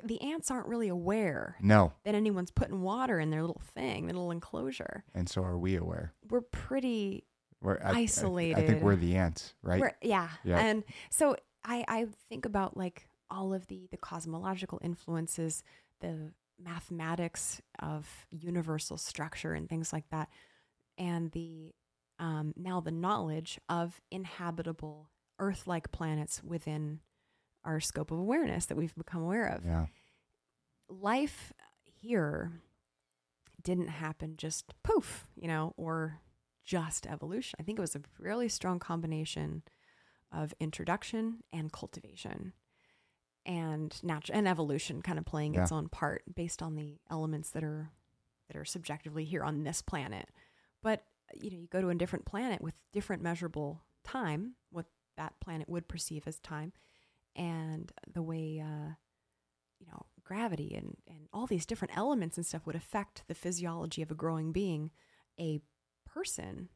the 0.05 0.21
ants 0.21 0.51
aren't 0.51 0.69
really 0.69 0.89
aware 0.89 1.57
no, 1.61 1.93
that 2.05 2.15
anyone's 2.15 2.51
putting 2.51 2.83
water 2.83 3.19
in 3.19 3.31
their 3.31 3.41
little 3.41 3.61
thing, 3.75 4.07
their 4.07 4.15
little 4.15 4.31
enclosure. 4.31 5.05
and 5.15 5.29
so 5.29 5.43
are 5.43 5.59
we 5.59 5.77
aware? 5.77 6.13
We're 6.29 6.43
pretty 6.43 7.25
We're 7.61 7.81
I- 7.83 7.91
I- 7.91 8.01
I, 8.03 8.07
think 8.67 8.83
we're 8.83 8.97
the 8.97 9.17
ants, 9.17 9.55
right? 9.63 9.81
we're, 9.81 9.93
yeah. 10.03 10.29
Yeah. 10.45 10.59
And 10.61 10.85
so 11.11 11.37
I, 11.65 11.85
I 11.89 12.07
think 12.29 12.45
about 12.47 12.77
like 12.77 13.09
all 13.31 13.53
of 13.55 13.67
the 13.69 13.89
the 13.91 13.97
cosmological 13.97 14.81
influences, 14.83 15.63
the 16.01 16.33
mathematics 16.63 17.61
of 17.79 18.27
universal 18.31 18.97
structure 18.97 19.53
and 19.55 19.69
things 19.69 19.93
like 19.93 20.09
that, 20.11 20.29
and 20.99 21.31
the 21.33 21.73
um, 22.19 22.53
now 22.57 22.81
the 22.81 22.91
knowledge 22.91 23.59
of 23.69 24.01
inhabitable 24.11 25.09
Earth-like 25.39 25.91
planets 25.91 26.43
within 26.45 27.01
our 27.65 27.81
scope 27.81 28.11
of 28.11 28.19
awareness 28.19 28.67
that 28.67 28.77
we've 28.77 28.95
become 28.95 29.23
aware 29.23 29.47
of. 29.47 29.65
Yeah, 29.65 29.87
life 30.89 31.53
here 31.85 32.53
didn't 33.63 33.89
happen 33.89 34.35
just 34.37 34.73
poof, 34.83 35.27
you 35.37 35.47
know, 35.49 35.75
or 35.77 36.21
just 36.65 37.07
evolution. 37.07 37.57
I 37.61 37.63
think 37.63 37.79
it 37.79 37.83
was 37.83 37.97
a 37.97 38.03
really 38.19 38.49
strong 38.49 38.79
combination 38.79 39.63
of 40.33 40.55
introduction 40.61 41.43
and 41.53 41.73
cultivation 41.73 42.53
and 43.47 43.99
natural 44.03 44.39
and 44.39 44.47
evolution 44.47 45.03
kind 45.03 45.19
of 45.19 45.25
playing 45.25 45.55
its 45.55 45.73
own 45.73 45.89
part 45.89 46.23
based 46.35 46.63
on 46.63 46.77
the 46.77 46.99
elements 47.11 47.51
that 47.51 47.65
are 47.65 47.91
that 48.49 48.57
are 48.57 48.65
subjectively 48.65 49.25
here 49.25 49.43
on 49.43 49.65
this 49.65 49.83
planet. 49.83 50.29
But 50.83 51.05
you 51.35 51.51
know, 51.51 51.57
you 51.59 51.69
go 51.69 51.81
to 51.81 51.89
a 51.91 51.95
different 51.95 52.25
planet 52.25 52.61
with 52.61 52.75
different 52.93 53.23
measurable 53.23 53.83
time, 54.05 54.55
what 54.71 54.87
that 55.17 55.35
planet 55.41 55.69
would 55.69 55.89
perceive 55.89 56.25
as 56.27 56.39
time, 56.39 56.73
and 57.37 57.93
the 58.13 58.23
way 58.23 58.61
uh, 58.65 58.91
you 59.79 59.87
know 59.87 60.07
gravity 60.25 60.75
and 60.77 60.97
and 61.09 61.29
all 61.33 61.47
these 61.47 61.67
different 61.67 61.97
elements 61.97 62.37
and 62.37 62.47
stuff 62.47 62.67
would 62.67 62.77
affect 62.77 63.25
the 63.29 63.35
physiology 63.35 64.03
of 64.03 64.11
a 64.11 64.15
growing 64.15 64.53
being 64.53 64.91
a 65.39 65.61
person 66.07 66.69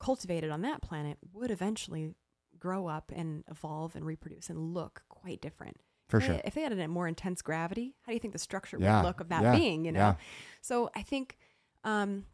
cultivated 0.00 0.50
on 0.50 0.62
that 0.62 0.82
planet 0.82 1.18
would 1.32 1.50
eventually 1.50 2.14
grow 2.58 2.86
up 2.86 3.12
and 3.14 3.44
evolve 3.50 3.94
and 3.96 4.04
reproduce 4.04 4.48
and 4.50 4.74
look 4.74 5.02
quite 5.08 5.40
different 5.40 5.76
for 6.08 6.18
If 6.18 6.22
they- 6.26 6.32
sure. 6.34 6.40
if 6.44 6.54
they 6.54 6.62
had 6.62 6.72
a 6.72 6.88
more 6.88 7.06
intense 7.08 7.40
gravity 7.42 7.94
how 8.02 8.10
do 8.10 8.14
you 8.14 8.20
think 8.20 8.32
the 8.32 8.38
structure 8.38 8.78
Yeah, 8.80 9.00
would 9.00 9.06
look 9.06 9.20
of 9.20 9.28
that 9.28 9.42
yeah, 9.42 9.56
being 9.56 9.84
you 9.84 9.92
know 9.92 9.98
yeah. 10.00 10.14
so 10.60 10.90
i 10.94 11.02
think 11.02 11.38
um 11.84 12.26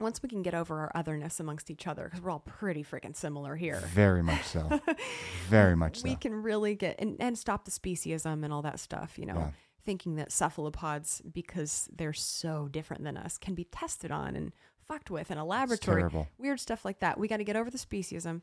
once 0.00 0.22
we 0.22 0.28
can 0.28 0.42
get 0.42 0.54
over 0.54 0.80
our 0.80 0.92
otherness 0.94 1.40
amongst 1.40 1.70
each 1.70 1.86
other 1.86 2.04
because 2.04 2.20
we're 2.20 2.30
all 2.30 2.40
pretty 2.40 2.82
freaking 2.82 3.14
similar 3.16 3.56
here 3.56 3.80
Very 3.92 4.22
much 4.22 4.44
so. 4.44 4.80
Very 5.48 5.76
much 5.76 5.98
so. 6.00 6.08
we 6.08 6.16
can 6.16 6.34
really 6.42 6.74
get 6.74 6.96
and, 6.98 7.16
and 7.20 7.38
stop 7.38 7.64
the 7.64 7.70
speciesism 7.70 8.44
and 8.44 8.52
all 8.52 8.62
that 8.62 8.78
stuff 8.80 9.18
you 9.18 9.26
know 9.26 9.34
Yeah. 9.34 9.50
thinking 9.84 10.16
that 10.16 10.32
cephalopods 10.32 11.22
because 11.32 11.88
they're 11.94 12.12
so 12.12 12.68
different 12.70 13.04
than 13.04 13.16
us 13.16 13.38
can 13.38 13.54
be 13.54 13.64
tested 13.64 14.10
on 14.10 14.34
and 14.36 14.52
fucked 14.88 15.10
with 15.10 15.30
in 15.30 15.38
a 15.38 15.44
laboratory 15.44 16.00
terrible. 16.02 16.28
weird 16.38 16.60
stuff 16.60 16.84
like 16.84 17.00
that 17.00 17.18
we 17.18 17.28
got 17.28 17.38
to 17.38 17.44
get 17.44 17.56
over 17.56 17.70
the 17.70 17.78
speciesism 17.78 18.42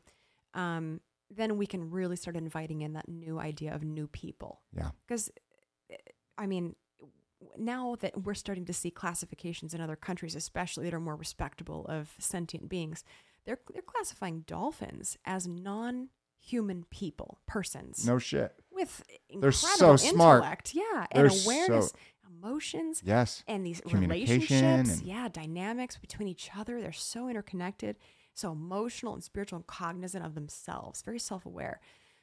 um, 0.54 1.00
then 1.34 1.56
we 1.56 1.66
can 1.66 1.90
really 1.90 2.16
start 2.16 2.36
inviting 2.36 2.82
in 2.82 2.92
that 2.94 3.08
new 3.08 3.38
idea 3.38 3.74
of 3.74 3.82
new 3.82 4.06
people 4.06 4.60
Yeah. 4.76 4.90
because 5.06 5.30
i 6.38 6.46
mean 6.46 6.74
now 7.56 7.96
that 8.00 8.24
we're 8.24 8.34
starting 8.34 8.64
to 8.66 8.72
see 8.72 8.90
classifications 8.90 9.74
in 9.74 9.80
other 9.80 9.96
countries 9.96 10.34
especially 10.34 10.84
that 10.84 10.94
are 10.94 11.00
more 11.00 11.16
respectable 11.16 11.86
of 11.88 12.14
sentient 12.18 12.68
beings 12.68 13.04
they're 13.44 13.58
they're 13.72 13.82
classifying 13.82 14.40
dolphins 14.46 15.16
as 15.24 15.46
non-human 15.48 16.84
people 16.90 17.38
persons. 17.46 18.06
No 18.06 18.18
shit. 18.18 18.54
with 18.70 19.02
They're 19.28 19.50
incredible 19.50 19.96
so 19.98 20.10
smart. 20.10 20.38
intellect. 20.42 20.74
Yeah 20.74 21.06
They're 21.14 21.26
and 21.26 21.34
so- 21.34 21.50
awareness 21.50 21.92
emotions 22.28 23.02
Yes. 23.04 23.44
and 23.46 23.64
these 23.66 23.82
relationships. 23.84 24.52
and- 24.98 25.02
yeah 25.02 25.28
dynamics 25.28 25.96
between 25.98 26.28
each 26.28 26.50
other. 26.56 26.80
They're 26.80 26.92
so 26.92 27.28
interconnected. 27.28 27.96
So 28.34 28.52
emotional 28.52 29.12
and 29.12 29.22
spiritual 29.22 29.58
and 29.58 29.66
cognizant 29.66 30.24
of 30.24 30.34
themselves. 30.34 31.02
Very 31.02 31.18
self-aware 31.18 31.80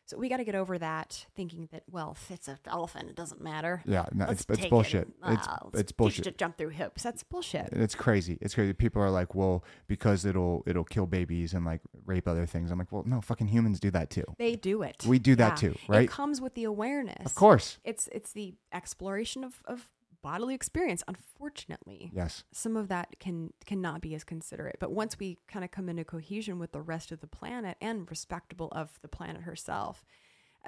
so 0.09 0.17
we 0.17 0.27
got 0.29 0.37
to 0.37 0.43
get 0.43 0.55
over 0.55 0.77
that 0.79 1.25
thinking 1.35 1.69
that 1.71 1.83
well 1.89 2.15
if 2.17 2.31
it's 2.31 2.47
a 2.47 2.57
dolphin 2.63 3.07
it 3.07 3.15
doesn't 3.15 3.41
matter 3.41 3.81
Yeah. 3.85 4.05
No, 4.13 4.25
Let's 4.25 4.41
it's 4.41 4.49
it's 4.49 4.57
take 4.57 4.65
it 4.65 4.69
bullshit. 4.69 5.07
and, 5.23 5.37
it's 5.37 5.47
uh, 5.47 5.57
it's 5.73 5.81
teach 5.81 5.89
it 5.91 5.97
bullshit. 5.97 6.23
to 6.25 6.31
jump 6.31 6.57
through 6.57 6.71
hoops 6.71 7.03
that's 7.03 7.23
bullshit 7.23 7.69
It's 7.71 7.95
crazy. 7.95 8.37
It's 8.41 8.53
crazy. 8.55 8.73
People 8.73 9.01
are 9.01 9.09
like, 9.11 9.35
well, 9.35 9.63
because 9.87 10.25
it'll 10.25 10.63
it'll 10.65 10.83
kill 10.83 11.05
babies 11.05 11.53
and 11.53 11.65
like 11.65 11.81
rape 12.05 12.27
other 12.27 12.45
things. 12.45 12.71
I'm 12.71 12.79
like, 12.79 12.91
well, 12.91 13.03
no, 13.05 13.21
fucking 13.21 13.47
humans 13.47 13.79
do 13.79 13.91
that 13.91 14.09
too. 14.09 14.25
they 14.37 14.55
do 14.55 14.81
it 14.81 15.05
We 15.05 15.19
do 15.19 15.35
that 15.35 15.57
too, 15.57 15.75
right? 15.87 16.03
it 16.03 16.09
comes 16.09 16.41
with 16.41 16.55
the 16.55 16.63
awareness 16.63 17.25
Of 17.25 17.35
course. 17.35 17.77
it's 17.83 18.09
it's 18.11 18.31
the 18.33 18.55
exploration 18.73 19.43
of, 19.43 19.61
of 19.65 19.89
bodily 20.21 20.53
experience 20.55 21.03
unfortunately 21.07 22.11
Yes. 22.13 22.43
some 22.51 22.75
of 22.75 22.87
that 22.89 23.19
can 23.19 23.53
cannot 23.65 24.01
be 24.01 24.13
as 24.15 24.23
considerate 24.23 24.77
but 24.79 24.91
once 24.91 25.17
we 25.19 25.37
kind 25.47 25.63
of 25.63 25.71
come 25.71 25.87
into 25.89 26.03
cohesion 26.03 26.59
with 26.59 26.71
the 26.71 26.81
rest 26.81 27.11
of 27.11 27.21
the 27.21 27.27
planet 27.27 27.77
and 27.81 28.09
respectable 28.09 28.67
of 28.71 28.99
the 29.01 29.07
planet 29.07 29.43
herself 29.43 30.03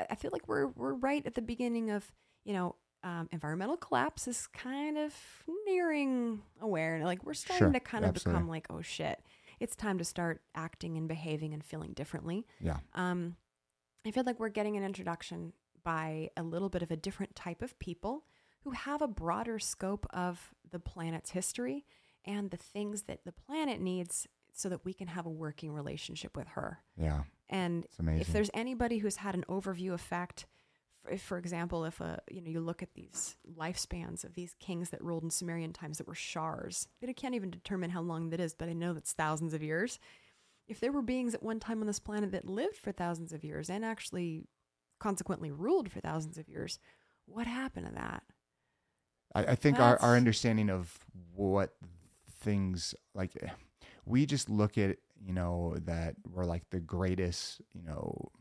i, 0.10 0.16
feel 0.16 0.32
like 0.32 0.48
we're 0.48 0.68
we're 0.68 0.94
right 0.94 1.26
at 1.26 1.36
the 1.36 1.42
beginning 1.42 1.90
of 1.90 2.12
you 2.46 2.54
know 2.54 2.76
um, 3.04 3.28
environmental 3.32 3.78
collapse 3.78 4.28
is 4.28 4.46
kind 4.48 4.98
of 4.98 5.14
nearing 5.66 6.42
awareness 6.62 7.06
like 7.06 7.24
we're 7.26 7.34
starting 7.34 7.66
Sure, 7.68 7.74
to 7.74 7.80
kind 7.80 8.06
of 8.06 8.10
absolutely. 8.10 8.40
become 8.40 8.50
like 8.50 8.68
oh 8.70 8.82
shit 8.82 9.20
it's 9.60 9.76
time 9.76 9.98
to 9.98 10.04
start 10.04 10.42
acting 10.56 10.98
and 10.98 11.08
behaving 11.08 11.54
and 11.54 11.64
feeling 11.64 11.94
differently 11.94 12.46
Yeah. 12.60 12.78
um, 12.94 13.36
I 14.06 14.12
feel 14.12 14.24
like 14.24 14.40
we're 14.40 14.50
getting 14.50 14.78
an 14.78 14.84
introduction 14.84 15.54
by 15.84 16.30
a 16.38 16.44
little 16.44 16.70
bit 16.70 16.84
of 16.84 16.92
a 16.92 16.96
different 16.96 17.36
type 17.36 17.62
of 17.64 17.78
people 17.80 18.24
who 18.64 18.72
have 18.72 19.02
a 19.02 19.08
broader 19.08 19.60
scope 19.60 20.06
of 20.12 20.54
the 20.70 20.80
planet's 20.80 21.32
history 21.32 21.86
and 22.26 22.52
the 22.52 22.58
things 22.58 23.04
that 23.04 23.26
the 23.26 23.32
planet 23.32 23.82
needs 23.82 24.28
so 24.54 24.70
that 24.70 24.86
we 24.86 24.94
can 24.94 25.08
have 25.08 25.26
a 25.26 25.30
working 25.30 25.74
relationship 25.74 26.36
with 26.36 26.50
her. 26.50 26.80
Yeah. 26.98 27.24
And 27.50 27.86
if 28.00 28.28
there's 28.28 28.52
anybody 28.54 29.00
who's 29.00 29.18
had 29.18 29.36
an 29.36 29.44
overview 29.50 29.94
effect, 29.94 30.46
for, 31.04 31.18
for 31.18 31.38
example, 31.38 31.84
if 31.86 32.00
a 32.00 32.22
you 32.30 32.42
know 32.42 32.50
you 32.50 32.62
look 32.62 32.82
at 32.82 32.94
these 32.94 33.36
lifespans 33.58 34.24
of 34.24 34.36
these 34.36 34.56
kings 34.60 34.92
that 34.92 35.04
ruled 35.04 35.24
in 35.24 35.30
Sumerian 35.30 35.74
times 35.74 35.98
that 35.98 36.08
were 36.08 36.16
shars, 36.16 36.88
I 37.06 37.12
can't 37.14 37.36
even 37.36 37.50
determine 37.50 37.90
how 37.90 38.02
long 38.02 38.30
that 38.30 38.40
is, 38.40 38.54
but 38.54 38.70
I 38.70 38.74
know 38.74 38.94
that's 38.94 39.14
thousands 39.14 39.54
of 39.54 39.64
years. 39.64 40.00
If 40.68 40.80
there 40.80 40.92
were 40.92 41.02
beings 41.02 41.34
at 41.34 41.44
one 41.44 41.60
time 41.60 41.82
on 41.82 41.88
this 41.88 42.00
planet 42.00 42.32
that 42.32 42.48
lived 42.48 42.78
for 42.78 42.92
thousands 42.92 43.34
of 43.34 43.44
years 43.44 43.70
and 43.70 43.84
actually 43.84 44.46
consequently 45.00 45.52
ruled 45.52 45.92
for 45.92 46.00
thousands 46.00 46.38
of 46.38 46.48
years, 46.48 46.80
what 47.26 47.48
happened 47.48 47.88
to 47.88 47.94
that? 47.94 48.24
I, 49.34 49.44
I 49.46 49.56
think 49.56 49.80
our, 49.80 49.98
our 50.02 50.16
understanding 50.16 50.70
of 50.70 50.98
what 51.36 51.76
things 52.42 52.96
like 53.14 53.32
we 54.06 54.26
just 54.26 54.50
look 54.50 54.78
at 54.78 54.98
you 55.26 55.34
know, 55.34 55.76
that 55.86 56.16
were 56.30 56.46
like 56.46 56.70
the 56.72 56.80
greatest, 56.80 57.62
you 57.74 57.84
know, 57.84 58.32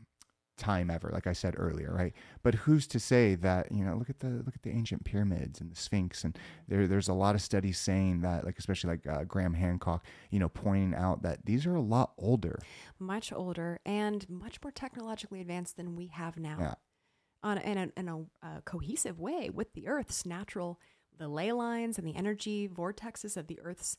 time 0.57 0.91
ever 0.91 1.09
like 1.11 1.25
i 1.25 1.33
said 1.33 1.55
earlier 1.57 1.91
right? 1.91 2.13
But 2.43 2.53
who's 2.53 2.85
to 2.87 2.99
say 2.99 3.33
that 3.33 3.71
you 3.71 3.83
know 3.83 3.95
look 3.95 4.11
at 4.11 4.19
the 4.19 4.27
look 4.27 4.53
at 4.53 4.61
the 4.61 4.69
ancient 4.69 5.03
pyramids 5.03 5.59
and 5.59 5.71
the 5.71 5.75
sphinx 5.75 6.23
and 6.23 6.37
there 6.67 6.85
there's 6.85 7.07
a 7.07 7.15
lot 7.15 7.33
of 7.33 7.41
studies 7.41 7.79
saying 7.79 8.21
that 8.21 8.45
like 8.45 8.59
especially 8.59 8.91
like 8.91 9.07
uh, 9.07 9.23
graham 9.23 9.55
hancock 9.55 10.05
you 10.29 10.37
know 10.37 10.49
pointing 10.49 10.93
out 10.93 11.23
that 11.23 11.47
these 11.47 11.65
are 11.65 11.73
a 11.73 11.81
lot 11.81 12.11
older. 12.19 12.59
Much 12.99 13.33
older 13.33 13.79
and 13.87 14.29
much 14.29 14.59
more 14.63 14.69
technologically 14.71 15.41
advanced 15.41 15.77
than 15.77 15.95
we 15.95 16.07
have 16.07 16.37
now. 16.37 16.57
Yeah. 16.59 16.73
On 17.43 17.57
in 17.57 17.77
a, 17.77 17.89
in 17.97 18.07
a 18.07 18.19
uh, 18.45 18.61
cohesive 18.65 19.19
way 19.19 19.49
with 19.49 19.73
the 19.73 19.87
earth's 19.87 20.25
natural 20.25 20.79
the 21.17 21.27
ley 21.27 21.51
lines 21.51 21.97
and 21.97 22.07
the 22.07 22.15
energy 22.15 22.67
vortexes 22.67 23.37
of 23.37 23.47
the 23.47 23.59
earth's 23.63 23.97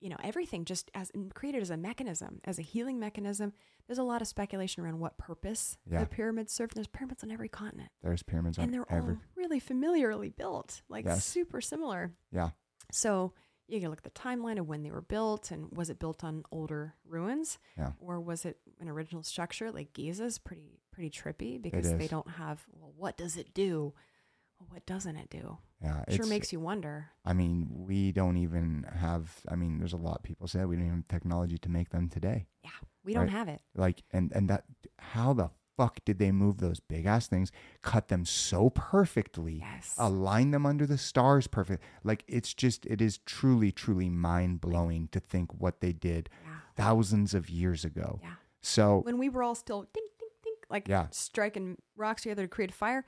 you 0.00 0.08
know 0.08 0.16
everything 0.22 0.64
just 0.64 0.90
as 0.94 1.10
created 1.34 1.62
as 1.62 1.70
a 1.70 1.76
mechanism 1.76 2.40
as 2.44 2.58
a 2.58 2.62
healing 2.62 2.98
mechanism 2.98 3.52
there's 3.86 3.98
a 3.98 4.02
lot 4.02 4.20
of 4.22 4.26
speculation 4.28 4.82
around 4.84 4.98
what 4.98 5.16
purpose 5.18 5.76
Yeah. 5.90 6.00
the 6.00 6.06
pyramids 6.06 6.52
served 6.52 6.74
there's 6.74 6.86
pyramids 6.88 7.22
on 7.22 7.30
every 7.30 7.48
continent 7.48 7.90
there's 8.02 8.22
pyramids 8.22 8.58
on 8.58 8.64
and 8.64 8.74
they're 8.74 8.86
every 8.90 9.14
all 9.14 9.20
really 9.36 9.60
familiarly 9.60 10.28
built 10.30 10.82
like 10.88 11.04
Yes. 11.04 11.24
super 11.24 11.60
similar 11.60 12.12
yeah 12.32 12.50
so 12.92 13.32
you 13.68 13.80
can 13.80 13.88
look 13.90 13.98
at 13.98 14.04
the 14.04 14.20
timeline 14.20 14.58
of 14.58 14.68
when 14.68 14.82
they 14.82 14.90
were 14.90 15.00
built 15.00 15.50
and 15.50 15.68
was 15.76 15.88
it 15.90 15.98
built 15.98 16.22
on 16.24 16.44
older 16.52 16.94
ruins? 17.06 17.58
Yeah. 17.78 17.92
or 17.98 18.20
was 18.20 18.44
it 18.44 18.58
an 18.80 18.88
original 18.88 19.22
structure? 19.22 19.70
Like 19.72 19.92
giza's 19.92 20.38
pretty 20.38 20.80
pretty 20.92 21.10
trippy 21.10 21.60
because 21.60 21.92
they 21.96 22.06
don't 22.08 22.28
have 22.28 22.64
well 22.72 22.92
what 22.96 23.16
does 23.16 23.36
it 23.36 23.52
do? 23.54 23.92
Well, 24.60 24.68
what 24.70 24.86
doesn't 24.86 25.16
it 25.16 25.30
do? 25.30 25.58
Yeah 25.82 26.04
it 26.06 26.14
sure 26.14 26.26
makes 26.26 26.52
you 26.52 26.60
wonder. 26.60 27.10
I 27.24 27.32
mean 27.32 27.68
we 27.70 28.12
don't 28.12 28.36
even 28.36 28.86
have 28.94 29.30
i 29.48 29.56
mean 29.56 29.78
there's 29.78 29.92
a 29.94 29.96
lot 29.98 30.16
of 30.16 30.22
people 30.22 30.46
say 30.46 30.64
we 30.64 30.76
don't 30.76 30.84
even 30.86 30.96
have 30.98 31.08
technology 31.08 31.58
to 31.58 31.68
make 31.70 31.90
them 31.90 32.08
today. 32.08 32.46
Yeah 32.62 32.70
we 33.04 33.12
don't 33.14 33.24
Right. 33.24 33.30
have 33.32 33.48
it. 33.48 33.60
Like 33.74 34.02
and 34.12 34.30
and 34.34 34.48
that 34.50 34.64
how 34.98 35.32
the 35.32 35.50
fuck 35.76 36.04
did 36.04 36.18
they 36.18 36.30
move 36.32 36.58
those 36.58 36.80
big 36.80 37.06
ass 37.06 37.26
things 37.26 37.50
cut 37.82 38.08
them 38.08 38.24
so 38.24 38.70
perfectly 38.70 39.54
yes 39.60 39.94
align 39.98 40.50
them 40.50 40.64
under 40.64 40.86
the 40.86 40.98
stars 40.98 41.46
perfect 41.46 41.82
like 42.04 42.24
it's 42.28 42.54
just 42.54 42.86
it 42.86 43.00
is 43.00 43.18
truly 43.18 43.70
truly 43.72 44.08
mind 44.08 44.60
blowing 44.60 45.08
to 45.12 45.18
think 45.20 45.52
what 45.60 45.80
they 45.80 45.92
did 45.92 46.28
yeah 46.44 46.50
thousands 46.76 47.34
of 47.34 47.48
years 47.50 47.84
ago 47.84 48.18
yeah 48.22 48.34
so 48.60 49.00
when 49.04 49.18
we 49.18 49.28
were 49.28 49.42
all 49.42 49.54
still 49.54 49.82
ding 49.92 50.06
ding 50.18 50.28
ding 50.42 50.54
like 50.70 50.88
Yeah. 50.88 51.06
striking 51.10 51.76
rocks 51.96 52.22
together 52.22 52.42
to 52.42 52.48
create 52.48 52.70
a 52.70 52.74
fire 52.74 53.04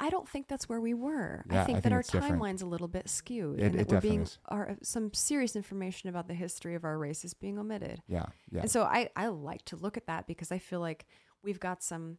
I 0.00 0.10
don't 0.10 0.28
think 0.28 0.48
that's 0.48 0.68
where 0.68 0.80
we 0.80 0.94
were. 0.94 1.44
Yeah, 1.48 1.60
I 1.60 1.62
I 1.62 1.64
think 1.64 1.82
that 1.82 1.92
our 1.92 2.00
it's 2.00 2.10
different. 2.10 2.40
timeline's 2.40 2.62
a 2.62 2.66
little 2.66 2.88
bit 2.88 3.08
skewed, 3.08 3.60
It- 3.60 3.66
and 3.66 3.78
that 3.78 3.88
we're 3.88 4.00
being 4.00 4.26
our, 4.48 4.76
some 4.82 5.12
serious 5.14 5.54
information 5.54 6.08
about 6.08 6.26
the 6.26 6.34
history 6.34 6.74
of 6.74 6.82
our 6.82 6.98
race 6.98 7.24
is 7.24 7.34
being 7.34 7.56
omitted. 7.56 8.02
yeah 8.08 8.24
yeah 8.50 8.62
And 8.62 8.70
so 8.70 8.82
I, 8.82 9.10
I 9.14 9.28
like 9.28 9.64
to 9.66 9.76
look 9.76 9.96
at 9.96 10.06
that 10.08 10.26
because 10.26 10.50
I 10.50 10.58
feel 10.58 10.80
like 10.80 11.06
we've 11.42 11.60
got 11.60 11.82
some 11.82 12.18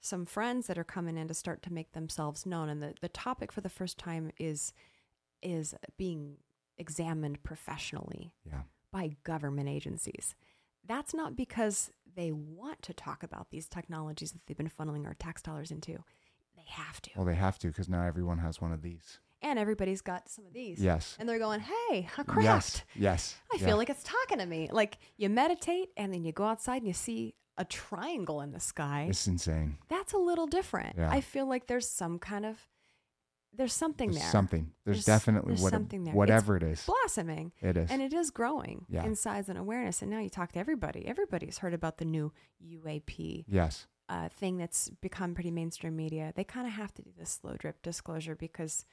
some 0.00 0.26
friends 0.26 0.66
that 0.66 0.76
are 0.76 0.84
coming 0.84 1.16
in 1.16 1.28
to 1.28 1.34
start 1.34 1.62
to 1.62 1.72
make 1.72 1.92
themselves 1.92 2.44
known. 2.44 2.68
And 2.68 2.82
the, 2.82 2.92
the 3.00 3.08
topic 3.08 3.50
for 3.50 3.62
the 3.62 3.70
first 3.70 3.98
time 3.98 4.30
is 4.38 4.72
is 5.42 5.74
being 5.96 6.36
examined 6.78 7.42
professionally 7.42 8.34
yeah 8.44 8.62
by 8.92 9.16
government 9.24 9.68
agencies. 9.68 10.34
That's 10.86 11.14
not 11.14 11.34
because 11.36 11.90
they 12.16 12.30
want 12.30 12.82
to 12.82 12.92
talk 12.94 13.22
about 13.22 13.50
these 13.50 13.66
technologies 13.68 14.32
that 14.32 14.40
they've 14.46 14.56
been 14.56 14.70
funneling 14.70 15.06
our 15.06 15.14
tax 15.14 15.42
dollars 15.42 15.70
into. 15.72 15.92
They 16.56 16.62
have 16.68 17.00
to. 17.02 17.10
well 17.16 17.24
they 17.24 17.34
have 17.34 17.58
to 17.60 17.68
because 17.68 17.88
now 17.88 18.04
everyone 18.04 18.38
has 18.38 18.60
one 18.60 18.72
of 18.72 18.82
these 18.82 19.18
and 19.42 19.58
everybody's 19.58 20.00
got 20.00 20.28
some 20.28 20.46
of 20.46 20.52
these. 20.52 20.78
yes 20.80 21.16
And 21.18 21.28
they're 21.28 21.38
going, 21.38 21.60
hey, 21.60 22.08
a 22.18 22.24
craft. 22.24 22.44
yes 22.44 22.84
yes 22.94 23.36
I 23.52 23.56
yeah. 23.58 23.66
feel 23.66 23.76
like 23.76 23.90
it's 23.90 24.02
talking 24.04 24.38
to 24.38 24.46
me. 24.46 24.68
Like 24.70 24.98
you 25.16 25.28
meditate 25.28 25.88
and 25.96 26.12
then 26.12 26.24
you 26.24 26.32
go 26.32 26.44
outside 26.44 26.78
and 26.78 26.86
you 26.86 26.94
see 26.94 27.34
a 27.56 27.64
triangle 27.64 28.40
in 28.40 28.52
the 28.52 28.60
sky. 28.60 29.06
it's 29.08 29.26
insane 29.26 29.78
That's 29.88 30.12
a 30.12 30.18
little 30.18 30.46
different. 30.46 30.96
Yeah. 30.98 31.10
I 31.10 31.20
feel 31.20 31.48
like 31.48 31.66
there's 31.66 31.88
some 31.88 32.18
kind 32.18 32.44
of 32.46 32.58
there's 33.56 33.72
something 33.72 34.10
there's 34.10 34.20
there. 34.22 34.30
something 34.32 34.72
there's, 34.84 34.96
There's- 34.96 35.04
definitely 35.04 35.50
there's 35.52 35.62
what, 35.62 35.70
something 35.72 36.02
there. 36.04 36.12
It's 36.12 36.16
whatever 36.16 36.56
it 36.56 36.64
is 36.64 36.84
blossoming 36.84 37.52
it 37.62 37.76
is 37.76 37.88
and 37.90 38.02
it 38.02 38.12
is 38.12 38.30
growing 38.30 38.86
Yeah. 38.88 39.04
in 39.04 39.14
size 39.14 39.48
and 39.48 39.56
awareness. 39.58 40.02
And 40.02 40.10
now 40.10 40.18
you 40.18 40.28
talk 40.28 40.50
to 40.52 40.58
everybody. 40.58 41.06
Everybody's 41.06 41.58
heard 41.58 41.74
about 41.74 41.98
the 41.98 42.04
new 42.04 42.32
UAP 42.64 43.44
yes 43.48 43.86
uh, 44.08 44.28
thing 44.28 44.56
that's 44.58 44.90
become 45.00 45.34
pretty 45.34 45.50
mainstream 45.50 45.96
media. 45.96 46.32
They 46.34 46.44
kind 46.44 46.66
of 46.66 46.72
have 46.74 46.92
to 46.94 47.02
do 47.02 47.10
this 47.18 47.30
slow 47.30 47.54
drip 47.56 47.80
disclosure 47.82 48.34
because 48.34 48.84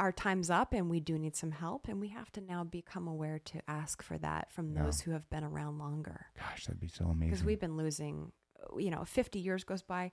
our 0.00 0.10
time's 0.12 0.50
up 0.50 0.72
and 0.72 0.88
we 0.90 0.98
do 0.98 1.18
need 1.18 1.36
some 1.36 1.50
help. 1.52 1.86
And 1.86 2.00
we 2.00 2.08
have 2.08 2.32
to 2.32 2.40
now 2.40 2.64
become 2.64 3.06
aware 3.06 3.38
to 3.38 3.60
ask 3.68 4.02
for 4.02 4.16
that 4.18 4.50
from 4.50 4.74
Yeah. 4.74 4.82
those 4.84 5.02
who 5.02 5.10
have 5.12 5.28
been 5.30 5.44
around 5.44 5.78
longer. 5.78 6.26
gosh 6.38 6.66
that'd 6.66 6.80
be 6.80 6.88
so 6.88 7.04
amazing 7.04 7.28
because 7.30 7.44
we've 7.44 7.60
been 7.60 7.76
losing 7.76 8.32
you 8.78 8.90
know 8.90 9.04
50 9.04 9.38
years 9.38 9.62
goes 9.64 9.82
by 9.82 10.12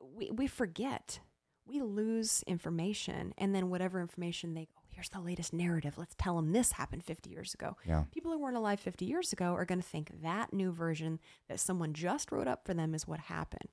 we, 0.00 0.30
we 0.30 0.46
forget 0.46 1.20
we 1.66 1.80
lose 1.82 2.42
information 2.46 3.34
and 3.38 3.54
then 3.54 3.68
whatever 3.70 4.00
information 4.00 4.54
they 4.54 4.66
oh 4.76 4.82
here's 4.90 5.10
the 5.10 5.20
latest 5.20 5.52
narrative 5.52 5.94
let's 5.96 6.14
tell 6.18 6.34
them 6.36 6.52
this 6.52 6.72
happened 6.72 7.04
50 7.04 7.30
years 7.30 7.54
ago 7.54 7.76
yeah 7.86 8.04
people 8.10 8.32
who 8.32 8.38
weren't 8.38 8.56
alive 8.56 8.80
50 8.80 9.04
years 9.04 9.32
ago 9.32 9.52
are 9.54 9.64
going 9.64 9.80
to 9.80 9.86
think 9.86 10.10
that 10.22 10.52
new 10.52 10.72
version 10.72 11.20
that 11.48 11.60
someone 11.60 11.92
just 11.92 12.32
wrote 12.32 12.48
up 12.48 12.64
for 12.66 12.74
them 12.74 12.94
is 12.94 13.06
what 13.06 13.20
happened 13.20 13.68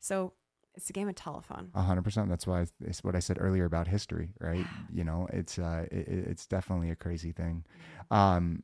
so 0.00 0.32
it's 0.78 0.88
a 0.90 0.92
game 0.94 1.08
of 1.08 1.14
telephone 1.14 1.70
A 1.74 1.82
hundred 1.82 2.02
percent. 2.02 2.28
That's 2.30 2.46
why 2.46 2.64
it's 2.80 3.04
what 3.04 3.14
I 3.14 3.18
said 3.20 3.36
earlier 3.40 3.66
about 3.66 3.86
history, 3.88 4.30
right? 4.40 4.64
You 4.92 5.04
know, 5.04 5.26
it's 5.32 5.58
uh, 5.58 5.86
it, 5.92 6.08
it- 6.08 6.26
it's 6.28 6.46
definitely 6.46 6.90
a 6.90 6.96
crazy 6.96 7.32
thing. 7.32 7.64
Um, 8.10 8.62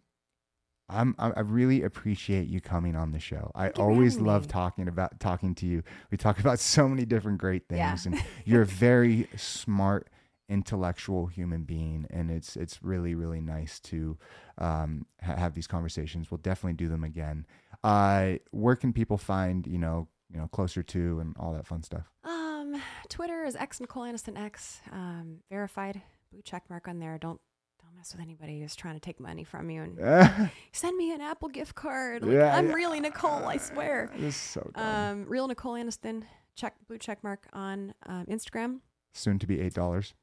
I'm 0.88 1.14
I 1.18 1.30
I 1.30 1.40
really 1.40 1.82
appreciate 1.82 2.46
you 2.48 2.60
coming 2.60 2.94
on 2.94 3.12
the 3.12 3.18
show. 3.18 3.50
I 3.54 3.70
always 3.70 4.18
love 4.20 4.46
talking 4.48 4.86
about 4.88 5.18
talking 5.18 5.54
to 5.56 5.66
you. 5.66 5.82
We 6.10 6.16
talk 6.18 6.38
about 6.44 6.58
so 6.58 6.88
many 6.88 7.04
different 7.06 7.38
great 7.38 7.64
Yeah. 7.70 7.88
things, 7.96 8.06
and 8.06 8.22
you're 8.44 8.62
a 8.62 8.66
very 8.66 9.28
smart, 9.36 10.08
intellectual 10.48 11.26
human 11.26 11.64
being, 11.64 12.06
and 12.10 12.30
it's 12.30 12.54
it's 12.56 12.82
really 12.82 13.14
really 13.14 13.40
nice 13.40 13.80
to 13.80 14.18
um, 14.58 15.06
ha- 15.22 15.36
have 15.36 15.54
these 15.54 15.66
conversations. 15.66 16.30
We'll 16.30 16.38
definitely 16.38 16.74
do 16.74 16.88
them 16.88 17.02
again. 17.04 17.46
Uh, 17.82 18.34
where 18.50 18.76
can 18.76 18.92
people 18.92 19.16
find 19.18 19.66
you 19.66 19.78
know 19.78 20.08
you 20.34 20.40
know 20.40 20.48
closer 20.48 20.82
to 20.82 21.20
and 21.20 21.34
all 21.38 21.52
that 21.54 21.66
fun 21.66 21.82
stuff? 21.82 22.10
um 22.24 22.76
twitter 23.08 23.44
is 23.44 23.54
x 23.56 23.80
nicole 23.80 24.02
aniston 24.02 24.38
x 24.38 24.80
um 24.92 25.38
verified 25.50 26.02
blue 26.32 26.42
check 26.42 26.64
mark 26.68 26.88
on 26.88 26.98
there 26.98 27.16
don't 27.18 27.40
don't 27.82 27.94
mess 27.96 28.12
with 28.12 28.20
anybody 28.22 28.60
who's 28.60 28.74
trying 28.74 28.94
to 28.94 29.00
take 29.00 29.20
money 29.20 29.44
from 29.44 29.70
you 29.70 29.82
and 29.82 30.50
send 30.72 30.96
me 30.96 31.12
an 31.12 31.20
Apple 31.20 31.48
gift 31.50 31.74
card. 31.74 32.22
Like, 32.22 32.32
Yeah, 32.32 32.56
I'm 32.56 32.68
yeah. 32.68 32.72
really 32.74 32.98
Nicole, 32.98 33.44
I 33.46 33.58
swear. 33.58 34.10
This 34.16 34.34
is 34.34 34.40
so 34.40 34.70
dumb. 34.74 34.84
Um, 35.22 35.24
real 35.28 35.46
Nicole 35.46 35.74
Aniston, 35.74 36.22
check 36.56 36.74
blue 36.88 36.96
check 36.98 37.22
mark 37.22 37.46
on 37.52 37.92
um, 38.06 38.24
Instagram. 38.26 38.80
Soon 39.12 39.38
to 39.38 39.46
be 39.46 39.60
eight 39.60 39.74
dollars 39.74 40.14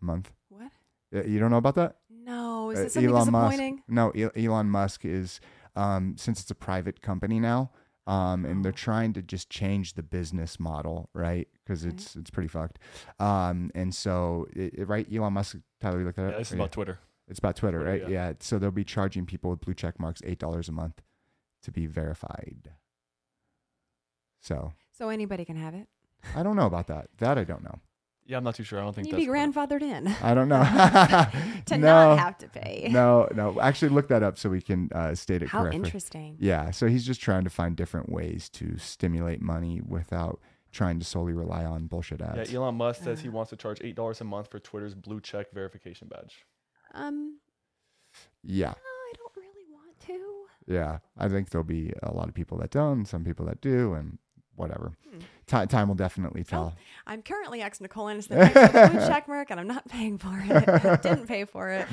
a 0.00 0.04
month. 0.04 0.30
What? 0.50 0.70
Yeah, 1.10 1.24
You 1.24 1.40
don't 1.40 1.50
know 1.50 1.56
about 1.56 1.74
that? 1.74 1.96
No, 2.08 2.70
is 2.70 2.78
Uh, 2.78 2.82
it 2.82 2.92
something 2.92 3.12
disappointing? 3.12 3.74
Musk. 3.76 3.84
No, 3.88 4.12
E- 4.14 4.46
Elon 4.46 4.70
Musk 4.70 5.04
is 5.04 5.40
um, 5.74 6.14
since 6.16 6.40
it's 6.40 6.50
a 6.52 6.54
private 6.54 7.02
company 7.02 7.40
now, 7.40 7.72
um, 8.06 8.44
and 8.44 8.64
they're 8.64 8.72
trying 8.72 9.12
to 9.14 9.22
just 9.22 9.50
change 9.50 9.94
the 9.94 10.02
business 10.02 10.58
model, 10.58 11.10
right? 11.14 11.48
Because 11.64 11.84
Okay. 11.84 11.94
it's 11.94 12.16
it's 12.16 12.30
pretty 12.30 12.48
fucked. 12.48 12.78
Um, 13.18 13.70
and 13.74 13.94
so, 13.94 14.46
it, 14.54 14.74
it- 14.80 14.88
right, 14.88 15.06
Elon 15.12 15.32
Musk. 15.34 15.56
Tyler, 15.80 15.98
you 16.00 16.04
looked 16.04 16.16
that 16.16 16.22
Yeah, 16.22 16.28
up. 16.32 16.38
this 16.38 16.48
is 16.48 16.52
Or 16.54 16.56
about 16.56 16.72
Twitter. 16.72 16.98
It's 17.28 17.38
about 17.38 17.56
Twitter, 17.56 17.78
Twitter, 17.78 17.90
right? 18.04 18.10
yeah. 18.10 18.28
Yeah. 18.28 18.32
So 18.40 18.58
they'll 18.58 18.70
be 18.72 18.84
charging 18.84 19.24
people 19.26 19.50
with 19.50 19.60
blue 19.60 19.74
check 19.74 20.00
marks 20.00 20.20
eight 20.24 20.38
dollars 20.40 20.68
a 20.68 20.72
month 20.72 21.00
to 21.62 21.70
be 21.70 21.86
verified. 21.86 22.72
So 24.40 24.72
So 24.92 25.08
anybody 25.10 25.44
can 25.44 25.56
have 25.56 25.74
it. 25.74 25.88
I 26.34 26.42
don't 26.42 26.56
know 26.56 26.66
about 26.66 26.86
that. 26.88 27.08
That 27.18 27.38
I 27.38 27.44
don't 27.44 27.62
know. 27.62 27.78
Yeah, 28.30 28.36
I'm 28.38 28.44
not 28.44 28.54
too 28.54 28.62
sure. 28.62 28.78
I 28.78 28.82
don't 28.82 28.94
think 28.94 29.08
You 29.08 29.12
that's 29.14 29.24
be 29.24 29.28
grandfathered 29.30 29.82
in 29.82 30.06
I 30.22 30.34
don't 30.34 30.48
know. 30.48 30.62
to 31.66 31.78
no, 31.78 32.14
not 32.14 32.18
have 32.18 32.38
to 32.38 32.48
pay. 32.48 32.88
no, 32.90 33.28
no. 33.34 33.60
Actually, 33.60 33.88
look 33.88 34.06
that 34.08 34.22
up 34.22 34.38
so 34.38 34.48
we 34.48 34.60
can 34.62 34.88
uh, 34.94 35.14
state 35.16 35.42
it 35.42 35.48
How 35.48 35.62
correctly. 35.62 35.76
interesting. 35.84 36.36
Yeah, 36.38 36.70
so 36.70 36.86
he's 36.86 37.04
just 37.04 37.20
trying 37.20 37.44
to 37.44 37.50
find 37.50 37.74
different 37.76 38.08
ways 38.10 38.48
to 38.50 38.78
stimulate 38.78 39.40
money 39.42 39.80
without 39.86 40.40
trying 40.72 41.00
to 41.00 41.04
solely 41.04 41.32
rely 41.32 41.64
on 41.64 41.86
bullshit 41.88 42.20
ads. 42.22 42.52
Yeah. 42.52 42.58
Elon 42.60 42.76
Musk 42.76 43.02
says 43.02 43.20
he 43.20 43.28
Uh. 43.28 43.32
wants 43.32 43.50
to 43.50 43.56
charge 43.56 43.80
eight 43.82 43.96
dollars 43.96 44.20
a 44.20 44.24
month 44.24 44.48
for 44.48 44.60
Twitter's 44.60 44.94
blue 44.94 45.20
check 45.20 45.50
verification 45.52 46.06
badge. 46.08 46.46
Um, 46.94 47.38
Yeah, 48.44 48.68
no, 48.68 48.72
I 48.72 49.12
don't 49.16 49.36
really 49.36 49.66
want 49.72 49.98
to. 50.06 50.72
yeah. 50.72 50.98
I 51.18 51.28
think 51.28 51.50
there'll 51.50 51.64
be 51.64 51.92
a 52.02 52.12
lot 52.12 52.28
of 52.28 52.34
people 52.34 52.58
that 52.58 52.70
don't, 52.70 53.04
some 53.06 53.24
people 53.24 53.46
that 53.46 53.60
do, 53.60 53.94
and 53.94 54.18
whatever. 54.60 54.92
Hmm. 55.10 55.18
Ti 55.46 55.66
time 55.66 55.88
will 55.88 55.94
definitely 55.96 56.44
tell. 56.44 56.74
I'm 57.06 57.22
currently 57.22 57.60
ex 57.62 57.80
Nicole 57.80 58.06
Aniston 58.06 58.36
thanks 58.52 58.72
the 58.72 58.88
blue 58.92 59.06
check 59.08 59.26
mark, 59.26 59.50
and 59.50 59.58
I'm 59.58 59.66
not 59.66 59.88
paying 59.88 60.16
for 60.18 60.40
it. 60.44 61.02
Didn't 61.02 61.26
pay 61.26 61.44
for 61.44 61.70
it. 61.70 61.86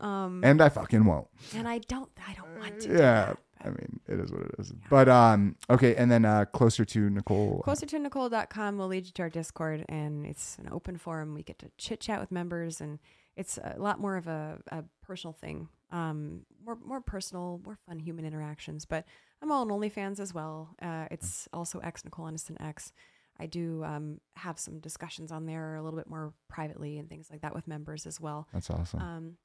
Um, 0.00 0.42
And 0.44 0.60
I 0.60 0.68
fucking 0.68 1.04
won't. 1.04 1.26
and 1.54 1.66
I 1.66 1.78
don't. 1.78 2.10
I 2.26 2.34
don't 2.34 2.58
want 2.58 2.80
to. 2.82 2.92
Yeah. 2.98 3.32
I 3.60 3.70
mean, 3.70 3.98
it 4.06 4.20
is 4.20 4.30
what 4.30 4.42
it 4.42 4.50
is. 4.60 4.72
But 4.88 5.08
um, 5.08 5.56
okay, 5.68 5.96
and 5.96 6.08
then 6.12 6.24
uh, 6.24 6.44
closer 6.44 6.84
to 6.84 7.10
Nicole. 7.10 7.60
Closer 7.64 7.86
to 7.86 7.98
Nicole.com 7.98 8.78
will 8.78 8.86
lead 8.86 9.06
you 9.06 9.12
to 9.12 9.22
our 9.22 9.30
Discord, 9.30 9.84
and 9.88 10.24
it's 10.24 10.58
an 10.58 10.68
open 10.70 10.96
forum. 10.96 11.34
We 11.34 11.42
get 11.42 11.58
to 11.60 11.70
chit 11.76 11.98
chat 12.00 12.20
with 12.20 12.30
members, 12.30 12.80
and 12.80 13.00
it's 13.36 13.58
a 13.58 13.74
lot 13.78 13.98
more 13.98 14.16
of 14.16 14.28
a, 14.28 14.58
a 14.68 14.84
personal 15.02 15.32
thing, 15.32 15.68
um, 15.90 16.42
more 16.64 16.76
more 16.84 17.00
personal, 17.00 17.60
more 17.64 17.78
fun 17.86 17.98
human 17.98 18.24
interactions. 18.24 18.84
But 18.84 19.04
I'm 19.42 19.50
I'm 19.50 19.70
on 19.70 19.80
OnlyFans 19.80 20.20
as 20.20 20.34
well. 20.34 20.74
Uh, 20.80 21.06
it's 21.10 21.48
also 21.52 21.78
X 21.80 22.04
Nicole 22.04 22.26
Aniston 22.26 22.60
X. 22.60 22.92
I 23.40 23.46
do 23.46 23.84
um, 23.84 24.20
have 24.36 24.58
some 24.58 24.80
discussions 24.80 25.30
on 25.30 25.46
there 25.46 25.76
a 25.76 25.82
little 25.82 25.98
bit 25.98 26.08
more 26.08 26.32
privately 26.48 26.98
and 26.98 27.08
things 27.08 27.28
like 27.30 27.42
that 27.42 27.54
with 27.54 27.68
members 27.68 28.06
as 28.06 28.20
well. 28.20 28.48
That's 28.52 28.68
awesome. 28.68 29.00
Um, 29.00 29.36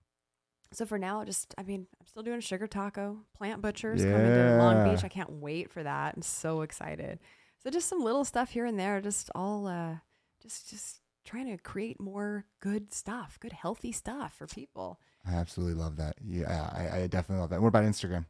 so 0.72 0.86
for 0.86 0.98
now, 0.98 1.24
just 1.24 1.54
I 1.58 1.64
mean, 1.64 1.88
I'm 2.00 2.08
still 2.08 2.24
doing 2.24 2.40
Sugar 2.42 2.68
Taco, 2.68 3.20
Plant 3.38 3.62
Butchers 3.62 4.02
coming 4.02 4.26
to 4.26 4.58
Long 4.58 4.90
Beach. 4.90 5.04
I 5.04 5.10
can't 5.10 5.32
wait 5.34 5.70
for 5.70 5.84
that. 5.84 6.16
I'm 6.16 6.22
so 6.24 6.62
excited. 6.62 7.20
So 7.64 7.70
just 7.70 7.88
some 7.88 8.04
little 8.04 8.26
stuff 8.26 8.50
here 8.50 8.66
and 8.66 8.80
there, 8.80 9.00
just 9.00 9.30
all 9.36 9.68
uh, 9.68 9.98
just 10.42 10.70
just 10.70 11.00
trying 11.24 11.46
to 11.48 11.58
create 11.62 12.00
more 12.02 12.46
good 12.60 12.94
stuff, 12.94 13.38
good 13.40 13.54
healthy 13.54 13.92
stuff 13.92 14.34
for 14.38 14.48
people. 14.48 15.00
I 15.26 15.35
absolutely 15.35 15.76
love 15.76 15.98
that. 15.98 16.16
Yeah, 16.24 16.69
I, 16.74 17.02
I 17.02 17.08
definitely 17.08 17.42
love 17.42 17.50
that. 17.52 17.61
What 17.61 17.69
about 17.69 17.84
Instagram? 17.84 18.26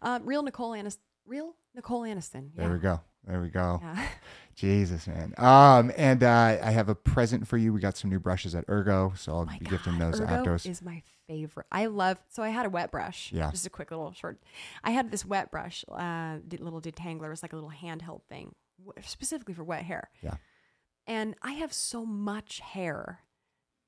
Um, 0.00 0.24
real 0.24 0.42
Nicole 0.42 0.72
Aniston, 0.72 0.98
real 1.26 1.54
Nicole 1.74 2.02
Aniston. 2.02 2.50
Yeah. 2.54 2.64
There 2.64 2.72
we 2.72 2.78
go. 2.78 3.00
There 3.26 3.40
we 3.40 3.48
go. 3.48 3.80
Yeah. 3.82 4.06
Jesus, 4.56 5.06
man. 5.06 5.32
Um, 5.38 5.92
and 5.96 6.22
uh, 6.22 6.58
I 6.62 6.70
have 6.70 6.88
a 6.88 6.94
present 6.94 7.46
for 7.46 7.56
you. 7.56 7.72
We 7.72 7.80
got 7.80 7.96
some 7.96 8.10
new 8.10 8.18
brushes 8.18 8.54
at 8.54 8.64
Ergo, 8.68 9.12
so 9.16 9.32
I'll 9.32 9.46
be 9.46 9.64
gifting 9.64 9.98
God, 9.98 10.12
those 10.12 10.20
Ergo 10.20 10.32
afterwards. 10.32 10.66
is 10.66 10.82
my 10.82 11.02
favorite. 11.28 11.66
I 11.70 11.86
love. 11.86 12.18
So 12.28 12.42
I 12.42 12.48
had 12.48 12.66
a 12.66 12.70
wet 12.70 12.90
brush. 12.90 13.30
Yeah. 13.32 13.50
Just 13.50 13.66
a 13.66 13.70
quick 13.70 13.90
little 13.90 14.12
short. 14.12 14.42
I 14.82 14.90
had 14.90 15.10
this 15.10 15.24
wet 15.24 15.50
brush, 15.50 15.84
uh, 15.90 16.38
little 16.58 16.80
detangler. 16.80 17.32
It's 17.32 17.42
like 17.42 17.52
a 17.52 17.56
little 17.56 17.70
handheld 17.70 18.22
thing, 18.28 18.54
specifically 19.02 19.54
for 19.54 19.64
wet 19.64 19.84
hair. 19.84 20.10
Yeah. 20.20 20.34
And 21.06 21.34
I 21.42 21.52
have 21.52 21.72
so 21.72 22.04
much 22.04 22.60
hair. 22.60 23.20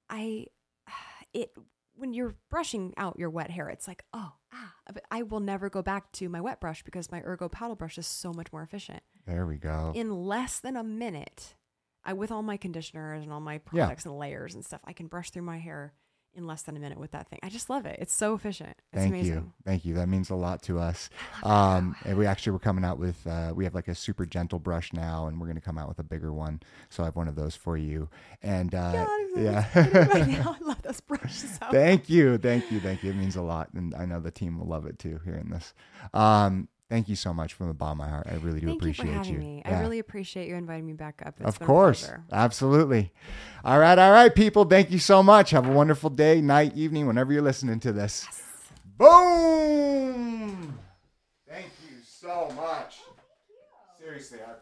I, 0.08 0.46
it 1.34 1.52
when 1.96 2.12
you're 2.14 2.34
brushing 2.50 2.92
out 2.96 3.18
your 3.18 3.30
wet 3.30 3.50
hair, 3.50 3.68
it's 3.68 3.86
like 3.88 4.04
oh 4.12 4.32
ah. 4.52 4.74
I 5.10 5.22
will 5.22 5.40
never 5.40 5.70
go 5.70 5.82
back 5.82 6.12
to 6.12 6.28
my 6.28 6.40
wet 6.40 6.60
brush 6.60 6.82
because 6.82 7.10
my 7.10 7.22
Ergo 7.22 7.48
paddle 7.48 7.74
brush 7.76 7.96
is 7.98 8.06
so 8.06 8.32
much 8.32 8.52
more 8.52 8.62
efficient. 8.62 9.02
there 9.26 9.46
we 9.46 9.56
go. 9.56 9.92
In 9.94 10.10
less 10.10 10.60
than 10.60 10.76
a 10.76 10.84
minute, 10.84 11.54
I 12.04 12.12
with 12.12 12.30
all 12.30 12.42
my 12.42 12.56
conditioners 12.58 13.22
and 13.24 13.32
all 13.32 13.40
my 13.40 13.54
Yeah. 13.54 13.58
products 13.86 14.04
and 14.06 14.18
layers 14.18 14.54
and 14.54 14.64
stuff, 14.64 14.80
I 14.84 14.92
can 14.92 15.06
brush 15.06 15.30
through 15.30 15.42
my 15.42 15.58
hair 15.58 15.94
in 16.36 16.46
less 16.46 16.62
than 16.62 16.76
a 16.76 16.80
minute 16.80 16.98
with 16.98 17.12
that 17.12 17.28
thing. 17.28 17.38
I 17.42 17.48
just 17.48 17.70
love 17.70 17.86
it. 17.86 17.98
It's 18.00 18.12
so 18.12 18.34
efficient. 18.34 18.76
It's 18.92 19.02
Thank 19.02 19.14
amazing. 19.14 19.34
you. 19.34 19.52
Thank 19.64 19.84
you. 19.84 19.94
That 19.94 20.08
means 20.08 20.30
a 20.30 20.34
lot 20.34 20.62
to 20.64 20.78
us. 20.78 21.10
Um, 21.42 21.94
and 22.06 22.16
we 22.16 22.24
actually 22.26 22.52
were 22.52 22.58
coming 22.58 22.84
out 22.84 22.98
with, 22.98 23.26
uh, 23.26 23.52
we 23.54 23.64
have 23.64 23.74
like 23.74 23.88
a 23.88 23.94
super 23.94 24.24
gentle 24.24 24.58
brush 24.58 24.94
now, 24.94 25.26
and 25.26 25.38
we're 25.38 25.46
going 25.46 25.56
to 25.56 25.62
come 25.62 25.76
out 25.76 25.88
with 25.88 25.98
a 25.98 26.02
bigger 26.02 26.32
one. 26.32 26.60
So 26.88 27.02
I 27.02 27.06
have 27.06 27.16
one 27.16 27.28
of 27.28 27.34
those 27.34 27.54
for 27.54 27.76
you. 27.76 28.08
And 28.42 28.74
uh, 28.74 29.04
God, 29.04 29.08
yeah. 29.36 30.06
right 30.08 30.26
now. 30.28 30.56
I 30.58 30.64
love 30.64 30.80
those 30.82 31.00
brushes. 31.00 31.58
So 31.58 31.66
thank 31.70 32.08
you. 32.08 32.38
Thank 32.38 32.70
you. 32.70 32.80
Thank 32.80 33.02
you. 33.02 33.10
It 33.10 33.16
means 33.16 33.36
a 33.36 33.42
lot. 33.42 33.68
And 33.74 33.94
I 33.94 34.06
know 34.06 34.20
the 34.20 34.30
team 34.30 34.58
will 34.58 34.66
love 34.66 34.86
it 34.86 34.98
too 34.98 35.20
hearing 35.24 35.50
this. 35.50 35.74
Um, 36.14 36.68
thank 36.88 37.08
you 37.08 37.16
so 37.16 37.32
much 37.32 37.54
from 37.54 37.68
the 37.68 37.74
bottom 37.74 38.00
of 38.00 38.06
my 38.06 38.10
heart. 38.10 38.26
I 38.30 38.34
really 38.36 38.60
do 38.60 38.66
Thank 38.66 38.82
you 38.82 38.90
appreciate 38.90 39.06
for 39.06 39.12
having 39.12 39.32
you. 39.32 39.38
me. 39.38 39.62
Yeah. 39.64 39.78
I 39.78 39.80
really 39.80 39.98
appreciate 39.98 40.48
you 40.48 40.54
inviting 40.54 40.86
me 40.86 40.92
back 40.92 41.22
up. 41.24 41.34
It's 41.40 41.48
of 41.48 41.60
course. 41.60 42.10
Absolutely. 42.32 43.12
All 43.64 43.78
right. 43.78 43.98
All 43.98 44.12
right, 44.12 44.34
people. 44.34 44.64
Thank 44.64 44.90
you 44.90 44.98
so 44.98 45.22
much. 45.22 45.50
Have 45.50 45.66
a 45.66 45.72
wonderful 45.72 46.10
day, 46.10 46.40
night, 46.40 46.76
evening, 46.76 47.06
whenever 47.06 47.32
you're 47.32 47.42
listening 47.42 47.80
to 47.80 47.92
this. 47.92 48.26
Boom. 48.98 50.78
Thank 51.48 51.66
you 51.88 51.96
so 52.04 52.50
much. 52.56 53.00
Seriously, 53.98 54.38
I 54.46 54.52